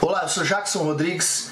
Olá, 0.00 0.22
eu 0.22 0.28
sou 0.28 0.44
Jackson 0.44 0.80
Rodrigues 0.80 1.51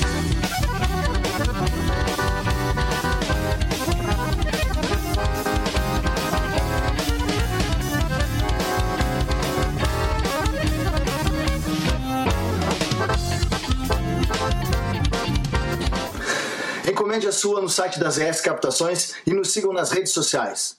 A 17.27 17.31
sua 17.31 17.61
no 17.61 17.69
site 17.69 17.99
das 17.99 18.17
ES 18.17 18.41
Captações 18.41 19.13
e 19.25 19.33
nos 19.33 19.51
sigam 19.51 19.71
nas 19.71 19.91
redes 19.91 20.11
sociais. 20.11 20.75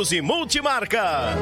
e 0.00 0.22
multimarcas. 0.22 1.36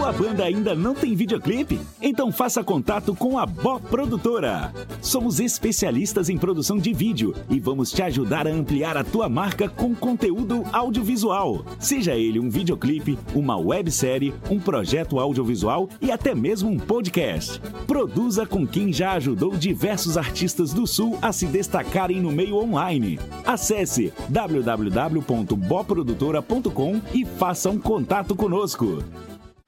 Tua 0.00 0.12
banda 0.14 0.44
ainda 0.44 0.74
não 0.74 0.94
tem 0.94 1.14
videoclipe? 1.14 1.78
Então 2.00 2.32
faça 2.32 2.64
contato 2.64 3.14
com 3.14 3.38
a 3.38 3.44
Bó 3.44 3.78
Produtora. 3.78 4.72
Somos 5.02 5.38
especialistas 5.38 6.30
em 6.30 6.38
produção 6.38 6.78
de 6.78 6.94
vídeo 6.94 7.34
e 7.50 7.60
vamos 7.60 7.92
te 7.92 8.02
ajudar 8.02 8.46
a 8.46 8.50
ampliar 8.50 8.96
a 8.96 9.04
tua 9.04 9.28
marca 9.28 9.68
com 9.68 9.94
conteúdo 9.94 10.64
audiovisual. 10.72 11.66
Seja 11.78 12.14
ele 12.14 12.40
um 12.40 12.48
videoclipe, 12.48 13.18
uma 13.34 13.58
websérie, 13.58 14.32
um 14.50 14.58
projeto 14.58 15.20
audiovisual 15.20 15.86
e 16.00 16.10
até 16.10 16.34
mesmo 16.34 16.70
um 16.70 16.78
podcast. 16.78 17.60
Produza 17.86 18.46
com 18.46 18.66
quem 18.66 18.90
já 18.90 19.12
ajudou 19.12 19.54
diversos 19.54 20.16
artistas 20.16 20.72
do 20.72 20.86
Sul 20.86 21.18
a 21.20 21.30
se 21.30 21.44
destacarem 21.44 22.22
no 22.22 22.32
meio 22.32 22.56
online. 22.56 23.20
Acesse 23.44 24.14
www.boprodutora.com 24.30 27.02
e 27.12 27.26
faça 27.26 27.68
um 27.68 27.78
contato 27.78 28.34
conosco. 28.34 29.04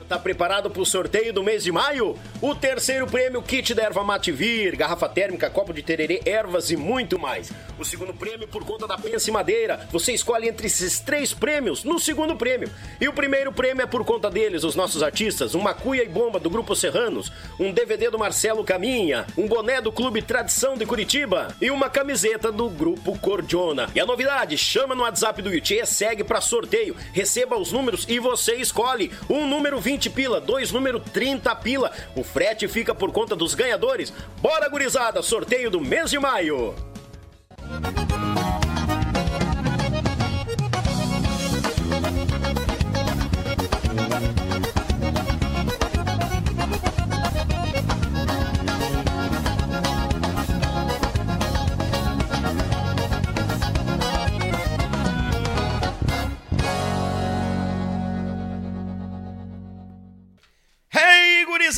Tá 0.08 0.18
preparado 0.18 0.70
para 0.70 0.82
o 0.82 0.86
sorteio 0.86 1.32
do 1.32 1.42
mês 1.42 1.64
de 1.64 1.72
maio? 1.72 2.18
O 2.40 2.54
terceiro 2.54 3.06
prêmio, 3.06 3.42
kit 3.42 3.74
da 3.74 3.84
erva 3.84 4.02
mate 4.02 4.32
vir, 4.32 4.76
garrafa 4.76 5.08
térmica, 5.08 5.48
copo 5.48 5.72
de 5.72 5.82
tererê, 5.82 6.20
ervas 6.24 6.70
e 6.70 6.76
muito 6.76 7.18
mais. 7.18 7.50
O 7.78 7.84
segundo 7.84 8.12
prêmio 8.12 8.46
por 8.48 8.64
conta 8.64 8.86
da 8.86 8.98
Pense 8.98 9.30
Madeira. 9.30 9.88
Você 9.90 10.12
escolhe 10.12 10.48
entre 10.48 10.66
esses 10.66 11.00
três 11.00 11.32
prêmios 11.32 11.84
no 11.84 11.98
segundo 11.98 12.36
prêmio. 12.36 12.70
E 13.00 13.08
o 13.08 13.12
primeiro 13.12 13.52
prêmio 13.52 13.82
é 13.82 13.86
por 13.86 14.04
conta 14.04 14.30
deles, 14.30 14.64
os 14.64 14.74
nossos 14.74 15.02
artistas, 15.02 15.54
uma 15.54 15.74
cuia 15.74 16.04
e 16.04 16.08
bomba 16.08 16.38
do 16.38 16.50
Grupo 16.50 16.76
Serranos, 16.76 17.32
um 17.58 17.72
DVD 17.72 18.10
do 18.10 18.18
Marcelo 18.18 18.64
Caminha, 18.64 19.26
um 19.36 19.46
boné 19.48 19.80
do 19.80 19.92
Clube 19.92 20.22
Tradição 20.22 20.76
de 20.76 20.86
Curitiba 20.86 21.54
e 21.60 21.70
uma 21.70 21.88
camiseta 21.88 22.52
do 22.52 22.68
Grupo 22.68 23.18
Cordiona. 23.18 23.90
E 23.94 24.00
a 24.00 24.06
novidade, 24.06 24.56
chama 24.56 24.94
no 24.94 25.02
WhatsApp 25.02 25.42
do 25.42 25.52
Yuchê, 25.52 25.84
segue 25.86 26.22
para 26.22 26.40
sorteio, 26.40 26.96
receba 27.12 27.56
os 27.56 27.72
números 27.72 28.06
e 28.08 28.18
você 28.18 28.56
escolhe 28.56 29.10
um 29.28 29.46
número 29.46 29.80
20 29.92 30.08
pila, 30.10 30.40
dois 30.40 30.72
número 30.72 30.98
30 30.98 31.54
pila. 31.56 31.92
O 32.16 32.24
frete 32.24 32.66
fica 32.66 32.94
por 32.94 33.12
conta 33.12 33.36
dos 33.36 33.54
ganhadores. 33.54 34.12
Bora, 34.40 34.68
gurizada, 34.68 35.22
sorteio 35.22 35.70
do 35.70 35.80
mês 35.80 36.10
de 36.10 36.18
maio. 36.18 36.74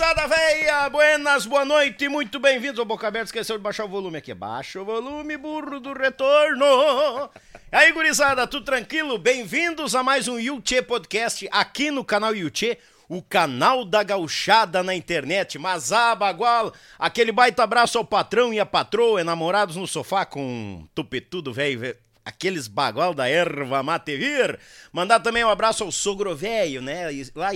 Gurizada 0.05 0.27
véia! 0.27 0.89
Buenas, 0.91 1.47
boa 1.47 1.65
noite, 1.65 2.11
muito 2.11 2.39
bem-vindos 2.39 2.79
ao 2.79 2.85
Boca 2.85 3.09
Aberta. 3.09 3.29
Esqueceu 3.29 3.56
de 3.56 3.62
baixar 3.62 3.87
o 3.87 3.89
volume 3.89 4.19
aqui. 4.19 4.35
Baixa 4.35 4.83
o 4.83 4.85
volume, 4.85 5.35
burro 5.39 5.81
do 5.81 5.95
retorno. 5.95 7.31
E 7.73 7.77
aí, 7.77 7.91
gurizada, 7.91 8.47
tudo 8.47 8.67
tranquilo? 8.67 9.17
Bem-vindos 9.17 9.95
a 9.95 10.03
mais 10.03 10.29
um 10.29 10.39
Yuchê 10.39 10.83
Podcast 10.83 11.49
aqui 11.51 11.91
no 11.91 12.05
canal 12.05 12.37
Yuchê, 12.37 12.77
o 13.09 13.23
canal 13.23 13.83
da 13.83 14.03
gauchada 14.03 14.83
na 14.83 14.95
internet. 14.95 15.59
Mas 15.59 15.89
bagual, 16.19 16.75
aquele 16.99 17.33
baita 17.33 17.62
abraço 17.62 17.97
ao 17.97 18.05
patrão 18.05 18.53
e 18.53 18.61
a 18.61 18.67
patroa, 18.67 19.23
enamorados 19.23 19.77
no 19.77 19.87
sofá 19.87 20.27
com 20.27 20.87
tupetudo 20.95 21.50
velho, 21.50 21.97
aqueles 22.23 22.69
bagual 22.69 23.15
da 23.15 23.27
erva 23.27 23.83
mate 23.83 24.19
vir. 24.19 24.59
Mandar 24.93 25.21
também 25.21 25.45
um 25.45 25.50
abraço 25.50 25.83
ao 25.83 25.91
sogro 25.91 26.37
velho, 26.37 26.83
né? 26.83 27.07
Lá 27.35 27.53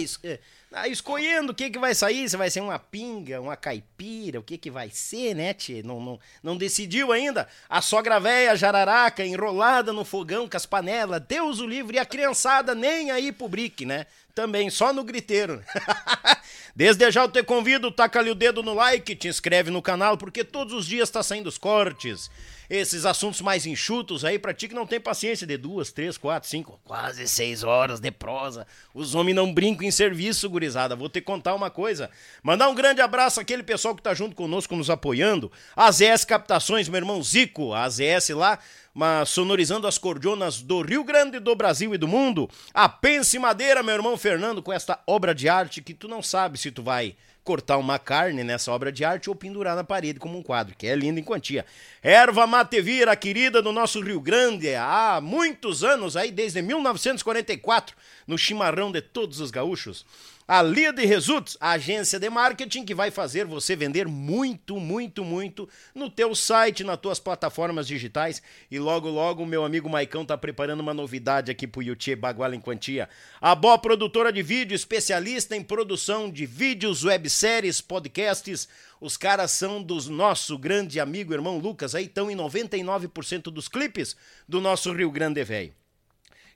ah, 0.73 0.87
escolhendo 0.87 1.53
o 1.53 1.55
que 1.55 1.71
que 1.71 1.79
vai 1.79 1.95
sair, 1.95 2.29
se 2.29 2.37
vai 2.37 2.51
ser 2.51 2.61
uma 2.61 2.79
pinga, 2.79 3.41
uma 3.41 3.57
caipira, 3.57 4.39
o 4.39 4.43
que 4.43 4.59
que 4.59 4.71
vai 4.71 4.91
ser, 4.91 5.35
né, 5.35 5.55
tchê? 5.55 5.83
Não, 5.83 5.99
não, 5.99 6.21
não 6.43 6.57
decidiu 6.57 7.11
ainda. 7.11 7.49
A 7.69 7.81
sogra 7.81 8.21
véia 8.21 8.55
jararaca 8.55 9.25
enrolada 9.25 9.93
no 9.93 10.05
fogão 10.05 10.47
com 10.47 10.57
as 10.57 10.67
panelas, 10.67 11.23
Deus 11.27 11.59
o 11.59 11.67
livre, 11.67 11.97
e 11.97 12.01
a 12.01 12.05
criançada 12.05 12.75
nem 12.75 13.11
aí 13.11 13.33
pro 13.33 13.49
brique, 13.49 13.87
né? 13.87 14.07
Também, 14.35 14.69
só 14.69 14.93
no 14.93 15.03
griteiro. 15.03 15.65
Desde 16.77 17.11
já 17.11 17.23
eu 17.23 17.29
te 17.29 17.43
convido, 17.43 17.91
taca 17.91 18.19
ali 18.19 18.31
o 18.31 18.35
dedo 18.35 18.63
no 18.63 18.75
like, 18.75 19.17
te 19.17 19.27
inscreve 19.27 19.71
no 19.71 19.83
canal, 19.83 20.17
porque 20.19 20.45
todos 20.45 20.75
os 20.75 20.87
dias 20.87 21.11
tá 21.11 21.23
saindo 21.23 21.49
os 21.49 21.59
cortes 21.59 22.31
esses 22.69 23.07
assuntos 23.07 23.41
mais 23.41 23.65
enxutos 23.65 24.25
aí 24.25 24.39
pra 24.39 24.53
ti 24.53 24.69
que 24.69 24.75
não 24.75 24.87
tem 24.87 25.01
paciência 25.01 25.47
de 25.47 25.57
duas, 25.57 25.91
três, 25.91 26.19
quatro, 26.19 26.49
cinco, 26.49 26.79
quase 26.85 27.27
seis 27.27 27.63
horas 27.63 27.99
de 27.99 28.11
prosa. 28.11 28.67
Os 28.93 29.15
homens 29.15 29.35
não 29.35 29.53
brincam 29.53 29.87
em 29.87 29.91
serviço, 29.91 30.51
gurizada. 30.51 30.95
Vou 30.95 31.09
te 31.09 31.21
contar 31.21 31.55
uma 31.55 31.71
coisa. 31.71 32.11
Mandar 32.43 32.69
um 32.69 32.75
grande 32.75 33.01
abraço 33.01 33.41
àquele 33.41 33.63
pessoal 33.63 33.95
que 33.95 34.03
tá 34.03 34.13
junto 34.13 34.37
conosco, 34.37 34.77
nos 34.77 34.91
apoiando. 34.91 35.51
A 35.75 35.91
ZS 35.91 36.25
Captações, 36.27 36.89
meu 36.89 36.99
irmão 36.99 37.23
Zico, 37.23 37.73
a 37.73 37.89
ZS 37.89 38.31
lá, 38.31 38.59
mas 38.93 39.31
sonorizando 39.31 39.87
as 39.87 39.97
cordionas 39.97 40.61
do 40.61 40.83
Rio 40.83 41.05
Grande, 41.05 41.39
do 41.39 41.55
Brasil 41.55 41.95
e 41.95 41.99
do 41.99 42.09
mundo. 42.09 42.51
A 42.75 42.89
Pense 42.89 43.39
Madeira, 43.39 43.83
meu 43.83 43.95
irmão 43.95 44.17
Fernando, 44.17 44.63
com 44.63 44.73
esta 44.73 45.01
obra 45.07 45.35
de 45.35 45.49
arte 45.49 45.81
que 45.81 45.95
tu 45.95 46.07
não 46.07 46.23
sabe 46.23 46.59
se 46.59 46.71
tu 46.71 46.83
vai 46.83 47.17
cortar 47.49 47.79
uma 47.79 47.99
carne 47.99 48.45
nessa 48.45 48.71
obra 48.71 48.93
de 48.93 49.07
arte 49.07 49.31
ou 49.31 49.35
pendurar 49.35 49.75
na 49.75 49.83
parede 49.83 50.19
como 50.19 50.37
um 50.37 50.43
quadro, 50.43 50.75
que 50.77 50.87
é 50.87 50.95
lindo 50.95 51.19
em 51.19 51.23
quantia. 51.23 51.65
Erva 52.03 52.47
Matevira, 52.47 53.17
querida 53.17 53.63
do 53.63 53.73
nosso 53.73 54.03
Rio 54.03 54.21
Grande, 54.21 54.75
há 54.75 55.19
muitos 55.23 55.83
anos 55.83 56.15
aí, 56.15 56.31
desde 56.31 56.61
1944, 56.61 57.97
no 58.27 58.37
chimarrão 58.37 58.93
de 58.93 59.01
todos 59.01 59.41
os 59.41 59.51
gaúchos. 59.51 60.05
A 60.51 60.63
Lia 60.63 60.95
de 60.95 61.05
Results, 61.05 61.59
a 61.61 61.73
agência 61.73 62.19
de 62.19 62.31
marketing 62.31 62.83
que 62.83 62.95
vai 62.95 63.11
fazer 63.11 63.45
você 63.45 63.77
vender 63.77 64.09
muito, 64.09 64.81
muito, 64.81 65.23
muito 65.23 65.69
no 65.95 66.09
teu 66.09 66.35
site, 66.35 66.83
nas 66.83 66.99
tuas 66.99 67.21
plataformas 67.21 67.87
digitais. 67.87 68.41
E 68.71 68.79
logo, 68.79 69.11
logo, 69.11 69.45
meu 69.45 69.63
amigo 69.63 69.91
Maicão 69.91 70.25
tá 70.25 70.39
preparando 70.39 70.81
uma 70.81 70.95
novidade 70.95 71.51
aqui 71.51 71.67
pro 71.67 71.83
YouTube 71.83 72.17
Baguala 72.17 72.57
em 72.57 72.63
Quantia. 72.63 73.11
A 73.39 73.55
Bó 73.55 73.77
Produtora 73.77 74.33
de 74.33 74.43
Vídeo, 74.43 74.75
especialista 74.75 75.55
em 75.55 75.63
produção 75.63 76.31
de 76.31 76.47
vídeos, 76.47 77.05
webséries, 77.05 77.83
podcasts. 77.83 78.67
Os 79.03 79.19
caras 79.19 79.51
são 79.51 79.83
dos 79.83 80.09
nosso 80.09 80.57
grande 80.57 80.99
amigo 80.99 81.35
irmão 81.35 81.59
Lucas, 81.59 81.95
aí 81.95 82.07
estão 82.07 82.31
em 82.31 82.35
99% 82.35 83.51
dos 83.51 83.69
clipes 83.69 84.17
do 84.49 84.63
nosso 84.63 84.95
Rio 84.95 85.11
Grande 85.11 85.45
Velho. 85.45 85.75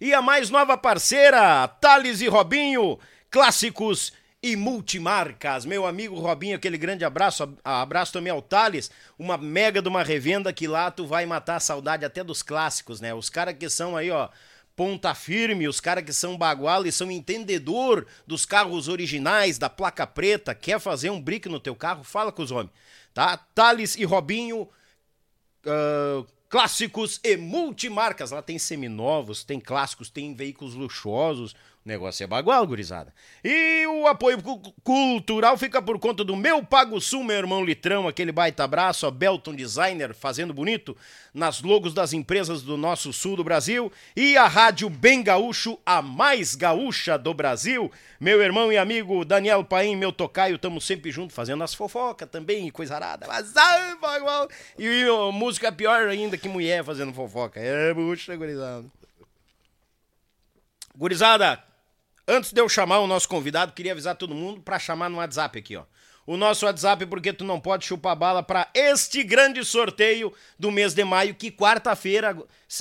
E 0.00 0.14
a 0.14 0.22
mais 0.22 0.48
nova 0.48 0.78
parceira, 0.78 1.68
Thales 1.68 2.22
e 2.22 2.26
Robinho, 2.26 2.98
clássicos 3.32 4.12
e 4.42 4.54
multimarcas. 4.54 5.64
Meu 5.64 5.86
amigo 5.86 6.20
Robinho, 6.20 6.54
aquele 6.54 6.76
grande 6.76 7.02
abraço. 7.02 7.56
Abraço 7.64 8.12
também 8.12 8.30
ao 8.30 8.42
Thales, 8.42 8.90
uma 9.18 9.38
mega 9.38 9.80
de 9.80 9.88
uma 9.88 10.02
revenda 10.02 10.52
que 10.52 10.68
lá 10.68 10.90
tu 10.90 11.06
vai 11.06 11.24
matar 11.24 11.56
a 11.56 11.60
saudade 11.60 12.04
até 12.04 12.22
dos 12.22 12.42
clássicos, 12.42 13.00
né? 13.00 13.14
Os 13.14 13.30
caras 13.30 13.56
que 13.56 13.70
são 13.70 13.96
aí, 13.96 14.10
ó, 14.10 14.28
ponta 14.76 15.14
firme, 15.14 15.66
os 15.66 15.80
caras 15.80 16.04
que 16.04 16.12
são 16.12 16.36
bagual 16.36 16.84
e 16.84 16.92
são 16.92 17.10
entendedor 17.10 18.06
dos 18.26 18.44
carros 18.44 18.86
originais, 18.86 19.56
da 19.56 19.70
placa 19.70 20.06
preta, 20.06 20.54
quer 20.54 20.78
fazer 20.78 21.08
um 21.08 21.20
brick 21.20 21.48
no 21.48 21.58
teu 21.58 21.74
carro, 21.74 22.04
fala 22.04 22.30
com 22.30 22.42
os 22.42 22.50
homens, 22.50 22.72
tá? 23.14 23.38
Thales 23.54 23.96
e 23.96 24.04
Robinho, 24.04 24.68
uh, 25.64 26.26
clássicos 26.50 27.18
e 27.24 27.34
multimarcas. 27.34 28.30
Lá 28.30 28.42
tem 28.42 28.58
seminovos, 28.58 29.42
tem 29.42 29.58
clássicos, 29.58 30.10
tem 30.10 30.34
veículos 30.34 30.74
luxuosos, 30.74 31.56
o 31.84 31.88
negócio 31.88 32.22
é 32.22 32.28
bagual, 32.28 32.64
gurizada. 32.64 33.12
E 33.42 33.84
o 33.88 34.06
apoio 34.06 34.38
cultural 34.84 35.58
fica 35.58 35.82
por 35.82 35.98
conta 35.98 36.22
do 36.22 36.36
meu 36.36 36.64
Pago 36.64 37.00
Sul, 37.00 37.24
meu 37.24 37.36
irmão 37.36 37.64
Litrão, 37.64 38.06
aquele 38.06 38.30
baita 38.30 38.62
abraço, 38.62 39.04
a 39.04 39.10
Belton 39.10 39.52
Designer 39.52 40.14
fazendo 40.14 40.54
bonito 40.54 40.96
nas 41.34 41.60
logos 41.60 41.92
das 41.92 42.12
empresas 42.12 42.62
do 42.62 42.76
nosso 42.76 43.12
sul 43.12 43.34
do 43.34 43.42
Brasil. 43.42 43.90
E 44.14 44.36
a 44.36 44.46
Rádio 44.46 44.88
Bem 44.88 45.24
Gaúcho, 45.24 45.76
a 45.84 46.00
mais 46.00 46.54
gaúcha 46.54 47.18
do 47.18 47.34
Brasil. 47.34 47.90
Meu 48.20 48.40
irmão 48.40 48.72
e 48.72 48.78
amigo 48.78 49.24
Daniel 49.24 49.64
Paim, 49.64 49.96
meu 49.96 50.12
tocaio, 50.12 50.54
estamos 50.54 50.86
sempre 50.86 51.10
juntos 51.10 51.34
fazendo 51.34 51.64
as 51.64 51.74
fofocas 51.74 52.28
também, 52.30 52.70
coisa 52.70 52.94
arada. 52.94 53.26
Mas, 53.26 53.56
ai, 53.56 53.96
bagual. 53.96 54.48
E, 54.78 55.04
música 55.32 55.72
pior 55.72 56.06
ainda 56.06 56.38
que 56.38 56.48
mulher 56.48 56.84
fazendo 56.84 57.12
fofoca. 57.12 57.58
É, 57.58 57.92
bucha, 57.92 58.36
gurizada. 58.36 58.84
Gurizada, 60.94 61.71
Antes 62.26 62.52
de 62.52 62.60
eu 62.60 62.68
chamar 62.68 63.00
o 63.00 63.06
nosso 63.06 63.28
convidado, 63.28 63.72
queria 63.72 63.92
avisar 63.92 64.14
todo 64.14 64.34
mundo 64.34 64.60
para 64.60 64.78
chamar 64.78 65.08
no 65.08 65.18
WhatsApp 65.18 65.58
aqui, 65.58 65.76
ó. 65.76 65.84
O 66.24 66.36
nosso 66.36 66.64
WhatsApp, 66.66 67.04
porque 67.06 67.32
tu 67.32 67.44
não 67.44 67.58
pode 67.58 67.84
chupar 67.84 68.14
bala 68.14 68.44
para 68.44 68.70
este 68.72 69.24
grande 69.24 69.64
sorteio 69.64 70.32
do 70.56 70.70
mês 70.70 70.94
de 70.94 71.02
maio, 71.02 71.34
que 71.34 71.50
quarta-feira, 71.50 72.36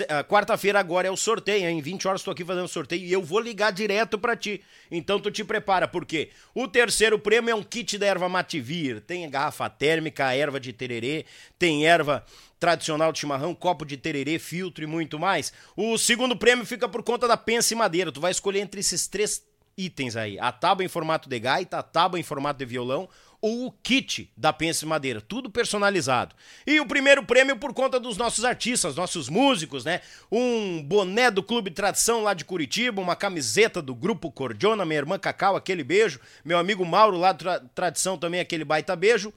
ah, 0.10 0.24
quarta-feira 0.24 0.80
agora 0.80 1.08
é 1.08 1.12
o 1.12 1.18
sorteio, 1.18 1.68
em 1.68 1.82
20 1.82 2.08
horas 2.08 2.22
estou 2.22 2.34
aqui 2.34 2.46
fazendo 2.46 2.68
sorteio 2.68 3.04
e 3.04 3.12
eu 3.12 3.24
vou 3.24 3.40
ligar 3.40 3.72
direto 3.72 4.20
para 4.20 4.36
ti. 4.36 4.62
Então 4.92 5.20
tu 5.20 5.32
te 5.32 5.44
prepara, 5.44 5.88
porque 5.88 6.30
o 6.54 6.68
terceiro 6.68 7.18
prêmio 7.18 7.50
é 7.50 7.56
um 7.56 7.64
kit 7.64 7.98
da 7.98 8.06
erva 8.06 8.30
Mativir, 8.30 9.02
tem 9.02 9.28
garrafa 9.28 9.68
térmica, 9.68 10.36
erva 10.36 10.60
de 10.60 10.72
tererê, 10.72 11.26
tem 11.58 11.88
erva 11.88 12.24
tradicional 12.62 13.12
de 13.12 13.18
chimarrão, 13.18 13.56
copo 13.56 13.84
de 13.84 13.98
tererê, 13.98 14.38
filtro 14.38 14.84
e 14.84 14.88
muito 14.88 15.18
mais. 15.18 15.52
O 15.76 15.98
segundo 15.98 16.38
prêmio 16.38 16.64
fica 16.64 16.88
por 16.88 17.02
conta 17.02 17.28
da 17.28 17.36
pensa 17.36 17.74
e 17.74 17.78
madeira. 17.78 18.12
Tu 18.12 18.22
vai 18.22 18.30
escolher 18.30 18.60
entre 18.60 18.80
esses 18.80 19.08
três 19.08 19.44
itens 19.76 20.16
aí: 20.16 20.40
a 20.40 20.52
tábua 20.52 20.86
em 20.86 20.88
formato 20.88 21.28
de 21.28 21.40
gaita, 21.40 21.80
a 21.80 21.84
tábua 21.84 22.20
em 22.20 22.24
formato 22.24 22.60
de 22.60 22.66
violão 22.66 23.10
ou 23.42 23.66
o 23.66 23.72
kit 23.72 24.32
da 24.38 24.54
Pense 24.54 24.86
Madeira, 24.86 25.20
tudo 25.20 25.50
personalizado. 25.50 26.36
E 26.68 26.80
o 26.80 26.86
primeiro 26.86 27.26
prêmio 27.26 27.58
por 27.58 27.74
conta 27.74 28.00
dos 28.00 28.16
nossos 28.16 28.46
artistas, 28.46 28.96
nossos 28.96 29.28
músicos, 29.28 29.84
né? 29.84 30.02
Um 30.32 30.84
boné 30.84 31.32
do 31.32 31.42
Clube 31.42 31.72
Tradição 31.72 32.22
lá 32.22 32.36
de 32.36 32.46
Curitiba, 32.46 33.02
uma 33.02 33.16
camiseta 33.16 33.82
do 33.82 33.96
Grupo 33.96 34.32
Cordiona, 34.32 34.86
minha 34.86 35.00
irmã 35.00 35.18
Cacau, 35.18 35.56
aquele 35.56 35.84
beijo, 35.84 36.20
meu 36.46 36.60
amigo 36.60 36.86
Mauro 36.86 37.18
lá 37.18 37.32
do 37.32 37.68
Tradição 37.74 38.16
também, 38.16 38.40
aquele 38.40 38.64
baita 38.64 38.96
beijo. 38.96 39.34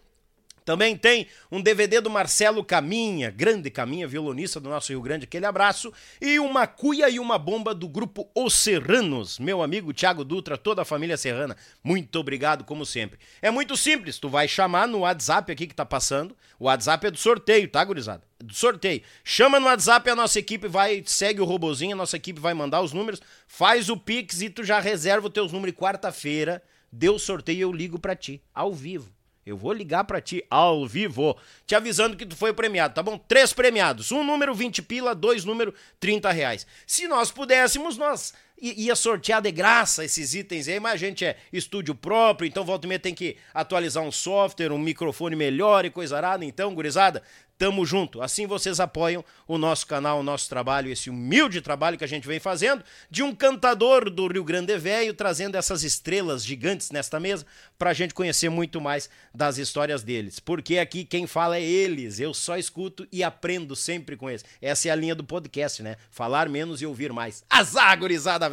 Também 0.65 0.97
tem 0.97 1.27
um 1.53 1.61
DVD 1.61 2.01
do 2.01 2.09
Marcelo 2.09 2.65
Caminha, 2.65 3.31
grande 3.31 3.71
Caminha, 3.71 4.09
violonista 4.09 4.59
do 4.59 4.71
nosso 4.71 4.91
Rio 4.91 5.03
Grande, 5.03 5.25
aquele 5.25 5.45
abraço. 5.45 5.93
E 6.19 6.39
uma 6.39 6.67
cuia 6.67 7.11
e 7.11 7.21
uma 7.21 7.39
bomba 7.39 7.75
do 7.75 7.87
grupo 7.87 8.31
Os 8.35 8.55
Serranos, 8.55 9.39
meu 9.39 9.63
amigo 9.63 9.93
Thiago 9.93 10.25
Dutra, 10.25 10.57
toda 10.57 10.81
a 10.81 10.85
família 10.85 11.19
serrana. 11.19 11.55
Muito 11.83 12.19
obrigado, 12.19 12.65
como 12.65 12.87
sempre. 12.87 13.19
É 13.43 13.51
muito 13.51 13.77
simples, 13.77 14.19
tu 14.19 14.31
vai 14.31 14.49
chamar 14.49 14.89
no 14.89 15.01
WhatsApp 15.01 15.53
aqui 15.53 15.67
que 15.67 15.75
tá 15.75 15.85
passando. 15.85 16.35
O 16.59 16.65
WhatsApp 16.65 17.09
é 17.09 17.11
do 17.11 17.19
sorteio, 17.19 17.69
tá, 17.69 17.85
gurizada? 17.85 18.23
É 18.41 18.45
do 18.45 18.55
sorteio. 18.55 19.03
Chama 19.23 19.61
no 19.61 19.67
WhatsApp, 19.67 20.09
a 20.09 20.17
nossa 20.17 20.39
equipe 20.39 20.67
vai, 20.67 21.03
segue 21.05 21.43
o 21.43 21.45
robozinho, 21.45 21.93
a 21.93 21.97
nossa 21.97 22.17
equipe 22.17 22.41
vai 22.41 22.55
mandar 22.55 22.81
os 22.81 22.95
números, 22.95 23.21
faz 23.47 23.91
o 23.91 23.99
Pix 23.99 24.41
e 24.41 24.49
tu 24.49 24.65
já 24.65 24.81
reserva 24.81 25.27
os 25.27 25.33
teus 25.33 25.53
números. 25.53 25.77
Quarta-feira, 25.77 26.63
deu 26.91 27.19
sorteio, 27.19 27.61
eu 27.61 27.73
ligo 27.73 27.99
para 27.99 28.17
ti, 28.17 28.43
ao 28.55 28.73
vivo. 28.73 29.13
Eu 29.47 29.57
vou 29.57 29.73
ligar 29.73 30.05
para 30.05 30.21
ti 30.21 30.45
ao 30.51 30.87
vivo, 30.87 31.37
te 31.67 31.75
avisando 31.75 32.17
que 32.17 32.25
tu 32.25 32.35
foi 32.35 32.53
premiado, 32.53 32.95
tá 32.95 33.03
bom? 33.03 33.19
Três 33.19 33.53
premiados, 33.53 34.11
um 34.11 34.25
número 34.25 34.55
20 34.55 34.83
pila, 34.83 35.15
dois 35.15 35.45
número 35.45 35.75
30 36.01 36.31
reais. 36.31 36.67
Se 36.87 37.07
nós 37.07 37.31
pudéssemos, 37.31 37.97
nós 37.97 38.33
ia 38.61 38.95
sortear 38.95 39.43
de 39.43 39.51
graça 39.51 40.05
esses 40.05 40.35
itens 40.35 40.69
aí, 40.69 40.81
mas 40.81 40.95
a 40.95 40.97
gente 40.97 41.25
é 41.25 41.37
estúdio 41.53 41.95
próprio, 41.95 42.47
então 42.47 42.65
volta 42.65 42.87
e 42.87 42.89
meia 42.89 42.99
tem 42.99 43.15
que 43.15 43.37
atualizar 43.53 44.03
um 44.03 44.13
software, 44.13 44.73
um 44.73 44.79
microfone 44.79 45.37
melhor 45.37 45.85
e 45.85 45.91
coisa 45.91 46.17
arada. 46.17 46.45
Então, 46.45 46.75
gurizada, 46.75 47.23
Tamo 47.59 47.85
junto. 47.87 48.21
Assim 48.23 48.47
vocês 48.47 48.81
apoiam 48.81 49.25
o 49.47 49.59
nosso 49.59 49.87
canal, 49.87 50.21
o 50.21 50.23
nosso 50.23 50.49
trabalho, 50.49 50.91
esse 50.91 51.11
humilde 51.11 51.61
trabalho 51.61 51.97
que 51.97 52.05
a 52.05 52.09
gente 52.09 52.27
vem 52.27 52.41
fazendo, 52.41 52.83
de 53.11 53.23
um 53.23 53.35
cantador 53.35 54.11
do 54.11 54.27
Rio 54.27 54.45
Grande 54.45 54.77
Velho, 54.79 55.15
trazendo 55.15 55.57
essas 55.57 55.83
estrelas 55.83 56.45
gigantes 56.45 56.91
nesta 56.91 57.21
mesa, 57.21 57.47
para 57.79 57.91
a 57.91 57.95
gente 57.95 58.15
conhecer 58.15 58.49
muito 58.49 58.81
mais 58.81 59.09
das 59.35 59.59
histórias 59.59 60.03
deles. 60.03 60.41
Porque 60.41 60.79
aqui 60.79 61.05
quem 61.05 61.27
fala 61.27 61.57
é 61.57 61.63
eles, 61.63 62.19
eu 62.19 62.35
só 62.35 62.57
escuto 62.57 63.07
e 63.13 63.23
aprendo 63.23 63.77
sempre 63.77 64.17
com 64.17 64.29
eles. 64.29 64.45
Essa 64.61 64.89
é 64.89 64.91
a 64.91 64.97
linha 64.97 65.15
do 65.15 65.25
podcast, 65.25 65.83
né? 65.83 65.97
Falar 66.11 66.49
menos 66.49 66.83
e 66.83 66.87
ouvir 66.87 67.13
mais. 67.13 67.45
Azar, 67.49 67.99
gurizada! 67.99 68.45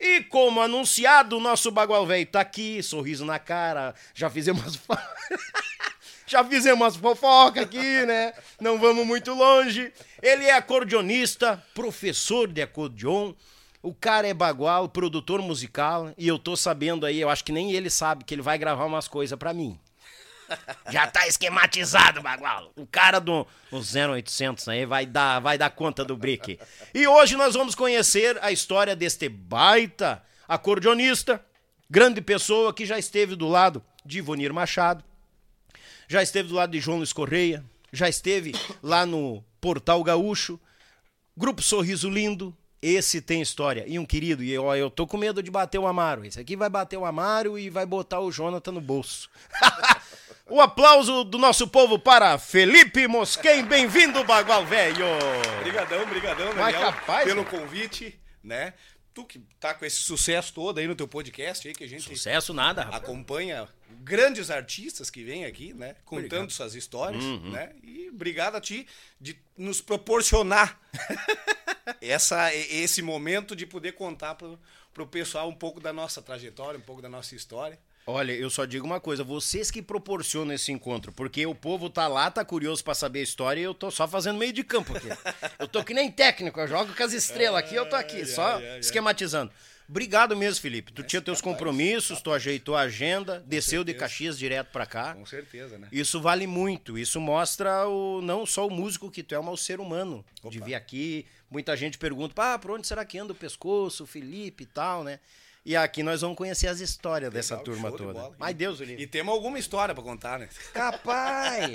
E 0.00 0.22
como 0.24 0.60
anunciado, 0.60 1.36
o 1.36 1.40
nosso 1.40 1.70
bagual 1.70 2.06
velho 2.06 2.26
tá 2.26 2.40
aqui, 2.40 2.82
sorriso 2.82 3.24
na 3.24 3.38
cara, 3.38 3.94
já 4.14 4.28
fizemos 4.28 4.78
Já 6.28 6.44
fizemos 6.44 6.78
umas 6.78 6.96
fofocas 6.96 7.62
aqui, 7.62 8.06
né? 8.06 8.34
Não 8.60 8.78
vamos 8.78 9.06
muito 9.06 9.32
longe. 9.32 9.90
Ele 10.22 10.44
é 10.44 10.52
acordeonista, 10.52 11.62
professor 11.74 12.46
de 12.46 12.60
acordeon. 12.60 13.32
O 13.82 13.94
cara 13.94 14.28
é 14.28 14.34
bagual, 14.34 14.90
produtor 14.90 15.40
musical. 15.40 16.12
E 16.18 16.28
eu 16.28 16.38
tô 16.38 16.54
sabendo 16.54 17.06
aí, 17.06 17.18
eu 17.18 17.30
acho 17.30 17.42
que 17.42 17.52
nem 17.52 17.72
ele 17.72 17.88
sabe, 17.88 18.24
que 18.24 18.34
ele 18.34 18.42
vai 18.42 18.58
gravar 18.58 18.84
umas 18.84 19.08
coisas 19.08 19.38
pra 19.38 19.54
mim. 19.54 19.80
Já 20.90 21.06
tá 21.06 21.26
esquematizado, 21.26 22.22
Bagual. 22.22 22.72
O 22.76 22.86
cara 22.86 23.18
do 23.18 23.46
o 23.70 23.78
0800 23.78 24.68
aí 24.68 24.86
vai 24.86 25.04
dar, 25.06 25.40
vai 25.40 25.58
dar 25.58 25.70
conta 25.70 26.04
do 26.04 26.16
brick. 26.16 26.58
E 26.94 27.06
hoje 27.06 27.36
nós 27.36 27.54
vamos 27.54 27.74
conhecer 27.74 28.38
a 28.42 28.50
história 28.50 28.96
deste 28.96 29.28
baita 29.28 30.22
acordeonista, 30.46 31.44
grande 31.88 32.20
pessoa 32.20 32.72
que 32.72 32.86
já 32.86 32.98
esteve 32.98 33.36
do 33.36 33.46
lado 33.46 33.82
de 34.04 34.18
Ivonir 34.18 34.52
Machado, 34.52 35.04
já 36.08 36.22
esteve 36.22 36.48
do 36.48 36.54
lado 36.54 36.72
de 36.72 36.80
João 36.80 36.96
Luiz 36.96 37.12
Correia, 37.12 37.62
já 37.92 38.08
esteve 38.08 38.52
lá 38.82 39.04
no 39.04 39.44
Portal 39.60 40.02
Gaúcho, 40.02 40.58
Grupo 41.36 41.62
Sorriso 41.62 42.08
Lindo, 42.08 42.56
esse 42.80 43.20
tem 43.20 43.42
história. 43.42 43.84
E 43.86 43.98
um 43.98 44.06
querido, 44.06 44.42
e 44.42 44.56
ó, 44.56 44.74
eu 44.74 44.90
tô 44.90 45.06
com 45.06 45.16
medo 45.16 45.42
de 45.42 45.50
bater 45.50 45.78
o 45.78 45.86
Amaro. 45.86 46.24
Esse 46.24 46.40
aqui 46.40 46.56
vai 46.56 46.68
bater 46.68 46.96
o 46.96 47.04
Amaro 47.04 47.58
e 47.58 47.68
vai 47.68 47.84
botar 47.84 48.20
o 48.20 48.32
Jonathan 48.32 48.72
no 48.72 48.80
bolso. 48.80 49.28
o 50.48 50.60
aplauso 50.62 51.24
do 51.24 51.38
nosso 51.38 51.68
povo 51.68 51.98
para 51.98 52.38
Felipe 52.38 53.06
Mosquen. 53.06 53.64
Bem-vindo, 53.64 54.24
Bagual 54.24 54.64
Velho! 54.64 55.06
Brigadão, 55.62 56.06
brigadão, 56.06 56.46
Mas 56.54 56.72
Daniel, 56.72 56.92
capaz, 56.92 57.24
pelo 57.24 57.44
cara. 57.44 57.58
convite, 57.58 58.18
né? 58.42 58.72
Tu 59.18 59.24
que 59.24 59.38
tá 59.58 59.74
com 59.74 59.84
esse 59.84 59.96
sucesso 59.96 60.54
todo 60.54 60.78
aí 60.78 60.86
no 60.86 60.94
teu 60.94 61.08
podcast 61.08 61.66
aí, 61.66 61.74
que 61.74 61.82
a 61.82 61.88
gente 61.88 62.02
Sucesso 62.04 62.54
nada, 62.54 62.84
rapaz. 62.84 63.02
acompanha 63.02 63.68
grandes 64.04 64.48
artistas 64.48 65.10
que 65.10 65.24
vêm 65.24 65.44
aqui, 65.44 65.74
né? 65.74 65.96
Contando 66.04 66.52
suas 66.52 66.76
histórias, 66.76 67.24
Uhum. 67.24 67.50
né? 67.50 67.72
E 67.82 68.08
obrigado 68.10 68.54
a 68.54 68.60
ti 68.60 68.86
de 69.20 69.36
nos 69.56 69.80
proporcionar 69.80 70.80
essa, 72.00 72.54
esse 72.54 73.02
momento 73.02 73.56
de 73.56 73.66
poder 73.66 73.92
contar 73.92 74.36
pro, 74.36 74.56
pro 74.94 75.04
pessoal 75.06 75.48
um 75.48 75.54
pouco 75.54 75.80
da 75.80 75.92
nossa 75.92 76.22
trajetória, 76.22 76.78
um 76.78 76.82
pouco 76.82 77.02
da 77.02 77.08
nossa 77.08 77.34
história. 77.34 77.76
Olha, 78.10 78.32
eu 78.32 78.48
só 78.48 78.64
digo 78.64 78.86
uma 78.86 78.98
coisa, 78.98 79.22
vocês 79.22 79.70
que 79.70 79.82
proporcionam 79.82 80.54
esse 80.54 80.72
encontro, 80.72 81.12
porque 81.12 81.44
o 81.44 81.54
povo 81.54 81.90
tá 81.90 82.08
lá, 82.08 82.30
tá 82.30 82.42
curioso 82.42 82.82
pra 82.82 82.94
saber 82.94 83.18
a 83.18 83.22
história 83.22 83.60
e 83.60 83.64
eu 83.64 83.74
tô 83.74 83.90
só 83.90 84.08
fazendo 84.08 84.38
meio 84.38 84.50
de 84.50 84.64
campo 84.64 84.96
aqui. 84.96 85.08
eu 85.60 85.68
tô 85.68 85.84
que 85.84 85.92
nem 85.92 86.10
técnico, 86.10 86.58
eu 86.58 86.66
jogo 86.66 86.94
com 86.94 87.02
as 87.02 87.12
estrelas 87.12 87.60
aqui, 87.60 87.74
eu 87.74 87.86
tô 87.86 87.94
aqui, 87.94 88.24
só 88.24 88.58
esquematizando. 88.80 89.52
Obrigado 89.86 90.34
mesmo, 90.34 90.62
Felipe. 90.62 90.90
Tu 90.90 91.02
tinha 91.02 91.20
teus 91.20 91.42
compromissos, 91.42 92.22
tu 92.22 92.32
ajeitou 92.32 92.74
a 92.76 92.80
agenda, 92.80 93.44
desceu 93.46 93.84
de 93.84 93.92
Caxias 93.92 94.38
direto 94.38 94.68
pra 94.68 94.86
cá. 94.86 95.14
Com 95.14 95.26
certeza, 95.26 95.76
né? 95.76 95.88
Isso 95.92 96.18
vale 96.18 96.46
muito. 96.46 96.96
Isso 96.96 97.20
mostra 97.20 97.86
o, 97.86 98.22
não 98.22 98.46
só 98.46 98.66
o 98.66 98.70
músico 98.70 99.10
que 99.10 99.22
tu 99.22 99.34
é, 99.34 99.40
mas 99.40 99.52
o 99.52 99.56
ser 99.58 99.80
humano. 99.80 100.24
De 100.44 100.58
vir 100.60 100.74
aqui, 100.74 101.26
muita 101.50 101.76
gente 101.76 101.98
pergunta, 101.98 102.54
ah, 102.54 102.58
por 102.58 102.70
onde 102.70 102.86
será 102.86 103.04
que 103.04 103.18
anda 103.18 103.34
o 103.34 103.36
pescoço, 103.36 104.04
o 104.04 104.06
Felipe 104.06 104.62
e 104.64 104.66
tal, 104.66 105.04
né? 105.04 105.20
E 105.68 105.76
aqui 105.76 106.02
nós 106.02 106.22
vamos 106.22 106.34
conhecer 106.34 106.66
as 106.66 106.80
histórias 106.80 107.30
dessa 107.30 107.56
Legal, 107.56 107.64
turma 107.66 107.88
show 107.90 107.98
de 107.98 108.04
toda. 108.06 108.18
bola. 108.18 108.34
Mas 108.38 108.52
E- 108.52 108.54
Deus, 108.54 108.80
o 108.80 108.84
E 108.84 109.06
temos 109.06 109.34
alguma 109.34 109.58
história 109.58 109.94
pra 109.94 110.02
contar, 110.02 110.38
né? 110.38 110.48
Capaz! 110.72 111.72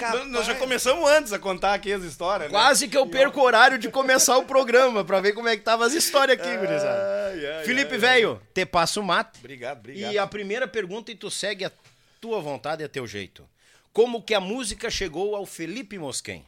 Nós- 0.00 0.26
Nós 0.28 0.46
já 0.46 0.54
começamos 0.54 1.06
antes 1.10 1.30
a 1.30 1.38
contar 1.38 1.74
aqui 1.74 1.92
as 1.92 2.02
histórias, 2.02 2.50
né? 2.50 2.58
Quase 2.58 2.88
que 2.88 2.96
eu 2.96 3.06
perco 3.06 3.38
o 3.38 3.42
horário 3.42 3.76
de 3.78 3.90
começar 3.90 4.38
o 4.38 4.46
programa 4.46 5.04
pra 5.04 5.20
ver 5.20 5.34
como 5.34 5.46
é 5.46 5.58
que 5.58 5.62
tava 5.62 5.84
as 5.84 5.92
histórias 5.92 6.40
aqui, 6.40 6.56
gurizada. 6.56 7.34
Ai, 7.58 7.64
Felipe, 7.66 7.98
velho, 7.98 8.40
te 8.54 8.64
passo 8.64 9.02
o 9.02 9.04
mato. 9.04 9.38
Obrigado, 9.40 9.80
obrigado. 9.80 10.12
E 10.14 10.18
a 10.18 10.26
primeira 10.26 10.66
pergunta, 10.66 11.12
e 11.12 11.14
tu 11.14 11.30
segue 11.30 11.66
a 11.66 11.72
tua 12.18 12.40
vontade 12.40 12.80
e 12.82 12.86
a 12.86 12.88
teu 12.88 13.06
jeito. 13.06 13.46
Como 13.92 14.22
que 14.22 14.32
a 14.32 14.40
música 14.40 14.88
chegou 14.88 15.36
ao 15.36 15.44
Felipe 15.44 15.98
Mosquen? 15.98 16.46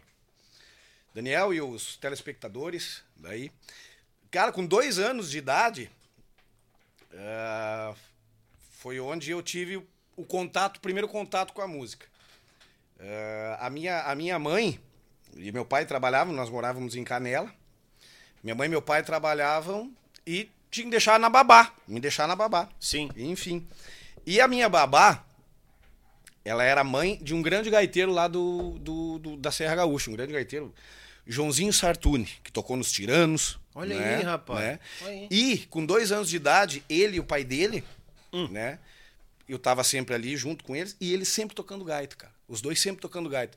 Daniel 1.14 1.52
e 1.52 1.60
os 1.60 1.96
telespectadores 1.96 3.02
daí. 3.16 3.50
Cara, 4.30 4.50
com 4.50 4.64
dois 4.64 4.98
anos 4.98 5.30
de 5.30 5.36
idade, 5.36 5.90
ah, 7.14 7.94
foi 8.72 9.00
onde 9.00 9.30
eu 9.30 9.42
tive 9.42 9.76
o, 10.16 10.24
contato, 10.24 10.76
o 10.76 10.80
primeiro 10.80 11.08
contato 11.08 11.52
com 11.52 11.62
a 11.62 11.68
música. 11.68 12.06
Ah, 13.00 13.66
a, 13.66 13.70
minha, 13.70 14.02
a 14.02 14.14
minha 14.14 14.38
mãe 14.38 14.80
e 15.36 15.52
meu 15.52 15.64
pai 15.64 15.84
trabalhavam, 15.86 16.32
nós 16.34 16.50
morávamos 16.50 16.96
em 16.96 17.04
Canela. 17.04 17.52
Minha 18.42 18.54
mãe 18.54 18.66
e 18.66 18.70
meu 18.70 18.82
pai 18.82 19.02
trabalhavam 19.02 19.92
e 20.26 20.50
tinha 20.70 20.84
que 20.84 20.90
deixar 20.90 21.18
na 21.18 21.28
babá, 21.28 21.72
me 21.86 21.98
deixar 22.00 22.28
na 22.28 22.36
babá. 22.36 22.68
Sim. 22.78 23.10
Enfim. 23.16 23.66
E 24.26 24.40
a 24.40 24.46
minha 24.46 24.68
babá, 24.68 25.24
ela 26.44 26.62
era 26.62 26.84
mãe 26.84 27.18
de 27.22 27.34
um 27.34 27.42
grande 27.42 27.70
gaiteiro 27.70 28.12
lá 28.12 28.28
do, 28.28 28.78
do- 28.78 29.18
do- 29.18 29.36
da 29.36 29.50
Serra 29.50 29.76
Gaúcha, 29.76 30.10
um 30.10 30.14
grande 30.14 30.32
gaiteiro, 30.32 30.72
Joãozinho 31.28 31.73
Sartuni, 31.73 32.28
que 32.42 32.50
tocou 32.50 32.76
nos 32.76 32.90
Tiranos. 32.90 33.58
Olha 33.75 33.97
né, 33.97 34.16
aí, 34.16 34.23
rapaz. 34.23 34.61
né? 34.61 34.80
Aí. 35.04 35.28
E 35.30 35.58
com 35.70 35.85
dois 35.85 36.11
anos 36.11 36.28
de 36.28 36.37
idade, 36.37 36.82
ele 36.88 37.18
e 37.18 37.20
o 37.20 37.25
pai 37.25 37.44
dele, 37.44 37.85
Hum. 38.32 38.49
né? 38.49 38.78
Eu 39.49 39.58
tava 39.58 39.85
sempre 39.85 40.14
ali 40.14 40.37
junto 40.37 40.64
com 40.64 40.75
eles 40.75 40.97
e 41.00 41.12
eles 41.12 41.28
sempre 41.28 41.54
tocando 41.54 41.85
gaita, 41.85 42.16
cara. 42.16 42.32
Os 42.49 42.61
dois 42.61 42.80
sempre 42.80 43.00
tocando 43.00 43.28
gaita. 43.28 43.56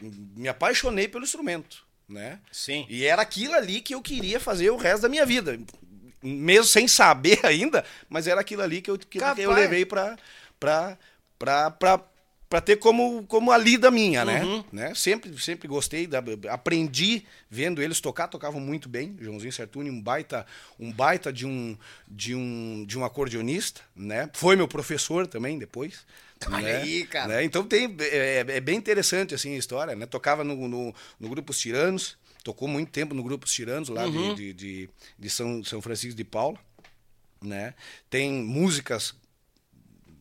Me 0.00 0.48
apaixonei 0.48 1.08
pelo 1.08 1.24
instrumento, 1.24 1.86
né? 2.08 2.38
Sim. 2.52 2.84
E 2.88 3.04
era 3.04 3.22
aquilo 3.22 3.54
ali 3.54 3.80
que 3.80 3.94
eu 3.94 4.02
queria 4.02 4.38
fazer 4.40 4.70
o 4.70 4.76
resto 4.76 5.02
da 5.02 5.08
minha 5.08 5.24
vida. 5.24 5.58
Mesmo 6.22 6.64
sem 6.64 6.86
saber 6.88 7.40
ainda, 7.46 7.84
mas 8.08 8.26
era 8.26 8.40
aquilo 8.40 8.62
ali 8.62 8.82
que 8.82 8.90
eu, 8.90 8.98
que, 8.98 9.18
eu 9.38 9.52
levei 9.52 9.86
pra, 9.86 10.18
pra, 10.60 10.98
pra, 11.38 11.70
pra, 11.70 11.98
pra 12.48 12.60
ter 12.60 12.76
como, 12.76 13.24
como 13.24 13.50
a 13.50 13.58
lida 13.58 13.90
minha, 13.90 14.24
né? 14.24 14.44
Uhum. 14.44 14.64
né? 14.72 14.94
Sempre, 14.94 15.36
sempre 15.40 15.66
gostei, 15.66 16.06
da, 16.06 16.22
aprendi 16.50 17.24
vendo 17.50 17.82
eles 17.82 18.00
tocar, 18.00 18.28
tocavam 18.28 18.60
muito 18.60 18.88
bem. 18.88 19.16
Joãozinho 19.20 19.52
Sertuni, 19.52 19.90
um 19.90 20.00
baita, 20.00 20.46
um 20.78 20.92
baita 20.92 21.32
de 21.32 21.46
um, 21.46 21.76
de 22.06 22.34
um, 22.34 22.84
de 22.86 22.98
um 22.98 23.04
acordeonista, 23.04 23.80
né? 23.94 24.30
Foi 24.32 24.56
meu 24.56 24.68
professor 24.68 25.26
também 25.26 25.58
depois. 25.58 26.04
Olha 26.46 26.62
né? 26.62 26.76
aí, 26.82 27.06
cara. 27.06 27.28
Né? 27.28 27.44
Então 27.44 27.64
tem, 27.64 27.96
é, 27.98 28.44
é 28.46 28.60
bem 28.60 28.76
interessante 28.76 29.34
assim 29.34 29.54
a 29.54 29.58
história, 29.58 29.96
né? 29.96 30.06
Tocava 30.06 30.44
no, 30.44 30.68
no, 30.68 30.94
no 31.18 31.28
grupo 31.28 31.50
Os 31.50 31.58
Tiranos, 31.58 32.16
tocou 32.44 32.68
muito 32.68 32.90
tempo 32.90 33.14
no 33.14 33.22
grupo 33.22 33.46
Os 33.46 33.52
Tiranos, 33.52 33.88
lá 33.88 34.06
Uhum. 34.06 34.34
de, 34.34 34.52
de, 34.52 34.86
de, 34.86 34.90
de 35.18 35.30
São, 35.30 35.64
São 35.64 35.80
Francisco 35.80 36.16
de 36.16 36.24
Paula, 36.24 36.58
né? 37.42 37.74
Tem 38.10 38.30
músicas, 38.30 39.14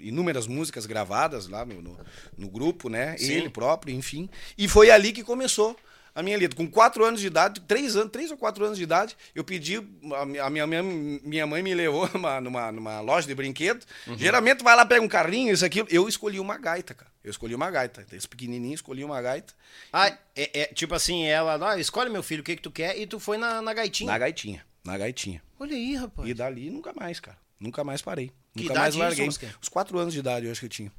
inúmeras 0.08 0.48
músicas 0.48 0.86
gravadas 0.86 1.48
lá 1.48 1.66
no, 1.66 1.82
no, 1.82 2.00
no 2.38 2.50
grupo, 2.50 2.90
né? 2.90 3.18
Sim. 3.18 3.34
Ele 3.34 3.50
próprio, 3.50 3.94
enfim. 3.94 4.30
E 4.58 4.68
foi 4.68 4.90
ali 4.92 5.12
que 5.12 5.24
começou 5.24 5.76
a 6.16 6.24
minha 6.24 6.38
lida. 6.38 6.56
Com 6.56 6.66
quatro 6.66 7.04
anos 7.04 7.20
de 7.20 7.28
idade, 7.28 7.60
três, 7.62 7.96
anos, 7.98 8.12
três 8.12 8.32
ou 8.32 8.38
quatro 8.38 8.64
anos 8.64 8.78
de 8.78 8.84
idade, 8.84 9.18
eu 9.36 9.44
pedi, 9.44 9.76
a 9.78 10.26
minha, 10.26 10.50
minha, 10.50 10.68
minha, 10.68 10.84
minha 10.84 11.46
mãe 11.46 11.62
me 11.62 11.76
levou 11.76 12.10
numa, 12.16 12.40
numa, 12.40 12.72
numa 12.72 13.02
loja 13.02 13.28
de 13.28 13.36
brinquedo. 13.36 13.86
Uhum. 14.08 14.18
Geralmente 14.18 14.64
vai 14.64 14.76
lá, 14.76 14.86
pega 14.86 15.02
um 15.02 15.08
carrinho, 15.08 15.54
isso, 15.54 15.66
aquilo. 15.66 15.88
Eu 15.92 16.08
escolhi 16.08 16.40
uma 16.40 16.58
gaita, 16.58 16.94
cara. 16.94 17.12
Eu 17.22 17.32
escolhi 17.32 17.54
uma 17.54 17.70
gaita. 17.70 18.06
Esse 18.14 18.28
pequenininho, 18.28 18.74
escolhi 18.76 19.04
uma 19.04 19.22
gaita. 19.22 19.54
Ah, 19.92 20.08
é, 20.36 20.62
é, 20.62 20.66
tipo 20.68 20.96
assim, 20.96 21.26
ela, 21.26 21.72
ah, 21.72 21.80
escolhe 21.80 22.10
meu 22.10 22.24
filho, 22.24 22.42
o 22.42 22.44
que 22.44 22.56
que 22.56 22.62
tu 22.62 22.72
quer, 22.72 22.98
e 22.98 23.06
tu 23.06 23.20
foi 23.20 23.38
na, 23.38 23.62
na 23.62 23.74
gaitinha. 23.74 24.12
Na 24.12 24.18
gaitinha. 24.18 24.66
Na 24.86 24.98
gaitinha. 24.98 25.42
Olha 25.60 25.76
aí, 25.76 25.96
rapaz. 25.96 26.30
E 26.30 26.34
dali 26.34 26.70
nunca 26.70 26.94
mais, 26.94 27.20
cara. 27.20 27.38
Nunca 27.60 27.84
mais 27.84 28.02
parei. 28.02 28.32
Que 28.56 28.64
nunca 28.64 28.74
idade 28.74 28.80
mais 28.80 28.94
isso, 28.94 29.00
larguei. 29.00 29.26
Mosquinha? 29.26 29.56
Os 29.62 29.70
quatro 29.70 29.98
anos 30.00 30.14
de 30.14 30.20
idade 30.20 30.46
eu 30.46 30.52
acho 30.52 30.60
que 30.62 30.66
eu 30.66 30.70
tinha. 30.70 30.92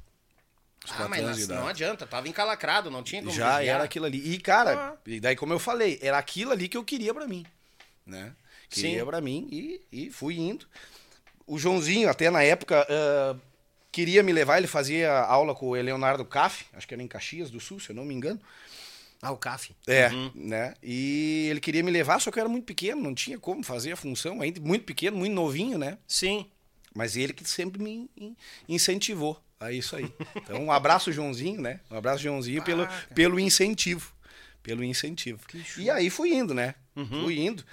Os 0.85 0.91
Ah, 0.91 1.07
mas 1.09 1.19
anos 1.19 1.31
não, 1.31 1.37
de 1.37 1.43
idade. 1.43 1.59
não 1.61 1.67
adianta, 1.67 2.07
tava 2.07 2.27
encalacrado, 2.29 2.89
não 2.91 3.03
tinha 3.03 3.21
como 3.21 3.33
Já 3.33 3.55
desviar. 3.57 3.75
era 3.75 3.83
aquilo 3.83 4.05
ali. 4.05 4.33
E, 4.33 4.39
cara, 4.39 4.75
Ah. 4.93 4.97
e 5.05 5.19
daí, 5.19 5.35
como 5.35 5.51
eu 5.53 5.59
falei, 5.59 5.99
era 6.01 6.17
aquilo 6.17 6.51
ali 6.51 6.69
que 6.69 6.77
eu 6.77 6.83
queria 6.83 7.13
pra 7.13 7.27
mim. 7.27 7.45
Né? 8.05 8.31
Queria 8.69 9.05
pra 9.05 9.19
mim 9.19 9.47
e, 9.51 9.81
e 9.91 10.09
fui 10.11 10.37
indo. 10.37 10.65
O 11.45 11.57
Joãozinho, 11.57 12.09
até 12.09 12.29
na 12.29 12.43
época, 12.43 12.85
ah, 12.89 13.35
queria 13.91 14.21
me 14.23 14.31
levar, 14.31 14.57
ele 14.59 14.67
fazia 14.67 15.11
aula 15.21 15.55
com 15.55 15.67
o 15.69 15.73
Leonardo 15.73 16.23
Caff, 16.23 16.65
acho 16.73 16.87
que 16.87 16.93
era 16.93 17.01
em 17.03 17.07
Caxias 17.07 17.49
do 17.49 17.59
Sul, 17.59 17.79
se 17.79 17.89
eu 17.89 17.95
não 17.95 18.05
me 18.05 18.13
engano. 18.13 18.39
Ah, 19.19 19.31
o 19.31 19.37
CAF. 19.37 19.75
É, 19.87 20.09
né? 20.35 20.75
E 20.83 21.47
ele 21.49 21.59
queria 21.59 21.81
me 21.81 21.89
levar, 21.89 22.19
só 22.21 22.29
que 22.29 22.37
eu 22.37 22.41
era 22.41 22.49
muito 22.49 22.65
pequeno, 22.65 23.01
não 23.01 23.15
tinha 23.15 23.39
como 23.39 23.63
fazer 23.63 23.93
a 23.93 23.95
função, 23.95 24.41
ainda 24.41 24.61
muito 24.61 24.85
pequeno, 24.85 25.17
muito 25.17 25.33
novinho, 25.33 25.77
né? 25.79 25.97
Sim. 26.07 26.45
Mas 26.97 27.15
ele 27.15 27.31
que 27.33 27.47
sempre 27.47 27.81
me 27.81 28.09
in- 28.17 28.35
incentivou 28.67 29.39
a 29.59 29.71
isso 29.71 29.95
aí. 29.95 30.11
Então, 30.35 30.63
um 30.63 30.71
abraço, 30.71 31.11
Joãozinho, 31.11 31.61
né? 31.61 31.79
Um 31.91 31.95
abraço, 31.97 32.23
Joãozinho, 32.23 32.63
pelo, 32.63 32.87
pelo 33.13 33.39
incentivo. 33.39 34.11
Pelo 34.63 34.83
incentivo. 34.83 35.39
E 35.81 35.89
aí 35.89 36.09
fui 36.09 36.33
indo, 36.33 36.53
né? 36.53 36.75
Fui 37.23 37.39
indo. 37.39 37.63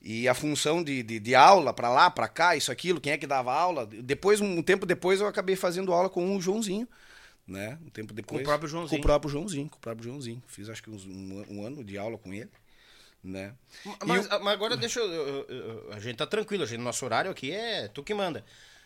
E 0.00 0.28
a 0.28 0.34
função 0.34 0.84
de, 0.84 1.02
de, 1.02 1.18
de 1.18 1.34
aula, 1.34 1.72
pra 1.72 1.88
lá, 1.88 2.10
pra 2.10 2.28
cá, 2.28 2.54
isso, 2.54 2.70
aquilo, 2.70 3.00
quem 3.00 3.12
é 3.14 3.18
que 3.18 3.26
dava 3.26 3.52
aula. 3.52 3.86
Depois, 3.86 4.40
um 4.40 4.62
tempo 4.62 4.84
depois, 4.86 5.20
eu 5.20 5.26
acabei 5.26 5.56
fazendo 5.56 5.92
aula 5.92 6.08
com 6.10 6.36
o 6.36 6.40
Joãozinho. 6.40 6.86
Né? 7.46 7.78
Um 7.84 7.90
tempo 7.90 8.12
depois. 8.14 8.42
próprio 8.44 8.68
Joãozinho. 8.68 9.00
Com 9.00 9.02
o 9.02 9.06
próprio 9.08 9.30
Joãozinho. 9.30 9.68
Com 9.70 9.76
o 9.76 9.80
próprio 9.80 10.04
Joãozinho. 10.04 10.42
Fiz 10.46 10.68
acho 10.68 10.82
que 10.82 10.90
uns- 10.90 11.06
um, 11.06 11.44
um 11.50 11.66
ano 11.66 11.82
de 11.82 11.96
aula 11.98 12.16
com 12.18 12.32
ele. 12.32 12.50
né? 13.22 13.54
Mas, 14.04 14.28
mas 14.28 14.48
agora 14.52 14.76
deixa 14.76 15.00
eu, 15.00 15.10
eu- 15.10 15.46
eu- 15.48 15.92
A 15.92 15.98
gente 15.98 16.16
tá 16.16 16.26
tranquilo, 16.26 16.62
a 16.62 16.66
gente, 16.66 16.80
nosso 16.80 17.02
horário 17.06 17.30
aqui 17.30 17.50
é 17.50 17.88
tu 17.88 18.02
que 18.02 18.12
manda. 18.14 18.44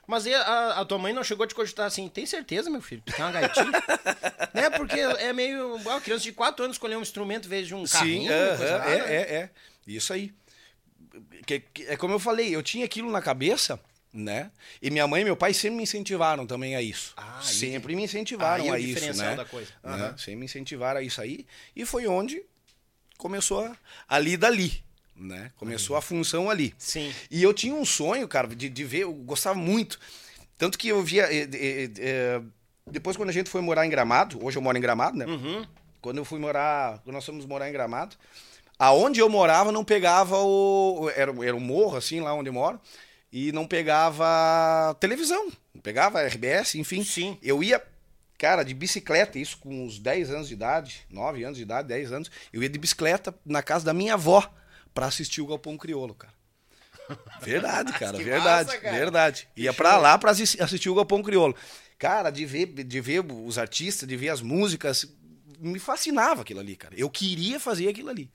Mas 0.09 0.27
a, 0.27 0.81
a 0.81 0.85
tua 0.87 0.97
mãe 0.99 1.13
não 1.13 1.23
chegou 1.23 1.45
a 1.45 1.47
te 1.47 1.55
cogitar 1.55 1.87
assim, 1.87 2.09
tem 2.09 2.25
certeza, 2.25 2.71
meu 2.71 2.81
filho? 2.81 3.03
Quer 3.05 3.23
uma 3.25 3.31
gaitinha? 3.31 3.67
né? 4.55 4.71
Porque 4.71 4.99
é 4.99 5.35
meio. 5.35 5.79
Ah, 5.87 6.01
criança 6.01 6.25
de 6.25 6.33
4 6.33 6.65
anos 6.65 6.77
escolher 6.77 6.97
um 6.97 7.03
instrumento 7.03 7.45
em 7.45 7.49
vez 7.51 7.67
de 7.69 7.75
um 7.75 7.87
Sim, 7.87 7.93
carrinho. 7.93 8.33
coisa 8.57 8.79
nada. 8.79 8.91
é, 8.91 8.97
é, 8.97 9.35
é. 9.37 9.51
Isso 9.87 10.11
aí. 10.15 10.33
Que- 11.47 11.61
que- 11.61 11.83
é 11.85 11.97
como 11.99 12.15
eu 12.15 12.19
falei, 12.19 12.55
eu 12.57 12.63
tinha 12.63 12.87
aquilo 12.87 13.11
na 13.11 13.21
cabeça, 13.21 13.79
né? 14.11 14.51
E 14.81 14.91
minha 14.91 15.07
mãe 15.07 15.21
e 15.21 15.25
meu 15.27 15.37
pai 15.37 15.53
sempre 15.53 15.77
me 15.77 15.83
incentivaram 15.83 16.47
também 16.47 16.75
a 16.75 16.81
isso. 16.81 17.13
Ah, 17.15 17.41
sempre 17.43 17.95
me 17.95 18.03
incentivaram 18.03 18.65
aí 18.65 18.69
é 18.69 18.73
o 18.73 18.75
a 18.75 18.79
isso, 18.81 19.23
né? 19.23 19.37
da 19.37 19.45
coisa. 19.45 19.71
Né? 19.85 19.93
Aham. 19.93 20.17
Sempre 20.17 20.37
me 20.37 20.45
incentivaram 20.47 21.01
a 21.01 21.03
isso 21.03 21.21
aí. 21.21 21.47
E 21.77 21.85
foi 21.85 22.07
onde 22.07 22.43
começou 23.19 23.63
a, 23.63 23.77
ali 24.09 24.39
dali, 24.39 24.83
né? 25.19 25.51
Começou 25.57 25.97
a 25.97 26.03
função 26.03 26.49
ali. 26.49 26.75
Sim. 26.79 27.13
E 27.31 27.43
eu 27.43 27.53
tinha 27.53 27.75
um 27.75 27.85
sonho, 27.85 28.27
cara, 28.29 28.49
de, 28.49 28.69
de 28.69 28.85
ver, 28.85 29.01
eu 29.01 29.13
gostava 29.13 29.59
muito. 29.59 29.99
Tanto 30.57 30.79
que 30.79 30.89
eu 30.89 31.03
via. 31.03 31.25
eh, 31.33 31.49
eh, 31.53 31.91
eh, 31.99 32.41
depois, 32.91 33.17
quando 33.17 33.29
a 33.29 33.33
gente 33.33 33.51
foi 33.51 33.61
morar 33.61 33.87
em 33.87 33.91
Gramado, 33.91 34.45
hoje 34.45 34.57
eu 34.57 34.63
moro 34.63 34.77
em 34.77 34.81
Gramado, 34.81 35.17
né? 35.17 35.27
Uhum. 35.27 35.67
Quando 36.01 36.19
eu 36.19 36.25
fui 36.25 36.39
morar, 36.39 36.99
quando 37.05 37.15
nós 37.15 37.25
fomos 37.25 37.45
morar 37.45 37.69
em 37.69 37.73
Gramado, 37.73 38.17
aonde 38.79 39.21
eu 39.21 39.29
morava 39.29 39.73
não 39.73 39.85
pegava 39.85 40.37
o. 40.39 41.11
Era, 41.15 41.33
era 41.45 41.57
um 41.57 41.61
morro, 41.61 41.97
assim, 41.97 42.21
lá 42.21 42.33
onde 42.35 42.49
eu 42.49 42.53
moro, 42.53 42.81
e 43.33 43.53
não 43.53 43.67
pegava 43.67 44.97
televisão, 45.01 45.49
não 45.75 45.83
pegava 45.83 46.23
RBS, 46.23 46.77
enfim. 46.77 47.05
Sim. 47.05 47.39
Eu 47.43 47.63
ia, 47.63 47.83
cara, 48.39 48.63
de 48.63 48.75
bicicleta, 48.75 49.39
isso 49.39 49.59
com 49.59 49.85
uns 49.85 49.99
10 49.99 50.31
anos 50.31 50.49
de 50.49 50.55
idade, 50.55 51.07
9 51.11 51.45
anos 51.45 51.57
de 51.57 51.63
idade, 51.63 51.89
10 51.89 52.13
anos, 52.13 52.31
eu 52.53 52.63
ia 52.63 52.69
de 52.69 52.79
bicicleta 52.79 53.35
na 53.45 53.63
casa 53.63 53.85
da 53.85 53.93
minha 53.93 54.15
avó 54.15 54.49
pra 54.95 55.07
assistir 55.07 55.41
o 55.41 55.47
Galpão 55.47 55.77
Criolo, 55.77 56.15
cara. 56.15 56.35
Verdade, 57.41 57.93
cara, 57.95 58.19
verdade, 58.19 58.67
massa, 58.69 58.79
cara. 58.81 58.97
verdade. 58.97 59.49
Ia 59.57 59.73
pra 59.73 59.97
lá 59.97 60.19
pra 60.19 60.31
assi- 60.33 60.61
assistir 60.63 60.91
o 60.91 60.95
Galpão 60.95 61.23
Criolo. 61.23 61.57
Cara, 61.99 62.31
de 62.31 62.45
ver, 62.45 62.67
de 62.67 63.01
ver 63.01 63.25
os 63.25 63.57
artistas, 63.59 64.07
de 64.09 64.15
ver 64.17 64.29
as 64.29 64.43
músicas, 64.43 65.07
me 65.59 65.79
fascinava 65.79 66.43
aquilo 66.43 66.61
ali, 66.61 66.77
cara. 66.77 66.95
Eu 66.97 67.09
queria 67.09 67.59
fazer 67.59 67.89
aquilo 67.89 68.11
ali. 68.11 68.31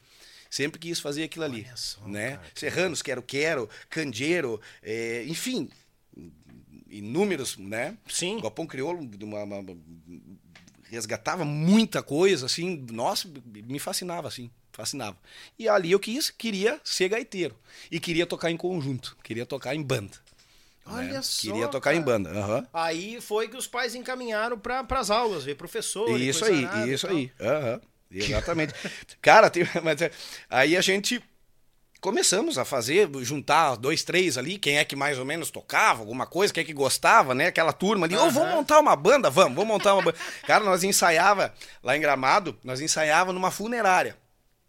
Sempre 0.50 0.80
quis 0.80 1.00
fazer 1.00 1.24
aquilo 1.24 1.46
ali, 1.46 1.68
né? 2.06 2.40
Serranos, 2.56 3.02
Quero 3.02 3.22
Quero, 3.24 3.70
Candeeiro, 3.90 4.60
é, 4.82 5.24
enfim, 5.28 5.70
inúmeros, 6.90 7.58
né? 7.58 7.98
Sim. 8.08 8.40
Galpão 8.40 8.66
Criolo 8.68 9.00
uma- 9.22 9.44
uma- 9.44 9.78
resgatava 10.90 11.44
muita 11.44 12.04
coisa, 12.04 12.46
assim, 12.46 12.86
nossa, 12.92 13.28
me 13.46 13.80
fascinava, 13.80 14.28
assim, 14.28 14.52
fascinava. 14.74 15.18
E 15.58 15.70
ali 15.70 15.92
eu 15.92 16.00
quis, 16.00 16.30
queria 16.30 16.82
ser 16.84 17.10
gaiteiro. 17.10 17.56
E 17.90 18.00
queria 18.00 18.26
tocar 18.26 18.52
em 18.52 18.58
conjunto, 18.58 19.16
queria 19.24 19.46
tocar 19.46 19.74
em 19.74 19.82
banda. 19.82 20.18
Olha 20.86 21.14
né? 21.14 21.22
só, 21.22 21.42
Queria 21.42 21.68
tocar 21.70 21.94
em 21.94 22.04
cara. 22.04 22.06
banda, 22.06 22.30
aham. 22.32 22.68
Aí 22.74 23.22
foi 23.22 23.48
que 23.48 23.56
os 23.56 23.68
pais 23.68 23.96
encaminharam 23.96 24.60
para 24.60 24.86
as 25.00 25.10
aulas, 25.10 25.46
ver 25.46 25.56
professor. 25.56 26.20
Isso 26.20 26.44
aí, 26.44 26.66
arada 26.66 26.88
isso 26.88 27.08
aí. 27.08 27.32
Aham, 27.40 27.82
exatamente. 28.12 28.74
Cara, 29.22 29.50
tem, 29.50 29.64
mas, 29.82 30.02
é, 30.02 30.12
aí 30.50 30.76
a 30.76 30.82
gente 30.82 31.24
começamos 32.02 32.58
a 32.58 32.66
fazer, 32.66 33.10
juntar 33.22 33.78
dois, 33.78 34.04
três 34.04 34.38
ali, 34.38 34.58
quem 34.58 34.78
é 34.78 34.84
que 34.84 34.94
mais 34.94 35.18
ou 35.18 35.24
menos 35.24 35.50
tocava, 35.50 36.02
alguma 36.02 36.28
coisa, 36.28 36.54
quem 36.54 36.62
é 36.62 36.66
que 36.66 36.74
gostava, 36.74 37.34
né? 37.34 37.48
Aquela 37.48 37.72
turma 37.72 38.06
ali, 38.06 38.18
ô, 38.18 38.30
vamos 38.30 38.54
montar 38.54 38.82
uma 38.82 38.94
banda, 38.94 39.30
vamos, 39.30 39.56
vamos 39.56 39.70
montar 39.70 39.94
uma 39.94 40.02
banda. 40.02 40.18
Cara, 40.46 40.66
nós 40.66 40.84
ensaiava 40.84 41.54
lá 41.82 41.96
em 41.96 42.02
Gramado, 42.02 42.60
nós 42.62 42.82
ensaiava 42.82 43.32
numa 43.32 43.52
funerária, 43.52 44.18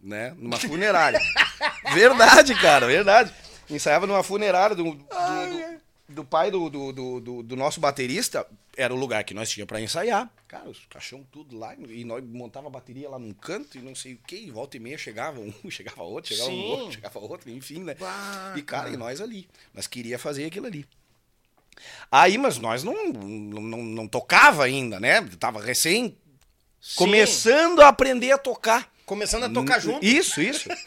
né? 0.05 0.35
Numa 0.37 0.59
funerária. 0.59 1.21
verdade, 1.95 2.55
cara, 2.61 2.87
verdade. 2.87 3.33
Ensaiava 3.69 4.07
numa 4.07 4.23
funerária 4.23 4.77
do, 4.77 4.85
do, 4.85 4.93
do- 4.95 5.75
do 6.07 6.25
pai 6.25 6.51
do, 6.51 6.69
do, 6.69 7.43
do, 7.43 7.57
nosso 7.57 7.81
baterista, 7.81 8.47
era 8.77 8.93
o 8.93 8.97
lugar 8.97 9.25
que 9.25 9.33
nós 9.33 9.51
tínhamos 9.51 9.69
pra 9.69 9.81
ensaiar. 9.81 10.31
Cara, 10.47 10.69
os 10.69 10.85
caixão 10.87 11.27
tudo 11.33 11.59
lá, 11.59 11.75
e 11.89 12.05
nós 12.05 12.23
montava 12.25 12.67
a 12.67 12.71
bateria 12.71 13.09
lá 13.09 13.19
num 13.19 13.33
canto 13.33 13.79
e 13.79 13.81
não 13.81 13.95
sei 13.95 14.15
o 14.15 14.19
que, 14.27 14.37
e 14.37 14.51
volta 14.51 14.77
e 14.77 14.81
meia 14.81 14.99
chegava 14.99 15.41
um, 15.41 15.53
chegava 15.71 16.03
outro, 16.03 16.35
chegava 16.35 16.51
Sim. 16.51 16.61
um 16.61 16.65
outro, 16.67 16.93
chegava 16.93 17.19
outro, 17.19 17.51
enfim, 17.51 17.83
né? 17.83 17.95
Bah, 17.95 18.55
e 18.57 18.63
cara, 18.63 18.91
e 18.91 18.97
nós 18.97 19.21
ali, 19.21 19.49
nós 19.73 19.87
queria 19.87 20.19
fazer 20.19 20.45
aquilo 20.45 20.67
ali. 20.67 20.87
Aí, 22.11 22.39
mas 22.39 22.59
nós 22.59 22.85
não, 22.85 23.13
não, 23.13 23.61
não, 23.61 23.83
não 23.83 24.07
tocava 24.09 24.65
ainda, 24.65 25.01
né? 25.01 25.23
Tava 25.41 25.61
recém 25.61 26.17
Sim. 26.85 26.97
começando 26.97 27.81
a 27.81 27.89
aprender 27.89 28.31
a 28.31 28.37
tocar. 28.37 28.93
Começando 29.07 29.45
a 29.45 29.49
tocar 29.49 29.81
junto. 29.81 30.05
Isso, 30.05 30.41
isso. 30.43 30.69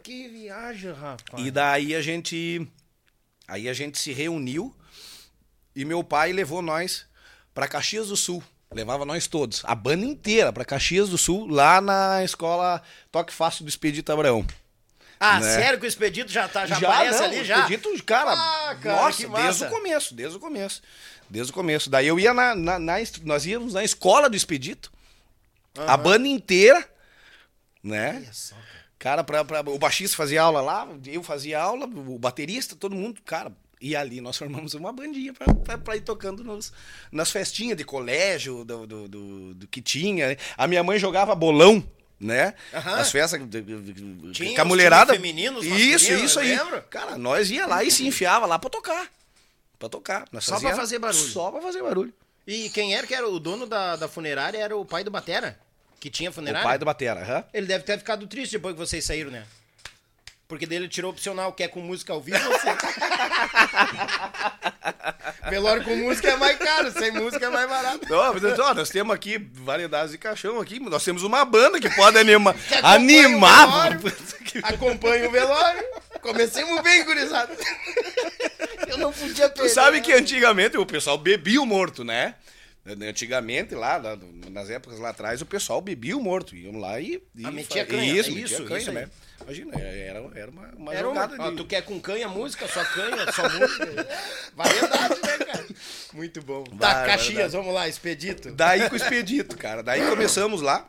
Que 0.00 0.28
viagem, 0.28 0.92
rapaz. 0.92 1.42
E 1.42 1.50
daí 1.50 1.94
a 1.94 2.02
gente. 2.02 2.68
Aí 3.48 3.70
a 3.70 3.72
gente 3.72 3.98
se 3.98 4.12
reuniu 4.12 4.76
e 5.74 5.82
meu 5.82 6.04
pai 6.04 6.30
levou 6.30 6.60
nós 6.60 7.06
pra 7.54 7.66
Caxias 7.66 8.08
do 8.08 8.16
Sul. 8.16 8.44
Levava 8.70 9.06
nós 9.06 9.26
todos, 9.26 9.62
a 9.64 9.74
banda 9.74 10.04
inteira 10.04 10.52
pra 10.52 10.62
Caxias 10.62 11.08
do 11.08 11.16
Sul, 11.16 11.46
lá 11.46 11.80
na 11.80 12.22
escola 12.22 12.82
Toque 13.10 13.32
Fácil 13.32 13.64
do 13.64 13.68
Expedito 13.70 14.12
Abraão. 14.12 14.46
Ah, 15.20 15.40
né? 15.40 15.54
sério 15.54 15.78
que 15.78 15.86
o 15.86 15.88
Expedito 15.88 16.30
já, 16.30 16.48
tá, 16.48 16.66
já, 16.66 16.76
aparece 16.76 17.18
não, 17.18 17.24
ali 17.26 17.40
o 17.40 17.44
já? 17.44 17.60
Expedito, 17.60 18.04
cara, 18.04 18.32
Ah, 18.32 18.76
cara, 18.82 19.02
nossa, 19.02 19.28
desde 19.28 19.64
o 19.64 19.68
começo, 19.70 20.14
desde 20.14 20.36
o 20.36 20.40
começo. 20.40 20.82
Desde 21.30 21.50
o 21.50 21.54
começo. 21.54 21.88
Daí 21.90 22.06
eu 22.06 22.18
ia 22.20 22.34
na, 22.34 22.54
na- 22.54 22.78
na 22.78 22.94
nós 23.22 23.46
íamos 23.46 23.72
na 23.74 23.82
escola 23.82 24.28
do 24.28 24.36
Expedito, 24.36 24.92
a 25.86 25.96
banda 25.96 26.28
inteira, 26.28 26.86
né? 27.82 28.24
Cara, 28.98 29.22
pra, 29.24 29.44
pra- 29.44 29.60
o 29.60 29.78
baixista 29.78 30.16
fazia 30.16 30.42
aula 30.42 30.60
lá, 30.60 30.88
eu 31.06 31.22
fazia 31.22 31.60
aula, 31.60 31.86
o 31.86 32.18
baterista, 32.18 32.74
todo 32.76 32.94
mundo, 32.94 33.20
cara. 33.24 33.52
E 33.80 33.94
ali 33.94 34.20
nós 34.20 34.38
formamos 34.38 34.72
uma 34.74 34.92
bandinha 34.92 35.32
pra, 35.34 35.52
pra, 35.54 35.76
pra 35.78 35.96
ir 35.96 36.00
tocando 36.00 36.42
nos, 36.42 36.72
nas 37.12 37.30
festinhas 37.30 37.76
de 37.76 37.84
colégio, 37.84 38.64
do, 38.64 38.86
do, 38.86 39.08
do- 39.08 39.54
do 39.54 39.66
que 39.68 39.82
tinha. 39.82 40.28
né? 40.28 40.36
A 40.56 40.66
minha 40.66 40.82
mãe 40.82 40.98
jogava 40.98 41.34
bolão, 41.34 41.84
né? 42.20 42.54
Aham. 42.72 42.94
As 42.96 43.10
festas 43.10 43.40
Tinha 44.32 44.54
com 44.54 44.60
a 44.62 44.64
mulherada. 44.64 45.12
femininos, 45.12 45.64
Isso, 45.64 46.12
isso 46.12 46.38
aí. 46.40 46.56
lembra? 46.56 46.80
Cara, 46.82 47.18
nós 47.18 47.50
ia 47.50 47.66
lá 47.66 47.82
e 47.84 47.90
se 47.90 48.06
enfiava 48.06 48.46
lá 48.46 48.58
pra 48.58 48.70
tocar. 48.70 49.08
Pra 49.78 49.88
tocar. 49.88 50.24
Nós 50.32 50.44
Só 50.44 50.58
pra 50.60 50.74
fazer 50.76 50.98
barulho. 50.98 51.28
Só 51.28 51.50
pra 51.50 51.60
fazer 51.60 51.82
barulho. 51.82 52.12
E 52.46 52.68
quem 52.70 52.94
era 52.94 53.06
que 53.06 53.14
era 53.14 53.28
o 53.28 53.38
dono 53.40 53.66
da, 53.66 53.96
da 53.96 54.06
funerária 54.08 54.58
era 54.58 54.76
o 54.76 54.84
pai 54.84 55.02
do 55.02 55.10
Batera? 55.10 55.58
Que 55.98 56.10
tinha 56.10 56.30
O 56.30 56.32
funerária? 56.32 56.66
pai 56.66 56.78
do 56.78 56.84
Batera, 56.84 57.20
aham. 57.22 57.44
Ele 57.52 57.66
deve 57.66 57.84
ter 57.84 57.96
ficado 57.98 58.26
triste 58.26 58.52
depois 58.52 58.74
que 58.74 58.78
vocês 58.78 59.04
saíram, 59.04 59.30
né? 59.30 59.44
Porque 60.54 60.66
dele 60.66 60.86
tirou 60.86 61.10
o 61.10 61.12
opcional, 61.12 61.52
quer 61.52 61.66
com 61.66 61.80
música 61.80 62.12
ao 62.12 62.20
vivo 62.20 62.38
ou 62.48 62.60
sem? 62.60 62.72
Velório 65.50 65.82
com 65.82 65.96
música 65.96 66.28
é 66.30 66.36
mais 66.36 66.56
caro, 66.56 66.92
sem 66.92 67.10
música 67.10 67.46
é 67.46 67.50
mais 67.50 67.68
barato. 67.68 68.06
Ó, 68.08 68.32
mas, 68.32 68.58
ó, 68.58 68.72
nós 68.72 68.88
temos 68.88 69.12
aqui 69.12 69.36
variedades 69.52 70.12
de 70.12 70.18
caixão 70.18 70.60
aqui, 70.60 70.78
nós 70.78 71.02
temos 71.04 71.24
uma 71.24 71.44
banda 71.44 71.80
que 71.80 71.90
pode 71.90 72.16
anima, 72.18 72.54
Que 72.64 72.74
acompanha 72.76 73.26
animar. 73.26 73.68
o 73.68 73.72
velório. 73.72 74.00
Acompanha 74.62 75.28
o 75.28 75.32
velório. 75.32 75.84
Comecemos 76.22 76.80
bem, 76.82 77.04
gurizada. 77.04 77.52
Eu 78.86 78.96
não 78.98 79.12
podia 79.12 79.48
Tu 79.48 79.54
perder. 79.56 79.70
sabe 79.70 80.00
que 80.00 80.12
antigamente 80.12 80.76
o 80.78 80.86
pessoal 80.86 81.18
bebia 81.18 81.60
o 81.60 81.66
morto, 81.66 82.04
né? 82.04 82.36
Antigamente, 82.86 83.74
lá, 83.74 83.96
lá, 83.96 84.16
nas 84.50 84.68
épocas 84.70 84.98
lá 85.00 85.08
atrás, 85.08 85.40
o 85.40 85.46
pessoal 85.46 85.80
bebia 85.80 86.14
o 86.16 86.22
morto. 86.22 86.54
Iam 86.54 86.78
lá 86.78 87.00
e. 87.00 87.20
e 87.34 87.44
Ah, 87.46 87.50
metia 87.50 87.84
canha, 87.86 88.12
Isso, 88.12 88.28
é 88.30 88.34
metia 88.34 88.56
isso, 88.58 88.64
canha, 88.66 88.78
isso 88.80 88.90
aí. 88.90 89.06
Né? 89.40 89.44
Imagina, 89.44 89.78
era, 89.80 90.18
era 90.34 90.50
uma, 90.50 90.66
uma 90.76 90.94
Era 90.94 91.08
uma, 91.08 91.22
jogada 91.22 91.42
ó, 91.42 91.50
de. 91.50 91.56
tu 91.56 91.64
quer 91.66 91.82
com 91.82 92.00
canha 92.00 92.28
música, 92.28 92.66
só 92.68 92.84
canha, 92.84 93.30
só 93.32 93.48
música. 93.48 94.08
Variedade, 94.54 95.20
né, 95.22 95.38
cara? 95.44 95.66
Muito 96.12 96.42
bom. 96.42 96.64
Tá, 96.64 96.94
Vai, 96.94 97.06
Caxias, 97.08 97.52
vamos 97.52 97.74
lá, 97.74 97.88
Expedito. 97.88 98.52
Daí 98.52 98.88
com 98.88 98.94
o 98.94 98.96
Expedito, 98.96 99.56
cara. 99.56 99.82
Daí 99.82 100.00
começamos 100.08 100.62
lá. 100.62 100.88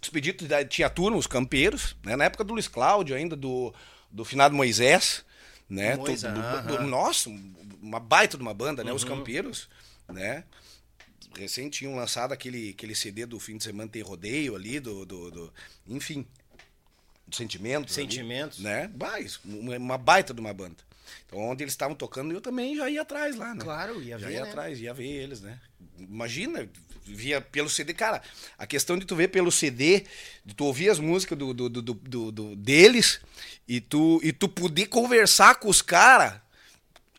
Expedito 0.00 0.44
tinha 0.68 0.88
turma, 0.90 1.16
os 1.16 1.26
campeiros, 1.26 1.96
né? 2.04 2.14
Na 2.16 2.24
época 2.24 2.44
do 2.44 2.52
Luiz 2.52 2.68
Cláudio, 2.68 3.16
ainda 3.16 3.34
do, 3.34 3.74
do 4.10 4.24
finado 4.24 4.54
Moisés, 4.54 5.24
né? 5.68 5.96
Moisés, 5.96 6.22
Tu- 6.22 6.28
do- 6.28 6.62
do-. 6.76 6.82
Uhum. 6.82 6.86
nossa, 6.88 7.30
uma 7.82 7.98
baita 7.98 8.36
de 8.36 8.42
uma 8.42 8.54
banda, 8.54 8.84
né? 8.84 8.92
Os 8.92 9.02
campeiros, 9.04 9.68
né? 10.08 10.44
Recém 11.36 11.68
tinham 11.68 11.94
lançado 11.96 12.32
aquele, 12.32 12.70
aquele 12.70 12.94
CD 12.94 13.26
do 13.26 13.38
fim 13.40 13.56
de 13.56 13.64
semana 13.64 13.88
tem 13.90 14.02
rodeio 14.02 14.54
ali, 14.56 14.78
do. 14.80 15.04
do, 15.04 15.30
do- 15.30 15.52
enfim. 15.88 16.26
Do 17.28 17.36
Sentimentos. 17.36 17.96
ali, 17.96 18.06
Sentimentos. 18.08 18.58
né? 18.58 18.90
Isso, 19.20 19.40
uma, 19.44 19.98
baita 19.98 20.32
de 20.34 20.40
uma 20.40 20.52
banda. 20.52 20.76
Então, 21.26 21.38
onde 21.38 21.62
eles 21.62 21.72
estavam 21.74 21.94
tocando, 21.94 22.32
eu 22.32 22.40
também 22.40 22.74
já 22.76 22.88
ia 22.88 23.02
atrás 23.02 23.36
lá, 23.36 23.54
né? 23.54 23.60
Claro, 23.62 24.02
ia 24.02 24.18
já 24.18 24.26
ver, 24.28 24.32
ia 24.34 24.42
né? 24.42 24.48
atrás, 24.48 24.80
ia 24.80 24.94
ver 24.94 25.06
eles, 25.06 25.40
né? 25.42 25.58
Imagina, 25.98 26.68
via 27.04 27.40
pelo 27.40 27.68
CD. 27.68 27.92
Cara, 27.92 28.22
a 28.56 28.66
questão 28.66 28.98
de 28.98 29.04
tu 29.04 29.14
ver 29.14 29.28
pelo 29.28 29.52
CD, 29.52 30.04
de 30.44 30.54
tu 30.54 30.64
ouvir 30.64 30.88
as 30.90 30.98
músicas 30.98 31.36
do, 31.36 31.52
do, 31.52 31.68
do, 31.68 31.82
do- 31.82 32.32
do- 32.32 32.56
deles 32.56 33.20
e 33.66 33.80
tu, 33.80 34.20
e 34.22 34.32
tu 34.32 34.48
poder 34.48 34.86
conversar 34.86 35.56
com 35.56 35.68
os 35.68 35.82
caras, 35.82 36.40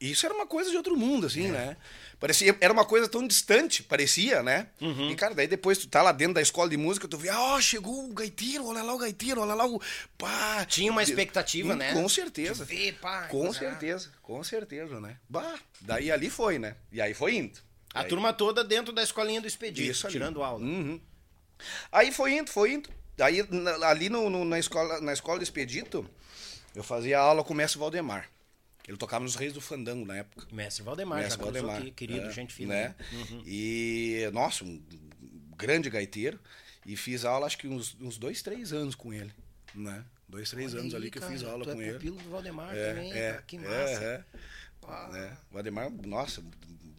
isso 0.02 0.26
era 0.26 0.34
uma 0.34 0.48
coisa 0.48 0.72
de 0.72 0.78
outro 0.78 0.95
mundo, 0.98 1.28
assim, 1.28 1.50
né? 1.50 1.78
Parecia, 2.19 2.58
era 2.60 2.73
uma 2.73 2.84
coisa 2.84 3.08
tão 3.08 3.25
distante, 3.25 3.82
parecia, 3.82 4.43
né? 4.43 4.67
Uhum. 4.82 5.10
E, 5.10 5.15
cara, 5.15 5.34
daí 5.34 5.47
depois 5.47 5.77
tu 5.77 5.88
tá 5.88 6.01
lá 6.01 6.12
dentro 6.12 6.34
da 6.34 6.41
escola 6.41 6.69
de 6.69 6.75
música, 6.75 7.08
tu 7.08 7.17
vê, 7.17 7.29
ó, 7.29 7.62
chegou 7.62 8.10
o 8.10 8.13
gaiteiro, 8.13 8.65
olha 8.67 8.84
lá 8.84 8.93
o 8.93 8.97
gaiteiro, 8.97 9.39
olha 9.39 9.53
lá 9.53 9.65
o. 9.65 9.82
Pá. 10.17 10.65
Tinha 10.65 10.91
uma 10.91 11.01
expectativa, 11.01 11.73
Hum, 11.73 11.77
né? 11.77 11.93
Com 11.93 12.10
certeza. 12.10 12.65
De 12.65 12.75
ver, 12.75 12.93
pá, 12.99 13.23
com 13.27 13.45
coisa 13.45 13.60
certeza, 13.60 14.12
com 14.21 14.43
certeza, 14.43 14.99
né? 14.99 15.15
Bah, 15.29 15.58
daí 15.79 16.12
ali 16.12 16.29
foi, 16.29 16.60
né? 16.60 16.75
E 16.91 16.99
aí 17.01 17.13
foi 17.13 17.36
indo. 17.36 17.58
A 17.93 18.03
turma 18.03 18.34
toda 18.34 18.63
dentro 18.65 18.91
da 18.93 19.01
escolinha 19.01 19.39
do 19.39 19.47
Expedito, 19.47 19.89
Isso 19.89 20.05
ali. 20.05 20.13
tirando 20.13 20.43
aula. 20.43 20.63
Uhum. 20.63 20.99
Aí 21.91 22.12
foi 22.12 22.34
indo, 22.34 22.51
foi 22.51 22.73
indo. 22.73 22.89
Aí 23.19 23.45
na- 23.49 23.88
ali 23.88 24.10
no, 24.10 24.29
no- 24.29 24.45
na, 24.45 24.60
escola, 24.60 24.99
na 25.01 25.13
escola 25.13 25.39
do 25.39 25.43
Expedito, 25.43 26.05
eu 26.75 26.84
fazia 26.84 27.17
aula 27.19 27.43
com 27.43 27.53
o 27.53 27.55
mestre 27.58 27.79
Valdemar. 27.79 28.29
Ele 28.89 28.97
tocava 28.97 29.23
nos 29.23 29.36
Reis 29.36 29.54
do 29.54 29.62
Fandango 29.62 30.04
na 30.04 30.17
época. 30.17 30.47
Mestre 30.52 30.82
Valdemar, 30.84 31.19
Mestre 31.19 31.38
já 31.38 31.43
Valdemar. 31.43 31.78
aqui, 31.78 31.91
querido, 31.91 32.25
É, 32.25 32.32
gente 32.32 32.52
fina. 32.52 32.73
Né? 32.73 32.95
Uhum. 33.12 33.43
E, 33.45 34.28
nossa, 34.34 34.63
um 34.65 34.82
grande 35.56 35.91
gaiteiro. 35.91 36.39
E 36.88 36.95
fiz 36.97 37.23
aula, 37.23 37.45
acho 37.45 37.60
que 37.60 37.67
uns, 37.67 37.95
uns 38.02 38.17
dois, 38.17 38.41
três 38.41 38.73
anos 38.73 38.95
com 38.95 39.13
ele. 39.13 39.32
Né? 39.75 40.04
Dois, 40.28 40.49
três 40.49 40.73
Olha 40.73 40.82
anos 40.82 40.95
aí, 40.95 41.02
ali 41.02 41.12
que 41.12 41.19
cara, 41.19 41.32
eu 41.32 41.38
fiz 41.38 41.47
aula 41.47 41.63
tu 41.65 41.69
é 41.69 41.73
com 41.75 41.82
ele. 41.84 41.93
pupilo 41.93 42.15
do 42.17 42.30
Valdemar 42.32 42.75
É, 42.75 42.89
também, 42.89 43.13
é, 43.13 43.32
cara, 43.32 43.43
que 43.43 43.58
é, 43.58 43.60
massa. 43.60 44.04
é. 44.04 45.12
né? 45.12 45.38
Valdemar, 45.52 45.91
nossa, 46.08 46.43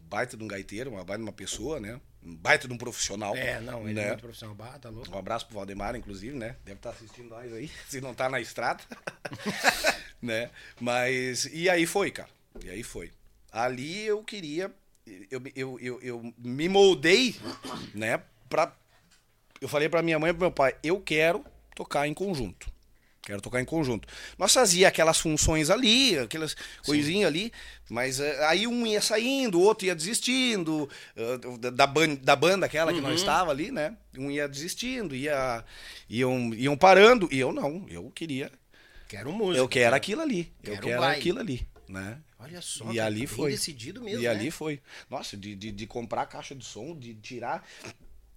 baita 0.09 0.37
de 0.37 0.43
um 0.45 0.47
gaiteiro, 0.47 0.91
uma 0.91 1.03
baita 1.03 1.17
de 1.17 1.23
uma 1.23 1.33
pessoa, 1.33 1.81
né? 1.81 1.99
Um 2.23 2.33
baita 2.37 2.69
de 2.69 2.73
um 2.73 2.77
profissional. 2.77 3.35
É, 3.35 3.59
não, 3.59 3.83
ele 3.83 3.95
né? 3.95 4.03
é 4.03 4.07
muito 4.09 4.21
profissional. 4.21 4.55
Bah, 4.55 4.79
tá 4.79 4.89
louco. 4.89 5.13
Um 5.13 5.17
abraço 5.17 5.45
pro 5.45 5.55
Valdemar, 5.55 5.93
inclusive, 5.97 6.37
né? 6.37 6.55
Deve 6.63 6.77
estar 6.77 6.91
assistindo 6.91 7.27
nós 7.27 7.51
aí, 7.51 7.69
se 7.89 7.99
não 7.99 8.13
tá 8.13 8.29
na 8.29 8.39
estrada. 8.39 8.81
né? 10.21 10.49
Mas. 10.79 11.45
E 11.51 11.69
aí 11.69 11.85
foi, 11.85 12.11
cara. 12.11 12.29
E 12.63 12.69
aí 12.69 12.83
foi. 12.83 13.11
Ali 13.51 14.05
eu 14.05 14.23
queria. 14.23 14.71
Eu, 15.29 15.41
eu, 15.55 15.79
eu, 15.79 15.99
eu 16.01 16.33
me 16.37 16.69
moldei, 16.69 17.35
né? 17.93 18.21
Pra. 18.49 18.71
Eu 19.59 19.67
falei 19.67 19.89
pra 19.89 20.01
minha 20.01 20.17
mãe 20.19 20.29
e 20.31 20.33
pro 20.33 20.41
meu 20.41 20.51
pai, 20.51 20.75
eu 20.83 20.99
quero 20.99 21.45
tocar 21.75 22.07
em 22.07 22.13
conjunto. 22.13 22.69
Quero 23.23 23.39
tocar 23.39 23.61
em 23.61 23.65
conjunto. 23.65 24.07
Nós 24.35 24.51
fazia 24.51 24.87
aquelas 24.87 25.19
funções 25.19 25.69
ali, 25.69 26.17
aquelas 26.17 26.55
coisinhas 26.83 27.27
ali, 27.27 27.53
mas 27.87 28.19
eh, 28.19 28.45
aí 28.47 28.65
um 28.65 28.85
ia 28.87 28.99
saindo, 28.99 29.59
o 29.59 29.61
outro 29.61 29.85
ia 29.85 29.93
desistindo, 29.93 30.89
eh, 31.15 31.69
da, 31.71 31.85
ban- 31.85 32.15
da 32.15 32.35
banda 32.35 32.65
aquela 32.65 32.91
que 32.91 32.99
nós 32.99 33.19
estava 33.19 33.51
ali, 33.51 33.69
né? 33.71 33.95
Um 34.17 34.31
ia 34.31 34.47
desistindo, 34.49 35.15
ia, 35.15 35.63
iam, 36.09 36.51
iam 36.55 36.75
parando, 36.75 37.29
e 37.31 37.39
eu 37.39 37.53
não, 37.53 37.85
eu 37.89 38.09
queria, 38.09 38.51
Quero 39.11 39.33
música. 39.33 39.57
eu 39.59 39.67
quero 39.67 39.93
aquilo 39.93 40.21
ali, 40.21 40.53
eu 40.63 40.71
Quero 40.75 40.87
quero 40.87 41.01
baile. 41.01 41.19
aquilo 41.19 41.39
ali, 41.41 41.67
né? 41.85 42.17
Olha 42.39 42.61
só, 42.61 42.85
E 42.91 42.95
cara, 42.95 43.07
ali 43.07 43.27
foi. 43.27 43.51
decidido 43.51 44.01
mesmo, 44.01 44.21
E 44.21 44.23
né? 44.23 44.29
ali 44.29 44.49
foi. 44.49 44.79
Nossa, 45.09 45.35
de, 45.35 45.53
de, 45.53 45.69
de 45.69 45.85
comprar 45.85 46.25
caixa 46.27 46.55
de 46.55 46.63
som, 46.63 46.95
de 46.97 47.13
tirar 47.15 47.67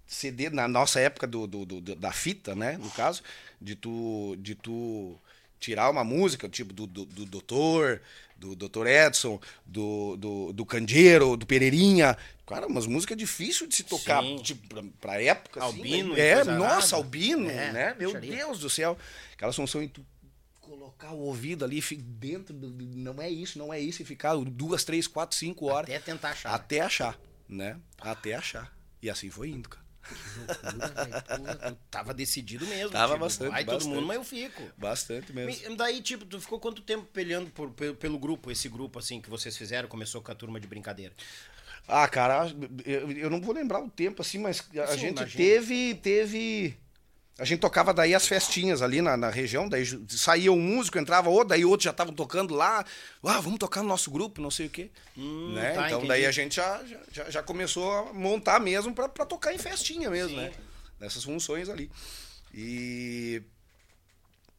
CD 0.04 0.50
na 0.50 0.66
nossa 0.66 0.98
época 0.98 1.28
do, 1.28 1.46
do, 1.46 1.64
do- 1.64 1.94
da 1.94 2.10
fita, 2.10 2.56
né? 2.56 2.76
No 2.76 2.90
caso, 2.90 3.22
de 3.60 3.76
tu, 3.76 4.34
de 4.40 4.56
tu 4.56 5.16
tirar 5.60 5.88
uma 5.90 6.02
música, 6.02 6.48
tipo 6.48 6.72
do, 6.72 6.88
do, 6.88 7.04
do 7.06 7.24
Doutor, 7.24 8.02
do 8.37 8.56
Doutor 8.56 8.88
Edson, 8.88 9.40
do, 9.64 10.16
do, 10.16 10.52
do 10.52 10.66
Candeiro, 10.66 11.37
do 11.37 11.46
Pereirinha. 11.46 12.18
Cara, 12.46 12.66
umas 12.66 12.87
músicas 12.87 13.16
difíceis 13.16 13.70
de 13.70 13.76
se 13.76 13.84
tocar, 13.84 14.22
tipo, 14.42 14.66
pra, 14.68 14.82
pra 15.00 15.22
época. 15.22 15.64
assim, 15.64 15.78
Albino 15.78 16.14
né? 16.14 16.18
e 16.18 16.22
É, 16.22 16.44
nossa. 16.44 16.96
Albino, 16.96 17.48
É, 17.48 17.72
né? 17.72 17.96
Meu. 17.98 18.12
Deus 18.20 18.58
do 18.58 18.68
céu. 18.68 18.98
Aquelas 19.32 19.56
em 19.58 19.88
tu 19.88 20.04
colocar 20.64 21.12
o 21.12 21.18
ouvido 21.18 21.64
ali 21.64 21.81
dentro 21.98 22.55
do, 22.55 22.70
não 22.96 23.20
é 23.20 23.29
isso, 23.31 23.59
não 23.59 23.72
é 23.72 23.79
isso 23.81 24.03
e 24.03 24.05
ficar 24.05 24.35
duas, 24.37 24.85
três, 24.85 25.07
quatro, 25.07 25.37
cinco 25.37 25.66
horas 25.66 25.88
Até 25.90 25.98
tentar 26.00 26.31
achar. 26.31 26.55
até 26.55 26.81
achar, 26.81 27.20
né? 27.48 27.79
Até 28.00 28.35
achar. 28.35 28.74
E 29.03 29.11
assim 29.11 29.31
foi 29.31 29.50
indo, 29.50 29.68
cara. 29.68 29.85
Loucura, 30.37 30.88
velho. 31.05 31.22
Pô, 31.22 31.68
tu 31.70 31.79
Tava 31.90 32.12
decidido 32.12 32.66
mesmo. 32.66 32.90
Tava 32.90 33.14
tipo, 33.14 33.24
bastante, 33.24 33.50
Vai 33.53 33.64
todo 33.64 33.74
bastante. 33.74 33.94
mundo, 33.94 34.07
mas 34.07 34.16
eu 34.16 34.24
fico. 34.24 34.62
Bastante 34.77 35.33
mesmo. 35.33 35.70
Me- 35.70 35.77
Daí, 35.77 36.03
tipo, 36.03 36.24
tu 36.27 36.40
ficou 36.40 36.61
quanto 36.61 36.83
tempo 36.83 37.05
peleando 37.12 37.50
por- 37.50 37.70
pelo, 37.70 37.94
pelo 37.94 38.18
grupo, 38.18 38.50
esse 38.50 38.68
grupo, 38.68 38.98
assim, 38.98 39.20
que 39.20 39.31
vocês 39.31 39.57
fizeram? 39.57 39.88
Começou 39.88 40.20
com 40.20 40.31
a 40.31 40.35
turma 40.35 40.61
de 40.61 40.66
brincadeira. 40.66 41.14
Ah, 41.88 42.07
cara, 42.09 42.46
eu, 42.85 43.11
eu 43.12 43.31
não 43.31 43.40
vou 43.40 43.55
lembrar 43.55 43.83
o 43.83 43.90
tempo 43.90 44.20
assim, 44.22 44.38
mas 44.38 44.62
a 44.79 44.87
Sim, 44.88 44.98
gente 44.98 45.18
imagino. 45.18 45.37
teve, 45.44 45.94
teve. 45.94 46.77
A 47.36 47.44
gente 47.44 47.58
tocava 47.58 47.92
daí 47.92 48.14
as 48.14 48.28
festinhas 48.28 48.80
ali 48.80 49.02
na, 49.02 49.16
na 49.16 49.28
região, 49.28 49.68
daí 49.68 49.84
saía 50.08 50.52
um 50.52 50.60
músico, 50.60 50.98
entrava 50.98 51.28
outro, 51.30 51.48
daí 51.48 51.64
outros 51.64 51.82
já 51.84 51.90
estavam 51.90 52.14
tocando 52.14 52.54
lá. 52.54 52.84
Ah, 53.24 53.40
vamos 53.40 53.58
tocar 53.58 53.82
no 53.82 53.88
nosso 53.88 54.08
grupo, 54.10 54.40
não 54.40 54.52
sei 54.52 54.66
o 54.66 54.70
quê. 54.70 54.88
né? 55.16 55.72
tá, 55.72 55.86
então 55.86 55.98
entendi. 55.98 56.08
daí 56.08 56.26
a 56.26 56.30
gente 56.30 56.54
já, 56.54 56.80
já- 57.10 57.30
já, 57.30 57.42
começou 57.42 57.90
a 57.90 58.12
montar 58.12 58.60
mesmo 58.60 58.94
pra 58.94 59.08
tocar 59.26 59.52
em 59.52 59.58
festinha 59.58 60.08
mesmo, 60.08 60.30
Sim. 60.30 60.36
né? 60.36 60.52
Nessas 61.00 61.24
funções 61.24 61.68
ali. 61.68 61.90
E. 62.52 63.42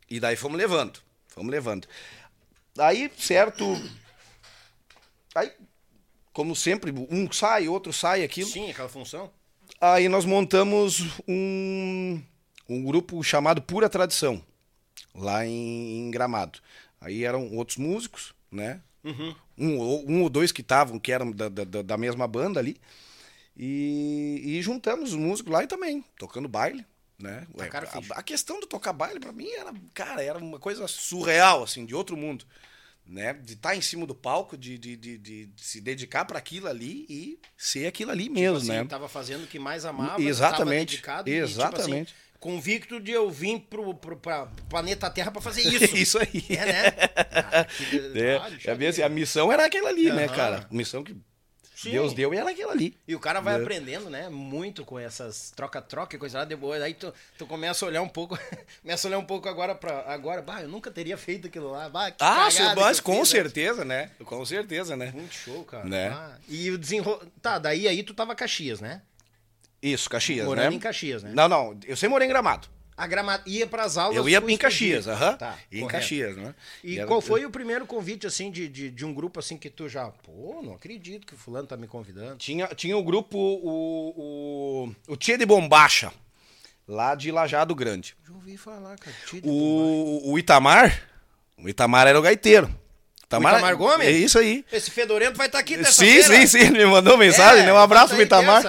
E 0.10 0.20
daí 0.20 0.36
fomos 0.36 0.58
levando. 0.58 1.00
Fomos 1.30 1.50
levando. 1.50 1.88
Aí, 2.78 3.10
certo. 3.18 3.64
Aí, 5.34 5.52
como 6.34 6.54
sempre, 6.56 6.92
um 7.10 7.32
sai, 7.32 7.70
outro 7.70 7.94
sai, 7.94 8.22
aquilo. 8.24 8.50
Sim, 8.50 8.70
aquela 8.70 8.90
função. 8.90 9.32
Aí 9.80 10.10
nós 10.10 10.26
montamos 10.26 11.02
um, 11.28 12.22
um 12.68 12.84
grupo 12.84 13.22
chamado 13.24 13.62
Pura 13.62 13.90
Tradição, 13.90 14.44
lá 15.14 15.46
em, 15.46 16.00
em 16.08 16.12
Gramado. 16.12 16.60
Aí 17.00 17.24
eram 17.24 17.52
outros 17.56 17.78
músicos, 17.78 18.34
né? 18.52 18.82
Um, 19.58 19.78
ou- 19.78 20.10
um 20.10 20.22
ou 20.24 20.30
dois 20.30 20.52
que 20.52 20.62
estavam, 20.62 20.98
que 21.00 21.12
eram 21.12 21.32
da, 21.32 21.48
da, 21.50 21.82
da 21.82 21.98
mesma 21.98 22.28
banda 22.28 22.60
ali. 22.60 22.78
E, 23.58 24.42
e 24.44 24.62
juntamos 24.62 25.12
os 25.14 25.16
músicos 25.20 25.52
lá 25.54 25.64
e 25.64 25.68
também, 25.68 26.04
tocando 26.18 26.48
baile, 26.48 26.86
né? 27.18 27.48
Ué, 27.58 27.70
a, 28.16 28.20
a 28.20 28.24
questão 28.24 28.60
de 28.60 28.68
tocar 28.68 28.92
baile, 28.92 29.20
pra 29.20 29.32
mim, 29.32 29.50
era, 29.50 29.74
cara, 29.94 30.22
era 30.24 30.38
uma 30.38 30.60
coisa 30.60 30.88
surreal, 30.88 31.64
assim, 31.64 31.86
de 31.86 31.96
outro 31.96 32.18
mundo. 32.18 32.46
Né? 33.08 33.34
De 33.34 33.54
estar 33.54 33.76
em 33.76 33.82
cima 33.82 34.04
do 34.08 34.16
palco, 34.16 34.58
de, 34.58 34.80
de, 34.80 34.98
de, 34.98 35.18
de 35.20 35.50
se 35.58 35.80
dedicar 35.80 36.26
para 36.26 36.40
aquilo 36.40 36.68
ali 36.68 37.06
e 37.08 37.40
ser 37.56 37.86
aquilo 37.86 38.10
ali 38.10 38.28
mesmo, 38.30 38.58
assim, 38.58 38.70
né? 38.70 38.84
Tava 38.86 39.08
fazendo 39.08 39.44
o 39.44 39.48
que 39.48 39.60
mais 39.60 39.86
amava. 39.86 40.20
Exatamente, 40.20 40.90
dedicado 40.96 41.30
e, 41.30 41.34
tipo 41.34 41.44
assim, 41.44 41.52
exatamente. 41.62 42.16
Convicto 42.46 43.00
de 43.00 43.12
eu 43.12 43.28
vir 43.32 43.60
pro, 43.62 43.92
pro 43.96 44.16
pra 44.18 44.46
planeta 44.70 45.10
Terra 45.10 45.32
pra 45.32 45.42
fazer 45.42 45.62
isso. 45.66 45.96
Isso 45.98 46.20
aí. 46.20 46.46
É, 46.50 46.66
né? 46.66 46.84
Ah, 47.52 47.66
É, 48.70 49.02
é 49.02 49.04
a 49.04 49.10
missão 49.10 49.52
era 49.52 49.66
aquela 49.66 49.90
ali, 49.90 50.12
né, 50.12 50.26
Aham. 50.26 50.36
cara? 50.36 50.68
A 50.70 50.74
missão 50.74 51.04
que 51.04 51.16
Sim. 51.76 51.92
Deus 51.92 52.14
deu 52.14 52.34
e 52.34 52.38
era 52.38 52.52
aquela 52.52 52.72
ali. 52.72 52.96
E 53.08 53.16
o 53.16 53.20
cara 53.20 53.42
vai 53.42 53.56
É. 53.56 53.62
aprendendo, 53.62 54.10
né? 54.12 54.30
Muito 54.30 54.86
com 54.86 54.98
essas 55.00 55.52
troca-troca 55.56 56.16
e 56.16 56.20
coisa 56.20 56.40
lá. 56.40 56.46
Depois, 56.46 56.82
aí 56.82 56.94
tu, 56.94 57.12
tu 57.38 57.48
começa 57.48 57.84
a 57.84 57.88
olhar 57.88 58.02
um 58.04 58.08
pouco. 58.08 58.38
começa 58.82 59.08
a 59.08 59.10
olhar 59.10 59.18
um 59.20 59.26
pouco 59.26 59.50
agora 59.50 59.74
pra. 59.74 60.04
Agora, 60.08 60.42
bah, 60.42 60.62
eu 60.62 60.70
nunca 60.70 60.90
teria 60.92 61.18
feito 61.18 61.48
aquilo 61.48 61.72
lá. 61.72 61.90
Bah, 61.90 62.12
que 62.12 62.18
Ah, 62.24 62.48
mas 62.76 63.00
com 63.00 63.14
fiz, 63.24 63.34
né? 63.34 63.40
certeza, 63.42 63.84
né? 63.84 64.12
Com 64.24 64.46
certeza, 64.46 64.96
né? 64.96 65.12
Muito 65.14 65.34
show, 65.34 65.64
cara. 65.66 65.84
Né? 65.86 66.10
Ah, 66.10 66.38
e 66.48 66.70
o 66.72 66.78
desenrolo. 66.78 67.22
Tá, 67.42 67.58
daí 67.60 67.88
aí 67.88 68.04
tu 68.04 68.14
tava 68.14 68.36
Caxias, 68.36 68.80
né? 68.80 69.02
Isso, 69.88 70.10
Caxias, 70.10 70.46
Morando 70.46 70.70
né? 70.72 70.76
em 70.76 70.80
Caxias, 70.80 71.22
né? 71.24 71.32
Não, 71.34 71.48
não, 71.48 71.80
eu 71.86 71.96
sempre 71.96 72.10
morei 72.10 72.26
em 72.28 72.30
Gramado. 72.30 72.68
A 72.98 73.06
grama... 73.08 73.42
ia 73.46 73.68
pras 73.68 73.98
aulas. 73.98 74.16
Eu 74.16 74.28
ia 74.30 74.38
em 74.48 74.58
Caxias, 74.58 75.06
aham. 75.06 75.36
Tá, 75.36 75.58
Ia 75.70 75.82
em. 75.84 75.88
Caxias, 75.88 76.38
né? 76.38 76.56
E 76.82 76.98
era- 76.98 77.06
qual 77.06 77.20
foi 77.20 77.46
o 77.46 77.50
primeiro 77.50 77.86
convite, 77.86 78.26
assim, 78.26 78.50
de, 78.50 78.70
de, 78.70 78.90
de 78.90 79.06
um 79.06 79.14
grupo, 79.14 79.38
assim, 79.38 79.58
que 79.58 79.70
tu 79.70 79.90
já... 79.90 80.08
Pô, 80.08 80.62
não 80.64 80.74
acredito 80.74 81.28
que 81.28 81.34
o 81.34 81.38
fulano 81.38 81.68
tá 81.68 81.76
me 81.76 81.88
convidando. 81.88 82.38
Tinha, 82.38 82.68
tinha 82.68 82.98
o 82.98 83.04
grupo, 83.04 83.38
o, 83.38 84.86
o, 84.88 84.96
o 85.10 85.18
Tia 85.18 85.38
de 85.38 85.46
Bombacha, 85.46 86.12
lá 86.88 87.16
de 87.16 87.32
Lajado 87.32 87.76
Grande. 87.76 88.16
Já 88.26 88.34
ouvi 88.34 88.56
falar, 88.56 88.98
cara. 88.98 89.16
Tio 89.28 89.42
de 89.42 89.48
O, 89.50 90.32
o 90.32 90.40
Itamar, 90.40 91.06
o 91.58 91.68
Itamar 91.68 92.08
era 92.08 92.18
o 92.18 92.22
gaiteiro. 92.22 92.74
Itamar 93.26 93.76
Gomes? 93.76 94.08
É 94.08 94.12
isso 94.12 94.38
aí. 94.38 94.64
Esse 94.72 94.92
fedorento 94.92 95.38
vai 95.38 95.48
estar 95.48 95.60
aqui 95.60 95.78
dessa 95.78 95.92
Sim, 95.92 96.22
sim, 96.22 96.48
sim, 96.48 96.60
ele 96.60 96.78
me 96.78 96.86
mandou 96.86 97.18
mensagem, 97.18 97.66
né? 97.66 97.74
Um 97.74 97.78
abraço 97.78 98.14
pro 98.14 98.22
Itamar. 98.22 98.64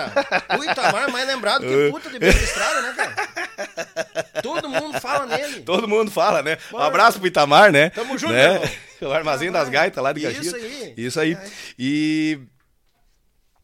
O 0.58 0.64
Itamar 0.64 1.08
é 1.08 1.12
mais 1.12 1.26
lembrado 1.26 1.66
que 1.66 1.90
puta 1.92 2.10
de 2.10 2.18
beira 2.18 2.36
estrada, 2.38 2.82
né, 2.82 2.94
cara? 2.96 4.42
Todo 4.42 4.68
mundo 4.68 4.98
fala 5.00 5.26
nele. 5.26 5.60
Todo 5.60 5.86
mundo 5.86 6.10
fala, 6.10 6.42
né? 6.42 6.56
Um 6.72 6.78
abraço 6.78 7.18
pro 7.18 7.28
Itamar, 7.28 7.70
né? 7.70 7.90
Tamo 7.90 8.16
junto, 8.16 8.32
né? 8.32 8.60
O 8.98 9.12
armazém 9.12 9.52
das 9.52 9.68
gaitas 9.68 10.02
lá 10.02 10.10
de 10.10 10.20
Isso 10.20 10.52
Caxias. 10.52 10.54
aí. 10.54 10.94
Isso 10.96 11.20
aí. 11.20 11.38
E... 11.78 12.38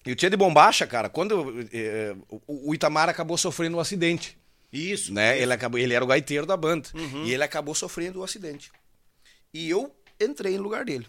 E 0.05 0.12
o 0.12 0.16
Tia 0.16 0.28
de 0.28 0.37
Bombacha, 0.37 0.87
cara, 0.87 1.09
quando 1.09 1.64
eh, 1.72 2.14
o 2.46 2.70
o 2.70 2.74
Itamar 2.74 3.09
acabou 3.09 3.38
sofrendo 3.38 3.76
um 3.76 3.81
acidente, 3.81 4.37
Isso. 4.72 5.14
né? 5.14 5.40
Ele, 5.40 5.52
acabou, 5.52 5.78
ele 5.78 5.94
era 5.94 6.05
o 6.05 6.09
gaiteiro 6.09 6.44
da 6.44 6.57
banda. 6.57 6.88
Uhum. 6.92 7.24
E 7.24 7.33
ele 7.33 7.44
acabou 7.44 7.74
sofrendo 7.74 8.20
um 8.20 8.24
acidente. 8.24 8.70
E 9.55 9.70
eu 9.70 9.94
entrei 10.25 10.57
no 10.57 10.63
lugar 10.63 10.85
dele. 10.85 11.07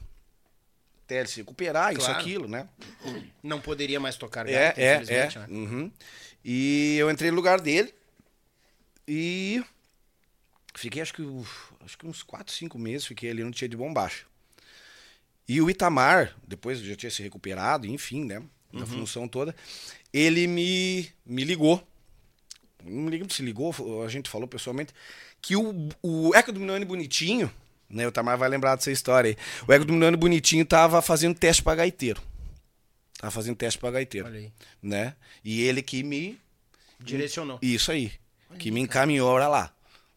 Até 1.06 1.20
ele 1.20 1.28
se 1.28 1.38
recuperar, 1.38 1.92
isso, 1.92 2.06
Claro. 2.06 2.20
aquilo, 2.20 2.48
né? 2.48 2.68
Não 3.42 3.60
poderia 3.60 4.00
mais 4.00 4.16
tocar 4.16 4.48
É, 4.48 4.52
gaita, 4.52 4.82
é, 4.82 4.86
é. 4.86 4.94
infelizmente, 4.96 5.40
né? 5.40 5.48
Uhum. 5.50 5.92
E 6.44 6.96
eu 6.98 7.10
entrei 7.12 7.30
no 7.30 7.36
lugar 7.36 7.60
dele 7.60 7.94
e 9.08 9.64
fiquei 10.76 11.02
acho 11.02 11.14
que, 11.14 11.22
uf, 11.22 11.74
acho 11.82 11.98
que 11.98 12.08
uns 12.08 12.24
4, 12.24 12.54
5 12.54 12.80
meses 12.80 13.06
fiquei 13.06 13.30
ali 13.30 13.44
no 13.44 13.52
Tia 13.52 13.68
de 13.68 13.76
Bombacha. 13.78 14.26
E 15.48 15.62
o 15.62 15.70
Itamar, 15.70 16.36
depois 16.48 16.80
já 16.80 16.96
tinha 16.96 17.12
se 17.12 17.22
recuperado, 17.22 17.86
enfim, 17.86 18.24
né? 18.24 18.42
da 18.74 18.88
função 18.88 19.28
toda, 19.28 19.56
ele 20.12 20.48
me, 20.48 21.08
me 21.24 21.44
ligou. 21.44 21.86
Não 22.84 23.04
me 23.04 23.12
lembro 23.12 23.32
se 23.32 23.44
ligou, 23.44 23.72
a 24.04 24.10
gente 24.10 24.30
falou 24.30 24.48
pessoalmente, 24.48 24.92
que 25.40 25.56
o, 25.56 25.90
o 26.02 26.34
Eco 26.34 26.52
do 26.52 26.60
Milani 26.60 26.84
Bonitinho, 26.84 27.54
né? 27.94 28.08
O 28.08 28.12
Tamar 28.12 28.38
vai 28.38 28.50
lembrar 28.50 28.76
dessa 28.76 28.92
história 28.92 29.30
aí. 29.30 29.38
O 29.68 29.72
Eco 29.74 29.86
do 29.86 29.94
Milani 29.94 30.18
Bonitinho 30.18 30.66
tava 30.66 31.02
fazendo 31.02 31.38
teste 31.38 31.62
pra 31.62 31.76
gaiteiro. 31.76 32.22
Tava 33.18 33.32
fazendo 33.32 33.56
teste 33.56 33.80
pra 33.80 33.92
gaiteiro. 33.92 34.28
Olha 34.28 34.40
aí. 34.40 34.52
Né? 34.82 35.16
E 35.44 35.62
ele 35.62 35.82
que 35.82 36.04
me 36.04 36.40
Direcionou. 37.00 37.60
isso 37.62 37.92
aí. 37.92 38.12
Que 38.60 38.72
me 38.72 38.82
encaminhou 38.82 39.34
pra 39.36 39.48
lá. 39.48 39.74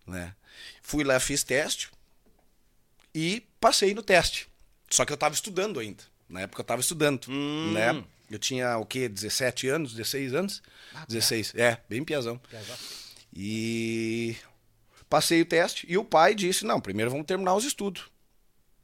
Né? 0.07 0.35
Fui 0.83 1.05
lá, 1.05 1.19
fiz 1.21 1.43
teste 1.45 1.89
e 3.15 3.43
passei 3.61 3.95
no 3.95 4.03
teste. 4.03 4.49
Só 4.91 5.05
que 5.05 5.12
eu 5.12 5.17
tava 5.17 5.35
estudando 5.35 5.81
ainda. 5.81 6.03
Na 6.29 6.43
época 6.43 6.61
eu 6.61 6.65
tava 6.65 6.81
estudando. 6.81 7.27
Hum. 7.29 7.73
Né? 7.73 8.05
Eu 8.31 8.39
tinha 8.39 8.77
o 8.79 8.85
quê? 8.85 9.09
17 9.09 9.69
anos, 9.69 9.93
16 9.95 10.35
anos? 10.35 10.62
16. 11.09 11.55
É, 11.55 11.79
bem 11.89 12.05
piazão. 12.05 12.41
E 13.33 14.37
passei 15.09 15.42
o 15.42 15.47
teste 15.47 15.87
e 15.88 15.97
o 15.97 16.05
pai 16.05 16.35
disse: 16.35 16.64
Não, 16.64 16.81
primeiro 16.81 17.11
vamos 17.11 17.27
terminar 17.27 17.55
os 17.55 17.64
estudos. 17.64 18.11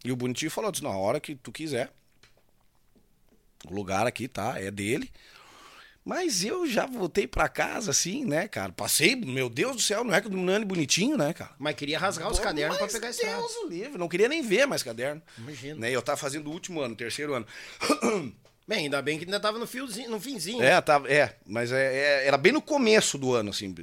E 0.04 0.10
o 0.10 0.16
bonitinho 0.16 0.50
falou: 0.50 0.70
disse, 0.70 0.84
Na 0.84 0.90
hora 0.90 1.20
que 1.20 1.34
tu 1.34 1.52
quiser. 1.52 1.90
O 3.68 3.74
lugar 3.74 4.06
aqui 4.06 4.26
tá, 4.26 4.60
é 4.60 4.70
dele. 4.70 5.10
Mas 6.04 6.44
eu 6.44 6.66
já 6.66 6.84
voltei 6.84 7.28
pra 7.28 7.48
casa 7.48 7.92
assim, 7.92 8.24
né, 8.24 8.48
cara? 8.48 8.72
Passei, 8.72 9.14
meu 9.14 9.48
Deus 9.48 9.76
do 9.76 9.82
céu, 9.82 10.02
não 10.02 10.12
é 10.12 10.20
que 10.20 10.26
o 10.26 10.30
Nani 10.36 10.64
bonitinho, 10.64 11.16
né, 11.16 11.32
cara? 11.32 11.54
Mas 11.58 11.76
queria 11.76 11.96
rasgar 11.96 12.28
os 12.28 12.38
Pô, 12.38 12.44
cadernos 12.44 12.76
pra 12.76 12.86
mas 12.86 12.92
pegar 12.92 13.10
esse 13.10 13.24
Deus 13.24 13.56
o 13.58 13.68
livre, 13.68 13.98
não 13.98 14.08
queria 14.08 14.28
nem 14.28 14.42
ver 14.42 14.66
mais 14.66 14.82
caderno. 14.82 15.22
Imagina. 15.38 15.78
Né? 15.78 15.92
Eu 15.92 16.02
tava 16.02 16.16
fazendo 16.16 16.48
o 16.48 16.52
último 16.52 16.80
ano, 16.80 16.96
terceiro 16.96 17.34
ano. 17.34 17.46
Bem, 18.72 18.84
ainda 18.84 19.02
bem 19.02 19.18
que 19.18 19.24
ainda 19.26 19.38
tava 19.38 19.58
no 19.58 19.66
fiozinho, 19.66 20.10
no 20.10 20.18
finzinho. 20.18 20.62
É, 20.62 20.80
tava, 20.80 21.06
é, 21.12 21.36
mas 21.46 21.70
é, 21.70 21.94
é- 22.22 22.26
era 22.26 22.38
bem 22.38 22.52
no 22.52 22.62
começo 22.62 23.18
do 23.18 23.34
ano, 23.34 23.50
assim, 23.50 23.74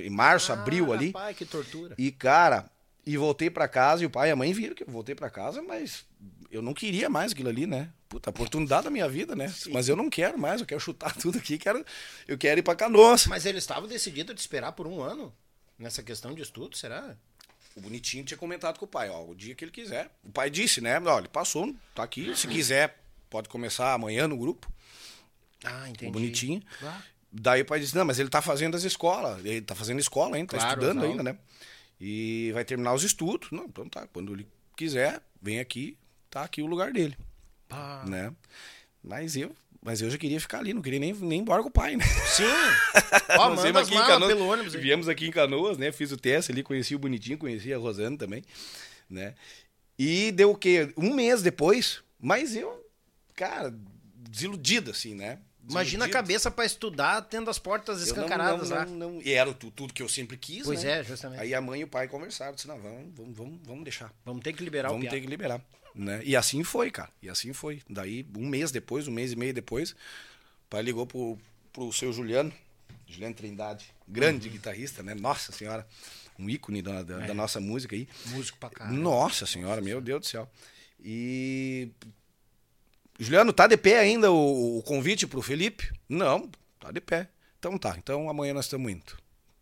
em 0.00 0.10
março, 0.10 0.52
abril 0.52 0.92
ali. 0.92 1.10
Pai, 1.12 1.34
que 1.34 1.44
tortura. 1.44 1.96
E, 1.98 2.12
cara, 2.12 2.70
e 3.04 3.16
voltei 3.16 3.50
pra 3.50 3.66
casa, 3.66 4.04
e 4.04 4.06
o 4.06 4.10
pai 4.10 4.28
e 4.28 4.32
a 4.32 4.36
mãe 4.36 4.52
viram 4.52 4.74
que 4.74 4.84
eu 4.84 4.88
voltei 4.88 5.16
pra 5.16 5.28
casa, 5.28 5.60
mas 5.62 6.04
eu 6.48 6.62
não 6.62 6.72
queria 6.72 7.08
mais 7.08 7.32
aquilo 7.32 7.48
ali, 7.48 7.66
né? 7.66 7.88
Puta, 8.08 8.30
oportunidade 8.30 8.84
da 8.84 8.90
minha 8.90 9.08
vida, 9.08 9.34
né? 9.34 9.52
Mas 9.72 9.88
eu 9.88 9.96
não 9.96 10.08
quero 10.08 10.38
mais, 10.38 10.60
eu 10.60 10.66
quero 10.66 10.80
chutar 10.80 11.12
tudo 11.18 11.38
aqui, 11.38 11.58
quero, 11.58 11.84
eu 12.28 12.38
quero 12.38 12.60
ir 12.60 12.62
pra 12.62 12.76
Canoas. 12.76 13.26
Mas 13.26 13.46
eles 13.46 13.64
estavam 13.64 13.88
decididos 13.88 14.32
de 14.32 14.40
esperar 14.40 14.70
por 14.72 14.86
um 14.86 15.02
ano 15.02 15.34
nessa 15.76 16.04
questão 16.04 16.32
de 16.32 16.42
estudo, 16.42 16.76
será? 16.76 17.16
O 17.74 17.80
bonitinho 17.80 18.24
tinha 18.24 18.38
comentado 18.38 18.78
com 18.78 18.84
o 18.84 18.88
pai, 18.88 19.10
ó, 19.10 19.24
o 19.24 19.34
dia 19.34 19.56
que 19.56 19.64
ele 19.64 19.72
quiser. 19.72 20.08
O 20.22 20.30
pai 20.30 20.48
disse, 20.48 20.80
né? 20.80 20.98
Olha, 21.00 21.22
ele 21.22 21.28
passou, 21.28 21.74
tá 21.96 22.04
aqui, 22.04 22.34
se 22.36 22.46
quiser, 22.46 22.96
pode 23.28 23.48
começar 23.48 23.92
amanhã 23.92 24.26
no 24.28 24.36
grupo. 24.36 24.70
Ah, 25.64 25.88
entendi. 25.88 26.12
Bonitinho. 26.12 26.62
Ah. 26.82 27.02
Daí 27.32 27.62
o 27.62 27.64
pai 27.64 27.80
disse, 27.80 27.94
não, 27.94 28.04
mas 28.04 28.18
ele 28.18 28.28
tá 28.28 28.40
fazendo 28.40 28.76
as 28.76 28.82
escolas, 28.84 29.44
ele 29.44 29.60
tá 29.60 29.74
fazendo 29.74 30.00
escola 30.00 30.36
ainda, 30.36 30.52
tá 30.52 30.58
Claro, 30.58 30.80
estudando 30.80 31.04
as 31.04 31.10
ainda, 31.10 31.22
né? 31.22 31.38
E 32.00 32.50
vai 32.54 32.64
terminar 32.64 32.94
os 32.94 33.02
estudos. 33.02 33.50
Não, 33.50 33.64
então 33.64 33.88
tá, 33.88 34.06
quando 34.12 34.32
ele 34.32 34.46
quiser, 34.76 35.20
vem 35.40 35.60
aqui, 35.60 35.96
tá 36.30 36.42
aqui 36.42 36.62
o 36.62 36.66
lugar 36.66 36.92
dele, 36.92 37.16
Pá. 37.68 38.04
né? 38.06 38.32
Mas 39.02 39.36
eu, 39.36 39.54
mas 39.82 40.00
eu 40.00 40.10
já 40.10 40.16
queria 40.18 40.40
ficar 40.40 40.58
ali, 40.58 40.72
não 40.72 40.82
queria 40.82 40.98
nem, 40.98 41.12
nem 41.14 41.40
embora 41.40 41.62
com 41.62 41.68
o 41.68 41.72
pai, 41.72 41.96
né? 41.96 42.04
Sim! 42.04 42.44
Ó, 43.38 43.50
Nós 43.50 43.62
viemos 43.62 43.82
as 43.82 43.90
malas 43.90 44.28
pelo 44.28 44.46
ônibus 44.48 44.74
aí. 44.74 44.80
Viemos 44.80 45.08
aqui 45.08 45.26
em 45.26 45.30
Canoas, 45.30 45.78
né? 45.78 45.92
Fiz 45.92 46.12
o 46.12 46.16
teste 46.16 46.52
ali, 46.52 46.62
conheci 46.62 46.94
o 46.94 46.98
Bonitinho, 46.98 47.38
conheci 47.38 47.72
a 47.72 47.78
Rosana 47.78 48.16
também, 48.16 48.42
né? 49.08 49.34
E 49.98 50.30
deu 50.32 50.50
o 50.50 50.56
quê? 50.56 50.92
Um 50.96 51.14
mês 51.14 51.42
depois, 51.42 52.02
mas 52.20 52.54
eu, 52.56 52.85
cara, 53.36 53.72
desiludido, 54.28 54.90
assim, 54.90 55.14
né? 55.14 55.38
Imagina 55.68 56.04
a 56.04 56.06
Desiludido. 56.06 56.12
cabeça 56.12 56.50
pra 56.50 56.64
estudar 56.64 57.22
tendo 57.22 57.50
as 57.50 57.58
portas 57.58 58.00
Eu 58.00 58.14
não- 58.14 58.22
escancaradas 58.24 58.70
não, 58.70 58.76
lá. 58.76 58.86
não, 58.86 59.20
E 59.22 59.32
era 59.32 59.52
tu- 59.52 59.70
tudo 59.70 59.92
que 59.92 60.00
eu 60.02 60.08
sempre 60.08 60.36
quis, 60.36 60.62
Pois 60.64 60.82
né? 60.84 61.00
é, 61.00 61.04
justamente. 61.04 61.40
Aí 61.40 61.52
a 61.54 61.60
mãe 61.60 61.80
e 61.80 61.84
o 61.84 61.88
pai 61.88 62.06
conversaram, 62.06 62.54
disse, 62.54 62.68
não, 62.68 62.78
vamos, 62.80 63.12
vamos, 63.16 63.36
vamos, 63.36 63.60
vamos 63.64 63.84
deixar. 63.84 64.12
Vamos 64.24 64.42
ter 64.44 64.52
que 64.52 64.62
liberar 64.62 64.88
vamos 64.90 65.04
o 65.04 65.08
ter 65.10 65.16
piá. 65.16 65.20
que 65.20 65.26
liberar. 65.26 65.60
Né? 65.94 66.20
E 66.24 66.36
assim 66.36 66.62
foi, 66.62 66.90
cara. 66.90 67.10
E 67.20 67.28
assim 67.28 67.52
foi. 67.52 67.82
Daí, 67.90 68.24
um 68.36 68.46
mês 68.46 68.70
depois, 68.70 69.08
um 69.08 69.12
mês 69.12 69.32
e 69.32 69.36
meio 69.36 69.52
depois, 69.52 69.90
o 69.92 69.96
pai 70.70 70.82
ligou 70.82 71.04
pro, 71.06 71.36
pro 71.72 71.92
seu 71.92 72.12
Juliano, 72.12 72.52
Juliano 73.08 73.34
Trindade, 73.34 73.86
grande 74.06 74.48
guitarrista, 74.48 75.02
né? 75.02 75.14
Nossa 75.14 75.50
senhora, 75.52 75.84
um 76.38 76.48
ícone 76.48 76.80
da, 76.82 77.02
da, 77.02 77.18
da 77.26 77.34
nossa 77.34 77.58
música 77.60 77.96
aí. 77.96 78.06
Músico 78.26 78.56
pra 78.58 78.70
caralho. 78.70 78.96
Nossa 78.96 79.46
senhora, 79.46 79.80
meu 79.80 80.00
Deus 80.00 80.20
do 80.20 80.26
céu. 80.26 80.48
E. 81.00 81.88
Juliano, 83.18 83.52
tá 83.52 83.66
de 83.66 83.76
pé 83.76 83.98
ainda 83.98 84.30
o, 84.30 84.78
o 84.78 84.82
convite 84.82 85.26
pro 85.26 85.40
Felipe? 85.42 85.90
Não, 86.08 86.50
tá 86.78 86.90
de 86.90 87.00
pé. 87.00 87.28
Então 87.58 87.78
tá, 87.78 87.96
então 87.96 88.28
amanhã 88.28 88.52
nós 88.52 88.66
estamos 88.66 88.90
indo. 88.90 89.16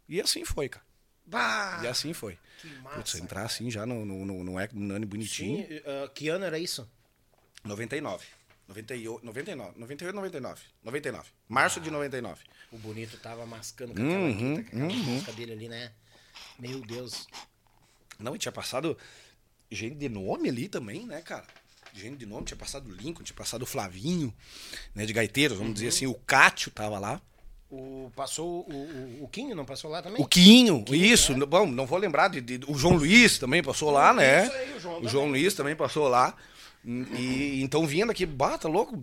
E 0.09 0.21
assim 0.21 0.45
foi, 0.45 0.69
cara. 0.69 0.85
Bah! 1.27 1.81
E 1.83 1.87
assim 1.87 2.13
foi. 2.13 2.39
Que 2.61 2.69
massa, 2.79 2.97
Putz, 2.97 3.15
entrar 3.17 3.45
assim 3.45 3.71
já 3.71 3.87
no, 3.87 4.05
no, 4.05 4.25
no, 4.25 4.45
no, 4.45 4.55
Nani 4.73 5.07
bonitinho. 5.07 5.67
Sim, 5.67 5.81
ah, 5.87 6.09
que 6.09 6.29
ano 6.29 6.45
era 6.45 6.59
isso? 6.59 6.89
99. 7.65 8.25
98, 8.69 9.25
99, 9.25 9.79
98, 9.79 10.15
99. 10.15 10.63
99. 10.83 11.29
Março 11.49 11.81
de 11.81 11.91
99. 11.91 12.43
O 12.73 12.79
bonito 12.79 13.19
tava 13.19 13.45
mascando 13.45 13.95
com 13.95 14.03
aquela, 14.03 14.25
Uhum, 14.25 14.57
guita, 14.57 14.71
com 14.71 14.87
aquela 14.87 15.03
música 15.03 15.33
dele 15.33 15.53
ali, 15.53 15.69
né? 15.69 15.93
Meu 16.59 16.81
Deus. 16.81 17.27
Não, 18.19 18.35
e 18.35 18.39
tinha 18.39 18.53
passado 18.53 18.97
gente 19.71 19.97
de 19.97 20.09
nome 20.09 20.49
ali 20.49 20.69
também, 20.69 21.07
né, 21.07 21.21
cara? 21.21 21.47
Gente 21.95 22.17
de 22.19 22.27
nome, 22.27 22.45
tinha 22.45 22.57
passado 22.57 22.89
o 22.91 22.93
Lincoln, 22.93 23.23
tinha 23.23 23.37
passado 23.37 23.63
o 23.63 23.67
Flavinho, 23.67 24.35
né, 24.95 25.07
de 25.07 25.13
gaiteiros, 25.13 25.57
vamos 25.57 25.75
dizer 25.75 25.89
assim, 25.89 26.07
o 26.07 26.15
Cátio 26.15 26.71
tava 26.71 26.99
lá. 26.99 27.21
O, 27.71 28.11
passou 28.17 28.67
o, 28.69 28.73
o, 29.21 29.25
o 29.25 29.29
Quinho, 29.29 29.55
não 29.55 29.65
passou 29.65 29.91
lá 29.91 30.03
também? 30.03 30.21
O 30.23 30.27
Quinho, 30.27 30.85
isso. 30.91 31.35
Bom, 31.47 31.67
não 31.67 31.87
vou 31.87 31.99
lembrar 31.99 32.29
de, 32.29 32.41
de- 32.41 32.61
O 32.69 32.77
João 32.77 32.95
Luiz 32.97 33.39
também 33.39 33.63
passou 33.63 33.91
lá, 33.91 34.13
né? 34.13 34.45
Isso 34.45 34.53
aí, 34.55 34.77
o 34.77 34.81
João 34.81 35.01
o 35.03 35.09
João 35.09 35.27
Luiz 35.29 35.55
também 35.55 35.75
passou 35.77 36.07
lá. 36.09 36.37
E 36.85 37.61
então 37.63 37.87
vindo 37.87 38.11
aqui, 38.11 38.27
bata 38.27 38.69
louco, 38.69 39.03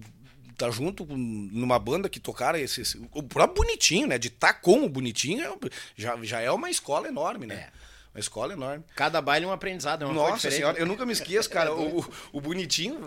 tá 0.58 0.70
junto 0.70 1.06
numa 1.06 1.80
banda 1.80 2.08
que 2.08 2.20
tocaram 2.20 2.60
esse, 2.60 2.82
esse- 2.82 3.02
o 3.14 3.24
próprio 3.24 3.64
Bonitinho, 3.64 4.08
né? 4.08 4.18
De 4.18 4.28
estar 4.28 4.54
com 4.54 4.86
o 4.86 4.90
Bonitinho 4.90 5.44
é- 5.44 5.70
já, 5.96 6.18
já 6.24 6.40
é 6.40 6.52
uma 6.52 6.70
escola 6.70 7.08
enorme, 7.08 7.48
né? 7.48 7.70
Uma 8.14 8.20
escola 8.20 8.54
enorme. 8.54 8.84
Cada 8.96 9.22
baile 9.22 9.46
é 9.46 9.48
um 9.48 9.52
aprendizado, 9.52 10.04
é 10.04 10.06
uma 10.06 10.14
Nossa 10.14 10.52
senhora, 10.52 10.78
eu 10.78 10.86
nunca 10.86 11.06
me 11.06 11.14
esqueço, 11.14 11.50
cara. 11.50 11.72
o, 11.74 12.06
o 12.34 12.42
Bonitinho, 12.42 13.00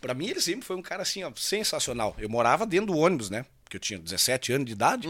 pra 0.00 0.12
mim, 0.12 0.28
ele 0.28 0.40
sempre 0.40 0.66
foi 0.66 0.76
um 0.76 0.82
cara 0.82 1.02
assim, 1.02 1.24
ó, 1.24 1.32
sensacional. 1.34 2.14
Eu 2.18 2.28
morava 2.28 2.66
dentro 2.66 2.88
do 2.88 2.98
ônibus, 2.98 3.30
né? 3.30 3.46
Porque 3.64 3.76
eu 3.76 3.80
tinha 3.80 3.98
17 3.98 4.52
anos 4.52 4.66
de 4.66 4.72
idade, 4.72 5.08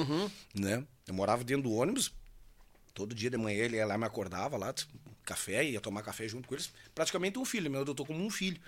né? 0.55 0.85
Eu 1.07 1.15
morava 1.15 1.43
dentro 1.43 1.65
do 1.65 1.73
ônibus. 1.73 2.13
Todo 2.95 3.13
dia 3.13 3.29
de 3.29 3.37
manhã 3.37 3.65
ele 3.65 3.77
ia 3.77 3.85
lá, 3.85 3.99
me 3.99 4.05
acordava 4.05 4.57
lá, 4.57 4.73
café, 5.25 5.65
ia 5.65 5.81
tomar 5.81 6.03
café 6.03 6.29
junto 6.29 6.47
com 6.47 6.55
eles. 6.55 6.73
Praticamente 6.95 7.37
um 7.39 7.45
filho, 7.45 7.69
meu 7.69 7.81
adotou 7.81 8.07
como 8.07 8.25
um 8.25 8.31
filho. 8.31 8.61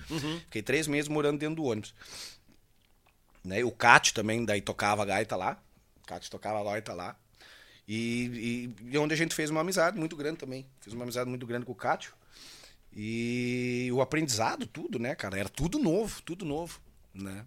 Fiquei 0.47 0.63
três 0.63 0.89
meses 0.89 1.09
morando 1.09 1.39
dentro 1.39 1.57
do 1.57 1.65
ônibus. 1.65 1.95
Né? 3.45 3.63
O 3.63 3.71
Cate 3.71 4.13
também, 4.13 4.45
daí 4.45 4.61
tocava 4.61 5.05
gaita 5.05 5.37
lá. 5.37 5.63
O 6.03 6.07
Cate 6.07 6.29
tocava 6.29 6.65
gaita 6.65 6.93
lá. 6.93 7.17
E, 7.87 8.75
e, 8.83 8.93
e 8.93 8.99
onde 8.99 9.15
a 9.15 9.17
gente 9.17 9.35
fez 9.35 9.51
uma 9.51 9.61
amizade 9.61 9.99
muito 9.99 10.17
grande 10.17 10.39
também. 10.39 10.67
Fiz 10.81 10.93
uma 10.93 11.05
amizade 11.05 11.31
muito 11.31 11.47
grande 11.47 11.65
com 11.65 11.73
o 11.73 11.77
Cátio. 11.77 12.15
E 12.93 13.91
o 13.93 14.01
aprendizado, 14.01 14.67
tudo, 14.67 14.99
né, 14.99 15.15
cara? 15.15 15.39
Era 15.39 15.49
tudo 15.49 15.79
novo, 15.79 16.23
tudo 16.23 16.45
novo, 16.45 16.81
né? 17.13 17.45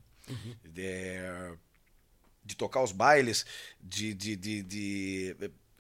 É, 0.78 1.54
de 2.46 2.56
tocar 2.56 2.84
os 2.84 2.92
bailes, 2.92 3.46
de, 3.82 4.14
de, 4.14 4.36
de, 4.36 4.64
de, 4.64 5.36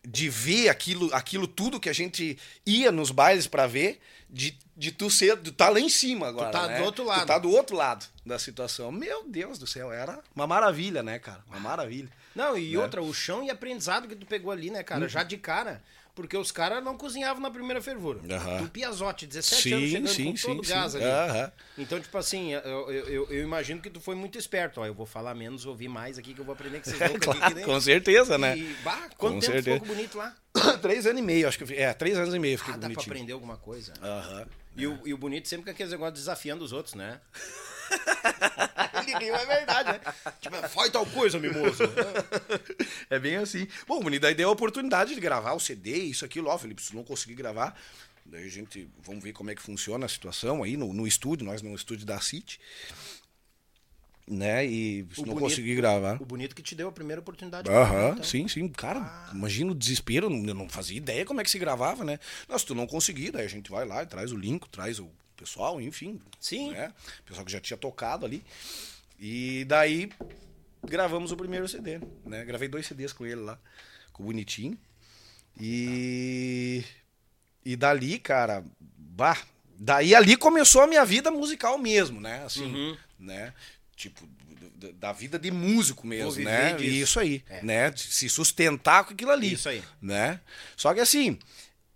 de 0.07 0.29
ver 0.29 0.69
aquilo, 0.69 1.13
aquilo 1.13 1.47
tudo 1.47 1.79
que 1.79 1.89
a 1.89 1.93
gente 1.93 2.37
ia 2.65 2.91
nos 2.91 3.11
bailes 3.11 3.47
pra 3.47 3.67
ver, 3.67 3.99
de, 4.29 4.57
de 4.75 4.91
tu 4.91 5.09
ser, 5.09 5.35
de 5.37 5.51
tá 5.51 5.69
lá 5.69 5.79
em 5.79 5.89
cima 5.89 6.27
agora. 6.27 6.51
tá 6.51 6.67
né? 6.67 6.77
do 6.79 6.83
outro 6.83 7.03
lado. 7.03 7.21
Tu 7.21 7.27
tá 7.27 7.37
do 7.37 7.51
outro 7.51 7.75
lado 7.75 8.05
da 8.25 8.37
situação. 8.39 8.91
Meu 8.91 9.23
Deus 9.27 9.57
do 9.57 9.67
céu, 9.67 9.91
era 9.91 10.19
uma 10.35 10.45
maravilha, 10.47 11.01
né, 11.03 11.19
cara? 11.19 11.43
Uma 11.47 11.59
maravilha. 11.59 12.09
Não, 12.35 12.57
e 12.57 12.73
Né? 12.75 12.79
outra, 12.81 13.01
o 13.01 13.13
chão 13.13 13.43
e 13.43 13.49
aprendizado 13.49 14.07
que 14.07 14.15
tu 14.15 14.25
pegou 14.25 14.51
ali, 14.51 14.69
né, 14.69 14.83
cara? 14.83 15.07
Já 15.07 15.23
de 15.23 15.37
cara. 15.37 15.81
Porque 16.19 16.35
os 16.35 16.51
caras 16.51 16.83
não 16.83 16.97
cozinhavam 16.97 17.41
na 17.41 17.49
primeira 17.49 17.81
fervura. 17.81 18.19
Aham. 18.35 18.63
Um 18.63 18.67
piazote, 18.67 19.25
17 19.25 19.61
Sim, 19.61 19.73
anos 19.73 19.89
chegando 19.89 20.07
sim, 20.09 20.31
com 20.31 20.35
sim, 20.37 20.47
todo 20.47 20.65
sim. 20.65 20.73
gás 20.73 20.93
ali. 20.93 21.05
Aham. 21.05 21.51
Então, 21.77 21.97
tipo 21.97 22.17
assim, 22.17 22.51
eu, 22.51 22.91
eu, 22.91 23.31
eu- 23.31 23.41
imagino 23.41 23.79
que 23.81 23.89
tu 23.89 24.01
foi 24.01 24.15
muito 24.15 24.37
esperto. 24.37 24.81
Ó, 24.81 24.85
eu 24.85 24.93
vou 24.93 25.05
falar 25.05 25.33
menos, 25.33 25.65
ouvir 25.65 25.87
mais 25.87 26.17
aqui, 26.17 26.33
que 26.33 26.41
eu 26.41 26.43
vou 26.43 26.51
aprender 26.51 26.81
que 26.81 26.89
vocês 26.89 26.99
aqui. 27.01 27.19
Claro, 27.19 27.39
que 27.39 27.53
nem- 27.53 27.63
com 27.63 27.79
certeza, 27.79 28.37
né? 28.37 28.57
E, 28.57 28.63
bah, 28.83 29.07
quanto 29.17 29.35
Com 29.35 29.39
tempo 29.39 29.45
certeza. 29.53 29.79
ficou 29.79 29.95
bonito 29.95 30.17
lá? 30.17 30.35
três 30.81 31.05
anos 31.05 31.19
e 31.21 31.23
meio, 31.23 31.47
acho 31.47 31.57
que. 31.57 31.73
É, 31.73 31.93
três 31.93 32.17
anos 32.17 32.35
e 32.35 32.39
meio 32.39 32.57
fiquei 32.57 32.73
Ah, 32.73 32.77
dá 32.77 32.81
pra 32.81 32.89
bonitinho. 32.95 33.13
aprender 33.13 33.31
alguma 33.31 33.55
coisa. 33.55 33.93
Aham. 34.03 34.45
E, 34.75 34.87
o, 34.87 34.99
e 35.07 35.13
o 35.13 35.17
bonito 35.17 35.47
sempre 35.47 35.63
com 35.63 35.71
aqueles 35.71 35.93
negócios 35.93 36.19
desafiando 36.19 36.65
os 36.65 36.73
outros, 36.73 36.95
né? 36.95 37.21
Ele 39.07 39.25
riu, 39.25 39.35
é 39.35 39.45
verdade, 39.45 39.91
né? 39.93 39.99
Tipo, 40.41 40.55
faz 40.69 40.91
tal 40.91 41.05
coisa, 41.05 41.39
mimoso. 41.39 41.83
É 43.09 43.17
bem 43.19 43.37
assim. 43.37 43.67
Bom, 43.87 44.03
o 44.05 44.19
daí 44.19 44.35
deu 44.35 44.49
a 44.49 44.51
oportunidade 44.51 45.13
de 45.15 45.21
gravar 45.21 45.53
o 45.53 45.59
CD, 45.59 45.95
isso, 45.97 46.25
aquilo, 46.25 46.49
ó, 46.49 46.57
Felipe, 46.57 46.81
se 46.81 46.95
não 46.95 47.03
conseguir 47.03 47.35
gravar, 47.35 47.79
daí 48.25 48.45
a 48.45 48.49
gente, 48.49 48.87
vamos 49.03 49.23
ver 49.23 49.33
como 49.33 49.49
é 49.51 49.55
que 49.55 49.61
funciona 49.61 50.05
a 50.05 50.09
situação 50.09 50.63
aí 50.63 50.77
no, 50.77 50.93
no 50.93 51.07
estúdio, 51.07 51.45
nós 51.45 51.61
no 51.61 51.73
estúdio 51.75 52.05
da 52.05 52.19
City. 52.19 52.59
né? 54.27 54.65
E 54.65 55.01
O 55.17 55.21
não 55.21 55.33
bonito- 55.33 55.39
consegui 55.39 55.75
gravar. 55.75 56.21
O 56.21 56.25
bonito 56.25 56.55
que 56.55 56.61
te 56.61 56.75
deu 56.75 56.87
a 56.87 56.91
primeira 56.91 57.19
oportunidade. 57.19 57.69
Aham, 57.69 58.11
Então, 58.11 58.23
sim, 58.23 58.47
sim. 58.47 58.67
Cara, 58.67 59.29
imagina 59.33 59.71
o 59.71 59.75
desespero, 59.75 60.27
eu 60.27 60.53
não 60.53 60.69
fazia 60.69 60.97
ideia 60.97 61.25
como 61.25 61.41
é 61.41 61.43
que 61.43 61.49
se 61.49 61.57
gravava, 61.57 62.03
né? 62.03 62.19
Nossa, 62.47 62.65
tu 62.65 62.75
não 62.75 62.85
conseguir, 62.85 63.31
daí 63.31 63.45
a 63.45 63.49
gente 63.49 63.71
vai 63.71 63.85
lá 63.87 64.03
e 64.03 64.05
traz 64.05 64.31
o 64.31 64.37
link, 64.37 64.67
traz 64.69 64.99
o 64.99 65.09
pessoal, 65.39 65.79
enfim. 65.81 66.19
Sim. 66.39 66.71
Né? 66.71 66.93
Pessoal 67.25 67.45
que 67.45 67.51
já 67.51 67.59
tinha 67.59 67.77
tocado 67.77 68.25
ali. 68.25 68.43
E 69.19 69.65
daí 69.67 70.09
gravamos 70.83 71.31
o 71.31 71.37
primeiro 71.37 71.67
CD, 71.67 71.99
né? 72.25 72.43
Gravei 72.45 72.67
dois 72.67 72.85
CDs 72.85 73.13
com 73.13 73.25
ele 73.25 73.41
lá, 73.41 73.57
com 74.11 74.23
o 74.23 74.25
Bonitinho. 74.25 74.77
E. 75.59 76.83
E 77.65 77.75
dali, 77.75 78.17
cara, 78.17 78.63
bah, 78.79 79.37
daí 79.77 80.15
ali 80.15 80.35
começou 80.37 80.81
a 80.81 80.87
minha 80.87 81.05
vida 81.05 81.29
musical 81.29 81.77
mesmo, 81.77 82.19
né? 82.21 82.43
Assim, 82.45 82.97
né? 83.19 83.53
Tipo, 83.95 84.27
da 84.95 85.11
vida 85.11 85.37
de 85.37 85.51
músico 85.51 86.07
mesmo, 86.07 86.41
né? 86.43 86.73
disso. 86.73 86.89
Isso 87.03 87.19
aí, 87.19 87.43
É. 87.49 87.61
né? 87.61 87.89
De 87.91 87.99
se 88.01 88.29
sustentar 88.29 89.03
com 89.03 89.13
aquilo 89.13 89.31
ali. 89.31 89.53
Isso 89.53 89.67
aí. 89.67 89.83
Né? 90.01 90.39
Só 90.77 90.93
que 90.93 91.01
assim, 91.01 91.37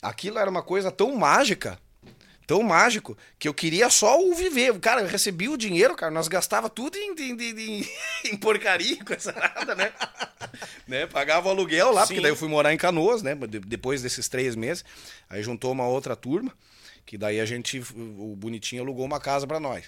aquilo 0.01 0.37
era 0.37 0.49
uma 0.49 0.61
coisa 0.61 0.91
tão 0.91 1.15
mágica, 1.15 1.79
tão 2.45 2.61
mágico, 2.63 3.17
que 3.39 3.47
eu 3.47 3.53
queria 3.53 3.89
só 3.89 4.19
o 4.21 4.33
viver. 4.35 4.77
Cara, 4.79 5.01
eu 5.01 5.07
recebi 5.07 5.47
o 5.49 5.57
dinheiro, 5.57 5.95
cara, 5.95 6.11
nós 6.11 6.27
gastava 6.27 6.69
tudo 6.69 6.97
em, 6.97 7.13
em, 7.17 7.31
em, 7.41 7.85
em- 8.25 8.37
porcaria, 8.37 9.03
coisa 9.03 9.31
nada, 9.31 9.75
né? 9.75 9.91
né? 10.87 11.07
Pagava 11.07 11.47
o 11.47 11.51
aluguel 11.51 11.91
lá, 11.91 12.01
Sim. 12.01 12.07
porque 12.07 12.21
daí 12.21 12.31
eu 12.31 12.35
fui 12.35 12.47
morar 12.47 12.73
em 12.73 12.77
Canoas, 12.77 13.21
né? 13.21 13.35
De- 13.35 13.59
Depois 13.59 14.01
desses 14.01 14.27
três 14.27 14.55
meses. 14.55 14.83
Aí 15.29 15.41
juntou 15.41 15.71
uma 15.71 15.87
outra 15.87 16.15
turma, 16.15 16.51
que 17.05 17.17
daí 17.17 17.39
a 17.39 17.45
gente, 17.45 17.79
o 17.79 18.35
Bonitinho 18.35 18.81
alugou 18.83 19.05
uma 19.05 19.19
casa 19.19 19.45
pra 19.47 19.59
nós. 19.59 19.85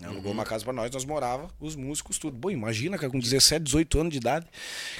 Né? 0.00 0.08
Alugou 0.08 0.26
Uhum. 0.26 0.32
uma 0.32 0.44
casa 0.44 0.64
pra 0.64 0.72
nós, 0.72 0.90
nós 0.90 1.04
morava, 1.04 1.48
os 1.60 1.74
músicos, 1.76 2.18
tudo. 2.18 2.36
Bom, 2.36 2.50
imagina, 2.50 2.96
cara, 2.98 3.10
com 3.10 3.18
17, 3.18 3.62
18 3.64 4.00
anos 4.00 4.12
de 4.12 4.18
idade, 4.18 4.46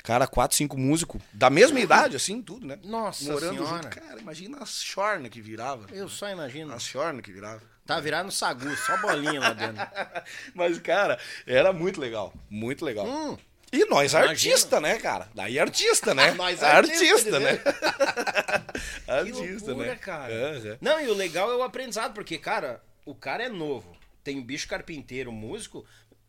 cara, 0.02 0.26
4, 0.26 0.56
5 0.56 0.78
músicos, 0.78 1.20
da 1.32 1.50
mesma 1.50 1.78
idade, 1.80 2.16
assim, 2.16 2.40
tudo, 2.42 2.66
né? 2.66 2.78
Nossa 2.84 3.24
Morando 3.32 3.56
Senhora. 3.64 3.82
junto. 3.82 3.88
Cara, 4.00 4.20
imagina 4.20 4.58
as 4.62 4.82
chorna 4.82 5.28
que 5.28 5.40
virava. 5.40 5.86
Eu 5.92 6.08
só 6.08 6.28
imagino. 6.30 6.72
As 6.72 6.82
chorna 6.82 7.20
que 7.22 7.32
virava. 7.32 7.62
Tá 7.86 8.00
virado 8.00 8.26
no 8.26 8.32
sagu, 8.32 8.68
só 8.76 8.96
bolinha 8.96 9.38
lá 9.40 9.52
dentro. 9.52 9.76
Mas, 10.54 10.78
cara, 10.80 11.18
era 11.46 11.72
muito 11.72 12.00
legal. 12.00 12.34
Muito 12.50 12.84
legal. 12.84 13.06
Hum. 13.06 13.38
E 13.72 13.84
nós 13.86 14.12
Imagina. 14.12 14.30
artista, 14.32 14.80
né, 14.80 14.96
cara? 14.98 15.28
Daí 15.34 15.58
artista, 15.58 16.14
né? 16.14 16.30
Nós 16.38 16.62
artista, 16.62 17.04
artista, 17.04 17.40
né? 17.40 17.60
Artista, 19.06 19.66
loucura, 19.72 19.88
né? 19.88 19.96
cara. 19.96 20.32
Aham. 20.32 20.78
Não, 20.80 21.00
e 21.00 21.08
o 21.08 21.14
legal 21.14 21.50
é 21.50 21.56
o 21.56 21.62
aprendizado, 21.62 22.12
porque, 22.14 22.38
cara, 22.38 22.80
o 23.04 23.14
cara 23.14 23.44
é 23.44 23.48
novo. 23.48 23.95
Tem 24.26 24.42
bicho 24.42 24.66
carpinteiro, 24.66 25.30
músico. 25.30 25.86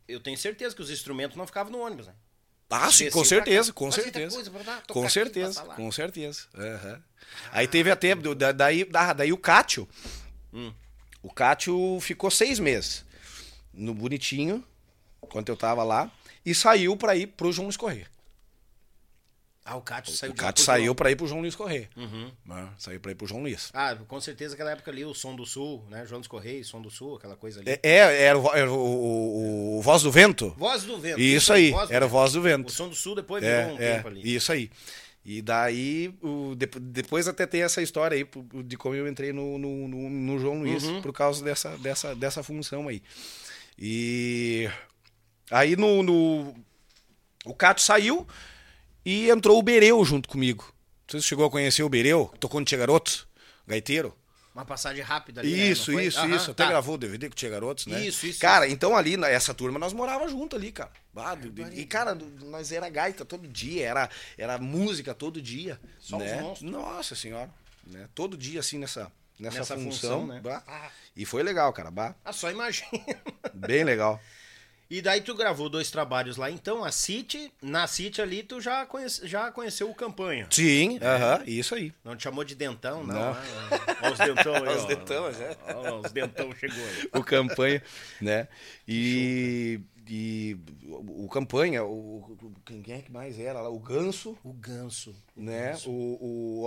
Eu 0.08 0.20
tenho 0.20 0.38
certeza 0.38 0.76
que 0.76 0.82
os 0.84 0.92
instrumentos 0.92 1.36
não 1.36 1.48
ficavam 1.48 1.72
no 1.72 1.80
ônibus, 1.80 2.06
né? 2.06 2.14
Ah, 2.70 2.92
sim, 2.92 3.10
com 3.10 3.26
certeza, 3.26 3.74
com 3.74 3.92
certeza. 3.92 4.36
Com 4.88 5.10
certeza, 5.10 5.64
com 5.76 5.92
certeza. 5.92 6.48
Aí 7.52 7.68
teve 7.68 7.90
até, 7.90 8.14
daí, 8.56 8.84
da- 8.86 9.14
daí 9.14 9.34
o 9.34 9.38
Cátio, 9.38 9.90
Hum. 10.54 10.72
o 11.24 11.34
Cátio 11.34 11.98
ficou 12.00 12.30
seis 12.30 12.60
meses 12.60 13.04
no 13.74 13.96
Bonitinho, 13.96 14.64
enquanto 15.24 15.50
eu 15.50 15.58
tava 15.58 15.84
lá, 15.84 16.12
e 16.46 16.54
saiu 16.54 16.96
pra 16.96 17.16
ir 17.16 17.26
pro 17.28 17.52
João 17.52 17.68
Corrêa. 17.72 18.06
Ah, 19.70 19.76
o 19.76 19.82
Cátio 19.82 20.14
saiu 20.14 20.32
O 20.32 20.36
Cátio 20.36 20.64
saiu 20.64 20.96
pra 20.96 21.12
ir 21.12 21.16
pro 21.18 21.28
João 21.28 21.42
Luiz 21.42 21.54
Corrêa. 21.56 21.90
Uhum. 21.98 22.32
Né? 22.46 22.70
Saiu 22.78 23.00
pra 23.02 23.12
ir 23.12 23.16
pro 23.16 23.28
João 23.28 23.42
Luiz. 23.42 23.70
Ah, 23.74 23.96
com 24.08 24.22
certeza 24.22 24.54
aquela 24.54 24.72
época 24.72 24.90
ali, 24.90 25.04
o 25.04 25.14
Som 25.14 25.36
do 25.36 25.46
Sul, 25.46 25.84
né? 25.90 26.06
João 26.06 26.22
dos 26.22 26.28
Correios, 26.28 26.68
Som 26.68 26.82
do 26.82 26.90
Sul, 26.90 27.18
aquela 27.18 27.36
coisa 27.36 27.60
ali. 27.60 27.70
É, 27.72 27.80
é, 27.84 28.22
era, 28.24 28.40
o, 28.40 28.54
era 28.56 28.72
o, 28.72 29.78
o- 29.78 29.82
Voz 29.82 30.02
do 30.04 30.12
Vento? 30.12 30.54
Voz 30.58 30.84
do 30.84 30.98
Vento. 30.98 31.20
Isso 31.20 31.52
aí, 31.52 31.72
Voz 31.72 31.92
era. 31.92 32.08
Voz 32.08 32.32
do 32.34 32.42
Vento. 32.42 32.70
O 32.70 32.72
Som 32.72 32.88
do 32.88 32.96
Sul 32.96 33.16
depois 33.16 33.44
virou 33.44 33.58
É, 33.60 33.66
um 33.68 33.76
é, 33.80 33.96
tempo 33.96 34.08
ali. 34.08 34.36
isso 34.36 34.52
aí. 34.54 34.72
E 35.26 35.42
daí, 35.42 36.16
o, 36.22 36.56
depo- 36.56 36.80
depois 36.80 37.28
até 37.28 37.46
tem 37.46 37.62
essa 37.62 37.82
história 37.82 38.16
aí 38.16 38.26
de 38.64 38.78
como 38.78 38.96
eu 38.96 39.06
entrei 39.06 39.34
no, 39.34 39.58
no, 39.58 39.88
no- 39.90 40.10
no 40.10 40.40
João 40.40 40.60
Luiz 40.60 40.84
Uhum. 40.86 41.02
por 41.02 41.12
causa 41.12 41.44
dessa, 41.44 41.78
dessa, 41.78 42.16
dessa 42.16 42.42
função 42.42 42.88
aí. 42.88 43.04
E 43.78 44.70
aí 45.52 45.76
no, 45.76 46.02
no- 46.02 46.56
o 47.46 47.54
Cato 47.54 47.82
saiu 47.82 48.26
e 49.10 49.30
entrou 49.30 49.58
o 49.58 49.64
Bereu 49.64 50.04
junto 50.04 50.28
comigo. 50.28 50.74
Você 51.08 51.22
chegou 51.22 51.46
a 51.46 51.50
conhecer 51.50 51.82
o 51.82 51.88
Bereu? 51.90 52.30
Tocou 52.40 52.60
no 52.60 52.66
Tia 52.66 52.78
Garotos? 52.78 53.26
Gaiteiro? 53.66 54.14
Uma 54.54 54.66
passagem 54.66 55.04
rápida 55.04 55.40
ali. 55.40 55.56
né? 55.56 55.68
Isso, 55.68 55.92
foi? 55.94 56.06
isso, 56.08 56.20
Aham, 56.20 56.36
isso. 56.36 56.52
Até 56.52 56.64
tá. 56.64 56.70
gravou 56.70 56.96
o 56.96 56.98
DVD 56.98 57.28
com 57.30 57.34
o 57.34 57.36
Tia 57.36 57.50
Garotos, 57.50 57.86
né? 57.86 58.06
Isso, 58.06 58.26
isso, 58.26 58.40
Cara, 58.42 58.68
então 58.68 58.98
ali, 58.98 59.16
essa 59.26 59.54
turma, 59.54 59.80
nós 59.80 59.94
morava 59.94 60.28
junto 60.28 60.56
ali, 60.56 60.72
cara. 60.72 60.92
Ah, 61.16 61.38
e, 61.74 61.86
cara, 61.86 62.16
nós 62.42 62.72
era 62.72 62.90
gaita 62.90 63.24
todo 63.24 63.48
dia, 63.48 63.88
era, 63.88 64.10
era 64.38 64.58
música 64.58 65.14
todo 65.14 65.42
dia. 65.42 65.80
Só 66.00 66.18
os 66.18 66.24
né? 66.24 66.56
Nossa 66.62 67.16
senhora. 67.16 67.50
Né? 67.86 68.10
Todo 68.14 68.36
dia, 68.36 68.60
assim, 68.60 68.78
nessa, 68.78 69.12
nessa, 69.40 69.60
Nessa 69.60 69.76
função. 69.76 70.22
função, 70.22 70.28
né? 70.28 70.42
bah. 70.44 70.64
E 71.16 71.24
foi 71.24 71.44
legal, 71.44 71.72
cara. 71.72 71.90
Bah, 71.92 72.16
Ah, 72.26 72.34
só 72.34 72.52
imagina. 72.52 72.90
bem 73.54 73.84
legal. 73.84 74.20
E 74.90 75.02
daí 75.02 75.20
tu 75.22 75.36
gravou 75.36 75.68
dois 75.70 75.92
trabalhos 75.92 76.38
lá, 76.38 76.50
então, 76.50 76.84
a 76.84 76.92
City, 76.92 77.52
na 77.62 77.86
City 77.88 78.22
ali 78.22 78.42
tu 78.42 78.62
já, 78.62 78.86
conhece, 78.86 79.28
já 79.28 79.52
conheceu 79.52 79.90
o 79.90 79.94
Campanha. 79.96 80.48
Sim, 80.50 80.98
aham, 81.02 81.44
isso 81.46 81.76
aí. 81.76 81.94
Não 82.06 82.16
te 82.16 82.24
chamou 82.24 82.44
de 82.44 82.56
dentão, 82.56 83.04
não. 83.06 83.14
Não. 83.16 83.34
né? 83.34 83.40
Olha 84.02 84.14
os 84.14 84.20
dentão 84.20 84.56
aí, 84.56 84.62
Olha 84.70 84.78
os 84.78 84.86
dentão, 84.86 85.34
já. 85.34 85.58
Olha 85.76 85.94
os 85.96 86.12
dentão 86.14 86.56
chegou 86.56 86.86
aí. 86.86 87.10
o 87.14 87.24
campanha, 87.24 87.84
né? 88.22 88.48
E, 88.88 89.80
e 90.08 90.58
o, 90.86 91.26
o 91.26 91.30
campanha, 91.30 91.84
o- 91.84 92.56
quem 92.66 92.82
é 92.94 93.02
que 93.02 93.12
mais 93.12 93.38
era 93.38 93.60
lá? 93.60 93.70
O 93.70 93.80
Ganso, 93.80 94.38
O 94.44 94.54
ganso. 94.54 95.14
Né? 95.38 95.78
O, 95.86 95.92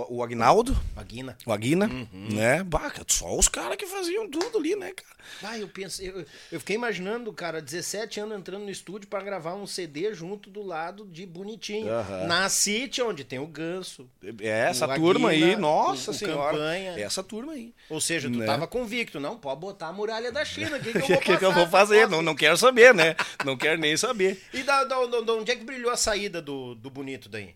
o, 0.09 0.17
o 0.17 0.23
Agnaldo, 0.23 0.75
A 0.95 1.03
Guina. 1.03 1.37
o 1.45 1.51
Aguina, 1.51 1.87
Uhum. 1.87 2.29
né? 2.33 2.63
Bah, 2.63 2.89
cara, 2.89 3.05
só 3.07 3.37
os 3.37 3.47
caras 3.47 3.75
que 3.77 3.85
faziam 3.85 4.29
tudo 4.29 4.57
ali, 4.57 4.75
né, 4.75 4.91
cara? 4.93 5.11
Ah, 5.43 5.57
eu 5.57 5.67
pensei, 5.67 6.09
eu, 6.09 6.25
eu 6.51 6.59
fiquei 6.59 6.75
imaginando, 6.75 7.31
cara, 7.33 7.61
17 7.61 8.19
anos 8.19 8.37
entrando 8.39 8.63
no 8.63 8.69
estúdio 8.71 9.07
pra 9.07 9.21
gravar 9.21 9.53
um 9.55 9.67
CD 9.67 10.13
junto 10.13 10.49
do 10.49 10.63
lado 10.63 11.05
de 11.05 11.25
Bonitinho. 11.25 11.89
Aham. 11.91 12.25
Na 12.27 12.49
City, 12.49 13.01
onde 13.01 13.23
tem 13.23 13.37
o 13.39 13.45
ganso. 13.47 14.09
É 14.41 14.47
essa 14.69 14.87
turma 14.95 15.29
aí, 15.29 15.43
Aguina, 15.43 15.59
nossa 15.61 16.11
o- 16.11 16.13
senhora. 16.13 16.53
Campanha. 16.57 16.99
Essa 16.99 17.21
turma 17.23 17.53
aí. 17.53 17.73
Ou 17.89 18.01
seja, 18.01 18.29
tu 18.29 18.37
Né? 18.39 18.45
tava 18.45 18.67
convicto, 18.67 19.19
não 19.19 19.37
pode 19.37 19.59
botar 19.59 19.87
a 19.87 19.93
muralha 19.93 20.31
da 20.31 20.43
China. 20.45 20.77
O 20.77 20.79
que, 20.79 20.91
que 20.91 20.97
eu 20.97 21.01
vou 21.07 21.17
que, 21.19 21.37
que 21.37 21.45
eu 21.45 21.51
vou 21.53 21.67
fazer? 21.67 22.07
Não, 22.07 22.21
não 22.21 22.35
quero 22.35 22.57
saber, 22.57 22.93
né? 22.93 23.15
Não 23.45 23.55
quero 23.57 23.79
nem 23.79 23.95
saber. 23.97 24.41
E 24.53 24.63
da, 24.63 24.83
da- 24.83 25.05
da 25.05 25.33
onde 25.33 25.51
é 25.51 25.55
que 25.55 25.63
brilhou 25.63 25.91
a 25.91 25.97
saída 25.97 26.41
do, 26.41 26.73
do 26.75 26.89
bonito 26.89 27.29
daí? 27.29 27.53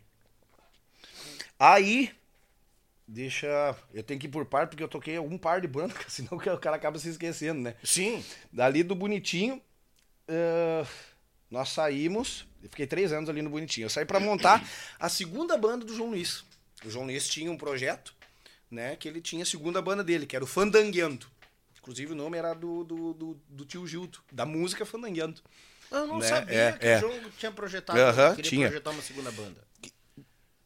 Aí, 1.60 2.12
deixa. 3.08 3.76
Eu 3.94 4.04
tenho 4.04 4.20
que 4.20 4.28
ir 4.28 4.30
por 4.30 4.46
par, 4.46 4.68
porque 4.68 4.84
eu 4.84 4.88
toquei 4.88 5.18
um 5.20 5.38
par 5.38 5.62
de 5.62 5.68
banda, 5.68 5.94
senão 6.08 6.34
o 6.34 6.58
cara 6.58 6.76
acaba 6.76 7.00
se 7.00 7.10
esquecendo, 7.10 7.62
né? 7.62 7.76
Sim. 7.84 8.24
Dali 8.52 8.84
do 8.84 8.96
Bonitinho, 8.96 9.62
eh, 10.28 10.86
nós 11.50 11.70
saímos. 11.70 12.46
Eu 12.62 12.70
fiquei 12.70 12.88
três 12.88 13.14
anos 13.14 13.30
ali 13.30 13.42
no 13.42 13.50
Bonitinho. 13.50 13.86
Eu 13.86 13.90
saí 13.90 14.06
pra 14.06 14.20
montar 14.20 14.68
a 15.00 15.08
segunda 15.08 15.56
banda 15.58 15.86
do 15.86 15.96
João 15.96 16.10
Luiz. 16.10 16.44
O 16.84 16.90
João 16.90 17.06
Luiz 17.06 17.28
tinha 17.28 17.52
um 17.52 17.58
projeto, 17.58 18.14
né? 18.72 18.96
Que 18.96 19.08
ele 19.08 19.22
tinha 19.22 19.44
a 19.44 19.46
segunda 19.46 19.82
banda 19.82 20.04
dele, 20.04 20.26
que 20.26 20.36
era 20.36 20.44
o 20.44 20.48
Fandangueando. 20.48 21.28
Inclusive 21.80 22.14
o 22.14 22.16
nome 22.16 22.36
era 22.38 22.56
do, 22.56 22.84
do, 22.84 23.14
do, 23.14 23.42
do 23.48 23.66
tio 23.66 23.86
Gildo, 23.86 24.20
da 24.32 24.44
música 24.48 24.84
Fandangueando. 24.88 25.40
Eu 25.92 26.08
não 26.08 26.18
Né? 26.18 26.28
sabia 26.28 26.56
É, 26.58 26.72
que 26.74 26.86
é. 26.88 26.98
o 26.98 27.00
João 27.02 27.30
tinha 27.38 27.52
projetado, 27.52 28.00
tinha. 28.42 28.66
projetar 28.68 28.90
uma 28.90 29.04
segunda 29.04 29.32
banda. 29.32 29.64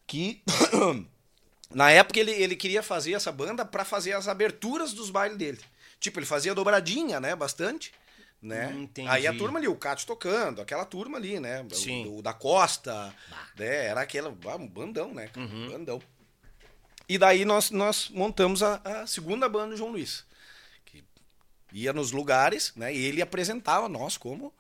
Que 0.10 0.42
na 1.74 1.92
época 1.92 2.20
ele, 2.20 2.32
ele 2.32 2.56
queria 2.56 2.82
fazer 2.82 3.14
essa 3.14 3.32
banda 3.32 3.64
pra 3.64 3.86
fazer 3.86 4.14
as 4.14 4.28
aberturas 4.28 4.92
dos 4.94 5.10
bailes 5.10 5.38
dele. 5.38 5.60
Tipo, 6.00 6.20
ele 6.20 6.26
fazia 6.26 6.56
dobradinha, 6.56 7.20
né, 7.20 7.36
bastante, 7.36 7.92
né? 8.42 8.74
Entendi. 8.76 9.08
Aí 9.08 9.28
a 9.28 9.34
turma 9.38 9.60
ali, 9.60 9.68
o 9.68 9.76
Cátia 9.76 10.08
tocando, 10.08 10.62
aquela 10.62 10.86
turma 10.86 11.18
ali, 11.18 11.40
né? 11.40 11.62
o- 11.70 11.76
Sim. 11.76 12.06
O, 12.08 12.22
da 12.22 12.34
Costa, 12.34 13.14
né? 13.58 13.86
Era 13.86 14.02
aquela, 14.02 14.30
um 14.30 14.68
bandão, 14.68 15.14
né? 15.14 15.30
Uhum. 15.36 15.70
Bandão. 15.72 16.02
E 17.08 17.18
daí 17.18 17.44
nós, 17.46 17.70
nós 17.72 18.10
montamos 18.10 18.64
a, 18.64 18.76
a 18.84 19.08
segunda 19.08 19.48
banda 19.50 19.72
do 19.72 19.78
João 19.78 19.92
Luiz. 19.92 20.24
Que 20.86 21.04
ia 21.74 21.92
nos 21.92 22.12
lugares, 22.12 22.72
né? 22.76 22.94
E 22.96 22.98
ele 23.06 23.22
apresentava 23.22 23.90
nós 23.90 24.16
como, 24.16 24.54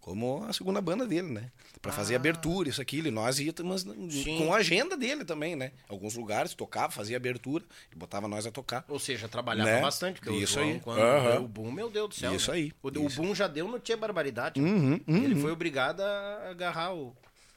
como 0.00 0.44
a 0.48 0.52
segunda 0.52 0.80
banda 0.80 1.06
dele, 1.06 1.28
né? 1.28 1.50
Pra 1.82 1.92
fazer 1.92 2.14
abertura, 2.14 2.68
isso, 2.68 2.82
aquilo. 2.82 3.08
E 3.08 3.10
nós 3.10 3.38
íamos 3.40 3.86
Ah. 3.88 3.94
Sim. 4.10 4.36
com 4.38 4.52
a 4.52 4.58
agenda 4.58 4.98
dele 4.98 5.24
também, 5.24 5.56
né? 5.56 5.72
Alguns 5.88 6.14
lugares 6.14 6.52
tocava, 6.52 6.92
fazia 6.92 7.16
abertura, 7.16 7.64
e 7.90 7.96
botava 7.96 8.28
nós 8.28 8.44
a 8.44 8.50
tocar. 8.50 8.84
Ou 8.86 8.98
seja, 8.98 9.28
trabalhava 9.28 9.70
Né? 9.70 9.80
bastante, 9.80 10.20
porque 10.20 10.34
Isso 10.36 10.58
o 10.58 10.62
João, 10.62 10.74
aí. 10.74 10.80
quando 10.80 11.32
deu 11.32 11.42
o 11.44 11.48
boom, 11.48 11.72
meu 11.72 11.88
Deus 11.90 12.08
do 12.10 12.14
céu. 12.14 12.34
Isso 12.34 12.50
né? 12.50 12.58
aí. 12.58 12.72
O, 12.82 12.88
o 12.88 13.06
Isso. 13.06 13.22
boom 13.22 13.34
já 13.34 13.46
deu, 13.46 13.66
não 13.66 13.80
tinha 13.80 13.96
barbaridade. 13.96 14.60
Uhum, 14.60 15.00
uhum. 15.08 15.24
Ele 15.24 15.34
foi 15.40 15.50
obrigado 15.52 16.02
a 16.02 16.50
agarrar 16.50 16.94
o, 16.94 17.16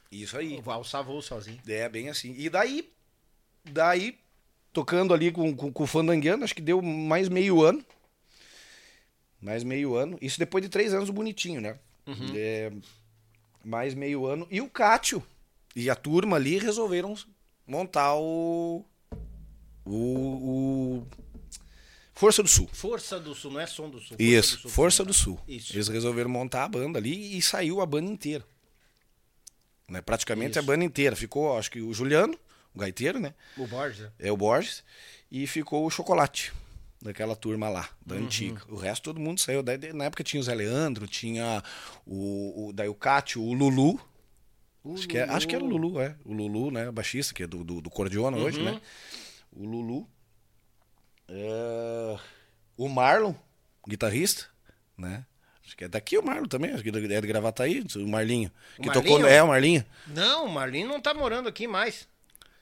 Isso 0.09 0.37
aí. 0.37 0.61
o 0.65 0.71
alçar 0.71 1.03
voo 1.03 1.21
sozinho. 1.21 1.59
É, 1.67 1.89
bem 1.89 2.07
assim. 2.07 2.33
E 2.37 2.49
daí, 2.49 2.89
daí 3.65 4.17
tocando 4.71 5.13
ali 5.13 5.33
com, 5.33 5.53
com, 5.53 5.69
com 5.69 5.83
o 5.83 5.87
Fandangueano, 5.87 6.45
acho 6.45 6.55
que 6.55 6.61
deu 6.61 6.81
mais 6.81 7.27
meio 7.27 7.61
ano. 7.61 7.83
Mais 9.41 9.65
meio 9.65 9.95
ano. 9.95 10.17
Isso 10.21 10.39
depois 10.39 10.61
de 10.63 10.69
três 10.69 10.93
anos 10.93 11.09
o 11.09 11.13
Bonitinho, 11.13 11.59
né? 11.59 11.77
É, 12.33 12.71
mais 13.63 13.93
meio 13.93 14.25
ano. 14.25 14.47
E 14.51 14.61
o 14.61 14.69
Cátio 14.69 15.23
e 15.75 15.89
a 15.89 15.95
turma 15.95 16.37
ali 16.37 16.57
resolveram 16.57 17.15
montar 17.65 18.15
o. 18.15 18.85
O. 19.85 19.95
o 19.95 21.07
Força 22.13 22.43
do 22.43 22.49
Sul. 22.49 22.69
Força 22.71 23.19
do 23.19 23.33
Sul, 23.33 23.51
não 23.51 23.59
é 23.59 23.65
Som 23.65 23.89
do 23.89 23.99
Sul. 23.99 24.15
Isso, 24.19 24.55
do 24.57 24.61
Sul. 24.61 24.71
Força 24.71 25.03
do 25.03 25.13
Sul. 25.13 25.39
Isso. 25.47 25.73
Eles 25.73 25.87
resolveram 25.87 26.29
montar 26.29 26.63
a 26.63 26.69
banda 26.69 26.99
ali 26.99 27.37
e 27.37 27.41
saiu 27.41 27.81
a 27.81 27.85
banda 27.85 28.09
inteira. 28.09 28.45
Né? 29.89 29.99
Praticamente 29.99 30.51
Isso. 30.51 30.59
a 30.59 30.61
banda 30.61 30.85
inteira. 30.85 31.15
Ficou, 31.15 31.57
acho 31.57 31.71
que 31.71 31.81
o 31.81 31.93
Juliano, 31.93 32.37
o 32.73 32.79
gaiteiro, 32.79 33.19
né? 33.19 33.33
O 33.57 33.65
Borges. 33.65 34.01
né? 34.01 34.11
É 34.19 34.31
o 34.31 34.37
Borges. 34.37 34.83
E 35.31 35.47
ficou 35.47 35.85
o 35.85 35.89
Chocolate, 35.89 36.53
daquela 37.03 37.35
turma 37.35 37.69
lá, 37.69 37.89
da 38.05 38.15
Uhum. 38.15 38.23
antiga. 38.23 38.61
O 38.69 38.75
resto 38.77 39.03
todo 39.03 39.19
mundo 39.19 39.39
saiu. 39.39 39.61
Daí, 39.61 39.91
na 39.93 40.05
época 40.05 40.23
tinha 40.23 40.39
o 40.39 40.43
Zé 40.43 40.55
Leandro, 40.55 41.05
tinha 41.07 41.61
o, 42.05 42.69
o 42.69 42.73
daí 42.73 42.87
o 42.87 42.95
Cátio, 42.95 43.41
o 43.43 43.53
Lulu. 43.53 43.99
acho, 44.93 45.07
Que 45.07 45.17
é- 45.17 45.23
acho 45.29 45.47
que 45.47 45.53
era 45.55 45.63
o 45.63 45.67
Lulu, 45.67 45.99
é. 45.99 46.15
O 46.25 46.33
Lulu, 46.33 46.71
né? 46.71 46.89
O 46.89 46.91
baixista, 46.93 47.33
que 47.33 47.43
é 47.43 47.47
do, 47.47 47.63
do, 47.63 47.81
do 47.81 47.89
Cordiona 47.89 48.37
hoje, 48.37 48.57
Uhum. 48.59 48.65
né? 48.65 48.81
O 49.51 49.65
Lulu. 49.65 50.07
É, 51.27 52.17
o 52.77 52.87
Marlon, 52.89 53.33
guitarrista, 53.87 54.45
né? 54.97 55.25
Acho 55.65 55.77
que 55.77 55.85
é 55.85 55.87
daqui 55.87 56.17
o 56.17 56.23
Marlon 56.23 56.45
também, 56.47 56.71
acho 56.71 56.83
que 56.83 56.89
é 56.89 56.91
de 57.21 57.27
Gravataí, 57.27 57.85
o 57.95 58.07
Marlinho. 58.07 58.51
Que 58.81 58.89
O 58.89 58.91
tocou. 58.93 59.11
Marlinho? 59.19 59.27
É, 59.27 59.41
o 59.43 59.47
Marlinho. 59.47 59.85
Não, 60.07 60.45
o 60.45 60.49
Marlinho 60.49 60.87
não 60.89 60.99
tá 60.99 61.13
morando 61.13 61.47
aqui 61.47 61.67
mais. 61.67 62.07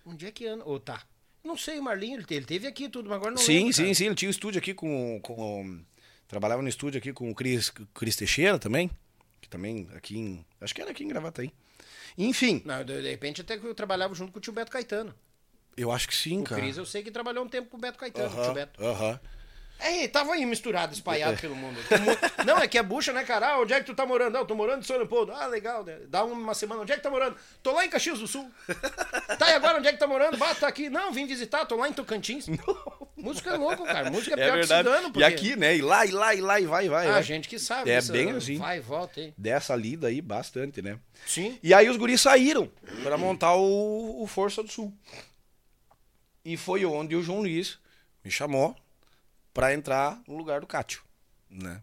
Onde 0.05 0.25
é 0.27 0.31
que 0.31 0.45
anda? 0.45 0.63
Ou 0.65 0.79
tá? 0.79 1.01
Não 1.43 1.57
sei, 1.57 1.79
o 1.79 1.83
Marlinho, 1.83 2.17
ele 2.17 2.25
te- 2.25 2.33
ele 2.35 2.45
teve 2.45 2.67
aqui 2.67 2.87
tudo, 2.87 3.09
mas 3.09 3.17
agora 3.17 3.31
não 3.31 3.37
Sim, 3.41 3.57
lembro, 3.59 3.73
sim, 3.73 3.93
sim. 3.93 4.05
Ele 4.05 4.15
tinha 4.15 4.29
o 4.29 4.31
estúdio 4.31 4.59
aqui 4.59 4.73
com. 4.73 5.19
com 5.21 5.83
trabalhava 6.27 6.61
no 6.61 6.69
estúdio 6.69 6.97
aqui 6.99 7.11
com 7.11 7.29
o 7.29 7.35
Cris, 7.35 7.69
Cris 7.93 8.15
Teixeira 8.15 8.57
também. 8.59 8.89
Que 9.41 9.49
também 9.49 9.87
aqui 9.95 10.17
em. 10.17 10.45
Acho 10.59 10.73
que 10.75 10.81
era 10.81 10.91
aqui 10.91 11.03
em 11.03 11.07
Gravataí. 11.07 11.51
Enfim, 12.17 12.61
Não, 12.65 12.83
de, 12.83 13.01
de 13.01 13.09
repente 13.09 13.41
até 13.41 13.57
que 13.57 13.65
eu 13.65 13.73
trabalhava 13.73 14.13
junto 14.13 14.31
com 14.31 14.37
o 14.37 14.41
tio 14.41 14.53
Beto 14.53 14.69
Caetano. 14.71 15.15
eu 15.77 15.91
acho 15.91 16.07
que 16.07 16.15
sim, 16.15 16.41
O 16.41 16.43
cara. 16.43 16.61
Cris 16.61 16.77
eu 16.77 16.85
sei 16.85 17.01
que 17.01 17.09
trabalhou 17.09 17.43
um 17.45 17.47
tempo 17.49 17.69
com 17.69 17.77
o 17.77 17.79
Beto 17.79 17.97
Caetano, 17.97 18.27
o 18.27 18.31
tio 18.33 18.41
Aham, 18.41 18.53
Beto. 18.53 18.83
aham. 18.85 19.19
É, 19.83 20.07
tava 20.07 20.33
aí 20.33 20.45
misturado, 20.45 20.93
espalhado 20.93 21.39
pelo 21.41 21.55
mundo. 21.55 21.75
Mu- 21.77 22.45
Não, 22.45 22.57
é 22.59 22.67
que 22.67 22.77
é 22.77 22.83
bucha, 22.83 23.11
né, 23.11 23.23
cara? 23.23 23.49
Ah, 23.53 23.59
onde 23.59 23.73
é 23.73 23.79
que 23.79 23.85
tu 23.85 23.95
tá 23.95 24.05
morando? 24.05 24.33
Não, 24.33 24.41
eu 24.41 24.45
tô 24.45 24.53
morando 24.53 24.81
em 24.81 24.83
São 24.83 24.95
Leopoldo. 24.97 25.31
Ah, 25.31 25.47
legal. 25.47 25.83
né? 25.83 25.97
Dá 26.07 26.23
uma 26.23 26.53
semana. 26.53 26.81
Onde 26.81 26.91
é 26.91 26.95
que 26.97 27.01
tá 27.01 27.09
morando? 27.09 27.35
Tô 27.63 27.71
lá 27.71 27.83
em 27.85 27.89
Caxias 27.89 28.19
do 28.19 28.27
Sul. 28.27 28.49
Tá, 29.39 29.49
e 29.49 29.53
agora 29.53 29.79
onde 29.79 29.87
é 29.87 29.91
que 29.93 29.97
tá 29.97 30.05
morando? 30.07 30.37
Bah, 30.37 30.53
tá 30.53 30.67
aqui. 30.67 30.89
Não, 30.89 31.11
vim 31.11 31.25
visitar, 31.25 31.65
tô 31.65 31.75
lá 31.77 31.89
em 31.89 31.93
Tocantins. 31.93 32.47
Música 33.17 33.51
é 33.51 33.57
louco, 33.57 33.83
cara. 33.83 34.09
Música 34.11 34.35
é 34.35 34.39
É 34.41 34.45
pior 34.45 34.57
verdade. 34.57 34.83
que 34.83 34.89
cigano. 34.89 35.07
E 35.09 35.11
porque- 35.11 35.23
aqui, 35.25 35.55
né? 35.55 35.75
E 35.75 35.81
lá, 35.81 36.05
e 36.05 36.11
lá, 36.11 36.35
e 36.35 36.41
lá, 36.41 36.59
e 36.59 36.65
vai, 36.65 36.89
vai. 36.89 37.07
Ah, 37.07 37.11
vai. 37.13 37.23
gente 37.23 37.47
que 37.49 37.57
sabe. 37.59 37.89
É 37.89 38.01
bem 38.01 38.31
assim. 38.31 38.57
Vai 38.57 38.77
e 38.77 38.81
volta 38.81 39.19
aí. 39.19 39.33
Dessa 39.37 39.75
lida 39.75 40.07
aí, 40.07 40.21
bastante, 40.21 40.81
né? 40.81 40.97
Sim. 41.25 41.57
E 41.61 41.73
aí 41.73 41.89
os 41.89 41.97
guris 41.97 42.21
saíram 42.21 42.69
para 43.03 43.17
montar 43.17 43.55
o, 43.55 44.23
o 44.23 44.27
Força 44.27 44.61
do 44.63 44.71
Sul. 44.71 44.93
E 46.43 46.57
foi 46.57 46.83
onde 46.85 47.15
o 47.15 47.21
João 47.21 47.39
Luiz 47.41 47.77
me 48.23 48.31
chamou 48.31 48.75
para 49.53 49.73
entrar 49.73 50.21
no 50.27 50.37
lugar 50.37 50.61
do 50.61 50.67
Cátio, 50.67 51.01
né? 51.49 51.81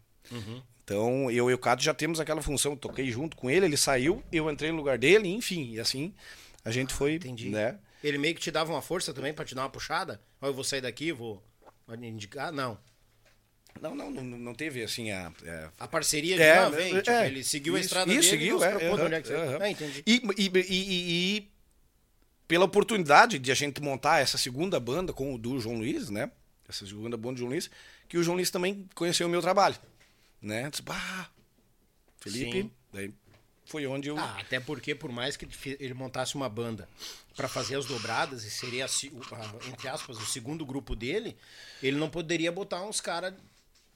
Então, 0.84 1.30
eu 1.30 1.50
e 1.50 1.54
o 1.54 1.58
Cátio 1.58 1.84
já 1.84 1.92
temos 1.92 2.18
aquela 2.20 2.40
função, 2.42 2.74
toquei 2.76 3.10
junto 3.10 3.36
com 3.36 3.50
ele, 3.50 3.66
ele 3.66 3.76
saiu, 3.76 4.22
eu 4.32 4.50
entrei 4.50 4.70
no 4.70 4.76
lugar 4.78 4.96
dele, 4.98 5.28
enfim, 5.28 5.72
e 5.72 5.80
assim 5.80 6.14
a 6.64 6.70
gente 6.70 6.92
foi, 6.94 7.14
Entendi. 7.14 7.50
né? 7.50 7.78
Ele 8.02 8.16
meio 8.18 8.34
que 8.34 8.40
te 8.40 8.50
dava 8.50 8.72
uma 8.72 8.80
força 8.82 9.12
também 9.12 9.32
pra 9.34 9.44
te 9.44 9.54
dar 9.54 9.62
uma 9.62 9.70
puxada? 9.70 10.20
Ó, 10.40 10.46
eu 10.46 10.54
vou 10.54 10.64
sair 10.64 10.80
daqui, 10.80 11.12
vou 11.12 11.42
indicar. 12.02 12.52
Não. 12.52 12.78
Não, 13.80 13.94
não, 13.94 14.10
não, 14.10 14.22
não 14.24 14.54
teve 14.54 14.82
assim 14.82 15.10
a, 15.10 15.32
é, 15.44 15.68
A 15.78 15.86
parceria 15.86 16.36
de 16.36 16.42
É, 16.42 16.60
não, 16.62 16.70
vem. 16.72 16.96
é, 16.96 17.02
tipo, 17.02 17.10
é. 17.16 17.26
ele 17.26 17.44
seguiu 17.44 17.74
a 17.76 17.78
Isso, 17.78 17.86
estrada 17.86 18.10
isso, 18.12 18.20
dele 18.30 18.30
seguiu, 18.42 18.60
e 18.60 18.64
é, 18.64 18.90
onde 18.90 19.14
é 19.14 19.20
que 19.22 19.28
você... 19.28 19.34
aham. 19.34 19.58
Ah, 19.60 19.70
entendi. 19.70 20.02
E, 20.06 20.22
e, 20.36 20.46
e- 20.46 20.60
e- 20.68 21.36
e 21.38 21.48
pela 22.48 22.64
oportunidade 22.64 23.38
de 23.38 23.52
a 23.52 23.54
gente 23.54 23.80
montar 23.80 24.20
essa 24.20 24.38
segunda 24.38 24.80
banda 24.80 25.12
com 25.12 25.34
o 25.34 25.38
do 25.38 25.60
João 25.60 25.76
Luiz, 25.78 26.08
né? 26.10 26.30
Essa 26.68 26.86
segunda 26.86 27.16
banda 27.16 27.34
do 27.34 27.38
João 27.38 27.50
Luiz, 27.50 27.70
que 28.08 28.18
o 28.18 28.22
João 28.22 28.36
Luiz 28.36 28.50
também 28.50 28.88
conheceu 28.94 29.26
o 29.26 29.30
meu 29.30 29.40
trabalho, 29.40 29.76
né? 30.40 30.68
Disse, 30.68 30.82
bah, 30.82 31.30
Felipe, 32.20 32.62
Sim. 32.62 32.70
daí 32.92 33.14
foi 33.64 33.86
onde 33.86 34.08
eu... 34.08 34.18
Ah, 34.18 34.38
até 34.40 34.58
porque, 34.60 34.94
por 34.94 35.10
mais 35.10 35.36
que 35.36 35.46
ele 35.80 35.94
montasse 35.94 36.34
uma 36.34 36.48
banda 36.48 36.88
pra 37.36 37.48
fazer 37.48 37.76
as 37.76 37.86
dobradas 37.86 38.44
e 38.44 38.50
seria, 38.50 38.86
entre 39.70 39.88
aspas, 39.88 40.18
o 40.18 40.26
segundo 40.26 40.64
grupo 40.64 40.96
dele, 40.96 41.36
ele 41.82 41.96
não 41.96 42.10
poderia 42.10 42.50
botar 42.50 42.82
uns 42.82 43.00
caras 43.00 43.34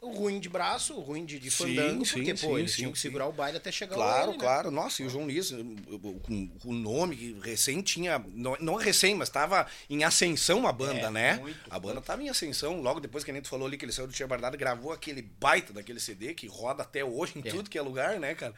ruim 0.02 0.40
de 0.40 0.48
braço, 0.48 0.98
ruim 1.00 1.24
de, 1.24 1.38
de 1.38 1.50
Sim, 1.50 1.64
fandango, 1.76 2.04
sim, 2.04 2.14
porque, 2.14 2.36
sim, 2.36 2.46
pô, 2.46 2.58
eles 2.58 2.74
tinham 2.74 2.90
que 2.90 2.98
segurar 2.98 3.26
o 3.28 3.32
baile 3.32 3.56
até 3.58 3.70
chegar 3.70 3.94
Claro, 3.94 4.30
ele, 4.30 4.32
né? 4.32 4.38
claro. 4.38 4.70
Nossa, 4.70 5.02
e 5.02 5.06
o 5.06 5.10
João 5.10 5.24
Luiz, 5.24 5.50
com 5.50 6.48
o 6.64 6.72
nome 6.72 7.16
que 7.16 7.36
recém 7.40 7.80
tinha. 7.82 8.18
Não, 8.34 8.56
não 8.60 8.74
recém, 8.74 9.14
mas 9.14 9.28
estava 9.28 9.66
em 9.88 10.02
ascensão 10.04 10.66
a 10.66 10.72
banda, 10.72 11.06
É, 11.06 11.10
né? 11.10 11.34
muito. 11.36 11.58
A 11.70 11.78
banda 11.78 12.00
estava 12.00 12.22
em 12.22 12.28
ascensão. 12.28 12.80
Logo 12.82 13.00
depois 13.00 13.22
que 13.24 13.30
a 13.30 13.34
gente 13.34 13.48
falou 13.48 13.66
ali 13.66 13.76
que 13.78 13.84
ele 13.84 13.92
saiu 13.92 14.06
do 14.08 14.12
Tia 14.12 14.26
Bardado, 14.26 14.56
gravou 14.56 14.92
aquele 14.92 15.22
baita 15.22 15.72
daquele 15.72 16.00
CD 16.00 16.34
que 16.34 16.46
roda 16.46 16.82
até 16.82 17.04
hoje 17.04 17.34
em 17.38 17.40
É. 17.46 17.50
tudo 17.50 17.70
que 17.70 17.78
é 17.78 17.82
lugar, 17.82 18.18
né, 18.18 18.34
cara? 18.34 18.54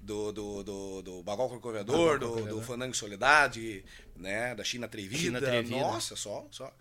Do, 0.00 0.32
do, 0.32 0.62
do, 0.62 1.02
do 1.02 1.22
Bagol 1.22 1.48
Corcoveador, 1.48 2.18
Bagol 2.18 2.36
do, 2.44 2.48
do 2.56 2.62
Fandango 2.62 2.94
Soledade, 2.94 3.84
né? 4.16 4.54
Da 4.54 4.64
China 4.64 4.86
Atrevida. 4.86 5.18
China 5.22 5.38
Atrevida. 5.38 5.76
Nossa, 5.76 6.16
só, 6.16 6.46
só. 6.50 6.72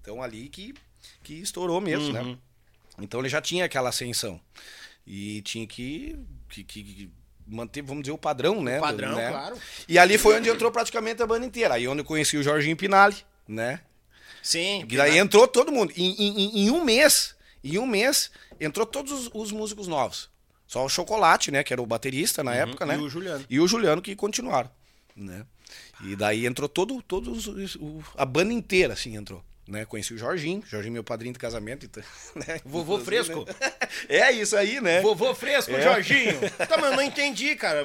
Então 0.00 0.22
ali 0.22 0.48
que, 0.48 0.74
que 1.22 1.34
estourou 1.34 1.80
mesmo, 1.80 2.06
Uhum. 2.06 2.12
né? 2.32 2.38
Então 3.00 3.20
ele 3.20 3.28
já 3.28 3.40
tinha 3.40 3.64
aquela 3.64 3.88
ascensão. 3.90 4.40
E 5.06 5.40
tinha 5.42 5.66
que, 5.66 6.18
que, 6.48 6.64
que 6.64 7.10
manter, 7.46 7.82
vamos 7.82 8.02
dizer, 8.02 8.12
o 8.12 8.18
padrão, 8.18 8.62
né? 8.62 8.80
padrão, 8.80 9.14
né? 9.16 9.30
claro. 9.30 9.56
E 9.88 9.98
ali 9.98 10.18
foi 10.18 10.36
onde 10.36 10.48
entrou 10.48 10.70
praticamente 10.72 11.22
a 11.22 11.26
banda 11.26 11.46
inteira. 11.46 11.74
Aí 11.74 11.86
onde 11.86 12.00
eu 12.00 12.04
conheci 12.04 12.36
o 12.36 12.42
Jorginho 12.42 12.76
Pinali, 12.76 13.16
né? 13.46 13.80
Sim. 14.42 14.84
E 14.88 14.96
daí 14.96 15.18
entrou 15.18 15.46
todo 15.46 15.70
mundo. 15.72 15.92
Em, 15.96 16.10
em- 16.12 16.64
em- 16.64 16.70
um 16.70 16.84
mês, 16.84 17.36
em 17.62 17.78
um 17.78 17.86
mês, 17.86 18.30
entrou 18.60 18.86
todos 18.86 19.12
os, 19.12 19.30
os 19.34 19.52
músicos 19.52 19.86
novos. 19.86 20.28
Só 20.66 20.84
o 20.84 20.88
Chocolate, 20.88 21.50
né? 21.52 21.62
Que 21.62 21.72
era 21.72 21.80
o 21.82 21.86
baterista 21.86 22.42
na 22.42 22.54
época, 22.54 22.84
né? 22.86 22.96
Uhum. 22.96 23.02
E 23.02 23.06
o 23.06 23.08
Juliano. 23.08 23.44
E 23.50 23.60
o 23.60 23.68
Juliano 23.68 24.02
que 24.02 24.16
continuaram, 24.16 24.70
né? 25.14 25.44
E 26.04 26.14
daí 26.16 26.46
entrou 26.46 26.68
todo, 26.68 27.00
todos 27.02 27.46
os- 27.46 27.76
o- 27.76 28.02
a 28.16 28.24
banda 28.24 28.52
inteira, 28.52 28.92
assim, 28.94 29.16
entrou. 29.16 29.44
Né? 29.68 29.84
Conheci 29.84 30.14
o 30.14 30.18
Jorginho, 30.18 30.62
Jorginho 30.64 30.92
meu 30.92 31.02
padrinho 31.02 31.32
de 31.32 31.38
casamento. 31.40 31.84
Então, 31.86 32.02
né? 32.36 32.60
Vovô 32.64 32.98
fresco. 33.00 33.44
É 34.08 34.30
isso 34.30 34.56
aí, 34.56 34.80
né? 34.80 35.00
Vovô 35.00 35.34
fresco, 35.34 35.72
É. 35.72 35.80
Jorginho. 35.80 36.38
Tá, 36.68 36.76
mas 36.76 36.90
eu 36.90 36.96
não 36.96 37.02
entendi, 37.02 37.56
cara. 37.56 37.84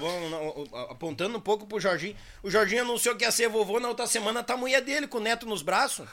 Apontando 0.89 1.37
um 1.37 1.41
pouco 1.41 1.65
pro 1.65 1.79
Jorginho. 1.79 2.15
O 2.43 2.51
Jorginho 2.51 2.81
anunciou 2.81 3.15
que 3.15 3.23
ia 3.23 3.31
ser 3.31 3.47
vovô 3.47 3.79
na 3.79 3.87
outra 3.87 4.05
semana, 4.07 4.43
tá 4.43 4.53
a 4.55 4.57
mulher 4.57 4.81
dele 4.81 5.07
com 5.07 5.17
o 5.17 5.21
neto 5.21 5.45
nos 5.45 5.61
braços. 5.61 6.05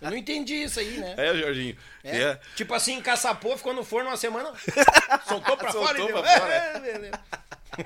Eu 0.00 0.10
não 0.10 0.16
entendi 0.16 0.54
isso 0.54 0.78
aí, 0.80 0.98
né? 0.98 1.14
É, 1.16 1.34
Jorginho. 1.36 1.76
É. 2.04 2.18
É. 2.22 2.40
Tipo 2.54 2.74
assim, 2.74 2.94
encaçapou, 2.94 3.56
ficou 3.56 3.74
no 3.74 3.84
forno 3.84 4.10
uma 4.10 4.16
semana, 4.16 4.52
soltou 5.28 5.56
pra 5.56 5.72
Soltou 5.72 5.86
fora 5.88 5.98
e 6.00 6.06
deu. 6.06 6.22
pra 6.22 6.38
fora. 6.38 6.54
É, 6.54 6.80
beleza. 6.80 7.20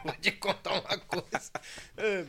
Vou 0.04 0.14
te 0.14 0.32
contar 0.32 0.72
uma 0.72 0.98
coisa. 0.98 1.50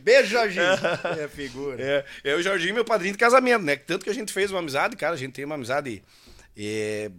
Beijo, 0.02 0.30
Jorginho. 0.30 0.64
É 1.22 1.28
figura. 1.28 1.82
É, 1.82 2.04
é 2.32 2.34
o 2.34 2.42
Jorginho, 2.42 2.74
meu 2.74 2.84
padrinho 2.84 3.12
de 3.12 3.18
casamento, 3.18 3.62
né? 3.64 3.76
Tanto 3.76 4.04
que 4.04 4.10
a 4.10 4.14
gente 4.14 4.32
fez 4.32 4.50
uma 4.50 4.60
amizade, 4.60 4.96
cara, 4.96 5.14
a 5.14 5.18
gente 5.18 5.32
tem 5.32 5.44
uma 5.44 5.54
amizade 5.54 6.02
é, 6.56 7.10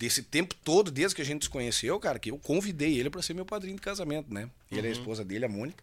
desse 0.00 0.22
tempo 0.22 0.54
todo, 0.64 0.90
desde 0.90 1.14
que 1.14 1.22
a 1.22 1.24
gente 1.24 1.44
se 1.44 1.50
conheceu, 1.50 1.98
cara, 2.00 2.18
que 2.18 2.30
eu 2.30 2.38
convidei 2.38 2.98
ele 2.98 3.10
para 3.10 3.20
ser 3.20 3.34
meu 3.34 3.44
padrinho 3.44 3.76
de 3.76 3.82
casamento, 3.82 4.32
né? 4.32 4.48
Ele 4.70 4.86
é 4.86 4.90
a 4.90 4.92
esposa 4.92 5.24
dele, 5.24 5.44
a 5.44 5.48
Mônica, 5.48 5.82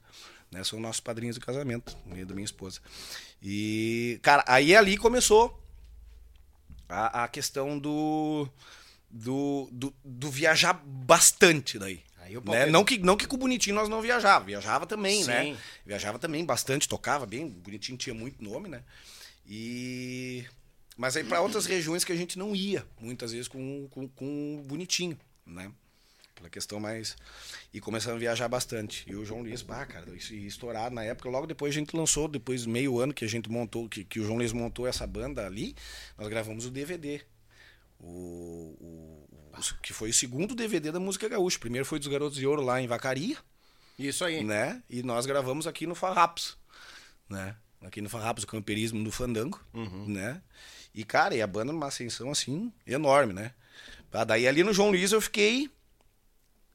né? 0.52 0.64
São 0.64 0.80
nossos 0.80 1.00
padrinhos 1.00 1.36
de 1.36 1.42
casamento, 1.42 1.96
meio 2.06 2.26
da 2.26 2.34
minha 2.34 2.46
esposa. 2.46 2.80
E, 3.42 4.20
cara, 4.22 4.44
aí 4.48 4.76
ali 4.76 4.98
começou 4.98 5.62
a, 6.90 7.24
a 7.24 7.28
questão 7.28 7.78
do, 7.78 8.48
do, 9.10 9.70
do, 9.72 9.94
do 10.04 10.32
viajar 10.32 10.74
bastante 10.74 11.78
daí. 11.78 12.04
Né? 12.66 12.66
Não 12.66 12.84
que, 12.84 12.98
não 12.98 13.16
que 13.16 13.26
com 13.26 13.36
o 13.36 13.40
Bonitinho 13.40 13.76
nós 13.76 13.88
não 13.88 14.02
viajava, 14.02 14.46
viajava 14.46 14.86
também, 14.86 15.24
Sim. 15.24 15.30
né? 15.30 15.58
Viajava 15.86 16.20
também 16.20 16.44
bastante, 16.44 16.88
tocava 16.88 17.26
bem, 17.26 17.46
o 17.46 17.50
Bonitinho 17.50 17.98
tinha 17.98 18.14
muito 18.14 18.44
nome, 18.44 18.68
né? 18.68 18.84
E... 19.46 20.46
Mas 20.98 21.16
aí 21.16 21.24
para 21.24 21.42
outras 21.42 21.66
regiões 21.66 22.04
que 22.04 22.12
a 22.12 22.16
gente 22.16 22.38
não 22.38 22.56
ia, 22.56 22.86
muitas 23.00 23.32
vezes 23.32 23.48
com, 23.48 23.88
com, 23.92 24.08
com 24.10 24.60
o 24.60 24.64
Bonitinho, 24.64 25.18
né? 25.46 25.72
Pela 26.38 26.50
questão 26.50 26.80
mais... 26.80 27.16
E 27.74 27.82
começamos 27.82 28.16
a 28.18 28.20
viajar 28.20 28.48
bastante. 28.48 29.04
E 29.10 29.16
o 29.16 29.26
João 29.26 29.42
Luiz, 29.42 29.62
bah, 29.62 29.86
cara, 29.86 30.16
isso 30.16 30.34
ia 30.34 30.48
estourar 30.48 30.90
na 30.92 31.04
época. 31.04 31.28
Logo 31.30 31.46
depois 31.48 31.76
a 31.76 31.80
gente 31.80 31.96
lançou, 31.96 32.28
depois 32.28 32.66
meio 32.66 33.00
ano 33.00 33.14
que 33.14 33.26
a 33.26 33.28
gente 33.28 33.50
montou, 33.50 33.90
que, 33.90 34.04
que 34.04 34.20
o 34.20 34.24
João 34.24 34.38
Luiz 34.38 34.54
montou 34.54 34.88
essa 34.88 35.06
banda 35.08 35.46
ali, 35.46 35.76
nós 36.18 36.28
gravamos 36.28 36.66
o 36.66 36.72
DVD. 36.72 37.22
O, 38.00 38.78
o- 38.80 39.28
o- 39.32 39.82
que 39.82 39.92
foi 39.92 40.12
o 40.12 40.14
segundo 40.14 40.54
DVD 40.54 40.92
da 40.92 41.00
música 41.00 41.28
gaúcha. 41.28 41.58
O 41.58 41.62
primeiro 41.62 41.86
foi 41.86 41.98
dos 42.00 42.08
Garotos 42.08 42.38
de 42.38 42.46
Ouro 42.46 42.62
lá 42.62 42.80
em 42.80 42.86
Vacaria 42.88 43.38
Isso 43.98 44.24
aí. 44.24 44.44
né? 44.44 44.84
E 44.90 45.02
nós 45.02 45.26
gravamos 45.26 45.66
aqui 45.66 45.88
no 45.88 45.96
Farrapos, 45.96 46.56
né? 47.28 47.56
Aqui 47.82 48.00
no 48.02 48.10
Farrapos, 48.10 48.44
o 48.44 48.48
camperismo 48.48 49.04
do 49.04 49.12
Fandango, 49.12 49.60
né? 50.08 50.42
E, 50.94 51.04
cara, 51.04 51.36
e 51.36 51.42
a 51.42 51.48
banda 51.48 51.72
numa 51.74 51.88
ascensão, 51.88 52.30
assim, 52.32 52.72
enorme, 52.86 53.34
né? 53.34 53.54
Daí 54.26 54.48
ali 54.48 54.64
no 54.64 54.74
João 54.74 54.90
Luiz 54.90 55.12
eu 55.12 55.22
fiquei 55.22 55.70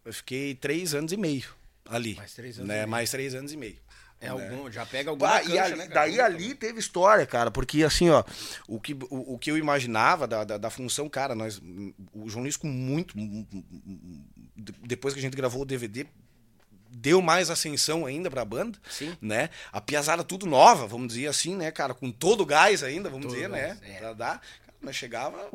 eu 0.04 0.12
fiquei 0.12 0.54
três 0.54 0.94
anos 0.94 1.12
e 1.12 1.16
meio 1.16 1.44
ali. 1.88 2.14
Mais 2.16 2.32
três 2.34 2.56
anos 2.58 2.68
né? 2.68 2.74
e 2.74 2.78
meio. 2.78 2.88
Mais 2.88 3.10
três 3.10 3.34
anos 3.34 3.52
e 3.52 3.56
meio. 3.56 3.76
É 4.20 4.26
né? 4.26 4.30
algum, 4.30 4.70
já 4.70 4.86
pega 4.86 5.10
alguma 5.10 5.28
Bah, 5.30 5.42
e 5.42 5.46
cancha, 5.48 5.64
ali- 5.64 5.76
né, 5.76 5.88
daí 5.88 6.20
ali 6.20 6.54
teve 6.54 6.78
história, 6.78 7.26
cara, 7.26 7.50
porque 7.50 7.82
assim, 7.82 8.08
ó, 8.08 8.22
o 8.68 8.80
que, 8.80 8.94
o, 9.10 9.34
o 9.34 9.38
que 9.38 9.50
eu 9.50 9.58
imaginava 9.58 10.28
da, 10.28 10.44
da, 10.44 10.58
da 10.58 10.70
função, 10.70 11.08
cara, 11.08 11.34
nós, 11.34 11.60
o 12.12 12.28
João 12.28 12.44
Luiz 12.44 12.56
com 12.56 12.68
muito, 12.68 13.14
de- 14.56 14.72
depois 14.84 15.12
que 15.12 15.18
a 15.18 15.22
gente 15.22 15.36
gravou 15.36 15.62
o 15.62 15.64
DVD, 15.64 16.06
deu 16.88 17.20
mais 17.20 17.50
ascensão 17.50 18.06
ainda 18.06 18.30
pra 18.30 18.44
banda, 18.44 18.78
Sim. 18.88 19.16
né? 19.20 19.50
A 19.72 19.80
piazada 19.80 20.22
tudo 20.22 20.46
nova, 20.46 20.86
vamos 20.86 21.08
dizer 21.14 21.26
assim, 21.26 21.56
né, 21.56 21.72
cara, 21.72 21.92
com 21.92 22.12
todo 22.12 22.42
o 22.42 22.46
gás 22.46 22.84
ainda, 22.84 23.10
vamos 23.10 23.26
Todo 23.26 23.34
dizer, 23.34 23.48
né? 23.48 23.68
gás, 23.68 23.82
é. 23.82 23.98
Pra 23.98 24.12
dar, 24.12 24.40
cara, 24.40 24.76
nós 24.82 24.94
chegava 24.94 25.50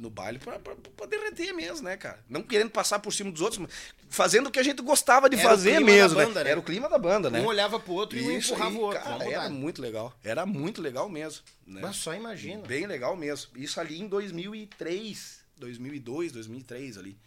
no 0.00 0.10
baile 0.10 0.38
pra, 0.38 0.58
pra, 0.58 0.74
pra 0.74 1.06
derreter 1.06 1.52
mesmo, 1.52 1.84
né, 1.84 1.96
cara? 1.96 2.18
Não 2.28 2.42
querendo 2.42 2.70
passar 2.70 2.98
por 2.98 3.12
cima 3.12 3.30
dos 3.30 3.40
outros, 3.40 3.58
mas 3.58 3.70
fazendo 4.08 4.46
o 4.48 4.50
que 4.50 4.58
a 4.58 4.62
gente 4.62 4.80
gostava 4.82 5.28
de 5.28 5.36
Era 5.38 5.48
fazer 5.48 5.78
mesmo, 5.80 6.18
né? 6.18 6.24
banda, 6.26 6.42
né? 6.42 6.50
Era 6.50 6.58
o 6.60 6.62
clima 6.62 6.88
da 6.88 6.98
banda, 6.98 7.28
né? 7.30 7.40
Um 7.40 7.46
olhava 7.46 7.78
pro 7.78 7.92
outro 7.92 8.18
e 8.18 8.22
um 8.22 8.30
empurrava 8.32 8.70
aí, 8.70 8.76
o 8.76 8.80
outro. 8.80 9.00
cara, 9.02 9.24
era 9.30 9.48
muito 9.50 9.80
legal. 9.82 10.12
Era 10.24 10.46
muito 10.46 10.80
legal 10.82 11.08
mesmo. 11.08 11.42
Né? 11.66 11.80
Mas 11.82 11.96
só 11.96 12.14
imagina. 12.14 12.66
Bem 12.66 12.86
legal 12.86 13.14
mesmo. 13.16 13.50
Isso 13.56 13.78
ali 13.80 14.00
em 14.00 14.08
2003, 14.08 15.40
2002, 15.58 16.32
2003 16.32 16.98
ali. 16.98 17.18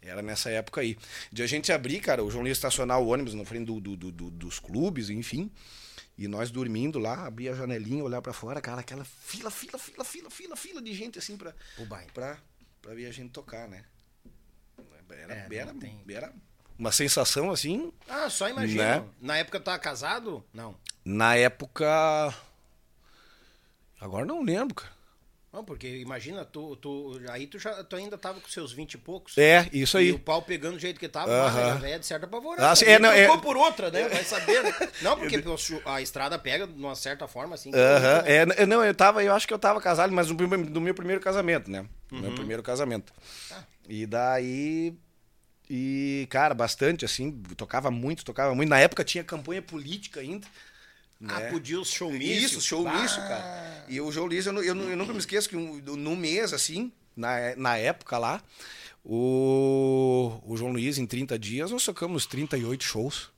Era 0.00 0.20
nessa 0.22 0.50
época 0.50 0.82
aí. 0.82 0.96
De 1.32 1.42
a 1.42 1.46
gente 1.46 1.72
abrir, 1.72 1.98
cara, 2.00 2.22
o 2.22 2.30
João 2.30 2.46
ia 2.46 2.52
estacionar 2.52 3.00
o 3.00 3.06
ônibus 3.08 3.34
na 3.34 3.44
frente 3.44 3.64
do- 3.66 3.80
do- 3.80 3.96
do- 3.96 4.30
dos 4.30 4.58
clubes, 4.58 5.08
enfim. 5.10 5.50
E 6.16 6.28
nós 6.28 6.50
dormindo 6.50 6.98
lá, 6.98 7.26
abria 7.26 7.52
a 7.52 7.54
janelinha, 7.56 8.04
olhar 8.04 8.22
pra 8.22 8.32
fora, 8.32 8.60
cara, 8.60 8.80
aquela 8.80 9.04
fila, 9.04 9.50
fila, 9.50 9.78
fila, 9.78 10.04
fila, 10.04 10.30
fila, 10.30 10.56
fila 10.56 10.80
de 10.82 10.94
gente 10.94 11.18
assim 11.18 11.36
baile. 11.86 12.10
pra, 12.12 12.38
pra 12.80 12.94
ver 12.94 13.06
a 13.06 13.10
gente 13.12 13.30
tocar, 13.32 13.68
né? 13.68 13.84
Era, 15.10 15.34
É, 15.34 15.54
era, 15.56 15.74
tem- 15.74 16.04
era 16.08 16.32
uma 16.78 16.90
sensação 16.92 17.50
assim. 17.50 17.92
Ah, 18.08 18.28
só 18.30 18.48
imagina. 18.48 19.00
Né? 19.00 19.08
Na 19.20 19.36
época 19.38 19.58
tu 19.60 19.64
tava 19.64 19.78
casado? 19.78 20.44
Não. 20.52 20.76
Na 21.04 21.34
época. 21.36 22.34
Agora 24.00 24.24
não 24.24 24.42
lembro, 24.42 24.74
cara. 24.74 24.93
Não, 25.54 25.64
porque 25.64 25.86
imagina, 25.98 26.44
tu, 26.44 26.74
tu, 26.74 27.20
aí 27.30 27.46
tu, 27.46 27.60
já, 27.60 27.84
tu 27.84 27.94
ainda 27.94 28.18
tava 28.18 28.40
com 28.40 28.48
seus 28.48 28.72
20 28.72 28.94
e 28.94 28.98
poucos. 28.98 29.38
É, 29.38 29.68
isso 29.72 29.96
E 29.98 30.00
aí. 30.00 30.12
o 30.12 30.18
pau 30.18 30.42
pegando 30.42 30.74
do 30.74 30.80
jeito 30.80 30.98
que 30.98 31.08
tava, 31.08 31.30
a 31.46 31.74
velha 31.76 31.96
de 31.96 32.04
certa 32.04 32.26
apavorada. 32.26 32.72
Ah, 32.72 32.74
é, 32.84 32.98
não, 32.98 33.12
é- 33.12 33.38
por 33.38 33.56
outra, 33.56 33.88
né? 33.88 34.08
Vai 34.08 34.24
saber, 34.24 34.64
né? 34.64 34.72
Não, 35.00 35.16
porque 35.16 35.40
a 35.84 36.02
estrada 36.02 36.36
pega 36.40 36.66
de 36.66 36.72
uma 36.72 36.96
certa 36.96 37.28
forma, 37.28 37.54
assim. 37.54 37.70
que- 37.70 37.78
Aham, 37.78 38.22
é, 38.26 38.42
n- 38.44 38.66
não, 38.66 38.84
eu 38.84 38.92
tava, 38.94 39.22
eu 39.22 39.32
acho 39.32 39.46
que 39.46 39.54
eu 39.54 39.58
tava 39.58 39.80
casado, 39.80 40.12
mas 40.12 40.28
no, 40.28 40.36
prime- 40.36 40.56
no 40.56 40.80
meu 40.80 40.92
primeiro 40.94 41.20
casamento, 41.20 41.70
né? 41.70 41.86
No 42.10 42.16
Uhum. 42.18 42.22
meu 42.24 42.34
primeiro 42.34 42.62
casamento. 42.62 43.12
Ah. 43.52 43.62
E 43.88 44.06
daí. 44.06 44.92
E, 45.70 46.26
cara, 46.30 46.52
bastante, 46.52 47.04
assim, 47.04 47.30
tocava 47.56 47.90
muito, 47.90 48.24
tocava 48.24 48.54
muito. 48.54 48.68
Na 48.68 48.78
época 48.80 49.02
tinha 49.04 49.22
campanha 49.24 49.62
política 49.62 50.18
ainda. 50.20 50.46
Ah, 51.26 51.40
né? 51.40 51.50
podia 51.50 51.80
os 51.80 51.88
showmícios. 51.90 52.52
Isso, 52.52 52.60
showmício, 52.60 53.20
Ah. 53.22 53.28
cara. 53.28 53.84
E 53.88 54.00
o 54.00 54.10
João 54.10 54.26
Luiz, 54.26 54.46
eu, 54.46 54.52
eu, 54.62 54.74
eu 54.90 54.96
nunca 54.96 55.12
me 55.12 55.18
esqueço 55.18 55.48
que 55.48 55.56
no 55.56 56.16
mês, 56.16 56.52
assim, 56.52 56.90
na, 57.16 57.54
na 57.56 57.76
época 57.76 58.18
lá, 58.18 58.42
o, 59.04 60.40
o 60.46 60.56
João 60.56 60.72
Luiz, 60.72 60.98
em 60.98 61.06
30 61.06 61.38
dias, 61.38 61.70
nós 61.70 61.84
tocamos 61.84 62.26
38 62.26 62.82
shows. 62.82 63.30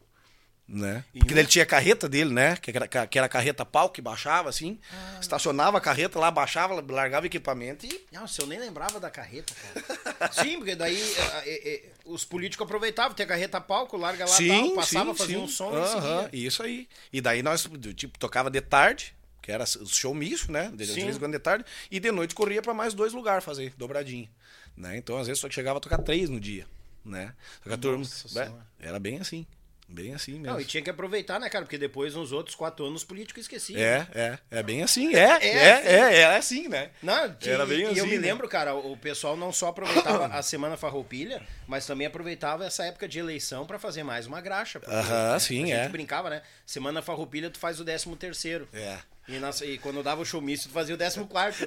Né? 0.69 1.05
Porque 1.17 1.33
ele 1.33 1.47
tinha 1.47 1.63
a 1.63 1.67
carreta 1.67 2.09
dele, 2.09 2.35
né? 2.35 2.57
Que 2.57 2.73
era, 2.77 2.89
que 2.89 3.17
era 3.19 3.27
a 3.27 3.29
carreta 3.29 3.65
pau 3.65 3.89
que 3.89 4.03
baixava 4.03 4.49
assim, 4.49 4.81
Ah. 4.93 5.19
estacionava 5.21 5.79
a 5.79 5.81
carreta 5.81 6.19
lá, 6.19 6.29
baixava, 6.29 6.85
largava 6.91 7.23
o 7.23 7.27
equipamento 7.29 7.87
e. 7.87 8.05
Nossa, 8.13 8.43
eu 8.43 8.49
nem 8.49 8.59
lembrava 8.59 8.99
da 8.99 9.09
carreta, 9.09 9.55
cara. 9.55 10.33
Sim, 10.33 10.57
porque 10.57 10.75
daí 10.75 11.01
eh, 11.01 11.43
eh, 11.47 11.69
eh, 11.69 11.83
os 12.05 12.25
políticos 12.25 12.65
aproveitavam, 12.65 13.15
tem 13.15 13.23
a 13.25 13.29
carreta 13.29 13.61
palco, 13.61 13.97
larga 13.97 14.25
lá, 14.27 14.37
tal, 14.37 14.71
passava, 14.75 15.15
fazia 15.15 15.39
um 15.39 15.47
som 15.47 15.71
e 15.73 15.77
Aham, 15.77 16.23
seguia. 16.25 16.47
Isso 16.47 16.63
aí. 16.65 16.89
E 17.13 17.21
daí 17.21 17.45
nós, 17.45 17.69
tipo, 17.95 18.19
tocava 18.19 18.51
de 18.51 18.61
tarde, 18.61 19.15
que 19.41 19.53
era 19.53 19.63
o 19.63 19.87
showmício, 19.87 20.51
né? 20.51 20.73
De, 20.75 20.85
de 20.85 20.87
Sim. 20.87 21.05
vez 21.05 21.15
em 21.15 21.19
quando 21.21 21.33
de 21.33 21.39
tarde, 21.39 21.65
e 21.93 22.01
de 22.01 22.11
noite 22.11 22.35
corria 22.35 22.61
pra 22.61 22.75
mais 22.75 22.93
dois 22.93 23.13
lugares 23.13 23.45
fazer, 23.45 23.73
dobradinho. 23.79 24.29
Né? 24.77 24.97
Então, 24.97 25.17
às 25.17 25.29
vezes, 25.29 25.41
só 25.41 25.49
chegava 25.49 25.79
a 25.79 25.81
tocar 25.81 25.99
três 25.99 26.29
no 26.29 26.41
dia. 26.41 26.67
Né? 27.05 27.33
Só 27.63 27.69
que 27.69 27.75
a 27.75 27.79
turma. 27.79 28.05
Né? 28.33 28.53
Era 28.81 28.99
bem 28.99 29.21
assim. 29.21 29.47
Bem 29.89 30.15
assim 30.15 30.33
mesmo. 30.33 30.47
Não, 30.47 30.61
e 30.61 30.65
tinha 30.65 30.83
que 30.83 30.91
aproveitar, 30.91 31.39
né, 31.39 31.49
cara? 31.49 31.65
Porque 31.65 31.79
depois, 31.79 32.15
nos 32.15 32.33
outros 32.33 32.57
quatro 32.57 32.85
anos, 32.85 33.03
os 33.03 33.05
políticos 33.07 33.43
esqueciam. 33.43 33.81
É, 33.81 34.07
é, 34.15 34.39
é 34.51 34.63
bem 34.63 34.83
assim, 34.83 35.15
é, 35.15 35.19
é, 35.19 35.47
É 35.47 35.57
é, 35.57 35.73
assim. 35.73 35.89
é, 35.89 36.19
é 36.19 36.37
assim, 36.37 36.69
né? 36.69 36.91
Não, 37.03 37.15
Era 37.15 37.65
e, 37.65 37.67
bem 37.67 37.79
e 37.79 37.83
eu 37.83 37.91
assim, 37.93 38.07
me 38.07 38.19
né? 38.19 38.29
lembro, 38.29 38.49
cara, 38.49 38.75
o 38.75 38.97
pessoal 38.97 39.37
não 39.37 39.53
só 39.53 39.69
aproveitava 39.69 40.27
a 40.35 40.43
Semana 40.43 40.77
Farroupilha, 40.77 41.41
mas 41.69 41.87
também 41.87 42.07
aproveitava 42.07 42.67
essa 42.67 42.85
época 42.85 43.07
de 43.07 43.19
eleição 43.19 43.65
pra 43.65 43.79
fazer 43.79 44.03
mais 44.03 44.27
uma 44.27 44.41
graxa. 44.41 44.81
Aham, 44.87 45.33
né, 45.35 45.39
sim, 45.39 45.73
a 45.73 45.77
gente 45.77 45.87
é. 45.87 45.89
brincava, 45.89 46.31
né? 46.31 46.43
Semana 46.65 47.01
Farroupilha, 47.01 47.49
tu 47.49 47.59
faz 47.59 47.79
o 47.79 47.85
13 47.85 48.17
terceiro. 48.17 48.69
É. 48.73 48.99
E, 49.29 49.39
nas- 49.39 49.61
e 49.61 49.77
quando 49.79 50.03
dava 50.03 50.23
o 50.23 50.25
showmício, 50.25 50.69
tu 50.69 50.73
fazia 50.73 50.95
o 50.95 50.99
14 50.99 51.25
quarto. 51.29 51.59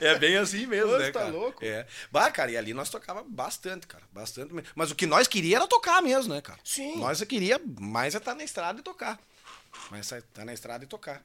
É, 0.00 0.06
é 0.12 0.18
bem 0.18 0.36
assim 0.36 0.66
mesmo, 0.66 0.92
Nossa, 0.92 1.04
né, 1.06 1.10
tá 1.12 1.20
cara? 1.20 1.32
louco? 1.32 1.64
É. 1.64 1.86
Bah, 2.10 2.30
cara, 2.30 2.50
e 2.50 2.56
ali 2.56 2.72
nós 2.74 2.88
tocava 2.90 3.22
bastante, 3.22 3.86
cara, 3.86 4.04
bastante 4.12 4.52
mesmo. 4.52 4.68
Mas 4.74 4.90
o 4.90 4.94
que 4.94 5.06
nós 5.06 5.26
queria 5.28 5.56
era 5.56 5.66
tocar 5.66 6.02
mesmo, 6.02 6.32
né, 6.34 6.40
cara? 6.40 6.58
Sim. 6.64 6.96
Nós 6.98 7.22
queria 7.24 7.60
mais 7.78 8.14
é 8.14 8.18
estar 8.18 8.34
na 8.34 8.44
estrada 8.44 8.80
e 8.80 8.82
tocar. 8.82 9.18
Mais 9.90 10.10
é 10.12 10.18
estar 10.18 10.44
na 10.44 10.52
estrada 10.54 10.84
e 10.84 10.86
tocar. 10.86 11.22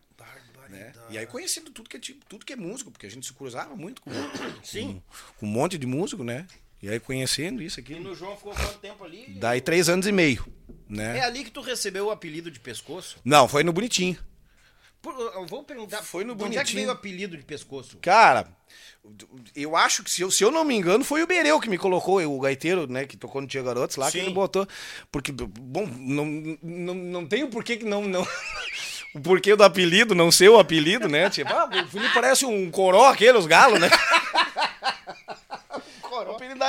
Né? 0.70 0.92
E 1.12 1.18
aí 1.18 1.28
conhecendo 1.28 1.70
tudo 1.70 1.88
que 1.88 1.96
é 1.96 2.00
tipo, 2.00 2.26
tudo 2.26 2.44
que 2.46 2.52
é 2.54 2.56
músico, 2.56 2.90
porque 2.92 3.06
a 3.06 3.10
gente 3.10 3.26
se 3.28 3.34
cruzava 3.34 3.76
muito 3.76 4.02
com, 4.02 4.10
Sim. 4.64 5.02
com, 5.08 5.40
com 5.40 5.46
um 5.46 5.50
monte 5.50 5.78
de 5.78 5.86
músico, 5.86 6.24
né? 6.24 6.48
E 6.82 6.90
aí 6.90 7.00
conhecendo 7.00 7.62
isso 7.62 7.80
aqui. 7.80 7.94
E 7.94 8.00
no 8.00 8.16
João 8.16 8.36
ficou 8.36 8.54
quanto 8.54 8.80
tempo 8.80 9.04
ali? 9.04 9.28
Daí 9.40 9.62
três 9.62 9.88
anos 9.90 10.08
e 10.08 10.12
meio, 10.12 10.44
É 10.90 10.94
né? 10.94 11.22
ali 11.22 11.44
que 11.44 11.52
tu 11.52 11.62
recebeu 11.62 12.08
o 12.08 12.12
apelido 12.12 12.52
de 12.52 12.60
pescoço? 12.60 13.18
Não, 13.24 13.48
foi 13.48 13.64
no 13.64 13.74
Bonitinho. 13.74 14.18
Por- 15.02 15.14
eu 15.14 15.46
vou 15.46 15.64
perguntar. 15.64 16.02
Foi 16.02 16.24
no 16.24 16.36
de 16.36 16.44
Onde 16.44 16.58
é 16.58 16.64
que 16.64 16.72
Bonitinho. 16.72 16.80
veio 16.82 16.90
o 16.90 16.92
apelido 16.92 17.38
de 17.38 17.44
pescoço? 17.44 17.98
Cara, 18.02 18.48
eu 19.56 19.76
acho 19.76 20.04
que, 20.04 20.10
se 20.10 20.22
eu, 20.24 20.32
se 20.32 20.44
eu 20.44 20.50
não 20.50 20.64
me 20.64 20.76
engano, 20.76 21.04
foi 21.04 21.22
o 21.22 21.28
Bereu 21.28 21.60
que 21.60 21.70
me 21.70 21.78
colocou, 21.78 22.20
o 22.26 22.40
gaiteiro, 22.40 22.88
né, 22.88 23.06
que 23.06 23.16
tocou 23.16 23.40
no 23.42 23.48
Tia 23.48 23.62
Garotos 23.62 23.98
lá, 23.98 24.08
que 24.08 24.18
Sim. 24.20 24.26
ele 24.26 24.34
botou. 24.34 24.68
Porque, 25.12 25.32
bom, 25.32 25.86
não, 26.00 26.26
não, 26.64 26.94
não 26.96 27.26
tem 27.28 27.44
o 27.44 27.50
porquê 27.50 27.78
que 27.78 27.86
não. 27.86 28.04
não 28.08 28.26
o 29.14 29.20
porquê 29.22 29.56
do 29.56 29.64
apelido, 29.64 30.16
não 30.16 30.32
ser 30.32 30.50
o 30.50 30.58
apelido, 30.60 31.08
né? 31.08 31.30
Tipo, 31.30 31.54
ah, 31.54 31.70
o 31.86 31.88
Felipe 31.88 32.14
parece 32.14 32.46
um 32.46 32.72
coró 32.72 33.06
aquele, 33.06 33.38
os 33.38 33.46
galos, 33.46 33.80
né? 33.80 33.90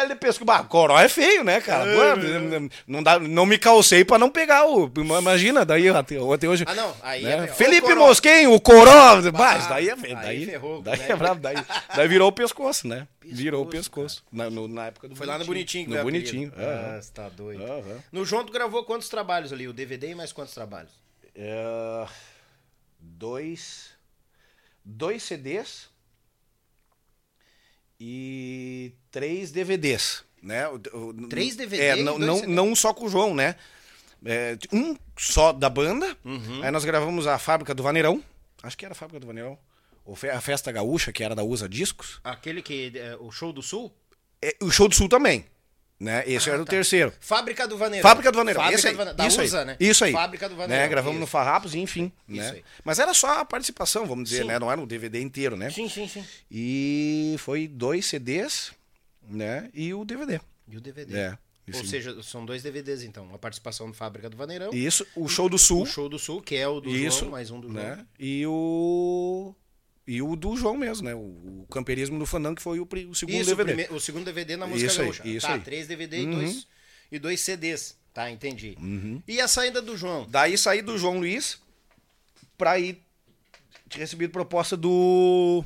O 0.04 0.08
de 0.08 0.14
pesco. 0.14 0.44
Bah, 0.44 0.62
coró 0.64 0.98
é 0.98 1.08
feio, 1.08 1.42
né, 1.42 1.60
cara? 1.60 1.84
Pô, 1.84 2.60
não, 2.86 3.02
dá, 3.02 3.18
não 3.18 3.46
me 3.46 3.58
calcei 3.58 4.04
pra 4.04 4.18
não 4.18 4.30
pegar 4.30 4.66
o. 4.66 4.90
Imagina, 4.96 5.64
daí 5.64 5.88
até, 5.88 6.16
até 6.16 6.48
hoje. 6.48 6.64
Ah, 6.66 6.74
não. 6.74 6.94
Aí 7.02 7.22
né? 7.22 7.44
é- 7.44 7.46
Felipe. 7.48 7.94
Mosquenho, 7.94 8.52
o 8.52 8.60
Coró. 8.60 9.18
Isso 9.18 9.68
daí 9.68 9.88
é 9.88 9.92
aí 9.92 10.14
daí, 10.14 10.46
ferrou, 10.46 10.82
daí 10.82 10.98
né? 10.98 11.06
é 11.08 11.16
brabo. 11.16 11.40
Daí, 11.40 11.56
daí 11.94 12.08
virou 12.08 12.28
o 12.28 12.32
pescoço, 12.32 12.86
né? 12.86 13.08
virou 13.24 13.64
o 13.64 13.66
pescoço. 13.66 14.22
Na, 14.30 14.48
no- 14.50 14.68
na 14.68 14.86
época 14.86 15.08
do 15.08 15.16
Foi 15.16 15.26
lá 15.26 15.38
no 15.38 15.44
Bonitinho 15.44 15.86
que 15.86 15.94
No 15.94 16.00
o 16.00 16.04
Bonitinho. 16.04 16.52
Ah, 16.56 17.00
você 17.00 17.10
tá 17.12 17.28
doido. 17.28 17.64
No 18.12 18.24
João, 18.24 18.44
tu 18.44 18.52
gravou 18.52 18.84
quantos 18.84 19.08
trabalhos 19.08 19.52
ali? 19.52 19.66
O 19.66 19.72
DVD 19.72 20.10
e 20.10 20.14
mais 20.14 20.32
quantos 20.32 20.54
trabalhos? 20.54 20.92
É, 21.34 22.06
dois, 23.00 23.90
dois 24.84 25.22
CDs 25.22 25.88
e 28.00 28.92
três 29.10 29.50
DVDs, 29.50 30.24
né? 30.42 30.64
Três 31.28 31.56
DVD 31.56 31.82
É, 31.82 31.96
não, 31.96 32.18
não, 32.18 32.36
CD? 32.36 32.52
não 32.52 32.74
só 32.76 32.92
com 32.92 33.06
o 33.06 33.08
João, 33.08 33.34
né? 33.34 33.56
É, 34.24 34.56
um 34.72 34.96
só 35.16 35.52
da 35.52 35.68
banda. 35.68 36.16
Uhum. 36.24 36.62
Aí 36.62 36.70
nós 36.70 36.84
gravamos 36.84 37.26
a 37.26 37.38
Fábrica 37.38 37.74
do 37.74 37.82
Vaneirão. 37.82 38.22
Acho 38.62 38.76
que 38.76 38.84
era 38.84 38.92
a 38.92 38.96
Fábrica 38.96 39.20
do 39.20 39.26
Vaneirão. 39.26 39.58
Ou 40.04 40.16
a 40.32 40.40
Festa 40.40 40.70
Gaúcha, 40.70 41.12
que 41.12 41.22
era 41.22 41.34
da 41.34 41.42
USA 41.42 41.68
Discos. 41.68 42.20
Aquele 42.22 42.62
que. 42.62 42.92
é, 42.94 43.16
o 43.18 43.30
Show 43.30 43.52
do 43.52 43.62
Sul? 43.62 43.92
É, 44.40 44.56
o 44.62 44.70
Show 44.70 44.88
do 44.88 44.94
Sul 44.94 45.08
também. 45.08 45.44
Né? 45.98 46.24
Esse 46.26 46.50
Ah, 46.50 46.52
era 46.54 46.62
o 46.62 46.64
tá. 46.66 46.70
terceiro. 46.70 47.12
Fábrica 47.20 47.66
do 47.66 47.78
Vaneirão. 47.78 48.06
Fábrica 48.06 48.30
do 48.30 48.36
Vaneirão. 48.36 48.60
Fábrica 48.62 48.78
esse 48.78 48.86
aí. 48.88 48.92
do 48.92 48.96
Vaneirão. 48.98 49.16
Da 49.16 49.26
isso 49.26 49.40
USA, 49.42 49.58
aí. 49.60 49.64
né? 49.64 49.76
Isso 49.80 50.04
aí. 50.04 50.12
Fábrica 50.12 50.48
do 50.48 50.54
Vaneirão. 50.56 50.82
Né? 50.84 50.88
Gravamos 50.90 51.18
no 51.18 51.24
isso. 51.24 51.30
Farrapos 51.32 51.74
e 51.74 51.78
enfim. 51.78 52.12
Isso 52.28 52.38
né? 52.42 52.50
aí. 52.50 52.64
Mas 52.84 52.98
era 52.98 53.14
só 53.14 53.40
a 53.40 53.44
participação, 53.46 54.04
vamos 54.06 54.24
dizer, 54.28 54.42
Sim. 54.42 54.48
né? 54.48 54.58
Não 54.58 54.70
era 54.70 54.80
o 54.80 54.86
DVD 54.86 55.20
inteiro, 55.22 55.56
né? 55.56 55.70
Sim, 55.70 55.88
sim, 55.88 56.06
sim. 56.06 56.22
E 56.50 57.36
foi 57.38 57.66
dois 57.66 58.04
CDs, 58.04 58.72
né? 59.26 59.70
E 59.72 59.94
o 59.94 60.04
DVD. 60.04 60.38
E 60.68 60.76
o 60.76 60.80
DVD. 60.80 61.16
É. 61.16 61.38
Ou 61.74 61.84
seja, 61.84 62.22
são 62.22 62.44
dois 62.46 62.62
DVDs, 62.62 63.02
então. 63.02 63.28
A 63.34 63.38
participação 63.38 63.88
do 63.90 63.94
Fábrica 63.94 64.30
do 64.30 64.36
Vaneirão. 64.36 64.70
Isso, 64.72 65.04
o 65.16 65.26
Show 65.28 65.48
do 65.48 65.58
Sul. 65.58 65.82
O 65.82 65.86
Show 65.86 66.08
do 66.08 66.18
Sul, 66.18 66.40
que 66.40 66.54
é 66.54 66.68
o 66.68 66.78
do 66.80 66.90
Isso, 66.90 67.20
João, 67.20 67.32
mais 67.32 67.50
um 67.50 67.58
do 67.58 67.68
João. 67.72 67.82
né? 67.82 68.06
E 68.20 68.46
o 68.46 69.52
e 70.06 70.22
o 70.22 70.36
do 70.36 70.56
João 70.56 70.76
mesmo, 70.76 71.04
né? 71.04 71.14
O, 71.14 71.18
o 71.62 71.66
Camperismo 71.70 72.18
do 72.18 72.26
Fandango 72.26 72.56
que 72.56 72.62
foi 72.62 72.78
o, 72.80 72.88
o 73.10 73.14
segundo 73.14 73.34
Isso, 73.36 73.52
o, 73.52 73.56
DVD. 73.56 73.84
prime- 73.84 73.96
o 73.96 74.00
segundo 74.00 74.24
DVD 74.24 74.56
na 74.56 74.66
música 74.66 74.86
Isso 74.90 75.00
aí, 75.00 75.06
gaúcha. 75.06 75.28
isso 75.28 75.46
tá, 75.46 75.54
aí. 75.54 75.60
três 75.60 75.86
DVD 75.86 76.18
e, 76.20 76.24
Uhum. 76.26 76.34
dois, 76.36 76.68
e 77.12 77.18
dois 77.18 77.40
CDs. 77.40 77.96
Tá, 78.14 78.30
entendi. 78.30 78.76
E 79.28 79.40
a 79.40 79.48
saída 79.48 79.82
do 79.82 79.96
João? 79.96 80.26
Daí 80.30 80.56
saí 80.56 80.80
do 80.80 80.96
João 80.96 81.18
Luiz 81.18 81.60
pra 82.56 82.78
ir 82.78 83.02
tinha 83.88 84.00
recebido 84.02 84.30
proposta 84.32 84.76
do 84.76 85.62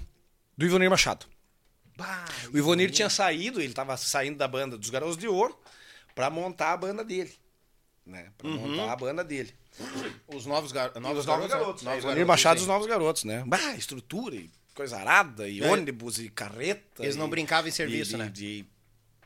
do 0.58 0.66
Ivonir 0.66 0.90
Machado. 0.90 1.26
Bah, 1.96 2.24
O 2.52 2.58
Ivonir 2.58 2.90
tinha 2.90 3.08
saído, 3.08 3.60
ele 3.60 3.72
tava 3.72 3.96
saindo 3.96 4.36
da 4.36 4.48
banda 4.48 4.76
dos 4.76 4.90
Garotos 4.90 5.16
de 5.16 5.28
Ouro 5.28 5.56
pra 6.14 6.28
montar 6.30 6.72
a 6.72 6.76
banda 6.76 7.04
dele. 7.04 7.32
Né? 8.04 8.32
Pra 8.36 8.48
montar 8.50 8.90
a 8.92 8.96
banda 8.96 9.22
dele. 9.22 9.54
Os 10.28 10.46
novos, 10.46 10.72
gar... 10.72 10.90
E 10.94 11.00
novos 11.00 11.20
os 11.20 11.26
novos 11.26 11.46
garotos. 11.48 11.50
garotos. 11.50 11.82
né? 11.82 11.90
Novos 11.90 12.04
Novos 12.04 12.26
Machado 12.26 12.56
e 12.56 12.58
sim. 12.60 12.64
os 12.64 12.68
novos 12.68 12.86
garotos, 12.86 13.24
né? 13.24 13.42
Bah, 13.46 13.74
estrutura 13.76 14.36
e 14.36 14.50
coisa 14.74 14.96
arada, 14.98 15.48
e 15.48 15.62
É. 15.62 15.66
ônibus 15.70 16.18
e 16.18 16.28
carreta. 16.28 17.02
Eles 17.02 17.16
não 17.16 17.26
e- 17.26 17.30
brincavam 17.30 17.68
em 17.68 17.72
serviço, 17.72 18.12
de, 18.12 18.16
né? 18.16 18.28
De, 18.32 18.64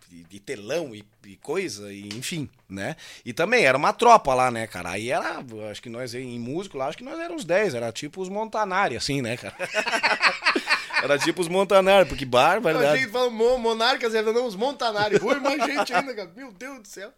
de, 0.08 0.24
de 0.24 0.40
telão 0.40 0.94
e, 0.94 1.04
e 1.26 1.36
coisa, 1.36 1.92
e, 1.92 2.08
enfim, 2.08 2.48
né? 2.68 2.96
E 3.24 3.32
também 3.32 3.64
era 3.64 3.76
uma 3.76 3.92
tropa 3.92 4.32
lá, 4.34 4.50
né, 4.50 4.66
cara? 4.66 4.90
Aí 4.90 5.10
era, 5.10 5.42
acho 5.70 5.82
que 5.82 5.88
nós, 5.90 6.14
em 6.14 6.38
músico 6.38 6.78
lá, 6.78 6.86
acho 6.88 6.98
que 6.98 7.04
nós 7.04 7.18
éramos 7.18 7.44
10, 7.44 7.74
era 7.74 7.92
tipo 7.92 8.20
os 8.22 8.28
Montanari, 8.28 8.96
assim, 8.96 9.20
né, 9.22 9.36
cara? 9.36 9.54
era 11.02 11.18
tipo 11.18 11.40
os 11.40 11.48
Montanari, 11.48 12.08
porque 12.08 12.24
Eu 12.24 12.28
barbaridade. 12.28 12.86
achei 12.94 13.06
que 13.06 13.12
falou 13.12 13.30
Mo- 13.30 13.58
Monarcas, 13.58 14.14
ainda 14.14 14.32
não, 14.32 14.46
os 14.46 14.56
Montanari. 14.56 15.18
Foi 15.18 15.38
mais 15.40 15.62
gente 15.64 15.92
ainda, 15.92 16.14
cara. 16.14 16.32
Meu 16.34 16.50
Deus 16.52 16.80
do 16.80 16.88
céu. 16.88 17.12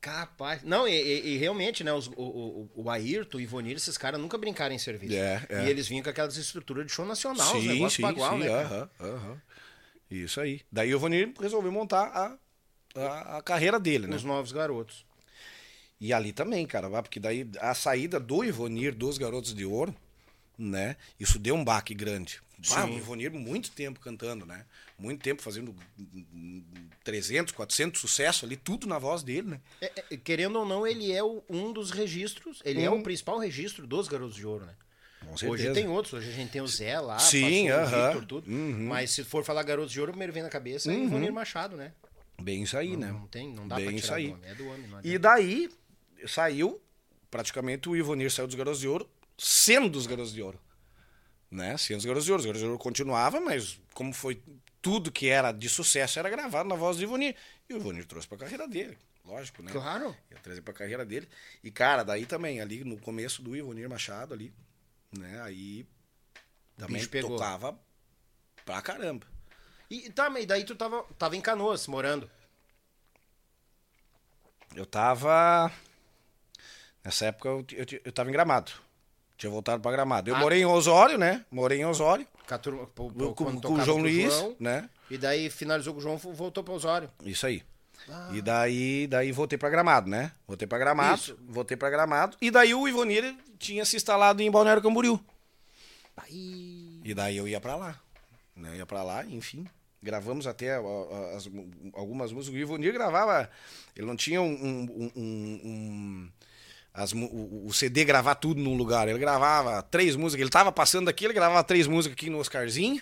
Capaz. 0.00 0.62
Não, 0.62 0.88
e, 0.88 0.92
e- 0.92 1.26
e 1.34 1.36
realmente, 1.36 1.84
né? 1.84 1.92
Os, 1.92 2.06
o, 2.08 2.12
o, 2.16 2.70
o 2.74 2.90
Ayrton, 2.90 3.36
o 3.36 3.40
Ivonir, 3.40 3.76
esses 3.76 3.98
caras 3.98 4.18
nunca 4.20 4.38
brincaram 4.38 4.74
em 4.74 4.78
serviço. 4.78 5.14
É, 5.14 5.46
é. 5.48 5.66
E 5.66 5.68
eles 5.68 5.86
vinham 5.88 6.02
com 6.02 6.08
aquelas 6.10 6.36
estruturas 6.36 6.86
de 6.86 6.92
show 6.92 7.04
nacional, 7.04 7.54
os 7.54 7.62
sim, 7.62 7.68
negócios 7.68 7.96
sim, 7.96 8.02
bagual, 8.02 8.32
sim, 8.32 8.38
né? 8.38 8.48
cara? 8.48 8.64
aham, 8.66 8.90
aham. 9.00 9.42
Isso 10.10 10.40
aí. 10.40 10.62
Daí 10.72 10.92
o 10.94 10.96
Ivonir 10.96 11.32
resolveu 11.38 11.70
montar 11.70 12.06
a, 12.06 12.38
a, 12.98 13.36
a 13.38 13.42
carreira 13.42 13.78
dele, 13.78 14.06
né? 14.06 14.16
Os 14.16 14.24
novos 14.24 14.52
garotos. 14.52 15.04
E 16.00 16.14
ali 16.14 16.32
também, 16.32 16.66
cara, 16.66 16.88
porque 17.02 17.20
daí 17.20 17.48
a 17.60 17.74
saída 17.74 18.18
do 18.18 18.42
Ivonir 18.42 18.94
dos 18.94 19.18
Garotos 19.18 19.54
de 19.54 19.66
Ouro, 19.66 19.94
né? 20.58 20.96
Isso 21.18 21.38
deu 21.38 21.54
um 21.54 21.62
baque 21.62 21.94
grande. 21.94 22.40
Ah, 22.70 22.84
o 22.84 22.96
Ivonir 22.96 23.32
muito 23.32 23.70
tempo 23.70 24.00
cantando, 24.00 24.44
né? 24.44 24.64
Muito 24.98 25.22
tempo 25.22 25.40
fazendo 25.40 25.74
hum, 25.98 26.62
300, 27.02 27.52
400 27.54 28.00
sucesso 28.00 28.44
ali, 28.44 28.56
tudo 28.56 28.86
na 28.86 28.98
voz 28.98 29.22
dele, 29.22 29.48
né? 29.48 29.60
É, 29.80 30.04
é, 30.10 30.16
querendo 30.16 30.58
ou 30.58 30.66
não, 30.66 30.86
ele 30.86 31.10
é 31.12 31.22
o- 31.22 31.42
um 31.48 31.72
dos 31.72 31.90
registros, 31.90 32.60
ele 32.64 32.82
é 32.82 32.90
o 32.90 33.02
principal 33.02 33.38
registro 33.38 33.86
dos 33.86 34.08
Garotos 34.08 34.36
de 34.36 34.46
Ouro, 34.46 34.66
né? 34.66 34.74
Hoje 35.46 35.72
tem 35.72 35.86
outros, 35.88 36.14
hoje 36.14 36.30
a 36.30 36.32
gente 36.32 36.50
tem 36.50 36.60
o 36.60 36.66
Zé 36.66 36.98
lá, 36.98 37.18
Sim, 37.18 37.70
o 37.70 37.74
aham. 37.74 38.06
Victor, 38.06 38.24
tudo. 38.26 38.50
Uhum. 38.50 38.88
Mas 38.88 39.10
se 39.10 39.22
for 39.24 39.44
falar 39.44 39.62
Garotos 39.62 39.92
de 39.92 40.00
Ouro, 40.00 40.10
o 40.10 40.14
primeiro 40.14 40.32
vem 40.32 40.42
na 40.42 40.48
cabeça 40.48 40.90
é 40.90 40.96
o 40.96 41.04
Ivonir 41.04 41.32
Machado, 41.32 41.76
né? 41.76 41.92
Bem 42.40 42.62
isso 42.62 42.76
aí, 42.76 42.92
Não, 42.96 42.98
né? 42.98 43.12
não 43.12 43.26
tem, 43.26 43.52
não 43.52 43.68
dá 43.68 43.76
Bem 43.76 43.86
pra 43.86 43.94
isso 43.94 44.06
tirar 44.06 44.16
aí. 44.16 44.28
do 44.28 44.32
homem, 44.34 44.50
é 44.50 44.54
do 44.54 44.66
homem. 44.66 44.86
Não 44.88 45.00
E 45.04 45.18
daí 45.18 45.70
saiu, 46.26 46.80
praticamente 47.30 47.88
o 47.88 47.96
Ivonir 47.96 48.30
saiu 48.30 48.46
dos 48.46 48.56
Garotos 48.56 48.80
de 48.80 48.88
Ouro, 48.88 49.08
sendo 49.36 49.96
os 49.96 50.06
Garotos 50.06 50.32
de 50.32 50.42
Ouro. 50.42 50.58
Né? 51.50 51.76
Sendo 51.76 51.98
os 51.98 52.04
Garotos 52.04 52.24
de 52.24 52.30
Ouro. 52.30 52.40
Os 52.40 52.46
Garotos 52.46 52.62
de 52.62 52.66
Ouro 52.66 52.78
continuava, 52.78 53.40
mas 53.40 53.80
como 53.92 54.12
foi 54.12 54.40
tudo 54.80 55.10
que 55.10 55.28
era 55.28 55.52
de 55.52 55.68
sucesso 55.68 56.18
era 56.18 56.30
gravado 56.30 56.68
na 56.68 56.76
voz 56.76 56.96
do 56.96 57.02
Ivonir. 57.02 57.34
E 57.68 57.74
o 57.74 57.76
Ivonir 57.76 58.06
trouxe 58.06 58.28
pra 58.28 58.38
carreira 58.38 58.66
dele, 58.66 58.96
lógico, 59.24 59.62
né? 59.62 59.72
Claro. 59.72 60.16
Ia 60.30 60.38
trazer 60.38 60.62
pra 60.62 60.72
carreira 60.72 61.04
dele. 61.04 61.28
E, 61.62 61.70
cara, 61.70 62.02
daí 62.02 62.24
também, 62.24 62.60
ali 62.60 62.84
no 62.84 62.98
começo 62.98 63.42
do 63.42 63.56
Ivonir 63.56 63.88
Machado 63.88 64.32
ali, 64.32 64.52
né? 65.16 65.40
Aí 65.42 65.86
também 66.76 67.04
tocava 67.06 67.78
pra 68.64 68.80
caramba. 68.80 69.26
E 69.90 70.08
tá, 70.10 70.30
mas 70.30 70.46
daí 70.46 70.64
tu 70.64 70.76
tava, 70.76 71.02
tava 71.18 71.36
em 71.36 71.40
Canoas, 71.40 71.86
morando. 71.86 72.30
Eu 74.74 74.86
tava. 74.86 75.70
Nessa 77.02 77.26
época 77.26 77.48
eu, 77.48 77.66
eu, 77.72 78.00
eu 78.04 78.12
tava 78.12 78.28
em 78.28 78.32
Gramado. 78.32 78.70
Tinha 79.40 79.50
voltado 79.50 79.80
pra 79.80 79.90
Gramado. 79.90 80.28
Eu 80.28 80.36
Ah. 80.36 80.38
morei 80.38 80.60
em 80.60 80.66
Osório, 80.66 81.16
né? 81.16 81.42
Morei 81.50 81.80
em 81.80 81.84
Osório. 81.86 82.26
Com, 82.94 83.32
Com, 83.58 83.72
o 83.74 83.80
João 83.80 83.96
Luiz, 83.98 84.30
João, 84.30 84.54
né? 84.60 84.90
E 85.10 85.16
daí 85.16 85.48
finalizou 85.48 85.94
com 85.94 85.98
o 85.98 86.02
João, 86.02 86.18
voltou 86.18 86.62
pra 86.62 86.74
Osório. 86.74 87.10
Isso 87.24 87.46
aí. 87.46 87.62
Ah. 88.06 88.28
E 88.34 88.42
daí, 88.42 89.06
daí 89.06 89.32
voltei 89.32 89.56
pra 89.56 89.70
Gramado, 89.70 90.10
né? 90.10 90.32
Voltei 90.46 90.68
pra 90.68 90.76
Gramado, 90.78 91.18
Isso. 91.18 91.38
voltei 91.48 91.74
pra 91.74 91.88
Gramado. 91.88 92.36
E 92.38 92.50
daí 92.50 92.74
o 92.74 92.86
Ivonir 92.86 93.34
tinha 93.58 93.82
se 93.86 93.96
instalado 93.96 94.42
em 94.42 94.50
Balneário 94.50 94.82
Camboriú. 94.82 95.18
Aí... 96.16 97.00
E 97.02 97.14
daí 97.14 97.36
eu 97.38 97.48
ia 97.48 97.60
pra 97.60 97.76
lá. 97.76 97.98
Né? 98.54 98.76
Ia 98.76 98.84
pra 98.84 99.02
lá, 99.02 99.24
enfim. 99.24 99.66
Gravamos 100.02 100.46
até 100.46 100.76
as- 101.36 101.48
algumas 101.94 102.30
músicas. 102.32 102.56
O 102.56 102.60
Ivonir 102.62 102.92
gravava. 102.92 103.50
Ele 103.96 104.06
não 104.06 104.16
tinha 104.16 104.40
um. 104.42 104.46
um- 104.52 105.10
um- 105.16 105.60
um- 105.60 106.30
as 106.92 107.12
o, 107.12 107.66
o 107.66 107.72
CD 107.72 108.04
gravar 108.04 108.34
tudo 108.34 108.60
num 108.60 108.76
lugar. 108.76 109.08
Ele 109.08 109.18
gravava 109.18 109.82
três 109.82 110.16
músicas. 110.16 110.40
Ele 110.42 110.50
tava 110.50 110.72
passando 110.72 111.08
aqui, 111.08 111.24
ele 111.24 111.34
gravava 111.34 111.62
três 111.64 111.86
músicas 111.86 112.14
aqui 112.16 112.28
no 112.30 112.38
Oscarzinho. 112.38 113.00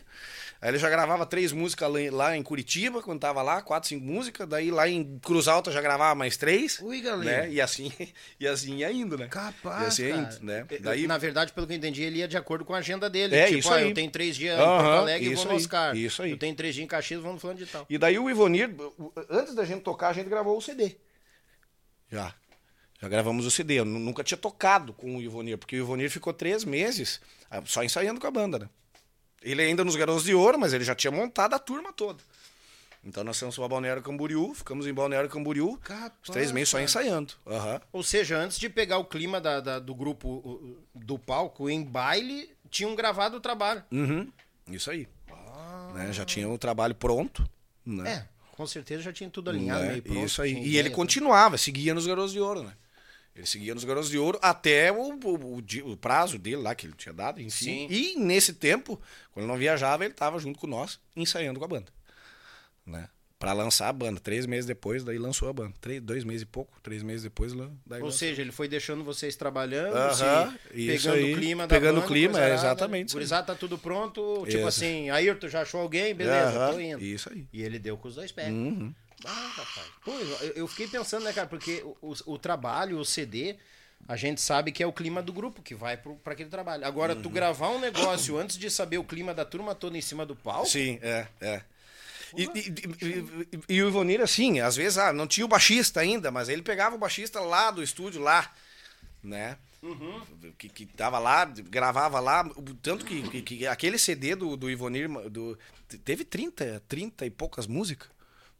Aí 0.61 0.71
ele 0.71 0.79
já 0.79 0.91
gravava 0.91 1.25
três 1.25 1.53
músicas 1.53 1.89
lá, 2.11 2.37
em- 2.37 2.41
em 2.41 2.43
Curitiba, 2.43 3.01
quando 3.01 3.21
tava 3.21 3.41
lá, 3.43 3.63
quatro, 3.63 3.89
cinco 3.89 4.05
músicas. 4.05 4.47
Daí 4.49 4.73
lá 4.73 4.89
em 4.89 5.17
Cruz 5.21 5.47
Alta 5.47 5.71
já 5.71 5.81
gravava 5.81 6.17
mais 6.17 6.37
três. 6.37 6.81
Ui, 6.81 7.01
galera. 7.01 7.43
Né? 7.47 7.53
E 7.53 7.61
assim, 7.61 7.93
e 8.41 8.47
assim 8.47 8.79
ia 8.79 8.91
indo, 8.91 9.17
né? 9.17 9.29
Capaz, 9.29 9.83
E 9.85 9.87
assim 9.87 10.03
ia 10.03 10.17
indo, 10.17 10.39
né? 10.45 10.67
Daí, 10.81 11.07
Na 11.07 11.17
verdade, 11.17 11.53
pelo 11.53 11.65
que 11.67 11.73
eu 11.75 11.77
entendi, 11.77 12.03
ele 12.03 12.19
ia 12.19 12.27
de 12.27 12.37
acordo 12.37 12.65
com 12.65 12.75
a 12.75 12.79
agenda 12.79 13.09
dele. 13.09 13.37
É, 13.37 13.47
tipo, 13.47 13.59
isso 13.61 13.73
ah, 13.73 13.77
aí. 13.77 13.89
eu 13.89 13.95
tenho 13.95 14.11
três 14.11 14.35
dias 14.35 14.59
em 14.59 14.63
Aham, 14.63 14.83
Porto 14.83 14.99
Alegre 14.99 15.31
e 15.31 15.35
vou 15.35 15.45
no 15.45 15.51
aí, 15.53 15.57
Oscar. 15.57 15.97
isso 15.97 16.23
aí. 16.23 16.31
Eu 16.33 16.37
tenho 16.39 16.57
três 16.57 16.75
dias 16.75 16.85
em 16.85 16.89
Caxias, 16.89 17.23
vamos 17.23 17.41
falando 17.41 17.59
de 17.59 17.67
tal. 17.67 17.87
E 17.89 17.97
daí 17.97 18.19
o 18.19 18.29
Ivonir, 18.29 18.69
antes 19.31 19.55
da 19.55 19.65
gente 19.65 19.83
tocar, 19.83 20.09
a 20.09 20.13
gente 20.13 20.29
gravou 20.29 20.59
o 20.59 20.61
CD. 20.61 20.97
Já. 22.11 22.35
Já 23.01 23.09
gravamos 23.09 23.47
o 23.47 23.51
CD. 23.51 23.75
Eu 23.81 23.85
nu- 23.85 23.99
nunca 23.99 24.25
tinha 24.25 24.39
tocado 24.39 24.93
com 24.93 25.17
o 25.17 25.23
Ivonir, 25.23 25.57
porque 25.59 25.77
o 25.77 25.79
Ivonir 25.79 26.11
ficou 26.11 26.33
três 26.33 26.65
meses 26.65 27.21
ah, 27.51 27.63
só 27.65 27.83
ensaiando 27.85 28.21
com 28.21 28.27
a 28.27 28.31
banda, 28.31 28.59
né? 28.59 28.69
Ele 29.41 29.63
ainda 29.63 29.85
nos 29.85 29.95
Garotos 29.95 30.25
de 30.25 30.35
Ouro, 30.35 30.59
mas 30.59 30.73
ele 30.73 30.83
já 30.85 30.95
tinha 30.95 31.11
montado 31.13 31.55
a 31.55 31.59
turma 31.59 31.93
toda. 31.93 32.19
Então 33.05 33.23
nós 33.23 33.39
fomos 33.39 33.55
para 33.55 33.69
Balneário 33.69 34.03
Camboriú, 34.03 34.53
ficamos 34.53 34.85
em 34.87 34.93
Balneário 34.93 35.31
Camboriú, 35.31 35.79
Capaz, 35.79 36.13
os 36.25 36.31
três 36.31 36.51
meses 36.51 36.69
só 36.71 36.81
ensaiando. 36.81 37.35
Aham. 37.47 37.81
Ou 37.93 38.03
seja, 38.03 38.37
antes 38.37 38.59
de 38.59 38.69
pegar 38.69 38.99
o 38.99 39.05
clima 39.05 39.41
da- 39.41 39.61
da- 39.61 39.79
do 39.79 39.95
grupo 39.95 40.77
do 40.93 41.17
palco 41.17 41.71
em 41.71 41.85
baile, 41.85 42.51
tinham 42.69 42.97
gravado 42.97 43.37
o 43.37 43.41
trabalho. 43.41 43.85
Uhum. 43.93 44.29
Isso 44.69 44.91
aí. 44.91 45.07
Né? 45.95 46.13
Já 46.13 46.25
tinha 46.25 46.49
o 46.49 46.59
trabalho 46.59 46.95
pronto. 46.95 47.49
Né? 47.87 48.11
É, 48.11 48.29
com 48.57 48.67
certeza 48.67 49.03
já 49.05 49.13
tinha 49.13 49.31
tudo 49.31 49.49
alinhado, 49.51 49.85
Né? 49.85 50.01
pronto. 50.01 50.25
Isso 50.27 50.43
aí. 50.43 50.53
E 50.53 50.77
ele 50.77 50.91
continuava, 50.91 51.57
seguia 51.57 51.95
nos 51.95 52.07
Garotos 52.07 52.33
de 52.33 52.41
Ouro, 52.41 52.65
né? 52.65 52.73
Ele 53.39 53.47
seguia 53.47 53.73
nos 53.73 53.85
Garotos 53.85 54.11
de 54.11 54.19
Ouro 54.19 54.37
até 54.43 54.91
o, 54.91 54.97
o- 55.13 55.59
o 55.59 55.63
o 55.93 55.97
prazo 55.97 56.39
dele 56.39 56.57
lá, 56.57 56.75
que 56.75 56.87
ele 56.87 56.95
tinha 56.99 57.13
dado, 57.13 57.41
enfim. 57.41 57.65
Sim. 57.65 57.87
E 57.89 58.17
nesse 58.19 58.53
tempo, 58.53 59.01
quando 59.33 59.45
ele 59.45 59.53
não 59.53 59.57
viajava, 59.57 60.05
ele 60.05 60.13
estava 60.13 60.39
junto 60.41 60.59
com 60.59 60.67
nós, 60.67 60.99
ensaiando 61.15 61.59
com 61.61 61.65
a 61.65 61.69
banda. 61.69 61.87
Né? 62.85 63.09
Pra 63.39 63.53
lançar 63.53 63.89
a 63.89 63.93
banda. 63.93 64.19
Três 64.19 64.45
meses 64.47 64.67
depois, 64.67 65.05
daí 65.05 65.17
lançou 65.19 65.49
a 65.49 65.53
banda. 65.53 65.73
Três, 65.81 66.03
dois 66.03 66.25
meses 66.25 66.43
e 66.43 66.47
pouco, 66.47 66.77
três 66.83 67.05
meses 67.05 67.23
depois, 67.23 67.53
daí 67.53 68.01
Ou 68.01 68.07
lançou. 68.07 68.11
seja, 68.11 68.43
ele 68.43 68.51
foi 68.51 68.67
deixando 68.67 69.05
vocês 69.05 69.37
trabalhando, 69.37 69.95
Aham, 69.95 70.51
se 70.73 70.81
isso 70.81 71.05
pegando 71.05 71.25
aí. 71.25 71.33
o 71.33 71.37
clima 71.37 71.67
da 71.69 71.77
Pegando 71.77 72.01
o 72.01 72.07
clima, 72.09 72.41
é, 72.41 72.55
exatamente. 72.55 73.13
Gurizada, 73.13 73.47
tá 73.47 73.55
tudo 73.55 73.79
pronto, 73.79 74.39
tipo 74.47 74.59
Isso. 74.59 74.67
assim, 74.67 75.11
Ayrton 75.11 75.47
já 75.47 75.63
achou 75.63 75.81
alguém, 75.81 76.13
beleza, 76.13 76.59
Aham, 76.59 76.73
tô 76.73 76.81
indo. 76.81 77.05
Isso 77.05 77.31
aí. 77.33 77.47
E 77.53 77.63
ele 77.63 77.79
deu 77.79 77.97
com 77.97 78.09
os 78.09 78.17
dois 78.17 78.33
pés. 78.33 78.53
Uhum. 78.53 78.93
Ah, 79.25 79.53
rapaz. 79.57 79.87
Pô, 80.05 80.13
eu, 80.55 80.69
fiquei 80.69 80.87
pensando, 80.87 81.25
né, 81.25 81.33
cara, 81.33 81.47
porque 81.49 81.83
o, 82.01 82.15
o- 82.27 82.39
trabalho, 82.39 82.99
o 82.99 83.05
CD, 83.05 83.57
a 84.07 84.17
gente 84.17 84.41
sabe 84.41 84.71
que 84.71 84.83
é 84.83 84.87
o 84.87 84.93
clima 84.93 85.21
do 85.23 85.33
grupo 85.33 85.61
que 85.63 85.75
vai 85.75 85.97
pro, 85.97 86.15
pra 86.17 86.33
aquele 86.35 86.49
trabalho. 86.51 86.87
Agora, 86.87 87.15
Uhum. 87.15 87.23
tu 87.23 87.29
gravar 87.31 87.69
um 87.71 87.81
negócio 87.81 88.39
antes 88.39 88.57
de 88.57 88.71
saber 88.71 88.99
o 88.99 89.05
clima 89.05 89.35
da 89.35 89.45
turma 89.45 89.75
toda 89.75 89.99
em 89.99 90.01
cima 90.01 90.25
do 90.25 90.37
palco, 90.37 90.67
Sim, 90.69 90.99
é, 91.03 91.27
é. 91.41 91.63
E, 92.37 92.45
e- 92.45 92.75
e- 93.03 93.77
e- 93.77 93.83
o 93.83 93.89
Ivonir, 93.89 94.21
assim, 94.21 94.61
às 94.61 94.77
vezes, 94.77 94.99
ah, 94.99 95.13
não 95.13 95.27
tinha 95.27 95.45
o 95.45 95.49
baixista 95.49 96.01
ainda, 96.01 96.31
mas 96.31 96.49
ele 96.49 96.63
pegava 96.63 96.95
o 96.95 96.99
baixista 96.99 97.41
lá 97.41 97.71
do 97.71 97.83
estúdio, 97.83 98.21
lá, 98.21 98.53
né? 99.23 99.57
Que, 100.59 100.69
que 100.69 100.87
tava 100.87 101.19
lá, 101.19 101.45
gravava 101.45 102.19
lá, 102.21 102.45
tanto 102.83 103.05
que, 103.05 103.23
que- 103.31 103.43
que 103.43 103.67
aquele 103.67 103.97
CD 103.99 104.35
do, 104.35 104.57
do 104.57 104.69
Ivonir, 104.71 105.09
do, 105.31 105.59
teve 106.05 106.25
30, 106.25 106.83
30 106.89 107.25
e 107.25 107.31
poucas 107.31 107.67
músicas, 107.67 108.09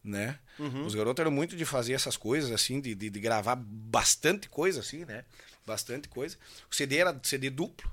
né? 0.03 0.39
Os 0.87 0.95
garotos 0.95 1.21
eram 1.21 1.31
muito 1.31 1.57
de 1.57 1.65
fazer 1.65 1.93
essas 1.93 2.17
coisas, 2.17 2.51
assim, 2.51 2.81
de, 2.81 2.95
de, 2.95 3.11
de 3.11 3.21
gravar 3.21 3.57
bastante 3.57 4.49
coisa, 4.49 4.81
assim, 4.81 5.05
né? 5.05 5.25
Bastante 5.67 6.09
coisa. 6.09 6.37
O 6.71 6.75
CD 6.75 6.97
era 6.99 7.19
CD 7.23 7.51
duplo, 7.51 7.91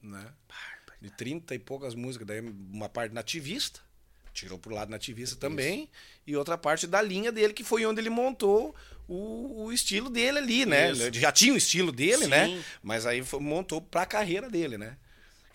né? 0.00 0.24
De 1.00 1.10
30 1.10 1.54
e 1.54 1.58
poucas 1.58 1.94
músicas, 1.94 2.26
daí 2.26 2.40
uma 2.40 2.88
parte 2.88 3.14
nativista, 3.14 3.80
tirou 4.32 4.58
pro 4.58 4.74
lado 4.74 4.90
nativista 4.90 5.36
também, 5.36 5.88
e 6.26 6.36
outra 6.36 6.56
parte 6.56 6.86
da 6.86 7.00
linha 7.02 7.30
dele, 7.32 7.52
que 7.52 7.64
foi 7.64 7.84
onde 7.86 8.00
ele 8.00 8.10
montou 8.10 8.74
o, 9.06 9.64
o 9.64 9.72
estilo 9.72 10.08
dele 10.10 10.38
ali, 10.38 10.66
né? 10.66 10.92
Isso. 10.92 11.02
Ele 11.02 11.18
já 11.20 11.32
tinha 11.32 11.52
o 11.52 11.56
estilo 11.56 11.90
dele, 11.92 12.24
Sim. 12.24 12.30
né? 12.30 12.64
Mas 12.82 13.04
aí 13.06 13.22
foi- 13.22 13.40
montou 13.40 13.80
pra 13.80 14.06
carreira 14.06 14.48
dele, 14.50 14.76
né? 14.78 14.96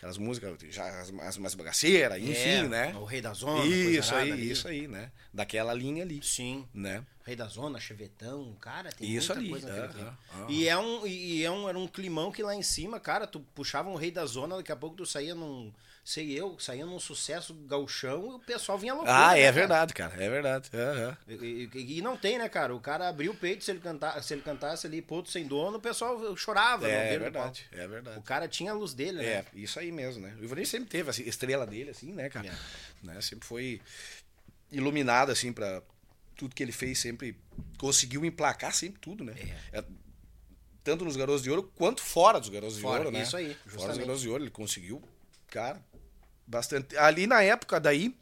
Aquelas 0.04 0.18
músicas, 0.18 0.58
já 0.70 0.86
as, 1.00 1.14
as 1.14 1.38
mais 1.38 1.56
bagaceiras, 1.56 2.22
enfim, 2.22 2.34
É, 2.34 2.68
né? 2.68 2.94
o 2.98 3.06
Rei 3.06 3.22
Ondas, 3.22 3.42
coisa 3.42 4.00
Isso 4.00 4.14
aí, 4.16 4.32
ali. 4.34 4.52
isso 4.52 4.68
aí, 4.68 4.86
né? 4.86 5.10
Daquela 5.34 5.74
linha 5.74 6.04
ali, 6.04 6.20
sim. 6.22 6.68
né? 6.74 7.06
Rei 7.26 7.38
da 7.38 7.48
Zona, 7.48 7.80
Chevetão, 7.80 8.54
cara, 8.60 8.92
tem 8.92 9.10
Isso 9.10 9.34
muita 9.34 9.40
ali, 9.40 9.50
coisa 9.50 9.68
naquele 9.70 9.94
clipe. 9.94 10.12
aham. 10.34 10.48
E, 10.50 10.68
é 10.68 10.78
um, 10.78 11.08
e 11.08 11.44
é 11.46 11.50
um, 11.50 11.70
era 11.70 11.80
um 11.80 11.88
climão 11.88 12.34
que 12.34 12.44
lá 12.44 12.54
em 12.54 12.62
cima, 12.62 13.00
cara, 13.00 13.26
tu 13.26 13.40
puxava 13.56 13.90
um 13.90 13.96
Rei 13.96 14.12
da 14.12 14.26
Zona, 14.26 14.58
daqui 14.58 14.74
a 14.74 14.76
pouco 14.76 14.98
tu 14.98 15.06
saía 15.06 15.34
num, 15.34 15.72
sei 16.06 16.32
eu, 16.38 16.60
saía 16.60 16.86
num 16.86 17.00
sucesso 17.00 17.54
gauchão 17.54 18.32
e 18.32 18.34
o 18.36 18.40
pessoal 18.40 18.78
vinha 18.78 18.94
loucura. 18.94 19.16
Ah, 19.16 19.32
né, 19.34 19.40
é 19.40 19.44
cara? 19.44 19.52
verdade, 19.54 19.94
cara. 19.94 20.24
É 20.24 20.30
verdade. 20.30 20.70
Aham. 20.74 21.18
E, 21.28 21.70
e- 21.74 21.98
e 21.98 22.02
não 22.02 22.18
tem, 22.18 22.38
né, 22.38 22.50
cara? 22.50 22.76
O 22.76 22.80
cara 22.82 23.08
abriu 23.08 23.32
o 23.32 23.36
peito, 23.36 23.64
se 23.64 23.72
ele, 23.72 23.80
cantar, 23.80 24.22
se 24.22 24.34
ele 24.34 24.42
cantasse 24.42 24.86
ali, 24.86 25.02
Ponto 25.02 25.32
Sem 25.32 25.48
Dono, 25.48 25.78
o 25.78 25.82
pessoal 25.82 26.36
chorava. 26.36 26.88
É, 26.90 27.14
do 27.14 27.20
verdade. 27.22 27.66
É 27.72 27.88
verdade. 27.88 28.20
O 28.20 28.22
cara 28.22 28.48
tinha 28.50 28.72
a 28.72 28.76
luz 28.76 28.94
dele, 28.94 29.20
né? 29.20 29.26
É, 29.26 29.46
isso 29.54 29.80
aí 29.80 29.92
mesmo, 29.94 30.22
né? 30.22 30.36
O 30.40 30.44
Ivanir 30.44 30.68
sempre 30.68 30.90
teve 30.90 31.10
a 31.10 31.14
estrela 31.14 31.66
dele, 31.66 31.92
assim, 31.92 32.12
né, 32.12 32.30
cara? 32.30 32.48
É. 32.48 32.54
Né? 33.06 33.22
Sempre 33.22 33.48
foi 33.48 33.80
iluminado, 34.72 35.32
assim, 35.32 35.54
pra 35.54 35.82
tudo 36.36 36.54
que 36.56 36.64
ele 36.64 36.72
fez, 36.72 37.00
sempre 37.00 37.38
conseguiu 37.78 38.26
emplacar 38.26 38.74
sempre 38.74 39.00
tudo, 39.00 39.24
né? 39.24 39.36
É, 39.72 39.84
tanto 40.84 41.06
nos 41.06 41.16
Garotos 41.16 41.44
de 41.44 41.50
Ouro 41.50 41.72
quanto 41.76 42.02
fora 42.02 42.40
dos 42.40 42.50
Garotos 42.50 42.78
Fora, 42.80 43.00
de 43.02 43.06
Ouro, 43.06 43.18
né? 43.18 43.24
isso 43.24 43.38
aí, 43.38 43.54
Fora 43.54 43.64
dos 43.64 43.74
justamente. 43.74 44.00
Garotos 44.00 44.22
de 44.22 44.30
Ouro, 44.30 44.44
ele 44.44 44.52
conseguiu, 44.52 45.02
cara, 45.48 45.82
bastante. 46.48 46.98
Ali 46.98 47.28
na 47.28 47.42
época, 47.42 47.80
daí. 47.80 48.16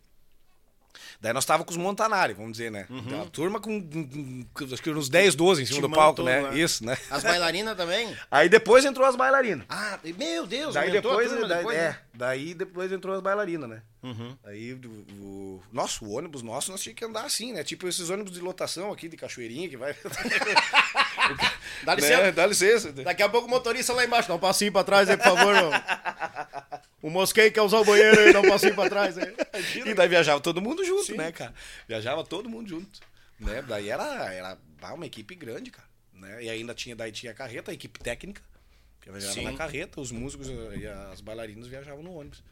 Daí 1.22 1.34
nós 1.34 1.45
tava 1.45 1.63
com 1.63 1.69
os 1.72 1.78
Montanari, 1.78 2.34
vamos 2.34 2.53
dizer, 2.53 2.72
né? 2.72 2.88
Uhum. 2.89 3.22
A 3.22 3.26
turma 3.28 3.59
com, 3.61 3.80
com- 3.80 4.45
com- 4.53 4.74
acho 4.74 4.82
que 4.82 4.89
uns 4.89 5.07
10, 5.07 5.36
12 5.36 5.61
em 5.61 5.65
cima 5.67 5.80
do 5.82 5.88
Timão 5.88 5.95
palco, 5.99 6.15
todo 6.17 6.26
né? 6.26 6.41
lá. 6.41 6.53
Isso, 6.55 6.84
né? 6.84 6.97
As 7.11 7.24
bailarinas 7.24 7.78
também? 7.78 8.17
Aí 8.30 8.49
depois 8.49 8.84
entrou 8.84 9.05
as 9.07 9.15
bailarinas. 9.15 9.65
Ah, 9.69 9.99
meu 10.17 10.47
Deus, 10.47 10.74
Daí 10.74 10.91
depois, 10.91 11.30
turma 11.30 11.47
daí, 11.47 11.57
depois, 11.59 11.78
é, 11.78 11.89
né? 11.89 11.99
daí 12.13 12.53
depois 12.55 12.91
entrou 12.91 13.15
as 13.15 13.22
bailarinas, 13.22 13.69
né? 13.69 13.82
Uhum. 14.01 14.36
Aí 14.43 14.74
o, 14.74 14.88
o 15.24 15.63
nosso 15.72 16.03
o 16.03 16.11
ônibus 16.17 16.41
nosso 16.41 16.72
nós 16.72 16.82
tínhamos 16.82 16.97
que 16.99 17.05
andar 17.05 17.24
assim, 17.24 17.53
né? 17.53 17.63
Tipo 17.63 17.88
esses 17.88 18.09
ônibus 18.09 18.34
de 18.34 18.39
lotação 18.39 18.91
aqui 18.91 19.07
de 19.07 19.15
Cachoeirinha 19.15 19.69
que 19.69 19.78
vai. 19.78 19.93
Dá 21.86 21.95
Né? 21.95 22.01
licença. 22.01 22.32
Dá 22.32 22.45
licença. 22.47 22.91
Daqui 22.91 23.22
a 23.22 23.30
pouco 23.30 23.47
o 23.47 23.49
motorista 23.49 23.93
lá 23.93 24.03
embaixo, 24.03 24.28
dá 24.28 24.34
um 24.36 24.39
passinho 24.39 24.72
pra 24.72 24.84
trás 24.84 25.07
aí, 25.07 25.17
por 25.17 25.24
favor. 25.24 25.55
O 27.01 27.09
Mosquei 27.09 27.49
quer 27.49 27.61
usar 27.61 27.79
o 27.79 27.85
banheiro 27.85 28.19
aí, 28.19 28.31
dá 28.33 28.41
um 28.41 28.47
passinho 28.49 28.75
pra 28.75 28.89
trás 28.89 29.17
aí. 29.17 29.33
E 29.85 29.93
daí 29.93 30.07
viajava 30.07 30.39
todo 30.39 30.61
mundo 30.61 30.83
junto, 30.85 31.15
né, 31.15 31.31
cara? 31.31 31.53
Viajava 31.87 32.23
todo 32.23 32.47
mundo 32.49 32.69
junto. 32.69 32.99
Né? 33.39 33.61
Daí 33.63 33.89
era, 33.89 34.31
era 34.33 34.57
uma 34.93 35.05
equipe 35.05 35.33
grande, 35.35 35.71
cara. 35.71 35.87
Né? 36.13 36.43
E 36.43 36.49
ainda 36.49 36.73
tinha, 36.75 36.95
daí 36.95 37.11
tinha 37.11 37.31
a 37.31 37.35
carreta, 37.35 37.71
a 37.71 37.73
equipe 37.73 37.99
técnica, 37.99 38.41
que 39.01 39.09
viajava 39.09 39.33
Sim. 39.33 39.43
na 39.45 39.53
carreta, 39.53 39.99
os 39.99 40.11
músicos 40.11 40.47
e 40.49 40.85
as 41.11 41.21
bailarinas 41.21 41.67
viajavam 41.67 42.03
no 42.03 42.13
ônibus. 42.13 42.43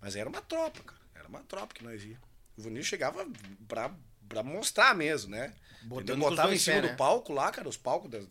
Mas 0.00 0.14
era 0.16 0.28
uma 0.28 0.42
tropa, 0.42 0.80
cara. 0.82 1.00
Era 1.14 1.28
uma 1.28 1.40
tropa 1.40 1.72
que 1.74 1.82
nós 1.82 2.04
ia. 2.04 2.18
O 2.58 2.62
Vanir 2.62 2.84
chegava 2.84 3.26
pra, 3.66 3.90
pra 4.28 4.42
mostrar 4.42 4.94
mesmo, 4.94 5.30
né? 5.30 5.52
Botando 5.82 6.18
botava 6.18 6.54
em 6.54 6.58
cima 6.58 6.76
pés, 6.76 6.82
do 6.86 6.90
né? 6.90 6.96
palco 6.96 7.32
lá, 7.32 7.50
cara, 7.50 7.68
os 7.68 7.76
palcos 7.78 8.10
das- 8.10 8.26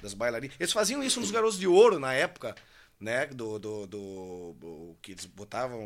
das 0.00 0.14
bailarinas. 0.14 0.56
Eles 0.58 0.72
faziam 0.72 1.02
isso 1.02 1.20
nos 1.20 1.30
Garotos 1.32 1.58
de 1.58 1.66
Ouro 1.66 1.98
na 1.98 2.14
época, 2.14 2.54
né? 2.98 3.26
Do, 3.26 3.58
do, 3.58 3.86
do- 3.86 4.56
do- 4.58 4.96
que 5.02 5.12
eles 5.12 5.26
botavam 5.26 5.78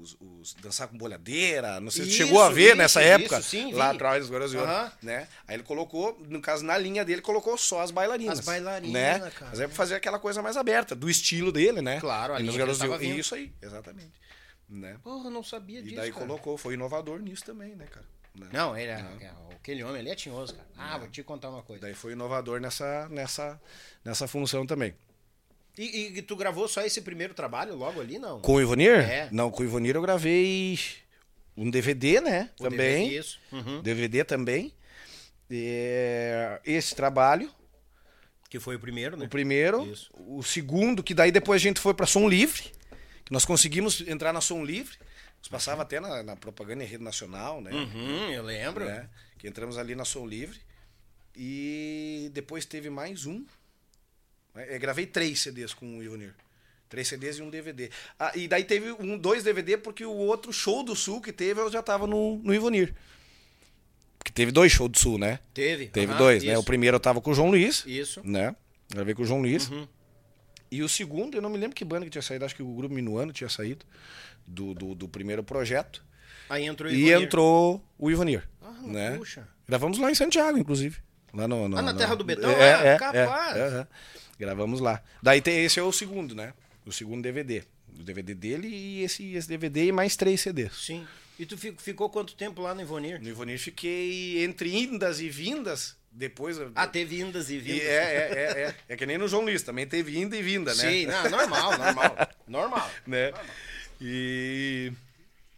os, 0.00 0.16
os- 0.20 0.54
dançar 0.54 0.88
com 0.88 0.96
bolhadeira. 0.98 1.80
Não 1.80 1.90
sei 1.90 2.04
se 2.04 2.10
Isso, 2.10 2.18
chegou 2.18 2.42
a 2.42 2.48
ver 2.50 2.68
isso, 2.68 2.76
nessa 2.76 3.00
isso, 3.02 3.10
época. 3.12 3.42
sim, 3.42 3.72
lá 3.72 3.90
atrás 3.90 4.26
dos 4.26 4.30
Garotos 4.30 4.54
né? 5.02 5.28
Aí 5.46 5.56
ele 5.56 5.62
colocou, 5.62 6.18
no 6.28 6.40
caso, 6.40 6.64
na 6.64 6.76
linha 6.76 7.04
dele, 7.04 7.22
colocou 7.22 7.56
só 7.56 7.80
as 7.80 7.90
bailarinas. 7.90 8.40
As 8.40 8.44
bailarinas, 8.44 8.92
né? 8.92 9.30
cara. 9.30 9.50
Mas 9.50 9.60
é 9.60 9.66
pra 9.66 9.76
fazer 9.76 9.94
aquela 9.94 10.18
coisa 10.18 10.42
mais 10.42 10.56
aberta, 10.56 10.94
do 10.96 11.08
estilo 11.08 11.52
dele, 11.52 11.80
né? 11.80 12.00
Claro, 12.00 12.34
a 12.34 12.40
e 12.40 12.42
nos 12.42 12.54
linha 12.56 12.66
que 12.66 12.76
Garotos 12.78 13.00
vindo. 13.00 13.18
Isso 13.20 13.34
aí, 13.34 13.52
exatamente. 13.62 14.12
Né? 14.68 14.96
Porra, 15.02 15.28
não 15.30 15.42
sabia 15.44 15.80
E 15.80 15.82
disso, 15.82 15.96
daí 15.96 16.10
cara. 16.12 16.24
colocou, 16.26 16.56
foi 16.56 16.74
inovador 16.74 17.20
nisso 17.20 17.44
também, 17.44 17.76
né, 17.76 17.86
cara? 17.86 18.06
Né? 18.34 18.48
Não, 18.52 18.74
ele 18.76 18.90
é, 18.90 18.94
é, 19.20 19.30
aquele 19.54 19.84
homem 19.84 20.00
ali 20.00 20.10
é 20.10 20.14
tinhoso, 20.14 20.54
cara. 20.54 20.66
Ah, 20.76 20.96
vou 20.98 21.08
te 21.08 21.22
contar 21.22 21.50
uma 21.50 21.62
coisa. 21.62 21.82
Daí 21.82 21.92
foi 21.94 22.12
inovador 22.12 22.58
nessa, 22.58 23.06
nessa, 23.10 23.60
nessa 24.02 24.26
função 24.26 24.66
também. 24.66 24.94
E, 25.78 26.18
e 26.18 26.22
tu 26.22 26.36
gravou 26.36 26.68
só 26.68 26.82
esse 26.82 27.00
primeiro 27.00 27.32
trabalho 27.32 27.74
logo 27.74 28.00
ali, 28.00 28.18
não? 28.18 28.40
Com 28.40 28.54
o 28.54 28.60
Ivonir? 28.60 28.90
É. 29.00 29.28
Não, 29.32 29.50
com 29.50 29.62
o 29.62 29.64
Ivonir 29.64 29.94
eu 29.96 30.02
gravei 30.02 30.78
um 31.56 31.70
DVD, 31.70 32.20
né? 32.20 32.50
O 32.60 32.64
também. 32.64 33.04
DVD, 33.08 33.18
Isso. 33.18 33.38
Uhum. 33.50 33.80
DVD 33.82 34.24
também. 34.24 34.72
É, 35.50 36.60
esse 36.64 36.94
trabalho, 36.94 37.50
Que 38.48 38.58
foi 38.60 38.76
o 38.76 38.80
primeiro, 38.80 39.16
né? 39.16 39.26
o 39.26 39.28
primeiro. 39.28 39.86
Isso. 39.90 40.10
O 40.26 40.42
segundo, 40.42 41.02
que 41.02 41.14
daí 41.14 41.30
depois 41.32 41.60
a 41.60 41.64
gente 41.64 41.80
foi 41.80 41.94
pra 41.94 42.06
Som 42.06 42.28
Livre. 42.28 42.70
Que 43.24 43.32
nós 43.32 43.44
conseguimos 43.44 44.00
entrar 44.02 44.32
na 44.32 44.40
Som 44.40 44.64
Livre. 44.64 44.96
Nós 45.38 45.48
passava 45.48 45.82
até 45.82 46.00
na, 46.00 46.22
na 46.22 46.36
propaganda 46.36 46.84
em 46.84 46.86
rede 46.86 47.02
nacional, 47.02 47.60
né? 47.60 47.70
Uhum, 47.72 48.30
eu 48.30 48.42
lembro. 48.42 48.84
né? 48.84 49.08
Que 49.38 49.48
entramos 49.48 49.76
ali 49.78 49.94
na 49.94 50.04
Som 50.04 50.26
Livre. 50.26 50.60
E 51.34 52.30
depois 52.34 52.64
teve 52.66 52.90
mais 52.90 53.24
um. 53.26 53.44
É, 54.54 54.78
gravei 54.78 55.06
três 55.06 55.40
CDs 55.40 55.72
com 55.74 55.98
o 55.98 56.02
Ivonir. 56.02 56.34
Três 56.88 57.08
CDs 57.08 57.38
e 57.38 57.42
um 57.42 57.48
DVD. 57.48 57.90
Ah, 58.18 58.32
e 58.34 58.46
daí 58.46 58.64
teve 58.64 58.92
um, 58.92 59.16
dois 59.16 59.42
DVD, 59.42 59.78
porque 59.78 60.04
o 60.04 60.12
outro 60.12 60.52
show 60.52 60.82
do 60.82 60.94
Sul 60.94 61.20
que 61.22 61.32
teve, 61.32 61.58
eu 61.60 61.70
já 61.72 61.82
tava 61.82 62.06
no, 62.06 62.36
no 62.38 62.54
Ivonir. 62.54 62.94
Porque 64.18 64.30
teve 64.32 64.52
dois 64.52 64.70
shows 64.70 64.90
do 64.90 64.98
Sul, 64.98 65.18
né? 65.18 65.38
Teve. 65.54 65.86
Teve 65.88 66.12
aham, 66.12 66.18
dois, 66.18 66.44
né? 66.44 66.52
isso. 66.52 66.60
O 66.60 66.64
primeiro 66.64 66.96
eu 66.96 67.00
tava 67.00 67.20
com 67.20 67.30
o 67.30 67.34
João 67.34 67.48
Luiz. 67.50 67.82
Isso. 67.86 68.20
Né? 68.22 68.54
Gravei 68.90 69.14
com 69.14 69.22
o 69.22 69.24
João 69.24 69.40
Luiz. 69.40 69.68
Uhum. 69.70 69.88
E 70.70 70.82
o 70.82 70.88
segundo, 70.88 71.34
eu 71.36 71.42
não 71.42 71.50
me 71.50 71.58
lembro 71.58 71.74
que 71.74 71.84
banda 71.84 72.04
que 72.04 72.10
tinha 72.10 72.22
saído, 72.22 72.44
acho 72.44 72.54
que 72.54 72.62
o 72.62 72.74
grupo 72.74 72.94
Minuano 72.94 73.32
tinha 73.32 73.48
saído 73.48 73.84
do, 74.46 74.74
do, 74.74 74.94
do 74.94 75.08
primeiro 75.08 75.42
projeto. 75.42 76.04
Aí 76.48 76.64
entrou 76.66 76.90
o 76.90 76.94
E 76.94 76.98
Ivonir. 77.08 77.22
entrou 77.26 77.84
o 77.98 78.10
Ivonir. 78.10 78.48
Ah, 78.60 78.70
né? 78.84 79.16
puxa. 79.16 79.48
Gravamos 79.66 79.98
lá 79.98 80.10
em 80.10 80.14
Santiago, 80.14 80.58
inclusive. 80.58 80.98
Lá 81.32 81.48
no, 81.48 81.68
no- 81.68 81.78
Ah, 81.78 81.82
na 81.82 81.92
no- 81.92 81.98
Terra 81.98 82.14
do 82.14 82.24
Betão? 82.24 82.50
É, 82.50 82.74
Ah, 82.74 82.84
é, 82.86 82.98
capaz. 82.98 83.56
é, 83.56 83.60
é, 83.60 83.80
é. 83.80 83.86
Gravamos 84.42 84.80
lá. 84.80 85.00
Daí 85.22 85.40
tem, 85.40 85.64
esse 85.64 85.78
é 85.78 85.82
o 85.84 85.92
segundo, 85.92 86.34
né? 86.34 86.52
O 86.84 86.90
segundo 86.90 87.22
DVD. 87.22 87.62
O 87.96 88.02
DVD 88.02 88.34
dele 88.34 88.66
e 88.66 89.02
esse, 89.04 89.34
esse 89.36 89.46
DVD 89.48 89.86
e 89.86 89.92
mais 89.92 90.16
três 90.16 90.40
CDs. 90.40 90.72
Sim. 90.74 91.06
E 91.38 91.46
tu 91.46 91.56
fi- 91.56 91.74
ficou 91.78 92.10
quanto 92.10 92.34
tempo 92.34 92.60
lá 92.60 92.74
no 92.74 92.80
Ivonir? 92.80 93.22
No 93.22 93.28
Ivonir 93.28 93.56
fiquei 93.60 94.42
entre 94.42 94.74
indas 94.76 95.20
e 95.20 95.28
vindas. 95.28 95.96
Depois. 96.10 96.58
Ah, 96.74 96.86
teve 96.88 97.20
indas 97.20 97.50
e 97.50 97.54
E 97.54 97.58
vindas. 97.60 97.84
é, 97.86 97.94
é, 97.94 98.32
é, 98.32 98.60
é. 98.62 98.74
É 98.88 98.96
que 98.96 99.06
nem 99.06 99.16
no 99.16 99.28
João 99.28 99.44
Luiz, 99.44 99.62
também 99.62 99.86
teve 99.86 100.18
inda 100.18 100.36
e 100.36 100.42
vinda, 100.42 100.74
né? 100.74 100.90
Sim, 100.90 101.06
não, 101.06 101.30
normal, 101.30 101.78
normal. 101.78 102.16
normal. 102.48 102.90
né? 103.06 103.32
E, 104.00 104.92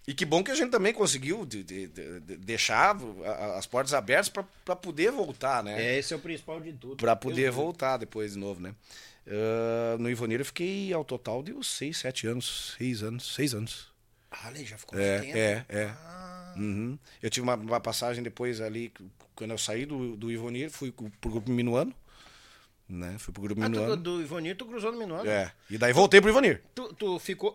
e 0.07 0.13
que 0.15 0.25
bom 0.25 0.43
que 0.45 0.51
a 0.51 0.55
gente 0.55 0.71
também 0.71 0.93
conseguiu 0.93 1.45
de- 1.47 1.63
de- 1.63 1.87
de- 1.89 2.21
de- 2.21 2.37
deixar 2.37 2.97
as 3.57 3.67
portas 3.67 3.95
abertas 3.95 4.29
para 4.29 4.77
poder 4.77 5.11
voltar, 5.11 5.63
né? 5.65 5.83
É, 5.83 5.99
esse 5.99 6.13
é 6.13 6.17
o 6.17 6.21
principal 6.21 6.61
de 6.61 6.73
tudo. 6.73 6.97
Para 6.97 7.17
poder 7.17 7.51
voltar 7.51 7.97
depois 7.97 8.33
de 8.35 8.39
novo, 8.39 8.61
né? 8.61 8.75
Ah, 9.27 9.97
no 9.99 10.11
Ivonir 10.11 10.41
eu 10.41 10.45
fiquei 10.45 10.93
ao 10.93 11.05
total 11.05 11.43
de 11.43 11.53
uns 11.55 11.67
seis, 11.69 11.97
sete 11.99 12.27
anos, 12.27 12.75
seis 12.77 13.03
anos, 13.03 13.35
seis 13.35 13.55
anos. 13.55 13.89
Ah, 14.31 14.49
ali 14.49 14.65
já 14.65 14.77
ficou 14.77 14.99
É, 14.99 15.21
tempo. 15.21 15.37
é, 15.39 15.65
é. 15.69 15.95
Uhum. 16.57 16.99
Eu 17.23 17.31
tive 17.31 17.43
uma, 17.45 17.55
uma 17.55 17.81
passagem 17.81 18.23
depois 18.23 18.61
ali, 18.61 18.93
quando 19.35 19.53
eu 19.53 19.59
saí 19.59 19.87
do, 19.87 20.17
do 20.17 20.31
Ivonir, 20.31 20.71
fui 20.71 20.93
pro 20.93 21.31
grupo 21.31 21.51
Minuano, 21.51 21.95
né? 22.89 23.17
Fui 23.19 23.33
pro 23.33 23.43
grupo 23.43 23.63
Ah, 23.63 23.67
tu, 23.67 23.71
Minuano. 23.71 23.97
do 23.97 24.21
Ivonir 24.21 24.57
tu 24.57 24.67
cruzou 24.67 24.93
no 24.93 24.99
Minuano? 24.99 25.29
É, 25.29 25.53
e 25.71 25.79
daí 25.79 25.93
voltei 25.93 26.21
pro 26.21 26.31
Ivonir. 26.31 26.63
Tu, 26.75 26.93
tu 26.95 27.19
ficou... 27.19 27.55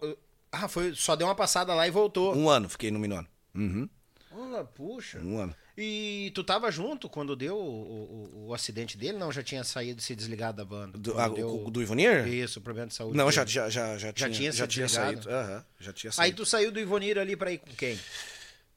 Ah, 0.52 0.68
foi, 0.68 0.94
só 0.96 1.16
deu 1.16 1.28
uma 1.28 1.36
passada 1.36 1.74
lá 1.74 1.88
e 1.88 1.92
voltou. 1.92 2.36
Um 2.36 2.50
ano 2.50 2.68
fiquei 2.70 2.92
no 2.92 3.00
Minuano. 3.00 3.28
Uhum. 3.56 3.90
Olha, 4.32 4.64
puxa. 4.64 5.20
Um 5.20 5.40
ano. 5.40 5.56
E 5.78 6.32
tu 6.36 6.44
tava 6.44 6.70
junto 6.72 7.08
quando 7.08 7.36
deu 7.38 7.56
o, 7.56 7.62
o- 7.62 8.48
o 8.48 8.54
acidente 8.54 8.98
dele? 8.98 9.18
Não, 9.18 9.32
já 9.32 9.42
tinha 9.42 9.64
saído, 9.64 10.02
se 10.02 10.14
desligado 10.16 10.58
da 10.58 10.66
banda? 10.66 10.98
Do, 10.98 11.14
Quando 11.14 11.24
ah, 11.24 11.30
deu- 11.36 11.66
o- 11.66 11.72
do 11.72 11.82
Ivonir? 11.82 12.28
Isso, 12.28 12.60
problema 12.60 12.88
de 12.88 12.96
saúde. 12.96 13.16
Não, 13.18 13.32
já, 13.32 13.46
já, 13.46 13.70
já, 13.70 13.98
já, 13.98 14.12
tinha, 14.12 14.30
tinha 14.30 14.52
já 14.52 14.68
tinha 14.68 14.90
saído. 14.90 15.30
Aham, 15.30 15.66
já 15.80 15.94
tinha 15.94 16.10
Aí 16.10 16.14
saído. 16.16 16.38
tu 16.38 16.46
saiu 16.46 16.72
do 16.72 16.80
Ivonir 16.80 17.18
ali 17.18 17.36
pra 17.36 17.52
ir 17.52 17.60
com 17.60 17.72
quem? 17.76 17.98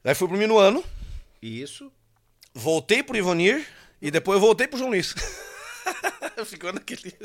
Daí 0.03 0.15
fui 0.15 0.27
pro 0.27 0.37
Minuano, 0.37 0.83
Isso. 1.41 1.91
voltei 2.53 3.03
pro 3.03 3.17
Ivonir 3.17 3.65
e 4.01 4.09
depois 4.11 4.39
voltei 4.39 4.67
pro 4.67 4.77
João 4.77 4.91
Luiz. 4.91 5.13
Ficou 6.45 6.71
naquele. 6.71 7.13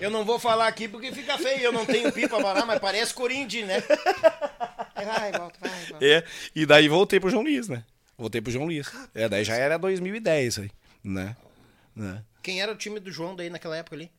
Eu 0.00 0.10
não 0.10 0.24
vou 0.24 0.38
falar 0.38 0.66
aqui 0.68 0.86
porque 0.88 1.10
fica 1.12 1.38
feio, 1.38 1.60
eu 1.60 1.72
não 1.72 1.86
tenho 1.86 2.12
pipa 2.12 2.36
pra 2.38 2.52
lá, 2.52 2.66
mas 2.66 2.78
parece 2.78 3.14
Corinthians, 3.14 3.66
né? 3.66 3.80
Vai, 3.80 5.32
volta, 5.32 5.58
vai, 5.60 5.84
volta. 5.86 6.04
É, 6.04 6.24
e 6.54 6.66
daí 6.66 6.88
voltei 6.88 7.18
pro 7.20 7.30
João 7.30 7.42
Luiz, 7.42 7.68
né? 7.68 7.84
Voltei 8.16 8.40
pro 8.40 8.52
João 8.52 8.66
Luiz. 8.66 8.90
É, 9.14 9.28
daí 9.28 9.44
já 9.44 9.54
era 9.56 9.78
2010 9.78 10.58
aí, 10.60 10.70
né? 11.02 11.36
né? 11.94 12.22
Quem 12.42 12.60
era 12.60 12.72
o 12.72 12.76
time 12.76 13.00
do 13.00 13.10
João 13.10 13.34
daí 13.34 13.48
naquela 13.50 13.76
época 13.76 13.96
ali? 13.96 14.10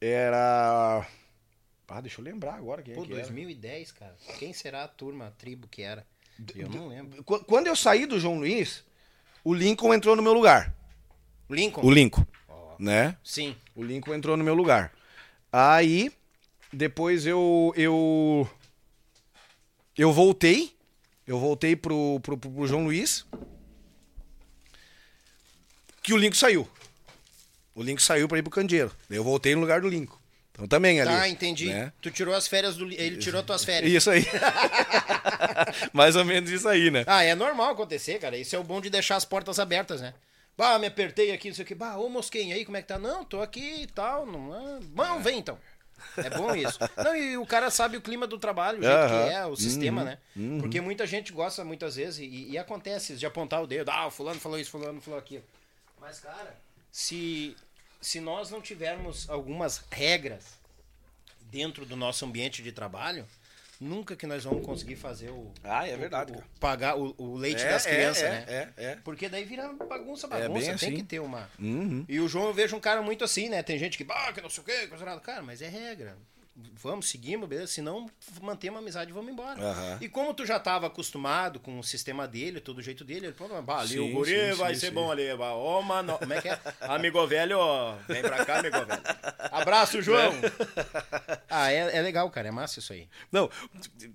Era. 0.00 1.06
Ah, 1.88 2.00
deixa 2.00 2.20
eu 2.20 2.24
lembrar 2.24 2.54
agora 2.54 2.82
quem 2.82 2.92
é 2.92 2.96
Pô, 2.96 3.02
que 3.04 3.12
era. 3.12 3.22
2010, 3.22 3.92
cara. 3.92 4.14
Quem 4.38 4.52
será 4.52 4.84
a 4.84 4.88
turma, 4.88 5.28
a 5.28 5.30
tribo 5.30 5.68
que 5.68 5.82
era? 5.82 6.04
Eu 6.54 6.68
não 6.68 6.88
lembro. 6.88 7.22
Qu- 7.24 7.44
Quando 7.44 7.66
eu 7.68 7.76
saí 7.76 8.04
do 8.06 8.18
João 8.20 8.38
Luiz, 8.38 8.84
o 9.44 9.54
Lincoln 9.54 9.94
entrou 9.94 10.14
no 10.16 10.22
meu 10.22 10.32
lugar. 10.32 10.74
Lincoln? 11.48 11.82
O 11.84 11.90
Lincoln, 11.90 12.26
né? 12.78 13.16
Sim. 13.22 13.56
O 13.74 13.82
Lincoln 13.82 14.14
entrou 14.14 14.36
no 14.36 14.44
meu 14.44 14.54
lugar. 14.54 14.92
Aí, 15.58 16.12
depois 16.70 17.24
eu. 17.24 17.72
Eu, 17.74 18.46
eu 19.96 20.12
voltei. 20.12 20.76
Eu 21.26 21.38
voltei 21.38 21.74
pro, 21.74 22.20
pro, 22.20 22.36
pro, 22.36 22.66
João 22.66 22.84
Luiz. 22.84 23.24
que 26.02 26.12
o 26.12 26.16
Lincoln 26.18 26.36
saiu. 26.36 26.68
O 27.74 27.82
Lincoln 27.82 28.02
saiu 28.02 28.28
pra 28.28 28.36
ir 28.36 28.42
pro 28.42 28.50
Candeeiro. 28.50 28.92
Eu 29.08 29.24
voltei 29.24 29.54
no 29.54 29.62
lugar 29.62 29.80
do 29.80 29.88
Lincoln. 29.88 30.18
Então 30.52 30.68
também 30.68 31.00
ali. 31.00 31.10
Tá, 31.10 31.26
entendi. 31.26 31.70
né? 31.70 31.90
Tu 32.02 32.10
tirou 32.10 32.34
as 32.34 32.46
férias 32.46 32.76
do. 32.76 32.92
Ele 32.92 33.16
tirou 33.16 33.42
tuas 33.42 33.64
férias. 33.64 33.90
Isso 33.90 34.10
aí. 34.10 34.26
Mais 35.90 36.16
ou 36.16 36.24
menos 36.26 36.50
isso 36.50 36.68
aí, 36.68 36.90
né? 36.90 37.02
Ah, 37.06 37.22
é 37.22 37.34
normal 37.34 37.70
acontecer, 37.70 38.18
cara. 38.18 38.36
Isso 38.36 38.54
é 38.54 38.58
o 38.58 38.64
bom 38.64 38.78
de 38.78 38.90
deixar 38.90 39.16
as 39.16 39.24
portas 39.24 39.58
abertas, 39.58 40.02
né? 40.02 40.12
Bah, 40.56 40.78
me 40.78 40.86
apertei 40.86 41.32
aqui, 41.32 41.48
não 41.48 41.54
sei 41.54 41.64
o 41.64 41.66
que. 41.66 41.74
Bah, 41.74 41.96
ô 41.96 42.08
Mosquinha, 42.08 42.54
aí, 42.54 42.64
como 42.64 42.76
é 42.76 42.82
que 42.82 42.88
tá? 42.88 42.98
Não, 42.98 43.24
tô 43.24 43.42
aqui 43.42 43.82
e 43.82 43.86
tal. 43.86 44.24
Não, 44.24 44.52
ah, 44.52 44.78
Bom, 44.82 45.20
vem 45.20 45.38
então. 45.38 45.58
É 46.16 46.30
bom 46.30 46.54
isso. 46.54 46.78
Não, 46.96 47.16
e 47.16 47.36
o 47.38 47.46
cara 47.46 47.70
sabe 47.70 47.96
o 47.96 48.02
clima 48.02 48.26
do 48.26 48.38
trabalho, 48.38 48.80
o 48.80 48.82
jeito 48.82 48.96
Aham. 48.96 49.08
que 49.08 49.32
é, 49.32 49.46
o 49.46 49.56
sistema, 49.56 50.04
né? 50.04 50.18
Porque 50.60 50.80
muita 50.80 51.06
gente 51.06 51.32
gosta, 51.32 51.64
muitas 51.64 51.96
vezes, 51.96 52.18
e, 52.20 52.50
e 52.50 52.58
acontece 52.58 53.16
de 53.16 53.24
apontar 53.24 53.62
o 53.62 53.66
dedo. 53.66 53.90
Ah, 53.90 54.06
o 54.06 54.10
fulano 54.10 54.38
falou 54.38 54.58
isso, 54.58 54.70
fulano 54.70 55.00
falou 55.00 55.18
aquilo. 55.18 55.44
Mas, 56.00 56.20
cara, 56.20 56.54
se, 56.92 57.56
se 58.00 58.20
nós 58.20 58.50
não 58.50 58.60
tivermos 58.60 59.28
algumas 59.28 59.84
regras 59.90 60.44
dentro 61.50 61.86
do 61.86 61.96
nosso 61.96 62.24
ambiente 62.24 62.62
de 62.62 62.72
trabalho, 62.72 63.26
nunca 63.80 64.16
que 64.16 64.26
nós 64.26 64.44
vamos 64.44 64.64
conseguir 64.64 64.96
fazer 64.96 65.30
o. 65.30 65.50
Ah, 65.64 65.86
é 65.86 65.96
verdade, 65.96 66.32
o- 66.32 66.36
cara. 66.36 66.46
pagar 66.60 66.96
o, 66.98 67.14
o 67.18 67.36
leite 67.36 67.62
É, 67.62 67.70
das 67.70 67.86
é, 67.86 67.90
crianças, 67.90 68.22
é, 68.22 68.30
né? 68.30 68.44
é, 68.48 68.84
é. 68.92 68.96
Porque 69.04 69.28
daí 69.28 69.44
vira 69.44 69.68
bagunça, 69.72 70.26
É 70.26 70.30
bagunça. 70.30 70.52
bem 70.52 70.62
tem 70.64 70.72
assim. 70.74 70.94
que 70.94 71.02
ter 71.02 71.20
uma. 71.20 71.48
Uhum. 71.58 72.04
E 72.08 72.20
o 72.20 72.28
João 72.28 72.46
eu 72.46 72.54
vejo 72.54 72.76
um 72.76 72.80
cara 72.80 73.02
muito 73.02 73.24
assim, 73.24 73.48
né? 73.48 73.62
Tem 73.62 73.78
gente 73.78 73.96
que, 73.98 74.06
ah, 74.10 74.32
que 74.32 74.40
não 74.40 74.50
sei 74.50 74.62
o 74.62 74.66
quê, 74.66 74.86
coisa 74.86 75.04
nada. 75.04 75.20
Cara, 75.20 75.42
mas 75.42 75.60
é 75.62 75.68
regra. 75.68 76.16
Vamos, 76.58 77.10
seguimos, 77.10 77.46
beleza? 77.46 77.66
Se 77.66 77.82
não, 77.82 78.08
manter 78.40 78.70
uma 78.70 78.78
amizade 78.78 79.10
e 79.10 79.12
vamos 79.12 79.30
embora. 79.30 79.60
Aham. 79.60 79.98
E 80.00 80.08
como 80.08 80.32
tu 80.32 80.46
já 80.46 80.58
tava 80.58 80.86
acostumado 80.86 81.60
com 81.60 81.78
o 81.78 81.84
sistema 81.84 82.26
dele, 82.26 82.60
todo 82.60 82.78
o 82.78 82.82
jeito 82.82 83.04
dele, 83.04 83.26
ele 83.26 83.34
falou, 83.34 83.60
bah, 83.62 83.80
ali 83.80 83.98
o 84.00 84.08
guri 84.10 84.52
sim, 84.52 84.52
vai 84.56 84.74
sim, 84.74 84.80
ser 84.80 84.90
bom 84.90 85.10
ali. 85.10 85.36
bah, 85.36 85.52
Ô, 85.54 85.82
mano, 85.82 86.16
como 86.18 86.32
é 86.32 86.40
que 86.40 86.48
é? 86.48 86.58
Amigo 86.80 87.26
velho, 87.26 87.58
ó, 87.58 87.96
vem 88.08 88.22
pra 88.22 88.42
cá, 88.46 88.60
amigo 88.60 88.78
velho. 88.86 89.02
Abraço, 89.52 90.00
João. 90.00 90.32
Ah, 91.48 91.72
é, 91.72 91.96
é 91.96 92.02
legal, 92.02 92.28
cara, 92.30 92.48
é 92.48 92.50
massa 92.50 92.80
isso 92.80 92.92
aí. 92.92 93.08
Não, 93.32 93.48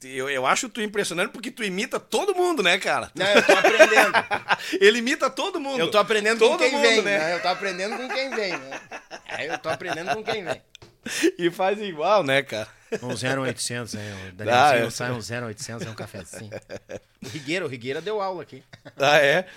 eu, 0.03 0.29
eu 0.29 0.45
acho 0.45 0.69
tu 0.69 0.81
impressionante 0.81 1.31
porque 1.31 1.49
tu 1.49 1.63
imita 1.63 1.99
todo 1.99 2.35
mundo, 2.35 2.61
né, 2.61 2.77
cara? 2.77 3.09
Não, 3.15 3.25
eu 3.25 3.43
tô 3.43 3.53
aprendendo. 3.53 4.11
Ele 4.79 4.99
imita 4.99 5.29
todo 5.29 5.59
mundo. 5.59 5.79
Eu 5.79 5.89
tô 5.89 5.97
aprendendo 5.97 6.39
com 6.39 6.49
Todo 6.49 6.59
quem 6.59 6.71
mundo, 6.71 6.81
vem, 6.81 7.01
né? 7.01 7.17
né? 7.17 7.35
Eu 7.35 7.41
tô 7.41 7.47
aprendendo 7.47 7.97
com 7.97 8.07
quem 8.09 8.29
vem, 8.29 8.51
né? 8.51 8.81
É, 9.27 9.53
eu 9.53 9.57
tô 9.57 9.69
aprendendo 9.69 10.13
com 10.13 10.23
quem 10.23 10.43
vem. 10.43 10.61
E 11.37 11.49
faz 11.49 11.79
igual, 11.79 12.23
né, 12.23 12.43
cara? 12.43 12.69
Um 13.01 13.09
0800, 13.15 13.93
né? 13.93 14.13
O 14.13 14.27
Ah, 14.27 14.31
Danielzinho 14.33 14.87
é. 14.87 14.91
sai 14.91 15.11
um 15.11 15.47
0800, 15.47 15.87
é 15.87 15.89
um 15.89 15.95
cafezinho. 15.95 16.51
O 17.23 17.27
Rigueira, 17.29 17.65
o 17.65 17.67
Rigueira 17.67 18.01
deu 18.01 18.19
aula 18.19 18.41
aqui. 18.41 18.63
Ah, 18.97 19.17
é? 19.19 19.47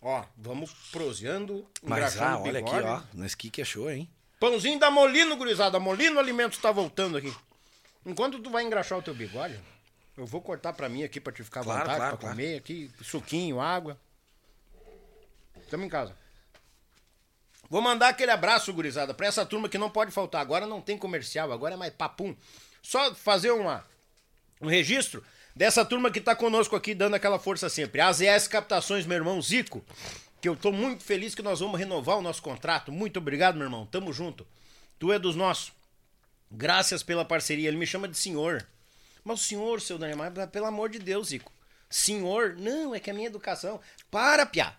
Ó, 0.00 0.24
vamos 0.36 0.72
proseando, 0.92 1.66
Mas, 1.82 2.16
ah, 2.20 2.38
olha 2.38 2.60
aqui, 2.60 2.70
bigode. 2.70 2.86
ó. 2.86 3.02
Nós 3.12 3.34
que 3.34 3.50
que 3.50 3.60
achou, 3.60 3.90
hein? 3.90 4.08
Pãozinho 4.38 4.78
da 4.78 4.90
Molino, 4.90 5.36
gurizada. 5.36 5.78
Molino 5.80 6.18
Alimentos 6.20 6.58
tá 6.58 6.70
voltando 6.72 7.16
aqui. 7.18 7.34
Enquanto 8.06 8.38
tu 8.38 8.48
vai 8.50 8.62
engraxar 8.64 8.96
o 8.98 9.02
teu 9.02 9.14
bigode, 9.14 9.58
eu 10.16 10.24
vou 10.24 10.40
cortar 10.40 10.72
pra 10.72 10.88
mim 10.88 11.02
aqui 11.02 11.20
pra 11.20 11.32
te 11.32 11.42
ficar 11.42 11.60
à 11.60 11.64
Claro, 11.64 11.80
vontade, 11.80 11.96
claro, 11.98 12.16
pra 12.16 12.20
claro. 12.20 12.36
comer 12.36 12.56
aqui, 12.56 12.90
suquinho, 13.02 13.60
água. 13.60 13.98
Tamo 15.70 15.84
em 15.84 15.88
casa. 15.88 16.14
Vou 17.70 17.80
mandar 17.80 18.08
aquele 18.08 18.32
abraço, 18.32 18.72
gurizada, 18.72 19.14
pra 19.14 19.28
essa 19.28 19.46
turma 19.46 19.68
que 19.68 19.78
não 19.78 19.88
pode 19.88 20.10
faltar. 20.10 20.40
Agora 20.40 20.66
não 20.66 20.80
tem 20.80 20.98
comercial, 20.98 21.52
agora 21.52 21.74
é 21.74 21.76
mais 21.76 21.94
papum. 21.94 22.34
Só 22.82 23.14
fazer 23.14 23.52
uma, 23.52 23.86
um 24.60 24.66
registro 24.66 25.24
dessa 25.54 25.84
turma 25.84 26.10
que 26.10 26.20
tá 26.20 26.34
conosco 26.34 26.74
aqui, 26.74 26.94
dando 26.94 27.14
aquela 27.14 27.38
força 27.38 27.68
sempre. 27.68 28.00
AZS 28.00 28.48
Captações, 28.48 29.06
meu 29.06 29.16
irmão 29.16 29.40
Zico, 29.40 29.84
que 30.40 30.48
eu 30.48 30.56
tô 30.56 30.72
muito 30.72 31.04
feliz 31.04 31.32
que 31.32 31.42
nós 31.42 31.60
vamos 31.60 31.78
renovar 31.78 32.18
o 32.18 32.22
nosso 32.22 32.42
contrato. 32.42 32.90
Muito 32.90 33.18
obrigado, 33.18 33.54
meu 33.54 33.66
irmão. 33.66 33.86
Tamo 33.86 34.12
junto. 34.12 34.44
Tu 34.98 35.12
é 35.12 35.18
dos 35.18 35.36
nossos. 35.36 35.72
Graças 36.50 37.04
pela 37.04 37.24
parceria. 37.24 37.68
Ele 37.68 37.76
me 37.76 37.86
chama 37.86 38.08
de 38.08 38.18
senhor. 38.18 38.66
Mas 39.22 39.42
o 39.42 39.44
senhor, 39.44 39.80
seu 39.80 39.96
Daniel, 39.96 40.16
mas 40.16 40.50
pelo 40.50 40.66
amor 40.66 40.88
de 40.88 40.98
Deus, 40.98 41.28
Zico. 41.28 41.52
Senhor, 41.90 42.54
não, 42.56 42.94
é 42.94 43.00
que 43.00 43.10
a 43.10 43.14
minha 43.14 43.26
educação. 43.26 43.80
Para, 44.12 44.46
piá. 44.46 44.74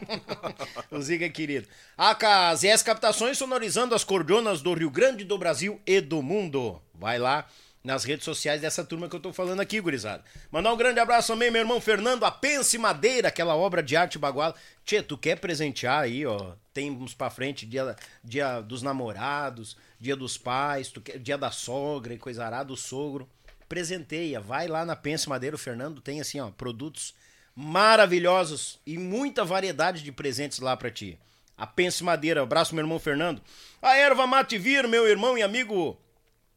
o 0.90 1.12
é 1.22 1.28
querido. 1.28 1.68
A 1.98 2.14
KZS 2.14 2.82
Captações 2.82 3.36
sonorizando 3.36 3.94
as 3.94 4.04
cordonas 4.04 4.62
do 4.62 4.72
Rio 4.72 4.90
Grande, 4.90 5.22
do 5.22 5.36
Brasil 5.36 5.78
e 5.86 6.00
do 6.00 6.22
mundo. 6.22 6.80
Vai 6.94 7.18
lá 7.18 7.46
nas 7.82 8.04
redes 8.04 8.24
sociais 8.24 8.60
dessa 8.60 8.84
turma 8.84 9.08
que 9.08 9.16
eu 9.16 9.20
tô 9.20 9.32
falando 9.32 9.60
aqui, 9.60 9.80
gurizada. 9.80 10.24
Mandar 10.50 10.72
um 10.72 10.76
grande 10.76 11.00
abraço 11.00 11.32
também, 11.32 11.50
meu 11.50 11.60
irmão 11.60 11.80
Fernando, 11.80 12.24
a 12.24 12.30
Pense 12.30 12.76
Madeira, 12.76 13.28
aquela 13.28 13.56
obra 13.56 13.82
de 13.82 13.96
arte 13.96 14.18
baguala. 14.18 14.54
Tchê, 14.84 15.02
tu 15.02 15.16
quer 15.16 15.38
presentear 15.38 16.02
aí, 16.02 16.26
ó, 16.26 16.52
tem 16.72 16.90
uns 16.90 17.14
pra 17.14 17.30
frente, 17.30 17.64
dia, 17.66 17.96
dia 18.22 18.60
dos 18.60 18.82
namorados, 18.82 19.76
dia 19.98 20.16
dos 20.16 20.36
pais, 20.36 20.88
tu 20.88 21.00
quer, 21.00 21.18
dia 21.18 21.38
da 21.38 21.50
sogra 21.50 22.12
e 22.12 22.18
coisa 22.18 22.44
arada, 22.44 22.66
do 22.66 22.76
sogro. 22.76 23.28
Presenteia, 23.70 24.40
vai 24.40 24.66
lá 24.66 24.84
na 24.84 24.96
Pense 24.96 25.28
Madeira, 25.28 25.54
o 25.54 25.58
Fernando 25.58 26.00
tem 26.00 26.20
assim, 26.20 26.40
ó, 26.40 26.50
produtos 26.50 27.14
maravilhosos 27.54 28.80
e 28.84 28.98
muita 28.98 29.44
variedade 29.44 30.02
de 30.02 30.10
presentes 30.10 30.58
lá 30.58 30.76
pra 30.76 30.90
ti. 30.90 31.16
A 31.56 31.68
Pense 31.68 32.02
Madeira, 32.02 32.42
abraço 32.42 32.74
meu 32.74 32.82
irmão 32.82 32.98
Fernando. 32.98 33.40
A 33.80 33.94
Erva 33.94 34.26
Mativir, 34.26 34.88
meu 34.88 35.06
irmão 35.06 35.38
e 35.38 35.42
amigo 35.44 35.96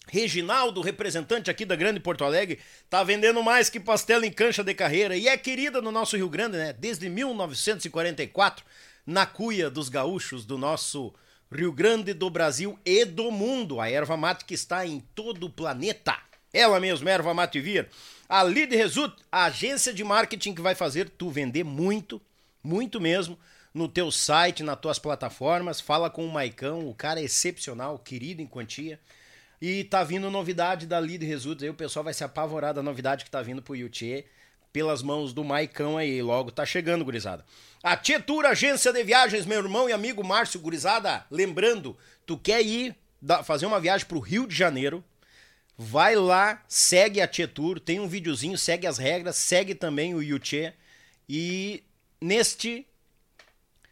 Reginaldo, 0.07 0.81
representante 0.81 1.51
aqui 1.51 1.65
da 1.65 1.75
Grande 1.75 1.99
Porto 1.99 2.23
Alegre, 2.23 2.59
tá 2.89 3.03
vendendo 3.03 3.43
mais 3.43 3.69
que 3.69 3.79
pastel 3.79 4.23
em 4.23 4.31
cancha 4.31 4.63
de 4.63 4.73
carreira 4.73 5.15
e 5.15 5.27
é 5.27 5.37
querida 5.37 5.83
no 5.83 5.91
nosso 5.91 6.17
Rio 6.17 6.29
Grande, 6.29 6.57
né? 6.57 6.73
Desde 6.73 7.07
1944, 7.09 8.65
na 9.05 9.27
cuia 9.27 9.69
dos 9.69 9.87
gaúchos 9.87 10.47
do 10.47 10.57
nosso 10.57 11.13
Rio 11.51 11.71
Grande 11.71 12.11
do 12.11 12.31
Brasil 12.31 12.79
e 12.83 13.05
do 13.05 13.29
mundo. 13.29 13.79
A 13.79 13.87
erva 13.87 14.17
mate 14.17 14.45
que 14.45 14.55
está 14.55 14.83
em 14.83 14.99
todo 15.13 15.45
o 15.45 15.49
planeta. 15.51 16.17
Ela 16.53 16.79
mesma, 16.79 17.09
erva 17.09 17.33
mate 17.33 17.59
vir. 17.59 17.89
A 18.29 18.43
Lead 18.43 18.75
Result, 18.75 19.13
a 19.31 19.45
agência 19.45 19.93
de 19.93 20.03
marketing 20.03 20.53
que 20.53 20.61
vai 20.61 20.75
fazer 20.75 21.09
tu 21.09 21.29
vender 21.29 21.63
muito, 21.63 22.21
muito 22.63 23.01
mesmo, 23.01 23.37
no 23.73 23.87
teu 23.87 24.11
site, 24.11 24.61
nas 24.61 24.79
tuas 24.79 24.99
plataformas. 24.99 25.81
Fala 25.81 26.09
com 26.09 26.25
o 26.25 26.31
Maicão, 26.31 26.87
o 26.87 26.93
cara 26.93 27.19
é 27.19 27.23
excepcional, 27.23 27.97
querido 27.97 28.41
em 28.41 28.47
quantia. 28.47 28.99
E 29.59 29.83
tá 29.85 30.03
vindo 30.03 30.29
novidade 30.29 30.85
da 30.85 30.99
Lead 30.99 31.25
Results 31.25 31.63
aí, 31.63 31.69
o 31.69 31.73
pessoal 31.73 32.03
vai 32.03 32.13
se 32.13 32.23
apavorar 32.23 32.73
da 32.73 32.83
novidade 32.83 33.25
que 33.25 33.31
tá 33.31 33.41
vindo 33.41 33.61
pro 33.61 33.75
Yuchê 33.75 34.25
pelas 34.73 35.03
mãos 35.03 35.33
do 35.33 35.43
Maicão 35.43 35.97
aí, 35.97 36.21
logo 36.21 36.51
tá 36.51 36.65
chegando, 36.65 37.05
gurizada. 37.05 37.45
A 37.83 37.95
Tietur 37.95 38.45
Agência 38.45 38.91
de 38.91 39.03
Viagens, 39.03 39.45
meu 39.45 39.59
irmão 39.59 39.87
e 39.87 39.93
amigo 39.93 40.23
Márcio 40.23 40.59
Gurizada, 40.59 41.23
lembrando, 41.29 41.95
tu 42.25 42.37
quer 42.37 42.61
ir 42.61 42.95
fazer 43.43 43.67
uma 43.67 43.79
viagem 43.79 44.07
pro 44.07 44.19
Rio 44.19 44.47
de 44.47 44.55
Janeiro, 44.55 45.03
vai 45.77 46.15
lá, 46.15 46.63
segue 46.67 47.21
a 47.21 47.27
Tietur, 47.27 47.79
tem 47.79 47.99
um 47.99 48.07
videozinho, 48.07 48.57
segue 48.57 48.87
as 48.87 48.97
regras, 48.97 49.35
segue 49.35 49.73
também 49.75 50.13
o 50.13 50.21
Yuchê 50.21 50.73
e 51.27 51.83
neste 52.21 52.85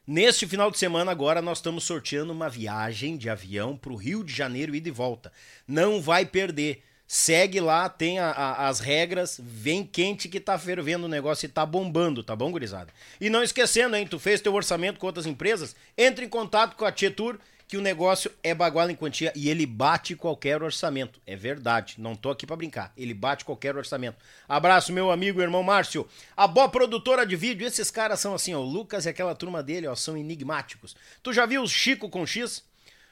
Neste 0.06 0.48
final 0.48 0.72
de 0.72 0.80
semana 0.80 1.12
agora 1.12 1.42
nós 1.42 1.60
estamos 1.60 1.84
sorteando 1.84 2.34
uma 2.34 2.50
viagem 2.50 3.16
de 3.16 3.30
avião 3.30 3.78
para 3.78 3.94
o 3.94 3.96
Rio 3.96 4.24
de 4.24 4.34
Janeiro 4.34 4.76
e 4.76 4.80
de 4.80 4.90
volta. 4.92 5.32
Não 5.68 6.02
vai 6.02 6.26
perder. 6.26 6.84
Segue 7.08 7.60
lá, 7.60 7.88
tem 7.88 8.20
a- 8.20 8.32
a- 8.32 8.68
as 8.68 8.80
regras, 8.80 9.40
vem 9.42 9.86
quente 9.86 10.28
que 10.28 10.40
tá 10.40 10.58
fervendo 10.58 11.06
o 11.06 11.10
negócio 11.10 11.46
e 11.46 11.50
tá 11.50 11.66
bombando, 11.66 12.24
tá 12.24 12.36
bom, 12.36 12.52
gurizada? 12.52 12.92
E 13.22 13.30
não 13.30 13.44
esquecendo, 13.44 13.96
hein, 13.96 14.08
tu 14.08 14.18
fez 14.18 14.42
teu 14.42 14.54
orçamento 14.54 15.00
com 15.00 15.06
outras 15.06 15.26
empresas, 15.28 15.76
entre 15.98 16.26
em 16.26 16.30
contato 16.30 16.76
com 16.76 16.84
a 16.84 16.92
Tietur, 16.92 17.40
que 17.72 17.78
o 17.78 17.82
negócio 17.82 18.30
é 18.44 18.54
baguala 18.54 18.92
em 18.92 18.96
quantia 18.98 19.32
e 19.34 19.50
ele 19.50 19.66
bate 19.66 20.14
qualquer 20.14 20.62
orçamento. 20.62 21.22
É 21.26 21.38
verdade, 21.38 21.96
não 21.98 22.18
tô 22.18 22.30
aqui 22.30 22.46
pra 22.46 22.58
brincar. 22.58 22.92
Ele 22.98 23.14
bate 23.14 23.46
qualquer 23.46 23.78
orçamento. 23.78 24.18
Abraço, 24.46 24.92
meu 24.92 25.10
amigo 25.10 25.40
e 25.40 25.44
irmão 25.44 25.64
Márcio. 25.64 26.06
A 26.36 26.46
Bó 26.48 26.68
Produtora 26.68 27.26
de 27.26 27.38
Vídeo, 27.38 27.66
esses 27.66 27.90
caras 27.90 28.20
são 28.20 28.34
assim, 28.34 28.54
ó, 28.54 28.60
o 28.60 28.62
Lucas 28.62 29.06
e 29.06 29.10
aquela 29.10 29.34
turma 29.34 29.64
dele, 29.64 29.88
ó, 29.88 29.96
são 29.96 30.18
enigmáticos. 30.18 30.98
Tu 31.24 31.32
já 31.32 31.46
viu 31.46 31.64
o 31.64 31.68
Chico 31.68 32.10
com 32.10 32.28
X? 32.28 32.62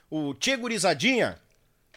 O 0.10 0.34
Tchê 0.34 0.58
Gurizadinha? 0.58 1.40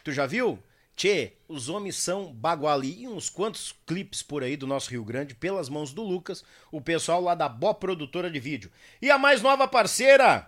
Tu 0.01 0.13
já 0.13 0.25
viu? 0.25 0.57
Tchê, 0.95 1.33
os 1.49 1.67
homens 1.67 1.97
são 1.97 2.31
baguali. 2.31 3.01
E 3.01 3.09
uns 3.09 3.29
quantos 3.29 3.75
clipes 3.85 4.23
por 4.23 4.41
aí 4.41 4.55
do 4.55 4.65
nosso 4.65 4.89
Rio 4.89 5.03
Grande, 5.03 5.35
pelas 5.35 5.67
mãos 5.67 5.91
do 5.91 6.01
Lucas, 6.01 6.45
o 6.71 6.79
pessoal 6.79 7.19
lá 7.19 7.35
da 7.35 7.49
Bó 7.49 7.73
Produtora 7.73 8.31
de 8.31 8.39
Vídeo. 8.39 8.71
E 9.01 9.11
a 9.11 9.17
mais 9.17 9.41
nova 9.41 9.67
parceira, 9.67 10.47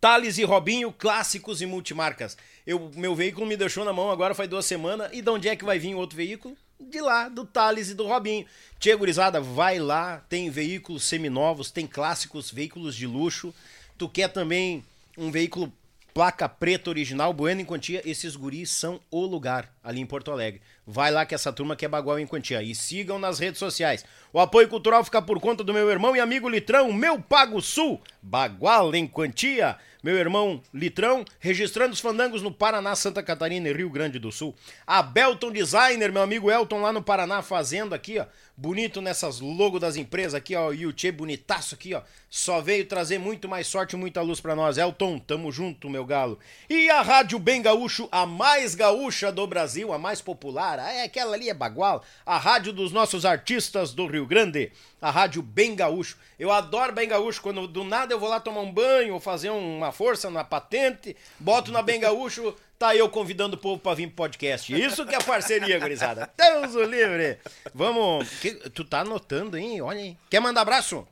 Thales 0.00 0.38
e 0.38 0.44
Robinho, 0.44 0.92
clássicos 0.92 1.60
e 1.60 1.66
multimarcas. 1.66 2.36
Eu, 2.66 2.90
meu 2.94 3.14
veículo 3.14 3.46
me 3.46 3.56
deixou 3.56 3.84
na 3.84 3.92
mão 3.92 4.10
agora 4.10 4.34
faz 4.34 4.48
duas 4.48 4.64
semanas. 4.64 5.10
E 5.12 5.20
de 5.20 5.30
onde 5.30 5.48
é 5.48 5.56
que 5.56 5.64
vai 5.64 5.78
vir 5.78 5.94
o 5.94 5.98
outro 5.98 6.16
veículo? 6.16 6.56
De 6.80 7.00
lá, 7.00 7.28
do 7.28 7.44
Thales 7.44 7.90
e 7.90 7.94
do 7.94 8.06
Robinho. 8.06 8.46
Tia 8.78 8.96
Gurizada, 8.96 9.40
vai 9.40 9.78
lá. 9.78 10.24
Tem 10.28 10.48
veículos 10.48 11.04
seminovos, 11.04 11.70
tem 11.70 11.86
clássicos, 11.86 12.50
veículos 12.50 12.96
de 12.96 13.06
luxo. 13.06 13.54
Tu 13.98 14.08
quer 14.08 14.28
também 14.28 14.82
um 15.18 15.30
veículo 15.30 15.70
placa 16.14 16.48
preta 16.48 16.90
original, 16.90 17.32
Bueno 17.32 17.60
em 17.60 17.64
quantia? 17.64 18.02
Esses 18.04 18.34
guris 18.36 18.70
são 18.70 19.00
o 19.10 19.24
lugar. 19.26 19.72
Ali 19.82 20.00
em 20.00 20.06
Porto 20.06 20.30
Alegre. 20.30 20.60
Vai 20.86 21.10
lá 21.10 21.24
que 21.24 21.34
essa 21.34 21.52
turma 21.52 21.76
que 21.76 21.84
é 21.84 21.88
bagual 21.88 22.18
em 22.18 22.26
quantia. 22.26 22.62
E 22.62 22.74
sigam 22.74 23.18
nas 23.18 23.38
redes 23.38 23.58
sociais. 23.58 24.04
O 24.32 24.40
apoio 24.40 24.68
cultural 24.68 25.04
fica 25.04 25.20
por 25.20 25.40
conta 25.40 25.64
do 25.64 25.72
meu 25.72 25.88
irmão 25.90 26.14
e 26.14 26.20
amigo 26.20 26.48
Litrão, 26.48 26.92
meu 26.92 27.20
Pago 27.20 27.60
Sul, 27.60 28.00
bagual 28.22 28.94
em 28.94 29.06
quantia. 29.06 29.76
Meu 30.02 30.16
irmão 30.16 30.62
Litrão, 30.72 31.24
registrando 31.38 31.92
os 31.92 32.00
fandangos 32.00 32.40
no 32.40 32.50
Paraná, 32.50 32.96
Santa 32.96 33.22
Catarina 33.22 33.68
e 33.68 33.72
Rio 33.72 33.90
Grande 33.90 34.18
do 34.18 34.32
Sul. 34.32 34.54
A 34.86 35.02
Belton 35.02 35.52
Designer, 35.52 36.10
meu 36.10 36.22
amigo 36.22 36.50
Elton 36.50 36.80
lá 36.80 36.90
no 36.90 37.02
Paraná, 37.02 37.42
fazendo 37.42 37.94
aqui, 37.94 38.18
ó, 38.18 38.24
bonito 38.56 39.02
nessas 39.02 39.40
logo 39.40 39.78
das 39.78 39.96
empresas 39.96 40.34
aqui, 40.34 40.56
ó, 40.56 40.72
e 40.72 40.86
o 40.86 40.92
Tchê 40.92 41.12
bonitaço 41.12 41.74
aqui, 41.74 41.92
ó. 41.92 42.00
Só 42.30 42.62
veio 42.62 42.86
trazer 42.86 43.18
muito 43.18 43.46
mais 43.46 43.66
sorte 43.66 43.94
e 43.94 43.98
muita 43.98 44.22
luz 44.22 44.40
para 44.40 44.56
nós. 44.56 44.78
Elton, 44.78 45.18
tamo 45.18 45.52
junto, 45.52 45.90
meu 45.90 46.06
galo. 46.06 46.38
E 46.70 46.88
a 46.88 47.02
Rádio 47.02 47.38
Bem 47.38 47.60
Gaúcho, 47.60 48.08
a 48.10 48.24
mais 48.24 48.74
gaúcha 48.74 49.30
do 49.30 49.46
Brasil, 49.46 49.69
a 49.92 49.98
mais 49.98 50.20
popular, 50.20 50.78
é 50.78 51.02
aquela 51.04 51.34
ali 51.34 51.48
é 51.48 51.54
bagual, 51.54 52.02
a 52.26 52.36
rádio 52.38 52.72
dos 52.72 52.92
nossos 52.92 53.24
artistas 53.24 53.92
do 53.92 54.06
Rio 54.06 54.26
Grande, 54.26 54.72
a 55.00 55.10
Rádio 55.10 55.42
Bem 55.42 55.74
Gaúcho. 55.74 56.16
Eu 56.38 56.50
adoro 56.50 56.92
Bem 56.92 57.08
Gaúcho, 57.08 57.40
quando 57.42 57.66
do 57.66 57.84
nada 57.84 58.12
eu 58.12 58.18
vou 58.18 58.28
lá 58.28 58.40
tomar 58.40 58.60
um 58.60 58.72
banho 58.72 59.14
ou 59.14 59.20
fazer 59.20 59.50
uma 59.50 59.92
força 59.92 60.30
na 60.30 60.42
patente, 60.44 61.16
boto 61.38 61.70
na 61.72 61.82
Bem 61.82 62.00
Gaúcho, 62.00 62.54
tá 62.78 62.94
eu 62.96 63.08
convidando 63.08 63.56
o 63.56 63.58
povo 63.60 63.80
pra 63.80 63.94
vir 63.94 64.06
pro 64.08 64.16
podcast. 64.16 64.72
Isso 64.78 65.06
que 65.06 65.14
é 65.14 65.20
parceria, 65.20 65.78
gurizada. 65.78 66.30
Deus 66.36 66.74
o 66.74 66.82
livre. 66.82 67.38
Vamos, 67.74 68.28
que- 68.40 68.54
tu 68.70 68.84
tá 68.84 69.00
anotando, 69.00 69.56
hein? 69.56 69.80
Olha 69.82 70.00
aí. 70.00 70.16
Quer 70.28 70.40
mandar 70.40 70.62
abraço? 70.62 71.06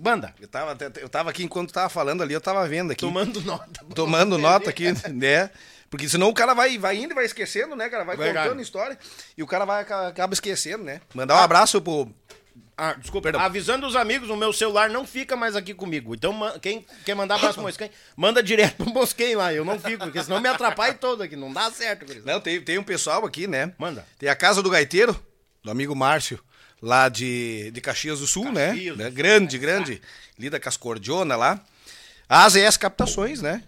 Manda. 0.00 0.32
Eu 0.40 0.46
tava, 0.46 0.76
eu 1.00 1.08
tava 1.08 1.30
aqui 1.30 1.42
enquanto 1.42 1.72
tava 1.72 1.88
falando 1.88 2.22
ali, 2.22 2.32
eu 2.32 2.40
tava 2.40 2.66
vendo 2.68 2.92
aqui. 2.92 3.00
Tomando 3.00 3.40
nota. 3.40 3.84
tomando 3.94 4.38
nota 4.38 4.70
aqui, 4.70 4.92
né? 5.12 5.50
Porque 5.90 6.08
senão 6.08 6.28
o 6.28 6.34
cara 6.34 6.52
vai, 6.54 6.76
vai 6.78 6.96
indo 6.96 7.12
e 7.12 7.14
vai 7.14 7.24
esquecendo, 7.24 7.74
né, 7.74 7.88
cara? 7.88 8.04
Vai 8.04 8.16
Verdade. 8.16 8.48
contando 8.48 8.62
história 8.62 8.98
e 9.36 9.42
o 9.42 9.46
cara 9.46 9.64
vai 9.64 9.82
aca- 9.82 10.08
acaba 10.08 10.34
esquecendo, 10.34 10.84
né? 10.84 11.00
Mandar 11.14 11.34
um 11.36 11.38
abraço 11.38 11.80
pro. 11.80 12.12
Ah, 12.80 12.92
desculpa, 12.92 13.30
avisando 13.40 13.86
os 13.88 13.96
amigos, 13.96 14.30
o 14.30 14.36
meu 14.36 14.52
celular 14.52 14.88
não 14.88 15.04
fica 15.04 15.34
mais 15.34 15.56
aqui 15.56 15.74
comigo. 15.74 16.14
Então, 16.14 16.32
quem 16.62 16.86
quer 17.04 17.14
mandar 17.16 17.34
abraço 17.34 17.54
pro 17.58 17.62
Mosquem, 17.64 17.90
manda 18.14 18.40
direto 18.40 18.76
pro 18.84 18.86
Mosquem 18.94 19.34
lá. 19.34 19.52
Eu 19.52 19.64
não 19.64 19.80
fico, 19.80 20.04
porque 20.04 20.22
senão 20.22 20.40
me 20.40 20.48
atrapalha 20.48 20.94
todo 20.94 21.22
aqui. 21.22 21.34
Não 21.34 21.52
dá 21.52 21.70
certo, 21.72 22.06
gurizada. 22.06 22.30
Não, 22.32 22.40
tem, 22.40 22.60
tem 22.60 22.78
um 22.78 22.84
pessoal 22.84 23.24
aqui, 23.26 23.48
né? 23.48 23.72
Manda. 23.78 24.06
Tem 24.16 24.28
a 24.28 24.36
Casa 24.36 24.62
do 24.62 24.70
Gaiteiro, 24.70 25.18
do 25.64 25.72
amigo 25.72 25.96
Márcio, 25.96 26.38
lá 26.80 27.08
de, 27.08 27.72
de 27.72 27.80
Caxias 27.80 28.20
do 28.20 28.28
Sul, 28.28 28.52
né? 28.52 28.68
Caxias 28.68 28.96
do 28.96 28.98
né? 29.02 29.06
Sul. 29.06 29.14
Grande, 29.16 29.58
grande. 29.58 30.02
Lida 30.38 30.60
com 30.60 30.68
as 30.68 30.76
cordiona 30.76 31.34
lá. 31.34 31.60
A 32.28 32.44
AZS 32.44 32.76
Captações, 32.76 33.42
né? 33.42 33.64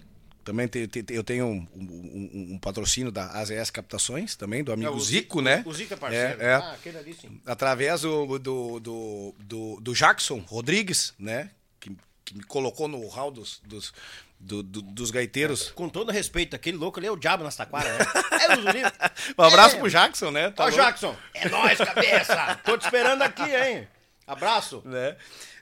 Também 0.50 0.66
tem- 0.66 0.88
tem- 0.88 1.04
eu 1.16 1.22
tenho 1.22 1.46
um, 1.46 1.66
um- 1.76 2.54
um- 2.54 2.58
patrocínio 2.58 3.12
da 3.12 3.26
AZS 3.38 3.70
Captações, 3.70 4.34
também, 4.34 4.64
do 4.64 4.72
amigo 4.72 4.90
É, 4.90 4.92
o 4.92 4.98
Zico, 4.98 5.40
né? 5.40 5.62
O 5.64 5.72
Zico 5.72 5.94
é 5.94 5.96
parceiro. 5.96 6.42
É, 6.42 6.44
é. 6.46 6.54
Ah, 6.54 6.72
aquele 6.72 6.98
ali 6.98 7.14
sim. 7.14 7.40
através 7.46 8.00
do, 8.00 8.36
do, 8.38 8.80
do, 8.80 9.34
do, 9.38 9.80
do 9.80 9.94
Jackson 9.94 10.38
Rodrigues, 10.40 11.14
né? 11.16 11.50
Que, 11.78 11.92
que 12.24 12.36
me 12.36 12.42
colocou 12.42 12.88
no 12.88 13.06
hall 13.06 13.30
dos, 13.30 13.60
dos, 13.64 13.92
do- 14.40 14.60
do- 14.64 14.82
dos 14.82 15.12
gaiteiros. 15.12 15.70
Com 15.70 15.88
todo 15.88 16.10
respeito, 16.10 16.56
aquele 16.56 16.76
louco 16.76 16.98
ali 16.98 17.06
é 17.06 17.12
o 17.12 17.16
diabo 17.16 17.44
nas 17.44 17.54
taquaras, 17.54 17.96
né? 17.96 18.04
É. 18.04 19.10
Um 19.38 19.42
abraço 19.44 19.76
É. 19.76 19.78
pro 19.78 19.88
Jackson, 19.88 20.32
né? 20.32 20.50
Tá 20.50 20.64
Ó, 20.64 20.66
louco? 20.66 20.82
Jackson, 20.82 21.16
é 21.32 21.48
nóis, 21.48 21.78
cabeça. 21.78 22.58
Tô 22.64 22.76
te 22.76 22.86
esperando 22.86 23.22
aqui, 23.22 23.42
hein? 23.54 23.86
Abraço. 24.26 24.82
né? 24.84 25.16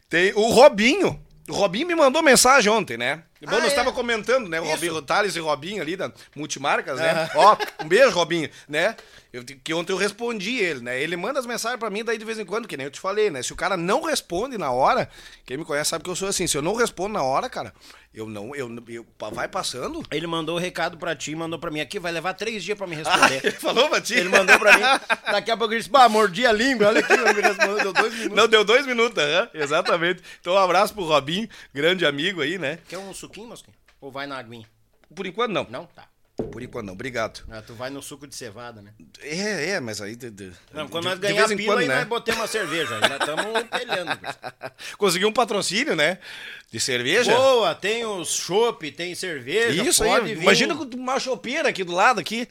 Tem 0.08 0.32
o 0.32 0.48
Robinho. 0.48 1.22
O 1.46 1.52
Robinho 1.52 1.86
me 1.86 1.94
mandou 1.94 2.22
mensagem 2.22 2.70
ontem, 2.72 2.96
né? 2.96 3.22
Bom, 3.40 3.50
Ah, 3.50 3.58
nós 3.60 3.64
é? 3.64 3.68
estava 3.68 3.92
comentando, 3.92 4.48
né? 4.48 4.58
Robinho, 4.58 5.00
Thales 5.02 5.36
e 5.36 5.40
Robinho 5.40 5.80
ali 5.82 5.96
da 5.96 6.10
Multimarcas, 6.34 6.98
né? 6.98 7.30
Ó, 7.34 7.56
um 7.84 7.88
beijo, 7.88 8.10
Robinho, 8.10 8.50
né? 8.68 8.96
Eu, 9.38 9.44
que 9.44 9.72
ontem 9.72 9.92
eu 9.92 9.96
respondi 9.96 10.56
ele, 10.58 10.80
né? 10.80 11.00
Ele 11.00 11.16
manda 11.16 11.38
as 11.38 11.46
mensagens 11.46 11.78
pra 11.78 11.90
mim 11.90 12.02
daí 12.04 12.18
de 12.18 12.24
vez 12.24 12.38
em 12.38 12.44
quando, 12.44 12.66
que 12.66 12.76
nem 12.76 12.86
eu 12.86 12.90
te 12.90 12.98
falei, 12.98 13.30
né? 13.30 13.42
Se 13.42 13.52
o 13.52 13.56
cara 13.56 13.76
não 13.76 14.02
responde 14.02 14.58
na 14.58 14.72
hora, 14.72 15.08
quem 15.46 15.56
me 15.56 15.64
conhece 15.64 15.90
sabe 15.90 16.02
que 16.02 16.10
eu 16.10 16.16
sou 16.16 16.28
assim. 16.28 16.46
Se 16.46 16.56
eu 16.56 16.62
não 16.62 16.74
respondo 16.74 17.14
na 17.14 17.22
hora, 17.22 17.48
cara, 17.48 17.72
eu 18.12 18.26
não. 18.26 18.54
Eu, 18.54 18.68
eu, 18.88 19.06
vai 19.32 19.46
passando. 19.46 20.02
Ele 20.10 20.26
mandou 20.26 20.56
o 20.56 20.58
recado 20.58 20.98
pra 20.98 21.14
ti, 21.14 21.34
mandou 21.36 21.58
pra 21.58 21.70
mim 21.70 21.80
aqui, 21.80 21.98
vai 21.98 22.10
levar 22.10 22.34
três 22.34 22.64
dias 22.64 22.76
pra 22.76 22.86
me 22.86 22.96
responder. 22.96 23.40
Ele 23.44 23.52
falou 23.52 23.88
pra 23.88 24.00
ti? 24.00 24.14
Ele 24.14 24.28
mandou 24.28 24.58
pra 24.58 24.76
mim. 24.76 24.82
Daqui 25.30 25.50
a 25.50 25.56
pouco 25.56 25.72
ele 25.72 25.80
disse, 25.80 25.90
bah, 25.90 26.08
mordi 26.08 26.44
a 26.44 26.52
língua, 26.52 26.88
olha 26.88 27.00
aqui, 27.00 27.16
não 27.16 27.32
me 27.32 27.40
respondeu, 27.40 27.76
deu 27.78 27.92
dois 27.92 28.12
minutos. 28.14 28.36
Não, 28.36 28.48
deu 28.48 28.64
dois 28.64 28.86
minutos, 28.86 29.22
aham, 29.22 29.50
exatamente. 29.54 30.22
Então, 30.40 30.54
um 30.54 30.58
abraço 30.58 30.92
pro 30.94 31.04
Robinho, 31.04 31.48
grande 31.72 32.04
amigo 32.04 32.40
aí, 32.40 32.58
né? 32.58 32.78
Quer 32.88 32.98
um 32.98 33.14
suquinho, 33.14 33.48
Mosquinha? 33.48 33.76
Ou 34.00 34.10
vai 34.10 34.26
na 34.26 34.36
aguinha? 34.38 34.66
Por 35.14 35.26
enquanto, 35.26 35.52
não. 35.52 35.66
Não? 35.70 35.86
Tá. 35.86 36.08
Por 36.52 36.62
enquanto, 36.62 36.86
não. 36.86 36.92
Obrigado. 36.92 37.44
Ah, 37.50 37.60
tu 37.60 37.74
vai 37.74 37.90
no 37.90 38.00
suco 38.00 38.26
de 38.26 38.34
cevada, 38.34 38.80
né? 38.80 38.92
É, 39.20 39.70
é, 39.70 39.80
mas 39.80 40.00
aí. 40.00 40.14
De, 40.14 40.30
de- 40.30 40.52
Não, 40.72 40.88
quando 40.88 41.04
de- 41.04 41.10
nós 41.10 41.18
ganhar 41.18 41.50
em 41.50 41.56
pila, 41.56 41.74
quando, 41.74 41.78
aí 41.80 41.88
né? 41.88 41.96
nós 41.98 42.04
botamos 42.08 42.40
uma 42.40 42.46
cerveja. 42.46 42.98
Nós 43.00 43.10
estamos 43.20 43.62
pelhando. 43.70 44.18
Consegui 44.96 45.26
um 45.26 45.32
patrocínio, 45.32 45.96
né? 45.96 46.18
De 46.70 46.78
cerveja. 46.78 47.34
Boa, 47.34 47.74
tem 47.74 48.04
os 48.06 48.28
chopp, 48.34 48.90
tem 48.92 49.14
cerveja. 49.14 49.82
Isso 49.82 50.04
pode 50.04 50.28
aí. 50.30 50.34
vir. 50.36 50.42
Imagina 50.42 50.74
com 50.76 50.84
uma 50.96 51.18
chopeira 51.18 51.68
aqui 51.68 51.82
do 51.82 51.92
lado 51.92 52.20
aqui. 52.20 52.48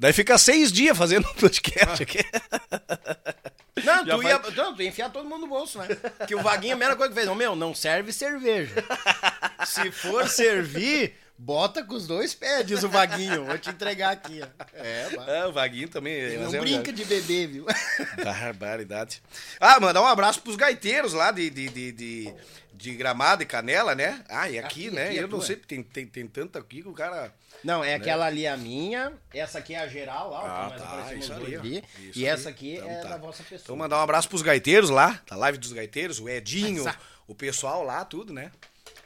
Daí 0.00 0.12
fica 0.12 0.38
seis 0.38 0.70
dias 0.72 0.96
fazendo 0.96 1.28
um 1.28 1.34
podcast 1.34 2.02
aqui. 2.02 2.18
Não, 3.84 4.04
Já 4.04 4.16
tu 4.16 4.22
ia, 4.24 4.38
vai- 4.38 4.50
não, 4.56 4.74
tu 4.74 4.82
ia 4.82 4.88
enfiar 4.88 5.08
todo 5.08 5.28
mundo 5.28 5.42
no 5.42 5.46
bolso, 5.46 5.78
né? 5.78 5.86
Que 6.26 6.34
o 6.34 6.42
Vaguinho, 6.42 6.74
a 6.74 6.76
primeira 6.76 6.96
coisa 6.96 7.14
que 7.14 7.20
fez, 7.20 7.36
meu, 7.36 7.54
não 7.54 7.72
serve 7.72 8.12
cerveja. 8.12 8.74
Se 9.64 9.92
for 9.92 10.28
servir, 10.28 11.14
bota 11.38 11.82
com 11.84 11.94
os 11.94 12.06
dois 12.06 12.34
pés, 12.34 12.66
diz 12.66 12.82
o 12.82 12.88
Vaguinho. 12.88 13.44
Vou 13.44 13.56
te 13.58 13.70
entregar 13.70 14.10
aqui, 14.10 14.40
ó. 14.42 14.64
É, 14.74 15.08
vai. 15.16 15.38
É, 15.40 15.46
o 15.46 15.52
Vaguinho 15.52 15.88
também. 15.88 16.36
Não 16.36 16.44
mas 16.44 16.54
é 16.54 16.58
um 16.58 16.62
brinca 16.62 16.92
de 16.92 17.04
beber, 17.04 17.46
viu? 17.46 17.66
Barbaridade. 18.22 19.22
Ah, 19.60 19.78
mandar 19.80 20.02
um 20.02 20.06
abraço 20.06 20.42
pros 20.42 20.56
gaiteiros 20.56 21.12
lá 21.12 21.30
de, 21.30 21.48
de, 21.50 21.68
de, 21.68 21.92
de, 21.92 22.34
de 22.74 22.94
Gramado 22.94 23.42
e 23.42 23.46
Canela, 23.46 23.94
né? 23.94 24.22
Ah, 24.28 24.48
e 24.50 24.58
aqui, 24.58 24.88
Aqui, 24.88 24.90
né? 24.90 25.06
aqui 25.08 25.18
é 25.18 25.22
eu 25.22 25.28
não 25.28 25.38
tua. 25.38 25.46
sei, 25.46 25.56
tem, 25.56 25.82
tem, 25.82 26.06
tem 26.06 26.26
tanto 26.26 26.58
aqui 26.58 26.82
que 26.82 26.88
o 26.88 26.92
cara. 26.92 27.32
Não, 27.64 27.82
é 27.82 27.94
aquela 27.94 28.26
ali 28.26 28.46
a 28.46 28.56
minha, 28.56 29.12
essa 29.34 29.58
aqui 29.58 29.74
é 29.74 29.80
a 29.80 29.88
geral, 29.88 30.30
lá, 30.30 30.66
Ah, 30.66 30.70
tá, 30.78 31.14
isso 31.14 31.32
ó. 31.32 31.36
ali, 31.36 31.82
Isso 31.98 32.18
e 32.20 32.24
aí. 32.24 32.26
essa 32.26 32.48
aqui 32.50 32.74
Então 32.76 32.88
é 32.88 33.00
tá. 33.00 33.08
da 33.08 33.16
vossa 33.16 33.42
pessoa. 33.42 33.60
Então 33.64 33.76
mandar 33.76 33.98
um 33.98 34.02
abraço 34.02 34.28
pros 34.28 34.42
gaiteiros 34.42 34.90
lá, 34.90 35.20
da 35.28 35.34
live 35.34 35.58
dos 35.58 35.72
gaiteiros, 35.72 36.20
o 36.20 36.28
Edinho, 36.28 36.86
Essa. 36.86 36.96
o 37.26 37.34
pessoal 37.34 37.82
lá, 37.82 38.04
tudo, 38.04 38.32
né? 38.32 38.52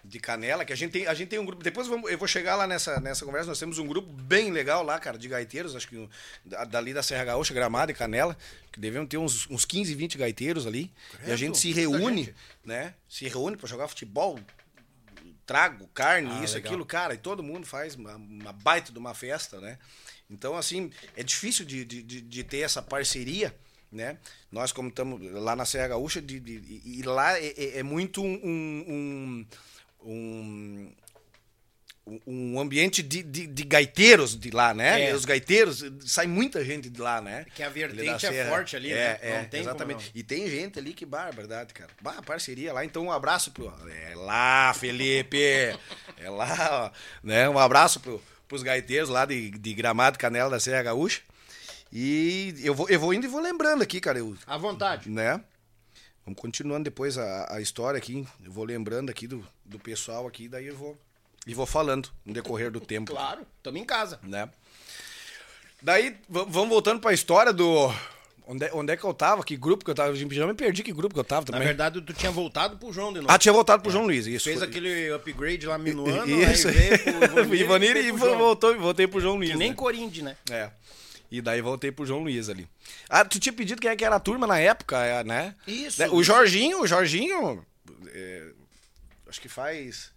De 0.05 0.19
Canela, 0.19 0.65
que 0.65 0.73
a 0.73 0.77
gente 0.77 0.91
tem, 0.91 1.07
a 1.07 1.15
gente 1.15 1.29
tem 1.29 1.39
um 1.39 1.47
grupo. 1.47 1.63
Depois 1.63 1.87
vamos- 1.87 2.11
eu 2.11 2.19
vou 2.19 2.27
chegar 2.27 2.57
lá 2.57 2.67
nessa, 2.67 2.99
nessa 3.01 3.25
conversa. 3.25 3.47
Nós 3.49 3.59
temos 3.59 3.79
um 3.79 3.87
grupo 3.87 4.13
bem 4.13 4.51
legal 4.51 4.83
lá, 4.83 4.99
cara, 4.99 5.17
de 5.17 5.29
gaiteiros, 5.29 5.77
acho 5.77 5.87
que 5.87 5.97
um- 5.97 6.09
da- 6.45 6.65
dali 6.65 6.93
da 6.93 7.03
Serra 7.05 7.25
Gaúcha, 7.25 7.55
Gramado 7.55 7.93
e 7.93 7.95
Canela, 7.95 8.37
que 8.73 8.81
devemos 8.81 9.09
ter 9.09 9.17
uns, 9.19 9.49
uns 9.49 9.65
15, 9.65 9.95
20 9.95 10.19
gaiteiros 10.19 10.67
ali. 10.67 10.91
e 11.25 11.31
a 11.31 11.37
gente 11.37 11.57
se 11.57 11.71
reúne, 11.73 12.35
né? 12.65 12.95
Se 13.09 13.29
reúne 13.29 13.57
pra 13.57 13.69
jogar 13.69 13.87
futebol, 13.87 14.41
trago, 15.47 15.89
carne, 15.95 16.29
Ah, 16.33 16.45
isso, 16.45 16.55
legal. 16.55 16.71
aquilo, 16.73 16.87
cara, 16.87 17.15
e 17.15 17.19
todo 17.19 17.43
mundo 17.43 17.67
faz 17.67 17.95
uma, 17.95 18.17
uma 18.17 18.53
baita 18.53 18.93
de 18.93 18.99
uma 18.99 19.15
festa, 19.15 19.61
né? 19.61 19.79
Então, 20.31 20.57
assim, 20.57 20.91
é 21.17 21.23
difícil 21.23 21.65
de, 21.65 21.85
de, 21.85 22.03
de, 22.03 22.21
de 22.23 22.45
ter 22.45 22.59
essa 22.61 22.81
parceria, 22.83 23.55
né? 23.91 24.17
Nós, 24.51 24.73
como 24.73 24.89
estamos 24.89 25.21
lá 25.33 25.55
na 25.55 25.65
Serra 25.67 25.89
Gaúcha, 25.89 26.21
de, 26.23 26.41
de- 26.41 26.81
e 26.85 27.01
e 27.01 27.03
lá 27.03 27.39
é, 27.39 27.47
é- 27.49 27.79
é 27.79 27.83
muito 27.83 28.23
um, 28.23 28.35
um, 28.45 29.47
um, 30.05 30.91
um 32.27 32.59
ambiente 32.61 33.03
de, 33.03 33.23
de, 33.23 33.47
de 33.47 33.63
gaiteiros 33.65 34.39
de 34.39 34.51
lá, 34.51 34.75
né? 34.75 35.11
É. 35.11 35.15
Os 35.15 35.25
gaiteiros, 35.25 35.85
sai 36.05 36.27
muita 36.27 36.65
gente 36.65 36.91
de 36.91 37.01
lá, 37.01 37.21
né? 37.21 37.47
Que 37.55 37.63
a 37.63 37.69
vertente 37.69 38.27
é 38.27 38.47
forte 38.47 38.75
ali, 38.77 38.91
é, 38.93 38.95
né? 38.95 39.19
É, 39.23 39.39
Não 39.39 39.45
tem 39.49 39.61
exatamente. 39.61 40.05
não. 40.07 40.11
E 40.15 40.23
tem 40.23 40.49
gente 40.51 40.79
ali 40.79 40.93
que 40.93 41.07
barbaridade, 41.07 41.73
cara. 41.73 41.91
Bah, 42.01 42.21
parceria 42.23 42.73
lá. 42.73 42.85
Então, 42.85 43.05
um 43.05 43.13
abraço 43.13 43.53
pro. 43.53 43.73
É 44.11 44.15
lá, 44.17 44.75
Felipe! 44.75 45.39
É 46.19 46.29
lá, 46.29 46.91
ó. 46.93 46.99
Né? 47.23 47.49
Um 47.49 47.59
abraço 47.59 48.01
pro, 48.01 48.21
pros 48.49 48.63
gaiteiros 48.63 49.09
lá 49.09 49.25
de, 49.25 49.51
de 49.51 49.75
Gramado 49.75 50.19
Canela 50.19 50.51
da 50.51 50.61
Serra 50.61 50.83
Gaúcha. 50.83 51.21
E 51.93 52.55
eu 52.63 52.75
vou, 52.75 52.89
eu 52.89 52.99
vou 52.99 53.13
indo 53.15 53.27
e 53.27 53.29
vou 53.29 53.41
lembrando 53.41 53.83
aqui, 53.83 54.01
cara. 54.01 54.19
Eu, 54.19 54.37
À 54.47 54.57
vontade. 54.57 55.09
né? 55.11 55.41
Vamos 56.25 56.41
continuando 56.41 56.85
depois 56.85 57.19
a, 57.19 57.57
a 57.57 57.61
história 57.61 57.99
aqui. 57.99 58.27
Eu 58.45 58.53
vou 58.53 58.65
lembrando 58.65 59.11
aqui 59.11 59.27
do, 59.27 59.45
do 59.65 59.79
pessoal 59.79 60.27
aqui, 60.27 60.49
daí 60.49 60.67
eu 60.69 60.77
vou. 60.77 60.97
E 61.47 61.53
vou 61.55 61.67
falando 61.67 62.09
no 62.25 62.33
decorrer 62.33 62.71
do 62.71 62.81
tempo. 62.81 63.11
Claro, 63.11 63.45
tamo 63.63 63.79
em 63.79 63.85
casa. 63.85 64.21
Né? 64.23 64.49
Daí, 65.83 66.17
vamos 66.29 66.69
voltando 66.69 67.01
pra 67.01 67.13
história 67.13 67.53
do. 67.53 67.93
Onde, 68.47 68.65
é- 68.67 68.71
onde 68.75 68.93
é 68.93 68.97
que 68.97 69.05
eu 69.05 69.15
tava? 69.15 69.43
Que 69.45 69.57
grupo 69.57 69.85
que 69.85 69.91
eu 69.91 69.95
tava? 69.95 70.15
Já 70.15 70.47
me 70.47 70.55
perdi 70.55 70.83
que 70.83 70.93
grupo 70.93 71.15
que 71.15 71.21
eu 71.21 71.25
tava 71.25 71.43
Na 71.43 71.47
também. 71.53 71.67
verdade, 71.67 72.01
tu 72.01 72.13
tinha 72.13 72.31
voltado 72.31 72.77
pro 72.77 72.93
João 72.93 73.13
de 73.13 73.21
novo. 73.21 73.31
Ah, 73.33 73.39
tinha 73.39 73.53
voltado 73.53 73.83
pro 73.83 73.91
João 73.91 74.05
Luiz, 74.05 74.27
isso. 74.27 74.45
Fez 74.45 74.59
foi- 74.59 74.69
aquele 74.69 75.13
upgrade 75.13 75.67
lá 75.67 75.79
minuano, 75.79 76.27
Isso. 76.29 76.69
aí 76.69 76.75
veio 76.75 76.99
pro 77.45 77.55
Ivanir 77.55 77.91
e 77.97 78.03
veio 78.03 78.15
pro 78.19 78.27
João. 78.27 78.39
voltou, 78.39 78.79
voltei 78.79 79.07
pro 79.07 79.21
João 79.21 79.37
Luiz. 79.37 79.51
Que 79.53 79.57
nem 79.57 79.71
né? 79.71 79.75
Corinthians, 79.77 80.25
né? 80.25 80.37
É. 80.51 80.71
E 81.33 81.41
daí 81.41 81.63
voltei 81.63 81.91
pro 81.91 82.05
João 82.05 82.21
Luiz 82.25 82.51
ali. 82.51 82.69
Ah, 83.09 83.25
tu 83.25 83.41
tinha 83.41 83.55
pedido 83.55 83.81
quem 83.81 83.91
é 83.91 83.97
que 83.97 84.05
era 84.05 84.17
a 84.17 84.21
turma 84.21 84.47
na 84.47 84.59
época, 84.59 85.03
é, 85.03 85.25
né? 85.25 85.57
Isso. 85.67 85.99
Né, 85.99 86.07
O 86.11 86.23
Jorginho, 86.23 86.83
o 86.83 86.87
Jorginho. 86.87 87.65
é, 88.09 88.53
acho 89.27 89.41
que 89.41 89.49
faz. 89.49 90.13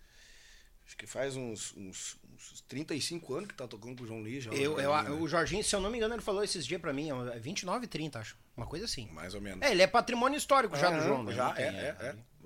Acho 0.85 0.97
que 0.97 1.07
faz 1.07 1.37
uns, 1.37 1.73
uns, 1.77 2.17
uns 2.33 2.61
35 2.67 3.33
anos 3.33 3.47
que 3.47 3.53
tá 3.55 3.65
tocando 3.65 3.95
com 3.97 4.03
o 4.03 4.07
João 4.07 4.21
Lee 4.21 4.41
já. 4.41 4.51
Eu, 4.51 4.77
eu- 4.77 5.03
né? 5.03 5.09
o 5.11 5.25
Jorginho, 5.25 5.63
se 5.63 5.73
eu 5.73 5.79
não 5.79 5.89
me 5.89 5.95
engano, 5.97 6.15
ele 6.15 6.21
falou 6.21 6.43
esses 6.43 6.67
dias 6.67 6.81
pra 6.81 6.91
mim, 6.91 7.09
é 7.33 7.39
29 7.39 7.85
e 7.85 7.87
30, 7.87 8.19
acho. 8.19 8.35
Uma 8.57 8.67
coisa 8.67 8.83
assim. 8.83 9.07
Mais 9.13 9.33
ou 9.33 9.39
menos. 9.39 9.65
É, 9.65 9.71
ele 9.71 9.81
é 9.81 9.87
patrimônio 9.87 10.37
histórico 10.37 10.75
já 10.75 10.89
do 10.89 10.97
Ah, 10.97 11.07
João, 11.07 11.23
né? 11.23 11.33
Já, 11.33 11.49
tem, 11.53 11.63
é, 11.65 11.69
é, 11.69 11.95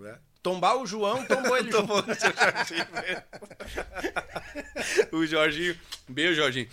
é, 0.04 0.10
é. 0.10 0.20
Tombar 0.44 0.78
o 0.78 0.86
João, 0.86 1.26
tombou 1.26 1.58
ele 1.58 1.70
junto. 1.74 1.92
o 5.12 5.26
Jorginho. 5.26 5.76
Beijo, 6.08 6.36
Jorginho. 6.36 6.70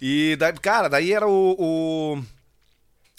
E, 0.00 0.36
daí, 0.36 0.52
cara, 0.54 0.88
daí 0.88 1.12
era 1.12 1.26
o, 1.26 1.56
o- 1.58 2.24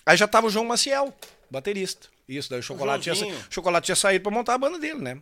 Aí 0.06 0.18
já 0.18 0.28
tava 0.28 0.48
o 0.48 0.50
João 0.50 0.66
Maciel, 0.66 1.14
baterista. 1.50 2.08
Isso, 2.28 2.50
daí 2.50 2.60
o 2.60 2.64
Chocolate, 2.64 3.04
tinha, 3.04 3.16
sa- 3.16 3.22
Joãozinho. 3.26 3.46
Chocolate 3.52 3.86
tinha 3.86 3.96
saído 3.96 4.24
pra 4.24 4.32
montar 4.32 4.56
a 4.56 4.58
banda 4.58 4.80
dele, 4.80 5.00
né? 5.02 5.22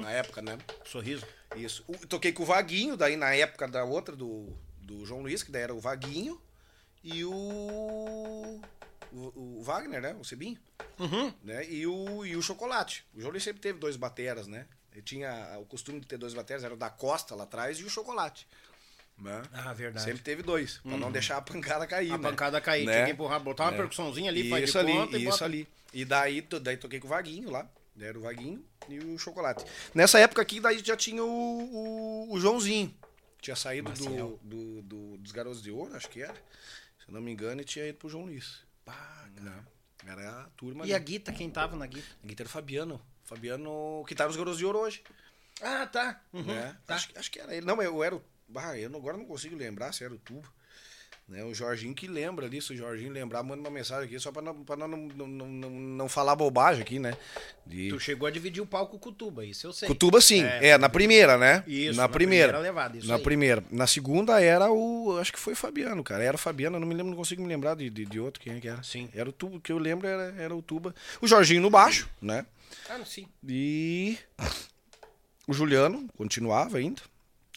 Na 0.00 0.10
época, 0.10 0.40
né? 0.42 0.58
Sorriso. 0.84 1.24
Isso. 1.56 1.84
O- 1.86 2.06
toquei 2.06 2.32
com 2.32 2.42
o 2.42 2.46
Vaguinho, 2.46 2.96
daí 2.96 3.16
na 3.16 3.34
época 3.34 3.66
da 3.68 3.84
outra, 3.84 4.14
do, 4.14 4.48
do 4.80 5.04
João 5.06 5.22
Luiz, 5.22 5.42
que 5.42 5.50
daí 5.50 5.62
era 5.62 5.74
o 5.74 5.80
Vaguinho 5.80 6.40
e 7.02 7.24
o. 7.24 8.60
O, 9.12 9.58
o 9.58 9.62
Wagner, 9.62 10.00
né? 10.00 10.16
O 10.18 10.24
Cebinho. 10.24 10.58
Né? 11.42 11.68
E, 11.68 11.86
o, 11.86 12.24
e 12.24 12.34
o 12.36 12.42
Chocolate. 12.42 13.04
O 13.14 13.20
João 13.20 13.30
Luiz 13.32 13.42
sempre 13.42 13.60
teve 13.60 13.78
dois 13.78 13.96
bateras, 13.96 14.46
né? 14.46 14.66
Ele 14.92 15.02
tinha 15.02 15.56
o 15.58 15.64
costume 15.66 16.00
de 16.00 16.06
ter 16.06 16.16
dois 16.16 16.32
bateras, 16.34 16.64
era 16.64 16.72
o 16.74 16.76
da 16.76 16.88
Costa 16.90 17.34
lá 17.34 17.44
atrás 17.44 17.78
e 17.78 17.84
o 17.84 17.90
Chocolate. 17.90 18.46
Né? 19.22 19.42
Ah, 19.52 19.72
verdade. 19.72 20.04
Sempre 20.04 20.22
teve 20.22 20.42
dois, 20.42 20.78
pra 20.78 20.96
não 20.96 21.12
deixar 21.12 21.36
a 21.36 21.42
pancada 21.42 21.86
cair. 21.86 22.10
A 22.12 22.18
né? 22.18 22.22
pancada 22.28 22.60
cair, 22.60 22.84
Né? 22.84 22.92
tinha 22.92 23.04
que 23.06 23.12
empurrar, 23.12 23.38
botar 23.40 23.64
uma 23.66 23.74
É. 23.74 23.76
percussãozinha 23.76 24.30
ali, 24.30 24.50
faz 24.50 24.64
de 24.64 24.68
Isso 24.70 24.78
ali, 24.78 24.92
conta 24.92 25.16
e 25.16 25.20
isso 25.22 25.30
bota- 25.30 25.44
ali. 25.44 25.68
E 25.92 26.04
daí, 26.04 26.40
daí 26.60 26.76
toquei 26.76 26.98
com 26.98 27.06
o 27.06 27.10
Vaguinho 27.10 27.50
lá. 27.50 27.68
Era 28.00 28.18
o 28.18 28.22
Vaguinho 28.22 28.64
e 28.88 28.98
o 28.98 29.18
Chocolate. 29.18 29.64
Nessa 29.94 30.18
época 30.18 30.40
aqui, 30.42 30.58
daí 30.60 30.78
já 30.84 30.96
tinha 30.96 31.22
o, 31.22 31.28
o, 31.28 32.32
o 32.32 32.40
Joãozinho. 32.40 32.92
Tinha 33.40 33.54
saído 33.54 33.92
do, 33.92 34.38
do, 34.42 34.82
do- 34.82 35.16
dos 35.18 35.30
Garotos 35.32 35.62
de 35.62 35.70
Ouro, 35.70 35.94
acho 35.94 36.08
que 36.08 36.22
era. 36.22 36.32
Se 36.34 37.08
eu 37.08 37.14
não 37.14 37.20
me 37.20 37.30
engano, 37.30 37.60
e 37.60 37.64
tinha 37.64 37.86
ido 37.86 37.98
pro 37.98 38.08
João 38.08 38.24
Luiz. 38.24 38.60
Pá, 38.84 39.28
Era 40.06 40.40
a 40.40 40.44
turma 40.56 40.86
E 40.86 40.92
a 40.92 40.96
ali. 40.96 41.04
Guita, 41.04 41.32
quem 41.32 41.48
tava 41.50 41.76
na 41.76 41.86
Guita? 41.86 42.06
A 42.22 42.26
guitarra 42.26 42.48
Fabiano. 42.48 43.00
Fabiano, 43.24 44.04
que 44.08 44.14
tá 44.14 44.26
nos 44.26 44.36
Garotos 44.36 44.58
de 44.58 44.64
Ouro 44.64 44.78
hoje. 44.80 45.02
Ah, 45.60 45.86
tá. 45.86 46.20
Uhum, 46.32 46.42
né? 46.42 46.76
tá. 46.86 46.94
Acho, 46.96 47.08
acho 47.14 47.30
que 47.30 47.38
era 47.38 47.54
ele. 47.54 47.64
Não, 47.66 47.80
eu 47.82 48.02
era 48.02 48.16
o. 48.16 48.22
Ah, 48.56 48.78
eu 48.78 48.94
agora 48.94 49.16
não 49.16 49.24
consigo 49.24 49.56
lembrar 49.56 49.92
se 49.92 50.04
era 50.04 50.14
o 50.14 50.18
tubo. 50.18 50.48
Né? 51.28 51.42
O 51.44 51.54
Jorginho 51.54 51.94
que 51.94 52.06
lembra 52.06 52.50
se 52.60 52.72
o 52.72 52.76
Jorginho 52.76 53.12
lembrar, 53.12 53.42
manda 53.42 53.60
uma 53.60 53.70
mensagem 53.70 54.04
aqui, 54.04 54.18
só 54.18 54.32
pra 54.32 54.42
não, 54.42 54.64
pra 54.64 54.76
não, 54.76 54.88
não, 54.88 55.26
não, 55.26 55.48
não, 55.48 55.70
não 55.70 56.08
falar 56.08 56.34
bobagem 56.34 56.82
aqui, 56.82 56.98
né? 56.98 57.16
De... 57.64 57.88
Tu 57.88 58.00
chegou 58.00 58.26
a 58.26 58.30
dividir 58.30 58.60
o 58.60 58.66
palco 58.66 58.98
com 58.98 59.08
o 59.08 59.12
Tuba, 59.12 59.44
isso 59.44 59.66
eu 59.66 59.72
sei. 59.72 59.88
Cutuba 59.88 60.20
sim, 60.20 60.42
É. 60.42 60.70
é, 60.70 60.78
na 60.78 60.88
primeira, 60.88 61.38
né? 61.38 61.62
Isso, 61.66 61.96
na, 61.96 62.02
na 62.02 62.08
primeira. 62.08 62.48
primeira 62.48 62.58
levada, 62.58 62.98
isso 62.98 63.06
na 63.08 63.14
aí. 63.16 63.22
primeira. 63.22 63.64
Na 63.70 63.86
segunda 63.86 64.42
era 64.42 64.70
o. 64.70 65.16
Acho 65.18 65.32
que 65.32 65.38
foi 65.38 65.52
o 65.54 65.56
Fabiano, 65.56 66.02
cara. 66.02 66.22
Era 66.24 66.34
o 66.34 66.38
Fabiano, 66.38 66.76
eu 66.76 66.80
não 66.80 66.88
me 66.88 66.94
lembro, 66.94 67.10
não 67.10 67.16
consigo 67.16 67.40
me 67.40 67.48
lembrar 67.48 67.76
de, 67.76 67.88
de, 67.88 68.04
de 68.04 68.20
outro 68.20 68.42
quem 68.42 68.54
é 68.56 68.60
que 68.60 68.68
era. 68.68 68.82
Sim. 68.82 69.08
Era 69.14 69.28
o 69.28 69.32
tubo, 69.32 69.60
que 69.60 69.72
eu 69.72 69.78
lembro 69.78 70.06
era, 70.06 70.34
era 70.36 70.54
o 70.54 70.60
Tuba. 70.60 70.94
O 71.20 71.26
Jorginho 71.28 71.62
no 71.62 71.70
baixo, 71.70 72.10
né? 72.20 72.44
Ah, 72.90 72.98
não, 72.98 73.06
sim. 73.06 73.26
E. 73.48 74.18
O 75.46 75.52
Juliano 75.54 76.08
continuava 76.16 76.78
ainda. 76.78 77.00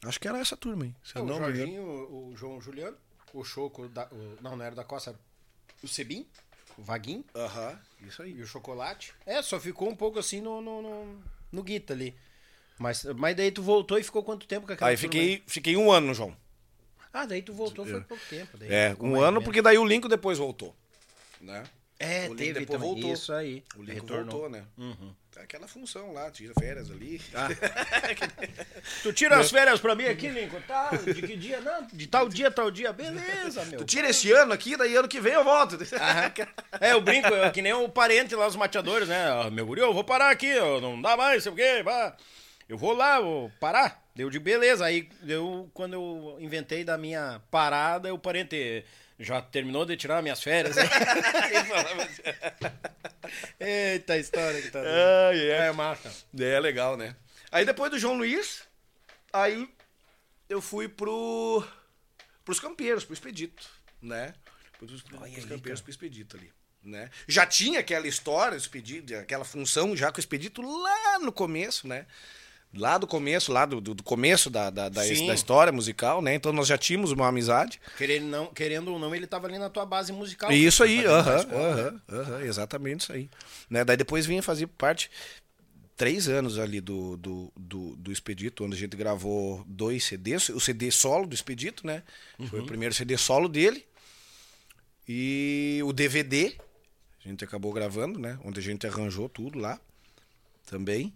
Acho 0.08 0.20
que 0.20 0.28
era 0.28 0.39
essa 0.39 0.56
turma 0.56 0.86
aí. 0.86 0.93
Se 1.03 1.18
o 1.18 1.26
não. 1.26 1.38
Jorginho, 1.38 1.84
o, 1.84 2.30
o 2.32 2.38
João 2.38 2.62
Juliano, 2.62 2.97
o 3.34 3.43
Choco, 3.43 3.88
da, 3.89 4.08
o- 4.12 4.38
não, 4.41 4.56
não 4.56 4.66
era 4.66 4.76
da 4.76 4.84
Costa, 4.84 5.12
era 5.12 5.20
o 5.84 5.88
Cebim, 5.88 6.28
o 6.78 6.84
Vaguinho 6.84 7.24
Aham, 7.36 7.80
isso 8.01 8.22
aí. 8.22 8.32
e 8.32 8.41
o 8.41 8.47
Chocolate. 8.47 9.14
É, 9.26 9.41
só 9.41 9.60
ficou 9.60 9.89
um 9.89 9.95
pouco 9.95 10.20
assim 10.20 10.41
no, 10.41 10.62
no, 10.62 10.82
no, 10.82 11.24
no 11.51 11.64
Guita 11.64 11.93
ali. 11.93 12.16
Mas, 12.78 13.03
mas 13.16 13.36
daí 13.36 13.51
tu 13.51 13.62
voltou 13.64 13.97
e 13.97 14.03
ficou 14.03 14.24
quanto 14.24 14.45
tempo 14.47 14.68
com 14.68 14.74
aquela 14.74 14.89
Aí 14.89 14.97
turma 14.97 15.01
fiquei, 15.12 15.43
fiquei 15.47 15.78
um 15.78 15.91
ano 15.91 16.08
no 16.08 16.14
João. 16.14 16.36
Ah, 17.14 17.26
daí 17.26 17.41
tu 17.41 17.53
voltou 17.53 17.86
foi 17.86 18.01
pouco 18.01 18.24
tempo. 18.30 18.58
daí 18.58 18.70
É, 18.72 18.95
um 18.99 19.16
ano, 19.16 19.38
ou 19.38 19.43
porque 19.43 19.62
daí 19.62 19.78
o 19.78 19.86
Lincoln 19.86 20.10
depois 20.10 20.38
voltou. 20.38 20.76
Né? 21.39 21.64
É, 22.06 22.30
o 22.30 22.36
teve 22.36 22.60
depois 22.60 22.80
também. 22.80 22.93
voltou. 22.93 23.14
Isso 23.14 23.34
aí. 23.34 23.64
O 23.76 23.82
Lincoln 23.82 23.93
Retornou. 23.93 24.26
voltou, 24.32 24.49
né? 24.49 24.64
Uhum. 24.78 25.14
É 25.38 25.41
Aquela 25.41 25.68
função 25.68 26.14
lá, 26.14 26.32
tira 26.32 26.53
férias 26.58 26.89
ali. 26.89 27.20
Tu 29.03 29.14
tira 29.14 29.38
as 29.38 29.49
férias 29.51 29.80
pra 29.80 29.95
mim 29.95 30.06
aqui, 30.06 30.30
Lincoln? 30.30 30.62
Tá, 30.62 30.91
de 30.91 31.22
que 31.22 31.36
dia? 31.36 31.60
Não, 31.62 31.86
de 31.91 32.08
tal 32.08 32.30
dia, 32.30 32.49
tal 32.49 32.72
dia. 32.72 32.93
Beleza, 32.93 33.66
meu. 33.66 33.80
Tu 33.80 33.86
tira 33.86 34.10
esse 34.10 34.32
ano 34.32 34.53
aqui, 34.53 34.78
daí 34.78 34.95
ano 34.95 35.08
que 35.08 35.20
vem 35.20 35.34
eu 35.34 35.43
volto. 35.43 35.78
É, 36.80 36.93
eu 36.93 37.01
brinco, 37.01 37.34
é 37.34 37.49
que 37.49 37.62
nem 37.62 37.74
o 37.74 37.89
parente 37.89 38.36
lá, 38.36 38.47
os 38.47 38.56
mateadores, 38.56 39.08
né? 39.08 39.28
Ah, 39.30 39.49
Meu 39.49 39.66
guri, 39.66 39.82
eu 39.82 39.93
vou 39.93 40.03
parar 40.03 40.30
aqui, 40.30 40.58
ó, 40.58 40.80
não 40.80 41.01
dá 41.01 41.18
mais, 41.18 41.43
sei 41.43 41.51
o 41.51 41.56
quê, 41.56 41.82
vá. 41.84 42.16
Eu 42.68 42.78
vou 42.78 42.93
lá, 42.93 43.20
vou 43.20 43.51
parar. 43.60 44.03
Deu 44.16 44.30
de 44.30 44.39
beleza. 44.39 44.86
Aí, 44.86 45.08
eu, 45.28 45.70
quando 45.74 45.93
eu 45.93 46.38
inventei 46.39 46.84
da 46.84 46.97
minha 46.97 47.41
parada, 47.51 48.14
o 48.14 48.18
parente 48.18 48.84
já 49.20 49.41
terminou 49.41 49.86
de 49.86 49.95
tirar 49.95 50.22
minhas 50.22 50.41
férias. 50.41 50.76
né? 50.76 50.84
Eita 53.93 54.18
história 54.18 54.61
que 54.61 54.70
tá 54.70 54.82
dando. 54.82 54.93
Ai, 55.30 55.39
é. 55.39 55.68
É, 55.68 55.72
massa. 55.72 56.11
É 56.38 56.59
legal, 56.59 56.97
né? 56.97 57.16
Aí 57.51 57.66
depois 57.66 57.89
do 57.91 57.99
João 57.99 58.18
Luiz, 58.18 58.63
aí 59.32 59.70
eu 60.49 60.61
fui 60.61 60.88
pro 60.88 61.66
pros 62.43 62.59
campeiros, 62.59 63.03
pro 63.03 63.13
Expedito, 63.13 63.68
né? 64.01 64.34
Pros, 64.78 65.01
pros 65.01 65.45
campeiros, 65.45 65.82
pro 65.82 65.89
Expedito 65.89 66.38
ali, 66.38 66.51
né? 66.84 67.09
Já 67.28 67.45
tinha 67.45 67.80
aquela 67.80 68.07
história, 68.07 68.55
Expedito, 68.55 69.16
aquela 69.16 69.45
função 69.45 69.95
já 69.95 70.11
com 70.11 70.18
o 70.18 70.20
Expedito 70.20 70.61
lá 70.61 71.20
no 71.20 71.32
começo, 71.32 71.88
né? 71.88 72.05
Lá 72.76 72.98
do 72.98 73.08
começo, 73.08 73.52
lá 73.54 73.66
do, 73.66 73.80
do, 73.80 74.04
começo 74.04 74.50
da, 74.50 74.70
da, 74.70 74.90
da, 74.90 75.02
da 75.02 75.34
história 75.34 75.72
musical, 75.72 76.22
né? 76.22 76.36
Então 76.36 76.52
nós 76.52 76.68
já 76.68 76.78
tínhamos 76.78 77.12
uma 77.12 77.28
amizade. 77.28 77.80
Querendo, 77.98 78.26
não, 78.26 78.48
querendo 78.48 78.92
ou 78.92 79.00
não, 79.00 79.16
ele 79.16 79.26
tava 79.26 79.48
ali 79.48 79.58
na 79.58 79.70
tua 79.70 79.86
base 79.86 80.12
musical. 80.12 80.52
Isso 80.52 80.84
aí, 80.84 81.06
aham, 81.06 81.44
né? 81.44 81.56
aham, 81.56 82.02
aham, 82.12 82.42
exatamente 82.42 83.02
isso 83.02 83.14
aí. 83.14 83.30
Né? 83.70 83.86
Daí 83.86 83.96
depois 83.96 84.26
vinha 84.26 84.44
fazer 84.44 84.68
parte, 84.68 85.10
três 85.96 86.28
anos 86.28 86.60
ali 86.60 86.82
do, 86.82 87.16
do, 87.18 87.54
do, 87.56 87.96
do 87.96 88.12
Expedito, 88.12 88.66
onde 88.66 88.76
a 88.76 88.80
gente 88.80 88.98
gravou 88.98 89.64
dois 89.68 90.04
CDs, 90.04 90.50
o 90.50 90.60
CD 90.60 90.92
solo 90.92 91.26
do 91.26 91.34
Expedito, 91.34 91.88
né? 91.88 92.04
Foi 92.50 92.60
o 92.60 92.66
primeiro 92.66 92.94
CD 92.94 93.18
solo 93.18 93.48
dele. 93.48 93.86
E 95.08 95.80
o 95.84 95.94
DVD, 95.94 96.56
a 97.24 97.28
gente 97.28 97.44
acabou 97.44 97.72
gravando, 97.72 98.20
né? 98.20 98.38
Onde 98.44 98.60
a 98.60 98.64
gente 98.64 98.86
arranjou 98.86 99.30
tudo 99.30 99.60
lá 99.60 99.80
também. 100.66 101.14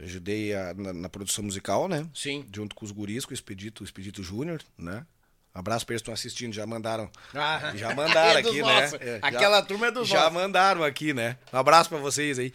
Ajudei 0.00 0.54
a- 0.54 0.74
na, 0.74 0.92
na 0.92 1.08
produção 1.08 1.42
musical, 1.44 1.88
né? 1.88 2.08
Sim. 2.14 2.46
Junto 2.54 2.74
com 2.76 2.84
os 2.84 2.92
guris, 2.92 3.24
com 3.24 3.32
o 3.32 3.34
Expedito, 3.34 3.82
o 3.82 3.84
Expedito 3.84 4.22
Júnior, 4.22 4.62
né? 4.76 5.04
Abraço 5.52 5.84
pra 5.84 5.94
eles 5.94 6.02
que 6.02 6.04
estão 6.04 6.14
assistindo, 6.14 6.52
já 6.52 6.64
mandaram. 6.66 7.10
Ah, 7.34 7.72
já 7.74 7.92
mandaram 7.94 8.38
é 8.38 8.40
aqui, 8.40 8.62
né? 8.62 8.90
É, 9.00 9.18
Aquela 9.22 9.56
já- 9.60 9.62
turma 9.66 9.86
é 9.88 9.90
dos 9.90 10.06
Já 10.06 10.18
nossos. 10.20 10.32
mandaram 10.34 10.84
aqui, 10.84 11.12
né? 11.12 11.36
Um 11.52 11.56
abraço 11.56 11.88
pra 11.90 11.98
vocês 11.98 12.38
aí. 12.38 12.52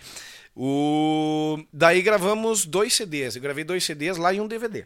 O... 0.55 1.61
Daí 1.73 2.01
gravamos 2.01 2.65
dois 2.65 2.93
CDs. 2.93 3.35
Eu 3.35 3.41
gravei 3.41 3.63
dois 3.63 3.83
CDs 3.83 4.17
lá 4.17 4.31
e 4.33 4.39
um 4.39 4.47
DVD. 4.47 4.85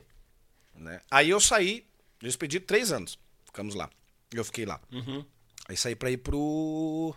Né? 0.76 1.02
Aí 1.12 1.30
eu 1.30 1.40
saí, 1.40 1.86
eu 2.22 2.28
expedi 2.30 2.60
três 2.60 2.92
anos. 2.92 3.20
Ficamos 3.46 3.76
lá. 3.76 3.90
Eu 4.34 4.44
fiquei 4.46 4.66
lá. 4.66 4.80
Uhum. 4.92 5.24
Aí 5.68 5.78
saí 5.78 5.96
pra 5.96 6.10
ir 6.10 6.18
pro. 6.18 7.14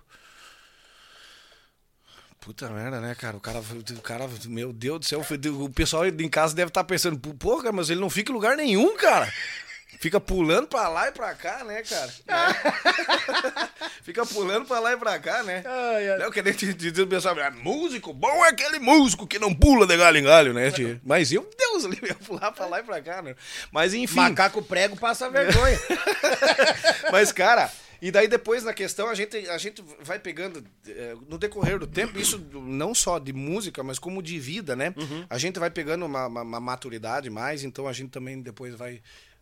Puta 2.40 2.70
merda, 2.70 3.00
né, 3.00 3.14
cara? 3.14 3.36
O 3.36 3.40
cara, 3.40 3.58
o 3.60 4.00
cara, 4.00 4.28
meu 4.46 4.72
Deus 4.72 5.00
do 5.00 5.04
céu, 5.04 5.20
o 5.20 5.70
pessoal 5.70 6.06
em 6.06 6.28
casa 6.28 6.54
deve 6.54 6.68
estar 6.68 6.84
pensando, 6.84 7.18
pô, 7.18 7.58
cara, 7.58 7.72
mas 7.72 7.90
ele 7.90 8.00
não 8.00 8.08
fica 8.08 8.32
em 8.32 8.34
lugar 8.34 8.56
nenhum, 8.56 8.96
cara. 8.96 9.30
Fica 9.98 10.18
pulando 10.18 10.66
pra 10.66 10.88
lá 10.88 11.08
e 11.08 11.12
pra 11.12 11.34
cá, 11.34 11.62
né, 11.64 11.82
cara? 11.82 12.10
Né? 12.26 13.68
Fica 14.02 14.24
pulando 14.24 14.64
pra 14.64 14.78
lá 14.78 14.92
e 14.92 14.96
pra 14.96 15.18
cá, 15.18 15.42
né? 15.42 15.62
Não, 15.62 16.24
eu 16.24 16.32
queria 16.32 16.54
te 16.54 16.72
dizer 16.72 17.02
o 17.02 17.06
pessoal, 17.06 17.36
ah, 17.38 17.50
músico 17.50 18.12
bom 18.14 18.44
é 18.46 18.48
aquele 18.48 18.78
músico 18.78 19.26
que 19.26 19.38
não 19.38 19.54
pula 19.54 19.86
de 19.86 19.96
galho 19.96 20.16
em 20.16 20.22
galho, 20.24 20.54
né? 20.54 20.70
tio? 20.70 20.98
Mas 21.04 21.30
eu, 21.30 21.48
Deus, 21.58 21.84
ali 21.84 21.98
ia 22.02 22.14
pular 22.14 22.50
pra 22.52 22.66
lá 22.66 22.80
e 22.80 22.82
pra 22.82 23.02
cá, 23.02 23.20
né? 23.20 23.34
Mas 23.70 23.92
enfim. 23.92 24.16
Macaco 24.16 24.62
prego 24.62 24.96
passa 24.96 25.28
vergonha. 25.28 25.78
Mas, 27.12 27.30
cara, 27.32 27.70
e 28.02 28.10
daí 28.10 28.26
depois 28.28 28.62
na 28.64 28.72
questão 28.72 29.08
a 29.08 29.14
gente, 29.14 29.36
a 29.48 29.58
gente 29.58 29.82
vai 30.02 30.18
pegando 30.18 30.64
eh, 30.86 31.14
no 31.28 31.36
decorrer 31.38 31.78
do 31.78 31.86
tempo, 31.86 32.18
isso 32.18 32.38
não 32.52 32.94
só 32.94 33.18
de 33.18 33.32
música, 33.32 33.82
mas 33.82 33.98
como 33.98 34.22
de 34.22 34.38
vida, 34.38 34.74
né? 34.74 34.94
Uhum. 34.96 35.24
A 35.28 35.38
gente 35.38 35.58
vai 35.58 35.70
pegando 35.70 36.04
uma, 36.06 36.26
uma- 36.26 36.42
uma 36.42 36.60
maturidade 36.60 37.28
mais, 37.30 37.62
então 37.64 37.86
a 37.86 37.92
gente 37.92 38.10
também 38.10 38.40
depois 38.40 38.74
vai, 38.74 39.00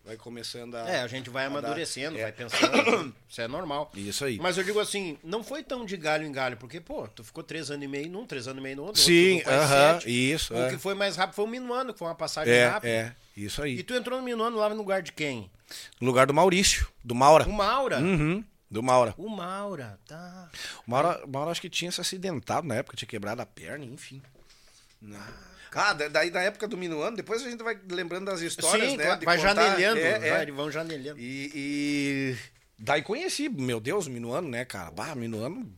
vai 0.08 0.16
começando 0.16 0.74
a. 0.74 0.88
É, 0.88 1.00
a 1.02 1.06
gente 1.06 1.28
vai 1.28 1.44
a 1.44 1.48
dar- 1.50 1.58
amadurecendo, 1.58 2.16
é. 2.18 2.22
vai 2.22 2.32
pensando. 2.32 3.14
Isso 3.28 3.40
é 3.42 3.46
normal. 3.46 3.92
Isso 3.94 4.24
aí. 4.24 4.38
Mas 4.38 4.56
eu 4.56 4.64
digo 4.64 4.80
assim, 4.80 5.18
não 5.22 5.44
foi 5.44 5.62
tão 5.62 5.84
de 5.84 5.96
galho 5.98 6.26
em 6.26 6.32
galho, 6.32 6.56
porque, 6.56 6.80
pô, 6.80 7.06
tu 7.08 7.22
ficou 7.22 7.44
três 7.44 7.70
anos 7.70 7.84
e 7.84 7.88
meio 7.88 8.08
num, 8.08 8.24
três 8.26 8.48
anos 8.48 8.58
e 8.58 8.62
meio 8.62 8.76
no 8.76 8.84
outro. 8.84 9.02
Sim, 9.02 9.42
aham, 9.46 10.00
sete. 10.00 10.32
isso, 10.32 10.54
O 10.54 10.56
é. 10.58 10.70
que 10.70 10.78
foi 10.78 10.94
mais 10.94 11.14
rápido 11.16 11.34
foi 11.36 11.44
o 11.44 11.48
Minuano, 11.48 11.92
que 11.92 11.98
foi 11.98 12.08
uma 12.08 12.14
passagem 12.14 12.52
É, 12.52 12.66
rápida. 12.68 12.90
é, 12.92 13.12
isso 13.36 13.62
aí. 13.62 13.78
E 13.78 13.82
tu 13.82 13.92
entrou 13.94 14.18
no 14.18 14.24
Minuano 14.24 14.56
lá 14.56 14.70
no 14.70 14.76
lugar 14.76 15.02
de 15.02 15.12
quem? 15.12 15.50
No 16.00 16.06
lugar 16.06 16.26
do 16.26 16.32
Maurício, 16.32 16.88
do 17.04 17.14
Maura. 17.14 17.46
O 17.46 17.52
Maura. 17.52 17.98
Uhum, 17.98 18.42
do 18.70 18.82
Maura. 18.82 19.14
O 19.18 19.28
Maura, 19.28 19.98
tá. 20.08 20.48
O 20.86 20.90
Maura, 20.90 21.22
o 21.24 21.28
Maura 21.28 21.50
acho 21.50 21.60
que 21.60 21.68
tinha 21.68 21.92
se 21.92 22.00
acidentado 22.00 22.66
na 22.66 22.76
época, 22.76 22.96
tinha 22.96 23.08
quebrado 23.08 23.42
a 23.42 23.46
perna, 23.46 23.84
enfim. 23.84 24.22
Ah, 25.12 25.32
da- 25.72 26.08
daí 26.08 26.30
na 26.30 26.42
época 26.42 26.66
do 26.66 26.76
Minuano, 26.76 27.16
depois 27.16 27.42
a 27.44 27.50
gente 27.50 27.62
vai 27.62 27.78
lembrando 27.90 28.26
das 28.26 28.40
histórias, 28.40 28.90
Sim, 28.90 28.96
né? 28.96 29.04
claro, 29.04 29.24
vai 29.24 29.36
contar. 29.36 29.54
janelhando. 29.54 30.00
É, 30.00 30.28
é. 30.28 30.30
vai, 30.30 30.46
vão 30.50 30.70
janelhando. 30.70 31.20
E, 31.20 31.50
e 31.54 32.36
daí 32.78 33.02
conheci, 33.02 33.48
meu 33.48 33.80
Deus, 33.80 34.06
o 34.06 34.10
Minuano, 34.10 34.48
né, 34.48 34.64
cara? 34.64 34.90
Bah, 34.90 35.14
Minuano, 35.14 35.70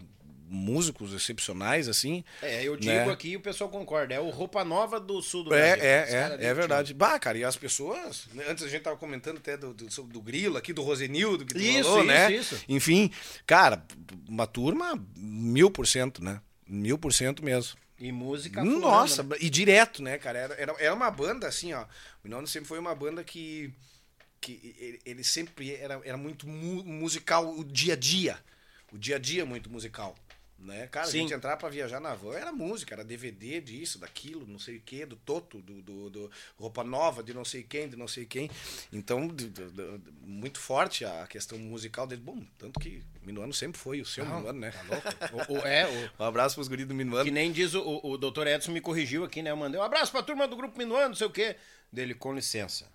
músicos 0.52 1.14
excepcionais, 1.14 1.88
assim. 1.88 2.24
É, 2.42 2.64
eu 2.64 2.76
digo 2.76 2.92
né? 2.92 3.10
aqui 3.12 3.30
e 3.30 3.36
o 3.36 3.40
pessoal 3.40 3.70
concorda. 3.70 4.12
É 4.14 4.18
o 4.20 4.30
roupa 4.30 4.64
nova 4.64 4.98
do 4.98 5.22
sul 5.22 5.44
do 5.44 5.54
É, 5.54 5.76
Brasil. 5.76 5.84
É, 5.84 6.12
é, 6.24 6.28
dele 6.30 6.44
é 6.44 6.54
verdade. 6.54 6.92
Bah, 6.94 7.18
cara, 7.20 7.38
e 7.38 7.44
as 7.44 7.56
pessoas. 7.56 8.26
né, 8.34 8.44
Antes 8.48 8.64
a 8.64 8.68
gente 8.68 8.82
tava 8.82 8.96
comentando 8.96 9.36
até 9.38 9.56
do, 9.56 9.72
do, 9.72 9.86
do 9.86 10.20
Grilo 10.20 10.56
aqui, 10.56 10.72
do 10.72 10.82
Rosenildo, 10.82 11.46
que 11.46 11.54
tu 11.54 11.60
Isso, 11.60 11.84
falou, 11.84 11.98
isso, 12.00 12.06
né? 12.08 12.32
isso. 12.32 12.64
Enfim, 12.68 13.12
cara, 13.46 13.84
uma 14.28 14.46
turma 14.46 15.00
mil 15.16 15.70
por 15.70 15.86
cento, 15.86 16.22
né? 16.22 16.40
Mil 16.66 16.98
por 16.98 17.12
cento 17.12 17.44
mesmo. 17.44 17.78
E 18.00 18.10
música 18.10 18.64
Nossa, 18.64 19.20
aflorando, 19.22 19.28
né? 19.34 19.36
e 19.46 19.50
direto, 19.50 20.02
né, 20.02 20.16
cara? 20.18 20.38
Era, 20.38 20.54
era, 20.54 20.76
era 20.78 20.94
uma 20.94 21.10
banda 21.10 21.46
assim, 21.46 21.72
ó. 21.74 21.82
O 21.82 21.86
Minone 22.24 22.46
sempre 22.48 22.68
foi 22.68 22.78
uma 22.78 22.94
banda 22.94 23.22
que. 23.22 23.72
que 24.40 24.74
ele, 24.78 25.00
ele 25.04 25.24
sempre 25.24 25.74
era, 25.74 26.00
era 26.04 26.16
muito 26.16 26.48
mu- 26.48 26.82
musical, 26.84 27.48
o 27.58 27.62
dia 27.64 27.92
a 27.92 27.96
dia. 27.96 28.38
O 28.92 28.98
dia 28.98 29.16
a 29.16 29.18
dia 29.18 29.44
muito 29.44 29.68
musical. 29.70 30.16
Né? 30.62 30.86
Cara, 30.88 31.06
Sim. 31.06 31.18
a 31.18 31.20
gente 31.22 31.32
entrar 31.32 31.56
pra 31.56 31.70
viajar 31.70 32.00
na 32.00 32.14
van 32.14 32.34
era 32.34 32.52
música, 32.52 32.94
era 32.94 33.02
DVD 33.02 33.62
disso, 33.62 33.98
daquilo, 33.98 34.46
não 34.46 34.58
sei 34.58 34.76
o 34.76 34.80
quê, 34.82 35.06
do 35.06 35.16
Toto, 35.16 35.62
do, 35.62 35.80
do, 35.80 36.10
do 36.10 36.30
roupa 36.58 36.84
nova, 36.84 37.22
de 37.22 37.32
não 37.32 37.46
sei 37.46 37.62
quem, 37.62 37.88
de 37.88 37.96
não 37.96 38.06
sei 38.06 38.26
quem. 38.26 38.50
Então, 38.92 39.26
de- 39.26 39.48
de- 39.48 39.62
muito 40.20 40.60
forte 40.60 41.02
a 41.02 41.26
questão 41.26 41.58
musical 41.58 42.06
dele. 42.06 42.20
Bom, 42.20 42.44
tanto 42.58 42.78
que 42.78 43.02
Minuano 43.22 43.54
sempre 43.54 43.80
foi 43.80 44.02
o 44.02 44.04
seu 44.04 44.22
Minuano, 44.26 44.60
né? 44.60 44.70
O- 45.48 45.54
o- 45.54 45.58
é, 45.66 45.86
o, 46.18 46.22
Um 46.22 46.26
abraço 46.26 46.56
pros 46.56 46.68
guris 46.68 46.86
do 46.86 46.94
Minuano. 46.94 47.24
que 47.24 47.30
nem 47.30 47.50
diz 47.50 47.72
o, 47.72 47.80
o, 47.80 48.10
o 48.12 48.18
doutor 48.18 48.46
Edson 48.46 48.72
me 48.72 48.82
corrigiu 48.82 49.24
aqui, 49.24 49.40
né? 49.40 49.50
Eu 49.50 49.56
mandei 49.56 49.80
um 49.80 49.84
abraço 49.84 50.12
pra 50.12 50.22
turma 50.22 50.46
do 50.46 50.56
grupo 50.56 50.76
Minuano, 50.76 51.08
não 51.08 51.14
sei 51.14 51.26
o 51.26 51.30
quê. 51.30 51.56
Dele, 51.90 52.14
com 52.14 52.34
licença. 52.34 52.86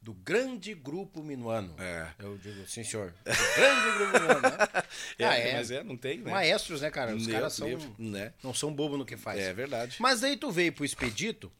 Do 0.00 0.14
grande 0.14 0.74
grupo 0.74 1.22
Minuano. 1.22 1.74
É. 1.78 2.08
Eu 2.18 2.38
digo, 2.38 2.66
sim, 2.68 2.82
senhor. 2.84 3.12
Do 3.24 3.54
grande 3.56 3.98
grupo 3.98 4.12
Minuano, 4.12 4.40
né? 4.42 4.82
É, 5.18 5.24
Ah, 5.24 5.56
mas 5.56 5.70
é, 5.70 5.82
não 5.82 5.96
tem, 5.96 6.18
né? 6.18 6.30
Maestros, 6.30 6.80
né, 6.80 6.90
cara? 6.90 7.14
Os 7.14 7.26
Deus 7.26 7.36
caras 7.36 7.52
são. 7.52 7.94
né? 7.98 8.32
Não 8.42 8.54
são 8.54 8.72
bobo 8.72 8.96
no 8.96 9.04
que 9.04 9.16
faz. 9.16 9.40
É 9.40 9.52
verdade. 9.52 9.96
Mas 10.00 10.20
daí 10.20 10.36
tu 10.36 10.50
veio 10.50 10.72
pro 10.72 10.84
Expedito. 10.84 11.50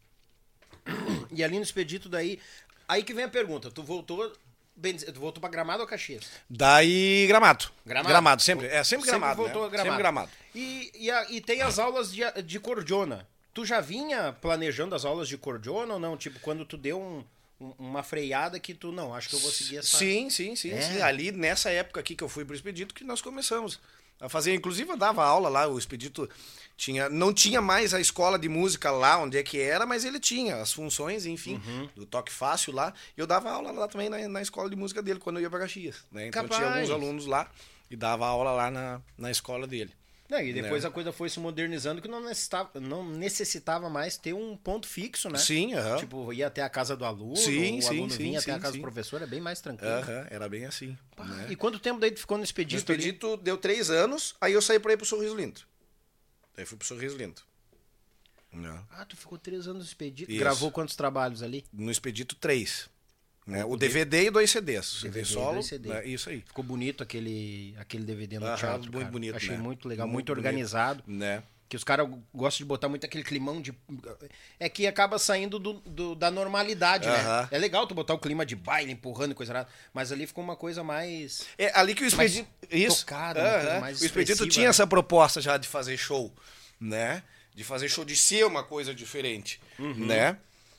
E 1.31 1.45
ali 1.45 1.57
no 1.57 1.63
Expedito, 1.63 2.09
daí. 2.09 2.41
Aí 2.89 3.03
que 3.03 3.13
vem 3.13 3.25
a 3.25 3.29
pergunta. 3.29 3.71
Tu 3.71 3.83
voltou. 3.83 4.33
bem 4.75 4.97
Tu 4.97 5.21
voltou 5.21 5.41
pra 5.41 5.51
Gramado 5.51 5.83
ou 5.83 5.87
Caxias? 5.89 6.25
Daí, 6.49 7.27
Gramado. 7.27 7.71
Gramado? 7.85 8.43
sempre. 8.43 8.67
É, 8.67 8.83
sempre 8.83 9.07
Gramado, 9.07 9.37
voltou 9.37 9.63
né? 9.63 9.67
a 9.67 9.71
Gramado. 9.71 9.89
Sempre 9.91 9.99
Gramado. 10.03 10.31
E, 10.55 10.91
e, 10.95 11.11
a- 11.11 11.31
e 11.31 11.41
tem 11.41 11.61
as 11.61 11.79
aulas 11.79 12.11
de, 12.13 12.23
de 12.43 12.59
cordiona. 12.59 13.29
Tu 13.53 13.65
já 13.67 13.81
vinha 13.81 14.33
planejando 14.33 14.95
as 14.95 15.05
aulas 15.05 15.29
de 15.29 15.37
cordiona 15.37 15.95
ou 15.95 16.01
não? 16.01 16.17
Tipo, 16.17 16.41
quando 16.41 16.65
tu 16.65 16.77
deu 16.79 16.99
um- 17.01 17.25
uma 17.61 18.03
freada 18.03 18.59
que 18.61 18.73
tu, 18.75 18.93
não, 18.93 19.15
acho 19.15 19.29
que 19.29 19.35
eu 19.37 19.41
vou 19.41 19.51
seguir 19.51 19.79
essa... 19.79 19.97
Sim, 19.99 20.31
sim, 20.31 20.55
sim, 20.55 20.71
É. 20.71 20.81
sim. 20.81 21.01
Ali, 21.03 21.33
nessa 21.33 21.71
época 21.71 22.01
aqui 22.01 22.15
que 22.15 22.23
eu 22.23 22.29
fui 22.29 22.45
pro 22.45 22.55
Expedito, 22.55 22.95
que 22.95 23.03
nós 23.05 23.21
começamos 23.21 23.81
a 24.21 24.29
fazer. 24.29 24.55
Inclusive, 24.55 24.91
eu 24.91 24.97
dava 24.97 25.25
aula 25.25 25.49
lá, 25.49 25.67
o 25.67 25.79
Expedito 25.79 26.29
tinha... 26.77 27.09
Não 27.09 27.33
tinha 27.35 27.61
mais 27.61 27.93
a 27.95 28.01
escola 28.01 28.39
de 28.39 28.49
música 28.49 28.91
lá, 28.91 29.19
onde 29.19 29.37
é 29.37 29.43
que 29.43 29.61
era, 29.61 29.85
mas 29.87 30.05
ele 30.05 30.21
tinha 30.21 30.57
as 30.57 30.73
funções, 30.73 31.27
enfim, 31.27 31.61
Uhum. 31.67 31.89
do 31.97 32.07
toque 32.07 32.33
fácil 32.33 32.73
lá. 32.73 32.95
E 33.17 33.21
eu 33.21 33.27
dava 33.27 33.51
aula 33.51 33.73
lá 33.73 33.89
também 33.89 34.09
na, 34.09 34.29
na 34.29 34.41
escola 34.43 34.71
de 34.71 34.77
música 34.77 35.03
dele, 35.03 35.19
quando 35.19 35.37
eu 35.39 35.43
ia 35.43 35.51
pra 35.51 35.59
Caxias. 35.59 35.97
Né? 36.13 36.29
Então, 36.29 36.47
tinha 36.47 36.61
Capaz. 36.61 36.77
alguns 36.77 36.91
alunos 36.91 37.27
lá 37.27 37.51
e 37.91 37.97
dava 37.97 38.27
aula 38.27 38.53
lá 38.53 38.71
na, 38.71 39.01
na 39.17 39.31
escola 39.31 39.67
dele. 39.67 39.93
Não, 40.29 40.41
e 40.41 40.53
depois 40.53 40.83
Né? 40.85 40.89
a 40.91 40.93
coisa 40.93 41.11
foi 41.11 41.31
se 41.31 41.41
modernizando 41.41 42.03
que 42.03 42.09
não 42.09 42.21
necessitava, 42.23 42.79
não 42.79 43.03
necessitava 43.09 43.89
mais 43.89 44.19
ter 44.19 44.35
um 44.35 44.57
ponto 44.57 44.87
fixo, 44.87 45.31
né? 45.31 45.39
Sim, 45.39 45.73
aham. 45.73 45.97
Tipo, 45.97 46.31
ia 46.35 46.47
até 46.49 46.63
a 46.63 46.69
casa 46.69 46.95
do 46.95 47.05
aluno, 47.07 47.35
Sim, 47.37 47.79
o 47.79 47.83
sim, 47.83 47.89
aluno 47.89 48.11
sim, 48.11 48.19
vinha 48.19 48.39
até 48.39 48.51
a 48.51 48.55
sim, 48.57 48.61
casa 48.61 48.73
sim. 48.75 48.79
do 48.79 48.83
professor, 48.83 49.23
é 49.23 49.27
bem 49.27 49.41
mais 49.41 49.61
tranquilo. 49.63 49.91
Aham, 49.91 50.27
era 50.31 50.47
bem 50.49 50.67
assim. 50.67 50.99
né? 51.19 51.47
E 51.49 51.57
quanto 51.57 51.79
tempo 51.79 51.99
daí 51.99 52.11
tu 52.11 52.21
ficou 52.21 52.37
no 52.37 52.43
No 52.43 52.45
Expedito? 52.45 52.93
ali? 52.93 53.01
Expedito 53.01 53.37
deu 53.39 53.57
três 53.57 53.89
anos, 53.91 54.35
aí 54.39 54.53
eu 54.53 54.61
saí 54.61 54.79
pra 54.79 54.93
ir 54.93 54.99
pro 54.99 55.07
Sorriso 55.07 55.35
Lindo. 55.35 55.63
Daí 56.55 56.67
fui 56.67 56.77
pro 56.77 56.87
Sorriso 56.87 57.17
Lindo. 57.17 57.41
Não. 58.53 58.87
Ah, 58.91 59.05
tu 59.07 59.17
ficou 59.17 59.39
três 59.39 59.67
anos 59.67 59.83
no 59.83 59.89
Expedito. 59.89 60.31
Isso. 60.31 60.41
Gravou 60.41 60.71
quantos 60.71 60.95
trabalhos 60.95 61.43
ali? 61.43 61.65
No 61.73 61.91
Expedito 61.91 62.35
3. 62.37 62.89
Né? 63.49 63.65
O 63.65 63.77
DVD 63.79 64.27
e 64.27 64.31
dois 64.31 64.51
CDs. 64.51 64.85
CD 64.87 65.09
DVD 65.09 65.25
solo. 65.25 65.53
dois 65.55 65.67
CD. 65.67 65.89
né? 65.89 66.05
Isso 66.07 66.29
aí. 66.29 66.43
Ficou 66.47 66.63
bonito 66.63 67.03
aquele, 67.03 67.75
aquele 67.79 68.05
DVD 68.05 68.39
no 68.39 68.47
Aham, 68.47 68.57
teatro. 68.57 68.81
muito 68.83 68.99
cara. 68.99 69.11
bonito, 69.11 69.37
Achei 69.37 69.57
né? 69.57 69.57
muito 69.57 69.89
legal, 69.89 70.07
Muito 70.07 70.15
muito, 70.15 70.27
bonito. 70.35 70.39
organizado. 70.47 71.03
Né? 71.07 71.43
Que 71.67 71.77
os 71.77 71.83
caras 71.85 72.09
gostam 72.35 72.59
de 72.59 72.65
botar 72.67 72.89
muito 72.89 73.05
aquele 73.07 73.25
climão 73.25 73.61
de. 73.61 73.75
É 74.61 74.69
que 74.69 74.87
acaba 74.87 75.19
saindo 75.19 75.59
do, 75.59 75.75
do- 75.81 76.15
da 76.15 76.31
normalidade, 76.31 77.07
né? 77.07 77.15
Aham. 77.21 77.49
É 77.51 77.59
legal 77.59 77.87
tu 77.87 77.95
botar 77.95 78.15
o 78.15 78.19
clima 78.19 78.45
de 78.47 78.55
baile, 78.57 78.93
empurrando 78.93 79.33
e 79.33 79.35
coisa 79.35 79.53
errada. 79.53 79.69
Mas 79.95 80.11
ali 80.13 80.27
ficou 80.27 80.43
uma 80.45 80.57
coisa 80.57 80.83
mais. 80.85 81.47
É 81.59 81.71
ali 81.79 81.95
que 81.95 82.03
o 82.05 82.07
Expedito. 82.07 82.49
Isso. 82.71 83.05
coisa 83.07 83.39
Aham. 83.73 83.81
mais 83.81 84.01
o 84.01 84.05
Expedito 84.05 84.47
tinha 84.49 84.65
né? 84.65 84.71
essa 84.71 84.87
proposta 84.87 85.41
já 85.43 85.57
de 85.59 85.69
fazer 85.69 85.97
show. 85.99 86.33
Né? 86.81 87.23
De 87.55 87.65
fazer 87.65 87.89
show, 87.89 88.05
de 88.05 88.17
ser 88.17 88.45
uma 88.47 88.63
coisa 88.63 88.95
diferente. 88.95 89.61
Uhum. 89.79 90.07
Né? 90.07 90.39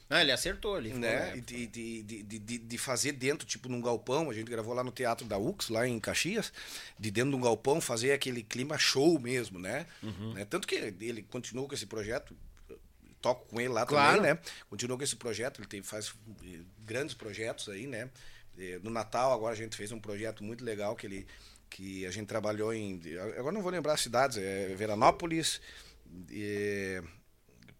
Ah, 0.10 0.22
ele 0.22 0.32
acertou 0.32 0.76
ali. 0.76 0.92
né? 0.94 1.36
né? 1.36 1.42
De, 1.46 1.68
de, 1.68 2.02
de, 2.04 2.58
de- 2.58 2.78
fazer 2.80 3.12
dentro, 3.12 3.46
tipo 3.48 3.70
num 3.70 3.80
galpão, 3.80 4.30
a 4.30 4.34
gente 4.34 4.50
gravou 4.50 4.74
lá 4.74 4.84
no 4.84 4.92
Teatro 4.92 5.28
da 5.28 5.38
UX, 5.38 5.70
lá 5.70 5.88
em 5.88 6.00
Caxias, 6.00 6.52
de 6.98 7.12
dentro 7.12 7.30
de 7.30 7.36
um 7.36 7.42
galpão 7.42 7.80
fazer 7.80 8.12
aquele 8.12 8.42
clima 8.42 8.78
show 8.78 9.20
mesmo, 9.20 9.60
né? 9.60 9.86
Uhum. 10.02 10.34
Né? 10.34 10.46
Tanto 10.46 10.68
que 10.68 10.74
ele 10.76 11.22
continuou 11.22 11.68
com 11.68 11.76
esse 11.76 11.86
projeto, 11.86 12.36
toco 13.22 13.46
com 13.50 13.62
ele 13.62 13.70
lá 13.70 13.86
Claro. 13.86 14.18
também, 14.18 14.34
né? 14.34 14.40
Continuou 14.70 14.98
com 14.98 15.04
esse 15.04 15.16
projeto, 15.16 15.62
ele 15.62 15.68
tem, 15.68 15.84
faz 15.84 16.12
eh, 16.44 16.60
grandes 16.80 17.14
projetos 17.14 17.70
aí, 17.70 17.86
né? 17.86 18.10
Eh, 18.58 18.80
No 18.82 18.90
Natal 18.90 19.32
agora 19.32 19.54
a 19.54 19.58
gente 19.58 19.76
fez 19.78 19.92
um 19.92 20.00
projeto 20.00 20.44
muito 20.44 20.64
legal 20.66 20.96
que 20.96 21.06
ele 21.06 21.28
que 21.70 22.04
a 22.08 22.10
gente 22.10 22.26
trabalhou 22.26 22.74
em 22.74 23.00
agora 23.38 23.52
não 23.52 23.62
vou 23.62 23.72
lembrar 23.72 23.94
as 23.94 24.02
cidades, 24.02 24.38
é 24.38 24.74
Veranópolis, 24.76 25.62
eh, 26.32 27.04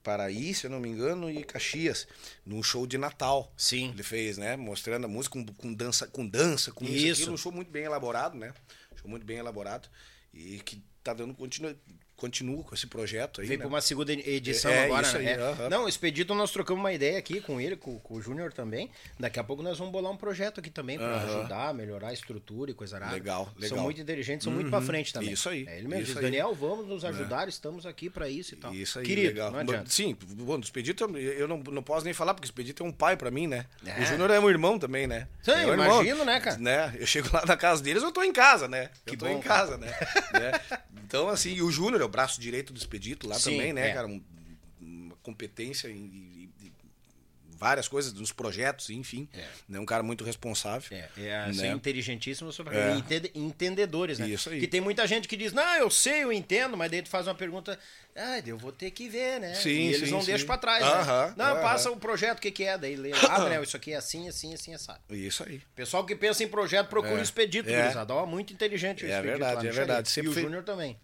Paraí, 0.04 0.54
se 0.54 0.66
eu 0.66 0.72
não 0.72 0.80
me 0.80 0.90
engano, 0.90 1.30
e 1.30 1.44
Caxias, 1.44 2.08
num 2.46 2.64
show 2.64 2.88
de 2.88 2.98
Natal. 2.98 3.52
Sim. 3.58 3.90
Ele 3.90 4.04
fez, 4.04 4.38
né? 4.38 4.56
Mostrando 4.56 5.06
a 5.06 5.08
música 5.08 5.34
com, 5.34 5.46
com 5.46 5.74
dança, 5.74 6.08
com 6.08 6.26
dança, 6.26 6.72
com 6.72 6.86
isso, 6.86 6.94
Isso. 6.96 7.22
aquilo, 7.22 7.34
um 7.34 7.38
show 7.38 7.52
muito 7.52 7.70
bem 7.70 7.84
elaborado, 7.84 8.38
né? 8.38 8.54
Show 8.96 9.10
muito 9.10 9.26
bem 9.26 9.38
elaborado. 9.38 9.90
E 10.34 10.60
que 10.60 10.82
tá 11.04 11.14
dando 11.14 11.34
continua, 11.34 11.76
continua 12.20 12.64
com 12.64 12.76
esse 12.76 12.86
projeto 12.86 13.42
aí. 13.42 13.48
Veio 13.48 13.60
né? 13.60 13.64
para 13.64 13.70
uma 13.74 13.82
segunda 13.82 14.12
edição 14.12 14.70
É, 14.72 14.86
agora, 14.86 15.08
isso 15.08 15.18
né? 15.18 15.34
aí, 15.34 15.40
É. 15.40 15.42
aham. 15.42 15.70
Não, 15.70 15.86
o 15.86 15.90
Expedito 15.90 16.36
nós 16.36 16.52
trocamos 16.52 16.82
uma 16.82 16.92
ideia 16.94 17.18
aqui 17.18 17.40
com 17.42 17.60
ele, 17.60 17.76
com, 17.76 17.98
com 18.00 18.16
o 18.16 18.22
Júnior 18.22 18.52
também. 18.54 18.90
Daqui 19.20 19.40
a 19.40 19.44
pouco 19.44 19.64
nós 19.64 19.78
vamos 19.78 19.92
bolar 19.92 20.12
um 20.12 20.18
projeto 20.18 20.60
aqui 20.60 20.70
também 20.70 20.98
para 20.98 21.08
Aham. 21.08 21.40
ajudar, 21.40 21.74
melhorar 21.74 22.10
a 22.10 22.14
estrutura 22.14 22.72
e 22.72 22.74
coisa 22.74 22.98
arada. 22.98 23.14
Legal, 23.14 23.46
São 23.46 23.62
legal. 23.62 23.84
muito 23.84 24.02
inteligentes, 24.02 24.44
são 24.44 24.54
muito 24.54 24.70
para 24.70 24.82
frente 24.82 25.14
também. 25.14 25.32
Isso 25.32 25.48
aí, 25.50 25.66
É, 25.68 25.78
ele 25.80 25.88
mesmo 25.88 26.06
diz, 26.06 26.18
aí. 26.18 26.24
Daniel, 26.24 26.54
vamos 26.54 26.86
nos 26.88 27.06
ajudar, 27.06 27.48
estamos 27.48 27.86
aqui 27.86 28.10
para 28.10 28.28
isso 28.30 28.54
e 28.54 28.58
tal. 28.58 28.74
Isso 28.74 29.00
aí, 29.00 29.06
Querido, 29.06 29.28
legal. 29.30 29.52
não 29.52 29.60
adianta. 29.60 29.90
Sim, 29.90 30.16
bom, 30.38 30.60
do 30.60 30.64
Expedito 30.64 31.04
eu- 31.06 31.18
eu 31.18 31.48
não, 31.48 31.58
não 31.60 31.82
posso 31.84 32.04
nem 32.06 32.14
falar, 32.14 32.34
porque 32.34 32.46
o 32.46 32.50
Expedito 32.50 32.84
é 32.84 32.86
um 32.86 32.92
pai 32.92 33.16
pra 33.16 33.32
mim, 33.32 33.48
né? 33.48 33.66
É. 33.86 34.02
O 34.02 34.06
Júnior 34.06 34.30
é 34.32 34.40
um 34.40 34.50
irmão 34.50 34.78
também, 34.78 35.08
né? 35.08 35.28
Sim, 35.42 35.52
é 35.52 35.66
um 35.66 35.72
irmão. 35.72 35.86
imagino, 36.04 36.26
né, 36.26 36.40
cara? 36.40 36.58
Né? 36.58 36.96
Eu 37.00 37.08
chego 37.08 37.30
lá 37.34 37.46
na 37.46 37.56
casa 37.56 37.82
deles, 37.82 38.04
eu 38.04 38.12
tô 38.12 38.22
em 38.24 38.34
casa, 38.34 38.68
né? 38.68 38.90
Que 39.06 39.16
eu 39.16 39.18
tô 39.20 39.26
bom, 39.26 39.38
em 39.38 39.42
casa, 39.42 39.78
né? 39.78 39.90
Né? 40.40 40.52
Então, 41.06 41.28
assim, 41.28 41.54
e 41.54 41.62
o 41.62 41.72
Júnior 41.72 42.02
é 42.02 42.06
o 42.10 42.12
braço 42.12 42.42
direito 42.42 42.74
do 42.74 42.78
Expedito 42.78 43.28
lá 43.28 43.40
Sim, 43.40 43.52
também, 43.52 43.74
né, 43.74 43.90
é. 43.90 43.94
cara? 43.94 44.08
Um- 44.08 44.22
uma 44.82 45.16
competência 45.24 45.88
em, 45.90 46.50
várias 47.60 47.90
coisas, 47.90 48.14
nos 48.14 48.32
projetos, 48.32 48.90
enfim. 48.90 49.28
Né? 49.68 49.78
Um 49.80 49.86
cara 49.86 50.02
muito 50.02 50.24
responsável. 50.24 50.88
É, 50.98 51.10
é 51.18 51.46
né? 51.48 51.54
são 51.54 51.66
inteligentíssimos 51.76 52.56
sobre 52.56 52.78
É. 52.78 52.96
entende- 52.96 53.32
entendedores, 53.36 54.18
né? 54.18 54.30
Isso 54.30 54.50
aí. 54.50 54.62
Que 54.62 54.68
tem 54.68 54.80
muita 54.80 55.06
gente 55.06 55.28
que 55.28 55.36
diz, 55.36 55.52
não, 55.52 55.76
eu 55.76 55.90
sei, 55.90 56.24
eu 56.24 56.32
entendo, 56.32 56.78
mas 56.78 56.90
daí 56.90 57.02
tu 57.02 57.10
faz 57.10 57.28
uma 57.28 57.36
pergunta, 57.36 57.78
ah, 58.16 58.40
eu 58.46 58.58
vou 58.58 58.72
ter 58.72 58.92
que 58.92 59.10
ver, 59.10 59.42
né? 59.42 59.54
Sim, 59.56 59.70
e 59.72 59.88
eles 59.94 60.08
sim, 60.08 60.12
não 60.12 60.22
sim. 60.22 60.28
deixam 60.28 60.48
pra 60.48 60.58
trás, 60.58 60.82
Aham, 60.84 61.28
né? 61.28 61.34
Não, 61.36 61.46
aham. 61.48 61.62
passa 61.62 61.92
o 61.92 61.98
projeto, 61.98 62.38
o 62.38 62.42
que 62.42 62.50
que 62.50 62.64
é, 62.64 62.78
daí 62.78 62.96
lê, 62.96 63.12
ah, 63.12 63.40
Daniel, 63.40 63.64
isso 63.64 63.76
aqui 63.76 63.92
é 63.92 63.98
assim, 63.98 64.30
assim, 64.30 64.54
assim, 64.54 64.78
sabe? 64.78 65.00
Isso 65.10 65.44
aí. 65.44 65.62
Pessoal 65.76 66.06
que 66.06 66.16
pensa 66.16 66.42
em 66.42 66.48
projeto, 66.48 66.88
procura 66.88 67.16
o 67.20 67.22
Expedito, 67.22 67.70
É. 67.70 67.92
Ó, 68.10 68.26
muito 68.26 68.54
inteligente 68.54 69.04
o 69.04 69.08
É 69.08 69.10
Expedito 69.10 69.32
verdade, 69.32 69.56
lá 69.58 69.64
no 69.64 69.70
é 69.70 69.72
verdade. 69.74 70.08
E 70.08 70.12
Sempre 70.12 70.30
o 70.30 70.34
foi- 70.34 70.44
Júnior 70.44 70.64
também. 70.64 70.98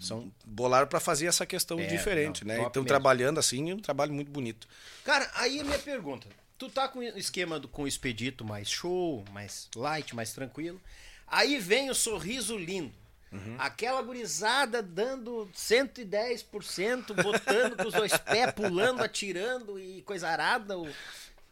São... 0.00 0.32
Bolaram 0.44 0.86
pra 0.86 1.00
fazer 1.00 1.26
essa 1.26 1.44
questão 1.44 1.78
É, 1.80 1.86
diferente, 1.86 2.44
não, 2.44 2.54
né? 2.54 2.60
Então, 2.60 2.82
mesmo. 2.82 2.86
trabalhando 2.86 3.38
assim, 3.38 3.70
é 3.70 3.74
um 3.74 3.78
trabalho 3.80 4.12
muito 4.12 4.30
bonito. 4.30 4.68
Cara, 5.04 5.30
aí 5.34 5.60
a 5.60 5.64
minha 5.64 5.78
pergunta. 5.78 6.26
Tu 6.56 6.68
tá 6.68 6.86
com 6.88 6.98
o 6.98 7.02
esquema 7.02 7.58
do, 7.58 7.66
com 7.68 7.82
o 7.84 7.88
expedito 7.88 8.44
mais 8.44 8.70
show, 8.70 9.24
mais 9.32 9.68
light, 9.74 10.14
mais 10.14 10.32
tranquilo. 10.32 10.80
Aí 11.26 11.58
vem 11.58 11.90
o 11.90 11.94
sorriso 11.94 12.56
lindo. 12.56 12.92
Uhum. 13.32 13.54
Aquela 13.58 14.02
gurizada 14.02 14.82
dando 14.82 15.48
110%, 15.54 17.14
botando 17.22 17.76
com 17.76 17.88
os 17.88 17.94
dois 17.94 18.16
pés, 18.18 18.52
pulando, 18.52 19.02
atirando 19.02 19.78
e 19.78 20.02
coisa 20.02 20.28
arada. 20.28 20.78
o- 20.78 20.88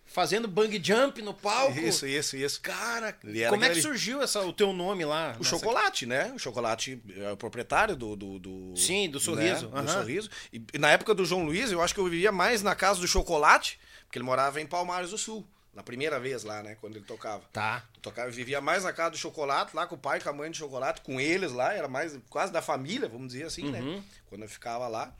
fazendo 0.08 0.48
bang 0.48 0.80
jump 0.82 1.22
no 1.22 1.32
palco. 1.32 1.78
Isso, 1.78 2.06
isso, 2.06 2.36
isso. 2.36 2.60
Cara, 2.60 3.12
como 3.48 3.64
é 3.64 3.70
que 3.70 3.80
surgiu 3.82 4.20
essa, 4.22 4.40
o 4.42 4.52
teu 4.52 4.72
nome 4.72 5.04
lá? 5.04 5.36
O 5.38 5.44
chocolate, 5.44 6.06
né? 6.06 6.32
O 6.34 6.38
chocolate 6.38 7.00
é 7.16 7.30
o 7.30 7.36
proprietário 7.36 7.94
do. 7.94 8.16
do, 8.16 8.38
do- 8.38 8.76
Sim, 8.76 9.08
do 9.10 9.20
Sorriso, 9.20 9.66
né? 9.68 9.72
aham. 9.74 9.84
Do 9.84 9.90
sorriso. 9.92 10.30
E, 10.52 10.78
na 10.78 10.90
época 10.90 11.14
do 11.14 11.24
João 11.24 11.44
Luiz, 11.44 11.70
eu 11.70 11.80
acho 11.82 11.94
que 11.94 12.00
eu 12.00 12.04
vivia 12.04 12.32
mais 12.32 12.62
na 12.62 12.74
casa 12.74 13.00
do 13.00 13.06
chocolate, 13.06 13.78
porque 14.06 14.18
ele 14.18 14.24
morava 14.24 14.60
em 14.60 14.66
Palmares 14.66 15.10
do 15.10 15.18
Sul. 15.18 15.46
Na 15.74 15.82
primeira 15.84 16.18
vez 16.18 16.42
lá, 16.42 16.60
né? 16.60 16.76
Quando 16.80 16.96
ele 16.96 17.04
tocava. 17.04 17.44
Tá. 17.52 17.84
Eu 17.94 18.00
tocava, 18.00 18.28
eu 18.28 18.32
vivia 18.32 18.60
mais 18.60 18.82
na 18.82 18.92
casa 18.92 19.10
do 19.12 19.16
chocolate, 19.16 19.76
lá 19.76 19.86
com 19.86 19.94
o 19.94 19.98
pai, 19.98 20.20
com 20.20 20.28
a 20.28 20.32
mãe 20.32 20.50
de 20.50 20.58
chocolate, 20.58 21.02
com 21.02 21.20
eles 21.20 21.52
lá, 21.52 21.72
era 21.72 21.86
mais 21.86 22.18
quase 22.28 22.52
da 22.52 22.60
família, 22.60 23.08
vamos 23.08 23.28
dizer 23.32 23.44
assim, 23.44 23.66
Uhum. 23.66 23.70
né? 23.70 24.02
Quando 24.28 24.42
eu 24.42 24.48
ficava 24.48 24.88
lá. 24.88 25.14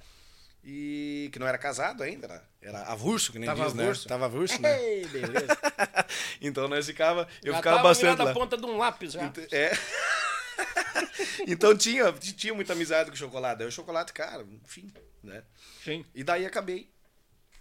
E 0.65 1.31
que 1.33 1.39
não 1.39 1.47
era 1.47 1.57
casado 1.57 2.03
ainda, 2.03 2.27
era, 2.27 2.43
era 2.61 2.83
avulso, 2.93 3.33
que 3.33 3.39
nem 3.39 3.49
Tava 3.49 3.65
diz, 3.65 3.75
né? 3.75 3.83
avulso. 3.85 4.09
Tava 4.09 4.25
avulso, 4.27 4.61
né? 4.61 4.83
Ei, 4.83 5.07
beleza. 5.07 5.47
então 6.43 6.69
nós 6.69 6.85
ficava, 6.87 7.27
eu 7.43 7.53
Já 7.53 7.59
ficava 7.59 7.83
bastante 7.83 8.21
lá. 8.23 8.33
ponta 8.35 8.57
de 8.57 8.67
um 8.67 8.77
lápis 8.77 9.13
já. 9.13 9.25
Ent- 9.25 9.49
É. 9.53 9.71
então 11.47 11.77
tinha, 11.77 12.13
tinha 12.13 12.53
muita 12.55 12.73
amizade 12.73 13.11
com 13.11 13.15
o 13.15 13.19
chocolate. 13.19 13.63
Aí 13.63 13.69
o 13.69 13.73
chocolate, 13.73 14.13
cara, 14.13 14.45
enfim, 14.65 14.93
né? 15.23 15.43
Sim. 15.85 16.05
E 16.15 16.23
daí 16.25 16.45
acabei 16.45 16.91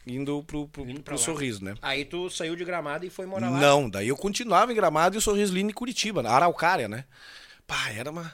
indo 0.06 0.44
pro, 0.44 0.68
pro, 0.68 0.90
Indo 0.90 1.02
pro 1.02 1.16
lá. 1.16 1.22
sorriso, 1.22 1.64
né? 1.64 1.76
Aí 1.82 2.04
tu 2.06 2.30
saiu 2.30 2.56
de 2.56 2.66
Gramado 2.66 3.06
e 3.06 3.10
foi 3.10 3.26
morar 3.26 3.50
lá. 3.50 3.60
Não, 3.60 3.90
daí 3.90 4.08
eu 4.08 4.18
continuava 4.18 4.72
em 4.72 4.76
Gramado 4.76 5.16
e 5.16 5.20
o 5.20 5.22
sorriso 5.22 5.54
lindo 5.54 5.70
em 5.70 5.74
Curitiba, 5.74 6.24
na 6.24 6.32
Araucária, 6.32 6.88
né? 6.88 7.06
Pá, 7.66 7.90
era 7.92 8.10
uma, 8.10 8.34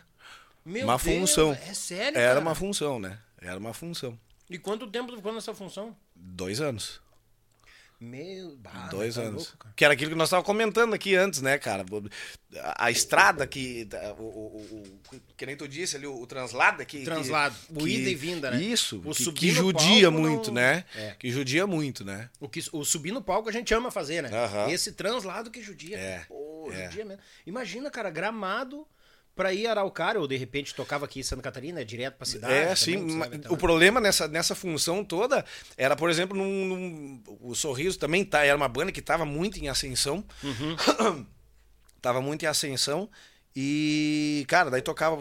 Meu 0.63 0.85
uma 0.85 0.97
Deus, 0.97 1.19
função. 1.19 1.51
É 1.53 1.73
sério, 1.73 2.17
Era 2.17 2.29
cara? 2.35 2.39
uma 2.39 2.55
função, 2.55 2.99
né? 2.99 3.19
Era 3.41 3.57
uma 3.59 3.73
função. 3.73 4.17
E 4.53 4.59
quanto 4.59 4.85
tempo 4.87 5.09
tu 5.11 5.17
ficou 5.17 5.33
nessa 5.33 5.53
função? 5.53 5.95
Dois 6.15 6.61
anos. 6.61 7.01
Meu... 7.99 8.57
bah, 8.57 8.87
Dois 8.91 9.15
tá 9.15 9.21
anos. 9.21 9.47
louco, 9.47 9.67
que 9.77 9.85
era 9.85 9.93
aquilo 9.93 10.11
que 10.11 10.17
nós 10.17 10.27
estávamos 10.27 10.45
comentando 10.45 10.93
aqui 10.93 11.15
antes, 11.15 11.41
né, 11.41 11.57
cara? 11.57 11.85
A, 12.59 12.85
a 12.87 12.91
estrada 12.91 13.47
que. 13.47 13.87
O, 14.19 14.23
o, 14.23 14.27
o- 14.57 14.99
o- 15.15 15.21
que 15.37 15.45
nem 15.45 15.55
tu 15.55 15.67
disse 15.69 15.95
ali, 15.95 16.05
o, 16.05 16.13
o 16.21 16.27
translado 16.27 16.85
que. 16.85 16.99
que- 16.99 17.05
Translado. 17.05 17.55
O 17.69 17.77
que- 17.85 17.89
ida 17.89 18.09
e 18.09 18.15
vinda, 18.15 18.51
né? 18.51 18.61
Isso. 18.61 19.01
O 19.05 19.13
que, 19.15 19.31
que 19.31 19.51
judia 19.51 20.11
muito, 20.11 20.47
não- 20.47 20.55
né? 20.55 20.83
É. 20.95 21.11
Que 21.17 21.31
judia 21.31 21.65
muito, 21.65 22.03
né? 22.03 22.29
O, 22.41 22.49
que, 22.49 22.61
o 22.73 22.83
subir 22.83 23.13
no 23.13 23.21
palco 23.21 23.47
a 23.47 23.53
gente 23.53 23.73
ama 23.73 23.89
fazer, 23.89 24.21
né? 24.21 24.29
Aham. 24.37 24.69
Esse 24.69 24.91
translado 24.91 25.49
que 25.49 25.61
judia. 25.63 25.97
É, 25.97 26.25
Pô, 26.27 26.69
é. 26.73 26.85
judia 26.89 27.05
mesmo. 27.05 27.23
Imagina, 27.47 27.89
cara, 27.89 28.09
gramado 28.09 28.85
pra 29.35 29.51
ir 29.53 29.65
a 29.67 29.71
Araucária, 29.71 30.19
ou 30.21 30.27
de 30.27 30.37
repente 30.37 30.75
tocava 30.75 31.05
aqui 31.05 31.19
em 31.19 31.23
Santa 31.23 31.41
Catarina, 31.41 31.81
é 31.81 31.83
direto 31.83 32.15
pra 32.17 32.25
cidade. 32.25 32.53
É, 32.53 32.61
também, 32.61 32.75
sim. 32.75 33.19
sabe, 33.19 33.35
então, 33.37 33.51
O 33.51 33.55
né? 33.55 33.59
problema 33.59 33.99
nessa, 33.99 34.27
nessa 34.27 34.53
função 34.55 35.03
toda 35.03 35.43
era, 35.75 35.95
por 35.95 36.09
exemplo, 36.09 36.37
num, 36.37 36.65
num- 36.65 37.23
o 37.41 37.55
Sorriso 37.55 37.97
também 37.97 38.23
tá, 38.23 38.43
era 38.45 38.55
uma 38.55 38.67
banda 38.67 38.91
que 38.91 38.99
estava 38.99 39.25
muito 39.25 39.57
em 39.59 39.69
ascensão. 39.69 40.23
Uhum. 40.43 41.25
tava 42.01 42.21
muito 42.21 42.43
em 42.43 42.47
ascensão. 42.47 43.09
E, 43.55 44.45
cara, 44.47 44.69
daí 44.71 44.81
tocava 44.81 45.15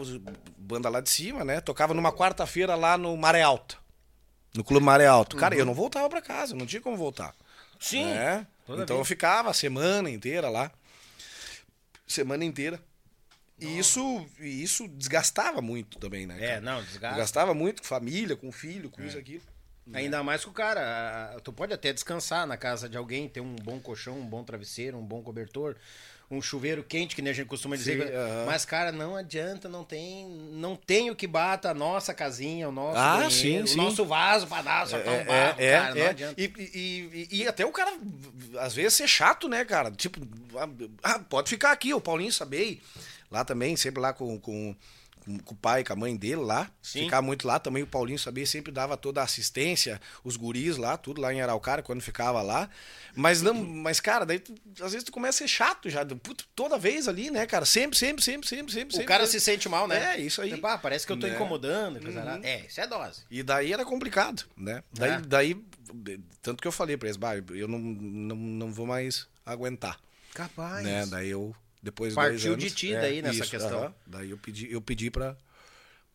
banda 0.57 0.89
lá 0.89 0.99
de 1.01 1.09
cima, 1.09 1.43
né? 1.43 1.61
Tocava 1.61 1.93
numa 1.93 2.11
quarta-feira 2.11 2.75
lá 2.75 2.97
no 2.97 3.15
Maré 3.15 3.41
Alta. 3.43 3.75
No 4.55 4.63
Clube 4.63 4.85
Maré 4.85 5.05
Alto. 5.07 5.35
Cara, 5.37 5.55
eu 5.55 5.65
não 5.65 5.73
voltava 5.73 6.09
pra 6.09 6.21
casa, 6.21 6.55
não 6.55 6.65
tinha 6.65 6.81
como 6.81 6.97
voltar. 6.97 7.27
Uhum. 7.29 7.77
Sim. 7.79 8.05
né? 8.05 8.45
Então 8.67 8.95
eu 8.95 9.03
vez. 9.03 9.07
ficava 9.07 9.49
a 9.49 9.53
semana 9.53 10.09
inteira 10.09 10.49
lá. 10.49 10.71
Semana 12.07 12.45
inteira. 12.45 12.79
E 13.59 13.77
isso, 13.79 14.25
isso 14.39 14.87
desgastava 14.87 15.61
muito 15.61 15.97
também, 15.99 16.25
né? 16.25 16.37
É, 16.43 16.47
cara? 16.49 16.61
não, 16.61 16.83
desgasta. 16.83 17.17
Gastava 17.17 17.53
muito 17.53 17.81
com 17.81 17.87
família, 17.87 18.35
com 18.35 18.51
filho, 18.51 18.89
com 18.89 19.01
É. 19.01 19.07
isso 19.07 19.17
aqui. 19.17 19.41
Ainda 19.93 20.23
mais 20.23 20.43
que 20.43 20.49
o 20.49 20.53
cara, 20.53 21.33
ah, 21.35 21.39
tu 21.41 21.51
pode 21.51 21.73
até 21.73 21.91
descansar 21.91 22.47
na 22.47 22.55
casa 22.55 22.87
de 22.87 22.95
alguém, 22.97 23.27
ter 23.27 23.41
um 23.41 23.53
bom 23.55 23.79
colchão, 23.81 24.17
um 24.17 24.25
bom 24.25 24.41
travesseiro, 24.43 24.97
um 24.97 25.05
bom 25.05 25.21
cobertor, 25.21 25.75
um 26.31 26.41
chuveiro 26.41 26.81
quente, 26.85 27.13
que 27.15 27.21
nem 27.21 27.31
a 27.31 27.33
gente 27.35 27.47
costuma 27.47 27.75
dizer. 27.75 28.07
Sim, 28.07 28.13
aham. 28.15 28.45
Mas, 28.45 28.63
cara, 28.63 28.93
não 28.93 29.13
adianta, 29.17 29.67
não 29.67 29.83
tem, 29.83 30.25
não 30.53 30.77
tem 30.77 31.11
o 31.11 31.15
que 31.15 31.27
bata 31.27 31.69
a 31.69 31.73
nossa 31.73 32.13
casinha, 32.13 32.69
o 32.69 32.71
nosso 32.71 32.97
Ah, 32.97 33.17
banheiro, 33.17 33.31
sim, 33.31 33.61
o 33.61 33.67
sim. 33.67 33.75
nosso 33.75 34.05
vaso 34.05 34.47
pra 34.47 34.61
dar, 34.61 34.87
só 34.87 34.95
um 34.95 35.25
barro, 35.25 35.61
é, 35.61 35.71
cara, 35.77 35.95
não 35.95 36.01
é. 36.05 36.09
adianta. 36.09 36.41
E, 36.41 36.45
e, 36.57 37.27
e- 37.31 37.37
e 37.41 37.47
até 37.47 37.65
o 37.65 37.71
cara, 37.73 37.91
às 38.61 38.73
vezes, 38.73 38.93
ser 38.93 39.07
chato, 39.07 39.49
né, 39.49 39.65
cara? 39.65 39.91
Tipo, 39.91 40.21
ah, 41.03 41.19
pode 41.19 41.49
ficar 41.49 41.73
aqui, 41.73 41.93
o 41.93 41.99
Paulinho 41.99 42.31
Sabei, 42.31 42.81
lá 43.33 43.43
também, 43.43 43.75
sempre 43.75 43.99
lá 44.01 44.13
com, 44.13 44.39
com, 44.39 44.75
com, 45.25 45.53
o 45.53 45.55
pai 45.55 45.81
e 45.81 45.83
com 45.83 45.93
a 45.93 45.95
mãe 45.95 46.15
dele 46.15 46.41
lá. 46.41 46.69
Sim. 46.81 47.05
Ficar 47.05 47.21
muito 47.21 47.47
lá 47.47 47.57
também, 47.59 47.81
o 47.83 47.87
Paulinho 47.87 48.19
Sabei 48.19 48.45
sempre 48.45 48.71
dava 48.71 48.95
toda 48.97 49.21
a 49.21 49.23
assistência, 49.23 49.99
os 50.23 50.35
guris 50.37 50.75
lá, 50.77 50.97
tudo 50.97 51.21
lá 51.21 51.33
em 51.33 51.41
Araucária, 51.41 51.81
quando 51.83 52.01
ficava 52.01 52.41
lá. 52.41 52.69
Mas 53.15 53.41
não, 53.41 53.53
mas, 53.53 53.99
cara, 53.99 54.25
daí 54.25 54.39
tu- 54.39 54.53
às 54.81 54.91
vezes 54.91 55.03
tu 55.03 55.11
começa 55.11 55.43
a 55.43 55.47
ser 55.47 55.53
chato 55.53 55.89
já, 55.89 56.05
puto, 56.05 56.45
toda 56.55 56.77
vez 56.77 57.07
ali, 57.07 57.31
né, 57.31 57.45
cara? 57.45 57.63
Sempre, 57.65 57.97
sempre, 57.97 58.23
sempre, 58.23 58.47
sempre, 58.47 58.71
sempre. 58.73 58.89
O 58.89 58.91
sempre, 58.97 59.07
cara 59.07 59.25
sempre. 59.25 59.39
se 59.39 59.45
sente 59.45 59.69
mal, 59.69 59.87
né? 59.87 60.15
É, 60.15 60.19
isso 60.19 60.41
aí. 60.41 60.51
Tipo, 60.53 60.67
ah, 60.67 60.77
parece 60.77 61.05
que 61.05 61.11
eu 61.13 61.19
tô 61.19 61.25
Né? 61.27 61.35
incomodando. 61.35 62.01
Coisa 62.01 62.21
arada. 62.21 62.45
É, 62.47 62.65
isso 62.67 62.81
é 62.81 62.87
dose. 62.87 63.21
E 63.31 63.41
daí 63.43 63.71
era 63.71 63.85
complicado, 63.85 64.43
né? 64.57 64.83
Daí, 64.93 65.11
É. 65.11 65.19
daí 65.21 65.65
tanto 66.41 66.61
que 66.61 66.67
eu 66.67 66.71
falei 66.71 66.97
pra 66.97 67.07
eles, 67.07 67.17
bah, 67.17 67.35
eu 67.35 67.67
não, 67.67 67.79
não, 67.79 68.35
não 68.35 68.71
vou 68.73 68.85
mais 68.87 69.27
aguentar, 69.45 69.99
Capaz. 70.33 70.83
né? 70.83 71.05
Daí 71.05 71.29
eu, 71.29 71.55
depois 71.83 72.11
de 72.11 72.15
Partiu 72.15 72.53
anos... 72.53 72.63
de 72.63 72.71
ti 72.71 72.93
daí 72.93 73.21
nessa 73.21 73.45
questão. 73.45 73.77
aham. 73.83 73.93
Daí 74.07 74.29
eu 74.31 74.37
pedi, 74.37 74.71
eu 74.71 74.81
pedi 74.81 75.11
pra... 75.11 75.35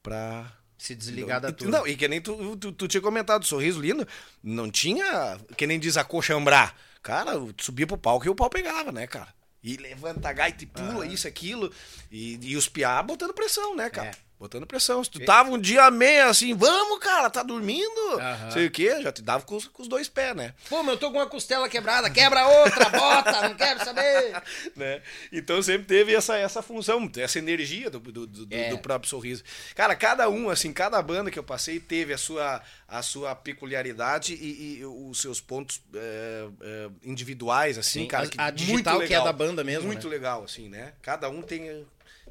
pra... 0.03 0.51
Se 0.79 0.95
desligar 0.95 1.41
da 1.41 1.49
E- 1.49 1.53
turma. 1.53 1.79
Não, 1.79 1.87
e 1.87 1.97
que 1.97 2.07
nem 2.09 2.21
tu, 2.21 2.57
tu, 2.57 2.73
tu 2.73 2.87
tinha 2.89 3.01
comentado, 3.01 3.45
sorriso 3.45 3.81
lindo, 3.81 4.07
não 4.43 4.71
tinha, 4.71 5.37
que 5.57 5.67
nem 5.67 5.79
diz 5.79 5.97
a 5.97 6.05
coxambrar. 6.05 6.75
Cara, 7.03 7.33
subia 7.61 7.87
pro 7.87 7.99
palco 7.99 8.25
e 8.27 8.29
o 8.29 8.35
pau 8.35 8.49
pegava, 8.49 8.91
né, 8.93 9.07
cara? 9.07 9.29
E 9.63 9.77
levanta 9.77 10.29
a 10.29 10.33
gaita 10.33 10.63
e 10.63 10.67
pula, 10.69 11.05
isso, 11.05 11.27
aquilo. 11.27 11.73
E, 12.13 12.39
e 12.43 12.57
os 12.57 12.69
piá 12.69 13.03
botando 13.03 13.35
pressão, 13.35 13.75
né, 13.75 13.91
cara? 13.91 14.11
É. 14.11 14.15
Botando 14.39 14.67
pressão. 14.67 15.03
Se 15.03 15.11
tu 15.11 15.25
tava 15.25 15.51
um 15.51 15.59
dia 15.59 15.91
meio 15.91 16.27
assim, 16.29 16.55
vamos, 16.55 17.01
cara, 17.01 17.29
tá 17.29 17.43
dormindo? 17.43 18.21
Aham. 18.21 18.51
Sei 18.53 18.67
o 18.67 18.71
quê, 18.71 19.03
já 19.03 19.11
te 19.11 19.21
dava 19.21 19.45
com 19.45 19.57
os, 19.57 19.67
com 19.67 19.83
os 19.83 19.89
dois 19.89 20.09
pés, 20.09 20.37
né? 20.37 20.55
Pô, 20.69 20.83
mas 20.83 20.93
eu 20.95 20.97
tô 21.01 21.11
com 21.11 21.19
uma 21.19 21.27
costela 21.27 21.69
quebrada, 21.69 22.09
quebra 22.09 22.47
outra, 22.47 22.89
bota, 22.89 23.49
não 23.49 23.57
quero 23.57 23.85
saber. 23.85 24.41
né? 24.77 25.03
Então 25.33 25.61
sempre 25.61 25.87
teve 25.89 26.15
essa, 26.15 26.37
essa 26.37 26.63
função, 26.63 27.11
essa 27.17 27.39
energia 27.39 27.91
do, 27.91 27.99
do, 27.99 28.27
do- 28.27 28.55
É. 28.55 28.69
do 28.71 28.79
próprio 28.79 29.11
sorriso. 29.11 29.43
Cara, 29.75 29.97
cada 29.97 30.29
um, 30.29 30.49
assim, 30.51 30.73
cada 30.73 31.03
banda 31.03 31.31
que 31.33 31.39
eu 31.39 31.43
passei 31.45 31.81
teve 31.81 32.13
a 32.13 32.19
sua, 32.19 32.63
a 32.87 33.03
sua 33.03 33.35
peculiaridade 33.35 34.35
e, 34.35 34.79
e 34.81 34.85
os 34.85 35.21
seus 35.21 35.41
pontos 35.41 35.83
é, 35.95 36.47
é, 36.63 36.89
individuais, 37.03 37.77
assim, 37.77 38.03
Sim, 38.03 38.07
cara. 38.07 38.31
a- 38.39 38.47
a 38.47 38.51
digital 38.51 39.01
que 39.01 39.13
é 39.15 39.21
da 39.23 39.33
banda 39.33 39.65
mesmo, 39.65 39.87
Muito 39.89 40.07
né? 40.07 40.11
legal, 40.15 40.45
assim, 40.45 40.69
né? 40.69 40.93
Cada 41.03 41.29
um 41.29 41.43
tem, 41.43 41.85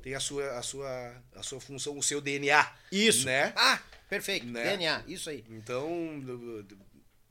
tem 0.07 0.15
a, 0.15 0.19
sua, 0.21 0.57
a, 0.57 0.61
sua, 0.61 1.13
a 1.35 1.43
sua 1.43 1.59
função, 1.59 1.97
o 1.97 2.01
seu 2.01 2.21
DNA. 2.21 2.65
Isso. 2.89 3.25
Né? 3.25 3.51
Ah, 3.57 3.77
perfeito. 4.09 4.45
Né? 4.45 4.63
DNA, 4.63 5.03
isso 5.05 5.29
aí. 5.29 5.43
Então, 5.49 6.23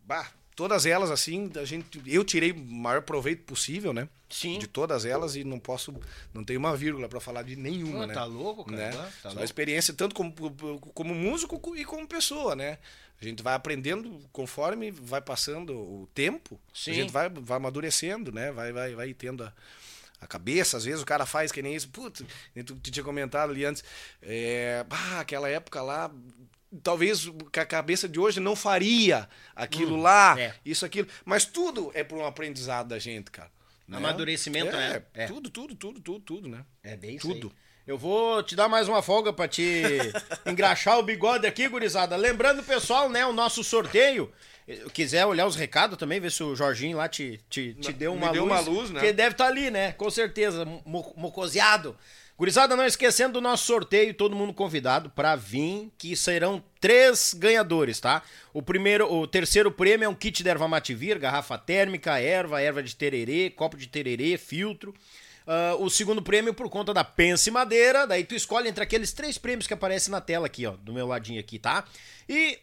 bah, 0.04 0.30
todas 0.54 0.84
elas, 0.84 1.10
assim, 1.10 1.50
a 1.56 1.64
gente, 1.64 2.02
eu 2.06 2.22
tirei 2.22 2.52
o 2.52 2.58
maior 2.58 3.00
proveito 3.00 3.44
possível, 3.44 3.94
né? 3.94 4.06
Sim. 4.28 4.58
De 4.58 4.66
todas 4.66 5.06
elas 5.06 5.36
e 5.36 5.42
não 5.44 5.58
posso, 5.58 5.94
não 6.34 6.44
tenho 6.44 6.58
uma 6.58 6.76
vírgula 6.76 7.08
pra 7.08 7.18
falar 7.18 7.44
de 7.44 7.56
nenhuma, 7.56 8.00
Pô, 8.00 8.06
né? 8.08 8.12
tá 8.14 8.24
louco, 8.24 8.64
cara, 8.64 8.76
Né? 8.76 8.90
tá- 8.92 8.98
tá 9.04 9.10
Só 9.22 9.28
louco. 9.28 9.40
a 9.40 9.44
experiência 9.44 9.94
tanto 9.94 10.14
como, 10.14 10.34
como 10.92 11.14
músico 11.14 11.74
e 11.76 11.84
como 11.84 12.06
pessoa, 12.06 12.54
né? 12.54 12.76
A 13.18 13.24
gente 13.24 13.42
vai 13.42 13.54
aprendendo 13.54 14.20
conforme 14.32 14.90
vai 14.90 15.22
passando 15.22 15.72
o 15.74 16.06
tempo. 16.12 16.60
Sim. 16.74 16.90
A 16.90 16.94
gente 16.94 17.10
vai, 17.10 17.30
vai 17.30 17.56
amadurecendo, 17.56 18.30
né? 18.30 18.52
Vai, 18.52 18.70
vai, 18.70 18.94
vai 18.94 19.14
tendo 19.14 19.44
a, 19.44 19.52
a 20.20 20.26
cabeça. 20.26 20.76
Às 20.76 20.84
vezes 20.84 21.02
o 21.02 21.06
cara 21.06 21.26
faz 21.26 21.52
que 21.52 21.62
nem 21.62 21.74
isso. 21.74 21.88
Putz, 21.88 22.24
tu, 22.64 22.76
tinha 22.80 23.04
comentado 23.04 23.50
ali 23.50 23.64
antes. 23.64 23.84
É, 24.22 24.84
bah, 24.88 25.20
aquela 25.20 25.48
época 25.48 25.82
lá, 25.82 26.10
talvez 26.82 27.30
a 27.56 27.64
cabeça 27.64 28.08
de 28.08 28.18
hoje 28.18 28.40
não 28.40 28.56
faria 28.56 29.28
aquilo 29.54 29.96
lá, 29.96 30.38
é. 30.38 30.54
isso, 30.64 30.84
aquilo. 30.84 31.08
Mas 31.24 31.44
tudo 31.44 31.90
é 31.94 32.02
por 32.02 32.18
um 32.18 32.24
aprendizado 32.24 32.88
da 32.88 32.98
gente, 32.98 33.30
cara. 33.30 33.50
né? 33.86 33.96
Amadurecimento, 33.96 34.68
é, 34.68 34.72
né? 34.72 35.02
É. 35.14 35.26
Tudo, 35.26 35.50
tudo, 35.50 35.74
tudo, 35.74 36.00
tudo, 36.00 36.20
tudo, 36.20 36.48
né? 36.48 36.64
É 36.82 36.96
bem 36.96 37.16
isso 37.16 37.28
Tudo. 37.28 37.48
aí. 37.48 37.65
Eu 37.86 37.96
vou 37.96 38.42
te 38.42 38.56
dar 38.56 38.68
mais 38.68 38.88
uma 38.88 39.00
folga 39.00 39.32
pra 39.32 39.46
te 39.46 39.84
engraxar 40.44 40.98
o 40.98 41.04
bigode 41.04 41.46
aqui, 41.46 41.68
gurizada. 41.68 42.16
Lembrando, 42.16 42.62
pessoal, 42.64 43.08
né, 43.08 43.24
o 43.24 43.32
nosso 43.32 43.62
sorteio. 43.62 44.32
Quiser 44.92 45.24
olhar 45.24 45.46
os 45.46 45.54
recados 45.54 45.96
também, 45.96 46.18
ver 46.18 46.32
se 46.32 46.42
o 46.42 46.56
Jorginho 46.56 46.96
lá 46.96 47.08
te, 47.08 47.38
te, 47.48 47.74
te 47.74 47.92
deu 47.92 48.12
uma 48.12 48.32
deu 48.32 48.44
luz. 48.44 48.52
uma 48.52 48.60
luz, 48.60 48.90
né? 48.90 49.00
Que 49.00 49.12
deve 49.12 49.30
estar 49.30 49.46
ali, 49.46 49.70
né? 49.70 49.92
Com 49.92 50.10
certeza, 50.10 50.64
mo 50.64 51.14
mocoseado. 51.16 51.96
Gurizada, 52.36 52.74
não 52.74 52.84
esquecendo 52.84 53.34
do 53.34 53.40
nosso 53.40 53.64
sorteio, 53.64 54.12
todo 54.12 54.34
mundo 54.34 54.52
convidado 54.52 55.08
pra 55.08 55.36
vir, 55.36 55.90
que 55.96 56.16
serão 56.16 56.62
três 56.80 57.32
ganhadores, 57.32 58.00
tá? 58.00 58.20
O 58.52 58.60
primeiro, 58.60 59.10
o 59.10 59.26
terceiro 59.28 59.70
prêmio 59.70 60.04
é 60.04 60.08
um 60.08 60.14
kit 60.14 60.42
de 60.42 60.48
erva 60.48 60.66
mativir, 60.66 61.18
garrafa 61.20 61.56
térmica, 61.56 62.18
erva, 62.18 62.60
erva 62.60 62.82
de 62.82 62.96
tererê, 62.96 63.48
copo 63.48 63.76
de 63.76 63.86
tererê, 63.86 64.36
filtro. 64.36 64.92
Ah, 65.46 65.76
o 65.78 65.88
segundo 65.88 66.20
prêmio 66.20 66.52
por 66.52 66.68
conta 66.68 66.92
da 66.92 67.04
Pense 67.04 67.50
Madeira. 67.50 68.06
Daí 68.06 68.24
tu 68.24 68.34
escolhe 68.34 68.68
entre 68.68 68.82
aqueles 68.82 69.12
três 69.12 69.38
prêmios 69.38 69.66
que 69.66 69.74
aparecem 69.74 70.10
na 70.10 70.20
tela 70.20 70.46
aqui, 70.46 70.66
ó, 70.66 70.72
do 70.72 70.92
meu 70.92 71.06
ladinho 71.06 71.38
aqui, 71.38 71.58
tá? 71.58 71.84
E 72.28 72.58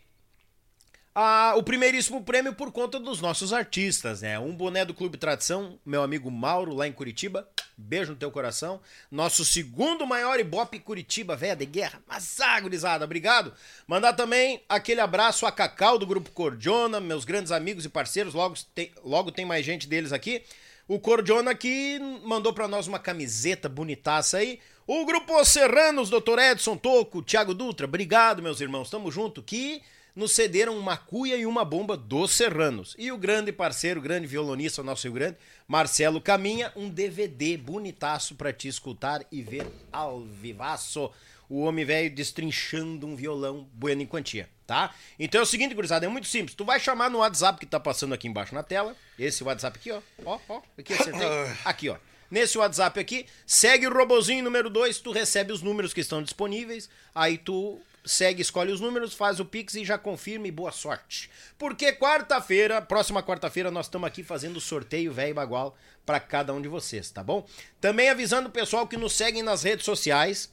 o 1.56 1.62
primeiríssimo 1.62 2.24
prêmio 2.24 2.54
por 2.54 2.72
conta 2.72 3.00
dos 3.00 3.22
nossos 3.22 3.54
artistas, 3.54 4.22
né? 4.22 4.40
Um 4.40 4.56
boné 4.56 4.84
do 4.84 4.94
Clube 4.94 5.18
Tradição, 5.18 5.80
meu 5.86 6.02
amigo 6.02 6.30
Mauro, 6.32 6.74
lá 6.74 6.88
em 6.88 6.92
Curitiba. 6.92 7.48
Beijo 7.78 8.12
no 8.12 8.18
teu 8.18 8.32
coração. 8.32 8.82
Nosso 9.10 9.46
segundo 9.46 10.06
maior 10.06 10.40
Ibope 10.40 10.80
Curitiba, 10.80 11.36
velha 11.36 11.56
de 11.56 11.66
guerra. 11.66 12.02
Mas 12.08 12.40
ah, 12.40 12.60
obrigado. 13.04 13.54
Mandar 13.88 14.14
também 14.14 14.64
aquele 14.68 15.02
abraço 15.02 15.46
a 15.46 15.52
Cacau 15.52 15.98
do 15.98 16.06
Grupo 16.06 16.32
Cordiona, 16.32 17.00
meus 17.00 17.26
grandes 17.26 17.52
amigos 17.52 17.86
e 17.86 17.90
parceiros. 17.90 18.34
Logo 18.34 18.56
tem, 18.76 18.92
logo 19.04 19.32
tem 19.32 19.46
mais 19.46 19.66
gente 19.66 19.88
deles 19.88 20.12
aqui. 20.12 20.44
O 20.88 21.00
Cordiona 21.00 21.56
que 21.56 21.98
mandou 22.26 22.54
para 22.54 22.68
nós 22.68 22.88
uma 22.88 23.00
camiseta 23.00 23.70
bonitaça 23.70 24.38
aí. 24.38 24.60
O 24.86 25.06
Grupo 25.06 25.44
Serranos, 25.46 26.10
Dr. 26.10 26.40
Edson 26.40 26.76
Toco, 26.76 27.22
Thiago 27.22 27.54
Dutra, 27.54 27.86
obrigado, 27.86 28.42
meus 28.44 28.60
irmãos. 28.60 28.90
Tamo 28.90 29.10
junto. 29.10 29.42
Que 29.42 29.82
nos 30.16 30.34
cederam 30.34 30.78
uma 30.78 30.98
cuia 30.98 31.36
e 31.38 31.46
uma 31.46 31.66
bomba 31.66 31.96
dos 31.98 32.32
Serranos. 32.32 32.96
E 33.00 33.12
o 33.12 33.18
grande 33.18 33.52
parceiro, 33.52 34.00
o 34.00 34.04
grande 34.04 34.28
violonista 34.28 34.84
nosso 34.84 35.08
Rio 35.08 35.14
Grande, 35.14 35.38
Marcelo 35.68 36.22
Caminha, 36.22 36.72
um 36.76 36.90
DVD 36.90 37.58
bonitaço 37.58 38.36
para 38.36 38.54
te 38.54 38.68
escutar 38.68 39.26
e 39.32 39.42
ver 39.42 39.66
ao 39.92 40.22
vivaço. 40.22 41.12
O 41.50 41.62
homem 41.62 41.86
velho 41.86 42.14
destrinchando 42.14 43.06
um 43.06 43.16
violão 43.16 43.68
bueno 43.74 44.02
em 44.02 44.06
quantia, 44.06 44.50
tá? 44.66 44.94
Então 45.20 45.40
é 45.40 45.44
o 45.44 45.48
seguinte, 45.48 45.76
gurizada, 45.76 46.06
é 46.06 46.10
muito 46.10 46.28
simples. 46.28 46.56
Tu 46.56 46.66
vai 46.66 46.80
chamar 46.80 47.10
no 47.10 47.20
WhatsApp 47.20 47.60
que 47.60 47.66
tá 47.66 47.80
passando 47.80 48.14
aqui 48.14 48.28
embaixo 48.28 48.56
na 48.56 48.64
tela. 48.64 48.96
Esse 49.18 49.44
WhatsApp 49.44 49.78
aqui, 49.78 49.92
ó. 49.92 50.02
Ó, 50.26 50.40
ó. 50.50 50.62
Aqui, 50.78 50.94
acertei. 50.94 51.28
Aqui, 51.66 51.90
ó. 51.90 51.98
Nesse 52.32 52.58
WhatsApp 52.58 53.00
aqui, 53.00 53.28
segue 53.46 53.86
o 53.86 53.94
robozinho 53.94 54.44
número 54.44 54.68
2, 54.68 54.98
tu 54.98 55.12
recebe 55.12 55.54
os 55.54 55.62
números 55.62 55.94
que 55.94 56.02
estão 56.02 56.24
disponíveis, 56.24 56.90
aí 57.14 57.38
tu 57.38 57.80
segue, 58.04 58.42
escolhe 58.42 58.72
os 58.72 58.82
números, 58.82 59.14
faz 59.14 59.40
o 59.40 59.46
Pix 59.46 59.76
e 59.76 59.86
já 59.86 60.00
confirma 60.00 60.48
e 60.48 60.52
boa 60.52 60.72
sorte. 60.72 61.30
Porque 61.60 61.94
quarta-feira, 61.94 62.82
próxima 62.82 63.22
quarta-feira, 63.22 63.70
nós 63.70 63.86
estamos 63.86 64.08
aqui 64.08 64.24
fazendo 64.24 64.58
o 64.58 64.62
sorteio 64.62 65.14
velho 65.14 65.36
bagual 65.36 65.78
para 66.06 66.20
cada 66.20 66.54
um 66.54 66.62
de 66.62 66.68
vocês, 66.68 67.12
tá 67.12 67.24
bom? 67.24 67.46
Também 67.80 68.10
avisando 68.10 68.50
o 68.50 68.52
pessoal 68.52 68.88
que 68.88 68.98
nos 68.98 69.14
seguem 69.14 69.44
nas 69.44 69.64
redes 69.64 69.86
sociais, 69.86 70.52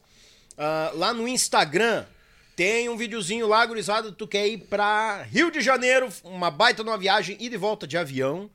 uh, 0.53 0.97
lá 0.97 1.13
no 1.13 1.27
Instagram, 1.27 2.05
tem 2.57 2.89
um 2.89 2.97
videozinho 2.97 3.47
lá, 3.47 3.65
gurizada, 3.65 4.13
tu 4.13 4.27
quer 4.27 4.47
ir 4.47 4.59
pra 4.59 5.23
Rio 5.23 5.51
de 5.51 5.61
Janeiro, 5.61 6.09
uma 6.25 6.51
baita 6.51 6.85
numa 6.85 6.99
viagem 6.99 7.37
e 7.41 7.49
de 7.49 7.57
volta 7.57 7.87
de 7.87 7.97
avião. 7.97 8.51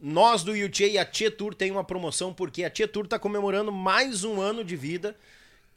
Nós 0.00 0.44
do 0.44 0.52
UT 0.52 0.84
e 0.84 0.98
a 0.98 1.04
Tietur 1.04 1.54
tem 1.54 1.70
uma 1.70 1.82
promoção 1.82 2.32
porque 2.32 2.62
a 2.62 2.70
Tietur 2.70 3.08
tá 3.08 3.18
comemorando 3.18 3.72
mais 3.72 4.22
um 4.22 4.40
ano 4.40 4.62
de 4.62 4.76
vida 4.76 5.16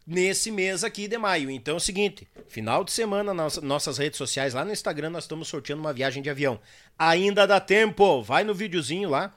nesse 0.05 0.51
mês 0.51 0.83
aqui 0.83 1.07
de 1.07 1.17
maio. 1.17 1.49
Então 1.49 1.75
é 1.75 1.77
o 1.77 1.79
seguinte, 1.79 2.27
final 2.47 2.83
de 2.83 2.91
semana 2.91 3.33
nas 3.33 3.57
nossas 3.57 3.97
redes 3.97 4.17
sociais, 4.17 4.53
lá 4.53 4.65
no 4.65 4.71
Instagram, 4.71 5.09
nós 5.09 5.23
estamos 5.23 5.47
sorteando 5.47 5.81
uma 5.81 5.93
viagem 5.93 6.21
de 6.21 6.29
avião. 6.29 6.59
Ainda 6.99 7.47
dá 7.47 7.59
tempo, 7.59 8.21
vai 8.21 8.43
no 8.43 8.53
videozinho 8.53 9.09
lá. 9.09 9.33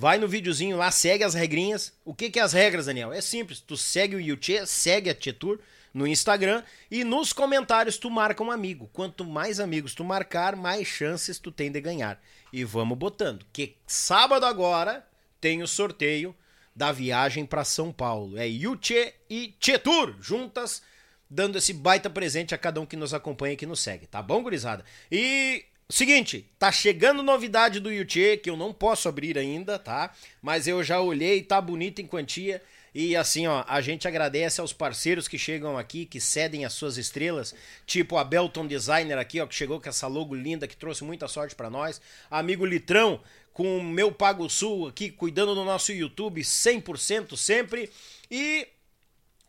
Vai 0.00 0.16
no 0.16 0.28
videozinho 0.28 0.76
lá, 0.76 0.92
segue 0.92 1.24
as 1.24 1.34
regrinhas. 1.34 1.92
O 2.04 2.14
que 2.14 2.30
que 2.30 2.38
é 2.38 2.42
as 2.42 2.52
regras, 2.52 2.86
Daniel? 2.86 3.12
É 3.12 3.20
simples, 3.20 3.58
tu 3.58 3.76
segue 3.76 4.14
o 4.14 4.20
Yuchê, 4.20 4.64
segue 4.64 5.10
a 5.10 5.14
Tietur 5.14 5.58
no 5.92 6.06
Instagram 6.06 6.62
e 6.88 7.02
nos 7.02 7.32
comentários 7.32 7.98
tu 7.98 8.08
marca 8.08 8.40
um 8.40 8.52
amigo. 8.52 8.88
Quanto 8.92 9.24
mais 9.24 9.58
amigos 9.58 9.96
tu 9.96 10.04
marcar, 10.04 10.54
mais 10.54 10.86
chances 10.86 11.40
tu 11.40 11.50
tem 11.50 11.72
de 11.72 11.80
ganhar. 11.80 12.22
E 12.52 12.62
vamos 12.62 12.96
botando, 12.96 13.44
que 13.52 13.74
sábado 13.88 14.46
agora 14.46 15.04
tem 15.40 15.64
o 15.64 15.66
sorteio 15.66 16.32
da 16.76 16.92
viagem 16.92 17.44
para 17.44 17.64
São 17.64 17.92
Paulo. 17.92 18.38
É 18.38 18.46
Yuchê 18.46 19.14
e 19.28 19.52
Tietur 19.58 20.14
juntas, 20.20 20.80
dando 21.28 21.58
esse 21.58 21.72
baita 21.72 22.08
presente 22.08 22.54
a 22.54 22.58
cada 22.58 22.80
um 22.80 22.86
que 22.86 22.94
nos 22.94 23.12
acompanha 23.12 23.54
e 23.54 23.56
que 23.56 23.66
nos 23.66 23.80
segue, 23.80 24.06
tá 24.06 24.22
bom, 24.22 24.44
gurizada? 24.44 24.84
E 25.10 25.64
seguinte, 25.94 26.44
tá 26.58 26.70
chegando 26.70 27.22
novidade 27.22 27.80
do 27.80 27.90
Yuchê 27.90 28.36
que 28.36 28.50
eu 28.50 28.56
não 28.56 28.74
posso 28.74 29.08
abrir 29.08 29.38
ainda, 29.38 29.78
tá? 29.78 30.14
Mas 30.42 30.66
eu 30.66 30.84
já 30.84 31.00
olhei, 31.00 31.42
tá 31.42 31.60
bonito 31.60 32.00
em 32.02 32.06
quantia. 32.06 32.62
E 32.94 33.14
assim, 33.16 33.46
ó, 33.46 33.64
a 33.66 33.80
gente 33.80 34.08
agradece 34.08 34.60
aos 34.60 34.72
parceiros 34.72 35.28
que 35.28 35.38
chegam 35.38 35.78
aqui, 35.78 36.04
que 36.04 36.20
cedem 36.20 36.64
as 36.64 36.72
suas 36.72 36.96
estrelas, 36.98 37.54
tipo 37.86 38.16
a 38.16 38.24
Belton 38.24 38.66
Designer 38.66 39.18
aqui, 39.18 39.40
ó, 39.40 39.46
que 39.46 39.54
chegou 39.54 39.80
com 39.80 39.88
essa 39.88 40.06
logo 40.06 40.34
linda, 40.34 40.66
que 40.66 40.76
trouxe 40.76 41.04
muita 41.04 41.28
sorte 41.28 41.54
para 41.54 41.70
nós. 41.70 42.00
Amigo 42.30 42.66
Litrão, 42.66 43.20
com 43.52 43.78
o 43.78 43.82
meu 43.82 44.12
Pago 44.12 44.48
Sul 44.48 44.88
aqui, 44.88 45.10
cuidando 45.10 45.54
do 45.54 45.64
nosso 45.64 45.92
YouTube 45.92 46.40
100% 46.40 47.36
sempre. 47.36 47.90
E 48.30 48.68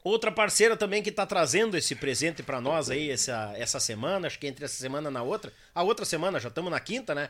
outra 0.03 0.31
parceira 0.31 0.75
também 0.77 1.03
que 1.03 1.09
está 1.09 1.25
trazendo 1.25 1.77
esse 1.77 1.95
presente 1.95 2.41
para 2.43 2.61
nós 2.61 2.89
aí 2.89 3.09
essa, 3.09 3.53
essa 3.55 3.79
semana, 3.79 4.27
acho 4.27 4.39
que 4.39 4.47
entre 4.47 4.65
essa 4.65 4.75
semana 4.75 5.09
e 5.09 5.13
na 5.13 5.21
outra. 5.21 5.51
A 5.73 5.83
outra 5.83 6.05
semana, 6.05 6.39
já 6.39 6.49
estamos 6.49 6.71
na 6.71 6.79
quinta, 6.79 7.13
né? 7.13 7.29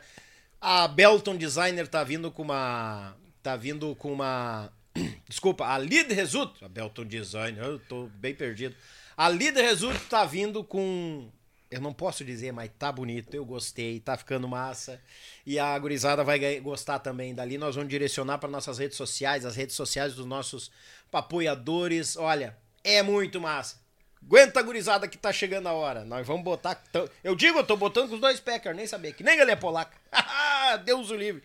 A 0.60 0.86
Belton 0.86 1.36
Designer 1.36 1.88
tá 1.88 2.04
vindo 2.04 2.30
com 2.30 2.42
uma. 2.42 3.16
Tá 3.42 3.56
vindo 3.56 3.94
com 3.96 4.12
uma. 4.12 4.70
Desculpa, 5.28 5.64
a 5.64 5.76
Lead 5.76 6.12
Result. 6.12 6.62
A 6.62 6.68
Belton 6.68 7.04
Designer, 7.04 7.64
eu 7.64 7.78
tô 7.78 8.08
bem 8.14 8.34
perdido. 8.34 8.76
A 9.16 9.28
Lead 9.28 9.60
Result 9.60 9.98
tá 10.08 10.24
vindo 10.24 10.62
com 10.62 11.30
eu 11.70 11.80
não 11.80 11.92
posso 11.92 12.24
dizer, 12.24 12.52
mas 12.52 12.70
tá 12.76 12.90
bonito, 12.90 13.32
eu 13.32 13.44
gostei, 13.44 14.00
tá 14.00 14.16
ficando 14.16 14.48
massa. 14.48 15.00
E 15.46 15.58
a 15.58 15.78
gurizada 15.78 16.24
vai 16.24 16.58
gostar 16.58 16.98
também 16.98 17.32
dali. 17.32 17.56
Nós 17.56 17.76
vamos 17.76 17.88
direcionar 17.88 18.38
para 18.38 18.48
nossas 18.48 18.78
redes 18.78 18.96
sociais, 18.96 19.46
as 19.46 19.54
redes 19.54 19.76
sociais 19.76 20.14
dos 20.14 20.26
nossos 20.26 20.70
apoiadores. 21.12 22.16
Olha, 22.16 22.56
é 22.82 23.02
muito 23.02 23.40
massa. 23.40 23.76
Aguenta, 24.20 24.60
gurizada, 24.62 25.06
que 25.06 25.16
tá 25.16 25.32
chegando 25.32 25.68
a 25.68 25.72
hora. 25.72 26.04
Nós 26.04 26.26
vamos 26.26 26.42
botar. 26.42 26.82
Eu 27.22 27.36
digo, 27.36 27.58
eu 27.58 27.64
tô 27.64 27.76
botando 27.76 28.08
com 28.08 28.14
os 28.16 28.20
dois 28.20 28.40
Packers, 28.40 28.76
nem 28.76 28.86
sabia, 28.86 29.12
que 29.12 29.22
nem 29.22 29.38
ele 29.38 29.52
é 29.52 29.56
polaca. 29.56 29.96
Deus 30.84 31.10
o 31.10 31.16
livre. 31.16 31.42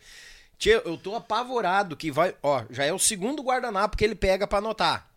Tchê, 0.57 0.81
eu 0.84 0.97
tô 0.97 1.15
apavorado 1.15 1.95
que 1.95 2.11
vai. 2.11 2.34
Ó, 2.41 2.64
já 2.72 2.84
é 2.84 2.91
o 2.91 2.99
segundo 2.99 3.43
guardanapo 3.43 3.95
que 3.95 4.03
ele 4.03 4.15
pega 4.15 4.47
para 4.47 4.57
anotar. 4.57 5.07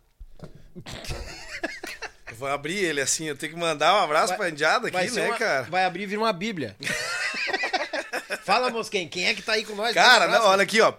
Vou 2.39 2.48
abrir 2.48 2.77
ele 2.77 3.01
assim, 3.01 3.24
eu 3.24 3.36
tenho 3.36 3.52
que 3.52 3.59
mandar 3.59 3.94
um 3.94 4.05
abraço 4.05 4.28
vai, 4.28 4.36
pra 4.36 4.51
Indiada 4.51 4.86
aqui, 4.86 5.10
né, 5.10 5.27
uma, 5.27 5.36
cara? 5.36 5.62
Vai 5.62 5.85
abrir 5.85 6.05
e 6.05 6.06
vir 6.06 6.19
uma 6.19 6.32
bíblia. 6.32 6.77
Fala, 8.47 8.70
Mosquem, 8.70 9.09
quem 9.09 9.27
é 9.27 9.35
que 9.35 9.43
tá 9.43 9.55
aí 9.55 9.65
com 9.65 9.74
nós? 9.74 9.93
Cara, 9.93 10.28
não, 10.28 10.47
olha 10.47 10.62
aqui, 10.62 10.81
ó. 10.81 10.94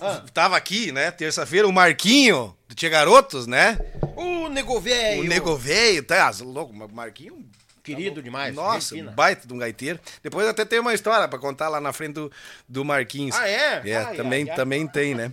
Ah. 0.00 0.22
Tava 0.32 0.56
aqui, 0.56 0.92
né, 0.92 1.10
terça-feira, 1.10 1.66
o 1.66 1.72
Marquinho, 1.72 2.56
do 2.68 2.76
Tia 2.76 2.88
Garotos, 2.88 3.48
né? 3.48 3.76
O 4.16 4.48
Nego 4.48 4.78
Velho. 4.80 5.22
O 5.22 5.24
Nego 5.24 5.56
Velho, 5.56 6.04
tá, 6.04 6.30
louco, 6.42 6.72
Marquinho... 6.92 7.44
Querido 7.82 8.16
tá 8.16 8.22
demais. 8.22 8.54
Nossa, 8.54 8.94
um 8.94 9.12
baita 9.12 9.46
de 9.46 9.52
um 9.52 9.58
gaiteiro. 9.58 10.00
Depois 10.22 10.48
até 10.48 10.64
tem 10.64 10.78
uma 10.78 10.94
história 10.94 11.28
pra 11.28 11.38
contar 11.38 11.68
lá 11.68 11.82
na 11.82 11.92
frente 11.92 12.14
do, 12.14 12.32
do 12.66 12.82
Marquinhos. 12.82 13.36
Ah, 13.36 13.46
é? 13.46 13.82
É, 13.84 13.96
ai, 13.96 14.16
também, 14.16 14.44
ai, 14.44 14.48
ai. 14.48 14.56
também 14.56 14.86
tem, 14.86 15.14
né? 15.14 15.30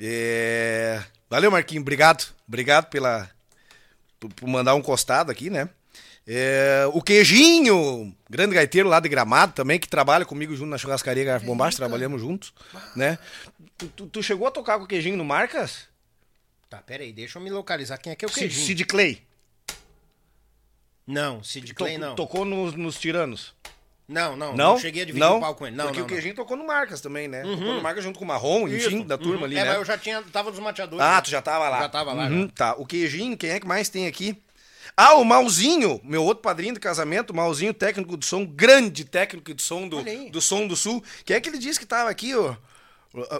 É... 0.00 1.02
Valeu, 1.28 1.50
Marquinho, 1.50 1.82
obrigado. 1.82 2.32
Obrigado 2.48 2.86
pela, 2.86 3.28
por 4.18 4.48
mandar 4.48 4.74
um 4.74 4.82
costado 4.82 5.30
aqui, 5.30 5.50
né? 5.50 5.68
É, 6.30 6.84
o 6.92 7.00
Queijinho, 7.00 8.14
grande 8.28 8.54
gaiteiro 8.54 8.86
lá 8.86 9.00
de 9.00 9.08
Gramado 9.08 9.54
também, 9.54 9.80
que 9.80 9.88
trabalha 9.88 10.26
comigo 10.26 10.54
junto 10.54 10.68
na 10.68 10.76
churrascaria 10.76 11.24
Garfo 11.24 11.46
Bombacho, 11.46 11.78
trabalhamos 11.78 12.20
juntos, 12.20 12.52
né? 12.94 13.18
Tu, 13.78 13.88
tu, 13.88 14.06
tu, 14.06 14.22
chegou 14.22 14.46
a 14.46 14.50
tocar 14.50 14.76
com 14.76 14.84
o 14.84 14.86
Queijinho 14.86 15.16
no 15.16 15.24
Marcas? 15.24 15.88
Tá, 16.68 16.82
pera 16.82 17.02
aí, 17.02 17.14
deixa 17.14 17.38
eu 17.38 17.42
me 17.42 17.48
localizar 17.48 17.96
quem 17.96 18.12
é 18.12 18.16
que 18.16 18.26
é 18.26 18.28
o 18.28 18.30
Queijinho. 18.30 18.66
Sid 18.66 18.84
Clay. 18.84 19.22
Não, 21.06 21.42
Sid 21.42 21.72
Clay 21.72 21.96
não. 21.96 22.14
Tocou 22.14 22.44
nos, 22.44 22.74
nos 22.74 22.98
Tiranos. 22.98 23.54
Não, 24.08 24.34
não, 24.34 24.56
não, 24.56 24.72
não 24.72 24.78
cheguei 24.78 25.02
a 25.02 25.04
dividir 25.04 25.20
não, 25.20 25.36
o 25.36 25.40
palco 25.40 25.58
com 25.58 25.66
ele. 25.66 25.76
Não, 25.76 25.84
porque 25.84 25.98
não, 25.98 26.06
o 26.06 26.08
Queijinho 26.08 26.34
tocou 26.34 26.56
no 26.56 26.66
Marcas 26.66 27.02
também, 27.02 27.28
né? 27.28 27.44
Uhum. 27.44 27.58
Tocou 27.58 27.74
no 27.74 27.82
Marcas 27.82 28.02
junto 28.02 28.18
com 28.18 28.24
o 28.24 28.28
Marrom, 28.28 28.66
enfim, 28.66 29.00
Isso. 29.00 29.04
da 29.04 29.18
turma 29.18 29.40
uhum. 29.40 29.44
ali, 29.44 29.58
é, 29.58 29.62
né? 29.62 29.68
mas 29.68 29.78
eu 29.78 29.84
já 29.84 29.98
tinha, 29.98 30.22
tava 30.32 30.50
nos 30.50 30.58
mateadores. 30.58 31.04
Ah, 31.04 31.16
né? 31.16 31.20
tu 31.20 31.28
já 31.28 31.42
tava 31.42 31.68
lá. 31.68 31.80
Já 31.80 31.88
tava 31.90 32.12
lá, 32.14 32.24
Uhum, 32.24 32.46
já. 32.46 32.48
Tá, 32.54 32.74
o 32.78 32.86
Queijinho, 32.86 33.36
quem 33.36 33.50
é 33.50 33.60
que 33.60 33.66
mais 33.66 33.90
tem 33.90 34.06
aqui? 34.06 34.42
Ah, 34.96 35.14
o 35.14 35.24
Malzinho, 35.24 36.00
meu 36.02 36.24
outro 36.24 36.42
padrinho 36.42 36.72
de 36.72 36.80
casamento, 36.80 37.34
Malzinho, 37.34 37.74
técnico 37.74 38.16
de 38.16 38.24
som, 38.24 38.46
grande 38.46 39.04
técnico 39.04 39.52
de 39.52 39.62
som 39.62 39.86
do, 39.86 40.02
do 40.30 40.40
Som 40.40 40.66
do 40.66 40.74
Sul. 40.74 41.04
Quem 41.26 41.36
é 41.36 41.40
que 41.40 41.50
ele 41.50 41.58
disse 41.58 41.78
que 41.78 41.86
tava 41.86 42.08
aqui, 42.08 42.34
ó? 42.34 42.56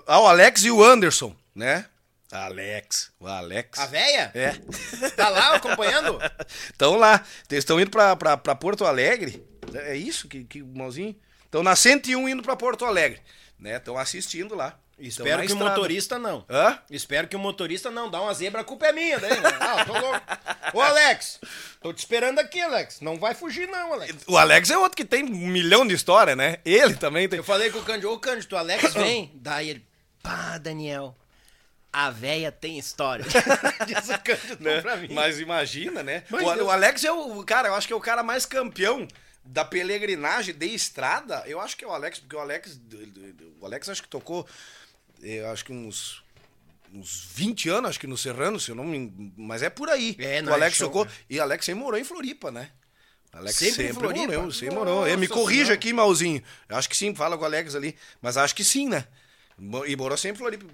Ah, 0.06 0.20
o 0.20 0.26
Alex 0.26 0.64
e 0.64 0.70
o 0.70 0.84
Anderson, 0.84 1.34
né? 1.54 1.86
Alex, 2.30 3.10
o 3.18 3.26
Alex. 3.26 3.78
A 3.78 3.86
véia? 3.86 4.30
É. 4.34 4.54
Tá 5.16 5.30
lá 5.30 5.56
acompanhando? 5.56 6.18
Estão 6.70 6.96
lá. 6.96 7.24
Eles 7.50 7.62
estão 7.62 7.80
indo 7.80 7.90
pra, 7.90 8.14
pra, 8.14 8.36
pra 8.36 8.54
Porto 8.54 8.84
Alegre. 8.84 9.42
É 9.74 9.96
isso 9.96 10.28
que, 10.28 10.44
que 10.44 10.62
o 10.62 10.66
Malzinho? 10.66 11.16
Estão 11.44 11.62
na 11.62 11.74
101 11.74 12.28
indo 12.28 12.42
pra 12.42 12.56
Porto 12.56 12.84
Alegre. 12.84 13.20
Né? 13.58 13.76
Estão 13.76 13.98
assistindo 13.98 14.54
lá. 14.54 14.78
Espero 14.98 15.42
que 15.42 15.52
o 15.52 15.54
estrada. 15.54 15.70
motorista 15.70 16.18
não. 16.18 16.44
Hã? 16.50 16.78
Espero 16.90 17.28
que 17.28 17.36
o 17.36 17.38
motorista 17.38 17.90
não. 17.90 18.10
Dá 18.10 18.20
uma 18.20 18.34
zebra, 18.34 18.62
a 18.62 18.64
culpa 18.64 18.86
é 18.86 18.92
minha. 18.92 19.18
Daí, 19.18 19.40
né? 19.40 19.48
Ah, 19.60 19.84
tô 19.84 19.92
louco. 19.92 20.20
Ô, 20.74 20.80
Alex, 20.80 21.38
tô 21.80 21.92
te 21.92 21.98
esperando 21.98 22.40
aqui, 22.40 22.60
Alex. 22.60 23.00
Não 23.00 23.16
vai 23.16 23.32
fugir, 23.32 23.68
não, 23.68 23.92
Alex. 23.92 24.24
O 24.26 24.36
Alex 24.36 24.70
é 24.70 24.76
outro 24.76 24.96
que 24.96 25.04
tem 25.04 25.22
um 25.24 25.46
milhão 25.46 25.86
de 25.86 25.94
história, 25.94 26.34
né? 26.34 26.58
Ele 26.64 26.94
também 26.94 27.28
tem. 27.28 27.38
Eu 27.38 27.44
falei 27.44 27.70
com 27.70 27.78
o 27.78 27.84
Cândido, 27.84 28.10
ô 28.10 28.18
Cândido, 28.18 28.56
o 28.56 28.58
Alex 28.58 28.92
vem. 28.94 29.30
Daí 29.36 29.70
ele, 29.70 29.86
pá, 30.20 30.58
Daniel, 30.58 31.16
a 31.92 32.10
véia 32.10 32.50
tem 32.50 32.76
história. 32.76 33.24
Diz 33.86 34.08
o 34.08 34.18
Cândido 34.18 34.64
né? 34.64 34.80
pra 34.80 34.96
mim. 34.96 35.08
Mas 35.12 35.38
imagina, 35.38 36.02
né? 36.02 36.24
Mas 36.28 36.42
o, 36.42 36.64
o 36.64 36.70
Alex 36.70 37.04
é 37.04 37.12
o 37.12 37.44
cara, 37.44 37.68
eu 37.68 37.74
acho 37.74 37.86
que 37.86 37.92
é 37.92 37.96
o 37.96 38.00
cara 38.00 38.24
mais 38.24 38.44
campeão 38.44 39.06
da 39.48 39.64
peregrinagem 39.64 40.54
de 40.54 40.66
estrada, 40.66 41.42
eu 41.46 41.60
acho 41.60 41.76
que 41.76 41.84
é 41.84 41.88
o 41.88 41.92
Alex, 41.92 42.18
porque 42.18 42.36
o 42.36 42.38
Alex, 42.38 42.78
o 43.60 43.64
Alex 43.64 43.88
acho 43.88 44.02
que 44.02 44.08
tocou, 44.08 44.46
eu 45.22 45.48
acho 45.50 45.64
que 45.64 45.72
uns 45.72 46.22
uns 46.92 47.26
20 47.34 47.68
anos, 47.68 47.90
acho 47.90 48.00
que 48.00 48.06
no 48.06 48.16
Serrano, 48.16 48.58
se 48.58 48.70
eu 48.70 48.74
não 48.74 48.84
me... 48.84 49.32
Mas 49.36 49.62
é 49.62 49.68
por 49.68 49.90
aí. 49.90 50.16
É, 50.18 50.40
o 50.42 50.48
é 50.48 50.52
Alex 50.54 50.76
show, 50.76 50.88
tocou. 50.88 51.04
né? 51.04 51.12
E 51.28 51.38
Alex 51.38 51.66
sempre 51.66 51.82
morou 51.82 52.00
em 52.00 52.04
Floripa, 52.04 52.50
né? 52.50 52.70
Alex 53.30 53.56
Sempre 53.56 53.88
em 53.88 53.92
Floripa? 53.92 54.26
morou, 54.26 54.50
sempre 54.50 54.74
Nossa 54.74 54.90
morou. 54.90 55.06
É, 55.06 55.14
me 55.14 55.28
corrija 55.28 55.74
aqui, 55.74 55.92
Malzinho. 55.92 56.42
Eu 56.66 56.76
acho 56.76 56.88
que 56.88 56.96
sim, 56.96 57.14
fala 57.14 57.36
com 57.36 57.42
o 57.42 57.46
Alex 57.46 57.74
ali. 57.74 57.94
Mas 58.22 58.38
acho 58.38 58.54
que 58.54 58.64
sim, 58.64 58.88
né? 58.88 59.06
E 59.86 59.94
morou 59.96 60.16
sempre 60.16 60.36
em 60.36 60.38
Floripa. 60.38 60.66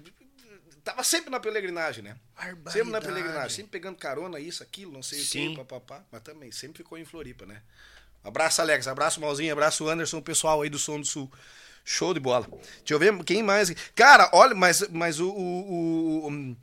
Tava 0.85 1.03
sempre 1.03 1.29
na 1.29 1.39
peregrinagem, 1.39 2.01
né? 2.01 2.15
Sempre 2.71 2.91
na 2.91 3.01
peregrinagem, 3.01 3.49
sempre 3.49 3.71
pegando 3.71 3.97
carona, 3.97 4.39
isso, 4.39 4.63
aquilo, 4.63 4.91
não 4.91 5.01
sei 5.01 5.19
Sim. 5.19 5.47
o 5.47 5.49
que, 5.51 5.57
papapá. 5.57 6.05
Mas 6.11 6.21
também, 6.21 6.51
sempre 6.51 6.77
ficou 6.77 6.97
em 6.97 7.03
Floripa, 7.03 7.45
né? 7.45 7.61
Abraço, 8.25 8.61
Alex. 8.61 8.87
Abraço, 8.87 9.21
Malzinho. 9.21 9.53
Abraço, 9.53 9.87
Anderson, 9.87 10.17
o 10.17 10.21
pessoal 10.21 10.61
aí 10.61 10.69
do 10.69 10.79
Som 10.79 10.99
do 10.99 11.05
Sul. 11.05 11.31
Show 11.83 12.13
de 12.13 12.19
bola. 12.19 12.47
Deixa 12.79 12.93
eu 12.93 12.99
ver 12.99 13.15
quem 13.23 13.43
mais. 13.43 13.73
Cara, 13.93 14.29
olha, 14.33 14.55
mas, 14.55 14.83
mas 14.89 15.19
o, 15.19 15.29
o, 15.29 16.27
o, 16.27 16.55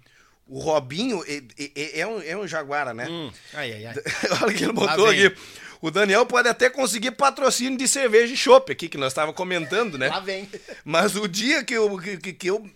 o 0.48 0.59
Robinho 0.59 1.22
é, 1.28 1.43
é, 1.76 2.01
é 2.01 2.06
um, 2.06 2.20
é 2.20 2.36
um 2.36 2.47
jaguara, 2.47 2.93
né? 2.93 3.06
Hum, 3.09 3.30
ai, 3.55 3.72
ai, 3.72 3.86
ai. 3.86 3.94
Olha 4.43 4.52
o 4.52 4.55
que 4.55 4.64
ele 4.64 4.72
botou 4.72 5.06
aqui. 5.06 5.32
O 5.80 5.90
Daniel 5.90 6.26
pode 6.26 6.48
até 6.48 6.68
conseguir 6.68 7.12
patrocínio 7.12 7.78
de 7.78 7.86
cerveja 7.86 8.34
e 8.34 8.36
chopp 8.36 8.70
aqui, 8.70 8.89
que 8.89 8.98
nós 8.98 9.12
estávamos 9.12 9.36
comentando, 9.36 9.97
né? 9.97 10.09
Lá 10.09 10.20
vem. 10.20 10.48
Mas 10.84 11.14
o 11.14 11.28
dia 11.28 11.64
que 11.64 11.74
eu. 11.74 11.97
Que, 11.98 12.16
que, 12.16 12.32
que 12.32 12.47
eu 12.48 12.70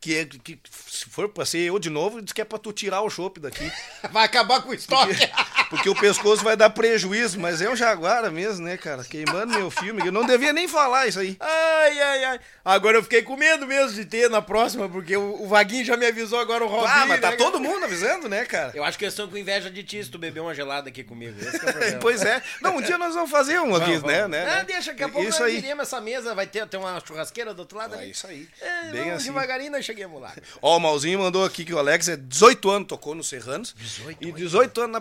que, 0.00 0.24
que, 0.26 0.60
se 0.70 1.06
for 1.06 1.28
pra 1.28 1.44
ser 1.44 1.58
eu 1.58 1.78
de 1.78 1.90
novo, 1.90 2.22
diz 2.22 2.32
que 2.32 2.40
é 2.40 2.44
pra 2.44 2.58
tu 2.58 2.72
tirar 2.72 3.02
o 3.02 3.10
chopp 3.10 3.40
daqui. 3.40 3.70
Vai 4.10 4.24
acabar 4.24 4.62
com 4.62 4.70
o 4.70 4.74
estoque. 4.74 5.14
Porque 5.14 5.26
o 5.88 5.94
pescoço 5.94 6.42
vai 6.42 6.56
dar 6.56 6.70
prejuízo, 6.70 7.38
mas 7.38 7.60
é 7.60 7.68
um 7.68 7.76
jaguara 7.76 8.30
mesmo, 8.30 8.64
né, 8.64 8.76
cara? 8.76 9.04
Queimando 9.04 9.52
meu 9.58 9.70
filme. 9.70 10.06
Eu 10.06 10.12
não 10.12 10.24
devia 10.24 10.52
nem 10.52 10.66
falar 10.66 11.06
isso 11.06 11.20
aí. 11.20 11.36
Ai, 11.38 12.00
ai, 12.00 12.24
ai. 12.24 12.40
Agora 12.64 12.96
eu 12.98 13.02
fiquei 13.02 13.22
com 13.22 13.36
medo 13.36 13.66
mesmo 13.66 13.92
de 13.94 14.04
ter 14.04 14.30
na 14.30 14.40
próxima, 14.40 14.88
porque 14.88 15.16
o, 15.16 15.42
o 15.42 15.46
Vaguinho 15.48 15.84
já 15.84 15.96
me 15.96 16.06
avisou 16.06 16.38
agora 16.38 16.64
o 16.64 16.68
Robinho. 16.68 16.90
Ah, 16.90 17.06
mas 17.06 17.20
tá 17.20 17.30
né, 17.30 17.36
todo 17.36 17.58
cara? 17.60 17.64
mundo 17.64 17.84
avisando, 17.84 18.28
né, 18.28 18.44
cara? 18.44 18.72
Eu 18.74 18.84
acho 18.84 18.96
que 18.98 19.04
eles 19.04 19.12
estão 19.14 19.28
com 19.28 19.36
inveja 19.36 19.70
de 19.70 19.82
ti 19.82 20.02
se 20.02 20.10
tu 20.10 20.18
beber 20.18 20.40
uma 20.40 20.54
gelada 20.54 20.88
aqui 20.88 21.04
comigo. 21.04 21.38
Esse 21.40 21.58
que 21.58 21.66
é. 21.66 21.92
Pois 22.00 22.22
é. 22.22 22.42
Não, 22.62 22.76
um 22.76 22.82
dia 22.82 22.96
nós 22.96 23.14
vamos 23.14 23.30
fazer 23.30 23.60
um 23.60 23.74
aqui, 23.74 23.98
né? 24.06 24.26
né? 24.28 24.46
Ah, 24.48 24.62
deixa, 24.62 24.90
daqui 24.92 25.02
a 25.04 25.08
pouco 25.08 25.28
Isso 25.28 25.40
nós 25.40 25.48
aí. 25.50 25.60
viremos 25.60 25.82
essa 25.82 26.00
mesa, 26.00 26.34
vai 26.34 26.46
ter, 26.46 26.66
ter 26.66 26.76
uma 26.76 27.00
churrasqueira 27.04 27.52
do 27.52 27.60
outro 27.60 27.76
lado 27.78 27.94
É 27.94 27.98
ali. 27.98 28.10
isso 28.10 28.26
aí. 28.26 28.48
É, 28.60 28.84
Bem 28.90 29.00
vamos 29.02 29.14
assim. 29.16 29.24
devagarinho 29.26 29.72
nós 29.72 29.84
chegamos 29.84 30.20
lá. 30.20 30.32
Ó, 30.62 30.76
o 30.76 30.80
Malzinho 30.80 31.18
mandou 31.18 31.44
aqui 31.44 31.64
que 31.64 31.74
o 31.74 31.78
Alex 31.78 32.08
é 32.08 32.16
18 32.16 32.70
anos, 32.70 32.88
tocou 32.88 33.14
no 33.14 33.22
Serranos. 33.24 33.74
18 33.76 34.16
E 34.20 34.32
18 34.32 34.80
anos 34.80 34.92
na 34.92 35.00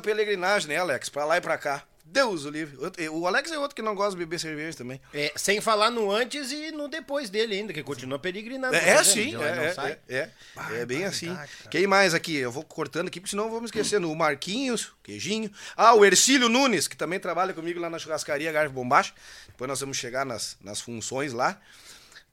peregrinagem, 0.57 0.67
né, 0.67 0.77
Alex? 0.77 1.09
Pra 1.09 1.25
lá 1.25 1.37
e 1.37 1.41
pra 1.41 1.57
cá. 1.57 1.83
Deus 2.09 2.45
o 2.45 2.49
livre. 2.49 2.77
O 3.11 3.27
Alex 3.27 3.51
é 3.51 3.59
outro 3.59 3.75
que 3.75 3.81
não 3.81 3.93
gosta 3.93 4.11
de 4.11 4.17
beber 4.17 4.39
cerveja 4.39 4.77
também. 4.77 4.99
É, 5.13 5.33
sem 5.35 5.59
falar 5.59 5.91
no 5.91 6.09
antes 6.09 6.53
e 6.53 6.71
no 6.71 6.87
depois 6.87 7.29
dele 7.29 7.55
ainda, 7.55 7.73
que 7.73 7.83
continua 7.83 8.17
peregrinando. 8.17 8.73
É, 8.73 8.79
tá 8.79 9.01
é 9.01 9.03
sim, 9.03 9.35
é, 9.35 9.93
é, 10.07 10.29
é, 10.71 10.79
é 10.79 10.85
bem 10.85 11.03
assim. 11.03 11.35
cara. 11.35 11.49
Quem 11.69 11.85
mais 11.85 12.13
aqui? 12.13 12.37
Eu 12.37 12.49
vou 12.49 12.63
cortando 12.63 13.09
aqui, 13.09 13.19
porque 13.19 13.31
senão 13.31 13.49
vamos 13.49 13.65
esquecendo. 13.65 14.09
O 14.09 14.15
Marquinhos, 14.15 14.93
Queijinho. 15.03 15.51
Ah, 15.75 15.93
o 15.95 16.05
Ercílio 16.05 16.47
Nunes, 16.47 16.87
que 16.87 16.95
também 16.95 17.19
trabalha 17.19 17.53
comigo 17.53 17.77
lá 17.77 17.89
na 17.89 17.99
churrascaria 17.99 18.53
Garfo 18.53 18.73
Bombacha. 18.73 19.13
Depois 19.47 19.67
nós 19.67 19.81
vamos 19.81 19.97
chegar 19.97 20.25
nas, 20.25 20.57
nas 20.63 20.79
funções 20.79 21.33
lá. 21.33 21.59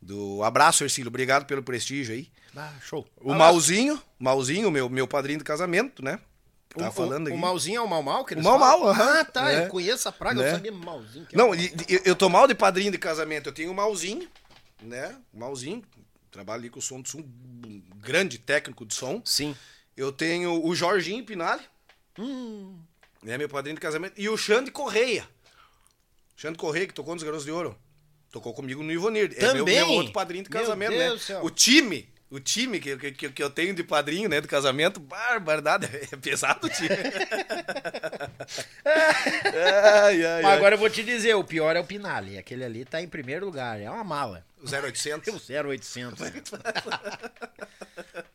Do 0.01 0.41
abraço, 0.45 0.85
Ercílio. 0.85 1.09
Obrigado 1.09 1.47
pelo 1.47 1.65
prestígio 1.65 2.15
aí. 2.15 2.31
Ah, 2.57 2.73
show. 2.81 3.05
O 3.17 3.35
Malzinho, 3.35 4.01
Malzinho, 4.21 4.71
meu, 4.71 4.89
meu 4.89 5.09
padrinho 5.09 5.39
de 5.39 5.45
casamento, 5.45 6.05
né? 6.05 6.21
O, 6.75 6.79
Tá 6.81 6.91
falando 6.91 7.27
o, 7.27 7.29
aqui. 7.29 7.37
o 7.37 7.41
malzinho 7.41 7.77
é 7.79 7.81
o 7.81 7.89
mal 7.89 8.03
mal 8.03 8.25
que 8.25 8.35
eles 8.35 8.45
O 8.45 8.49
Mau 8.49 8.59
falam? 8.59 8.81
Mau, 8.81 8.89
aham. 8.91 9.21
Ah, 9.21 9.25
tá. 9.25 9.53
É. 9.53 9.65
Eu 9.67 9.69
conheço 9.69 10.09
a 10.09 10.13
praga, 10.13 10.41
Né? 10.43 10.49
eu 10.49 10.55
sabia 10.55 10.73
malzinho. 10.73 11.27
é 11.33 11.37
Não, 11.37 11.51
o 11.51 11.55
e- 11.55 11.67
e- 11.89 12.03
eu 12.05 12.17
tô 12.17 12.29
mal 12.29 12.47
de 12.49 12.55
padrinho 12.55 12.91
de 12.91 12.99
casamento. 12.99 13.49
Eu 13.49 13.53
tenho 13.53 13.71
o 13.71 13.75
Malzinho, 13.75 14.29
né? 14.83 15.17
O 15.33 15.39
Malzinho. 15.39 15.83
Trabalho 16.33 16.61
ali 16.63 16.71
com 16.71 16.81
o 16.81 16.83
som 16.83 17.01
do 17.01 17.09
som, 17.09 17.19
um 17.19 17.83
grande 17.99 18.39
técnico 18.39 18.85
de 18.85 18.93
som. 18.95 19.23
Sim. 19.25 19.55
Eu 19.97 20.11
tenho 20.11 20.67
o 20.67 20.75
Jorginho 20.75 21.25
Pinali. 21.25 21.63
Hum. 22.19 22.77
Né, 23.23 23.39
meu 23.39 23.49
padrinho 23.49 23.77
de 23.77 23.81
casamento. 23.81 24.15
E 24.21 24.29
o 24.29 24.37
Xande 24.37 24.71
Correia. 24.73 25.29
Xande 26.37 26.59
Correia, 26.59 26.87
que 26.89 26.93
tocou 26.95 27.15
nos 27.15 27.23
Garotos 27.23 27.45
de 27.45 27.53
Ouro. 27.53 27.79
Tocou 28.33 28.53
comigo 28.53 28.83
no 28.83 28.91
Ivonir. 28.91 29.33
É 29.37 29.43
meu, 29.53 29.59
Também? 29.65 29.77
meu 29.77 29.89
outro 29.91 30.13
padrinho 30.13 30.43
de 30.43 30.51
Meu 30.51 30.61
casamento, 30.61 30.91
Deus 30.93 31.29
né? 31.29 31.39
O 31.43 31.51
time, 31.51 32.09
o 32.35 32.41
time 32.41 32.81
que, 32.81 32.97
que, 33.13 33.31
que 33.31 33.43
eu 33.43 33.49
tenho 33.49 33.73
de 33.73 33.85
padrinho, 33.85 34.29
né, 34.29 34.41
de 34.41 34.49
casamento, 34.49 34.99
barbaridade. 34.99 35.89
É 36.11 36.17
pesado 36.17 36.67
o 36.67 36.71
time. 36.71 36.89
ai, 38.85 40.25
ai, 40.25 40.43
Mas 40.43 40.53
ai. 40.53 40.57
agora 40.57 40.75
eu 40.75 40.79
vou 40.79 40.91
te 40.91 41.05
dizer, 41.05 41.35
o 41.35 41.45
pior 41.45 41.77
é 41.77 41.81
o 41.81 41.85
Pinali. 41.85 42.37
Aquele 42.37 42.65
ali 42.65 42.85
tá 42.85 43.01
em 43.01 43.07
primeiro 43.07 43.47
lugar, 43.47 43.81
é 43.81 43.89
uma 43.89 44.03
mala. 44.03 44.45
O 44.61 44.67
0800. 44.69 45.25
Tem 45.25 45.33
um 45.35 45.69
0800. 45.69 46.21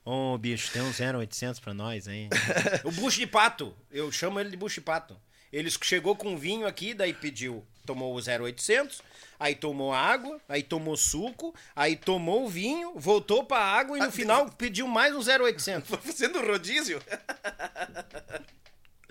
Ô, 0.05 0.37
bicho, 0.37 0.71
tem 0.71 0.81
um 0.81 0.91
0800 1.19 1.59
pra 1.59 1.73
nós, 1.73 2.07
hein? 2.07 2.29
o 2.85 2.91
bucho 2.91 3.19
de 3.19 3.27
pato, 3.27 3.75
eu 3.91 4.09
chamo 4.11 4.39
ele 4.39 4.49
de 4.49 4.57
bucho 4.57 4.75
de 4.75 4.81
pato. 4.81 5.17
Ele 5.51 5.69
chegou 5.69 6.15
com 6.15 6.37
vinho 6.37 6.65
aqui, 6.65 6.93
daí 6.93 7.13
pediu, 7.13 7.65
tomou 7.85 8.15
o 8.15 8.19
0800, 8.19 9.01
aí 9.39 9.55
tomou 9.55 9.93
água, 9.93 10.39
aí 10.49 10.61
tomou 10.61 10.97
suco, 10.97 11.55
aí 11.75 11.95
tomou 11.95 12.49
vinho, 12.49 12.93
voltou 12.95 13.43
pra 13.43 13.59
água 13.59 13.97
e 13.97 14.01
no 14.01 14.11
final 14.11 14.49
pediu 14.57 14.87
mais 14.87 15.15
um 15.15 15.19
0800. 15.19 15.89
Fazendo 15.89 16.45
rodízio. 16.45 17.01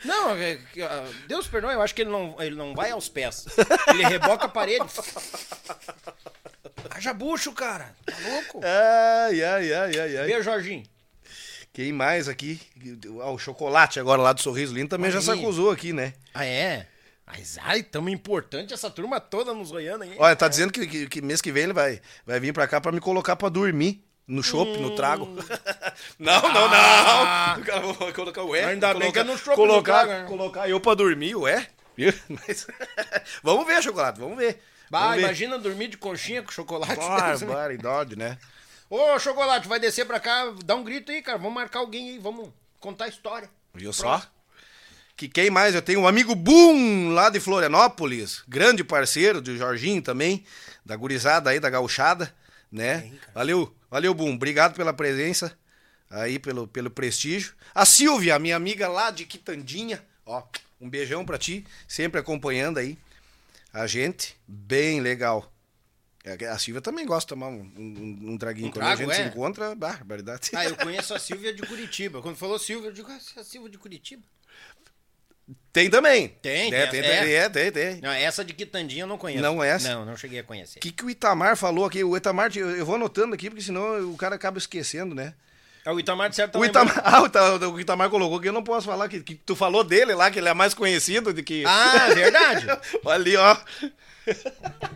Não, 0.05 0.31
é 0.37 0.61
ah, 0.83 1.11
Deus 1.27 1.49
perdoe, 1.49 1.73
eu 1.73 1.83
acho 1.83 1.95
que 1.95 2.03
ele 2.03 2.11
não, 2.11 2.37
ele 2.41 2.55
não 2.55 2.75
vai 2.75 2.91
aos 2.91 3.09
pés. 3.09 3.47
Ele 3.89 4.05
reboca 4.05 4.45
a 4.45 4.49
parede. 4.49 4.85
Haja 6.91 7.13
bucho, 7.13 7.53
cara. 7.53 7.95
Tá 8.05 8.15
louco? 8.29 8.61
Ai, 8.63 9.43
ai, 9.43 9.73
ai, 9.73 9.99
ai, 9.99 10.17
ai. 10.19 10.27
Beijo, 10.27 10.43
Jorginho. 10.43 10.85
Quem 11.73 11.93
mais 11.93 12.29
aqui? 12.29 12.61
Ah, 13.21 13.31
o 13.31 13.39
chocolate 13.39 14.01
agora 14.01 14.23
lá 14.23 14.33
do 14.33 14.41
Sorriso 14.41 14.75
Lindo 14.75 14.89
também 14.89 15.11
já 15.11 15.21
se 15.21 15.31
acusou 15.31 15.71
aqui, 15.71 15.93
né? 15.93 16.15
Ah, 16.35 16.45
é? 16.45 16.87
Mas, 17.31 17.59
ai, 17.63 17.83
tão 17.83 18.09
importante 18.09 18.73
essa 18.73 18.91
turma 18.91 19.21
toda 19.21 19.53
nos 19.53 19.71
Goiânia, 19.71 20.07
hein? 20.07 20.17
Olha, 20.19 20.35
tá 20.35 20.49
dizendo 20.49 20.73
que, 20.73 20.87
que, 20.87 21.07
que 21.07 21.21
mês 21.21 21.43
que 21.43 21.53
vem 21.53 21.65
ele 21.65 21.73
vai, 21.75 22.01
vai 22.25 22.41
vir 22.41 22.55
pra 22.55 22.67
cá 22.67 22.81
pra 22.81 22.91
me 22.91 23.01
colocar 23.01 23.37
pra 23.37 23.49
dormir. 23.49 24.03
No 24.27 24.43
chopp, 24.43 24.79
no 24.79 24.95
trago. 24.95 25.25
não, 26.19 26.43
não, 26.43 26.69
não. 26.69 26.75
Ah. 26.75 27.57
O 27.59 27.65
cara 27.65 27.81
vai 27.93 28.13
colocar, 28.13 28.43
ué. 28.45 28.65
Ainda 28.65 28.89
bem 28.89 29.01
colocar, 29.01 29.13
que 29.13 29.19
é 29.19 29.25
no 29.25 29.39
chopp, 29.39 29.51
no 29.51 29.57
colocar, 29.57 30.05
trago, 30.05 30.23
né? 30.23 30.29
colocar 30.29 30.69
eu 30.69 30.79
pra 30.81 30.95
dormir, 30.95 31.35
ué. 31.35 31.67
Mas- 32.29 32.67
vamos 33.43 33.67
ver, 33.67 33.83
chocolate, 33.83 34.21
vamos 34.21 34.37
ver. 34.37 34.61
Bah, 34.91 35.01
Vamos 35.01 35.17
ver. 35.17 35.23
imagina 35.23 35.59
dormir 35.59 35.89
de 35.89 35.97
conchinha 35.97 36.43
com 36.43 36.51
chocolate. 36.51 36.97
Barbaridade, 36.97 38.17
né? 38.17 38.39
Ô, 38.89 39.19
chocolate, 39.19 39.69
vai 39.69 39.79
descer 39.79 40.07
pra 40.07 40.19
cá, 40.21 40.53
dá 40.65 40.75
um 40.75 40.85
grito 40.85 41.11
aí, 41.13 41.21
cara. 41.23 41.37
Vamos 41.39 41.55
marcar 41.55 41.81
alguém 41.81 42.11
aí, 42.11 42.19
vamos 42.19 42.51
contar 42.81 43.05
a 43.07 43.09
história. 43.09 43.51
Viu 43.75 43.93
só? 43.93 44.23
Que 45.19 45.29
quem 45.29 45.51
mais? 45.51 45.75
Eu 45.75 45.83
tenho 45.83 45.99
um 45.99 46.07
amigo 46.07 46.33
Boom 46.33 47.11
lá 47.11 47.29
de 47.29 47.41
Florianópolis, 47.41 48.45
grande 48.47 48.85
parceiro 48.85 49.41
do 49.41 49.57
Jorginho 49.57 50.01
também, 50.01 50.45
da 50.87 50.95
gurizada 50.95 51.51
aí, 51.51 51.59
da 51.59 51.69
gauchada, 51.69 52.33
né? 52.71 53.11
Valeu, 53.35 53.75
valeu 53.91 54.15
Boom, 54.15 54.35
obrigado 54.35 54.77
pela 54.77 54.93
presença 54.93 55.59
aí, 56.09 56.39
pelo, 56.39 56.69
pelo 56.69 56.89
prestígio. 56.89 57.53
A 57.75 57.85
Silvia, 57.85 58.39
minha 58.39 58.55
amiga 58.55 58.87
lá 58.87 59.11
de 59.11 59.27
Quitandinha, 59.27 60.01
ó, 60.25 60.41
um 60.81 60.89
beijão 60.89 61.27
pra 61.27 61.37
ti, 61.37 61.67
sempre 61.89 62.21
acompanhando 62.21 62.79
aí 62.79 62.97
a 63.73 63.89
gente, 63.89 64.37
bem 64.47 65.01
legal. 65.01 65.53
É, 66.25 66.47
A 66.47 66.59
Silvia 66.61 66.81
também 66.81 67.05
gosta 67.05 67.27
de 67.27 67.41
tomar 67.41 67.49
um, 67.49 67.69
um, 67.77 68.19
um 68.35 68.39
traguinho. 68.39 68.69
Um 68.69 68.71
Quando 68.71 68.85
a 68.85 68.95
trago, 68.97 69.03
gente 69.03 69.17
se 69.17 69.23
é? 69.23 69.27
encontra, 69.27 69.75
barbaridade. 69.75 70.51
Ah, 70.55 70.65
eu 70.65 70.77
conheço 70.79 71.13
a 71.13 71.19
Silvia 71.19 71.53
de 71.53 71.63
Curitiba. 71.63 72.23
Quando 72.23 72.37
falou 72.37 72.57
Silvia, 72.57 72.91
eu 72.91 72.93
digo, 72.93 73.11
ah, 73.11 73.19
é 73.37 73.41
a 73.41 73.45
Silvia 73.45 73.69
de 73.69 73.79
Curitiba. 73.79 74.23
Tem 75.73 75.89
também. 75.89 76.29
Tem, 76.43 76.75
é, 76.75 76.87
tem, 76.87 77.03
tem, 77.03 77.11
é. 77.11 77.23
tem, 77.23 77.35
é, 77.35 77.49
tem, 77.49 77.73
tem. 77.73 78.01
Não, 78.01 78.11
essa 78.11 78.45
de 78.45 78.53
Quitandinha 78.53 79.05
eu 79.05 79.07
não 79.07 79.17
conheço. 79.17 79.43
Não 79.43 79.63
essa? 79.63 79.95
Não, 79.95 80.05
não 80.05 80.17
cheguei 80.17 80.41
a 80.41 80.43
conhecer. 80.43 80.79
O 80.79 80.83
que, 80.83 80.91
que 80.91 81.05
o 81.05 81.11
Itamar 81.11 81.57
falou 81.57 81.85
aqui? 81.85 82.03
O 82.03 82.17
Itamar, 82.17 82.51
eu, 82.57 82.85
vou 82.85 82.97
anotando 82.97 83.35
aqui, 83.35 83.49
porque 83.49 83.63
senão 83.63 84.13
o 84.13 84.17
cara 84.17 84.35
acaba 84.35 84.59
esquecendo, 84.59 85.15
né? 85.15 85.35
É 85.85 85.93
o 85.93 85.99
Itamar 85.99 86.29
de 86.29 86.37
certo 86.37 86.53
tá 86.53 86.59
o. 86.59 86.65
Itamar, 86.65 87.01
ah, 87.05 87.23
o, 87.23 87.27
Ita- 87.27 87.69
o 87.69 87.81
Itamar 87.81 88.11
colocou 88.11 88.41
que 88.41 88.49
eu 88.49 88.53
não 88.53 88.63
posso 88.63 88.87
falar, 88.87 89.09
que, 89.09 89.21
que 89.21 89.35
tu 89.37 89.55
falou 89.57 89.83
dele 89.85 90.15
lá, 90.15 90.31
que 90.31 90.39
ele 90.39 90.49
é 90.49 90.55
mais 90.55 90.75
conhecido 90.75 91.33
do 91.33 91.43
que. 91.43 91.65
Ah, 91.67 92.09
verdade. 92.13 92.67
Olha 93.05 93.15
ali, 93.15 93.37
ó. 93.37 93.57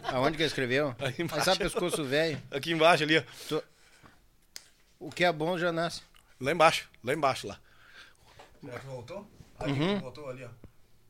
Aonde 0.04 0.36
que 0.36 0.42
ele 0.42 0.48
escreveu? 0.48 0.94
Aí 1.00 1.14
embaixo. 1.18 1.36
Mas 1.36 1.44
sabe 1.44 1.58
pescoço 1.58 2.04
velho. 2.04 2.42
Aqui 2.50 2.72
embaixo 2.72 3.04
ali, 3.04 3.24
ó. 3.50 3.62
O 4.98 5.10
que 5.10 5.24
é 5.24 5.32
bom 5.32 5.56
já 5.56 5.72
nasce. 5.72 6.02
Lá 6.40 6.52
embaixo, 6.52 6.88
lá 7.02 7.14
embaixo, 7.14 7.46
lá. 7.46 7.58
Será 8.60 8.78
que 8.78 8.86
voltou? 8.86 9.26
Aqui, 9.64 10.00
voltou 10.00 10.28
ali, 10.28 10.44
ó. 10.44 10.48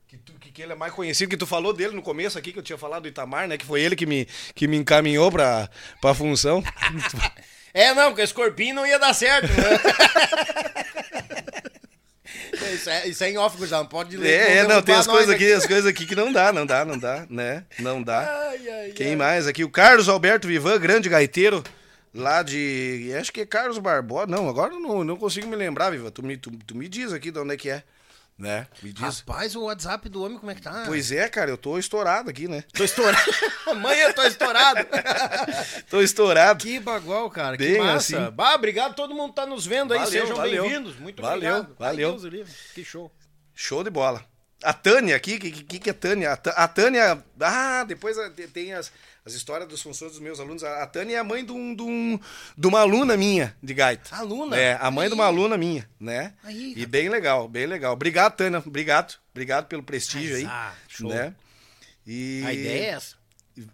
Que, 0.07 0.17
tu- 0.17 0.33
que, 0.39 0.51
que 0.51 0.61
ele 0.61 0.73
é 0.73 0.75
mais 0.75 0.93
conhecido, 0.93 1.29
que 1.29 1.37
tu 1.37 1.47
falou 1.47 1.73
dele 1.73 1.95
no 1.95 2.01
começo 2.01 2.37
aqui, 2.37 2.51
que 2.53 2.59
eu 2.59 2.63
tinha 2.63 2.77
falado 2.77 3.03
do 3.03 3.07
Itamar, 3.07 3.47
né? 3.47 3.57
Que 3.57 3.65
foi 3.65 3.81
ele 3.81 3.95
que 3.95 4.05
me, 4.05 4.27
que 4.53 4.67
me 4.67 4.77
encaminhou 4.77 5.31
pra, 5.31 5.69
pra 6.01 6.13
função. 6.13 6.63
É, 7.75 7.91
não, 7.95 8.09
porque 8.09 8.21
esse 8.21 8.31
corpinho 8.35 8.75
não 8.75 8.85
ia 8.85 8.99
dar 8.99 9.15
certo, 9.15 9.47
né? 9.47 9.55
Isso 12.73 12.89
é, 12.89 13.07
isso 13.07 13.23
é 13.23 13.31
em 13.31 13.37
off, 13.37 13.65
já 13.67 13.77
não 13.79 13.85
pode 13.85 14.15
ler. 14.15 14.29
É, 14.31 14.57
é, 14.57 14.67
não, 14.67 14.81
tem 14.81 14.95
as 14.95 15.07
coisas 15.07 15.29
aqui, 15.29 15.45
aqui. 15.45 15.53
as 15.53 15.65
coisas 15.65 15.85
aqui 15.85 16.05
que 16.05 16.15
não 16.15 16.31
dá, 16.31 16.53
não 16.53 16.65
dá, 16.65 16.85
não 16.85 16.97
dá, 16.97 17.25
né? 17.29 17.65
Não 17.79 18.01
dá. 18.01 18.21
Ai, 18.49 18.69
ai, 18.69 18.89
Quem 18.91 19.09
ai. 19.09 19.15
mais 19.15 19.47
aqui? 19.47 19.63
O 19.63 19.69
Carlos 19.69 20.07
Alberto 20.07 20.47
Vivan, 20.47 20.79
grande 20.79 21.09
gaiteiro, 21.09 21.63
lá 22.13 22.41
de. 22.41 23.11
Acho 23.19 23.31
que 23.33 23.41
é 23.41 23.45
Carlos 23.45 23.77
Barbosa. 23.79 24.27
Não, 24.27 24.47
agora 24.47 24.73
eu 24.73 24.79
não, 24.79 25.03
não 25.03 25.17
consigo 25.17 25.47
me 25.47 25.55
lembrar, 25.55 25.89
Viva. 25.91 26.09
Tu 26.11 26.23
me, 26.23 26.37
tu, 26.37 26.51
tu 26.65 26.75
me 26.75 26.87
diz 26.87 27.11
aqui 27.11 27.31
de 27.31 27.39
onde 27.39 27.53
é 27.53 27.57
que 27.57 27.69
é. 27.69 27.83
Né? 28.37 28.67
Me 28.81 28.91
diz. 28.91 29.19
Rapaz, 29.19 29.55
o 29.55 29.63
WhatsApp 29.65 30.09
do 30.09 30.23
homem, 30.23 30.37
como 30.39 30.51
é 30.51 30.55
que 30.55 30.61
tá? 30.61 30.83
Pois 30.87 31.11
é, 31.11 31.29
cara, 31.29 31.51
eu 31.51 31.57
tô 31.57 31.77
estourado 31.77 32.29
aqui, 32.31 32.47
né? 32.47 32.63
Tô 32.73 32.83
estourado. 32.83 33.21
Mãe, 33.79 33.99
eu 33.99 34.13
tô 34.13 34.23
estourado. 34.23 34.79
Tô 35.89 36.01
estourado. 36.01 36.63
que 36.63 36.79
bagual, 36.79 37.29
cara. 37.29 37.55
Bem 37.55 37.73
que 37.73 37.79
massa. 37.79 38.17
assim. 38.25 38.31
Bah, 38.35 38.55
obrigado 38.55 38.95
todo 38.95 39.13
mundo 39.13 39.33
tá 39.33 39.45
nos 39.45 39.65
vendo 39.65 39.93
aí. 39.93 39.99
Valeu, 39.99 40.11
Sejam 40.27 40.41
bem-vindos. 40.41 40.97
Muito 40.97 41.21
Valeu, 41.21 41.57
obrigado. 41.57 41.75
valeu. 41.77 42.19
Ai. 42.23 42.45
Que 42.73 42.83
show. 42.83 43.11
Show 43.53 43.83
de 43.83 43.89
bola. 43.89 44.25
A 44.63 44.73
Tânia 44.73 45.15
aqui, 45.15 45.35
o 45.35 45.39
que, 45.39 45.51
que, 45.51 45.79
que 45.79 45.89
é 45.89 45.93
Tânia? 45.93 46.31
A, 46.31 46.37
Tâ- 46.37 46.53
a 46.55 46.67
Tânia. 46.67 47.23
Ah, 47.39 47.83
depois 47.83 48.17
tem 48.53 48.73
as, 48.73 48.91
as 49.25 49.33
histórias 49.33 49.69
das 49.69 49.81
funções 49.81 50.11
dos 50.11 50.19
meus 50.19 50.39
alunos. 50.39 50.63
A, 50.63 50.83
a 50.83 50.87
Tânia 50.87 51.15
é 51.15 51.19
a 51.19 51.23
mãe 51.23 51.45
de, 51.45 51.51
um, 51.51 51.73
de, 51.73 51.81
um, 51.81 52.19
de 52.57 52.67
uma 52.67 52.81
aluna 52.81 53.15
minha 53.15 53.55
de 53.63 53.73
gaita. 53.73 54.15
Aluna? 54.15 54.57
É, 54.57 54.77
a 54.79 54.91
mãe 54.91 55.07
de 55.07 55.13
uma 55.13 55.25
aluna 55.25 55.57
minha, 55.57 55.89
né? 55.99 56.33
Aí, 56.43 56.73
e 56.75 56.85
bem 56.85 57.09
legal, 57.09 57.47
bem 57.47 57.65
legal. 57.65 57.93
Obrigado, 57.93 58.35
Tânia. 58.35 58.61
Obrigado. 58.65 59.15
Obrigado 59.31 59.67
pelo 59.67 59.83
prestígio 59.83 60.35
aí. 60.35 60.45
Ah, 60.45 60.73
show. 60.87 61.09
Né? 61.09 61.33
E... 62.05 62.43
A 62.45 62.53
ideia 62.53 62.83
é 62.85 62.89
essa. 62.89 63.23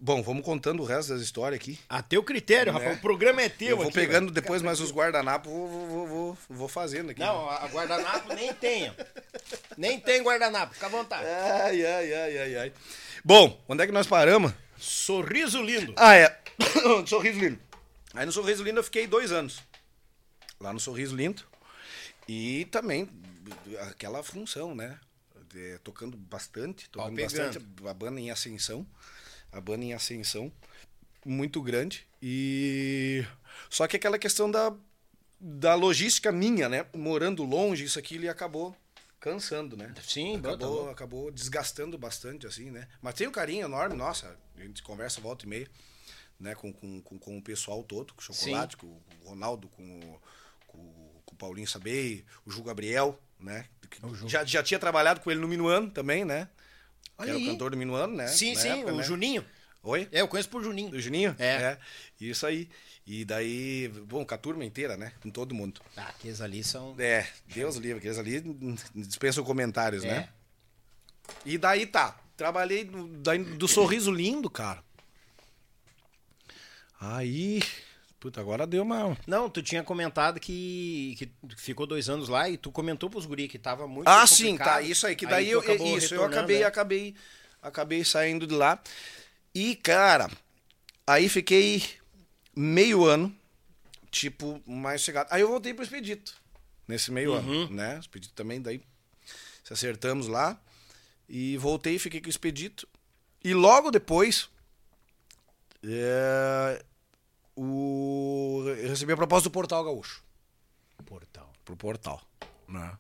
Bom, 0.01 0.21
vamos 0.21 0.43
contando 0.43 0.84
o 0.84 0.85
resto 0.85 1.13
das 1.13 1.21
histórias 1.21 1.59
aqui. 1.59 1.80
A 1.88 2.03
teu 2.03 2.21
critério, 2.21 2.73
Né? 2.73 2.80
rapaz. 2.80 2.97
O 2.97 3.01
programa 3.01 3.41
é 3.41 3.47
teu 3.47 3.69
Eu 3.69 3.77
vou 3.77 3.85
aqui, 3.85 3.95
pegando 3.95 4.26
velho. 4.26 4.34
depois 4.34 4.61
mais 4.61 4.81
os 4.81 4.91
guardanapos, 4.91 5.49
vou, 5.49 5.67
vou, 5.67 6.07
vou, 6.07 6.38
vou, 6.49 6.67
fazendo 6.67 7.11
aqui. 7.11 7.21
Não, 7.21 7.49
a 7.49 7.65
guardanapo 7.67 8.34
nem 8.34 8.53
tem. 8.53 8.91
Nem 9.77 9.97
tem 9.97 10.21
guardanapo. 10.21 10.73
Fica 10.73 10.88
à 10.88 10.89
vontade. 10.89 11.26
Ai, 11.26 11.85
ai, 11.85 12.13
ai, 12.13 12.38
ai, 12.38 12.55
ai. 12.57 12.73
Bom, 13.23 13.57
onde 13.69 13.84
é 13.84 13.85
que 13.85 13.93
nós 13.93 14.05
paramos? 14.05 14.51
Sorriso 14.80 15.61
lindo. 15.61 15.93
Ah, 15.97 16.15
é. 16.15 16.39
Sorriso 17.06 17.39
Lindo. 17.39 17.60
Aí 18.14 18.26
no 18.26 18.31
Sorriso 18.31 18.64
Lindo 18.64 18.80
eu 18.80 18.84
fiquei 18.84 19.06
dois 19.07 19.31
anos. 19.31 19.61
Lá 20.60 20.73
no 20.73 20.80
Sorriso 20.80 21.15
Lindo. 21.15 21.43
E 22.27 22.65
também 22.65 23.10
aquela 23.89 24.22
função, 24.23 24.76
né? 24.76 24.99
De- 25.51 25.80
tocando 25.80 26.15
bastante, 26.18 26.89
tocando 26.89 27.15
bastante. 27.22 27.57
A 27.88 27.93
banda 27.93 28.19
em 28.19 28.30
ascensão. 28.30 28.85
A 29.51 29.60
banda 29.60 29.84
em 29.84 29.93
ascensão. 29.93 30.51
Muito 31.26 31.61
grande. 31.61 32.06
E. 32.22 33.26
Só 33.69 33.88
que 33.88 33.95
aquela 33.97 34.18
questão 34.19 34.49
da, 34.49 34.73
da 35.39 35.76
logística 35.76 36.31
minha, 36.31 36.69
né? 36.69 36.85
Morando 36.93 37.43
longe, 37.43 37.84
isso 37.84 37.99
aqui 37.99 38.15
ele 38.15 38.30
acabou 38.30 38.76
cansando, 39.19 39.75
né? 39.75 39.93
Sim, 40.03 40.39
tá 40.39 40.49
acabou, 40.49 40.89
acabou 40.89 41.31
desgastando 41.31 41.97
bastante, 41.97 42.47
assim, 42.47 42.71
né? 42.71 42.87
Mas 43.01 43.15
tem 43.15 43.27
um 43.27 43.31
carinho 43.31 43.65
enorme, 43.65 43.95
nossa, 43.95 44.35
a 44.57 44.61
gente 44.61 44.81
conversa 44.81 45.19
volta 45.19 45.45
e 45.45 45.49
meia, 45.49 45.67
né, 46.39 46.55
com, 46.55 46.71
com, 46.71 47.01
com, 47.01 47.19
com 47.19 47.37
o 47.37 47.41
pessoal 47.41 47.83
todo, 47.83 48.13
com 48.13 48.21
o 48.21 48.23
Chocolate, 48.23 48.77
com 48.77 48.87
o 48.87 49.29
Ronaldo, 49.29 49.67
com 49.67 49.83
o, 49.83 50.21
com, 50.67 51.21
com 51.25 51.35
o 51.35 51.37
Paulinho 51.37 51.67
Sabei, 51.67 52.25
o 52.45 52.51
Ju 52.51 52.63
Gabriel, 52.63 53.19
né? 53.39 53.65
que 53.89 53.99
Já, 54.27 54.45
já 54.45 54.63
tinha 54.63 54.79
trabalhado 54.79 55.19
com 55.19 55.31
ele 55.31 55.39
no 55.39 55.47
Minuano 55.47 55.89
também, 55.89 56.23
né? 56.23 56.47
Olha 57.17 57.29
era 57.31 57.37
aí. 57.37 57.47
o 57.47 57.51
cantor 57.51 57.71
do 57.71 57.77
Minuano, 57.77 58.15
né? 58.15 58.27
Sim, 58.27 58.53
na 58.53 58.61
sim, 58.61 58.69
época, 58.69 58.93
o 58.93 58.97
né? 58.97 59.03
Juninho. 59.03 59.45
Oi? 59.89 60.07
É, 60.11 60.21
eu 60.21 60.27
conheço 60.27 60.49
por 60.49 60.63
Juninho. 60.63 60.91
Do 60.91 60.99
Juninho? 60.99 61.35
É. 61.39 61.77
Isso 62.21 62.45
aí. 62.45 62.69
E 63.07 63.25
daí, 63.25 63.87
bom, 64.05 64.23
com 64.23 64.35
a 64.35 64.37
turma 64.37 64.63
inteira, 64.63 64.95
né? 64.95 65.11
Com 65.21 65.31
todo 65.31 65.55
mundo. 65.55 65.81
Ah, 65.97 66.09
aqueles 66.09 66.41
ali 66.41 66.63
são. 66.63 66.95
É, 66.99 67.25
Deus 67.47 67.75
livre, 67.75 67.97
aqueles 67.97 68.19
ali 68.19 68.39
dispensam 68.93 69.43
comentários, 69.43 70.03
É. 70.03 70.07
né? 70.07 70.29
E 71.43 71.57
daí 71.57 71.87
tá, 71.87 72.19
trabalhei 72.37 72.83
do, 72.83 73.07
daí 73.17 73.39
do 73.43 73.67
sorriso 73.67 74.11
lindo, 74.11 74.47
cara. 74.49 74.83
Aí, 76.99 77.61
puta, 78.19 78.41
agora 78.41 78.67
deu 78.67 78.83
uma. 78.83 79.17
Não, 79.25 79.49
tu 79.49 79.61
tinha 79.63 79.83
comentado 79.83 80.39
que, 80.39 81.15
que 81.17 81.31
ficou 81.57 81.87
dois 81.87 82.09
anos 82.09 82.29
lá 82.29 82.47
e 82.49 82.57
tu 82.57 82.71
comentou 82.71 83.09
pros 83.09 83.25
guri 83.25 83.47
que 83.47 83.57
tava 83.57 83.87
muito 83.87 84.07
Ah, 84.07 84.27
sim, 84.27 84.51
complicado. 84.51 84.67
tá, 84.75 84.81
isso 84.81 85.07
aí, 85.07 85.15
que 85.15 85.25
daí 85.25 85.49
tu 85.51 85.63
eu, 85.63 85.97
isso, 85.97 86.13
eu 86.13 86.23
acabei, 86.25 86.59
né? 86.59 86.65
acabei, 86.65 87.15
acabei 87.61 88.03
saindo 88.03 88.45
de 88.45 88.53
lá. 88.53 88.79
E, 89.53 89.76
cara, 89.76 90.30
aí 91.05 91.27
fiquei 91.30 91.84
meio 92.55 93.05
ano, 93.05 93.35
tipo, 94.11 94.61
mais 94.65 95.01
chegado. 95.01 95.27
Aí 95.31 95.41
eu 95.41 95.47
voltei 95.49 95.73
pro 95.73 95.84
Expedito, 95.84 96.34
nesse 96.88 97.11
meio 97.11 97.31
Uhum. 97.34 97.38
ano, 97.63 97.69
né? 97.71 97.97
Expedito 97.99 98.34
também, 98.34 98.61
daí 98.61 98.81
se 99.63 99.73
acertamos 99.73 100.27
lá. 100.27 100.59
E 101.27 101.57
voltei, 101.57 101.99
fiquei 101.99 102.19
com 102.21 102.27
o 102.27 102.30
Expedito. 102.30 102.88
E 103.43 103.53
logo 103.53 103.91
depois, 103.91 104.49
é, 105.84 106.84
o, 107.55 108.63
eu 108.77 108.89
recebi 108.89 109.13
a 109.13 109.17
proposta 109.17 109.49
do 109.49 109.53
Portal 109.53 109.84
Gaúcho 109.84 110.23
Portal. 111.05 111.51
pro 111.63 111.76
Portal. 111.77 112.21
Né? 112.67 112.97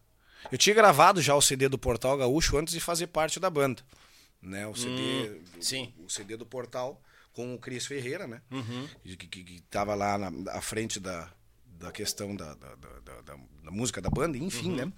Eu 0.51 0.57
tinha 0.57 0.73
gravado 0.75 1.21
já 1.21 1.35
o 1.35 1.41
CD 1.41 1.67
do 1.67 1.77
Portal 1.77 2.17
Gaúcho 2.17 2.57
antes 2.57 2.73
de 2.73 2.79
fazer 2.79 3.07
parte 3.07 3.39
da 3.39 3.49
banda. 3.49 3.81
Né? 4.41 4.65
O 4.67 4.75
CD, 4.75 5.41
sim. 5.59 5.93
O, 5.97 6.05
o 6.05 6.09
CD 6.09 6.37
do 6.37 6.45
Portal 6.45 7.01
com 7.33 7.53
o 7.53 7.59
Cris 7.59 7.85
Ferreira, 7.85 8.27
né? 8.27 8.41
Que, 9.03 9.15
que, 9.17 9.43
que 9.43 9.61
tava 9.63 9.93
lá 9.95 10.17
na, 10.17 10.51
à 10.53 10.61
frente 10.61 10.99
da, 10.99 11.31
da 11.77 11.91
questão 11.91 12.35
da, 12.35 12.53
da, 12.55 12.75
da, 12.75 13.21
da- 13.21 13.37
música 13.71 14.01
da 14.01 14.09
banda, 14.09 14.37
enfim, 14.37 14.71
né? 14.75 14.91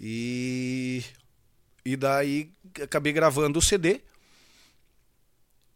E, 0.00 1.04
e 1.84 1.96
daí 1.96 2.50
acabei 2.82 3.12
gravando 3.12 3.58
o 3.58 3.62
CD. 3.62 4.00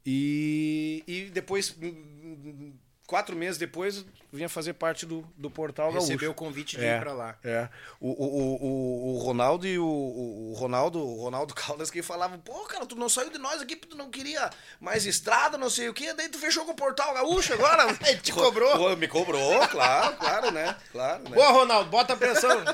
E, 0.05 1.03
e 1.07 1.31
depois, 1.31 1.77
hum, 1.81 2.73
quatro 3.07 3.37
meses 3.37 3.59
depois, 3.59 4.05
vinha 4.33 4.49
fazer 4.49 4.73
parte 4.75 5.05
do, 5.07 5.27
do 5.37 5.51
Portal 5.51 5.93
Gaúcho. 5.93 6.07
Recebeu 6.07 6.31
o 6.31 6.35
convite 6.35 6.77
de 6.77 6.85
É, 6.85 6.97
ir 6.97 7.01
pra 7.01 7.13
lá. 7.13 7.37
É. 7.45 7.69
O, 8.01 8.09
o, 8.11 8.57
o, 8.65 9.15
o- 9.15 9.19
Ronaldo 9.19 9.67
e 9.67 9.79
o, 9.79 9.85
o, 9.87 10.55
Ronaldo, 10.57 10.99
o 10.99 11.23
Ronaldo 11.23 11.53
Caldas 11.55 11.91
que 11.91 12.03
falavam, 12.03 12.39
pô, 12.39 12.53
cara, 12.65 12.87
tu 12.87 12.97
não 12.97 13.09
saiu 13.09 13.31
de 13.31 13.39
nós 13.39 13.61
aqui 13.61 13.77
porque 13.77 13.95
tu 13.95 13.99
não 13.99 14.11
queria 14.11 14.49
mais 14.81 15.05
estrada, 15.07 15.57
não 15.59 15.69
sei 15.71 15.89
o 15.89 15.95
quê, 15.95 16.13
daí 16.15 16.29
tu 16.29 16.39
fechou 16.39 16.65
com 16.65 16.73
o 16.73 16.77
Portal 16.77 17.13
Gaúcho 17.15 17.53
agora. 17.53 17.85
Ele 18.07 18.19
te 18.21 18.33
cobrou? 18.33 18.97
Me 18.97 19.07
cobrou, 19.09 19.67
claro, 19.69 20.17
claro, 20.17 20.51
né? 20.51 20.75
Claro, 20.91 21.23
né? 21.25 21.31
Boa, 21.37 21.51
Ronaldo, 21.51 21.91
bota 21.91 22.15
a 22.15 22.17
pressão. 22.17 22.65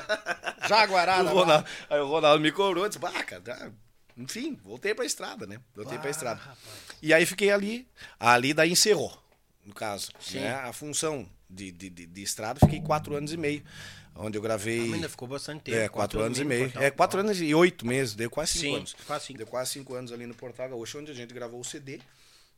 Jaguarada. 0.67 1.29
o 1.31 1.33
Ronaldo, 1.33 1.67
aí 1.89 1.99
o 1.99 2.07
Ronaldo 2.07 2.41
me 2.41 2.51
cobrou, 2.51 2.87
disse, 2.87 2.99
bah, 2.99 3.11
cara, 3.23 3.41
tá." 3.41 3.71
enfim, 4.17 4.59
voltei 4.63 4.93
pra 4.93 5.05
estrada, 5.05 5.47
né? 5.47 5.59
Voltei 5.75 5.97
pra 5.97 6.09
estrada. 6.09 6.39
E 7.01 7.13
aí 7.13 7.25
fiquei 7.25 7.49
ali, 7.51 7.87
ali 8.19 8.53
daí 8.53 8.71
encerrou, 8.71 9.11
no 9.65 9.73
caso. 9.73 10.11
Né? 10.33 10.49
A 10.53 10.73
função 10.73 11.27
de, 11.49 11.71
de, 11.71 11.89
de, 11.89 12.05
de 12.05 12.21
estrada, 12.23 12.59
fiquei 12.59 12.81
quatro 12.81 13.15
anos 13.15 13.31
e 13.33 13.37
meio, 13.37 13.63
onde 14.15 14.37
eu 14.37 14.41
gravei... 14.41 14.79
Mas 14.81 14.93
ainda 14.93 15.09
ficou 15.09 15.27
bastante 15.27 15.63
tempo. 15.63 15.77
É, 15.77 15.87
quatro, 15.89 16.19
anos 16.21 16.37
e 16.39 16.43
no 16.43 16.49
meio. 16.49 16.63
Portal. 16.65 16.83
É, 16.83 16.91
quatro 16.91 17.19
anos 17.19 17.41
e 17.41 17.53
oito 17.53 17.85
meses, 17.85 18.15
deu 18.15 18.29
quase 18.29 18.51
cinco 18.53 18.63
Sim, 18.65 18.75
anos. 18.77 18.95
quase 19.05 19.25
cinco. 19.25 19.37
Deu 19.37 19.47
quase 19.47 19.71
cinco 19.71 19.93
anos 19.93 20.11
ali 20.11 20.25
no 20.25 20.33
Portal 20.33 20.69
Gaúcho, 20.69 20.99
onde 20.99 21.11
a 21.11 21.15
gente 21.15 21.33
gravou 21.33 21.59
o 21.59 21.63
CD. 21.63 21.99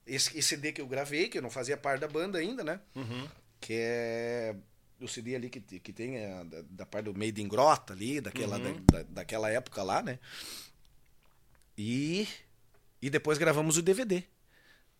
Esse, 0.05 0.38
esse 0.38 0.49
CD 0.49 0.71
que 0.71 0.81
eu 0.81 0.88
gravei, 0.88 1.30
que 1.30 1.38
eu 1.38 1.41
não 1.41 1.49
fazia 1.49 1.77
parte 1.77 2.01
da 2.01 2.07
banda 2.07 2.38
ainda, 2.38 2.63
né? 2.63 2.80
Uhum. 2.95 3.27
Que 3.59 3.73
é 3.77 4.55
o 4.99 5.07
CD 5.07 5.35
ali 5.35 5.49
que, 5.49 5.59
que 5.80 5.91
tem 5.93 6.17
é, 6.17 6.43
da, 6.43 6.61
da 6.69 6.85
parte 6.85 7.05
do 7.05 7.13
Made 7.17 7.41
in 7.41 7.47
Grota 7.47 7.93
ali, 7.93 8.19
daquela, 8.21 8.57
Uhum. 8.57 8.84
da, 8.91 8.97
da- 8.99 9.03
daquela 9.09 9.49
época 9.49 9.81
lá, 9.84 10.01
né? 10.01 10.19
E, 11.77 12.27
e 13.01 13.09
depois 13.09 13.38
gravamos 13.38 13.77
o 13.77 13.81
DVD, 13.81 14.23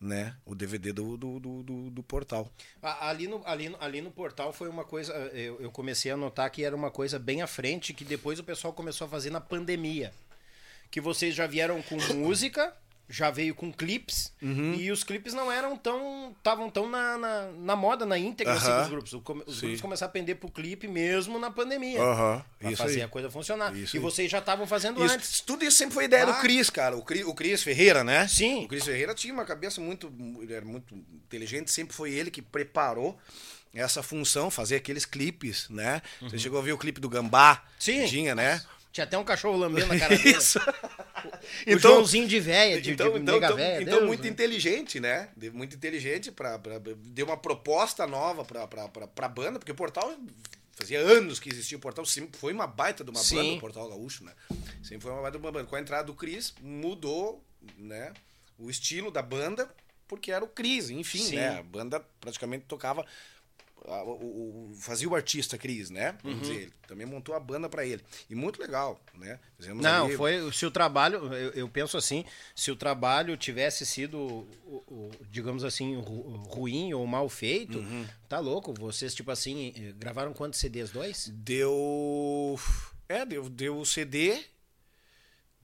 né? 0.04 0.36
O 0.44 0.54
DVD 0.54 0.92
do, 0.92 1.16
do, 1.16 1.40
do, 1.40 1.62
do- 1.90 2.02
Portal. 2.02 2.52
Ali 2.82 3.26
no, 3.26 3.42
ali, 3.46 3.68
no, 3.70 3.76
ali 3.80 4.00
no 4.02 4.10
portal 4.10 4.52
foi 4.52 4.68
uma 4.68 4.84
coisa. 4.84 5.12
Eu, 5.32 5.60
eu 5.60 5.70
comecei 5.72 6.10
a 6.12 6.16
notar 6.16 6.50
que 6.50 6.62
era 6.62 6.76
uma 6.76 6.90
coisa 6.90 7.18
bem 7.18 7.40
à 7.40 7.46
frente, 7.46 7.94
que 7.94 8.04
depois 8.04 8.38
o 8.38 8.44
pessoal 8.44 8.72
começou 8.74 9.06
a 9.06 9.10
fazer 9.10 9.30
na 9.30 9.40
pandemia. 9.40 10.12
Que 10.90 11.00
vocês 11.00 11.34
já 11.34 11.46
vieram 11.46 11.82
com 11.82 11.96
música, 12.14 12.72
já 13.08 13.30
veio 13.30 13.54
com 13.54 13.70
clipes, 13.72 14.32
Uhum. 14.40 14.74
e 14.74 14.90
os 14.90 15.04
clipes 15.04 15.34
não 15.34 15.52
eram 15.52 15.76
tão. 15.76 16.34
estavam 16.36 16.70
tão 16.70 16.88
na, 16.88 17.18
na, 17.18 17.46
na 17.52 17.76
moda, 17.76 18.06
na 18.06 18.16
íntegra 18.18 18.54
assim, 18.54 18.66
Aham. 18.68 18.80
dos 18.80 18.90
grupos. 18.90 19.12
Os 19.46 19.54
Sim. 19.56 19.66
grupos 19.66 19.80
começaram 19.82 20.10
a 20.10 20.12
pender 20.12 20.36
pro 20.36 20.50
clipe 20.50 20.88
mesmo 20.88 21.38
na 21.38 21.50
pandemia. 21.50 21.98
Pra 21.98 22.70
isso 22.70 22.82
fazer 22.82 22.96
aí. 22.96 23.02
a 23.02 23.08
coisa 23.08 23.30
funcionar. 23.30 23.74
Isso 23.76 23.96
e 23.96 23.98
aí. 23.98 24.02
vocês 24.02 24.30
já 24.30 24.38
estavam 24.38 24.66
fazendo 24.66 25.02
antes. 25.02 25.30
Isso, 25.34 25.44
tudo 25.44 25.64
isso 25.64 25.76
sempre 25.76 25.94
foi 25.94 26.04
ideia 26.04 26.22
Ah. 26.24 26.32
do 26.32 26.40
Cris, 26.40 26.70
cara. 26.70 26.96
O 26.96 27.02
Cris, 27.02 27.24
o 27.26 27.34
Cris 27.34 27.62
Ferreira, 27.62 28.02
né? 28.02 28.26
Sim. 28.26 28.64
O 28.64 28.68
Cris 28.68 28.84
Ferreira 28.84 29.14
tinha 29.14 29.34
uma 29.34 29.44
cabeça 29.44 29.80
muito, 29.80 30.12
ele 30.40 30.52
era 30.54 30.64
muito 30.64 30.94
inteligente, 30.94 31.70
sempre 31.70 31.94
foi 31.94 32.10
ele 32.12 32.30
que 32.30 32.40
preparou 32.42 33.18
essa 33.74 34.02
função, 34.04 34.50
fazer 34.52 34.76
aqueles 34.76 35.04
clipes, 35.04 35.68
né? 35.68 36.00
Você 36.22 36.38
chegou 36.38 36.60
a 36.60 36.62
ver 36.62 36.72
o 36.72 36.78
clipe 36.78 37.00
do 37.00 37.08
Gambá? 37.08 37.54
Uhum. 37.64 37.70
Sim. 37.78 38.06
Tinha, 38.06 38.34
né? 38.34 38.62
Tinha 38.94 39.04
até 39.04 39.18
um 39.18 39.24
cachorro 39.24 39.56
lambendo 39.56 39.92
a 39.92 39.98
cara 39.98 40.16
dele. 40.16 40.38
Isso. 40.38 40.60
O 41.66 41.78
Joãozinho 41.80 42.28
de 42.28 42.38
véia, 42.38 42.80
de, 42.80 42.92
então, 42.92 43.12
de 43.12 43.18
então, 43.18 43.34
nega 43.34 43.46
então, 43.46 43.56
véia. 43.56 43.82
então 43.82 43.94
Deus, 43.96 44.06
muito 44.06 44.22
né? 44.22 44.28
inteligente, 44.28 45.00
né? 45.00 45.30
Muito 45.52 45.74
inteligente 45.74 46.30
para 46.30 46.60
deu 46.98 47.26
uma 47.26 47.36
proposta 47.36 48.06
nova 48.06 48.44
pra, 48.44 48.68
pra, 48.68 48.86
pra, 48.86 49.08
pra 49.08 49.28
banda, 49.28 49.58
porque 49.58 49.72
o 49.72 49.74
Portal 49.74 50.16
fazia 50.76 51.00
anos 51.00 51.40
que 51.40 51.48
existia 51.48 51.76
o 51.76 51.80
Portal, 51.80 52.06
sempre 52.06 52.38
foi 52.38 52.52
uma 52.52 52.68
baita 52.68 53.02
de 53.02 53.10
uma 53.10 53.18
Sim. 53.18 53.34
banda 53.34 53.52
o 53.54 53.60
Portal 53.60 53.88
Gaúcho, 53.88 54.22
né? 54.22 54.32
Sempre 54.80 55.00
foi 55.00 55.10
uma 55.10 55.22
baita 55.22 55.38
de 55.38 55.44
uma 55.44 55.50
banda. 55.50 55.66
Com 55.68 55.74
a 55.74 55.80
entrada 55.80 56.04
do 56.04 56.14
Cris, 56.14 56.54
mudou, 56.62 57.44
né, 57.76 58.12
o 58.56 58.70
estilo 58.70 59.10
da 59.10 59.22
banda, 59.22 59.68
porque 60.06 60.30
era 60.30 60.44
o 60.44 60.48
Cris, 60.48 60.90
enfim, 60.90 61.18
Sim. 61.18 61.34
né? 61.34 61.58
A 61.58 61.62
banda 61.64 61.98
praticamente 62.20 62.66
tocava 62.68 63.04
a- 63.86 64.02
o, 64.04 64.70
o- 64.70 64.74
fazia 64.74 65.08
o 65.08 65.14
artista 65.14 65.56
Cris, 65.58 65.90
né? 65.90 66.16
Vamos 66.22 66.40
dizer, 66.40 66.54
ele 66.62 66.72
também 66.86 67.06
montou 67.06 67.34
a 67.34 67.40
banda 67.40 67.68
pra 67.68 67.84
ele. 67.84 68.02
E 68.30 68.34
muito 68.34 68.60
legal, 68.60 69.00
né? 69.14 69.38
Fizemos 69.58 69.82
Não, 69.82 70.06
ali- 70.06 70.16
foi. 70.16 70.52
Se 70.52 70.64
o 70.66 70.70
trabalho, 70.70 71.32
eu, 71.34 71.50
eu 71.52 71.68
penso 71.68 71.96
assim, 71.96 72.24
se 72.54 72.70
o 72.70 72.76
trabalho 72.76 73.36
tivesse 73.36 73.84
sido, 73.86 74.46
digamos 75.30 75.64
assim, 75.64 75.96
ru- 75.96 76.36
ruim 76.48 76.92
ou 76.94 77.06
mal 77.06 77.28
feito, 77.28 77.78
Uhum. 77.78 78.06
tá 78.28 78.38
louco. 78.38 78.72
Vocês, 78.78 79.14
tipo 79.14 79.30
assim, 79.30 79.72
gravaram 79.98 80.32
quantos 80.32 80.60
CDs? 80.60 80.90
Dois? 80.90 81.28
Deu. 81.34 82.58
É, 83.08 83.24
deu, 83.24 83.48
deu 83.48 83.78
o 83.78 83.84
CD. 83.86 84.42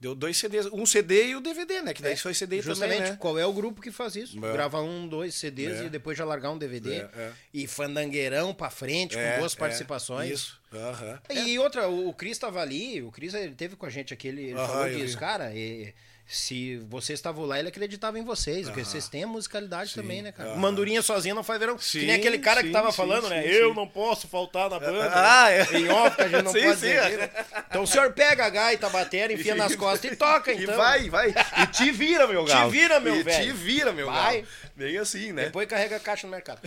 Deu 0.01 0.15
dois 0.15 0.35
CDs. 0.35 0.65
Um 0.73 0.83
CD 0.83 1.27
e 1.27 1.35
o 1.35 1.39
DVD, 1.39 1.83
né? 1.83 1.93
Que 1.93 2.01
daí 2.01 2.17
foi 2.17 2.33
CD 2.33 2.59
Justamente, 2.59 2.97
também, 2.97 3.11
né? 3.11 3.17
qual 3.19 3.37
é 3.37 3.45
o 3.45 3.53
grupo 3.53 3.79
que 3.79 3.91
faz 3.91 4.15
isso? 4.15 4.43
É. 4.43 4.51
Grava 4.51 4.81
um, 4.81 5.07
dois 5.07 5.35
CDs 5.35 5.79
É. 5.79 5.85
e 5.85 5.89
depois 5.89 6.17
já 6.17 6.25
largar 6.25 6.49
um 6.49 6.57
DVD. 6.57 6.95
É, 6.95 7.09
é. 7.15 7.31
E 7.53 7.67
fandangueirão 7.67 8.51
pra 8.51 8.71
frente, 8.71 9.15
É, 9.15 9.33
com 9.33 9.39
duas 9.41 9.53
é, 9.53 9.57
participações. 9.57 10.31
Isso. 10.31 10.59
Aham. 10.73 11.19
E 11.29 11.59
outra, 11.59 11.87
o, 11.87 12.09
o 12.09 12.13
Cris 12.15 12.37
tava 12.39 12.59
ali, 12.61 13.01
o 13.03 13.11
Cris 13.11 13.35
ele 13.35 13.53
teve 13.53 13.75
com 13.75 13.85
a 13.85 13.89
gente 13.91 14.11
aqui, 14.11 14.27
ele, 14.29 14.53
falou 14.55 14.89
disso, 14.89 15.17
cara, 15.19 15.53
e- 15.53 15.93
se 16.31 16.77
vocês 16.89 17.19
estavam 17.19 17.45
lá, 17.45 17.59
ele 17.59 17.67
acreditava 17.67 18.17
em 18.17 18.23
vocês, 18.23 18.67
porque 18.67 18.85
vocês 18.85 19.09
têm 19.09 19.23
a 19.23 19.27
musicalidade 19.27 19.93
também, 19.93 20.21
né, 20.21 20.31
cara? 20.31 20.55
Mandurinha 20.55 21.01
sozinha 21.01 21.35
não 21.35 21.43
faz 21.43 21.59
verão. 21.59 21.75
que 21.75 21.83
Sim, 21.83 22.05
nem 22.05 22.15
aquele 22.15 22.39
cara 22.39 22.61
que 22.61 22.67
sim, 22.67 22.73
tava 22.73 22.89
sim, 22.91 22.97
falando, 22.97 23.23
sim, 23.23 23.29
né? 23.31 23.41
sim. 23.43 23.49
Eu 23.49 23.73
não 23.73 23.85
posso 23.85 24.27
faltar 24.29 24.69
na 24.69 24.79
banda. 24.79 25.11
Ah, 25.13 25.49
né? 25.49 25.57
é. 25.59 25.77
Em 25.77 25.89
off, 25.89 26.15
que 26.15 26.21
a 26.21 26.27
gente 26.29 26.43
não 26.43 26.51
Sim, 26.53 26.61
pode 26.63 26.79
sim, 26.79 26.87
dizer. 26.87 26.95
é. 26.95 27.17
né? 27.17 27.29
Então 27.69 27.83
o 27.83 27.87
senhor 27.87 28.13
pega 28.13 28.45
a 28.45 28.49
gaita, 28.49 28.87
a 28.87 28.89
bateria, 28.89 29.35
enfia 29.35 29.55
nas 29.55 29.75
costas 29.75 30.11
e 30.11 30.15
toca, 30.15 30.53
então. 30.55 30.73
E 30.73 30.77
vai, 30.77 31.09
vai. 31.09 31.35
E 31.61 31.67
te 31.67 31.91
vira, 31.91 32.25
meu 32.25 32.45
Te 32.45 32.51
galo. 32.53 32.71
vira, 32.71 32.99
meu 32.99 33.15
e 33.17 33.23
velho. 33.23 33.45
te 33.45 33.51
vira, 33.51 33.91
meu 33.91 34.05
Vai. 34.07 34.41
galo. 34.41 34.47
Bem 34.75 34.97
assim, 34.97 35.33
né? 35.33 35.45
Depois 35.45 35.67
carrega 35.67 35.97
a 35.97 35.99
caixa 35.99 36.25
no 36.25 36.31
mercado. 36.31 36.59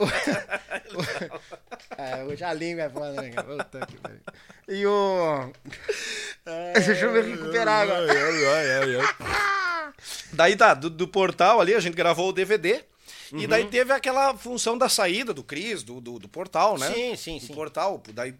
O... 0.00 0.04
o... 0.04 0.08
é, 1.98 2.24
hoje 2.24 2.42
a 2.42 2.52
língua 2.52 2.84
é 2.84 2.90
foda, 2.90 3.12
né? 3.20 3.30
cara? 3.30 3.46
Puta 3.46 3.86
que 3.86 3.96
pariu. 3.98 4.20
E 4.66 4.86
o... 4.86 5.52
Deixa 6.74 7.04
eu 7.04 7.12
me 7.12 7.20
recuperar 7.20 7.73
agora. 7.82 8.12
Daí 10.32 10.56
tá, 10.56 10.74
do, 10.74 10.90
do 10.90 11.06
portal 11.08 11.60
ali, 11.60 11.74
a 11.74 11.80
gente 11.80 11.94
gravou 11.94 12.28
o 12.28 12.32
DVD. 12.32 12.84
E 13.32 13.36
Uhum. 13.36 13.46
daí 13.48 13.66
teve 13.66 13.92
aquela 13.92 14.36
função 14.36 14.76
da 14.78 14.88
saída 14.88 15.32
do 15.34 15.42
Cris, 15.42 15.82
do, 15.82 16.00
do, 16.00 16.18
do 16.18 16.28
portal, 16.28 16.78
né? 16.78 16.92
Sim, 16.92 17.16
sim, 17.16 17.38
do 17.38 17.46
sim. 17.46 17.54
portal. 17.54 18.00
Daí, 18.12 18.34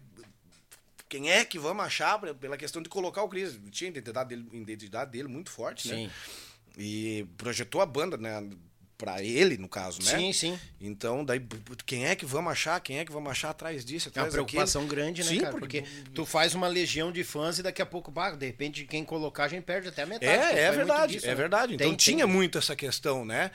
quem 1.09 1.29
é 1.31 1.43
que 1.43 1.59
vamos 1.59 1.83
achar 1.85 2.19
pela 2.35 2.55
questão 2.55 2.81
de 2.81 2.87
colocar 2.87 3.23
o 3.23 3.27
Cris? 3.29 3.59
Tinha 3.71 3.89
identidade 3.89 4.29
dele, 4.29 4.47
identidade 4.53 5.11
dele 5.11 5.27
muito 5.27 5.49
forte, 5.49 5.87
né? 5.89 5.95
Sim. 5.95 6.09
E 6.77 7.25
projetou 7.37 7.81
a 7.81 7.85
banda, 7.85 8.15
né? 8.15 8.47
Pra 8.97 9.21
ele, 9.21 9.57
no 9.57 9.67
caso, 9.67 10.01
né? 10.01 10.17
Sim, 10.17 10.31
sim. 10.31 10.59
Então, 10.79 11.25
daí, 11.25 11.45
quem 11.85 12.05
é 12.05 12.15
que 12.15 12.25
vamos 12.25 12.49
achar? 12.53 12.79
Quem 12.79 12.99
é 12.99 13.03
que 13.03 13.11
vamos 13.11 13.29
achar 13.29 13.49
atrás 13.49 13.83
disso? 13.83 14.07
É 14.07 14.09
uma 14.19 14.27
Atrás 14.27 14.31
preocupação 14.33 14.83
daquilo? 14.83 14.95
grande, 15.01 15.21
né, 15.21 15.29
Sim, 15.31 15.39
cara? 15.39 15.57
Porque 15.57 15.83
tu 16.13 16.25
faz 16.25 16.55
uma 16.55 16.67
legião 16.69 17.11
de 17.11 17.21
fãs 17.21 17.59
e 17.59 17.63
daqui 17.63 17.81
a 17.81 17.85
pouco, 17.85 18.09
bah, 18.09 18.31
de 18.31 18.45
repente, 18.45 18.85
quem 18.85 19.03
colocar, 19.03 19.43
a 19.43 19.47
gente 19.49 19.63
perde 19.65 19.89
até 19.89 20.03
a 20.03 20.05
metade. 20.05 20.37
porque 20.47 20.59
É, 20.59 20.63
é 20.63 20.71
verdade, 20.71 21.13
disso, 21.13 21.25
é 21.25 21.29
né? 21.29 21.35
verdade. 21.35 21.73
Então 21.75 21.87
Tem- 21.89 21.97
tinha 21.97 22.25
tem- 22.25 22.33
muito 22.33 22.57
essa 22.57 22.73
questão, 22.73 23.25
né? 23.25 23.51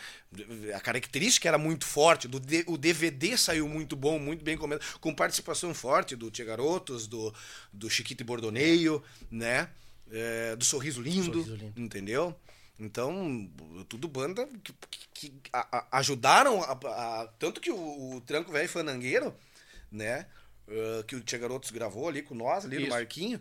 A 0.75 0.81
característica 0.81 1.49
era 1.49 1.57
muito 1.57 1.87
forte. 1.87 2.29
Do 2.29 2.39
D- 2.39 2.65
o 2.67 2.77
DVD 2.77 3.35
saiu 3.39 3.67
muito 3.67 3.97
bom, 3.97 4.19
muito 4.19 4.45
bem 4.45 4.59
comentado, 4.59 4.87
com 5.01 5.15
participação 5.15 5.73
forte 5.73 6.15
do 6.17 6.31
Tia 6.31 6.45
Garotos, 6.45 7.07
do, 7.07 7.33
do 7.73 7.89
Chiquito 7.89 8.21
e 8.21 8.25
Bordoneio, 8.25 9.03
né? 9.31 9.69
É, 10.13 10.55
do 10.55 10.65
Sorriso 10.67 11.01
Lindo, 11.01 11.33
Sorriso 11.43 11.55
Lindo. 11.57 11.73
entendeu? 11.81 12.37
Então, 12.81 13.49
tudo 13.89 14.09
banda 14.09 14.49
que, 14.65 14.73
que- 14.91 15.09
que 15.13 15.33
a- 15.53 15.79
a- 15.79 15.99
ajudaram, 15.99 16.63
a- 16.63 17.29
tanto 17.39 17.61
que 17.61 17.71
o, 17.71 18.15
o 18.17 18.21
Tranco 18.23 18.51
Velho 18.51 18.69
Fanangueiro, 18.69 19.35
né? 19.93 20.27
eh, 20.67 21.05
que 21.07 21.15
o 21.17 21.21
Tia 21.21 21.39
Garotos 21.39 21.71
gravou 21.73 22.09
ali 22.09 22.23
com 22.23 22.35
nós, 22.35 22.65
ali 22.65 22.77
no 22.77 22.83
Isso. 22.83 22.91
Marquinho. 22.91 23.41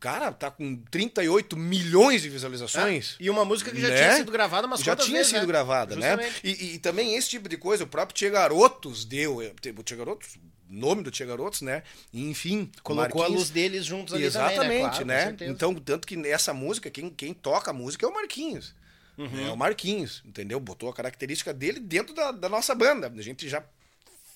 Cara, 0.00 0.30
tá 0.32 0.50
com 0.50 0.76
38 0.90 1.56
milhões 1.56 2.20
de 2.22 2.28
visualizações. 2.28 3.16
E 3.18 3.30
uma 3.30 3.44
música 3.44 3.70
que 3.70 3.80
já 3.80 3.88
Né? 3.88 3.96
tinha 3.96 4.16
sido 4.16 4.30
gravada 4.32 4.66
umas 4.66 4.80
Já 4.80 4.94
tinha 4.94 5.16
vezes, 5.18 5.32
sido 5.32 5.40
né? 5.42 5.46
gravada, 5.46 5.96
né? 5.96 6.10
Justamente. 6.10 6.40
E, 6.44 6.74
e 6.74 6.78
também 6.78 7.14
esse 7.16 7.28
tipo 7.30 7.48
de 7.48 7.56
coisa, 7.56 7.84
o 7.84 7.86
próprio 7.86 8.14
Tia 8.14 8.28
Garotos 8.30 9.04
deu. 9.04 9.40
eh, 9.40 9.52
O 9.78 9.82
Tia 9.82 9.96
Garotos, 9.96 10.36
nome 10.68 11.02
do 11.02 11.10
Tia 11.10 11.24
Garotos, 11.24 11.62
né? 11.62 11.82
E, 12.12 12.28
enfim. 12.28 12.70
Colocou 12.82 13.22
a 13.22 13.24
Marquinhos- 13.24 13.40
luz 13.44 13.50
deles 13.50 13.84
juntos 13.86 14.12
ali 14.12 14.24
Exatamente, 14.24 14.60
também, 14.60 14.82
né? 15.06 15.22
Claro, 15.22 15.36
né? 15.40 15.46
Então, 15.48 15.74
tanto 15.76 16.06
que 16.06 16.16
nessa 16.16 16.52
música, 16.52 16.90
quem, 16.90 17.08
quem 17.08 17.32
toca 17.32 17.70
a 17.70 17.74
música 17.74 18.04
é 18.04 18.08
o 18.08 18.12
Marquinhos. 18.12 18.74
Uhum. 19.16 19.46
É 19.46 19.50
o 19.52 19.56
Marquinhos, 19.56 20.22
entendeu? 20.26 20.58
Botou 20.60 20.90
a 20.90 20.92
característica 20.92 21.54
dele 21.54 21.78
dentro 21.80 22.14
da, 22.14 22.30
da 22.32 22.48
nossa 22.48 22.74
banda. 22.74 23.10
A 23.16 23.22
gente 23.22 23.48
já 23.48 23.62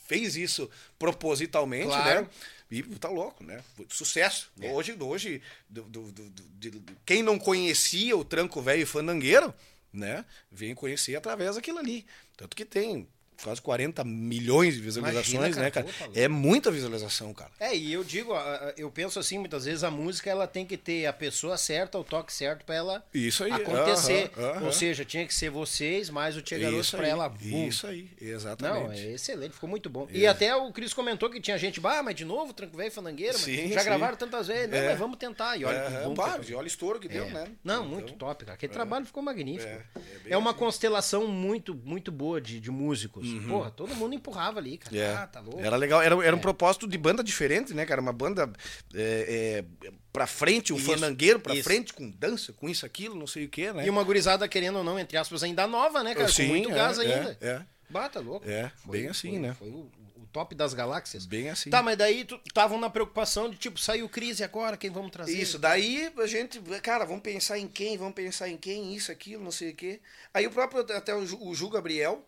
fez 0.06 0.36
isso 0.36 0.70
propositalmente, 0.98 1.88
Claro. 1.88 2.22
né? 2.22 2.28
E 2.70 2.82
tá 2.82 3.08
louco, 3.08 3.42
né? 3.44 3.62
Sucesso. 3.88 4.50
Hoje, 4.74 4.96
hoje 5.00 5.42
do- 5.68 5.84
do- 5.84 6.12
do- 6.12 6.30
do- 6.30 6.42
de- 6.70 6.82
quem 7.06 7.22
não 7.22 7.38
conhecia 7.38 8.16
o 8.16 8.24
Tranco 8.24 8.60
Velho 8.60 8.82
e 8.82 8.86
Fandangueiro, 8.86 9.54
né? 9.92 10.24
Vem 10.50 10.74
conhecer 10.74 11.16
através 11.16 11.54
daquilo 11.56 11.78
ali. 11.78 12.06
Tanto 12.36 12.54
que 12.54 12.64
tem 12.64 13.08
quase 13.42 13.60
40 13.62 14.02
milhões 14.04 14.74
de 14.74 14.80
visualizações, 14.80 15.32
Imagina, 15.34 15.70
cara. 15.70 15.86
né, 15.86 15.92
cara? 15.98 16.10
É 16.14 16.26
muita 16.28 16.70
visualização, 16.70 17.32
cara. 17.32 17.50
É, 17.60 17.74
e 17.76 17.92
eu 17.92 18.02
digo, 18.02 18.32
eu 18.76 18.90
penso 18.90 19.18
assim, 19.18 19.38
muitas 19.38 19.64
vezes 19.64 19.84
a 19.84 19.90
música 19.90 20.28
ela 20.28 20.46
tem 20.46 20.66
que 20.66 20.76
ter 20.76 21.06
a 21.06 21.12
pessoa 21.12 21.56
certa, 21.56 21.98
o 21.98 22.04
toque 22.04 22.32
certo 22.32 22.64
pra 22.64 22.74
ela 22.74 23.06
Isso 23.14 23.44
aí, 23.44 23.52
acontecer. 23.52 24.30
aham, 24.36 24.50
aham. 24.50 24.64
Ou 24.66 24.72
seja, 24.72 25.04
tinha 25.04 25.26
que 25.26 25.34
ser 25.34 25.50
vocês 25.50 26.10
mais 26.10 26.36
o 26.36 26.42
Tia 26.42 26.58
Garoto 26.58 26.96
aí, 26.96 27.08
ela. 27.08 27.28
Vum. 27.28 27.68
Isso 27.68 27.86
aí, 27.86 28.08
Não, 28.20 28.28
exatamente. 28.28 29.00
é 29.06 29.12
excelente, 29.12 29.52
ficou 29.54 29.68
muito 29.68 29.88
bom. 29.88 30.08
E 30.10 30.26
até 30.26 30.54
o 30.56 30.72
Cris 30.72 30.92
comentou 30.92 31.30
que 31.30 31.40
tinha 31.40 31.56
gente, 31.58 31.80
bah, 31.80 32.02
mas 32.02 32.14
de 32.14 32.24
novo, 32.24 32.52
Tranco 32.52 32.76
Velho 32.76 32.88
e 32.88 32.90
Fandangueira, 32.90 33.34
mas 33.34 33.42
Sim, 33.42 33.72
já 33.72 33.80
sim. 33.80 33.86
gravaram 33.86 34.16
tantas 34.16 34.48
vezes. 34.48 34.68
Não, 34.70 34.78
É. 34.78 34.88
mas 34.90 34.98
vamos 34.98 35.16
tentar. 35.18 35.56
E 35.56 35.64
olha 35.64 35.80
que 35.80 35.94
É, 35.96 36.00
bom. 36.04 36.14
pá, 36.14 36.40
e 36.46 36.54
olha 36.54 36.64
o 36.64 36.66
estouro 36.66 36.98
que 36.98 37.08
deu, 37.08 37.24
É. 37.24 37.30
né? 37.30 37.44
Não, 37.62 37.76
Então, 37.84 37.88
muito 37.88 38.12
top, 38.14 38.44
cara. 38.44 38.54
Aquele 38.54 38.72
trabalho 38.72 39.06
ficou 39.06 39.22
magnífico. 39.22 39.68
É, 39.70 39.82
É, 40.30 40.36
uma 40.36 40.52
constelação 40.52 41.26
muito, 41.26 41.74
muito 41.74 42.10
boa 42.10 42.40
de, 42.40 42.58
de 42.60 42.70
músicos. 42.70 43.27
Porra, 43.48 43.70
todo 43.70 43.94
mundo 43.94 44.14
empurrava 44.14 44.58
ali, 44.58 44.78
cara. 44.78 44.94
Uhum. 44.94 45.02
É. 45.02 45.14
Ah, 45.14 45.26
tá 45.26 45.40
louco. 45.40 45.60
Era 45.60 45.76
legal, 45.76 46.00
era, 46.02 46.14
era 46.26 46.36
um 46.36 46.38
propósito 46.40 46.86
de 46.86 46.96
banda 46.98 47.22
diferente, 47.24 47.72
né, 47.74 47.84
cara? 47.86 48.00
Uma 48.00 48.12
banda 48.12 48.50
é, 48.94 49.64
é, 49.84 49.90
pra 50.12 50.26
frente, 50.26 50.72
um 50.72 50.76
Isso, 50.76 50.86
fandangueiro 50.86 51.40
pra 51.40 51.54
isso. 51.54 51.64
frente, 51.64 51.92
com 51.92 52.08
dança, 52.10 52.52
com 52.52 52.68
isso, 52.68 52.84
aquilo, 52.86 53.14
não 53.14 53.26
sei 53.26 53.44
o 53.44 53.48
quê, 53.48 53.72
né? 53.72 53.86
E 53.86 53.90
uma 53.90 54.02
gurizada, 54.02 54.46
querendo 54.48 54.78
ou 54.78 54.84
não, 54.84 54.98
entre 54.98 55.16
aspas, 55.16 55.42
ainda 55.42 55.66
nova, 55.66 56.02
né, 56.02 56.14
cara? 56.14 56.28
Sim, 56.28 56.46
Com 56.46 56.52
muito 56.54 56.70
é, 56.70 56.74
gás 56.74 56.98
é, 56.98 57.02
ainda. 57.02 57.38
é. 57.40 57.62
Bata, 57.90 58.20
louco. 58.20 58.48
É, 58.48 58.70
bem 58.84 59.08
assim, 59.08 59.30
foi- 59.30 59.38
né? 59.38 59.56
Foi 59.58 59.68
o, 59.68 59.90
o 60.16 60.26
top 60.30 60.54
das 60.54 60.74
galáxias. 60.74 61.24
Bem 61.24 61.48
assim. 61.48 61.70
Tá, 61.70 61.82
mas 61.82 61.96
daí 61.96 62.22
tu 62.22 62.38
estavam 62.46 62.78
na 62.78 62.90
preocupação 62.90 63.48
de, 63.48 63.56
tipo, 63.56 63.78
saiu 63.80 64.06
crise 64.10 64.44
agora, 64.44 64.76
quem 64.76 64.90
vamos 64.90 65.10
trazer? 65.10 65.32
Isso, 65.40 65.58
daí 65.58 66.12
a 66.18 66.26
gente, 66.26 66.60
cara, 66.82 67.06
vamos 67.06 67.22
pensar 67.22 67.58
em 67.58 67.66
quem, 67.66 67.96
vamos 67.96 68.12
pensar 68.12 68.46
em 68.50 68.58
quem, 68.58 68.94
isso, 68.94 69.10
aquilo, 69.10 69.42
não 69.42 69.50
sei 69.50 69.70
o 69.70 69.74
quê. 69.74 70.00
Aí 70.34 70.46
o 70.46 70.50
próprio, 70.50 70.80
até 70.94 71.14
o 71.14 71.20
o 71.40 71.54
Ju 71.54 71.70
Gabriel, 71.70 72.27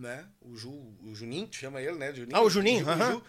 né? 0.00 0.26
O 0.40 0.56
Ju, 0.56 0.70
o 1.04 1.14
Juninho, 1.14 1.48
chama 1.52 1.80
ele, 1.80 1.96
né? 1.96 2.12
Juninho, 2.14 2.36
Ah, 2.36 2.42
o 2.42 2.50
Juninho, 2.50 2.84
Ju, 2.84 2.90
o. 2.90 3.12
Ju, 3.12 3.24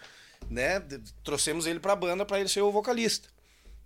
né? 0.50 0.80
Trouxemos 1.22 1.66
ele 1.66 1.78
pra 1.80 1.94
banda 1.94 2.24
pra 2.24 2.40
ele 2.40 2.48
ser 2.48 2.62
o 2.62 2.72
vocalista, 2.72 3.28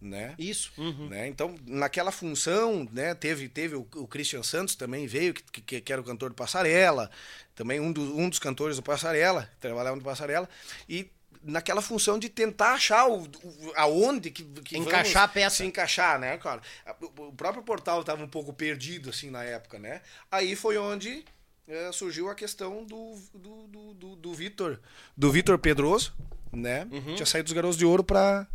né? 0.00 0.34
Isso. 0.38 0.72
Uhum. 0.78 1.08
né? 1.08 1.26
Então, 1.28 1.54
naquela 1.66 2.10
função, 2.12 2.88
né, 2.92 3.14
teve, 3.14 3.48
teve 3.48 3.74
o, 3.76 3.86
o 3.96 4.06
Christian 4.06 4.42
Santos 4.42 4.74
também 4.74 5.06
veio, 5.06 5.34
que, 5.34 5.60
que, 5.60 5.80
que 5.80 5.92
era 5.92 6.00
o 6.00 6.04
cantor 6.04 6.30
do 6.30 6.34
Passarela, 6.36 7.10
também 7.54 7.80
um, 7.80 7.92
do, 7.92 8.16
um 8.16 8.28
dos 8.28 8.38
cantores 8.38 8.76
do 8.76 8.82
Passarela, 8.82 9.50
trabalhava 9.60 9.96
no 9.96 10.02
Passarela, 10.02 10.48
e 10.88 11.10
naquela 11.42 11.80
função 11.80 12.18
de 12.18 12.28
tentar 12.28 12.72
achar 12.72 13.06
o, 13.08 13.22
o- 13.22 13.72
aonde 13.76 14.30
que, 14.30 14.42
que 14.42 14.76
Encaixar 14.78 15.22
a 15.24 15.28
peça. 15.28 15.56
se 15.58 15.64
encaixar, 15.64 16.18
né, 16.18 16.36
cara? 16.38 16.60
O 17.00 17.26
o 17.26 17.32
próprio 17.32 17.62
portal 17.62 18.00
estava 18.00 18.22
um 18.24 18.28
pouco 18.28 18.52
perdido, 18.52 19.10
assim, 19.10 19.30
na 19.30 19.44
época, 19.44 19.78
né? 19.78 20.00
Aí 20.30 20.56
foi 20.56 20.76
onde 20.76 21.24
eh, 21.68 21.90
surgiu 21.93 22.28
a 22.30 22.34
questão 22.34 22.84
do, 22.84 23.16
do, 23.34 23.66
do, 23.66 23.94
do, 23.94 24.16
do 24.16 24.34
Vitor, 24.34 24.80
do 25.16 25.30
Vitor 25.30 25.59
Pedroso, 25.59 26.14
né? 26.52 26.86
Uhum. 26.90 27.14
Tinha 27.14 27.26
saído 27.26 27.44
dos 27.47 27.52
Garotos 27.52 27.76
de 27.76 27.84
Ouro 27.84 28.05
pra, 28.05 28.47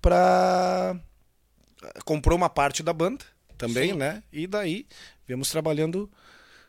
pra... 0.00 0.98
Comprou 2.04 2.36
uma 2.36 2.50
parte 2.50 2.82
da 2.82 2.92
banda 2.92 3.24
também, 3.56 3.92
Sim. 3.92 3.98
né? 3.98 4.22
E 4.32 4.46
daí, 4.46 4.86
viemos 5.26 5.50
trabalhando 5.50 6.10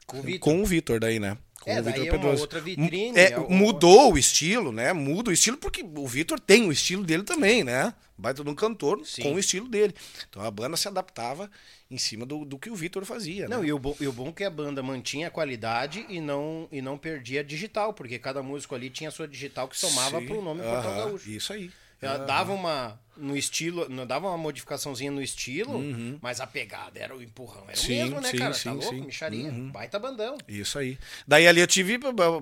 Com 0.05 0.19
o 0.19 0.21
Vitor. 0.21 0.39
com 0.39 0.61
o 0.61 0.65
Vitor 0.65 0.99
daí, 0.99 1.19
né? 1.19 1.37
É, 1.67 1.79
o 1.79 1.83
daí 1.83 2.07
é 2.07 2.13
uma 2.13 2.29
outra 2.31 2.61
vitrine, 2.61 3.17
É, 3.17 3.31
é 3.33 3.39
o- 3.39 3.49
Mudou 3.51 4.13
o 4.13 4.17
estilo, 4.17 4.71
né? 4.71 4.93
Muda 4.93 5.29
o 5.29 5.33
estilo 5.33 5.57
porque 5.57 5.83
o 5.83 6.07
Vitor 6.07 6.39
tem 6.39 6.67
o 6.67 6.71
estilo 6.71 7.03
dele 7.03 7.23
também, 7.23 7.63
né? 7.63 7.93
Baita 8.17 8.43
de 8.43 8.49
um 8.49 8.55
cantor 8.55 9.05
Sim. 9.05 9.21
com 9.23 9.33
o 9.35 9.39
estilo 9.39 9.67
dele. 9.67 9.93
Então 10.29 10.41
a 10.41 10.49
banda 10.49 10.75
se 10.75 10.87
adaptava 10.87 11.51
em 11.91 11.97
cima 11.97 12.25
do, 12.25 12.43
do 12.45 12.57
que 12.57 12.69
o 12.69 12.75
Vitor 12.75 13.05
fazia. 13.05 13.47
Não, 13.47 13.61
né? 13.61 13.67
e 13.67 13.73
o, 13.73 13.77
bom, 13.77 13.95
e 13.99 14.07
o 14.07 14.11
bom 14.11 14.29
é 14.29 14.31
que 14.31 14.43
a 14.43 14.49
banda 14.49 14.81
mantinha 14.81 15.27
a 15.27 15.31
qualidade 15.31 16.05
e 16.09 16.19
não, 16.19 16.67
e 16.71 16.81
não 16.81 16.97
perdia 16.97 17.43
digital, 17.43 17.93
porque 17.93 18.17
cada 18.17 18.41
músico 18.41 18.73
ali 18.73 18.89
tinha 18.89 19.09
a 19.09 19.11
sua 19.11 19.27
digital 19.27 19.67
que 19.67 19.77
somava 19.77 20.19
Sim, 20.19 20.25
pro 20.25 20.41
nome 20.41 20.63
Portal 20.63 20.91
aham, 20.91 21.05
Gaúcho. 21.05 21.29
Isso 21.29 21.53
aí. 21.53 21.69
Ela 22.01 22.19
dava 22.19 22.53
uma 22.53 22.99
no 23.15 23.35
estilo, 23.35 23.89
não 23.89 24.05
dava 24.05 24.27
uma 24.27 24.37
modificaçãozinha 24.37 25.09
no 25.09 25.21
estilo, 25.21 25.77
Uhum. 25.77 26.19
mas 26.21 26.39
a 26.39 26.45
pegada 26.45 26.99
era 26.99 27.15
o 27.17 27.21
empurrão, 27.23 27.63
era 27.67 27.75
Sim, 27.75 27.85
o 27.85 28.03
mesmo, 28.03 28.21
né, 28.21 28.29
sim, 28.29 28.37
cara? 28.37 28.53
sim, 28.53 28.63
tá 28.69 28.73
louco, 28.73 28.89
sim. 28.93 29.01
micharia, 29.01 29.49
Uhum. 29.51 29.71
baita 29.71 29.97
bandão. 29.97 30.37
Isso 30.47 30.77
aí. 30.77 30.99
Daí 31.27 31.47
ali 31.47 31.59
eu 31.59 31.65
tive 31.65 31.97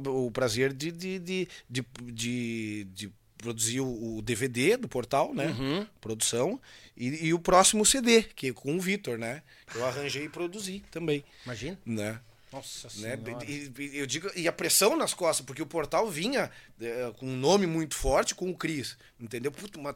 o 0.07 0.31
prazer 0.31 0.73
de, 0.73 0.91
de, 0.91 1.19
de, 1.19 1.47
de, 1.69 1.83
de- 2.11 2.83
de 2.93 3.11
produzir 3.37 3.79
o 3.79 4.17
o 4.17 4.21
DVD 4.21 4.75
do 4.75 4.87
portal, 4.89 5.33
né? 5.33 5.47
Uhum. 5.47 5.87
Produção. 6.01 6.59
E, 6.97 7.27
e 7.27 7.33
o 7.33 7.39
próximo 7.39 7.85
CD, 7.85 8.23
que 8.23 8.47
é 8.47 8.53
com 8.53 8.75
o 8.75 8.79
Vitor, 8.81 9.17
né? 9.17 9.41
Eu 9.73 9.85
arranjei 9.85 10.25
e 10.25 10.29
produzi 10.29 10.83
também. 10.91 11.23
Imagina. 11.45 11.77
Né? 11.85 12.19
Nossa 12.55 12.87
Né? 13.01 13.15
senhora. 13.17 13.45
E, 13.45 13.97
eu 13.99 14.05
digo, 14.05 14.29
e 14.35 14.47
a 14.47 14.51
pressão 14.51 14.95
nas 14.95 15.13
costas, 15.13 15.45
porque 15.45 15.61
o 15.61 15.65
portal 15.65 16.09
vinha 16.09 16.49
eh, 16.79 17.11
com 17.17 17.25
um 17.27 17.35
nome 17.37 17.67
muito 17.67 17.95
forte 17.95 18.33
com 18.33 18.49
o 18.49 18.55
Cris, 18.55 18.97
entendeu? 19.19 19.51
Puta, 19.51 19.77
uma 19.77 19.93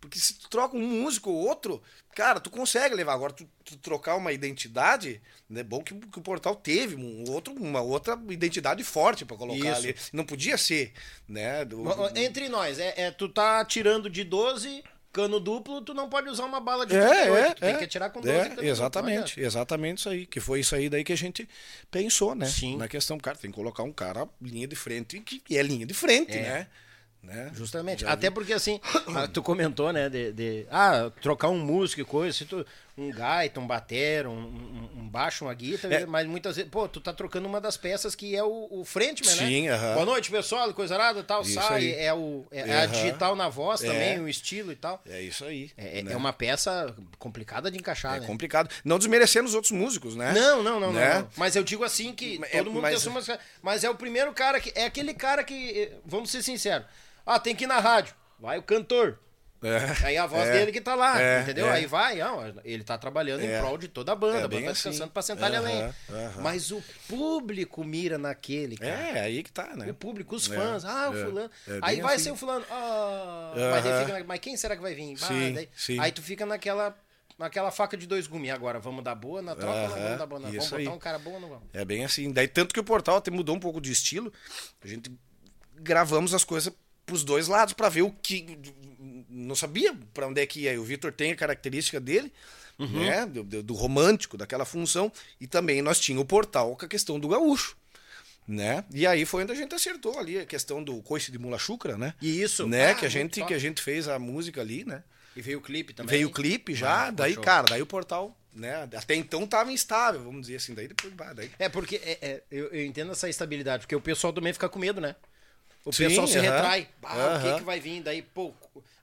Porque 0.00 0.18
se 0.18 0.34
tu 0.34 0.48
troca 0.50 0.76
um 0.76 0.86
músico 0.86 1.30
ou 1.30 1.36
outro, 1.48 1.82
cara, 2.14 2.38
tu 2.40 2.50
consegue 2.50 2.94
levar. 2.94 3.14
Agora, 3.14 3.32
tu, 3.32 3.48
tu 3.64 3.76
trocar 3.78 4.16
uma 4.16 4.32
identidade, 4.32 5.20
é 5.54 5.62
bom 5.62 5.82
que, 5.82 5.94
que 5.94 6.18
o 6.18 6.22
portal 6.22 6.54
teve 6.54 6.94
um 6.96 7.24
outro, 7.30 7.54
uma 7.54 7.80
outra 7.80 8.20
identidade 8.28 8.84
forte 8.84 9.24
pra 9.24 9.36
colocar 9.36 9.70
Isso. 9.70 9.78
ali. 9.80 9.96
Não 10.12 10.24
podia 10.24 10.58
ser, 10.58 10.92
né? 11.26 11.64
Do- 11.64 11.84
Entre 12.16 12.48
nós, 12.48 12.78
é, 12.78 12.94
é, 12.96 13.10
tu 13.10 13.28
tá 13.28 13.64
tirando 13.64 14.10
de 14.10 14.24
12 14.24 14.82
cano 15.14 15.38
duplo, 15.40 15.80
tu 15.80 15.94
não 15.94 16.08
pode 16.08 16.28
usar 16.28 16.44
uma 16.44 16.60
bala 16.60 16.84
de 16.84 16.94
É, 16.96 17.08
38, 17.08 17.36
é, 17.36 17.54
tu 17.54 17.60
tem 17.60 17.70
é. 17.70 17.78
que 17.78 17.84
atirar 17.84 18.10
com 18.10 18.20
12 18.20 18.34
É, 18.34 18.48
não 18.56 18.62
exatamente, 18.64 19.18
adianta. 19.32 19.40
exatamente 19.40 19.98
isso 19.98 20.08
aí. 20.10 20.26
Que 20.26 20.40
foi 20.40 20.60
isso 20.60 20.74
aí 20.74 20.90
daí 20.90 21.02
que 21.04 21.12
a 21.12 21.16
gente 21.16 21.48
pensou, 21.90 22.34
né? 22.34 22.46
Sim. 22.46 22.76
Na 22.76 22.88
questão, 22.88 23.16
cara, 23.18 23.36
tem 23.38 23.50
que 23.50 23.56
colocar 23.56 23.82
um 23.84 23.92
cara 23.92 24.28
linha 24.42 24.66
de 24.66 24.76
frente, 24.76 25.20
que 25.20 25.56
é 25.56 25.62
linha 25.62 25.86
de 25.86 25.94
frente, 25.94 26.36
É. 26.36 26.42
né? 26.42 26.66
né? 27.22 27.50
Justamente. 27.54 28.02
Já 28.02 28.12
Até 28.12 28.28
vi. 28.28 28.34
porque 28.34 28.52
assim, 28.52 28.78
ah, 29.16 29.26
tu 29.26 29.42
comentou, 29.42 29.92
né, 29.92 30.10
de, 30.10 30.32
de- 30.32 30.66
ah, 30.70 31.10
trocar 31.22 31.48
um 31.48 31.58
músico 31.58 32.02
e 32.02 32.04
coisa, 32.04 32.36
se 32.36 32.44
tu, 32.44 32.66
um 32.96 33.10
gaita, 33.10 33.58
um 33.58 33.66
batero, 33.66 34.30
um, 34.30 34.34
um, 34.94 35.00
um 35.00 35.08
baixo, 35.08 35.44
uma 35.44 35.52
guitarra, 35.54 35.94
É. 35.94 36.06
mas 36.06 36.26
muitas 36.26 36.54
vezes, 36.56 36.70
pô, 36.70 36.86
tu 36.88 37.00
tá 37.00 37.12
trocando 37.12 37.48
uma 37.48 37.60
das 37.60 37.76
peças 37.76 38.14
que 38.14 38.36
é 38.36 38.42
o, 38.44 38.68
o 38.70 38.84
frontman, 38.84 39.34
né? 39.34 39.46
Sim, 39.48 39.68
aham. 39.68 39.94
Boa 39.94 40.06
noite, 40.06 40.30
pessoal, 40.30 40.72
coisa 40.72 40.94
arada, 40.94 41.22
tal, 41.24 41.42
Isso 41.42 41.54
sai, 41.54 41.76
aí. 41.86 41.94
é, 41.94 42.14
o, 42.14 42.46
é, 42.52 42.60
é 42.60 42.72
a 42.80 42.84
Aham. 42.84 42.92
digital 42.92 43.34
na 43.34 43.48
voz 43.48 43.80
também, 43.80 44.14
É. 44.14 44.20
o 44.20 44.28
estilo 44.28 44.70
e 44.70 44.76
tal. 44.76 45.02
É 45.06 45.20
isso 45.20 45.44
aí. 45.44 45.72
É, 45.76 45.98
é- 45.98 46.02
né? 46.02 46.12
é 46.12 46.16
uma 46.16 46.32
peça 46.32 46.94
complicada 47.18 47.68
de 47.70 47.76
encaixar, 47.78 48.16
É 48.16 48.20
né? 48.20 48.26
complicado. 48.26 48.70
Não 48.84 48.96
desmerecendo 48.98 49.48
os 49.48 49.54
outros 49.54 49.72
músicos, 49.72 50.14
né? 50.14 50.32
Não, 50.32 50.62
não, 50.62 50.78
não, 50.78 50.92
Né? 50.92 51.18
não. 51.18 51.28
Mas 51.36 51.56
eu 51.56 51.64
digo 51.64 51.82
assim 51.82 52.12
que 52.12 52.40
É, 52.50 52.58
todo 52.58 52.70
mundo 52.70 52.82
mas- 52.82 52.92
tem 52.92 53.00
sua 53.00 53.12
música. 53.12 53.40
Mas 53.60 53.82
é 53.82 53.90
o 53.90 53.94
primeiro 53.96 54.32
cara 54.32 54.60
que. 54.60 54.72
É 54.74 54.84
aquele 54.84 55.14
cara 55.14 55.42
que. 55.42 55.54
eh, 55.82 55.92
Vamos 56.06 56.30
ser 56.30 56.42
sinceros. 56.42 56.86
Ah, 57.26 57.40
tem 57.40 57.56
que 57.56 57.64
ir 57.64 57.66
na 57.66 57.80
rádio. 57.80 58.14
Vai 58.38 58.58
o 58.58 58.62
cantor. 58.62 59.18
É. 59.64 60.06
Aí 60.06 60.16
a 60.18 60.26
voz 60.26 60.46
É. 60.48 60.52
dele 60.52 60.70
que 60.72 60.80
tá 60.80 60.94
lá, 60.94 61.20
É, 61.20 61.40
entendeu? 61.42 61.66
é. 61.68 61.72
Aí 61.72 61.86
vai, 61.86 62.16
não, 62.16 62.54
ele 62.64 62.84
tá 62.84 62.98
trabalhando 62.98 63.40
É. 63.42 63.56
em 63.56 63.60
prol 63.60 63.78
de 63.78 63.88
toda 63.88 64.12
a 64.12 64.14
banda, 64.14 64.40
É 64.40 64.44
a 64.44 64.48
banda 64.48 64.64
tá 64.66 64.70
assim. 64.72 64.90
descansando 64.90 65.10
pra 65.10 65.22
sentar 65.22 65.44
ali 65.46 65.56
além. 65.56 65.82
Aham. 66.10 66.42
Mas 66.42 66.70
o 66.70 66.82
público 67.08 67.82
mira 67.82 68.18
naquele, 68.18 68.76
cara. 68.76 68.90
É, 68.90 69.20
aí 69.20 69.42
que 69.42 69.50
tá, 69.50 69.74
né? 69.76 69.90
O 69.90 69.94
público, 69.94 70.36
os 70.36 70.50
É, 70.50 70.54
fãs, 70.54 70.84
ah, 70.84 71.10
o 71.10 71.16
é, 71.18 71.24
fulano. 71.24 71.50
é 71.68 71.78
aí 71.82 72.00
vai 72.00 72.14
assim. 72.16 72.24
ser 72.24 72.30
o 72.32 72.36
fulano, 72.36 72.64
ah, 72.70 73.52
mas, 73.56 73.86
aí 73.86 74.04
fica 74.04 74.18
na- 74.18 74.24
mas 74.24 74.38
quem 74.40 74.56
será 74.56 74.76
que 74.76 74.82
vai 74.82 74.94
vir? 74.94 75.16
Bah, 75.18 75.26
Sim, 75.28 75.52
daí- 75.54 75.68
sim. 75.74 75.98
Aí 76.00 76.12
tu 76.12 76.20
fica 76.22 76.44
naquela, 76.44 76.96
naquela 77.38 77.70
faca 77.70 77.96
de 77.96 78.06
dois 78.06 78.26
gumes. 78.26 78.50
Agora, 78.50 78.78
vamos 78.78 79.02
dar 79.02 79.14
boa 79.14 79.40
na 79.42 79.54
troca 79.56 79.72
ou 79.72 79.88
não 79.88 79.96
vamos 79.96 80.18
dar 80.18 80.26
boa 80.26 80.40
na 80.40 80.48
Vamos 80.48 80.64
botar 80.68 80.76
aí. 80.76 80.88
um 80.88 80.98
cara 80.98 81.18
bom 81.18 81.32
ou 81.32 81.40
não 81.40 81.48
vamos? 81.48 81.64
É 81.72 81.84
bem 81.84 82.04
assim. 82.04 82.30
Daí 82.32 82.46
tanto 82.48 82.74
que 82.74 82.80
o 82.80 82.84
portal 82.84 83.16
até 83.16 83.30
mudou 83.30 83.56
um 83.56 83.60
pouco 83.60 83.80
de 83.80 83.90
estilo. 83.90 84.32
A 84.82 84.86
gente 84.86 85.10
gravamos 85.76 86.34
as 86.34 86.44
coisas 86.44 86.72
pros 87.06 87.22
dois 87.24 87.48
lados 87.48 87.74
pra 87.74 87.88
ver 87.88 88.02
o 88.02 88.10
que 88.10 88.58
não 89.34 89.54
sabia 89.54 89.94
pra 90.12 90.26
onde 90.28 90.40
é 90.40 90.46
que 90.46 90.60
ia. 90.60 90.80
O 90.80 90.84
Vitor 90.84 91.12
tem 91.12 91.32
a 91.32 91.36
característica 91.36 91.98
dele, 92.00 92.32
né, 92.78 93.26
do, 93.26 93.62
do- 93.62 93.74
romântico, 93.74 94.36
daquela 94.36 94.64
função, 94.64 95.10
e 95.40 95.46
também 95.46 95.80
nós 95.82 96.00
tinha 96.00 96.18
o 96.20 96.24
portal 96.24 96.76
com 96.76 96.84
a 96.84 96.88
questão 96.88 97.18
do 97.20 97.28
gaúcho. 97.28 97.76
Né? 98.46 98.84
E 98.92 99.06
aí 99.06 99.24
foi 99.24 99.42
onde 99.42 99.52
a 99.52 99.54
gente 99.54 99.74
acertou 99.74 100.18
ali 100.18 100.38
a 100.38 100.44
questão 100.44 100.82
do 100.84 101.00
coice 101.02 101.32
de 101.32 101.38
mula 101.38 101.58
chucra, 101.58 101.96
né? 101.96 102.12
E 102.20 102.42
isso, 102.42 102.66
né? 102.68 102.90
ah, 102.90 102.94
que 102.94 103.06
a 103.06 103.08
gente 103.08 103.40
top. 103.40 103.48
que 103.48 103.54
a 103.54 103.58
gente 103.58 103.80
fez 103.80 104.06
a 104.06 104.18
música 104.18 104.60
ali, 104.60 104.84
né? 104.84 105.02
E 105.34 105.40
veio 105.40 105.58
o 105.58 105.62
clipe 105.62 105.94
também. 105.94 106.10
Veio 106.10 106.28
o 106.28 106.30
clipe 106.30 106.74
já, 106.74 107.06
Ah, 107.06 107.10
daí, 107.10 107.32
show. 107.34 107.42
cara, 107.42 107.66
daí 107.70 107.80
o 107.80 107.86
portal, 107.86 108.38
né? 108.52 108.82
Até 108.94 109.14
então 109.14 109.46
tava 109.46 109.72
instável, 109.72 110.22
vamos 110.22 110.42
dizer 110.42 110.56
assim. 110.56 110.74
Daí 110.74 110.86
depois, 110.86 111.12
daí 111.34 111.50
É, 111.58 111.70
porque 111.70 111.96
é, 111.96 112.18
é, 112.20 112.42
eu, 112.50 112.66
eu 112.66 112.84
entendo 112.84 113.12
essa 113.12 113.30
estabilidade, 113.30 113.84
porque 113.84 113.96
o 113.96 114.00
pessoal 114.00 114.30
também 114.32 114.52
fica 114.52 114.68
com 114.68 114.78
medo, 114.78 115.00
né? 115.00 115.16
O 115.84 115.92
Sim, 115.92 116.08
pessoal 116.08 116.26
se 116.26 116.38
aham. 116.38 116.50
retrai. 116.50 116.88
Bah, 117.00 117.36
o 117.38 117.42
que, 117.42 117.58
que 117.58 117.64
vai 117.64 117.78
vir? 117.78 118.02
Daí, 118.02 118.22
pô, 118.22 118.52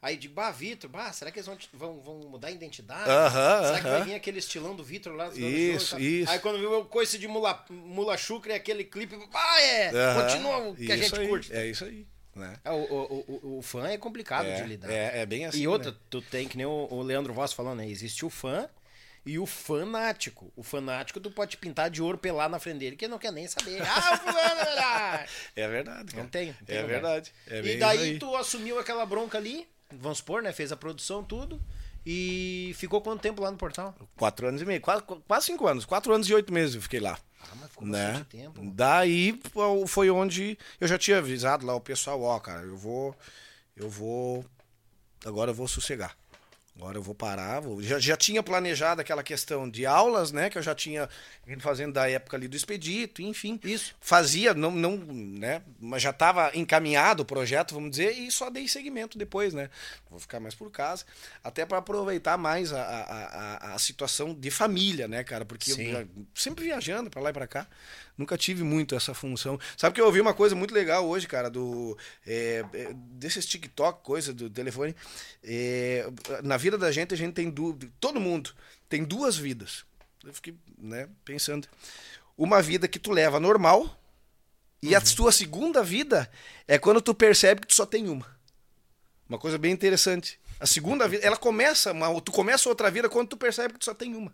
aí 0.02 0.18
de 0.18 0.28
bah, 0.28 0.50
Vitor, 0.50 0.90
bah, 0.90 1.14
será 1.14 1.30
que 1.30 1.38
eles 1.38 1.46
vão, 1.46 1.58
vão, 1.74 2.00
vão 2.00 2.30
mudar 2.30 2.48
a 2.48 2.52
identidade? 2.52 3.04
Será 3.06 3.78
que 3.82 3.88
vai 3.88 4.04
vir 4.04 4.16
aquele 4.16 4.40
estilão 4.40 4.76
do 4.76 4.84
Vitor 4.84 5.14
lá? 5.14 5.28
Isso, 5.28 5.40
anos 5.42 5.94
80? 5.94 6.02
isso. 6.02 6.32
Aí 6.32 6.40
quando 6.40 6.58
viu 6.58 6.80
o 6.80 6.86
coice 6.86 7.20
de 7.20 7.28
mula, 7.28 7.64
mula 7.70 8.18
chucra 8.18 8.54
e 8.54 8.56
aquele 8.56 8.84
clipe, 8.84 9.16
ah, 9.32 9.62
é! 9.62 9.92
Continua 10.16 10.58
o 10.70 10.76
que 10.76 10.92
a 10.92 10.98
gente 10.98 11.20
aí, 11.20 11.28
curte. 11.28 11.54
É 11.54 11.68
isso 11.68 11.86
aí, 11.86 12.08
né? 12.36 12.58
É, 12.66 12.72
o, 12.72 12.76
o, 12.76 13.26
o, 13.44 13.58
o 13.60 13.62
fã 13.62 13.88
é 13.88 13.98
complicado 13.98 14.48
É, 14.48 14.62
de 14.62 14.68
lidar. 14.68 14.90
é, 14.90 15.20
é 15.22 15.26
bem 15.28 15.46
assim, 15.46 15.60
E 15.60 15.68
outra, 15.68 15.92
né? 15.92 15.98
tu 16.10 16.20
tem 16.20 16.48
que 16.48 16.58
nem 16.58 16.66
o, 16.66 16.88
o 16.90 17.04
Leandro 17.04 17.32
Voss 17.32 17.54
falando, 17.54 17.78
né? 17.78 17.88
Existe 17.88 18.26
o 18.26 18.30
fã 18.32 18.68
e 19.26 19.38
o 19.38 19.46
fanático. 19.46 20.52
O 20.56 20.64
fanático, 20.64 21.20
tu 21.20 21.30
pode 21.32 21.58
pintar 21.58 21.90
de 21.90 22.02
ouro 22.02 22.18
pelar 22.18 22.50
na 22.50 22.60
frente 22.60 22.80
dele, 22.80 22.96
que 22.96 23.06
ele 23.06 23.12
não 23.12 23.20
quer 23.20 23.32
nem 23.32 23.48
saber. 23.48 23.82
Ah, 23.82 24.18
fulano 24.18 24.62
é. 24.62 25.28
É 25.56 25.68
verdade. 25.68 26.12
Cara. 26.12 26.24
Não 26.24 26.30
tem. 26.30 26.48
não 26.48 26.66
tem 26.66 26.76
É 26.76 26.82
lugar. 26.82 26.94
verdade. 26.94 27.34
É 27.48 27.60
e 27.62 27.78
daí 27.78 28.20
tu 28.20 28.36
assumiu 28.36 28.80
aquela 28.80 29.06
bronca 29.06 29.38
ali, 29.38 29.68
vamos 29.92 30.18
supor, 30.20 30.42
né? 30.42 30.52
Fez 30.52 30.72
a 30.72 30.78
produção, 30.78 31.24
tudo. 31.24 31.62
E 32.04 32.74
ficou 32.78 33.00
quanto 33.00 33.22
tempo 33.22 33.42
lá 33.44 33.52
no 33.52 33.58
portal? 33.58 33.96
Quatro 34.18 34.48
anos 34.48 34.60
e 34.62 34.66
meio, 34.66 34.82
quase, 34.82 35.04
quase 35.28 35.46
cinco 35.46 35.68
anos. 35.68 35.86
Quatro 35.86 36.12
anos 36.14 36.28
e 36.28 36.34
oito 36.34 36.52
meses 36.52 36.74
eu 36.76 36.82
fiquei 36.82 37.00
lá. 37.00 37.20
Ah, 37.44 37.56
mas 37.60 37.70
ficou 37.70 37.88
né? 37.88 38.26
tempo. 38.28 38.60
Daí 38.74 39.40
foi 39.88 40.10
onde 40.10 40.58
eu 40.80 40.88
já 40.88 40.98
tinha 40.98 41.20
avisado 41.20 41.64
lá 41.66 41.76
o 41.76 41.82
pessoal, 41.82 42.20
ó, 42.24 42.40
cara, 42.40 42.64
eu 42.64 42.76
vou. 42.76 43.16
Eu 43.76 43.88
vou. 43.88 44.44
Agora 45.24 45.52
eu 45.52 45.56
vou 45.56 45.68
sossegar. 45.68 46.18
Agora 46.76 46.98
eu 46.98 47.02
vou 47.02 47.14
parar. 47.14 47.60
Vou... 47.60 47.82
Já, 47.82 48.00
já 48.00 48.16
tinha 48.16 48.42
planejado 48.42 49.02
aquela 49.02 49.22
questão 49.22 49.70
de 49.70 49.86
aulas, 49.86 50.32
né? 50.32 50.50
Que 50.50 50.58
eu 50.58 50.62
já 50.62 50.74
tinha 50.74 51.08
vindo 51.46 51.62
fazendo 51.62 51.94
da 51.94 52.10
época 52.10 52.38
ali 52.38 52.48
do 52.48 52.56
expedito, 52.56 53.22
enfim. 53.22 53.60
Isso. 53.64 53.94
Fazia, 54.00 54.54
não, 54.54 54.72
não, 54.72 54.98
né? 54.98 55.62
Mas 55.80 56.02
já 56.02 56.12
estava 56.12 56.52
encaminhado 56.56 57.24
o 57.24 57.26
projeto, 57.26 57.74
vamos 57.74 57.92
dizer, 57.92 58.18
e 58.18 58.32
só 58.32 58.50
dei 58.50 58.68
seguimento 58.68 59.18
depois, 59.18 59.54
né? 59.54 59.70
Vou 60.10 60.20
ficar 60.20 60.40
mais 60.40 60.56
por 60.56 60.72
casa. 60.72 61.06
Até 61.44 61.66
para 61.66 61.78
aproveitar 61.78 62.38
mais 62.38 62.72
a, 62.74 62.82
a, 62.82 63.72
a, 63.72 63.76
a 63.76 63.80
situação 63.80 64.34
de 64.34 64.50
família, 64.50 65.08
né, 65.08 65.24
cara? 65.24 65.46
Porque 65.46 65.72
Sim. 65.72 65.92
eu 65.92 66.08
sempre 66.34 66.64
viajando 66.64 67.10
para 67.10 67.22
lá 67.22 67.30
e 67.30 67.34
para 67.34 67.48
cá. 67.48 67.68
Nunca 68.18 68.38
tive 68.38 68.64
muito 68.64 68.94
essa 68.94 69.14
função. 69.14 69.60
Sabe 69.76 69.96
que 69.96 70.02
eu 70.02 70.06
ouvi 70.06 70.22
uma 70.22 70.34
coisa 70.34 70.54
muito 70.54 70.74
legal 70.74 71.08
hoje, 71.08 71.28
cara, 71.28 71.50
do 71.50 71.98
é, 72.28 72.64
desses 72.94 73.46
TikTok, 73.46 74.04
coisa 74.04 74.34
do 74.34 74.50
telefone. 74.50 74.96
É, 75.44 76.08
na 76.44 76.58
vida 76.62 76.78
da 76.78 76.92
gente, 76.92 77.14
a 77.14 77.18
gente 77.18 77.34
tem 77.34 77.50
duas. 77.50 77.76
Todo 78.00 78.20
mundo 78.20 78.54
tem 78.88 79.04
duas 79.04 79.36
vidas. 79.36 79.84
Eu 80.24 80.34
fiquei 80.34 80.56
né, 80.78 81.10
pensando. 81.26 81.68
Uma 82.38 82.62
vida 82.62 82.88
que 82.88 83.00
tu 83.00 83.12
leva 83.12 83.40
normal, 83.40 84.00
e 84.82 84.96
a 84.96 85.02
tua 85.02 85.32
segunda 85.32 85.84
vida 85.84 86.30
é 86.68 86.78
quando 86.80 87.02
tu 87.02 87.14
percebe 87.14 87.62
que 87.62 87.68
tu 87.68 87.76
só 87.76 87.86
tem 87.86 88.08
uma. 88.08 88.26
Uma 89.28 89.38
coisa 89.38 89.58
bem 89.58 89.72
interessante. 89.72 90.40
A 90.60 90.66
segunda 90.66 91.08
vida, 91.08 91.26
ela 91.26 91.38
começa, 91.38 91.92
uma, 91.92 92.22
tu 92.22 92.32
começa 92.32 92.70
outra 92.70 92.90
vida 92.90 93.10
quando 93.10 93.30
tu 93.30 93.38
percebe 93.38 93.74
que 93.74 93.80
tu 93.80 93.86
só 93.86 93.94
tem 93.94 94.16
uma 94.16 94.34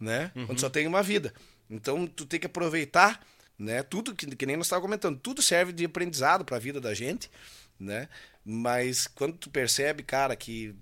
né? 0.00 0.30
Quando 0.46 0.60
só 0.60 0.70
tem 0.70 0.86
uma 0.86 1.02
vida. 1.02 1.32
Então 1.68 2.06
tu 2.06 2.24
tem 2.24 2.38
que 2.38 2.46
aproveitar, 2.46 3.24
né? 3.58 3.82
Tudo 3.82 4.14
que, 4.14 4.26
que 4.26 4.46
nem 4.46 4.56
nós 4.56 4.66
estávamos 4.66 4.86
comentando, 4.86 5.18
tudo 5.18 5.42
serve 5.42 5.72
de 5.72 5.84
aprendizado 5.84 6.44
para 6.44 6.56
a 6.56 6.60
vida 6.60 6.80
da 6.80 6.94
gente, 6.94 7.30
né? 7.78 8.08
Mas 8.44 9.06
quando 9.06 9.36
tu 9.36 9.50
percebe, 9.50 10.02
cara, 10.02 10.34
que 10.36 10.74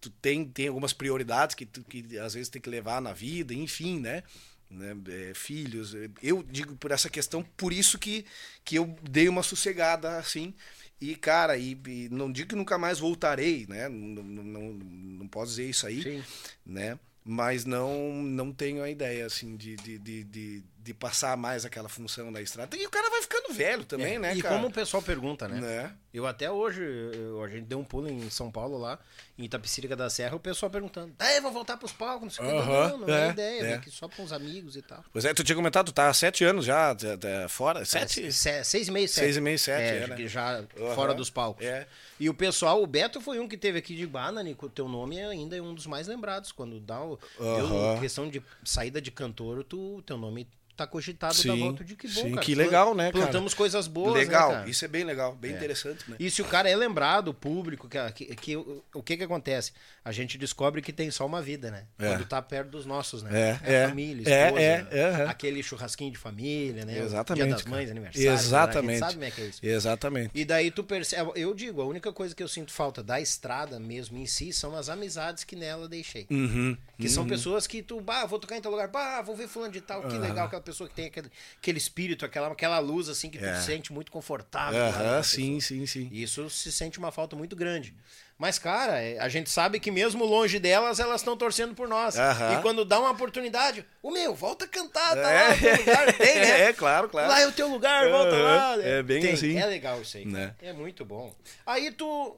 tu 0.00 0.10
tem, 0.10 0.44
tem 0.44 0.68
algumas 0.68 0.92
prioridades 0.92 1.54
que 1.54 1.66
tu 1.66 1.82
que 1.84 2.18
às 2.18 2.34
vezes 2.34 2.48
tem 2.48 2.60
que 2.60 2.70
levar 2.70 3.00
na 3.00 3.12
vida, 3.12 3.52
enfim, 3.52 4.00
né? 4.00 4.22
Né, 4.70 4.96
é, 5.08 5.34
filhos, 5.34 5.96
é, 5.96 6.08
eu 6.22 6.44
digo 6.44 6.76
por 6.76 6.92
essa 6.92 7.10
questão, 7.10 7.42
por 7.56 7.72
isso 7.72 7.98
que, 7.98 8.24
que 8.64 8.76
eu 8.76 8.96
dei 9.02 9.28
uma 9.28 9.42
sossegada 9.42 10.16
assim. 10.16 10.54
E, 11.00 11.16
cara, 11.16 11.56
e, 11.56 11.72
e 11.86 12.08
não 12.10 12.30
digo 12.30 12.50
que 12.50 12.54
nunca 12.54 12.78
mais 12.78 13.00
voltarei, 13.00 13.66
né? 13.68 13.88
Não, 13.88 14.22
não, 14.22 14.72
não, 14.74 15.28
posso 15.28 15.52
dizer 15.52 15.68
isso 15.68 15.86
aí 15.86 16.02
Sim. 16.02 16.24
né? 16.64 16.98
Mas 17.24 17.64
não 17.64 18.22
não 18.22 18.52
tenho 18.52 18.82
a 18.82 18.90
ideia 18.90 19.26
assim 19.26 19.56
de, 19.56 19.76
de, 19.76 19.98
de, 19.98 20.24
de, 20.24 20.62
de 20.78 20.94
passar 20.94 21.36
mais 21.36 21.64
aquela 21.64 21.88
função 21.88 22.32
da 22.32 22.40
estrada. 22.40 22.76
E 22.76 22.86
o 22.86 22.90
cara 22.90 23.10
vai 23.10 23.18
velho 23.52 23.84
também, 23.84 24.14
É, 24.14 24.18
né, 24.18 24.34
e 24.36 24.42
cara? 24.42 24.54
como 24.54 24.68
o 24.68 24.72
pessoal 24.72 25.02
pergunta, 25.02 25.46
né? 25.48 25.60
Né? 25.60 25.92
Eu 26.12 26.26
até 26.26 26.50
hoje, 26.50 26.82
eu- 26.82 27.42
a 27.44 27.48
gente 27.48 27.66
deu 27.66 27.78
um 27.78 27.84
pulo 27.84 28.08
em 28.08 28.28
São 28.30 28.50
Paulo 28.50 28.76
lá, 28.76 28.98
em 29.38 29.44
Itapecirica 29.44 29.94
da 29.94 30.10
Serra, 30.10 30.34
o 30.34 30.40
pessoal 30.40 30.68
perguntando, 30.68 31.12
é, 31.20 31.40
vou 31.40 31.52
voltar 31.52 31.76
pros 31.76 31.92
palcos, 31.92 32.22
não 32.22 32.30
sei 32.30 32.44
o 32.44 32.48
que. 32.48 32.54
Aham, 32.56 32.88
Não, 32.88 32.98
não 32.98 33.14
é, 33.14 33.28
é, 33.28 33.30
ideia, 33.30 33.62
é. 33.62 33.74
aqui 33.74 33.90
só 33.90 34.08
com 34.08 34.22
os 34.24 34.32
amigos 34.32 34.74
e 34.76 34.82
tal. 34.82 35.04
Pois 35.12 35.24
é, 35.24 35.32
tu 35.32 35.44
tinha 35.44 35.54
comentado, 35.54 35.86
tu 35.86 35.92
tá 35.92 36.08
há 36.08 36.14
sete 36.14 36.42
anos 36.44 36.64
já 36.64 36.94
tá- 36.94 37.16
tá 37.16 37.48
fora? 37.48 37.84
Sete? 37.84 38.26
É, 38.26 38.30
se- 38.32 38.64
seis 38.64 38.88
e 38.88 38.90
meio, 38.90 39.08
sete. 39.08 39.24
Seis 39.24 39.36
e 39.36 39.40
meio, 39.40 39.58
sete, 39.58 39.82
É, 39.82 40.02
é, 40.02 40.06
né? 40.08 40.16
que 40.16 40.26
já 40.26 40.58
Aham, 40.58 40.94
fora 40.94 41.14
dos 41.14 41.30
palcos. 41.30 41.64
é. 41.64 41.86
E 42.18 42.28
o 42.28 42.34
pessoal, 42.34 42.82
o 42.82 42.86
Beto 42.86 43.18
foi 43.20 43.38
um 43.38 43.48
que 43.48 43.56
teve 43.56 43.78
aqui 43.78 43.94
de 43.96 44.06
Banani, 44.06 44.54
o 44.60 44.68
teu 44.68 44.86
nome 44.88 45.18
ainda 45.20 45.56
é 45.56 45.62
um 45.62 45.72
dos 45.74 45.86
mais 45.86 46.06
lembrados. 46.06 46.52
Quando 46.52 46.78
dá 46.78 47.00
o, 47.02 47.18
Aham. 47.40 47.92
deu 47.92 48.00
questão 48.00 48.28
de 48.28 48.42
saída 48.62 49.00
de 49.00 49.10
cantor, 49.10 49.64
tu, 49.64 50.02
teu 50.04 50.18
nome 50.18 50.46
tá 50.80 50.86
cogitado 50.86 51.34
da 51.34 51.40
Sim, 51.40 51.58
volta 51.60 51.84
de 51.84 51.94
que 51.96 52.08
bom, 52.08 52.14
sim, 52.22 52.30
cara. 52.30 52.40
que 52.46 52.54
legal, 52.54 52.94
né, 52.94 53.12
cara? 53.12 53.24
Plantamos 53.24 53.54
coisas 53.54 53.86
boas, 53.86 54.14
legal, 54.14 54.52
né, 54.52 54.64
isso 54.68 54.84
é 54.84 54.88
bem 54.88 55.04
legal, 55.04 55.34
bem 55.34 55.52
interessante, 55.52 56.10
né? 56.10 56.16
E 56.18 56.30
se 56.30 56.40
o 56.40 56.44
cara 56.44 56.68
é 56.68 56.74
lembrado, 56.76 57.28
o 57.28 57.34
público, 57.34 57.88
que, 57.88 57.98
que, 58.12 58.36
que- 58.36 58.56
o, 58.56 59.02
que 59.02 59.16
que 59.16 59.24
acontece? 59.24 59.72
A 60.04 60.12
gente 60.12 60.38
descobre 60.38 60.80
que 60.80 60.92
tem 60.92 61.10
só 61.10 61.26
uma 61.26 61.42
vida, 61.42 61.70
né? 61.70 61.84
É. 61.98 62.08
Quando 62.08 62.24
tá 62.26 62.40
perto 62.40 62.70
dos 62.70 62.86
nossos, 62.86 63.22
né? 63.22 63.30
É, 63.32 63.50
a 63.50 63.72
é. 63.72 63.88
família, 63.88 64.28
É, 64.28 64.44
esposa, 64.46 64.62
é, 64.62 64.86
é, 64.90 65.00
é. 65.00 65.26
aquele 65.26 65.62
churrasquinho 65.62 66.10
de 66.10 66.18
família, 66.18 66.84
né? 66.84 66.98
Exatamente. 66.98 67.44
Dia 67.44 67.52
das 67.54 67.62
cara. 67.62 67.76
mães, 67.76 67.90
aniversário. 67.90 68.28
né? 68.28 68.34
Exatamente. 68.34 68.98
sabe 68.98 69.12
como 69.14 69.24
é 69.24 69.30
que 69.30 69.40
é 69.40 69.44
isso. 69.44 69.60
Exatamente. 69.62 70.30
E 70.34 70.44
daí 70.44 70.70
tu 70.70 70.82
percebe, 70.84 71.30
eu 71.36 71.52
digo, 71.54 71.82
a 71.82 71.86
única 71.86 72.12
coisa 72.12 72.34
que 72.34 72.42
eu 72.42 72.48
sinto 72.48 72.72
falta 72.72 73.02
da 73.02 73.20
estrada 73.20 73.78
mesmo 73.78 74.16
em 74.18 74.26
si 74.26 74.52
são 74.52 74.74
as 74.76 74.88
amizades 74.88 75.44
que 75.44 75.54
nela 75.56 75.88
deixei. 75.88 76.26
Uhum. 76.30 76.76
Que 76.98 77.08
são 77.08 77.26
pessoas 77.26 77.66
que 77.66 77.82
tu, 77.82 78.00
bah, 78.00 78.26
vou 78.26 78.38
tocar 78.38 78.56
em 78.56 78.60
tal 78.60 78.70
lugar, 78.72 78.88
bah, 78.88 79.20
vou 79.22 79.34
ver 79.36 79.48
fulano 79.48 79.72
de 79.72 79.80
tal, 79.80 80.02
que 80.02 80.16
legal, 80.18 80.46
aquela 80.46 80.62
pessoa 80.62 80.69
que 80.78 80.94
tem 80.94 81.06
aquele, 81.06 81.30
aquele 81.58 81.78
espírito, 81.78 82.24
aquela, 82.24 82.48
aquela 82.48 82.78
luz 82.78 83.08
assim 83.08 83.28
que 83.30 83.38
tu 83.38 83.44
É. 83.44 83.56
se 83.56 83.66
sente 83.66 83.92
muito 83.92 84.10
confortável. 84.12 84.78
naquela 84.86 85.22
sim, 85.22 85.56
pessoa. 85.56 85.60
sim, 85.80 85.86
sim. 85.86 86.08
E 86.12 86.22
Isso 86.22 86.48
se 86.50 86.70
sente 86.72 86.98
uma 86.98 87.10
falta 87.12 87.34
muito 87.36 87.54
grande. 87.56 87.94
Mas, 88.38 88.58
cara, 88.58 88.98
é, 89.02 89.18
a 89.18 89.28
gente 89.28 89.50
sabe 89.50 89.78
que 89.78 89.90
mesmo 89.90 90.24
longe 90.24 90.58
delas, 90.58 90.98
elas 90.98 91.20
estão 91.20 91.36
torcendo 91.36 91.74
por 91.74 91.86
nós. 91.86 92.18
Aham. 92.18 92.58
E 92.58 92.62
quando 92.62 92.86
dá 92.86 92.98
uma 92.98 93.10
oportunidade, 93.10 93.84
o 94.02 94.10
meu, 94.10 94.34
volta 94.34 94.64
a 94.64 94.68
cantar, 94.68 95.14
tá 95.14 95.30
É. 95.30 95.48
lá 95.48 95.56
teu 95.56 95.76
lugar, 95.76 96.12
tem, 96.16 96.34
né? 96.36 96.60
É, 96.62 96.72
claro, 96.72 97.08
claro. 97.10 97.28
Lá 97.28 97.40
é 97.40 97.46
o 97.46 97.52
teu 97.52 97.68
lugar, 97.68 98.08
volta 98.08 98.34
lá. 98.36 98.76
É 98.82 99.02
bem 99.02 99.20
Tem, 99.20 99.32
assim. 99.34 99.58
É 99.58 99.66
legal 99.66 100.00
isso 100.00 100.16
aí. 100.16 100.24
Né? 100.24 100.54
É 100.62 100.72
muito 100.72 101.04
bom. 101.04 101.34
Aí 101.66 101.90
tu, 101.90 102.34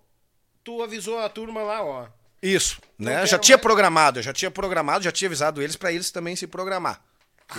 tu 0.65 0.83
avisou 0.83 1.21
a 1.21 1.29
turma 1.29 1.63
lá, 1.63 1.85
ó. 1.85 2.09
Isso, 2.43 2.81
né? 2.99 3.25
Já 3.25 3.39
tinha 3.39 3.57
mais. 3.57 3.63
programado, 3.63 4.19
eu 4.19 4.23
já 4.25 4.33
tinha 4.33 4.51
programado, 4.51 5.05
já 5.05 5.13
tinha 5.13 5.29
avisado 5.29 5.63
eles 5.63 5.77
pra 5.77 5.93
eles 5.93 6.11
também 6.11 6.35
se 6.35 6.49
programar. 6.49 7.01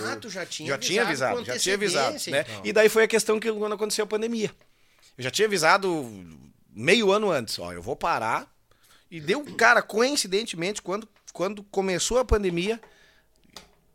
Ah, 0.01 0.15
tu 0.15 0.29
já 0.29 0.45
tinha 0.45 0.69
já 0.69 0.77
tinha 0.77 1.01
avisado, 1.03 1.43
já 1.45 1.57
tinha 1.57 1.75
avisado, 1.75 2.17
né? 2.29 2.41
então. 2.41 2.61
E 2.63 2.73
daí 2.73 2.89
foi 2.89 3.03
a 3.03 3.07
questão 3.07 3.39
que 3.39 3.51
quando 3.51 3.73
aconteceu 3.73 4.03
a 4.03 4.07
pandemia. 4.07 4.51
Eu 5.17 5.23
já 5.23 5.29
tinha 5.31 5.47
avisado 5.47 6.09
meio 6.71 7.11
ano 7.11 7.29
antes, 7.31 7.59
ó, 7.59 7.71
eu 7.71 7.81
vou 7.81 7.95
parar. 7.95 8.51
E 9.11 9.21
deu, 9.21 9.43
cara, 9.55 9.81
coincidentemente, 9.81 10.81
quando, 10.81 11.07
quando 11.31 11.63
começou 11.65 12.17
a 12.17 12.25
pandemia, 12.25 12.81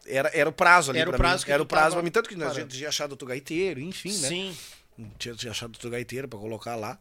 era, 0.07 0.31
era 0.33 0.49
o 0.49 0.53
prazo 0.53 0.91
ali 0.93 1.01
Era 1.01 1.11
o 1.11 1.13
pra 1.13 1.19
prazo 1.19 1.43
mim. 1.43 1.47
que 1.47 1.53
era 1.53 1.63
o 1.63 1.67
prazo 1.67 1.95
pra 1.97 2.03
mim, 2.03 2.11
tanto 2.11 2.29
que 2.29 2.35
a 2.35 2.39
parando. 2.39 2.55
gente 2.55 2.77
tinha 2.77 2.89
achado 2.89 3.11
outro 3.13 3.27
gaiteiro, 3.27 3.81
enfim, 3.81 4.17
né? 4.19 4.29
Sim. 4.29 4.57
Tinha, 5.19 5.35
tinha 5.35 5.51
achado 5.51 5.71
outro 5.75 5.91
gaiteiro 5.91 6.29
pra 6.29 6.39
colocar 6.39 6.77
lá. 6.77 6.99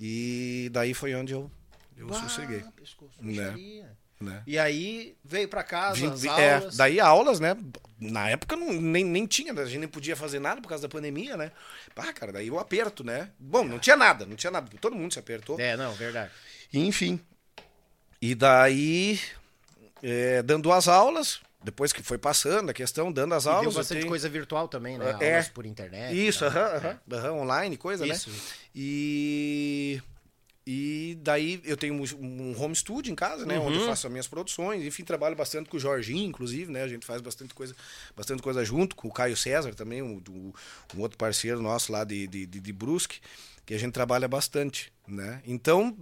E 0.00 0.68
daí 0.72 0.94
foi 0.94 1.14
onde 1.14 1.32
eu, 1.32 1.50
eu 1.96 2.12
sosseguei. 2.14 2.64
Ah, 2.66 2.72
pescoço, 2.76 3.12
Né? 3.20 3.32
bicharia. 3.50 3.98
Né? 4.20 4.42
E 4.46 4.58
aí 4.58 5.16
veio 5.24 5.48
pra 5.48 5.62
casa, 5.64 5.96
Vim- 5.96 6.12
as 6.12 6.24
é, 6.24 6.54
aulas. 6.56 6.76
daí 6.76 7.00
aulas, 7.00 7.40
né? 7.40 7.56
Na 7.98 8.28
época 8.28 8.54
não, 8.54 8.70
nem, 8.72 9.02
nem 9.02 9.26
tinha, 9.26 9.52
né? 9.52 9.62
a 9.62 9.64
gente 9.64 9.78
nem 9.78 9.88
podia 9.88 10.14
fazer 10.14 10.38
nada 10.38 10.60
por 10.60 10.68
causa 10.68 10.82
da 10.82 10.88
pandemia, 10.90 11.38
né? 11.38 11.50
Ah, 11.96 12.12
cara, 12.12 12.30
daí 12.30 12.50
o 12.50 12.58
aperto, 12.58 13.02
né? 13.02 13.30
Bom, 13.38 13.64
não 13.64 13.78
tinha 13.78 13.96
nada, 13.96 14.26
não 14.26 14.36
tinha 14.36 14.50
nada, 14.50 14.68
todo 14.78 14.94
mundo 14.94 15.12
se 15.12 15.18
apertou. 15.18 15.58
É, 15.58 15.74
não, 15.76 15.92
verdade. 15.94 16.30
Enfim. 16.72 17.18
E 18.20 18.34
daí, 18.34 19.18
é, 20.02 20.42
dando 20.42 20.70
as 20.70 20.86
aulas, 20.86 21.40
depois 21.64 21.90
que 21.90 22.02
foi 22.02 22.18
passando 22.18 22.68
a 22.68 22.74
questão, 22.74 23.10
dando 23.10 23.34
as 23.34 23.44
E 23.44 23.46
deu 23.48 23.54
aulas. 23.54 23.74
eu 23.74 23.80
bastante 23.80 23.98
tenho- 24.00 24.10
coisa 24.10 24.28
virtual 24.28 24.68
também, 24.68 24.98
né? 24.98 25.16
É. 25.20 25.32
Aulas 25.32 25.48
por 25.48 25.64
internet. 25.64 26.14
Isso, 26.14 26.40
tá? 26.40 26.46
aham, 26.76 26.98
aham, 27.10 27.32
online, 27.40 27.78
coisa, 27.78 28.06
Isso, 28.06 28.28
né? 28.28 28.36
isso. 28.36 28.52
E. 28.74 30.02
E 30.72 31.18
daí 31.20 31.60
eu 31.64 31.76
tenho 31.76 31.94
um, 31.94 32.54
home 32.56 32.76
studio 32.76 33.10
em 33.10 33.16
casa, 33.16 33.44
né? 33.44 33.58
Uhum. 33.58 33.66
Onde 33.66 33.78
eu 33.80 33.86
faço 33.86 34.06
as 34.06 34.10
minhas 34.12 34.28
produções. 34.28 34.84
Enfim, 34.84 35.02
trabalho 35.02 35.34
bastante 35.34 35.68
com 35.68 35.76
o 35.76 35.80
Jorginho, 35.80 36.28
inclusive, 36.28 36.70
né? 36.70 36.84
A 36.84 36.86
gente 36.86 37.04
faz 37.04 37.20
bastante 37.20 37.52
coisa, 37.52 37.74
bastante 38.16 38.40
coisa 38.40 38.64
junto, 38.64 38.94
com 38.94 39.08
o 39.08 39.12
Caio 39.12 39.36
César 39.36 39.74
também, 39.74 40.00
um, 40.00 40.22
um 40.30 41.00
outro 41.00 41.18
parceiro 41.18 41.60
nosso 41.60 41.90
lá 41.90 42.04
de, 42.04 42.24
de, 42.28 42.46
de, 42.46 42.60
de 42.60 42.72
Brusque, 42.72 43.18
que 43.66 43.74
a 43.74 43.78
gente 43.80 43.92
trabalha 43.92 44.28
bastante, 44.28 44.92
né? 45.08 45.42
Então, 45.44 45.96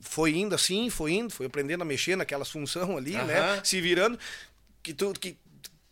foi 0.00 0.34
indo 0.34 0.54
assim, 0.54 0.88
foi 0.88 1.12
indo, 1.12 1.30
foi 1.30 1.44
aprendendo 1.44 1.82
a 1.82 1.84
mexer 1.84 2.16
naquelas 2.16 2.50
funções 2.50 2.88
ali, 2.96 3.12
né? 3.12 3.40
Aham. 3.40 3.60
Se 3.62 3.78
virando. 3.78 4.18
Que 4.82 4.94
tu. 4.94 5.12
Que, 5.12 5.36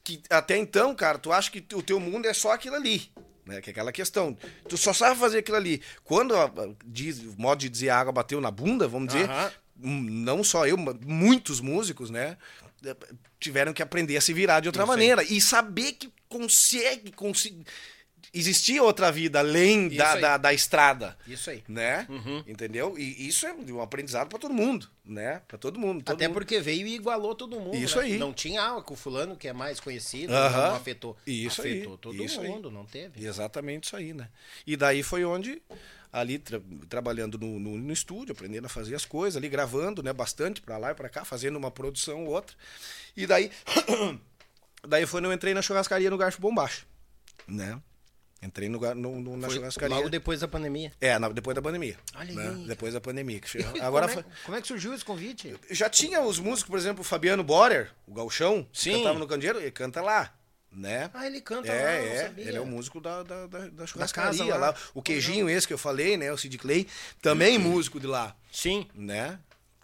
que 0.02 0.22
até 0.30 0.56
então, 0.56 0.94
cara, 0.94 1.18
tu 1.18 1.30
acha 1.30 1.50
que 1.50 1.62
o 1.74 1.82
teu 1.82 2.00
mundo 2.00 2.24
é 2.24 2.32
só 2.32 2.52
aquilo 2.52 2.76
ali. 2.76 3.12
Né? 3.44 3.60
Que 3.60 3.70
é 3.70 3.72
aquela 3.72 3.90
questão. 3.92 4.36
Tu 4.68 4.76
só 4.76 4.92
sabe 4.92 5.18
fazer 5.18 5.38
aquilo 5.38 5.56
ali. 5.56 5.82
Quando, 6.04 6.36
a- 6.36 6.44
a- 6.44 6.68
diz, 6.84 7.18
o 7.18 7.34
modo 7.36 7.58
de 7.60 7.68
dizer, 7.68 7.88
a 7.90 7.98
água 7.98 8.12
bateu 8.12 8.40
na 8.40 8.50
bunda, 8.50 8.86
vamos 8.86 9.12
dizer, 9.12 9.28
Aham. 9.28 9.52
hum, 9.82 10.00
não 10.10 10.44
só 10.44 10.66
eu, 10.66 10.76
muitos 11.04 11.60
músicos, 11.60 12.08
né? 12.10 12.36
eh, 12.84 12.96
Tiveram 13.40 13.72
que 13.72 13.82
aprender 13.82 14.16
a 14.16 14.20
se 14.20 14.32
virar 14.32 14.60
de 14.60 14.68
outra 14.68 14.86
maneira. 14.86 15.24
E 15.24 15.40
saber 15.40 15.92
que 15.94 16.12
consegue, 16.28 17.10
consegue. 17.10 17.64
Existia 18.34 18.82
outra 18.82 19.12
vida 19.12 19.40
além 19.40 19.90
da, 19.90 20.14
aí. 20.14 20.20
da, 20.22 20.36
da 20.38 20.54
estrada. 20.54 21.18
Isso 21.26 21.50
aí. 21.50 21.62
Né? 21.68 22.06
Entendeu? 22.46 22.98
E 22.98 23.28
isso 23.28 23.46
é 23.46 23.52
um 23.52 23.82
aprendizado 23.82 24.28
para 24.28 24.38
todo 24.38 24.54
mundo, 24.54 24.88
né? 25.04 25.42
Para 25.46 25.58
todo 25.58 25.78
mundo. 25.78 26.02
todo 26.02 26.14
Até 26.14 26.26
mundo. 26.28 26.34
porque 26.34 26.58
veio 26.58 26.86
e 26.86 26.94
igualou 26.94 27.34
todo 27.34 27.60
mundo. 27.60 27.76
Isso 27.76 27.98
né? 27.98 28.04
aí. 28.04 28.18
Não 28.18 28.32
tinha 28.32 28.62
ah, 28.62 28.80
com 28.80 28.94
o 28.94 28.96
fulano 28.96 29.36
que 29.36 29.48
é 29.48 29.52
mais 29.52 29.78
conhecido, 29.80 30.32
Aham. 30.32 30.68
não 30.68 30.76
afetou. 30.76 31.14
Isso 31.26 31.60
aí, 31.60 31.72
afetou 31.80 31.98
todo 31.98 32.24
isso 32.24 32.40
aí. 32.40 32.48
mundo, 32.48 32.70
não 32.70 32.86
teve. 32.86 33.22
Exatamente 33.22 33.84
isso 33.84 33.96
aí, 33.96 34.14
né? 34.14 34.30
E 34.66 34.78
daí 34.78 35.02
foi 35.02 35.26
onde, 35.26 35.60
ali 36.10 36.38
tra- 36.38 36.62
trabalhando 36.88 37.36
no, 37.36 37.60
no, 37.60 37.76
no 37.76 37.92
estúdio, 37.92 38.32
aprendendo 38.32 38.64
a 38.64 38.70
fazer 38.70 38.94
as 38.94 39.04
coisas, 39.04 39.36
ali 39.36 39.48
gravando, 39.50 40.02
né? 40.02 40.10
Bastante 40.10 40.62
pra 40.62 40.78
lá 40.78 40.92
e 40.92 40.94
pra 40.94 41.10
cá, 41.10 41.22
fazendo 41.22 41.56
uma 41.56 41.70
produção 41.70 42.24
ou 42.24 42.30
outra. 42.32 42.56
E 43.14 43.26
daí, 43.26 43.50
daí 44.88 45.04
foi 45.06 45.20
quando 45.20 45.26
eu 45.26 45.32
entrei 45.34 45.52
na 45.52 45.60
churrascaria 45.60 46.08
no 46.08 46.16
Garfo 46.16 46.40
Bombacho, 46.40 46.86
né? 47.46 47.78
Entrei 48.42 48.68
no, 48.68 48.78
no- 48.94 49.20
no- 49.20 49.36
na 49.36 49.46
Foi 49.46 49.56
churrascaria. 49.56 49.94
logo 49.96 50.08
depois 50.10 50.40
da 50.40 50.48
pandemia. 50.48 50.92
É, 51.00 51.16
na- 51.18 51.28
depois 51.28 51.54
da 51.54 51.62
pandemia. 51.62 51.96
Olha 52.16 52.34
né? 52.34 52.48
aí. 52.48 52.66
Depois 52.66 52.92
da 52.92 53.00
pandemia. 53.00 53.38
que 53.40 53.48
chegou. 53.48 53.70
Como 53.72 53.84
Agora 53.84 54.12
é- 54.12 54.24
como 54.44 54.56
é 54.56 54.60
que 54.60 54.66
surgiu 54.66 54.92
esse 54.92 55.04
convite? 55.04 55.54
já 55.70 55.88
tinha 55.88 56.20
os 56.20 56.38
músicos, 56.40 56.68
por 56.70 56.78
exemplo, 56.78 57.02
o 57.02 57.04
Fabiano 57.04 57.44
Borer, 57.44 57.90
o 58.06 58.12
Galchão, 58.12 58.64
que 58.72 58.80
Sim. 58.80 58.96
cantava 58.98 59.18
no 59.20 59.26
Candeeiro, 59.28 59.60
ele 59.60 59.70
canta 59.70 60.02
lá, 60.02 60.34
né? 60.72 61.08
Ah, 61.14 61.24
ele 61.26 61.40
canta 61.40 61.68
é, 61.70 61.84
lá, 61.84 61.90
é, 61.92 62.22
sabia. 62.24 62.48
ele 62.48 62.56
é 62.56 62.60
o 62.60 62.66
músico 62.66 63.00
da, 63.00 63.22
da, 63.22 63.46
da, 63.46 63.68
da 63.68 63.86
churrascaria 63.86 64.44
lá. 64.56 64.70
lá. 64.70 64.74
O 64.92 65.00
queijinho 65.00 65.48
esse 65.48 65.66
que 65.68 65.72
eu 65.72 65.78
falei, 65.78 66.16
né? 66.16 66.32
O 66.32 66.36
Sid 66.36 66.58
Clay, 66.58 66.88
também 67.20 67.58
músico 67.58 68.00
de 68.00 68.08
lá, 68.08 68.34
Sim. 68.50 68.88
né? 68.94 69.38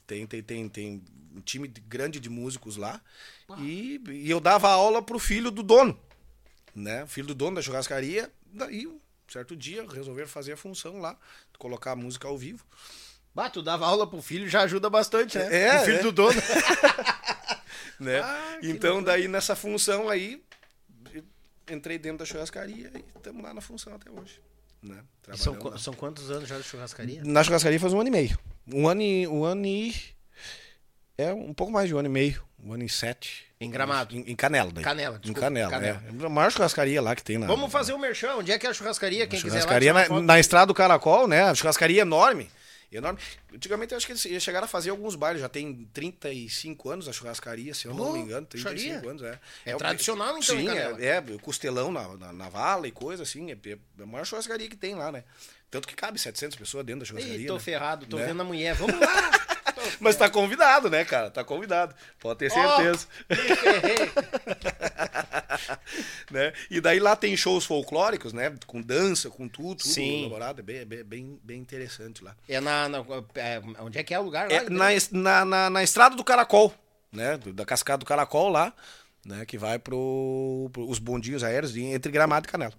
Tem, 0.05 0.27
tem, 0.27 0.43
tem, 0.43 0.69
tem 0.69 1.03
um 1.37 1.41
time 1.43 1.69
de- 1.69 1.81
grande 1.83 2.19
de 2.19 2.29
músicos 2.29 2.77
lá. 2.77 3.01
E, 3.59 4.01
e 4.09 4.29
eu 4.31 4.41
dava 4.41 4.69
aula 4.69 5.01
pro 5.01 5.19
filho 5.19 5.51
do 5.53 5.63
dono, 5.63 5.97
né? 6.75 7.07
Filho 7.07 7.29
do 7.29 7.35
dono 7.37 7.55
da 7.57 7.63
churrascaria. 7.63 8.31
Daí, 8.59 8.87
um 8.87 9.01
certo 9.27 9.57
dia, 9.57 9.87
resolveram 9.89 10.29
fazer 10.29 10.53
a 10.53 10.57
função 10.57 10.99
lá, 10.99 11.17
colocar 11.59 11.93
a 11.93 11.97
música 11.97 12.29
ao 12.29 12.37
vivo. 12.37 12.65
Bah, 13.35 13.49
tu 13.49 13.63
dava 13.63 13.87
aula 13.87 14.07
pro 14.07 14.21
filho, 14.21 14.49
já 14.49 14.63
ajuda 14.63 14.91
bastante, 14.91 15.39
né? 15.39 15.63
É, 15.63 15.81
o 15.81 15.85
filho 15.85 15.99
é. 15.99 16.03
do 16.03 16.13
dono. 16.13 16.41
né? 18.01 18.21
Ah, 18.21 18.59
então, 18.63 19.03
daí 19.03 19.29
nessa 19.29 19.55
função 19.55 20.09
aí, 20.09 20.43
entrei 21.69 21.99
dentro 21.99 22.19
da 22.19 22.25
churrascaria 22.25 22.91
e 22.95 23.05
estamos 23.17 23.43
lá 23.43 23.55
na 23.55 23.61
função 23.61 23.95
até 23.95 24.11
hoje. 24.11 24.41
Né? 24.83 25.03
são, 25.35 25.79
são 25.79 25.93
quantos 25.93 26.31
anos 26.31 26.49
já 26.49 26.57
de 26.57 26.65
churrascaria? 26.65 27.23
Na 27.25 27.43
churrascaria 27.43 27.81
faz 27.81 27.93
um 27.93 28.01
ano 28.01 28.09
e 28.09 28.13
meio. 28.13 28.39
Um 28.73 28.89
ano 28.89 29.03
e. 29.03 29.27
Um 29.27 29.45
ano 29.45 29.67
e. 29.67 29.95
É 31.19 31.32
um 31.35 31.53
pouco 31.53 31.73
mais 31.73 31.89
de 31.89 31.95
um 31.95 31.99
ano 31.99 32.09
e 32.09 32.12
meio. 32.12 32.43
Um 32.65 32.73
ano 32.73 32.85
e 32.85 32.89
sete. 32.89 33.45
Em 33.61 33.69
Gramado? 33.70 34.15
Em, 34.16 34.20
em 34.31 34.36
Canela. 34.36 34.70
Daí. 34.73 34.85
Canela, 34.85 35.16
Em 35.16 35.20
desculpa, 35.20 35.40
Canela, 35.40 35.70
Canela. 35.70 36.03
é. 36.23 36.27
A 36.27 36.28
maior 36.28 36.51
churrascaria 36.53 37.03
lá 37.03 37.16
que 37.16 37.24
tem 37.24 37.36
na. 37.39 37.47
Vamos 37.47 37.73
fazer 37.73 37.93
o 37.93 37.99
merchan. 37.99 38.36
Onde 38.36 38.53
é 38.53 38.59
que 38.59 38.66
é 38.66 38.70
a 38.70 38.73
churrascaria? 38.74 39.27
Quem 39.27 39.40
quiser 39.40 39.59
churrascaria 39.61 39.93
lá, 39.93 40.09
na, 40.09 40.20
na 40.23 40.39
estrada 40.40 40.66
do 40.66 40.74
Caracol, 40.74 41.27
né? 41.27 41.43
A 41.43 41.55
churrascaria 41.55 42.03
enorme. 42.03 42.49
Enorme. 42.90 43.19
Antigamente 43.53 43.93
eu 43.93 43.99
acho 43.99 44.07
que 44.07 44.12
eles 44.28 44.43
chegaram 44.43 44.65
a 44.65 44.69
fazer 44.69 44.90
alguns 44.90 45.15
bailes, 45.15 45.43
já 45.43 45.49
tem 45.49 45.86
35 45.93 46.89
anos 46.89 47.07
a 47.09 47.12
churrascaria, 47.12 47.74
se 47.74 47.86
eu 47.86 47.93
não 47.93 48.11
Oh, 48.11 48.12
me 48.12 48.20
engano, 48.20 48.47
35 48.47 48.95
puxaria. 48.95 49.11
anos, 49.11 49.23
é. 49.23 49.39
É 49.66 49.74
o- 49.74 49.78
tradicional, 49.78 50.39
então, 50.39 50.57
em 50.57 50.61
Sim, 50.61 50.66
Canela. 50.66 51.03
é, 51.05 51.07
é, 51.16 51.23
costelão 51.43 51.93
na, 51.93 52.16
na, 52.16 52.32
na 52.32 52.49
vala 52.49 52.89
e 52.89 52.90
coisa 52.90 53.24
assim, 53.24 53.51
é, 53.51 53.57
é 53.66 53.77
a 54.03 54.07
maior 54.07 54.24
churrascaria 54.24 54.69
que 54.70 54.77
tem 54.77 54.95
lá, 54.95 55.12
né? 55.12 55.24
Tanto 55.70 55.86
que 55.86 55.95
cabe 55.95 56.19
700 56.19 56.57
pessoas 56.57 56.86
dentro 56.86 57.01
da 57.01 57.07
churrascaria. 57.07 57.43
Ih, 57.43 57.47
tô 57.47 57.55
né? 57.55 57.61
ferrado, 57.61 58.07
tô 58.07 58.16
Né? 58.16 58.24
vendo 58.27 58.40
a 58.40 58.45
mulher. 58.45 58.74
Vamos 58.74 58.99
lá! 58.99 59.31
Mas 60.01 60.17
tá 60.17 60.29
convidado, 60.31 60.89
né, 60.91 61.05
cara? 61.05 61.31
Tá 61.31 61.45
convidado. 61.45 61.95
Pode 62.19 62.39
ter 62.39 62.51
certeza. 62.51 63.07
ferrei. 63.29 64.09
né? 66.31 66.53
E 66.71 66.81
daí 66.81 66.99
lá 67.01 67.17
tem 67.17 67.37
shows 67.37 67.65
folclóricos, 67.65 68.33
né? 68.33 68.55
Com 68.67 68.81
dança, 68.81 69.31
com 69.31 69.49
tudo, 69.49 69.77
tudo 69.77 69.89
Sim. 69.93 70.21
elaborado. 70.23 70.61
É 70.61 70.63
bem, 70.63 70.85
bem, 71.05 71.41
bem, 71.43 71.59
interessante 71.59 72.23
lá. 72.23 72.35
É 72.49 72.61
na, 72.61 72.89
na- 72.89 73.05
é, 73.35 73.61
onde 73.81 73.99
é 73.99 74.03
que 74.03 74.15
é 74.15 74.19
o 74.19 74.23
lugar 74.23 74.49
lá? 74.49 74.55
É 74.57 74.71
na, 74.71 74.87
na, 75.13 75.45
na, 75.45 75.71
na 75.71 75.83
estrada 75.83 76.17
do 76.17 76.25
Caracol, 76.25 76.73
né? 77.13 77.39
Da 77.39 77.65
cascada 77.65 77.99
do 77.99 78.07
Caracol 78.07 78.49
lá, 78.49 78.73
né? 79.25 79.45
Que 79.47 79.59
vai 79.59 79.79
pro, 79.79 80.71
pro- 80.73 80.89
os 80.89 80.99
bondinhos 80.99 81.43
aéreos 81.45 81.73
de- 81.73 81.83
entre 81.85 82.11
Gramado 82.13 82.47
e 82.47 82.51
Canela. 82.51 82.75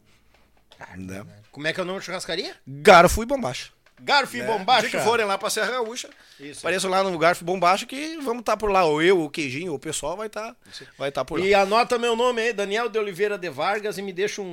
né? 0.97 1.25
Como 1.51 1.67
é 1.67 1.73
que 1.73 1.79
é 1.79 1.83
o 1.83 1.85
nome 1.85 1.99
da 1.99 2.05
churrascaria? 2.05 2.55
Garfo 2.65 3.23
e 3.23 3.25
Bombacha. 3.25 3.71
Garfo 4.01 4.35
e 4.37 4.41
né? 4.41 4.45
Bombacha. 4.47 4.89
Se 4.89 4.91
que 4.97 4.99
forem 5.03 5.25
lá 5.25 5.37
pra 5.37 5.49
Serra 5.49 5.71
Gaúcha, 5.71 6.09
Isso. 6.39 6.59
apareçam 6.59 6.89
lá 6.89 7.03
no 7.03 7.17
Garfo 7.17 7.43
e 7.43 7.45
Bombacha 7.45 7.85
que 7.85 8.17
vamos 8.17 8.39
estar 8.41 8.57
por 8.57 8.71
lá. 8.71 8.83
Ou 8.85 9.01
eu, 9.01 9.21
o 9.21 9.29
Queijinho, 9.29 9.71
ou 9.71 9.77
o 9.77 9.79
pessoal 9.79 10.15
vai 10.17 10.27
estar 10.27 10.55
vai 10.97 11.11
tá 11.11 11.23
por 11.25 11.39
lá. 11.39 11.45
E 11.45 11.53
anota 11.53 11.97
meu 11.97 12.15
nome 12.15 12.41
aí, 12.41 12.53
Daniel 12.53 12.89
de 12.89 12.97
Oliveira 12.97 13.37
de 13.37 13.49
Vargas, 13.49 13.97
e 13.97 14.01
me 14.01 14.11
deixa 14.13 14.41
um, 14.41 14.45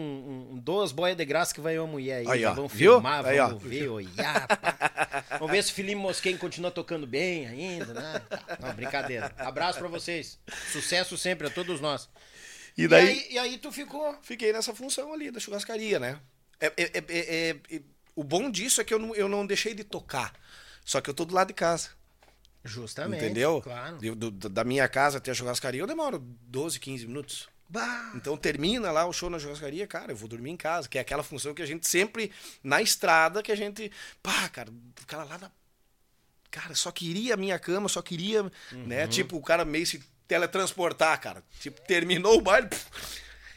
um- 0.53 0.59
duas 0.59 0.93
boias 0.93 1.17
de 1.17 1.25
graça 1.25 1.55
que 1.55 1.61
vai 1.61 1.79
uma 1.79 1.87
mulher 1.87 2.19
aí. 2.19 2.29
Aí, 2.31 2.45
ó. 2.45 2.55
Vamos 2.55 2.73
Viu? 2.73 2.93
filmar, 2.95 3.25
Aí, 3.27 3.39
ó. 3.39 3.49
vamos 3.49 3.63
ver, 3.63 3.89
olhar. 3.89 4.47
pá. 4.49 5.25
Vamos 5.39 5.51
ver 5.51 5.63
se 5.63 5.73
o 5.73 5.75
Felipe 5.75 5.97
Mosquen 5.97 6.37
continua 6.37 6.71
tocando 6.71 7.07
bem 7.07 7.47
ainda, 7.47 7.93
né? 7.95 8.23
Tá. 8.29 8.59
Não, 8.61 8.75
brincadeira. 8.75 9.33
Abraço 9.39 9.79
pra 9.79 9.89
vocês. 9.89 10.39
Sucesso 10.73 11.17
sempre 11.19 11.47
a 11.47 11.51
todos 11.51 11.81
nós. 11.81 12.09
E 12.79 12.87
daí, 12.87 13.09
aí, 13.09 13.27
e 13.31 13.39
aí 13.39 13.59
tu 13.59 13.73
ficou. 13.73 14.15
fiquei 14.23 14.53
nessa 14.53 14.75
função 14.75 15.13
ali 15.13 15.31
da 15.31 15.41
churrascaria, 15.41 15.99
né? 15.99 16.19
É, 16.61 16.67
é- 16.67 16.73
é- 16.77 17.05
é- 17.09 17.57
é- 17.71 17.81
o 18.17 18.25
bom 18.25 18.51
disso 18.51 18.81
é 18.81 18.85
que 18.85 18.93
eu 18.93 18.99
não, 18.99 19.15
eu 19.15 19.29
não 19.29 19.47
deixei 19.47 19.75
de 19.75 19.85
tocar. 19.85 20.33
Só 20.85 21.01
que 21.01 21.09
eu 21.09 21.15
tô 21.15 21.25
do 21.25 21.35
lado 21.35 21.49
de 21.49 21.55
casa. 21.55 21.91
Justamente. 22.65 23.25
Entendeu? 23.25 23.61
Claro. 23.63 23.99
Eu- 24.03 24.15
do- 24.17 24.31
da 24.31 24.65
minha 24.65 24.89
casa 24.89 25.19
até 25.19 25.31
a 25.31 25.35
churrascaria 25.35 25.81
eu 25.81 25.87
demoro 25.87 26.19
12, 26.19 26.81
15 26.81 27.07
minutos. 27.07 27.49
Então 28.15 28.37
termina 28.37 28.91
lá 28.93 29.07
o 29.07 29.13
show 29.13 29.29
na 29.29 29.39
churrascaria, 29.41 29.87
cara, 29.87 30.13
eu 30.13 30.17
vou 30.17 30.29
dormir 30.29 30.51
em 30.51 30.57
casa, 30.57 30.89
que 30.89 30.99
é 30.99 31.01
aquela 31.01 31.23
função 31.25 31.53
que 31.53 31.63
a 31.63 31.67
gente 31.67 31.87
sempre, 31.89 32.31
na 32.63 32.81
estrada, 32.81 33.43
que 33.43 33.51
a 33.53 33.57
gente. 33.57 33.91
Pá, 34.23 34.49
cara, 34.49 34.71
o 34.71 35.07
cara 35.07 35.25
lá 35.25 35.39
na. 35.39 35.51
Cara, 36.51 36.75
só 36.77 36.91
queria 36.93 37.35
a 37.35 37.37
minha 37.37 37.59
cama, 37.59 37.89
só 37.89 38.01
queria. 38.01 38.43
Uhum. 38.45 38.51
Né? 38.87 39.07
Tipo, 39.09 39.37
o 39.37 39.43
cara 39.43 39.65
meio 39.65 39.85
se 39.87 40.01
teletransportar, 40.29 41.21
cara. 41.21 41.43
Tipo, 41.61 41.81
terminou 41.83 42.39
o 42.39 42.41
baile. 42.41 42.69
puf, 42.69 42.87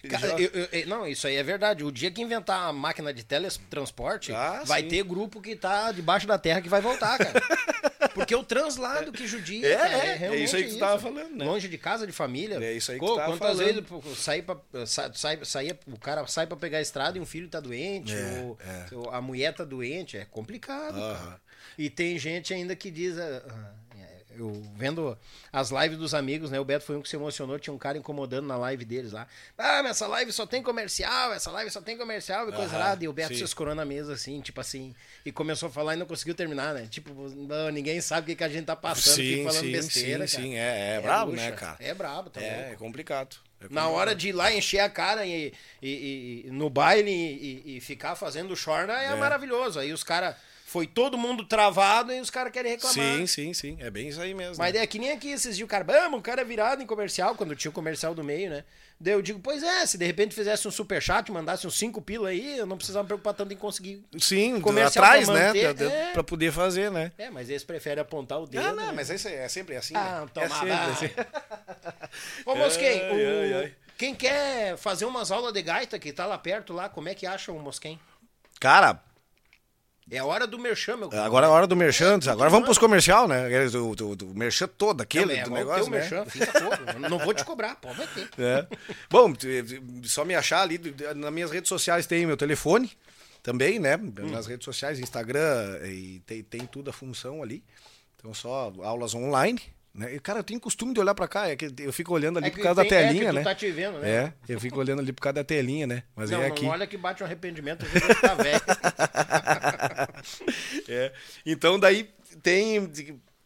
Cara, 0.07 0.27
eu- 0.41 0.49
eu- 0.53 0.69
eu- 0.71 0.87
não, 0.87 1.05
isso 1.07 1.27
aí 1.27 1.35
é 1.35 1.43
verdade. 1.43 1.83
O 1.83 1.91
dia 1.91 2.09
que 2.11 2.21
inventar 2.21 2.69
a 2.69 2.73
máquina 2.73 3.13
de 3.13 3.23
teletransporte, 3.23 4.31
Ah, 4.33 4.63
vai 4.65 4.81
sim. 4.83 4.87
ter 4.87 5.03
grupo 5.03 5.41
que 5.41 5.55
tá 5.55 5.91
debaixo 5.91 6.25
da 6.27 6.37
terra 6.37 6.61
que 6.61 6.69
vai 6.69 6.79
voltar, 6.81 7.17
cara. 7.17 7.33
Porque 8.13 8.33
o 8.35 8.43
translado 8.43 9.11
que 9.11 9.27
judia, 9.27 9.67
É, 9.67 9.75
cara, 9.77 9.93
é, 9.93 10.07
é 10.07 10.15
realmente 10.15 10.43
isso 10.45 10.55
aí 10.55 10.63
que 10.65 10.73
tu 10.73 10.79
tava 10.79 10.99
falando, 10.99 11.35
né? 11.35 11.45
Longe 11.45 11.67
de 11.67 11.77
casa, 11.77 12.07
de 12.07 12.13
família. 12.13 12.57
É 12.63 12.73
isso 12.73 12.91
aí 12.91 12.99
que 12.99 13.05
Pô, 13.05 13.13
tu 13.13 13.17
tava 13.17 13.37
quantas 13.37 13.57
falando. 13.57 13.65
vezes 13.65 13.81
pô, 13.89 14.01
saí 14.15 14.41
pra, 14.41 14.57
sa, 14.85 15.11
sai, 15.13 15.39
saía, 15.43 15.77
o 15.87 15.97
cara 15.99 16.25
sai 16.27 16.47
pra 16.47 16.57
pegar 16.57 16.77
a 16.79 16.81
estrada 16.81 17.17
e 17.17 17.21
um 17.21 17.25
filho 17.25 17.47
tá 17.49 17.59
doente, 17.59 18.13
É, 18.13 18.41
ou, 18.43 18.57
ou 19.03 19.09
a 19.11 19.21
mulher 19.21 19.53
tá 19.53 19.63
doente, 19.63 20.17
é 20.17 20.25
complicado. 20.25 20.97
Aham. 20.97 21.15
cara. 21.25 21.41
E 21.77 21.89
tem 21.89 22.17
gente 22.17 22.53
ainda 22.53 22.75
que 22.75 22.89
diz... 22.91 23.17
ah, 23.17 23.43
ah, 23.49 23.71
é, 23.88 23.88
eu 24.41 24.51
vendo 24.75 25.17
as 25.51 25.69
lives 25.71 25.97
dos 25.97 26.13
amigos, 26.13 26.49
né? 26.51 26.59
O 26.59 26.65
Beto 26.65 26.85
foi 26.85 26.95
um 26.95 27.01
que 27.01 27.09
se 27.09 27.15
emocionou, 27.15 27.59
tinha 27.59 27.73
um 27.73 27.77
cara 27.77 27.97
incomodando 27.97 28.45
na 28.47 28.55
live 28.57 28.85
deles 28.85 29.11
lá. 29.11 29.27
Ah, 29.57 29.81
mas 29.83 29.91
essa 29.91 30.07
live 30.07 30.31
só 30.31 30.45
tem 30.45 30.61
comercial, 30.63 31.33
essa 31.33 31.51
live 31.51 31.69
só 31.71 31.81
tem 31.81 31.97
comercial 31.97 32.47
e 32.49 32.51
coisa 32.53 32.75
Aham, 32.75 32.79
lá. 32.93 32.97
E 32.99 33.07
o 33.07 33.13
Beto 33.13 33.29
sim. 33.29 33.35
se 33.39 33.43
escorou 33.43 33.75
na 33.75 33.85
mesa, 33.85 34.13
assim, 34.13 34.39
tipo 34.41 34.59
assim, 34.61 34.95
e 35.25 35.31
começou 35.31 35.69
a 35.69 35.71
falar 35.71 35.93
e 35.95 35.97
não 35.97 36.05
conseguiu 36.05 36.33
terminar, 36.35 36.73
né? 36.73 36.87
Tipo, 36.89 37.11
não, 37.29 37.69
ninguém 37.69 37.99
sabe 38.01 38.23
o 38.23 38.25
que, 38.27 38.35
que 38.35 38.43
a 38.43 38.49
gente 38.49 38.65
tá 38.65 38.75
passando, 38.75 39.15
fica 39.15 39.43
falando 39.49 39.65
sim, 39.65 39.71
besteira. 39.71 40.27
sim, 40.27 40.35
cara. 40.37 40.43
sim, 40.47 40.55
é, 40.55 40.95
é 40.95 41.01
brabo, 41.01 41.31
bucha. 41.31 41.43
né, 41.43 41.51
cara? 41.51 41.77
É 41.79 41.93
brabo, 41.93 42.29
tá 42.29 42.41
É, 42.41 42.71
é 42.71 42.75
complicado. 42.75 43.37
É 43.61 43.67
Na 43.69 43.89
hora 43.89 44.15
de 44.15 44.29
ir 44.29 44.31
lá 44.31 44.53
encher 44.53 44.79
a 44.79 44.89
cara 44.89 45.25
e, 45.25 45.53
e- 45.81 46.43
e- 46.45 46.51
no 46.51 46.69
baile 46.69 47.11
e, 47.11 47.77
e 47.77 47.81
ficar 47.81 48.15
fazendo 48.15 48.55
chorna 48.55 48.93
é, 49.01 49.13
maravilhoso. 49.15 49.79
Aí 49.79 49.91
os 49.91 50.03
caras. 50.03 50.35
Foi 50.69 50.85
todo 50.85 51.17
mundo 51.17 51.43
travado 51.43 52.13
e 52.13 52.21
os 52.21 52.29
caras 52.29 52.53
querem 52.53 52.73
reclamar. 52.73 52.93
Sim, 52.93 53.25
sim, 53.25 53.53
sim. 53.55 53.77
É 53.79 53.89
bem 53.89 54.07
isso 54.07 54.21
aí 54.21 54.35
mesmo. 54.35 54.57
Mas 54.59 54.71
né? 54.75 54.81
é 54.81 54.85
que 54.85 54.99
nem 54.99 55.11
aqui 55.11 55.31
esses 55.31 55.55
dias, 55.55 55.65
o 55.65 55.67
cara, 55.67 55.83
vamos, 55.83 56.19
o 56.19 56.21
cara 56.21 56.41
é 56.41 56.45
virado 56.45 56.83
em 56.83 56.85
comercial, 56.85 57.33
quando 57.33 57.55
tinha 57.55 57.71
o 57.71 57.73
comercial 57.73 58.13
do 58.13 58.23
meio, 58.23 58.51
né? 58.51 58.63
Daí 58.99 59.13
eu 59.13 59.21
digo, 59.23 59.39
pois 59.39 59.63
é, 59.63 59.83
se 59.87 59.97
de 59.97 60.05
repente 60.05 60.35
fizesse 60.35 60.67
um 60.67 60.71
superchat, 60.71 61.31
mandasse 61.31 61.65
uns 61.65 61.75
5 61.75 61.99
pila 62.03 62.29
aí, 62.29 62.55
eu 62.59 62.67
não 62.67 62.77
precisava 62.77 63.01
me 63.01 63.07
preocupar 63.07 63.33
tanto 63.33 63.51
em 63.51 63.57
conseguir. 63.57 64.05
Sim, 64.19 64.61
comercial 64.61 65.03
atrás, 65.03 65.25
pra 65.25 65.33
né? 65.33 65.47
manter, 65.47 65.73
da- 65.73 65.85
é. 65.91 66.11
Pra 66.13 66.23
poder 66.23 66.51
fazer, 66.51 66.91
né? 66.91 67.11
É, 67.17 67.31
mas 67.31 67.49
eles 67.49 67.63
preferem 67.63 68.01
apontar 68.03 68.39
o 68.39 68.45
dedo. 68.45 68.63
Ah, 68.63 68.71
não, 68.75 68.85
né? 68.87 68.91
mas 68.95 69.09
isso 69.09 69.27
é 69.27 69.49
sempre 69.49 69.75
assim. 69.75 69.95
Ah, 69.95 70.21
né? 70.21 70.29
toma 70.31 70.45
é 70.45 70.49
sempre 70.49 70.71
assim. 70.71 71.09
Ô, 72.45 72.55
Mosquen, 72.55 73.01
Ai, 73.09 73.11
o- 73.25 73.39
ai, 73.41 73.53
ai. 73.63 73.73
quem 73.97 74.13
quer 74.13 74.77
fazer 74.77 75.05
umas 75.05 75.31
aulas 75.31 75.51
de 75.51 75.63
gaita 75.63 75.97
que 75.97 76.13
tá 76.13 76.27
lá 76.27 76.37
perto, 76.37 76.73
lá, 76.73 76.87
como 76.89 77.09
é 77.09 77.15
que 77.15 77.25
acha 77.25 77.51
o 77.51 77.57
Mosquen? 77.59 77.99
Cara, 78.59 79.01
É 80.11 80.17
a 80.17 80.25
hora 80.25 80.47
do 80.47 80.57
merchan, 80.57 80.97
meu. 80.97 81.09
agora 81.13 81.45
é 81.45 81.49
a 81.49 81.51
hora 81.51 81.67
do 81.67 81.75
merchan. 81.75 82.19
Agora 82.27 82.49
vamos 82.49 82.65
pros 82.65 82.77
comercial, 82.77 83.27
né? 83.27 83.47
Do, 83.69 83.95
do, 83.95 84.15
do 84.15 84.25
merchan 84.27 84.67
todo, 84.67 85.01
aquele 85.01 85.33
é, 85.33 85.43
do 85.43 85.51
negócio, 85.51 85.85
o 85.85 85.89
né? 85.89 85.99
merchan, 85.99 86.25
fica 86.25 86.47
todo. 86.47 87.09
Não 87.09 87.19
vou 87.19 87.33
te 87.33 87.45
cobrar, 87.45 87.75
pô, 87.75 87.93
vai 87.93 88.07
ter. 88.07 88.27
É. 88.39 88.67
Bom, 89.09 89.33
só 90.03 90.25
me 90.25 90.33
achar 90.33 90.61
ali, 90.61 90.79
nas 91.15 91.31
minhas 91.31 91.51
redes 91.51 91.69
sociais 91.69 92.07
tem 92.07 92.25
meu 92.25 92.37
telefone 92.37 92.91
também, 93.43 93.77
né? 93.77 93.97
Hum. 93.97 94.31
Nas 94.31 94.47
redes 94.47 94.65
sociais, 94.65 94.99
Instagram, 94.99 95.79
e 95.85 96.21
tem, 96.25 96.43
tem 96.43 96.65
tudo 96.65 96.89
a 96.89 96.93
função 96.93 97.43
ali. 97.43 97.63
Então 98.17 98.33
só 98.33 98.73
aulas 98.81 99.13
online. 99.13 99.61
Né? 99.93 100.15
E, 100.15 100.19
cara, 100.19 100.39
eu 100.39 100.43
tenho 100.43 100.59
costume 100.59 100.93
de 100.93 100.99
olhar 100.99 101.15
pra 101.15 101.27
cá, 101.27 101.47
é 101.49 101.55
que 101.55 101.67
eu 101.79 101.91
fico 101.91 102.13
olhando 102.13 102.37
ali 102.37 102.47
É 102.47 102.51
por 102.51 102.61
causa 102.61 102.81
tem- 102.81 102.89
da 102.91 102.95
é 102.95 103.07
telinha, 103.07 103.29
tu 103.29 103.35
né? 103.35 103.43
tá 103.43 103.55
te 103.55 103.71
vendo, 103.71 103.97
né? 103.99 104.09
É, 104.09 104.33
eu 104.47 104.59
fico 104.59 104.79
olhando 104.79 104.99
ali 104.99 105.11
por 105.11 105.21
causa 105.21 105.33
da 105.35 105.43
telinha, 105.43 105.87
né? 105.87 106.03
Mas 106.15 106.29
Não, 106.29 106.41
é 106.41 106.47
aqui. 106.47 106.63
não 106.63 106.71
olha 106.71 106.85
que 106.85 106.95
bate 106.95 107.23
um 107.23 107.25
arrependimento, 107.25 107.85
tá 108.21 108.35
velho. 108.35 108.61
É. 110.87 111.11
Então 111.45 111.79
daí 111.79 112.09
tem. 112.41 112.91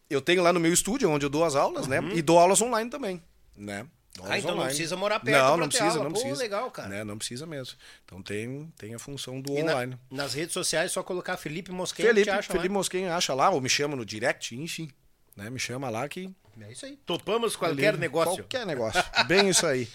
Eu 0.08 0.20
tenho 0.20 0.42
lá 0.42 0.52
no 0.52 0.60
meu 0.60 0.72
estúdio, 0.72 1.10
onde 1.10 1.24
eu 1.26 1.30
dou 1.30 1.44
as 1.44 1.54
aulas, 1.54 1.86
né? 1.86 1.98
E 2.14 2.22
dou 2.22 2.38
aulas 2.38 2.60
online 2.60 2.90
também, 2.90 3.22
né? 3.56 3.82
Uhum. 3.82 3.88
Ah, 4.18 4.22
aulas 4.26 4.38
então 4.38 4.50
não 4.50 4.56
online. 4.58 4.74
precisa 4.76 4.96
morar 4.96 5.20
perto 5.20 5.36
Não, 5.36 5.56
não 5.56 5.68
precisa, 5.68 5.90
aula. 5.90 6.04
não 6.04 6.12
Pô, 6.12 6.20
precisa. 6.20 6.40
legal, 6.42 6.70
cara. 6.70 6.88
Né? 6.88 7.04
Não 7.04 7.18
precisa 7.18 7.46
mesmo. 7.46 7.76
Então 8.04 8.22
tem, 8.22 8.72
tem 8.78 8.94
a 8.94 8.98
função 8.98 9.40
do 9.40 9.56
E 9.58 9.62
na- 9.62 9.72
online. 9.72 9.98
nas 10.10 10.34
redes 10.34 10.52
sociais, 10.52 10.92
só 10.92 11.02
colocar 11.02 11.36
Felipe 11.36 11.72
Mosqueira 11.72 12.12
Felipe, 12.12 12.30
acha 12.30 12.48
Felipe 12.52 12.68
lá. 12.68 12.74
Mosquinha 12.74 13.16
acha 13.16 13.34
lá, 13.34 13.50
ou 13.50 13.60
me 13.60 13.68
chama 13.68 13.96
no 13.96 14.04
direct, 14.04 14.54
enfim. 14.54 14.88
Né? 15.36 15.50
Me 15.50 15.58
chama 15.58 15.90
lá 15.90 16.08
que. 16.08 16.30
É 16.60 16.70
isso 16.70 16.86
aí. 16.86 16.96
Topamos 17.04 17.56
qualquer 17.56 17.98
negócio. 17.98 18.36
Qualquer 18.44 18.64
negócio. 18.64 19.02
Bem 19.26 19.48
isso 19.48 19.66
aí. 19.66 19.88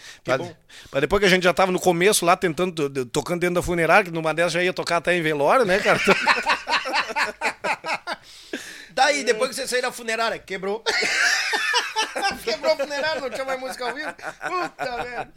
pra 0.92 1.00
depois 1.00 1.22
que 1.22 1.26
a 1.26 1.30
gente 1.30 1.44
já 1.44 1.54
tava 1.54 1.72
no 1.72 1.80
começo 1.80 2.26
lá, 2.26 2.36
tentando, 2.36 2.74
to- 2.74 2.90
to- 2.90 3.06
tocando 3.06 3.40
dentro 3.40 3.56
da 3.56 3.62
funerária, 3.62 4.06
que 4.06 4.12
numa 4.12 4.34
dessas 4.34 4.52
já 4.54 4.62
ia 4.64 4.74
tocar 4.74 4.98
até 4.98 5.16
em 5.16 5.22
velório, 5.22 5.66
né, 5.66 5.80
cara? 5.80 6.00
Daí, 8.92 9.24
depois 9.24 9.50
que 9.52 9.56
você 9.56 9.66
sair 9.68 9.82
da 9.82 9.92
funerária, 9.92 10.38
quebrou. 10.38 10.84
quebrou 12.44 12.74
a 12.74 12.76
funerária, 12.78 13.22
não 13.22 13.30
tinha 13.30 13.46
mais 13.46 13.60
música 13.60 13.86
ao 13.90 13.94
vivo. 13.96 14.14
Puta 14.14 15.04
merda. 15.04 15.34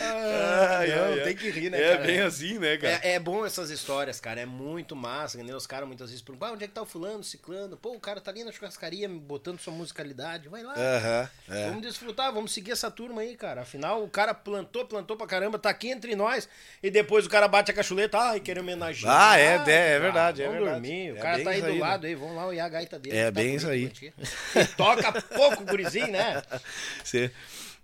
Ah, 0.00 0.78
Ai, 0.80 0.88
não, 0.88 1.04
ai, 1.14 1.20
tem 1.24 1.36
que 1.36 1.50
rir, 1.50 1.70
né, 1.70 1.80
É 1.80 1.92
cara? 1.96 2.06
bem 2.06 2.20
assim, 2.20 2.58
né, 2.58 2.76
cara? 2.76 3.00
É, 3.02 3.12
é 3.14 3.18
bom 3.18 3.44
essas 3.46 3.70
histórias, 3.70 4.20
cara. 4.20 4.40
É 4.40 4.46
muito 4.46 4.94
massa. 4.96 5.38
Nem 5.42 5.54
os 5.54 5.66
caras 5.66 5.86
muitas 5.86 6.10
vezes 6.10 6.22
perguntam: 6.22 6.48
ah, 6.48 6.52
onde 6.52 6.64
é 6.64 6.68
que 6.68 6.74
tá 6.74 6.82
o 6.82 6.86
fulano, 6.86 7.22
ciclano? 7.24 7.76
Pô, 7.76 7.92
o 7.92 8.00
cara 8.00 8.20
tá 8.20 8.30
ali 8.30 8.44
na 8.44 8.52
churrascaria 8.52 9.08
botando 9.08 9.58
sua 9.60 9.72
musicalidade. 9.72 10.48
Vai 10.48 10.62
lá. 10.62 10.74
Aham, 10.76 11.30
é. 11.50 11.66
Vamos 11.68 11.82
desfrutar, 11.82 12.32
vamos 12.32 12.52
seguir 12.52 12.72
essa 12.72 12.90
turma 12.90 13.22
aí, 13.22 13.36
cara. 13.36 13.62
Afinal, 13.62 14.02
o 14.02 14.08
cara 14.08 14.34
plantou, 14.34 14.84
plantou 14.86 15.16
pra 15.16 15.26
caramba, 15.26 15.58
tá 15.58 15.70
aqui 15.70 15.90
entre 15.90 16.14
nós. 16.14 16.48
E 16.82 16.90
depois 16.90 17.26
o 17.26 17.30
cara 17.30 17.48
bate 17.48 17.70
a 17.70 17.74
cachuleta, 17.74 18.18
ai, 18.18 18.40
quer 18.40 18.58
homenagear. 18.58 19.12
Ah, 19.32 19.38
é, 19.38 19.56
Ah, 19.56 19.64
é, 19.66 19.90
é 19.94 19.98
verdade, 20.00 20.42
é 20.42 20.46
vamos 20.46 20.62
verdade. 20.62 20.80
dormir. 20.82 21.12
O 21.12 21.16
É 21.16 21.20
cara 21.20 21.42
tá 21.44 21.50
aí 21.50 21.60
do 21.60 21.66
aí, 21.66 21.74
né? 21.74 21.80
lado 21.80 22.06
aí, 22.06 22.14
vamos 22.14 22.36
lá 22.36 22.46
olhar 22.46 22.64
a 22.64 22.68
gaita 22.68 22.98
dele. 22.98 23.16
É 23.16 23.24
tá 23.26 23.30
bem 23.30 23.54
isso 23.56 23.68
aí. 23.68 23.92
toca 24.76 25.12
pouco, 25.22 25.64
gurizinho, 25.64 26.08
né? 26.12 26.42
Você- 27.02 27.30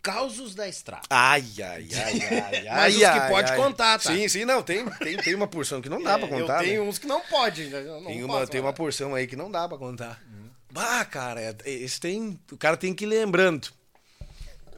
Causos 0.01 0.55
da 0.55 0.69
estrada. 0.69 1.03
Ai, 1.11 1.45
ai, 1.61 1.89
ai, 1.93 2.21
ai, 2.23 2.69
ai. 2.69 2.69
Mas 2.77 2.95
os 2.95 3.01
que 3.01 3.05
ai, 3.05 3.29
pode 3.29 3.51
ai. 3.51 3.57
contar, 3.57 3.99
tá? 3.99 4.13
Sim, 4.15 4.29
sim, 4.29 4.45
não, 4.45 4.63
tem, 4.63 4.89
tem, 4.91 5.17
tem 5.17 5.35
uma 5.35 5.49
porção 5.49 5.83
que 5.83 5.89
não 5.89 6.01
dá 6.01 6.17
pra 6.17 6.29
contar. 6.29 6.59
É, 6.59 6.61
Eu 6.61 6.69
tenho 6.69 6.83
né? 6.85 6.89
uns 6.89 6.99
que 6.99 7.07
não 7.09 7.21
pode. 7.23 7.65
né? 7.65 7.81
Não 7.83 8.05
Tem 8.05 8.21
posso 8.25 8.39
uma, 8.39 8.47
tem 8.47 8.61
uma 8.61 8.73
porção 8.73 9.15
aí 9.17 9.27
que 9.27 9.35
não 9.35 9.51
dá 9.51 9.69
pra 9.69 9.77
contar. 9.77 10.23
Bah, 10.71 11.05
cara, 11.05 11.41
é- 11.43 11.57
esse 11.65 11.99
tem. 11.99 12.39
O 12.53 12.57
cara 12.57 12.77
tem 12.77 12.95
que 12.95 13.05
ir 13.05 13.09
lembrando. 13.09 13.69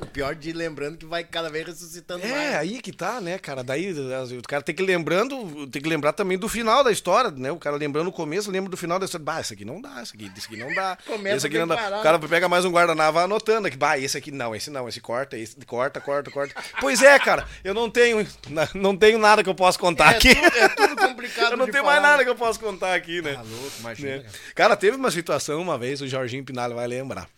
O 0.01 0.07
pior 0.07 0.35
de 0.35 0.51
ir 0.51 0.53
lembrando 0.55 0.97
que 0.97 1.05
vai 1.07 1.23
cada 1.23 1.49
vez 1.51 1.67
ressuscitando 1.67 2.25
É, 2.25 2.31
mais. 2.31 2.55
aí 2.57 2.81
que 2.83 2.91
tá, 2.93 3.21
né, 3.21 3.39
cara? 3.39 3.63
Daí 3.63 3.93
o 3.93 4.43
cara 4.49 4.63
tem 4.63 4.75
que 4.75 4.83
ir 4.83 4.87
lembrando, 4.87 5.67
tem 5.69 5.81
que 5.81 5.89
lembrar 5.89 6.13
também 6.13 6.37
do 6.39 6.49
final 6.49 6.83
da 6.83 6.91
história, 6.91 7.31
né? 7.31 7.53
O 7.53 7.59
cara 7.59 7.77
lembrando 7.77 8.09
o 8.09 8.13
começo, 8.13 8.51
lembra 8.51 8.71
do 8.71 8.77
final 8.77 8.99
da 8.99 9.05
história. 9.05 9.25
Bah, 9.25 9.41
esse 9.41 9.53
aqui 9.55 9.65
não 9.65 9.81
dá, 9.81 10.03
esse 10.03 10.15
aqui, 10.17 10.31
esse 10.37 10.47
aqui 10.47 10.57
não 10.57 10.75
dá. 10.75 10.97
Começa 11.07 11.37
esse 11.37 11.47
aqui 11.47 11.59
não 11.59 11.69
dá. 11.69 11.77
parado. 11.77 12.01
O 12.01 12.03
cara 12.03 12.19
pega 12.19 12.49
mais 12.49 12.65
um 12.65 12.71
guardanapo 12.73 13.19
anotando 13.19 13.69
aqui. 13.69 13.77
Bah, 13.77 13.99
esse 13.99 14.17
aqui 14.17 14.31
não, 14.31 14.55
esse 14.55 14.71
não, 14.71 14.89
esse 14.89 15.01
corta, 15.01 15.37
esse 15.39 15.55
corta, 15.67 16.01
corta, 16.01 16.31
corta. 16.31 16.55
pois 16.81 17.03
é, 17.03 17.19
cara, 17.19 17.47
eu 17.63 17.75
não 17.75 17.89
tenho, 17.91 18.27
não 18.75 18.97
tenho 18.97 19.19
nada 19.19 19.45
que 19.45 19.49
eu 19.51 19.55
possa 19.55 19.79
contar 19.79 20.15
É 20.15 20.17
aqui. 20.17 20.35
tudo- 20.35 20.57
é 20.57 20.69
tudo 20.69 20.97
complicado 20.97 21.53
eu 21.53 21.57
não 21.59 21.67
de 21.67 21.73
tenho 21.73 21.85
falar, 21.85 22.01
mais 22.01 22.03
nada 22.03 22.19
né? 22.19 22.25
que 22.25 22.31
eu 22.31 22.37
possa 22.37 22.59
contar 22.59 22.95
aqui, 22.95 23.23
né? 23.23 23.35
Tá 23.35 23.43
louco, 23.43 23.73
imagina. 23.81 24.17
né? 24.17 24.19
cara. 24.23 24.33
Cara, 24.55 24.77
teve 24.77 24.97
uma 24.97 25.11
situação 25.11 25.61
uma 25.61 25.79
vez, 25.79 26.01
o 26.01 26.09
Jorginho 26.09 26.45
Pinalho 26.45 26.75
vai 26.75 26.87
lembrar. 26.89 27.29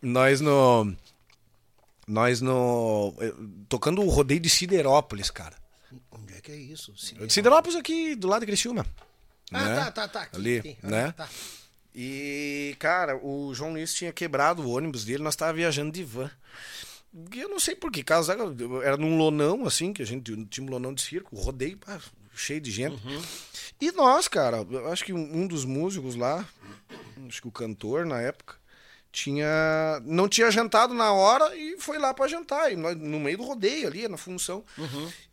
Nós 0.00 0.40
no. 0.40 0.94
Nós 2.06 2.40
no. 2.40 3.14
eh, 3.20 3.32
Tocando 3.68 4.02
o 4.02 4.08
rodeio 4.08 4.40
de 4.40 4.50
Siderópolis, 4.50 5.30
cara. 5.30 5.56
Onde 6.10 6.34
é 6.34 6.40
que 6.40 6.52
é 6.52 6.56
isso? 6.56 6.92
Siderópolis 7.28 7.76
aqui 7.76 8.14
do 8.14 8.28
lado 8.28 8.40
de 8.40 8.46
Criciúma. 8.46 8.84
Ah, 9.52 9.64
né? 9.64 9.74
tá, 9.76 9.90
tá, 9.90 10.08
tá. 10.08 10.22
aqui, 10.22 10.36
Ali, 10.36 10.58
aqui. 10.58 10.78
Ah, 10.82 10.88
né? 10.88 11.12
tá. 11.12 11.28
E, 11.94 12.74
cara, 12.78 13.16
o 13.24 13.54
João 13.54 13.72
Luiz 13.72 13.94
tinha 13.94 14.12
quebrado 14.12 14.62
o 14.62 14.70
ônibus 14.70 15.04
dele, 15.04 15.22
nós 15.22 15.36
tava 15.36 15.52
viajando 15.52 15.92
de 15.92 16.02
van. 16.02 16.30
E 17.32 17.40
eu 17.40 17.48
não 17.48 17.60
sei 17.60 17.76
por 17.76 17.92
que, 17.92 18.02
caso 18.02 18.32
era 18.82 18.96
num 18.96 19.16
lonão, 19.16 19.64
assim, 19.64 19.92
que 19.92 20.02
a 20.02 20.06
gente 20.06 20.46
tinha 20.46 20.66
um 20.66 20.70
lonão 20.70 20.92
de 20.92 21.00
circo, 21.00 21.36
rodeio, 21.36 21.78
pá, 21.78 22.00
cheio 22.34 22.60
de 22.60 22.72
gente. 22.72 23.00
E 23.80 23.92
nós, 23.92 24.26
cara, 24.26 24.66
eu 24.68 24.90
acho 24.92 25.04
que 25.04 25.12
um 25.12 25.42
um 25.42 25.46
dos 25.46 25.64
músicos 25.64 26.16
lá, 26.16 26.44
acho 27.28 27.40
que 27.40 27.46
o 27.46 27.52
cantor 27.52 28.04
na 28.04 28.20
época, 28.20 28.56
tinha 29.14 30.02
não 30.04 30.28
tinha 30.28 30.50
jantado 30.50 30.92
na 30.92 31.12
hora 31.12 31.54
e 31.56 31.78
foi 31.78 31.98
lá 31.98 32.12
pra 32.12 32.26
jantar, 32.26 32.72
e 32.72 32.76
nós, 32.76 32.96
no 32.96 33.20
meio 33.20 33.38
do 33.38 33.44
rodeio 33.44 33.86
ali, 33.86 34.08
na 34.08 34.16
função. 34.16 34.64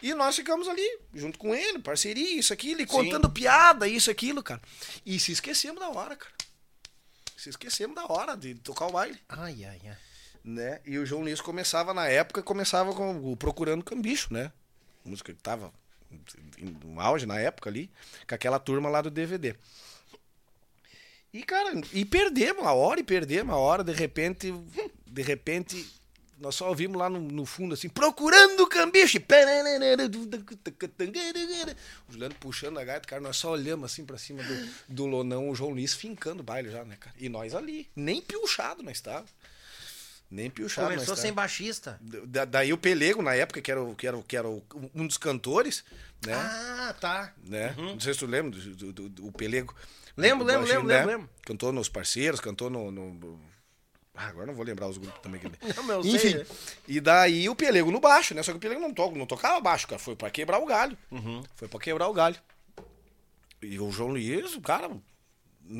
E 0.01 0.13
nós 0.13 0.35
ficamos 0.35 0.67
ali, 0.67 0.99
junto 1.15 1.39
com 1.39 1.55
ele, 1.55 1.79
parceria, 1.79 2.37
isso, 2.39 2.53
aquilo, 2.53 2.81
e 2.81 2.85
contando 2.85 3.27
piada, 3.29 3.87
isso, 3.87 4.11
aquilo, 4.11 4.43
cara. 4.43 4.61
E 5.03 5.19
se 5.19 5.31
esquecemos 5.31 5.79
da 5.79 5.89
hora, 5.89 6.15
cara. 6.15 6.33
Se 7.35 7.49
esquecemos 7.49 7.95
da 7.95 8.05
hora 8.05 8.37
de 8.37 8.53
tocar 8.53 8.85
o 8.85 8.91
baile 8.91 9.17
Ai, 9.27 9.65
ai, 9.65 9.81
ai. 9.83 9.97
né? 10.43 10.79
E 10.85 10.99
o 10.99 11.05
João 11.05 11.23
Luiz 11.23 11.41
começava 11.41 11.91
na 11.91 12.07
época, 12.07 12.43
começava 12.43 12.93
com 12.93 13.31
o 13.31 13.35
Procurando 13.35 13.83
Cambicho, 13.83 14.31
né? 14.31 14.51
Música 15.03 15.33
que 15.33 15.41
tava 15.41 15.73
no 16.83 16.99
auge 17.01 17.25
na 17.25 17.39
época 17.39 17.67
ali, 17.67 17.89
com 18.27 18.35
aquela 18.35 18.59
turma 18.59 18.89
lá 18.89 19.01
do 19.01 19.09
DVD. 19.09 19.55
E, 21.33 21.43
cara, 21.43 21.79
e 21.93 22.03
perdemos 22.03 22.65
a 22.65 22.73
hora, 22.73 22.99
e 22.99 23.03
perdemos 23.03 23.53
a 23.53 23.57
hora, 23.57 23.83
de 23.83 23.93
repente, 23.93 24.53
de 25.07 25.21
repente, 25.21 25.87
nós 26.37 26.55
só 26.55 26.67
ouvimos 26.67 26.97
lá 26.97 27.09
no, 27.09 27.19
no 27.21 27.45
fundo 27.45 27.73
assim, 27.73 27.87
procurando 27.87 28.67
cambicho. 28.67 29.15
e 29.17 29.19
O 32.09 32.11
Juliano 32.11 32.35
puxando 32.39 32.77
a 32.79 32.83
gaita, 32.83 33.07
cara, 33.07 33.21
nós 33.21 33.37
só 33.37 33.51
olhamos 33.51 33.85
assim 33.91 34.03
pra 34.05 34.17
cima 34.17 34.43
do, 34.43 34.69
do 34.89 35.05
lonão, 35.05 35.49
o 35.49 35.55
João 35.55 35.71
Luiz 35.71 35.93
fincando 35.93 36.41
o 36.41 36.43
baile 36.43 36.69
já, 36.69 36.83
né, 36.83 36.97
cara? 36.99 37.15
E 37.17 37.29
nós 37.29 37.55
ali, 37.55 37.87
nem 37.95 38.21
piochado 38.21 38.83
nós 38.83 38.99
tava. 38.99 39.25
Nem 40.29 40.49
piochado 40.49 40.87
Começou 40.87 41.15
sem 41.15 41.31
baixista. 41.33 41.99
Da- 42.01 42.45
daí 42.45 42.71
o 42.71 42.77
Pelego, 42.77 43.21
na 43.21 43.35
época, 43.35 43.61
que 43.61 43.69
era, 43.69 43.81
o- 43.83 43.93
que 43.95 44.07
era, 44.07 44.17
o- 44.17 44.23
que 44.23 44.37
era 44.37 44.47
o- 44.49 44.63
um 44.95 45.05
dos 45.05 45.17
cantores, 45.17 45.83
né? 46.25 46.33
Ah, 46.33 46.95
tá. 46.99 47.33
né? 47.43 47.73
Não 47.77 47.99
sei 47.99 48.13
se 48.13 48.19
tu 48.19 48.25
lembra 48.25 48.51
do, 48.57 48.75
do, 48.75 48.93
do- 48.93 49.09
do 49.09 49.31
Pelego. 49.33 49.75
Lembro, 50.17 50.45
Do 50.45 50.51
lembro, 50.51 50.67
lembro, 50.67 50.87
lembro, 50.87 51.07
lembro. 51.11 51.29
Cantou 51.45 51.71
nos 51.71 51.89
parceiros, 51.89 52.39
cantou 52.39 52.69
no. 52.69 52.91
no- 52.91 53.39
Ah, 54.13 54.27
agora 54.27 54.45
não 54.47 54.53
vou 54.53 54.65
lembrar 54.65 54.87
os 54.87 54.97
grupos 54.97 55.19
também 55.21 55.39
que 55.39 55.47
ele. 55.47 55.57
Não, 55.87 56.01
Enfim. 56.01 56.17
sei. 56.19 56.45
E 56.87 56.99
daí 56.99 57.47
o 57.49 57.55
Pelego 57.55 57.89
no 57.91 57.99
baixo, 57.99 58.33
né? 58.35 58.43
Só 58.43 58.51
que 58.51 58.57
o 58.57 58.59
Pelego 58.61 58.81
não, 58.81 58.93
to 58.93 59.11
não 59.11 59.25
tocava 59.25 59.59
baixo, 59.61 59.87
cara. 59.87 59.99
Foi 59.99 60.15
pra 60.15 60.29
quebrar 60.29 60.59
o 60.59 60.65
galho. 60.65 60.97
Uhum. 61.09 61.41
Foi 61.55 61.67
pra 61.67 61.79
quebrar 61.79 62.07
o 62.07 62.13
galho. 62.13 62.35
E 63.61 63.79
o 63.79 63.89
João 63.91 64.09
Luiz, 64.09 64.53
o 64.55 64.61
cara. 64.61 64.91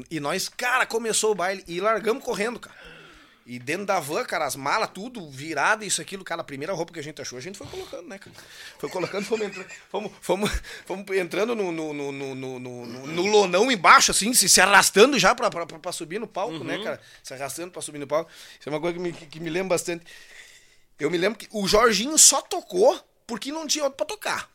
E 0.10 0.20
nós, 0.20 0.48
cara, 0.48 0.86
começou 0.86 1.32
o 1.32 1.36
baile 1.36 1.64
e 1.68 1.82
largamos 1.82 2.24
correndo, 2.24 2.60
cara. 2.60 2.76
E 3.46 3.58
dentro 3.58 3.86
da 3.88 4.00
van, 4.00 4.24
cara, 4.24 4.46
as 4.46 4.56
malas, 4.56 4.90
tudo 4.94 5.28
virado, 5.30 5.84
isso, 5.84 6.00
aquilo, 6.02 6.24
cara, 6.24 6.42
a 6.42 6.44
primeira 6.44 6.74
roupa 6.74 6.94
que 6.94 7.00
a 7.00 7.04
gente 7.04 7.20
achou, 7.22 7.38
a 7.40 7.42
gente 7.42 7.58
foi 7.58 7.66
colocando, 7.68 8.08
né, 8.08 8.20
cara? 8.20 8.36
Foi 8.78 8.88
colocando, 8.90 9.26
fomos 9.26 9.48
entrando, 9.48 9.68
fomos, 9.90 10.12
fomos, 10.22 10.52
fomos 10.86 11.18
entrando 11.18 11.56
no, 11.56 11.72
no, 11.72 11.92
no, 11.92 12.12
no, 12.14 12.36
no, 12.60 12.86
no- 13.08 13.26
lonão 13.26 13.72
embaixo, 13.72 14.12
assim, 14.12 14.32
se, 14.34 14.48
se 14.48 14.62
arrastando 14.62 15.18
já 15.18 15.34
pra, 15.34 15.50
pra, 15.50 15.66
pra- 15.66 15.92
subir 15.92 16.20
no 16.20 16.28
palco, 16.28 16.64
né, 16.64 16.78
cara? 16.84 17.02
Se 17.24 17.34
arrastando 17.34 17.72
pra 17.72 17.82
subir 17.82 17.98
no 17.98 18.06
palco. 18.08 18.30
Isso 18.60 18.70
é 18.70 18.72
uma 18.72 18.80
coisa 18.80 18.96
que 18.96 19.02
me, 19.04 19.12
que, 19.12 19.26
que 19.26 19.40
me 19.40 19.50
lembra 19.50 19.70
bastante. 19.70 20.06
Eu 21.00 21.10
me 21.10 21.18
lembro 21.18 21.40
que 21.40 21.48
o 21.52 21.68
Jorginho 21.68 22.18
só 22.20 22.42
tocou 22.42 23.04
porque 23.26 23.52
não 23.52 23.66
tinha 23.66 23.84
outro 23.86 23.98
pra 23.98 24.06
tocar, 24.06 24.52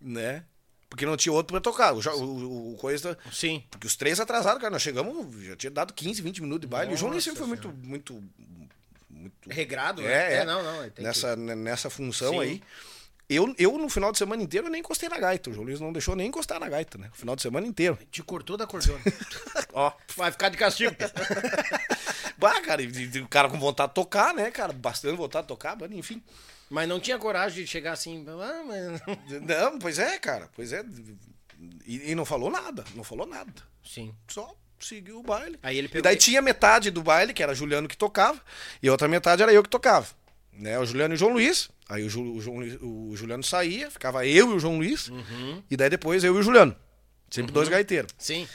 né? 0.00 0.44
Porque 0.92 1.06
não 1.06 1.16
tinha 1.16 1.32
outro 1.32 1.54
pra 1.54 1.60
tocar. 1.60 1.94
O, 1.94 2.00
o, 2.22 2.72
o 2.74 2.76
coisa. 2.76 3.16
Sim. 3.32 3.64
Porque 3.70 3.86
os 3.86 3.96
três 3.96 4.20
atrasados, 4.20 4.60
cara, 4.60 4.70
nós 4.70 4.82
chegamos, 4.82 5.42
já 5.42 5.56
tinha 5.56 5.70
dado 5.70 5.94
15, 5.94 6.20
20 6.20 6.42
minutos 6.42 6.60
de 6.60 6.66
baile. 6.66 6.92
o 6.92 6.96
João 6.98 7.18
sempre 7.18 7.38
foi 7.38 7.46
muito, 7.46 7.72
muito, 7.82 8.22
muito. 9.08 9.32
Regrado, 9.48 10.02
É, 10.02 10.04
né? 10.04 10.34
é. 10.34 10.44
não, 10.44 10.62
não. 10.62 10.90
tem 10.90 11.02
nessa, 11.02 11.34
né, 11.34 11.54
nessa 11.54 11.88
função 11.88 12.32
Sim. 12.34 12.40
aí. 12.40 12.62
Eu, 13.26 13.54
eu, 13.56 13.78
no 13.78 13.88
final 13.88 14.12
de 14.12 14.18
semana 14.18 14.42
inteiro, 14.42 14.66
eu 14.66 14.70
nem 14.70 14.80
encostei 14.80 15.08
na 15.08 15.18
gaita. 15.18 15.48
O 15.48 15.54
João 15.54 15.64
Luiz 15.64 15.80
não 15.80 15.94
deixou 15.94 16.14
nem 16.14 16.28
encostar 16.28 16.60
na 16.60 16.68
gaita, 16.68 16.98
né? 16.98 17.08
O 17.10 17.16
final 17.16 17.34
de 17.34 17.40
semana 17.40 17.66
inteiro. 17.66 17.96
que 17.96 18.04
Te 18.04 18.22
cortou 18.22 18.58
da 18.58 18.66
cordona. 18.66 19.00
Ó. 19.72 19.90
Vai 20.14 20.30
ficar 20.30 20.50
de 20.50 20.58
castigo. 20.58 20.94
Bah, 22.36 22.60
cara, 22.60 22.82
e, 22.82 22.86
e 22.86 23.20
o 23.20 23.28
cara 23.28 23.48
com 23.48 23.58
vontade 23.58 23.90
de 23.90 23.94
tocar, 23.94 24.34
né, 24.34 24.50
cara? 24.50 24.72
Bastante 24.72 25.16
vontade 25.16 25.44
de 25.44 25.48
tocar, 25.48 25.76
mas 25.80 25.90
enfim. 25.92 26.20
Mas 26.72 26.88
não 26.88 26.98
tinha 26.98 27.18
coragem 27.18 27.62
de 27.64 27.70
chegar 27.70 27.92
assim. 27.92 28.24
Ah, 28.28 28.64
mas... 28.66 29.00
Não, 29.42 29.78
pois 29.78 29.98
é, 29.98 30.18
cara. 30.18 30.48
Pois 30.56 30.72
é. 30.72 30.82
E, 31.86 32.10
e 32.10 32.14
não 32.14 32.24
falou 32.24 32.50
nada. 32.50 32.82
Não 32.94 33.04
falou 33.04 33.26
nada. 33.26 33.52
Sim. 33.84 34.14
Só 34.26 34.54
seguiu 34.80 35.20
o 35.20 35.22
baile. 35.22 35.58
Aí 35.62 35.76
ele 35.78 35.86
E 35.86 35.90
pegou- 35.90 36.02
daí 36.02 36.16
tinha 36.16 36.40
metade 36.42 36.90
do 36.90 37.02
baile, 37.02 37.32
que 37.34 37.42
era 37.42 37.54
Juliano 37.54 37.86
que 37.86 37.96
tocava, 37.96 38.40
e 38.82 38.88
a 38.88 38.92
outra 38.92 39.06
metade 39.06 39.42
era 39.42 39.52
eu 39.52 39.62
que 39.62 39.68
tocava. 39.68 40.08
Né? 40.52 40.78
O 40.78 40.84
Juliano 40.84 41.14
e 41.14 41.16
o 41.16 41.18
João 41.18 41.32
Luiz. 41.34 41.68
Aí 41.88 42.02
o, 42.04 42.08
Ju- 42.08 42.36
o 42.36 42.40
João 42.40 42.58
o 42.80 43.16
Juliano 43.16 43.44
saía, 43.44 43.90
ficava 43.90 44.26
eu 44.26 44.50
e 44.50 44.54
o 44.54 44.58
João 44.58 44.78
Luiz. 44.78 45.08
Uhum. 45.08 45.62
E 45.70 45.76
daí 45.76 45.90
depois 45.90 46.24
eu 46.24 46.34
e 46.36 46.38
o 46.38 46.42
Juliano. 46.42 46.74
Sempre 47.30 47.52
dois 47.52 47.68
gaiteiros. 47.68 48.12
Sim. 48.18 48.48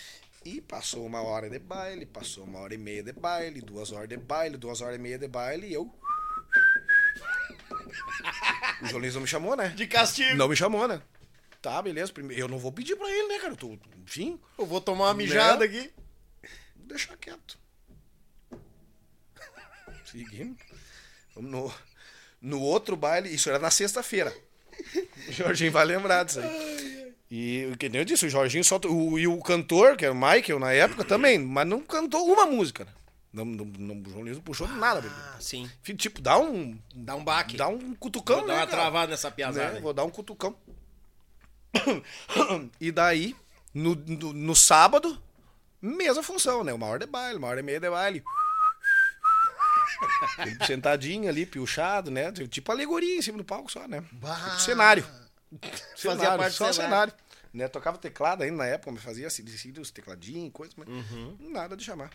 E 0.44 0.60
passou 0.62 1.06
uma 1.06 1.22
hora 1.22 1.50
de 1.50 1.60
baile, 1.60 2.06
passou 2.06 2.44
uma 2.46 2.60
hora 2.60 2.74
e 2.74 2.78
meia 2.78 3.04
de 3.04 3.12
baile, 3.14 3.62
duas 3.62 3.92
horas 3.92 4.10
de 4.10 4.18
baile, 4.18 4.58
duas 4.58 4.82
horas 4.82 4.96
e 4.96 5.00
meia 5.00 5.18
de 5.20 5.28
baile, 5.28 5.68
e 5.68 5.74
eu. 5.74 5.94
O 8.82 8.86
João 8.88 9.00
Luiz 9.02 9.14
não 9.16 9.22
me 9.22 9.28
chamou, 9.28 9.56
né? 9.56 9.70
De 9.70 9.88
castigo. 9.88 10.36
Não 10.36 10.48
me 10.48 10.56
chamou, 10.56 10.88
né? 10.88 11.02
Tá, 11.62 11.82
beleza. 11.82 12.14
Primeiro, 12.14 12.44
eu 12.44 12.48
não 12.48 12.60
vou 12.60 12.72
pedir 12.72 12.96
pra 12.96 13.10
ele, 13.10 13.28
né, 13.30 13.40
cara? 13.40 13.54
Eu 13.54 13.58
tô, 13.58 13.78
enfim, 14.06 14.40
Eu 14.58 14.66
vou 14.66 14.80
tomar 14.80 15.06
uma 15.06 15.14
mijada 15.16 15.66
Né? 15.66 15.66
aqui. 15.66 15.92
vou 16.76 16.86
deixar 16.88 17.18
quieto. 17.18 17.58
Seguimos. 20.06 20.58
Vamos 21.36 21.52
no, 21.52 21.74
no 22.42 22.62
outro 22.62 22.96
baile, 22.96 23.34
isso 23.34 23.50
era 23.50 23.60
na 23.60 23.70
sexta-feira. 23.72 24.34
O 25.28 25.32
Jorginho 25.32 25.72
vai 25.72 25.86
lembrar 25.86 26.24
disso 26.24 26.40
aí. 26.40 27.14
E 27.30 27.70
o 27.74 27.78
que 27.78 27.90
nem 27.90 28.00
eu 28.00 28.06
disse, 28.06 28.26
o 28.26 28.30
Jorginho 28.30 28.64
só. 28.64 28.80
O, 28.86 29.20
e 29.20 29.28
o 29.28 29.42
cantor, 29.42 29.98
que 29.98 30.06
era 30.06 30.14
o 30.14 30.18
Michael 30.18 30.60
na 30.60 30.72
época, 30.72 31.04
também, 31.04 31.38
mas 31.40 31.68
não 31.68 31.82
cantou 31.82 32.26
uma 32.32 32.46
música, 32.46 32.86
né? 32.86 32.92
Não, 33.38 33.46
não, 33.46 33.66
não, 33.66 34.04
João 34.10 34.22
Luiz 34.24 34.36
não 34.36 34.44
puxou 34.44 34.68
nada. 34.68 35.08
Ah, 35.08 35.38
sim. 35.40 35.70
Tipo, 35.96 36.20
dá 36.22 36.40
um. 36.40 36.78
Dá 36.96 37.16
um 37.16 37.24
baque. 37.24 37.56
Dá 37.56 37.68
um 37.68 37.94
cutucão, 37.96 38.38
Vou 38.40 38.48
né? 38.48 38.54
dar 38.56 38.62
uma 38.62 38.66
cara? 38.68 38.82
travada 38.82 39.12
nessa 39.12 39.30
piazada. 39.30 39.74
né? 39.74 39.80
Vou 39.80 39.94
dar 39.94 40.04
um 40.06 40.10
cutucão. 40.10 40.56
e 42.82 42.92
daí, 42.92 43.36
no, 43.74 43.96
no, 43.96 44.34
no 44.34 44.56
sábado, 44.56 45.22
mesma 45.82 46.24
função, 46.24 46.64
né? 46.64 46.74
Uma 46.74 46.88
hora 46.88 47.06
de 47.06 47.12
baile, 47.12 47.38
uma 47.38 47.48
hora 47.48 47.60
e 47.60 47.64
meia 47.64 47.80
de 47.80 47.90
baile. 47.90 48.24
Ele 50.40 50.66
sentadinho 50.66 51.30
ali, 51.30 51.46
piochado, 51.46 52.12
né? 52.12 52.32
Tipo 52.32 52.72
alegoria 52.72 53.18
em 53.18 53.22
cima 53.22 53.38
do 53.38 53.44
palco 53.44 53.72
só, 53.72 53.88
né? 53.88 54.02
Tipo 54.02 54.60
cenário. 54.60 55.04
Fazia 55.62 55.96
Cenário, 55.96 56.38
parte 56.38 56.54
do 56.54 56.58
só 56.58 56.74
cenário. 56.74 56.76
cenário. 57.14 57.14
Né? 57.54 57.68
Tocava 57.68 57.98
teclado 57.98 58.44
ainda 58.44 58.58
na 58.58 58.66
época, 58.66 58.92
mas 58.92 59.04
fazia 59.04 59.28
assim, 59.28 59.44
os 59.80 59.92
tecladinhos, 59.92 60.52
coisa, 60.54 60.74
mas 60.78 60.88
Uhum. 60.88 61.38
nada 61.40 61.76
de 61.76 61.84
chamar. 61.84 62.12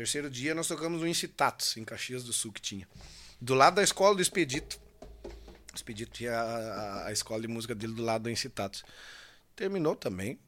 Terceiro 0.00 0.30
dia 0.30 0.54
nós 0.54 0.66
tocamos 0.66 1.02
no 1.02 1.06
Incitatos, 1.06 1.76
em 1.76 1.84
Caxias 1.84 2.24
do 2.24 2.32
Sul, 2.32 2.50
que 2.50 2.60
tinha. 2.62 2.88
Do 3.38 3.52
lado 3.52 3.74
da 3.74 3.82
escola 3.82 4.14
do 4.14 4.22
Expedito. 4.22 4.80
O 5.70 5.76
Expedito 5.76 6.10
tinha 6.10 6.32
a, 6.32 7.08
a- 7.08 7.12
escola 7.12 7.42
de 7.42 7.46
música 7.48 7.74
dele 7.74 7.92
do 7.92 8.02
lado 8.02 8.22
do 8.22 8.30
Incitatos. 8.30 8.82
Terminou 9.54 9.94
também. 9.94 10.40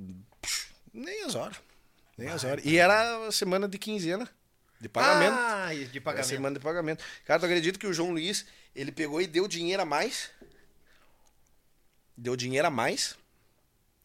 nem 0.90 1.24
as 1.24 1.34
horas. 1.34 1.58
Nem 2.16 2.28
as 2.28 2.44
horas. 2.44 2.64
E 2.64 2.78
era 2.78 3.30
semana 3.30 3.68
de 3.68 3.76
quinzena. 3.76 4.26
De 4.80 4.88
pagamento. 4.88 5.34
Ah, 5.38 5.68
de 5.74 5.82
Era 5.82 6.00
pagamento. 6.00 6.28
semana 6.28 6.58
de 6.58 6.64
pagamento. 6.64 7.04
Cara, 7.26 7.40
tu 7.40 7.44
acredita 7.44 7.78
que 7.78 7.86
o 7.86 7.92
João 7.92 8.12
Luiz, 8.12 8.46
ele 8.74 8.90
pegou 8.90 9.20
e 9.20 9.26
deu 9.26 9.46
dinheiro 9.46 9.82
a 9.82 9.84
mais? 9.84 10.30
Deu 12.16 12.34
dinheiro 12.36 12.68
a 12.68 12.70
mais. 12.70 13.18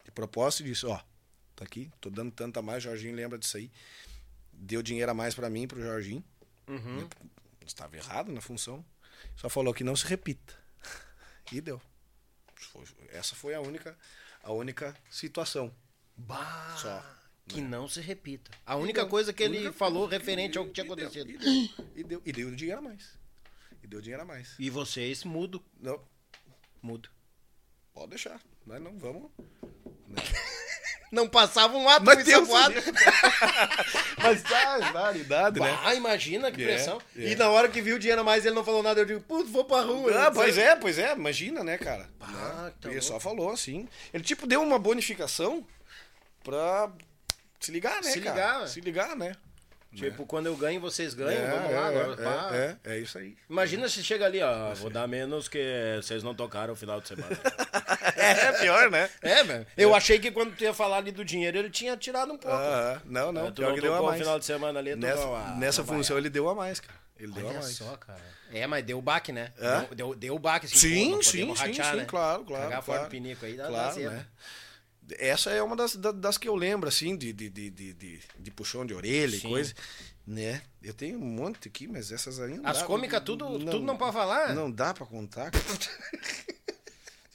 De 0.04 0.10
propósito 0.10 0.64
e 0.64 0.66
disse, 0.72 0.84
ó, 0.84 0.98
tá 1.56 1.64
aqui, 1.64 1.90
tô 2.02 2.10
dando 2.10 2.32
tanto 2.32 2.58
a 2.58 2.62
mais, 2.62 2.82
Jorginho 2.82 3.16
lembra 3.16 3.38
disso 3.38 3.56
aí. 3.56 3.70
Deu 4.60 4.82
dinheiro 4.82 5.10
a 5.10 5.14
mais 5.14 5.34
pra 5.34 5.48
mim 5.48 5.66
pro 5.68 5.80
Jorginho. 5.80 6.24
Uhum. 6.66 7.08
Estava 7.64 7.96
errado 7.96 8.32
na 8.32 8.40
função. 8.40 8.84
Só 9.36 9.48
falou 9.48 9.72
que 9.72 9.84
não 9.84 9.96
se 9.96 10.06
repita. 10.06 10.54
E 11.50 11.62
deu. 11.62 11.80
Essa 13.10 13.34
foi 13.34 13.54
a 13.54 13.60
única, 13.62 13.96
a 14.42 14.52
única 14.52 14.94
situação. 15.10 15.74
Bah, 16.14 16.76
Só. 16.76 17.02
Que 17.46 17.62
não 17.62 17.88
se 17.88 18.02
repita. 18.02 18.50
A 18.66 18.76
única 18.76 19.00
deu. 19.00 19.08
coisa 19.08 19.32
que 19.32 19.42
ele 19.42 19.72
falou 19.72 20.06
referente 20.06 20.58
ao 20.58 20.66
que 20.66 20.72
tinha 20.72 20.84
acontecido. 20.84 21.30
E 21.30 21.38
deu, 21.38 21.86
e 21.96 22.02
deu, 22.04 22.22
e 22.26 22.32
deu 22.32 22.54
dinheiro 22.54 22.80
a 22.80 22.82
mais. 22.82 23.16
E 23.82 23.86
deu 23.86 24.02
dinheiro 24.02 24.22
a 24.22 24.26
mais. 24.26 24.54
E 24.58 24.68
vocês, 24.68 25.24
mudo. 25.24 25.64
Não, 25.80 25.98
Mudo. 26.82 27.08
pode 27.94 28.10
deixar. 28.10 28.38
Nós 28.66 28.82
não 28.82 28.98
vamos. 28.98 29.30
né? 30.06 30.22
Não 31.10 31.26
passava 31.28 31.76
um 31.76 31.88
ato 31.88 32.04
Mas 32.04 32.26
ensaboado. 32.26 32.74
Mas 34.22 34.42
tá, 34.42 34.78
validade, 34.92 35.58
né? 35.58 35.78
Ah, 35.82 35.94
imagina 35.94 36.50
que 36.52 36.62
É, 36.62 36.66
pressão. 36.66 37.00
é. 37.16 37.28
E 37.30 37.36
na 37.36 37.48
hora 37.48 37.68
que 37.68 37.80
viu 37.80 37.96
o 37.96 37.98
dinheiro 37.98 38.20
a 38.20 38.24
mais, 38.24 38.44
ele 38.44 38.54
não 38.54 38.64
falou 38.64 38.82
nada. 38.82 39.00
Eu 39.00 39.06
digo, 39.06 39.20
putz, 39.20 39.50
vou 39.50 39.64
pra 39.64 39.80
rua. 39.82 40.26
Ah, 40.26 40.30
pois 40.30 40.58
é, 40.58 40.76
pois 40.76 40.98
é, 40.98 41.12
imagina, 41.12 41.64
né, 41.64 41.78
cara? 41.78 42.08
Ah, 42.20 42.70
tá 42.80 42.90
ele 42.90 43.00
só 43.00 43.18
falou 43.18 43.50
assim. 43.50 43.88
Ele, 44.12 44.22
tipo, 44.22 44.46
deu 44.46 44.62
uma 44.62 44.78
bonificação 44.78 45.66
pra 46.44 46.90
se 47.58 47.70
ligar, 47.72 47.96
né, 48.02 48.10
Se 48.10 48.20
cara? 48.20 48.34
ligar, 48.36 48.60
né? 48.60 48.66
Se 48.66 48.80
ligar, 48.80 49.16
né? 49.16 49.32
Tipo, 49.94 50.26
quando 50.26 50.46
eu 50.46 50.56
ganho, 50.56 50.80
vocês 50.80 51.14
ganham. 51.14 51.42
é, 51.42 51.50
vamos 51.50 51.72
lá 51.72 51.92
é, 51.92 52.02
agora. 52.02 52.56
é, 52.56 52.76
é, 52.84 52.94
é 52.96 52.98
isso 52.98 53.16
aí. 53.18 53.34
Imagina 53.48 53.88
se 53.88 54.04
chega 54.04 54.26
ali, 54.26 54.40
ó. 54.42 54.74
Vou 54.74 54.90
dar 54.90 55.08
menos 55.08 55.48
que 55.48 55.58
vocês 55.96 56.22
não 56.22 56.34
tocaram 56.34 56.74
o 56.74 56.76
final 56.76 57.00
de 57.00 57.08
semana. 57.08 57.28
É, 58.20 58.52
pior, 58.60 58.90
né? 58.90 59.08
é, 59.22 59.44
velho. 59.44 59.66
Eu 59.76 59.94
achei 59.94 60.18
que 60.18 60.30
quando 60.32 60.54
tu 60.56 60.64
ia 60.64 60.74
falar 60.74 60.96
ali 60.96 61.12
do 61.12 61.24
dinheiro, 61.24 61.56
ele 61.56 61.70
tinha 61.70 61.96
tirado 61.96 62.32
um 62.32 62.36
pouco. 62.36 62.56
Ah, 62.56 63.00
não, 63.04 63.30
não, 63.30 63.46
É, 63.46 63.50
tu 63.50 63.54
pior 63.62 63.68
não 63.68 63.74
que 63.76 63.80
deu 63.80 63.94
a 63.94 64.02
mais. 64.02 64.18
final 64.18 64.38
de 64.38 64.44
semana 64.44 64.78
ali, 64.80 64.96
Nessa, 64.96 65.24
não, 65.24 65.56
nessa 65.58 65.80
não 65.82 65.86
vai. 65.86 65.96
função 65.98 66.18
ele 66.18 66.28
deu 66.28 66.48
a 66.48 66.54
mais, 66.54 66.80
cara. 66.80 66.98
Ele 67.18 67.30
deu 67.32 67.46
a 67.46 67.50
Olha 67.50 67.60
mais. 67.60 67.76
só, 67.76 67.96
cara. 67.96 68.20
É, 68.52 68.66
mas 68.66 68.84
deu 68.84 68.98
o 68.98 69.02
baque, 69.02 69.30
né? 69.30 69.52
É? 69.58 69.78
Deu, 69.80 69.94
deu, 69.94 70.14
deu 70.14 70.34
o 70.34 70.38
baque. 70.38 70.66
assim, 70.66 70.76
Sim, 70.76 71.10
pô, 71.16 71.22
sim, 71.22 71.30
sim, 71.30 71.52
ratear, 71.54 71.90
sim, 71.92 71.96
né? 71.98 72.04
claro, 72.06 72.44
claro. 72.44 72.62
Cagar 72.64 72.82
claro. 72.82 72.82
fora 72.82 73.02
do 73.04 73.10
pinico 73.10 73.46
aí, 73.46 73.56
dá, 73.56 73.66
Claro, 73.68 74.00
né? 74.00 74.26
Essa 75.18 75.50
é 75.50 75.62
uma 75.62 75.76
das, 75.76 75.96
da- 75.96 76.12
das 76.12 76.36
que 76.38 76.48
eu 76.48 76.54
lembro, 76.54 76.88
assim, 76.88 77.16
de, 77.16 77.32
de, 77.32 77.48
de, 77.48 77.70
de, 77.70 78.20
de, 78.38 78.50
puxão 78.50 78.84
de 78.84 78.94
orelha 78.94 79.36
e 79.36 79.40
coisa. 79.40 79.74
Né? 80.26 80.60
Eu 80.82 80.92
tenho 80.92 81.18
um 81.18 81.24
monte 81.24 81.68
aqui, 81.68 81.86
mas 81.88 82.12
essas 82.12 82.38
aí 82.40 82.58
não 82.58 82.66
As 82.66 82.80
dá- 82.80 82.84
cômicas, 82.84 83.22
tudo 83.24 83.58
tudo 83.60 83.80
não 83.80 83.96
pode 83.96 84.12
falar? 84.12 84.54
Não 84.54 84.70
dá 84.70 84.92
pra 84.92 85.06
contar. 85.06 85.50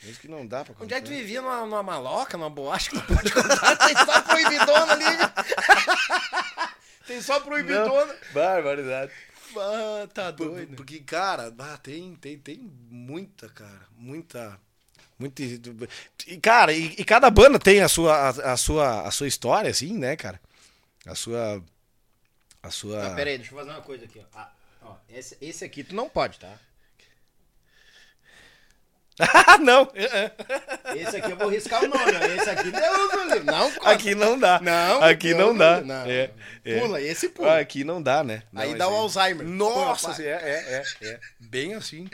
Isso 0.04 0.20
que 0.20 0.28
não 0.28 0.46
dá 0.46 0.66
pra 0.66 0.74
contar. 0.74 0.84
Onde 0.84 0.94
é 0.94 1.00
que 1.02 1.08
tu 1.08 1.16
vivia? 1.16 1.42
Numa, 1.42 1.62
numa 1.66 1.82
maloca, 1.82 2.38
numa 2.38 2.50
boate 2.50 2.90
que 2.90 2.96
não 2.98 3.06
pode 3.06 3.32
contar? 3.32 3.76
Tem 3.78 3.96
só 3.96 4.22
proibidona 4.22 4.94
ali. 4.94 5.06
Tem 7.08 7.22
só 7.22 7.40
proibidona. 7.40 8.14
Barbaridade. 8.34 9.12
Ah, 9.56 10.08
tá 10.14 10.32
doido. 10.32 10.76
Porque, 10.76 11.00
cara, 11.00 11.54
ah, 11.58 11.78
tem, 11.78 12.16
tem, 12.16 12.38
tem 12.38 12.58
muita, 12.90 13.48
cara. 13.50 13.88
Muita. 13.98 14.60
Muita. 15.24 15.42
E, 16.28 16.38
cara, 16.38 16.74
e, 16.74 16.96
e 16.98 17.06
cada 17.06 17.30
banda 17.30 17.58
tem 17.58 17.80
a 17.80 17.88
sua, 17.88 18.14
a, 18.14 18.54
a 18.54 18.58
sua, 18.58 19.08
a 19.08 19.12
sua 19.12 19.28
história, 19.28 19.70
assim, 19.72 19.98
né, 19.98 20.18
cara? 20.18 20.40
A 21.06 21.16
sua. 21.16 21.64
A 22.62 22.70
sua. 22.70 23.08
Ah, 23.08 23.16
pera 23.16 23.30
aí, 23.30 23.38
deixa 23.38 23.54
eu 23.54 23.58
fazer 23.58 23.70
uma 23.72 23.82
coisa 23.82 24.04
aqui, 24.04 24.20
ó. 24.20 24.38
Ah, 24.38 24.52
ó, 24.82 24.96
esse, 25.10 25.38
esse 25.40 25.64
aqui 25.64 25.82
tu 25.82 25.96
não 25.96 26.10
pode, 26.10 26.40
tá? 26.40 26.54
Ah, 29.18 29.58
não! 29.62 29.90
Esse 30.96 31.18
aqui 31.18 31.32
eu 31.32 31.38
vou 31.38 31.48
riscar 31.48 31.84
o 31.84 31.88
nome. 31.88 32.12
Esse 32.36 32.50
aqui 32.50 32.72
Deus. 32.72 33.46
Não 33.46 33.72
conta. 33.72 33.92
Aqui 33.92 34.16
não 34.16 34.38
dá. 34.38 34.60
Não, 34.60 35.04
Aqui 35.04 35.34
não 35.34 35.54
me 35.54 35.60
dá. 35.60 35.82
Não. 35.82 36.06
É, 36.06 36.32
é. 36.66 36.80
Pula, 36.80 37.02
esse 37.02 37.30
pula. 37.30 37.60
Aqui 37.60 37.84
não 37.84 38.02
dá, 38.02 38.24
né? 38.24 38.44
Aí 38.56 38.72
Não, 38.72 38.78
dá 38.78 38.88
o 38.90 38.96
Alzheimer. 38.96 39.46
Nossa, 39.46 40.14
Pô, 40.16 40.22
é, 40.22 40.26
é, 40.26 40.84
é, 41.02 41.08
é. 41.08 41.20
Bem 41.40 41.76
assim. 41.76 42.10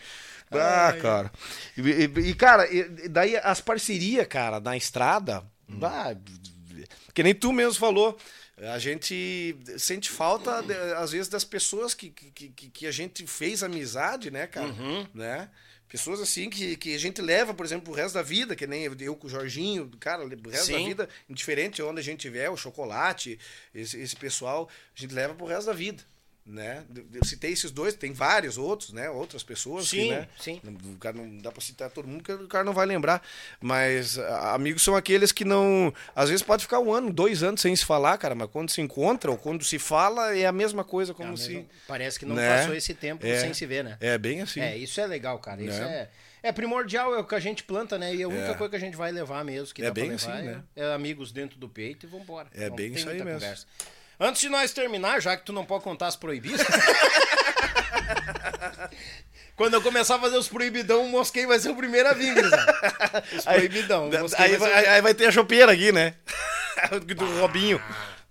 Ah, 0.52 0.94
cara. 1.02 1.32
E, 1.78 1.82
e- 1.82 2.30
e, 2.30 2.34
cara, 2.36 2.68
e- 2.74 3.08
daí 3.10 3.36
as 3.38 3.62
parcerias, 3.62 4.26
cara, 4.28 4.60
na 4.60 4.76
estrada, 4.76 5.44
Hum. 5.70 5.80
ah, 5.84 6.16
que 7.14 7.22
nem 7.24 7.36
tu 7.36 7.52
mesmo 7.52 7.76
falou, 7.80 8.18
a 8.58 8.80
gente 8.80 9.56
sente 9.78 10.10
falta, 10.10 10.60
às 10.98 11.12
vezes, 11.12 11.28
das 11.28 11.44
pessoas 11.44 11.94
que, 11.94 12.10
que, 12.10 12.50
que, 12.50 12.70
que 12.70 12.88
a 12.88 12.92
gente 12.92 13.26
fez 13.28 13.62
amizade, 13.64 14.32
né, 14.32 14.48
cara? 14.48 14.68
Uhum. 14.68 15.08
Né? 15.14 15.50
Pessoas 15.88 16.20
assim 16.20 16.50
que, 16.50 16.76
que 16.78 16.94
a 16.94 17.00
gente 17.00 17.22
leva, 17.22 17.54
por 17.54 17.66
exemplo, 17.66 17.92
o 17.92 17.96
resto 17.96 18.14
da 18.16 18.22
vida, 18.22 18.56
que 18.56 18.68
nem 18.68 18.84
eu 19.00 19.16
com 19.16 19.26
o 19.28 19.30
Jorginho, 19.30 19.90
cara, 20.00 20.24
o 20.24 20.28
resto 20.30 20.72
da 20.72 20.78
Sim. 20.78 20.86
vida, 20.86 21.10
indiferente 21.28 21.78
de 21.78 21.84
onde 21.84 22.00
a 22.00 22.04
gente 22.04 22.20
tiver, 22.20 22.50
o 22.50 22.58
chocolate, 22.58 23.40
esse, 23.74 24.00
esse 24.00 24.16
pessoal, 24.16 24.70
a 24.96 25.00
gente 25.02 25.14
leva 25.14 25.34
pro 25.34 25.48
resto 25.48 25.66
da 25.68 25.74
vida. 25.74 26.04
Né? 26.52 26.84
Eu 27.14 27.24
citei 27.24 27.52
esses 27.52 27.70
dois, 27.70 27.94
tem 27.94 28.12
vários 28.12 28.58
outros, 28.58 28.92
né? 28.92 29.08
Outras 29.08 29.44
pessoas. 29.44 29.88
que, 29.88 29.98
Sim, 30.02 30.10
né? 30.10 30.28
sim. 30.40 30.60
O 30.96 30.98
cara 30.98 31.16
não 31.16 31.38
dá 31.38 31.52
pra 31.52 31.62
citar 31.62 31.92
todo 31.92 32.08
mundo, 32.08 32.24
porque 32.24 32.34
o 32.44 32.48
cara 32.48 32.64
não 32.64 32.74
vai 32.74 32.88
lembrar. 32.88 33.22
Mas 33.62 34.18
amigos 34.18 34.82
são 34.84 34.96
aqueles 34.96 35.32
que 35.32 35.46
não. 35.46 35.94
Às 36.16 36.30
vezes 36.30 36.42
pode 36.42 36.64
ficar 36.64 36.80
um 36.80 36.92
ano, 36.92 37.14
dois 37.14 37.44
anos 37.44 37.62
sem 37.62 37.76
se 37.76 37.86
falar, 37.86 38.18
cara, 38.18 38.34
mas 38.34 38.50
quando 38.50 38.72
se 38.72 38.82
encontra 38.82 39.30
ou 39.30 39.38
quando 39.38 39.64
se 39.64 39.78
fala, 39.78 40.36
é 40.36 40.48
a 40.48 40.52
mesma 40.52 40.84
coisa, 40.84 41.14
como 41.14 41.34
É 41.34 41.38
se. 41.38 41.50
mesma- 41.54 41.70
Parece 41.88 42.18
que 42.18 42.26
não 42.26 42.36
né? 42.36 42.58
passou 42.58 42.74
esse 42.74 42.96
tempo 42.96 43.26
É. 43.28 43.40
sem 43.40 43.54
se 43.54 43.66
ver, 43.68 43.84
né? 43.84 43.98
É 44.02 44.18
bem 44.18 44.42
assim. 44.42 44.60
É, 44.60 44.76
isso 44.76 45.00
é 45.00 45.06
legal, 45.06 45.38
cara. 45.38 45.62
Isso 45.62 45.80
Né? 45.80 46.10
é, 46.42 46.50
é 46.50 46.52
primordial, 46.52 47.14
é 47.14 47.20
o 47.20 47.24
que 47.26 47.36
a 47.36 47.40
gente 47.40 47.64
planta, 47.64 48.00
né? 48.00 48.16
E 48.16 48.24
a 48.24 48.28
única 48.28 48.52
É. 48.52 48.54
coisa 48.56 48.72
que 48.72 48.76
a 48.76 48.80
gente 48.80 48.98
vai 48.98 49.12
levar 49.12 49.46
mesmo, 49.46 49.72
que 49.72 49.84
É 49.84 49.86
dá 49.86 49.92
bem 49.92 50.10
levar, 50.10 50.16
assim, 50.34 50.48
é, 50.48 50.52
né? 50.52 50.64
é 50.76 50.94
amigos 50.96 51.32
dentro 51.32 51.60
do 51.60 51.70
peito 51.70 52.08
e 52.08 52.10
vambora. 52.10 52.48
É 52.56 52.70
Não 52.70 52.76
bem 52.76 52.92
isso 52.94 53.08
aí 53.08 53.18
mesmo. 53.24 53.34
conversa. 53.34 53.68
Antes 54.20 54.42
de 54.42 54.50
nós 54.50 54.72
terminar, 54.74 55.22
já 55.22 55.38
que 55.38 55.46
tu 55.46 55.54
não 55.54 55.64
pode 55.64 55.84
contar 55.84 56.08
as 56.08 56.16
proibidas. 56.16 56.66
Quando 59.56 59.74
eu 59.74 59.82
começar 59.82 60.16
a 60.16 60.20
fazer 60.20 60.38
os 60.38 60.48
proibidão, 60.48 61.06
o 61.06 61.10
Mosquei 61.10 61.46
vai 61.46 61.60
ser 61.60 61.70
o 61.70 61.76
primeiro 61.76 62.08
a 62.10 62.14
vir. 62.14 62.34
Os 63.38 63.44
proibidão. 63.44 64.10
Mosquei 64.10 64.46
Aí, 64.46 64.56
vai 64.58 64.70
ser 64.70 64.90
aí 64.90 65.02
vai 65.02 65.14
ter 65.14 65.26
a 65.26 65.32
chopeira 65.32 65.74
aqui, 65.74 65.92
né? 65.92 66.14
Do 67.06 67.40
Robinho. 67.42 67.82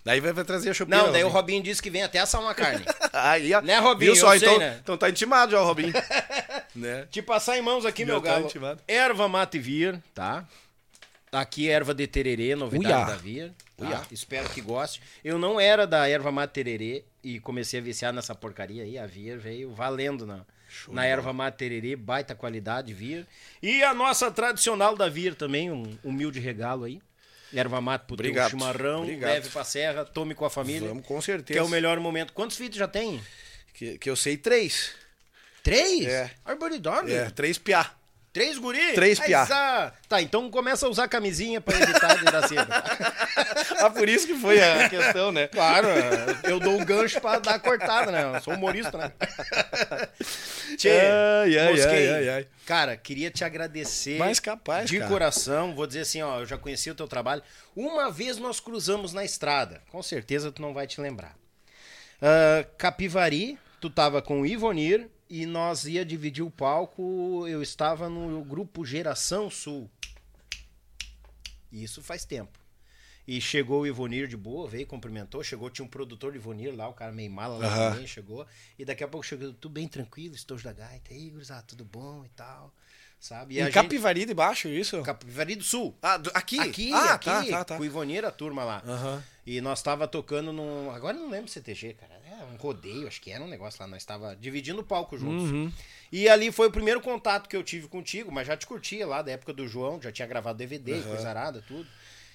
Daí 0.02 0.20
vai, 0.20 0.32
vai 0.32 0.42
trazer 0.44 0.70
a 0.70 0.74
chopeira. 0.74 1.04
Não, 1.04 1.12
daí 1.12 1.22
o 1.22 1.28
Robinho. 1.28 1.62
Disse 1.62 1.82
que 1.82 1.90
vem 1.90 2.02
até 2.02 2.18
assar 2.18 2.40
uma 2.40 2.54
carne. 2.54 2.82
Aí, 3.12 3.52
ó. 3.52 3.60
Né, 3.60 3.78
Robinho? 3.78 4.14
Viu 4.14 4.20
só? 4.20 4.34
Eu 4.34 4.40
sei, 4.40 4.48
então, 4.48 4.58
né? 4.58 4.78
então 4.82 4.96
tá 4.96 5.10
intimado 5.10 5.52
já 5.52 5.60
o 5.60 5.64
Robinho. 5.66 5.92
né? 6.74 7.06
Te 7.10 7.20
passar 7.20 7.58
em 7.58 7.62
mãos 7.62 7.84
aqui, 7.84 8.06
Já 8.06 8.12
meu 8.12 8.22
tá 8.22 8.30
galo. 8.30 8.46
intimado. 8.46 8.80
Erva 8.88 9.28
mate 9.28 9.58
vir, 9.58 10.02
tá? 10.14 10.46
Aqui 11.30 11.68
erva 11.68 11.94
de 11.94 12.06
tererê, 12.06 12.54
novidade 12.54 12.94
Uiá. 12.94 13.04
da 13.04 13.16
Vir. 13.16 13.52
Tá? 13.76 13.86
Uiá. 13.86 14.02
Espero 14.10 14.48
que 14.48 14.60
goste. 14.60 15.00
Eu 15.22 15.38
não 15.38 15.60
era 15.60 15.86
da 15.86 16.08
erva 16.08 16.32
mate 16.32 16.52
tererê 16.52 17.04
e 17.22 17.38
comecei 17.38 17.80
a 17.80 17.82
viciar 17.82 18.12
nessa 18.12 18.34
porcaria 18.34 18.82
aí. 18.82 18.98
A 18.98 19.06
Vir 19.06 19.38
veio 19.38 19.70
valendo 19.72 20.26
na, 20.26 20.40
na 20.88 21.04
erva 21.04 21.32
mate 21.32 21.58
tererê, 21.58 21.94
baita 21.96 22.34
qualidade, 22.34 22.94
Vir. 22.94 23.26
E 23.62 23.82
a 23.82 23.92
nossa 23.92 24.30
tradicional 24.30 24.96
da 24.96 25.08
Vir 25.08 25.34
também, 25.34 25.70
um 25.70 25.98
humilde 26.02 26.40
regalo 26.40 26.84
aí. 26.84 27.00
Erva 27.52 27.80
mate 27.80 28.04
pro 28.06 28.14
Obrigado. 28.14 28.50
teu 28.50 28.58
chimarrão, 28.58 29.02
Obrigado. 29.02 29.30
leve 29.30 29.48
pra 29.48 29.64
serra, 29.64 30.04
tome 30.04 30.34
com 30.34 30.44
a 30.44 30.50
família. 30.50 30.88
Vamos, 30.88 31.06
com 31.06 31.20
certeza. 31.20 31.58
Que 31.58 31.58
é 31.58 31.62
o 31.62 31.68
melhor 31.68 31.98
momento. 32.00 32.32
Quantos 32.32 32.56
filhos 32.56 32.76
já 32.76 32.86
tem? 32.88 33.20
Que, 33.72 33.96
que 33.98 34.08
eu 34.10 34.16
sei 34.16 34.36
três. 34.36 34.92
Três? 35.62 36.06
É. 36.06 36.30
Arboridade? 36.44 37.12
É, 37.12 37.30
três 37.30 37.58
piá. 37.58 37.90
Três 38.38 38.56
guri? 38.56 38.92
Três 38.94 39.18
piá. 39.18 39.44
zá. 39.44 39.92
Tá, 40.08 40.22
então 40.22 40.48
começa 40.48 40.86
a 40.86 40.88
usar 40.88 41.08
camisinha 41.08 41.60
pra 41.60 41.76
evitar 41.76 42.16
de 42.18 42.24
dar 42.24 42.46
cedo. 42.46 42.68
Ah, 43.80 43.90
por 43.90 44.08
isso 44.08 44.26
que 44.26 44.34
foi 44.34 44.60
a 44.60 44.88
questão, 44.88 45.30
né? 45.30 45.46
Claro, 45.46 45.86
eu 46.44 46.58
dou 46.58 46.80
o 46.80 46.84
gancho 46.84 47.20
pra 47.20 47.38
dar 47.38 47.54
a 47.54 47.58
cortada, 47.60 48.10
né? 48.10 48.36
Eu 48.36 48.40
sou 48.40 48.54
humorista, 48.54 48.96
né? 48.98 49.12
Tchê, 50.76 50.90
Ai, 51.44 51.58
ai, 51.58 51.70
Mosquei. 51.72 52.08
ai, 52.10 52.14
ai, 52.14 52.28
ai. 52.28 52.46
Cara, 52.66 52.96
queria 52.96 53.30
te 53.30 53.44
agradecer. 53.44 54.18
Mais 54.18 54.40
capaz, 54.40 54.88
De 54.90 54.98
cara. 54.98 55.10
coração, 55.10 55.74
vou 55.74 55.86
dizer 55.86 56.00
assim, 56.00 56.22
ó, 56.22 56.40
eu 56.40 56.46
já 56.46 56.56
conheci 56.58 56.90
o 56.90 56.94
teu 56.94 57.06
trabalho. 57.06 57.42
Uma 57.76 58.10
vez 58.10 58.36
nós 58.38 58.58
cruzamos 58.60 59.12
na 59.12 59.24
estrada, 59.24 59.80
com 59.90 60.02
certeza 60.02 60.50
tu 60.50 60.60
não 60.60 60.74
vai 60.74 60.86
te 60.86 61.00
lembrar. 61.00 61.34
Ah, 62.20 62.64
Capivari, 62.76 63.58
tu 63.80 63.88
tava 63.88 64.20
com 64.20 64.40
o 64.40 64.46
Ivonir 64.46 65.08
e 65.30 65.44
nós 65.46 65.84
ia 65.84 66.04
dividir 66.04 66.42
o 66.44 66.50
palco, 66.50 67.46
eu 67.48 67.62
estava 67.62 68.08
no 68.08 68.42
grupo 68.44 68.84
Geração 68.84 69.50
Sul. 69.50 69.90
Isso 71.70 72.02
faz 72.02 72.24
tempo. 72.24 72.58
E 73.26 73.42
chegou 73.42 73.82
o 73.82 73.86
Ivonir 73.86 74.26
de 74.26 74.38
boa, 74.38 74.66
veio, 74.66 74.86
cumprimentou, 74.86 75.44
chegou, 75.44 75.68
tinha 75.68 75.84
um 75.84 75.88
produtor 75.88 76.32
de 76.32 76.38
Ivonir 76.38 76.74
lá, 76.74 76.88
o 76.88 76.94
cara 76.94 77.12
meio 77.12 77.30
mala 77.30 77.58
lá 77.58 77.66
Aham. 77.66 77.90
também, 77.92 78.06
chegou. 78.06 78.46
E 78.78 78.86
daqui 78.86 79.04
a 79.04 79.08
pouco 79.08 79.26
chegou, 79.26 79.52
tudo 79.52 79.72
bem 79.72 79.86
tranquilo, 79.86 80.34
estou 80.34 80.56
da 80.56 80.72
gaita, 80.72 81.12
aí, 81.12 81.28
gurizada, 81.28 81.62
tudo 81.66 81.84
bom 81.84 82.24
e 82.24 82.28
tal, 82.30 82.72
sabe? 83.20 83.56
E 83.56 83.58
Em 83.58 83.60
a 83.60 83.64
gente- 83.66 83.74
Capivari 83.74 84.24
de 84.24 84.32
baixo, 84.32 84.66
isso? 84.68 85.02
Capivari 85.02 85.56
do 85.56 85.62
Sul. 85.62 85.94
Ah, 86.00 86.16
do- 86.16 86.30
aqui? 86.32 86.58
Aqui, 86.58 86.90
ah, 86.94 87.12
aqui, 87.14 87.26
tá, 87.26 87.44
tá, 87.44 87.64
tá. 87.66 87.76
com 87.76 87.82
o 87.82 87.84
Ivonir, 87.86 88.24
a 88.24 88.30
turma 88.30 88.64
lá. 88.64 88.82
Aham. 88.86 89.22
E 89.44 89.60
nós 89.60 89.82
tava 89.82 90.08
tocando 90.08 90.50
num. 90.50 90.90
Agora 90.90 91.14
eu 91.14 91.22
não 91.22 91.28
lembro 91.30 91.50
CTG, 91.50 91.92
cara. 91.94 92.18
Um 92.52 92.56
rodeio, 92.56 93.06
acho 93.06 93.20
que 93.20 93.30
era 93.30 93.42
um 93.42 93.48
negócio 93.48 93.80
lá. 93.80 93.86
Nós 93.86 94.04
tava 94.04 94.34
dividindo 94.36 94.80
o 94.80 94.84
palco 94.84 95.16
juntos. 95.16 95.50
Uhum. 95.50 95.72
E 96.10 96.28
ali 96.28 96.50
foi 96.50 96.68
o 96.68 96.72
primeiro 96.72 97.00
contato 97.00 97.48
que 97.48 97.56
eu 97.56 97.62
tive 97.62 97.88
contigo, 97.88 98.32
mas 98.32 98.46
já 98.46 98.56
te 98.56 98.66
curtia 98.66 99.06
lá 99.06 99.22
da 99.22 99.32
época 99.32 99.52
do 99.52 99.68
João, 99.68 100.00
já 100.00 100.10
tinha 100.10 100.26
gravado 100.26 100.58
DVD, 100.58 101.02
coisa 101.02 101.28
arada, 101.28 101.62
tudo. 101.66 101.86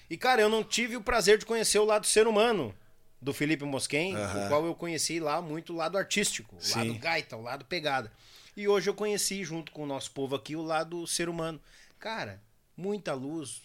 E, 0.10 0.18
cara, 0.18 0.42
eu 0.42 0.50
não 0.50 0.64
tive 0.64 0.96
o 0.96 1.02
prazer 1.02 1.38
de 1.38 1.46
conhecer 1.46 1.80
o 1.80 1.86
lado 1.86 2.06
ser 2.06 2.28
humano 2.28 2.76
do 3.22 3.34
Felipe 3.34 3.64
Mosquen, 3.64 4.16
Aham. 4.16 4.46
o 4.46 4.48
qual 4.50 4.66
eu 4.66 4.76
conheci 4.76 5.20
lá 5.20 5.42
muito 5.42 5.74
o 5.74 5.76
lado 5.76 5.98
artístico, 5.98 6.56
o 6.56 6.62
Sim. 6.62 6.80
lado 6.80 7.00
gaita, 7.00 7.38
o 7.38 7.42
lado 7.42 7.66
pegada. 7.66 8.12
E 8.56 8.68
hoje 8.68 8.90
eu 8.90 8.94
conheci, 8.94 9.44
junto 9.44 9.72
com 9.72 9.84
o 9.84 9.88
nosso 9.88 10.12
povo 10.12 10.36
aqui, 10.36 10.56
o 10.56 10.62
lado 10.62 11.08
ser 11.08 11.30
humano. 11.30 11.60
Cara, 12.00 12.40
muita 12.78 13.14
luz, 13.14 13.62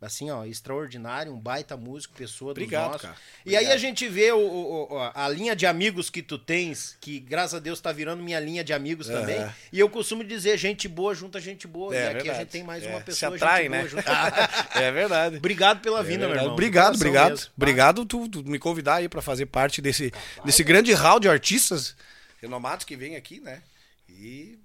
assim, 0.00 0.30
ó, 0.30 0.44
extraordinário, 0.44 1.32
um 1.32 1.38
baita 1.40 1.76
músico, 1.76 2.14
pessoa 2.14 2.54
dos 2.54 2.62
Obrigado, 2.62 2.86
nossos. 2.92 3.02
cara. 3.02 3.16
E 3.44 3.56
aí 3.56 3.66
a 3.72 3.76
gente 3.76 4.08
vê 4.08 4.30
o, 4.30 4.38
o- 4.38 5.10
a 5.14 5.28
linha 5.28 5.56
de 5.56 5.66
amigos 5.66 6.08
que 6.08 6.22
tu 6.22 6.38
tens, 6.38 6.96
que 7.00 7.18
graças 7.18 7.54
a 7.54 7.58
Deus 7.58 7.80
tá 7.80 7.90
virando 7.90 8.22
minha 8.22 8.38
linha 8.38 8.62
de 8.62 8.72
amigos 8.72 9.08
também. 9.08 9.36
É. 9.40 9.52
E 9.72 9.80
eu 9.80 9.88
costumo 9.90 10.22
dizer, 10.22 10.56
gente 10.56 10.86
boa 10.86 11.14
junta 11.14 11.40
gente 11.40 11.66
boa. 11.66 11.94
É 11.94 11.98
e 11.98 12.06
aqui 12.06 12.08
a 12.10 12.12
verdade. 12.22 12.38
gente 12.38 12.48
tem 12.50 12.62
mais 12.62 12.84
É, 12.84 12.88
uma 12.90 12.98
se 13.00 13.04
pessoa 13.06 13.34
atrai, 13.34 13.62
gente 13.62 13.70
né? 13.70 13.78
boa 13.78 13.88
junto. 13.90 14.04
É 14.78 14.92
verdade. 14.92 15.36
Obrigado 15.38 15.80
pela 15.80 16.00
É 16.00 16.02
vinda, 16.02 16.18
meu 16.18 16.28
verdade. 16.28 16.44
irmão. 16.44 16.48
de 16.48 16.52
Obrigado, 16.54 16.94
obrigado. 16.94 17.30
mesmo. 17.30 17.50
Obrigado 17.56 18.04
tu, 18.06 18.28
tu 18.28 18.44
me 18.44 18.58
convidar 18.58 18.96
aí 18.96 19.08
pra 19.08 19.20
fazer 19.20 19.46
parte 19.46 19.82
desse, 19.82 20.12
desse 20.44 20.62
grande 20.62 20.92
hall 20.92 21.18
de 21.18 21.28
artistas 21.28 21.96
renomados 22.40 22.84
que 22.84 22.94
vem 22.94 23.16
aqui, 23.16 23.40
né? 23.40 23.62
E 24.08 24.58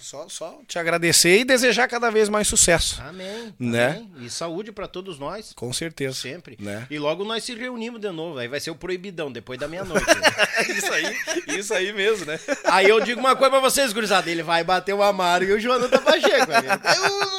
só, 0.00 0.28
só 0.28 0.60
te 0.66 0.78
agradecer 0.78 1.40
e 1.40 1.44
desejar 1.44 1.88
cada 1.88 2.10
vez 2.10 2.28
mais 2.28 2.48
sucesso. 2.48 3.00
Amém. 3.02 3.54
Né? 3.58 3.90
amém. 3.90 4.26
E 4.26 4.30
saúde 4.30 4.72
pra 4.72 4.86
todos 4.86 5.18
nós. 5.18 5.52
Com 5.54 5.72
certeza. 5.72 6.14
Sempre. 6.14 6.56
Né? 6.58 6.86
E 6.90 6.98
logo 6.98 7.24
nós 7.24 7.44
se 7.44 7.54
reunimos 7.54 8.00
de 8.00 8.10
novo. 8.10 8.38
Aí 8.38 8.48
vai 8.48 8.60
ser 8.60 8.70
o 8.70 8.74
proibidão, 8.74 9.30
depois 9.30 9.58
da 9.58 9.68
meia-noite. 9.68 10.06
né? 10.06 10.76
isso 10.76 10.92
aí, 10.92 11.16
isso 11.58 11.74
aí 11.74 11.92
mesmo, 11.92 12.26
né? 12.26 12.38
Aí 12.64 12.88
eu 12.88 13.00
digo 13.00 13.20
uma 13.20 13.36
coisa 13.36 13.50
pra 13.50 13.60
vocês, 13.60 13.92
gurizada. 13.92 14.30
Ele 14.30 14.42
vai 14.42 14.64
bater 14.64 14.94
o 14.94 15.02
Amaro 15.02 15.44
e 15.44 15.52
o 15.52 15.60
Jonathan 15.60 15.98
Pacheco. 15.98 16.52
amigo. 16.52 16.82
Deus 16.82 17.38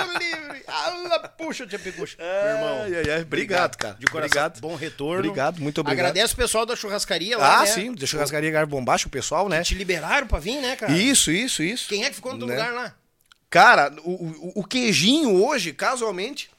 livre. 0.69 1.13
Ah, 1.13 1.29
puxa, 1.29 1.65
tia 1.67 1.79
Picucha. 1.79 2.15
Meu 2.17 2.27
irmão. 2.55 2.81
Ai, 2.83 3.11
ai. 3.11 3.21
Obrigado, 3.21 3.75
cara. 3.77 3.95
De 3.99 4.05
coração. 4.05 4.25
Obrigado. 4.27 4.59
Bom 4.61 4.75
retorno. 4.75 5.19
Obrigado, 5.19 5.59
muito 5.61 5.81
obrigado. 5.81 6.05
Agradece 6.07 6.33
o 6.33 6.37
pessoal 6.37 6.65
da 6.65 6.75
churrascaria 6.75 7.37
lá, 7.37 7.57
Ah, 7.57 7.59
né? 7.61 7.65
sim, 7.67 7.93
da 7.93 8.05
churrascaria 8.05 8.51
Garbo 8.51 8.75
Bombacho, 8.75 9.07
o 9.07 9.11
pessoal, 9.11 9.49
né? 9.49 9.61
Te 9.63 9.75
liberaram 9.75 10.27
pra 10.27 10.39
vir, 10.39 10.61
né, 10.61 10.75
cara? 10.75 10.91
Isso, 10.91 11.31
isso, 11.31 11.61
isso. 11.63 11.89
Quem 11.89 12.03
é 12.05 12.09
que 12.09 12.15
ficou 12.15 12.33
no 12.35 12.45
Né? 12.45 12.53
lugar 12.55 12.73
lá? 12.73 12.95
Cara, 13.49 13.91
o, 14.03 14.11
o, 14.11 14.51
o 14.61 14.63
queijinho 14.63 15.43
hoje, 15.43 15.73
casualmente, 15.73 16.49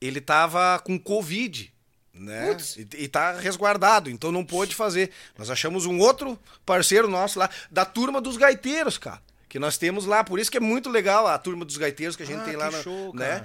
ele 0.00 0.20
tava 0.20 0.78
com 0.84 0.98
Covid, 0.98 1.72
né? 2.12 2.56
E, 2.76 3.04
e 3.04 3.08
tá 3.08 3.32
resguardado, 3.32 4.08
então 4.08 4.30
não 4.30 4.44
pôde 4.44 4.74
fazer. 4.74 5.10
Nós 5.36 5.50
achamos 5.50 5.84
um 5.86 5.98
outro 5.98 6.38
parceiro 6.64 7.08
nosso 7.08 7.38
lá, 7.38 7.50
da 7.70 7.84
turma 7.84 8.20
dos 8.20 8.36
gaiteiros, 8.36 8.98
cara. 8.98 9.20
Que 9.54 9.58
nós 9.60 9.78
temos 9.78 10.04
lá, 10.04 10.24
por 10.24 10.40
isso 10.40 10.50
que 10.50 10.56
é 10.56 10.60
muito 10.60 10.90
legal 10.90 11.28
a 11.28 11.38
turma 11.38 11.64
dos 11.64 11.76
gaiteiros 11.76 12.16
que 12.16 12.24
a 12.24 12.26
gente 12.26 12.40
Ah, 12.40 12.44
tem 12.44 12.56
lá, 12.56 12.72
na- 12.72 12.82
show, 12.82 13.14
né? 13.14 13.44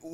O, 0.00 0.06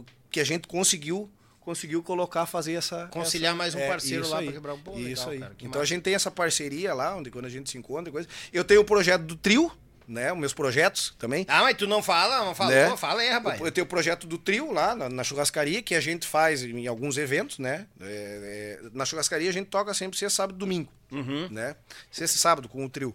o- 0.00 0.04
que 0.32 0.40
a 0.40 0.44
gente 0.44 0.66
conseguiu 0.66 1.30
conseguiu 1.60 2.02
colocar, 2.02 2.44
fazer 2.44 2.72
essa... 2.72 3.06
Conciliar 3.06 3.50
essa- 3.52 3.56
mais 3.56 3.74
um 3.76 3.78
é, 3.78 3.86
parceiro 3.86 4.22
isso 4.24 4.32
lá 4.32 4.42
pra 4.42 4.50
quebrar 4.52 4.76
pô, 4.78 4.94
legal, 4.96 5.12
Isso 5.12 5.30
aí. 5.30 5.38
cara, 5.38 5.54
então 5.62 5.80
a 5.80 5.84
gente 5.84 6.02
tem 6.02 6.12
essa 6.14 6.28
parceria 6.28 6.92
lá, 6.92 7.14
onde 7.14 7.30
quando 7.30 7.44
a 7.44 7.48
gente 7.48 7.70
se 7.70 7.78
encontra 7.78 8.08
e 8.08 8.12
coisa. 8.12 8.26
Eu 8.52 8.64
tenho 8.64 8.80
o 8.80 8.84
projeto 8.84 9.22
do 9.22 9.36
trio, 9.36 9.70
né? 10.08 10.32
Os 10.32 10.38
meus 10.40 10.52
projetos 10.52 11.14
também. 11.20 11.46
Ah, 11.48 11.62
mas 11.62 11.76
tu 11.76 11.86
não 11.86 12.02
fala, 12.02 12.44
não 12.44 12.52
falou? 12.54 12.72
Né? 12.74 12.96
Fala 12.96 13.20
aí, 13.20 13.28
rapaz. 13.30 13.60
Eu, 13.60 13.66
eu 13.66 13.70
tenho 13.70 13.84
o 13.84 13.88
projeto 13.88 14.26
do 14.26 14.38
trio 14.38 14.72
lá 14.72 14.96
na, 14.96 15.08
na 15.08 15.22
churrascaria, 15.22 15.80
que 15.82 15.94
a 15.94 16.00
gente 16.00 16.26
faz 16.26 16.64
em 16.64 16.86
alguns 16.88 17.16
eventos, 17.16 17.60
né? 17.60 17.86
É, 18.00 18.80
é, 18.82 18.88
na 18.92 19.04
churrascaria 19.04 19.48
a 19.48 19.52
gente 19.52 19.68
toca 19.68 19.94
sempre 19.94 20.18
sexta, 20.18 20.36
sábado 20.38 20.56
e 20.56 20.58
domingo, 20.58 20.90
Uhum. 21.12 21.48
né? 21.48 21.76
Sexta 22.10 22.36
e 22.36 22.40
sábado 22.40 22.68
com 22.68 22.84
o 22.84 22.88
trio. 22.88 23.14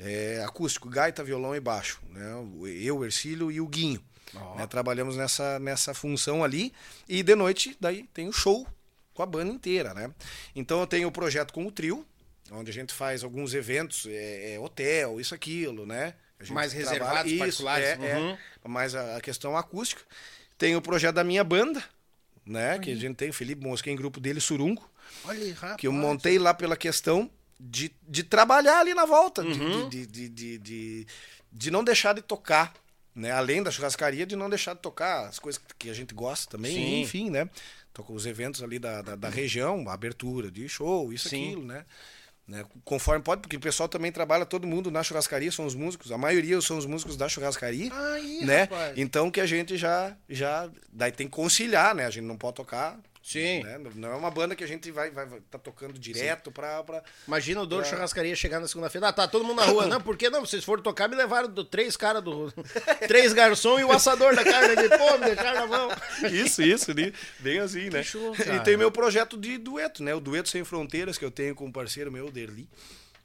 É, 0.00 0.42
acústico, 0.44 0.88
gaita, 0.88 1.22
violão 1.22 1.54
e 1.54 1.60
baixo. 1.60 2.00
Né? 2.10 2.32
Eu, 2.82 2.98
o 2.98 3.04
Ercílio 3.04 3.50
e 3.50 3.60
o 3.60 3.66
Guinho. 3.66 4.02
né? 4.56 4.66
Trabalhamos 4.66 5.16
nessa, 5.16 5.58
nessa 5.58 5.92
função 5.92 6.42
ali. 6.42 6.72
E 7.08 7.22
de 7.22 7.34
noite, 7.34 7.76
daí 7.78 8.04
tem 8.14 8.28
o 8.28 8.32
show 8.32 8.66
com 9.12 9.22
a 9.22 9.26
banda 9.26 9.52
inteira, 9.52 9.92
né? 9.92 10.10
Então 10.56 10.80
eu 10.80 10.86
tenho 10.86 11.08
o 11.08 11.12
projeto 11.12 11.52
com 11.52 11.66
o 11.66 11.70
trio, 11.70 12.06
onde 12.50 12.70
a 12.70 12.74
gente 12.74 12.94
faz 12.94 13.22
alguns 13.22 13.52
eventos, 13.52 14.06
é, 14.06 14.54
é, 14.54 14.58
hotel, 14.58 15.20
isso, 15.20 15.34
aquilo, 15.34 15.84
né? 15.84 16.14
Mais 16.48 16.72
reservados, 16.72 17.32
particulares. 17.34 17.86
É, 17.86 17.92
é. 18.00 18.16
Uhum. 18.18 18.36
mais 18.66 18.94
a, 18.94 19.16
a 19.16 19.20
questão 19.20 19.56
acústica. 19.56 20.02
Tem 20.56 20.74
o 20.74 20.80
projeto 20.80 21.16
da 21.16 21.24
minha 21.24 21.44
banda, 21.44 21.82
né? 22.46 22.78
Que 22.78 22.92
a 22.92 22.96
gente 22.96 23.16
tem 23.16 23.28
o 23.28 23.32
Felipe 23.32 23.62
Mosquem, 23.62 23.94
grupo 23.94 24.18
dele, 24.18 24.40
Surungo, 24.40 24.90
Olha 25.24 25.38
aí, 25.38 25.52
rapaz. 25.52 25.76
que 25.76 25.86
eu 25.86 25.92
montei 25.92 26.38
lá 26.38 26.54
pela 26.54 26.76
questão 26.76 27.30
de, 27.62 27.92
de 28.08 28.22
trabalhar 28.24 28.80
ali 28.80 28.94
na 28.94 29.04
volta, 29.04 29.42
de- 29.42 29.60
Uhum. 29.60 29.88
de, 29.88 30.06
de, 30.06 30.28
de, 30.28 30.58
de, 30.58 31.06
de 31.52 31.70
não 31.70 31.84
deixar 31.84 32.14
de 32.14 32.22
tocar. 32.22 32.72
Né? 33.14 33.30
Além 33.32 33.62
da 33.62 33.70
churrascaria, 33.70 34.24
de 34.24 34.34
não 34.36 34.48
deixar 34.48 34.72
de 34.74 34.80
tocar 34.80 35.26
as 35.28 35.38
coisas 35.38 35.60
que 35.78 35.90
a 35.90 35.94
gente 35.94 36.14
gosta 36.14 36.48
também, 36.56 36.74
Sim. 36.74 37.00
enfim, 37.02 37.28
né? 37.28 37.50
Toca 37.92 38.12
os 38.12 38.24
eventos 38.24 38.62
ali 38.62 38.78
da, 38.78 39.02
da, 39.02 39.16
da 39.16 39.28
região, 39.28 39.86
a 39.88 39.92
abertura 39.92 40.48
de 40.50 40.68
show, 40.68 41.12
isso, 41.12 41.28
Sim. 41.28 41.46
aquilo, 41.48 41.64
né? 41.64 41.84
né? 42.46 42.64
Conforme 42.84 43.22
pode, 43.22 43.42
porque 43.42 43.56
o 43.56 43.60
pessoal 43.60 43.88
também 43.88 44.12
trabalha, 44.12 44.46
todo 44.46 44.64
mundo 44.66 44.92
na 44.92 45.02
churrascaria, 45.02 45.50
são 45.50 45.66
os 45.66 45.74
músicos, 45.74 46.12
a 46.12 46.16
maioria 46.16 46.60
são 46.60 46.78
os 46.78 46.86
músicos 46.86 47.16
da 47.16 47.28
churrascaria, 47.28 47.90
né? 48.46 48.60
rapaz. 48.62 48.96
Então 48.96 49.28
que 49.28 49.40
a 49.40 49.46
gente 49.46 49.76
já, 49.76 50.16
já, 50.28 50.70
daí 50.92 51.10
tem 51.10 51.26
que 51.26 51.32
conciliar, 51.34 51.94
né? 51.96 52.06
A 52.06 52.10
gente 52.10 52.24
não 52.24 52.36
pode 52.38 52.54
tocar, 52.54 52.96
Sim. 53.32 53.62
né? 53.62 53.78
Não 53.94 54.12
é 54.12 54.16
uma 54.16 54.30
banda 54.30 54.56
que 54.56 54.64
a 54.64 54.66
gente 54.66 54.90
vai, 54.90 55.10
vai, 55.10 55.24
vai 55.24 55.40
tá 55.50 55.58
tocando 55.58 55.98
direto 55.98 56.50
pra, 56.50 56.82
pra... 56.82 57.02
Imagina 57.28 57.62
o 57.62 57.66
dono 57.66 57.82
de 57.82 57.88
churrascaria 57.88 58.34
chegar 58.34 58.58
na 58.58 58.66
segunda-feira. 58.66 59.08
Ah, 59.08 59.12
tá 59.12 59.28
todo 59.28 59.44
mundo 59.44 59.58
na 59.58 59.66
rua. 59.66 59.86
Não, 59.86 60.00
por 60.00 60.16
que 60.16 60.28
não? 60.28 60.44
Vocês 60.44 60.64
foram 60.64 60.82
tocar, 60.82 61.08
me 61.08 61.14
levaram 61.14 61.48
do, 61.48 61.64
três 61.64 61.96
caras 61.96 62.22
do. 62.22 62.52
três 63.06 63.32
garçom 63.32 63.78
e 63.78 63.84
o 63.84 63.92
assador 63.92 64.34
da 64.34 64.42
carne 64.42 64.72
aqui. 64.72 64.88
Pô, 64.88 65.18
me 65.18 65.26
deixaram 65.26 65.60
na 65.60 65.66
mão. 65.66 65.88
Isso, 66.32 66.62
isso, 66.62 66.92
né? 66.92 67.12
bem 67.38 67.60
assim, 67.60 67.88
né? 67.88 68.02
show, 68.02 68.34
e 68.34 68.60
tem 68.64 68.76
meu 68.76 68.90
projeto 68.90 69.36
de 69.36 69.58
dueto, 69.58 70.02
né? 70.02 70.14
O 70.14 70.20
Dueto 70.20 70.48
Sem 70.48 70.64
Fronteiras, 70.64 71.16
que 71.16 71.24
eu 71.24 71.30
tenho 71.30 71.54
com 71.54 71.66
um 71.66 71.72
parceiro 71.72 72.10
meu, 72.10 72.30
Derli, 72.30 72.68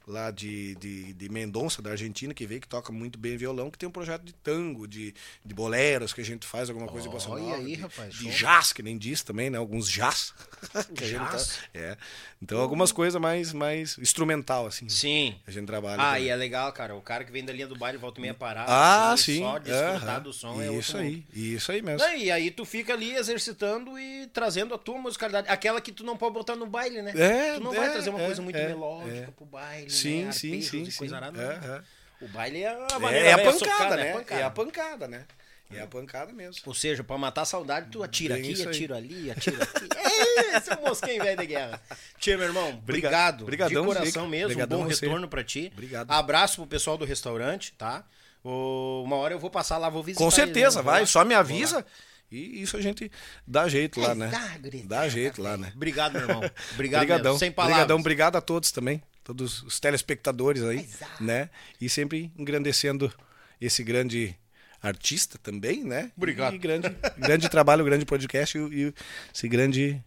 lá 0.06 0.30
de, 0.30 0.76
de, 0.76 1.12
de 1.14 1.28
Mendonça, 1.28 1.82
da 1.82 1.90
Argentina, 1.90 2.32
que 2.32 2.46
veio, 2.46 2.60
que 2.60 2.68
toca 2.68 2.92
muito 2.92 3.18
bem 3.18 3.36
violão, 3.36 3.70
que 3.70 3.76
tem 3.76 3.88
um 3.88 3.92
projeto 3.92 4.22
de 4.22 4.32
tango, 4.32 4.86
de, 4.86 5.12
de 5.44 5.54
boleros, 5.54 6.12
que 6.12 6.20
a 6.20 6.24
gente 6.24 6.46
faz 6.46 6.70
alguma 6.70 6.86
coisa 6.86 7.08
de 7.08 7.12
bossa 7.12 7.28
nova, 7.28 7.56
aí, 7.56 7.74
de, 7.74 7.82
rapaz, 7.82 8.14
de 8.14 8.30
jazz, 8.30 8.72
que 8.72 8.82
nem 8.82 8.96
diz 8.96 9.22
também, 9.22 9.50
né? 9.50 9.58
Alguns 9.58 9.88
jazz. 9.90 10.32
que 10.94 11.04
a 11.04 11.06
gente 11.06 11.18
tá- 11.18 11.32
Jazz? 11.32 11.58
é. 11.74 11.96
Então, 12.40 12.60
algumas 12.60 12.92
coisas 12.92 13.20
mais, 13.20 13.52
mais 13.52 13.98
instrumental, 13.98 14.66
assim. 14.66 14.88
Sim. 14.88 15.34
A 15.46 15.50
gente 15.50 15.66
trabalha. 15.66 16.00
Ah, 16.00 16.12
também. 16.12 16.24
e 16.24 16.28
é 16.28 16.36
legal, 16.36 16.70
cara. 16.72 16.94
O 16.94 17.00
cara 17.00 17.24
que 17.24 17.32
vem 17.32 17.44
da 17.44 17.52
linha 17.52 17.66
do 17.66 17.76
baile 17.76 17.96
volta 17.98 18.20
meia 18.20 18.34
parada. 18.34 18.70
Ah, 18.70 19.12
assim, 19.12 19.36
sim. 19.36 19.40
Só 19.40 19.58
desfrutar 19.58 20.08
aham. 20.08 20.20
do 20.20 20.32
som 20.32 20.60
é 20.60 20.72
Isso 20.72 20.96
aí, 20.96 21.10
mundo. 21.10 21.24
isso 21.34 21.72
aí 21.72 21.82
mesmo. 21.82 22.06
Não, 22.06 22.14
e 22.14 22.30
aí 22.30 22.50
tu 22.50 22.64
fica 22.64 22.92
ali 22.92 23.16
exercitando 23.16 23.98
e 23.98 24.26
trazendo 24.28 24.74
a 24.74 24.78
tua 24.78 24.98
musicalidade. 24.98 25.48
Aquela 25.48 25.80
que 25.80 25.90
tu 25.90 26.04
não 26.04 26.16
pode 26.16 26.34
botar 26.34 26.54
no 26.56 26.66
baile, 26.66 27.00
né? 27.00 27.12
É, 27.16 27.54
tu 27.54 27.64
não 27.64 27.72
é, 27.72 27.76
vai 27.76 27.90
trazer 27.92 28.10
uma 28.10 28.20
é, 28.20 28.26
coisa 28.26 28.42
muito 28.42 28.56
é, 28.56 28.68
melódica 28.68 29.16
é. 29.16 29.26
pro 29.28 29.46
baile, 29.46 29.90
Sim, 29.96 30.24
né? 30.26 30.32
sim, 30.32 30.60
sim, 30.62 30.82
e 30.82 30.90
sim. 30.92 31.14
arada, 31.14 31.40
É, 31.40 31.66
não. 31.66 31.74
é. 31.76 31.82
O 32.22 32.28
baile 32.28 32.62
é 32.62 32.68
a 32.68 32.86
É, 32.94 32.98
maneira 32.98 33.28
é 33.28 33.32
a 33.32 33.38
pancada, 33.38 33.58
socada, 33.58 33.96
né? 33.96 34.12
pancada. 34.12 34.40
É 34.40 34.44
a 34.44 34.50
pancada, 34.50 35.08
né? 35.08 35.24
É 35.70 35.80
a 35.80 35.86
pancada 35.86 36.32
mesmo. 36.32 36.62
Ou 36.66 36.72
seja, 36.74 37.02
pra 37.02 37.18
matar 37.18 37.42
a 37.42 37.44
saudade, 37.44 37.88
tu 37.90 38.02
atira 38.02 38.36
Bem 38.36 38.52
aqui, 38.52 38.62
atira 38.68 38.96
ali, 38.96 39.30
atira 39.32 39.58
aqui. 39.64 39.88
É, 39.96 40.56
esse 40.56 40.72
é 40.72 40.76
o 40.76 40.82
mosquinho 40.82 41.22
velho 41.22 41.36
da 41.36 41.44
guerra. 41.44 41.82
Tia, 42.20 42.38
meu 42.38 42.46
irmão, 42.46 42.68
obrigado. 42.70 43.44
Brigadão, 43.44 43.82
de 43.82 43.88
coração 43.94 44.28
mesmo. 44.28 44.48
Brigadão 44.48 44.78
um 44.80 44.82
bom 44.84 44.88
você. 44.88 45.04
retorno 45.06 45.28
pra 45.28 45.42
ti. 45.42 45.70
Obrigado. 45.72 46.10
Abraço 46.10 46.56
pro 46.58 46.66
pessoal 46.66 46.96
do 46.96 47.04
restaurante, 47.04 47.72
tá? 47.76 48.04
Uma 48.44 49.16
hora 49.16 49.34
eu 49.34 49.38
vou 49.40 49.50
passar 49.50 49.76
lá, 49.76 49.88
vou 49.88 50.04
visitar. 50.04 50.20
Com 50.24 50.28
eles, 50.28 50.34
certeza, 50.34 50.78
né? 50.78 50.82
Vou 50.84 50.92
vai, 50.92 51.00
lá. 51.00 51.06
só 51.06 51.24
me 51.24 51.34
avisa. 51.34 51.84
E 52.30 52.62
isso 52.62 52.76
a 52.76 52.80
gente 52.80 53.10
dá 53.46 53.68
jeito 53.68 54.00
lá, 54.00 54.14
né? 54.14 54.28
Dá, 54.28 54.58
grita. 54.58 54.86
Dá 54.86 55.08
jeito 55.08 55.42
lá, 55.42 55.56
né? 55.56 55.72
Obrigado, 55.74 56.12
meu 56.12 56.22
irmão. 56.22 56.38
Obrigado 56.74 57.02
Obrigadão. 57.02 57.32
mesmo. 57.32 57.38
Sem 57.40 57.50
palavras. 57.50 57.76
Obrigadão, 57.78 57.98
obrigado 57.98 58.36
a 58.36 58.40
todos 58.40 58.70
também, 58.70 59.02
todos 59.26 59.64
os 59.64 59.80
telespectadores 59.80 60.62
aí, 60.62 60.88
né? 61.20 61.50
E 61.80 61.88
sempre 61.88 62.30
engrandecendo 62.38 63.12
esse 63.60 63.82
grande 63.82 64.36
artista 64.80 65.36
também, 65.36 65.82
né? 65.82 66.12
Obrigado. 66.16 66.54
E 66.54 66.58
grande, 66.58 66.96
grande 67.18 67.48
trabalho, 67.48 67.84
grande 67.84 68.06
podcast 68.06 68.56
e, 68.56 68.60
e 68.60 68.94
esse 69.34 69.48
grande 69.48 70.00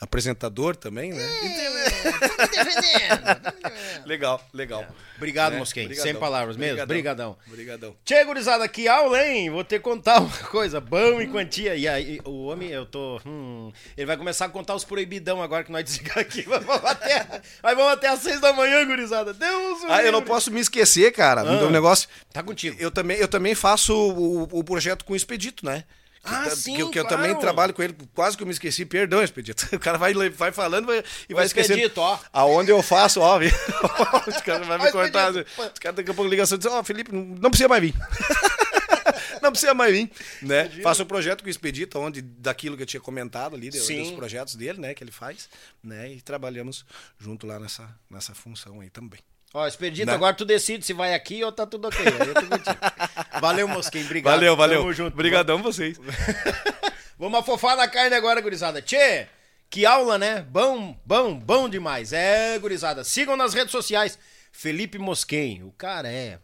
apresentador 0.00 0.76
também, 0.76 1.12
né? 1.12 1.26
Defendendo. 2.52 4.06
Legal, 4.06 4.40
legal. 4.52 4.86
Obrigado, 5.16 5.54
Né? 5.54 5.94
Sem 5.94 6.14
palavras 6.14 6.56
mesmo. 6.56 6.82
Obrigadão. 6.82 7.36
Obrigadão. 7.46 7.96
Tchê, 8.04 8.24
gurizada, 8.24 8.64
aula, 8.88 9.24
hein? 9.26 9.50
Vou 9.50 9.64
ter 9.64 9.78
que 9.78 9.84
contar 9.84 10.20
uma 10.20 10.36
coisa. 10.50 10.80
Bom 10.80 11.20
em 11.20 11.30
quantia. 11.30 11.74
E 11.74 11.88
aí, 11.88 12.20
o 12.24 12.46
homem, 12.46 12.70
eu 12.70 12.86
tô... 12.86 13.20
hum, 13.26 13.72
ele 13.96 14.06
vai 14.06 14.16
começar 14.16 14.44
a 14.46 14.48
contar 14.48 14.74
os 14.74 14.84
proibidão 14.84 15.42
agora 15.42 15.64
que 15.64 15.72
nós 15.72 15.84
desligar 15.84 16.18
aqui. 16.18 16.44
Mas 16.48 16.64
vamos 16.64 16.84
até, 16.84 17.42
mas 17.62 17.76
vamos 17.76 17.92
até 17.92 18.08
às 18.08 18.20
seis 18.20 18.40
da 18.40 18.52
manhã, 18.52 18.84
gurizada. 18.86 19.34
Deus 19.34 19.84
Ah, 19.88 20.02
eu 20.02 20.12
não 20.12 20.22
posso 20.22 20.50
me 20.50 20.60
esquecer, 20.60 21.12
cara, 21.12 21.40
Ah. 21.42 21.56
do 21.56 21.70
negócio. 21.70 22.08
Tá 22.32 22.42
contigo. 22.42 22.76
Eu 22.78 22.90
também, 22.90 23.16
eu 23.18 23.28
também 23.28 23.54
faço 23.54 23.94
o, 23.94 24.42
o 24.58 24.64
projeto 24.64 25.04
com 25.04 25.12
o 25.12 25.16
Expedito, 25.16 25.64
né? 25.66 25.84
Que 26.28 26.34
Ah, 26.34 26.50
sim, 26.50 26.74
que, 26.76 26.82
eu- 26.82 26.90
que 26.90 26.98
eu 26.98 27.04
claro. 27.06 27.22
também 27.22 27.38
trabalho 27.40 27.72
com 27.72 27.82
ele, 27.82 27.96
quase 28.14 28.36
que 28.36 28.42
eu 28.42 28.46
me 28.46 28.52
esqueci, 28.52 28.84
perdão, 28.84 29.22
Expedito. 29.22 29.66
O 29.74 29.78
cara 29.78 29.96
vai, 29.98 30.12
vai 30.30 30.52
falando 30.52 30.86
vai- 30.86 31.02
e 31.28 31.34
vai 31.34 31.46
esquecendo. 31.46 31.78
Expedito, 31.78 32.00
ó. 32.00 32.18
Aonde 32.32 32.70
eu 32.70 32.82
faço, 32.82 33.20
ó? 33.20 33.38
Os 34.28 34.40
caras 34.42 34.66
vão 34.66 34.78
me 34.78 34.90
cortar. 34.92 35.30
Expedito. 35.30 35.72
Os 35.72 35.78
caras 35.78 35.96
daqui 35.96 36.10
a 36.10 36.14
pouco 36.14 36.30
ligação 36.30 36.56
e 36.56 36.58
dizem, 36.58 36.72
ó, 36.72 36.82
Felipe, 36.84 37.10
não 37.12 37.50
precisa 37.50 37.68
mais 37.68 37.82
vir. 37.82 37.94
não 39.42 39.50
precisa 39.50 39.74
mais 39.74 39.92
vir, 39.92 40.10
né? 40.42 40.68
Faço 40.82 41.02
o 41.02 41.06
projeto 41.06 41.42
com 41.42 41.46
o 41.46 41.50
Expedito, 41.50 41.98
onde 41.98 42.20
daquilo 42.22 42.76
que 42.76 42.82
eu 42.82 42.86
tinha 42.86 43.00
comentado 43.00 43.54
ali, 43.56 43.70
Sim. 43.72 44.02
dos 44.02 44.12
projetos 44.12 44.54
dele, 44.54 44.78
né, 44.80 44.94
que 44.94 45.02
ele 45.02 45.12
faz, 45.12 45.48
né? 45.82 46.12
E 46.12 46.20
trabalhamos 46.20 46.84
junto 47.18 47.46
lá 47.46 47.58
nessa, 47.58 47.88
nessa 48.10 48.34
função 48.34 48.80
aí 48.80 48.90
também. 48.90 49.20
Ó, 49.54 49.66
Expedito, 49.66 50.06
Né? 50.06 50.12
agora 50.12 50.34
tu 50.34 50.44
decide 50.44 50.84
se 50.84 50.92
vai 50.92 51.14
aqui 51.14 51.42
ou 51.42 51.50
tá 51.50 51.66
tudo 51.66 51.88
ok. 51.88 52.04
Valeu, 53.40 53.66
Mosquinho. 53.66 54.04
Obrigado. 54.04 54.34
Valeu, 54.34 54.56
valeu. 54.56 54.80
Tamo 54.80 54.92
junto. 54.92 55.14
Obrigadão 55.14 55.62
vocês. 55.62 55.98
Vamos 57.18 57.40
afofar 57.40 57.76
na 57.76 57.88
carne 57.88 58.14
agora, 58.14 58.40
gurizada. 58.40 58.80
Tchê, 58.82 59.26
que 59.70 59.84
aula, 59.86 60.18
né? 60.18 60.42
Bom, 60.42 60.96
bom, 61.04 61.34
bom 61.38 61.68
demais. 61.68 62.12
É, 62.12 62.58
gurizada. 62.58 63.02
Sigam 63.04 63.36
nas 63.36 63.54
redes 63.54 63.72
sociais. 63.72 64.18
Felipe 64.52 64.98
Mosquen, 64.98 65.62
o 65.64 65.72
cara 65.72 66.08
é 66.10 66.38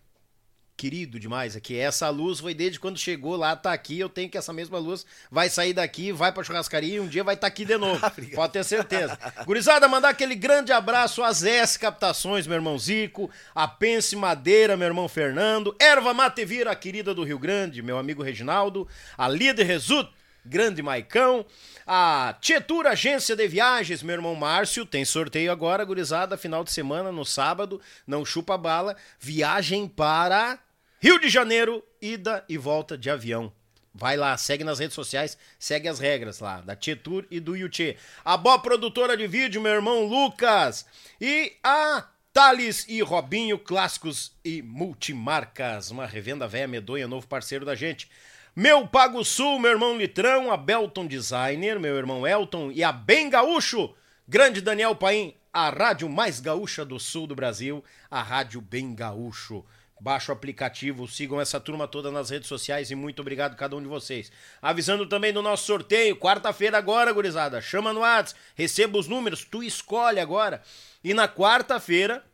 querido 0.77 1.19
demais 1.19 1.57
aqui. 1.57 1.79
Essa 1.79 2.09
luz 2.09 2.41
foi 2.41 2.55
desde 2.55 2.81
quando 2.81 2.99
chegou 2.99 3.37
lá, 3.37 3.55
tá 3.55 3.73
aqui. 3.73 3.99
Eu 3.99 4.09
tenho 4.09 4.29
que 4.29 4.37
essa 4.37 4.53
mesma 4.53 4.79
luz 4.79 5.07
vai 5.31 5.49
sair 5.49 5.73
daqui, 5.73 6.13
vai 6.13 6.33
pra 6.33 6.43
churrascaria 6.43 6.97
e 6.97 7.01
um 7.01 7.07
dia 7.07 7.25
vai 7.25 7.35
estar 7.35 7.47
tá 7.47 7.53
aqui 7.53 7.65
de 7.65 7.77
novo. 7.77 8.01
Pode 8.35 8.53
ter 8.53 8.65
certeza. 8.65 9.19
Gurizada, 9.45 9.89
mandar 9.89 10.11
aquele 10.11 10.35
grande 10.35 10.73
abraço 10.73 11.23
às 11.23 11.43
S 11.43 11.79
Captações, 11.79 12.47
meu 12.47 12.57
irmão 12.57 12.79
Zico, 12.79 13.31
a 13.55 13.69
Pense 13.69 14.17
Madeira, 14.17 14.77
meu 14.77 14.89
irmão 14.89 15.09
Fernando, 15.09 15.75
Erva 15.81 16.13
Matevira, 16.13 16.71
a 16.71 16.77
querida 16.77 17.15
do 17.15 17.25
Rio 17.25 17.39
Grande, 17.39 17.83
meu 17.83 17.99
amigo 17.99 18.23
Reginaldo, 18.23 18.89
a 19.17 19.29
Líder 19.29 19.65
Resut, 19.65 20.11
grande 20.45 20.83
Maicão. 20.83 21.47
A 21.86 22.35
Tietur 22.40 22.86
Agência 22.86 23.36
de 23.36 23.47
Viagens, 23.47 24.02
meu 24.02 24.15
irmão 24.15 24.35
Márcio, 24.35 24.86
tem 24.86 25.05
sorteio 25.05 25.52
agora, 25.52 25.85
gurizada, 25.85 26.36
final 26.36 26.65
de 26.65 26.73
semana, 26.73 27.12
no 27.12 27.24
sábado, 27.24 27.81
não 28.06 28.24
chupa 28.24 28.56
bala, 28.56 28.97
viagem 29.20 29.86
para 29.86 30.59
Rio 30.98 31.19
de 31.20 31.28
Janeiro, 31.28 31.85
ida 32.01 32.43
e 32.48 32.56
volta 32.56 32.97
de 32.97 33.11
avião. 33.11 33.52
Vai 33.93 34.16
lá, 34.16 34.36
segue 34.39 34.65
nas 34.65 34.78
redes 34.78 34.94
sociais, 34.94 35.36
segue 35.59 35.86
as 35.86 35.98
regras 35.98 36.40
lá, 36.40 36.62
da 36.62 36.74
Tietur 36.74 37.27
e 37.31 37.39
do 37.39 37.55
Yuchê. 37.55 37.97
A 38.24 38.36
boa 38.36 38.59
produtora 38.59 39.16
de 39.16 39.27
vídeo, 39.27 39.61
meu 39.61 39.73
irmão 39.73 40.05
Lucas. 40.06 40.86
E 41.20 41.52
a 41.62 42.09
Thales 42.32 42.86
e 42.89 43.02
Robinho, 43.02 43.56
clássicos 43.59 44.32
e 44.44 44.62
multimarcas. 44.62 45.93
Uma 45.93 46.06
revenda 46.06 46.48
velha 46.48 46.66
medonha, 46.66 47.06
novo 47.06 47.28
parceiro 47.28 47.65
da 47.65 47.77
gente. 47.77 48.11
Meu 48.57 48.87
Pago 48.87 49.25
Sul, 49.25 49.59
meu 49.59 49.73
irmão 49.73 49.99
Litrão, 49.99 50.53
a 50.53 50.57
Belton 50.57 51.09
Designer, 51.09 51.81
meu 51.81 51.97
irmão 51.97 52.25
Elton 52.25 52.71
e 52.71 52.85
a 52.85 52.93
Bem 52.93 53.29
Gaúcho, 53.29 53.93
grande 54.29 54.61
Daniel 54.61 54.95
Paim, 54.95 55.35
a 55.53 55.71
rádio 55.71 56.09
mais 56.09 56.39
gaúcha 56.39 56.85
do 56.85 57.01
sul 57.01 57.27
do 57.27 57.35
Brasil, 57.35 57.83
a 58.09 58.23
Rádio 58.23 58.61
Bem 58.61 58.95
Gaúcho. 58.95 59.65
Baixa 60.01 60.31
o 60.31 60.37
aplicativo, 60.37 61.09
sigam 61.09 61.41
essa 61.41 61.59
turma 61.59 61.89
toda 61.89 62.13
nas 62.13 62.31
redes 62.31 62.47
sociais 62.47 62.93
e 62.93 62.95
muito 62.95 63.19
obrigado 63.23 63.55
a 63.55 63.57
cada 63.57 63.75
um 63.75 63.83
de 63.83 63.89
vocês. 63.89 64.31
Avisando 64.63 65.05
também 65.09 65.33
do 65.33 65.43
nosso 65.43 65.67
sorteio, 65.67 66.15
quarta-feira 66.15 66.79
agora, 66.79 67.13
gurizada. 67.13 67.61
Chama 67.61 67.93
no 67.93 68.01
WhatsApp, 68.01 68.39
receba 68.55 68.97
os 68.97 69.09
números, 69.09 69.45
tu 69.45 69.65
escolhe 69.65 70.21
agora. 70.21 70.63
E 71.03 71.13
na 71.13 71.27
quarta-feira, 71.27 72.25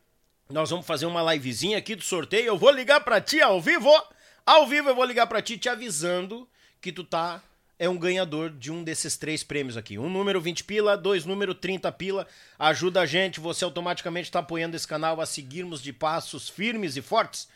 nós 0.51 0.69
vamos 0.69 0.87
fazer 0.87 1.07
uma 1.07 1.33
livezinha 1.33 1.79
aqui 1.79 1.97
do 1.97 2.05
sorteio. 2.05 2.45
Eu 2.45 2.59
vou 2.59 2.71
ligar 2.71 3.01
pra 3.01 3.23
ti 3.23 3.41
ao 3.41 3.59
vivo 3.59 3.91
ao 4.45 4.67
vivo 4.67 4.89
eu 4.89 4.95
vou 4.95 5.05
ligar 5.05 5.27
para 5.27 5.43
ti 5.43 5.57
te 5.59 5.69
avisando 5.69 6.49
que 6.81 6.93
tu 6.93 7.05
tá 7.05 7.43
é 7.79 7.89
um 7.89 7.97
ganhador 7.97 8.51
de 8.51 8.71
um 8.71 8.85
desses 8.85 9.17
três 9.17 9.43
prêmios 9.43 9.75
aqui. 9.75 9.99
Um 9.99 10.11
número 10.11 10.39
20 10.39 10.65
pila, 10.65 10.99
dois 10.99 11.25
número 11.25 11.55
30 11.55 11.91
pila. 11.93 12.27
Ajuda 12.59 13.01
a 13.01 13.07
gente, 13.07 13.41
você 13.41 13.65
automaticamente 13.65 14.29
está 14.29 14.41
apoiando 14.41 14.77
esse 14.77 14.87
canal 14.87 15.19
a 15.19 15.25
seguirmos 15.25 15.81
de 15.83 15.91
passos 15.91 16.47
firmes 16.47 16.95
e 16.97 17.01
fortes 17.01 17.49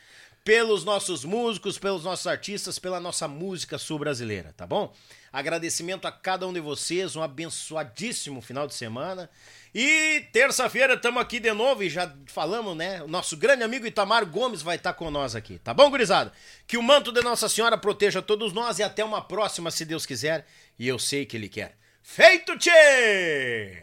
pelos 0.44 0.84
nossos 0.84 1.24
músicos, 1.24 1.78
pelos 1.78 2.04
nossos 2.04 2.26
artistas, 2.26 2.78
pela 2.78 3.00
nossa 3.00 3.26
música 3.26 3.78
sul-brasileira, 3.78 4.52
tá 4.54 4.66
bom? 4.66 4.94
Agradecimento 5.32 6.06
a 6.06 6.12
cada 6.12 6.46
um 6.46 6.52
de 6.52 6.60
vocês, 6.60 7.16
um 7.16 7.22
abençoadíssimo 7.22 8.42
final 8.42 8.66
de 8.66 8.74
semana. 8.74 9.28
E 9.74 10.22
terça-feira 10.32 10.94
estamos 10.94 11.20
aqui 11.20 11.40
de 11.40 11.52
novo 11.52 11.82
e 11.82 11.88
já 11.90 12.14
falamos, 12.26 12.76
né? 12.76 13.02
O 13.02 13.08
nosso 13.08 13.36
grande 13.36 13.64
amigo 13.64 13.86
Itamar 13.86 14.24
Gomes 14.26 14.62
vai 14.62 14.76
estar 14.76 14.92
tá 14.92 14.98
com 14.98 15.10
nós 15.10 15.34
aqui, 15.34 15.58
tá 15.58 15.72
bom, 15.72 15.90
gurizada? 15.90 16.30
Que 16.66 16.76
o 16.76 16.82
manto 16.82 17.10
de 17.10 17.22
Nossa 17.22 17.48
Senhora 17.48 17.78
proteja 17.78 18.20
todos 18.20 18.52
nós 18.52 18.78
e 18.78 18.82
até 18.82 19.02
uma 19.02 19.22
próxima, 19.22 19.70
se 19.70 19.84
Deus 19.84 20.04
quiser. 20.04 20.46
E 20.78 20.86
eu 20.86 20.98
sei 20.98 21.24
que 21.24 21.36
Ele 21.36 21.48
quer. 21.48 21.76
Feito, 22.02 22.56
tchê! 22.58 23.82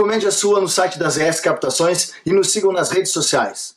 Encomende 0.00 0.26
a 0.26 0.30
sua 0.30 0.62
no 0.62 0.66
site 0.66 0.98
das 0.98 1.18
ES 1.18 1.40
Captações 1.40 2.14
e 2.24 2.32
nos 2.32 2.50
sigam 2.50 2.72
nas 2.72 2.90
redes 2.90 3.12
sociais. 3.12 3.74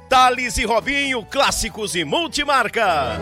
Thales 0.11 0.57
e 0.57 0.65
Robinho, 0.65 1.23
clássicos 1.23 1.95
e 1.95 2.03
multimarcas. 2.03 3.21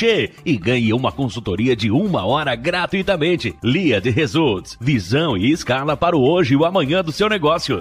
e 0.44 0.56
ganhe 0.56 0.92
uma 0.92 1.10
consultoria 1.10 1.74
de 1.74 1.90
uma 1.90 2.24
hora 2.24 2.54
gratuitamente. 2.54 3.52
Lead 3.62 4.08
Results, 4.10 4.76
visão 4.80 5.36
e 5.36 5.50
escala 5.50 5.96
para 5.96 6.16
o 6.16 6.22
hoje 6.22 6.54
e 6.54 6.56
o 6.56 6.64
amanhã 6.64 7.02
do 7.02 7.10
seu 7.12 7.28
negócio. 7.28 7.80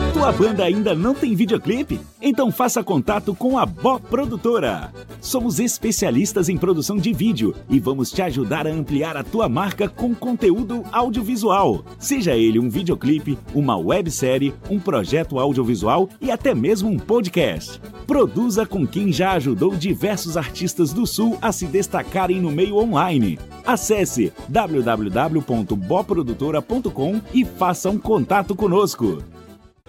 Tua 0.13 0.31
banda 0.33 0.65
ainda 0.65 0.93
não 0.93 1.15
tem 1.15 1.33
videoclipe? 1.33 1.97
Então 2.21 2.51
faça 2.51 2.83
contato 2.83 3.33
com 3.33 3.57
a 3.57 3.65
Bó 3.65 3.97
Produtora. 3.97 4.91
Somos 5.21 5.57
especialistas 5.57 6.49
em 6.49 6.57
produção 6.57 6.97
de 6.97 7.13
vídeo 7.13 7.55
e 7.69 7.79
vamos 7.79 8.11
te 8.11 8.21
ajudar 8.21 8.67
a 8.67 8.71
ampliar 8.71 9.15
a 9.15 9.23
tua 9.23 9.47
marca 9.47 9.87
com 9.87 10.13
conteúdo 10.13 10.83
audiovisual. 10.91 11.85
Seja 11.97 12.35
ele 12.35 12.59
um 12.59 12.69
videoclipe, 12.69 13.39
uma 13.55 13.77
websérie, 13.77 14.53
um 14.69 14.79
projeto 14.79 15.39
audiovisual 15.39 16.09
e 16.19 16.29
até 16.29 16.53
mesmo 16.53 16.89
um 16.89 16.99
podcast. 16.99 17.79
Produza 18.05 18.65
com 18.65 18.85
quem 18.85 19.13
já 19.13 19.31
ajudou 19.31 19.73
diversos 19.75 20.35
artistas 20.35 20.91
do 20.91 21.07
Sul 21.07 21.37
a 21.41 21.53
se 21.53 21.67
destacarem 21.67 22.41
no 22.41 22.51
meio 22.51 22.75
online. 22.75 23.39
Acesse 23.65 24.33
www.boprodutora.com 24.49 27.21
e 27.33 27.45
faça 27.45 27.89
um 27.89 27.97
contato 27.97 28.53
conosco. 28.53 29.23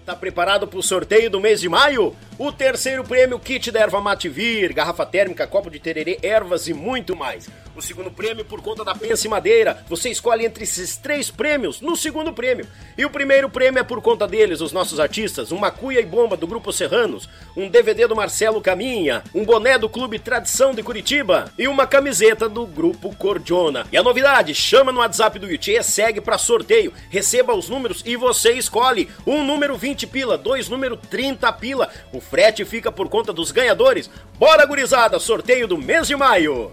Tá 0.04 0.16
preparado 0.16 0.66
para 0.66 0.80
o 0.80 0.82
sorteio 0.82 1.30
do 1.30 1.40
mês 1.40 1.60
de 1.60 1.68
maio? 1.68 2.16
O 2.36 2.50
terceiro 2.50 3.04
prêmio 3.04 3.38
kit 3.38 3.70
da 3.70 3.78
erva 3.78 4.00
Mativir, 4.00 4.74
garrafa 4.74 5.06
térmica, 5.06 5.46
copo 5.46 5.70
de 5.70 5.78
tererê, 5.78 6.18
ervas 6.22 6.66
e 6.66 6.74
muito 6.74 7.14
mais. 7.14 7.48
O 7.76 7.80
segundo 7.80 8.10
prêmio 8.10 8.44
por 8.44 8.60
conta 8.60 8.84
da 8.84 8.94
Pense 8.94 9.28
Madeira. 9.28 9.82
Você 9.88 10.10
escolhe 10.10 10.44
entre 10.44 10.64
esses 10.64 10.96
três 10.96 11.30
prêmios 11.30 11.80
no 11.80 11.96
segundo 11.96 12.32
prêmio. 12.32 12.66
E 12.98 13.04
o 13.04 13.10
primeiro 13.10 13.48
prêmio 13.48 13.78
é 13.78 13.84
por 13.84 14.02
conta 14.02 14.26
deles, 14.26 14.60
os 14.60 14.72
nossos 14.72 14.98
artistas, 14.98 15.52
uma 15.52 15.70
cuia 15.70 16.00
e 16.00 16.04
bomba 16.04 16.36
do 16.36 16.46
Grupo 16.46 16.72
Serranos, 16.72 17.28
um 17.56 17.68
DVD 17.68 18.06
do 18.06 18.16
Marcelo 18.16 18.60
Caminha, 18.60 19.22
um 19.34 19.44
boné 19.44 19.78
do 19.78 19.88
Clube 19.88 20.18
Tradição 20.18 20.74
de 20.74 20.82
Curitiba 20.82 21.52
e 21.56 21.68
uma 21.68 21.86
camiseta 21.86 22.48
do 22.48 22.66
Grupo 22.66 23.14
Cordiona. 23.16 23.86
E 23.92 23.96
a 23.96 24.02
novidade, 24.02 24.54
chama 24.54 24.90
no 24.90 24.98
WhatsApp 24.98 25.38
do 25.38 25.50
Yuchê, 25.50 25.82
segue 25.82 26.20
para 26.20 26.36
sorteio, 26.36 26.92
receba 27.08 27.54
os 27.54 27.68
números 27.68 28.02
e 28.04 28.16
você 28.16 28.52
escolhe 28.52 29.08
um 29.26 29.44
número 29.44 29.76
20 29.76 29.91
pila, 29.94 30.38
dois 30.38 30.68
número 30.68 30.96
30 30.96 31.52
pila. 31.52 31.88
O 32.12 32.20
frete 32.20 32.64
fica 32.64 32.90
por 32.90 33.08
conta 33.08 33.32
dos 33.32 33.50
ganhadores. 33.50 34.10
Bora, 34.38 34.64
gurizada! 34.66 35.18
Sorteio 35.18 35.68
do 35.68 35.78
mês 35.78 36.06
de 36.08 36.16
maio! 36.16 36.72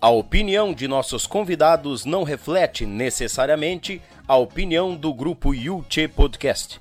A 0.00 0.10
opinião 0.10 0.72
de 0.72 0.86
nossos 0.86 1.26
convidados 1.26 2.04
não 2.04 2.22
reflete 2.22 2.86
necessariamente 2.86 4.00
a 4.28 4.36
opinião 4.36 4.94
do 4.94 5.12
grupo 5.12 5.52
Yuchê 5.52 6.06
Podcast. 6.06 6.80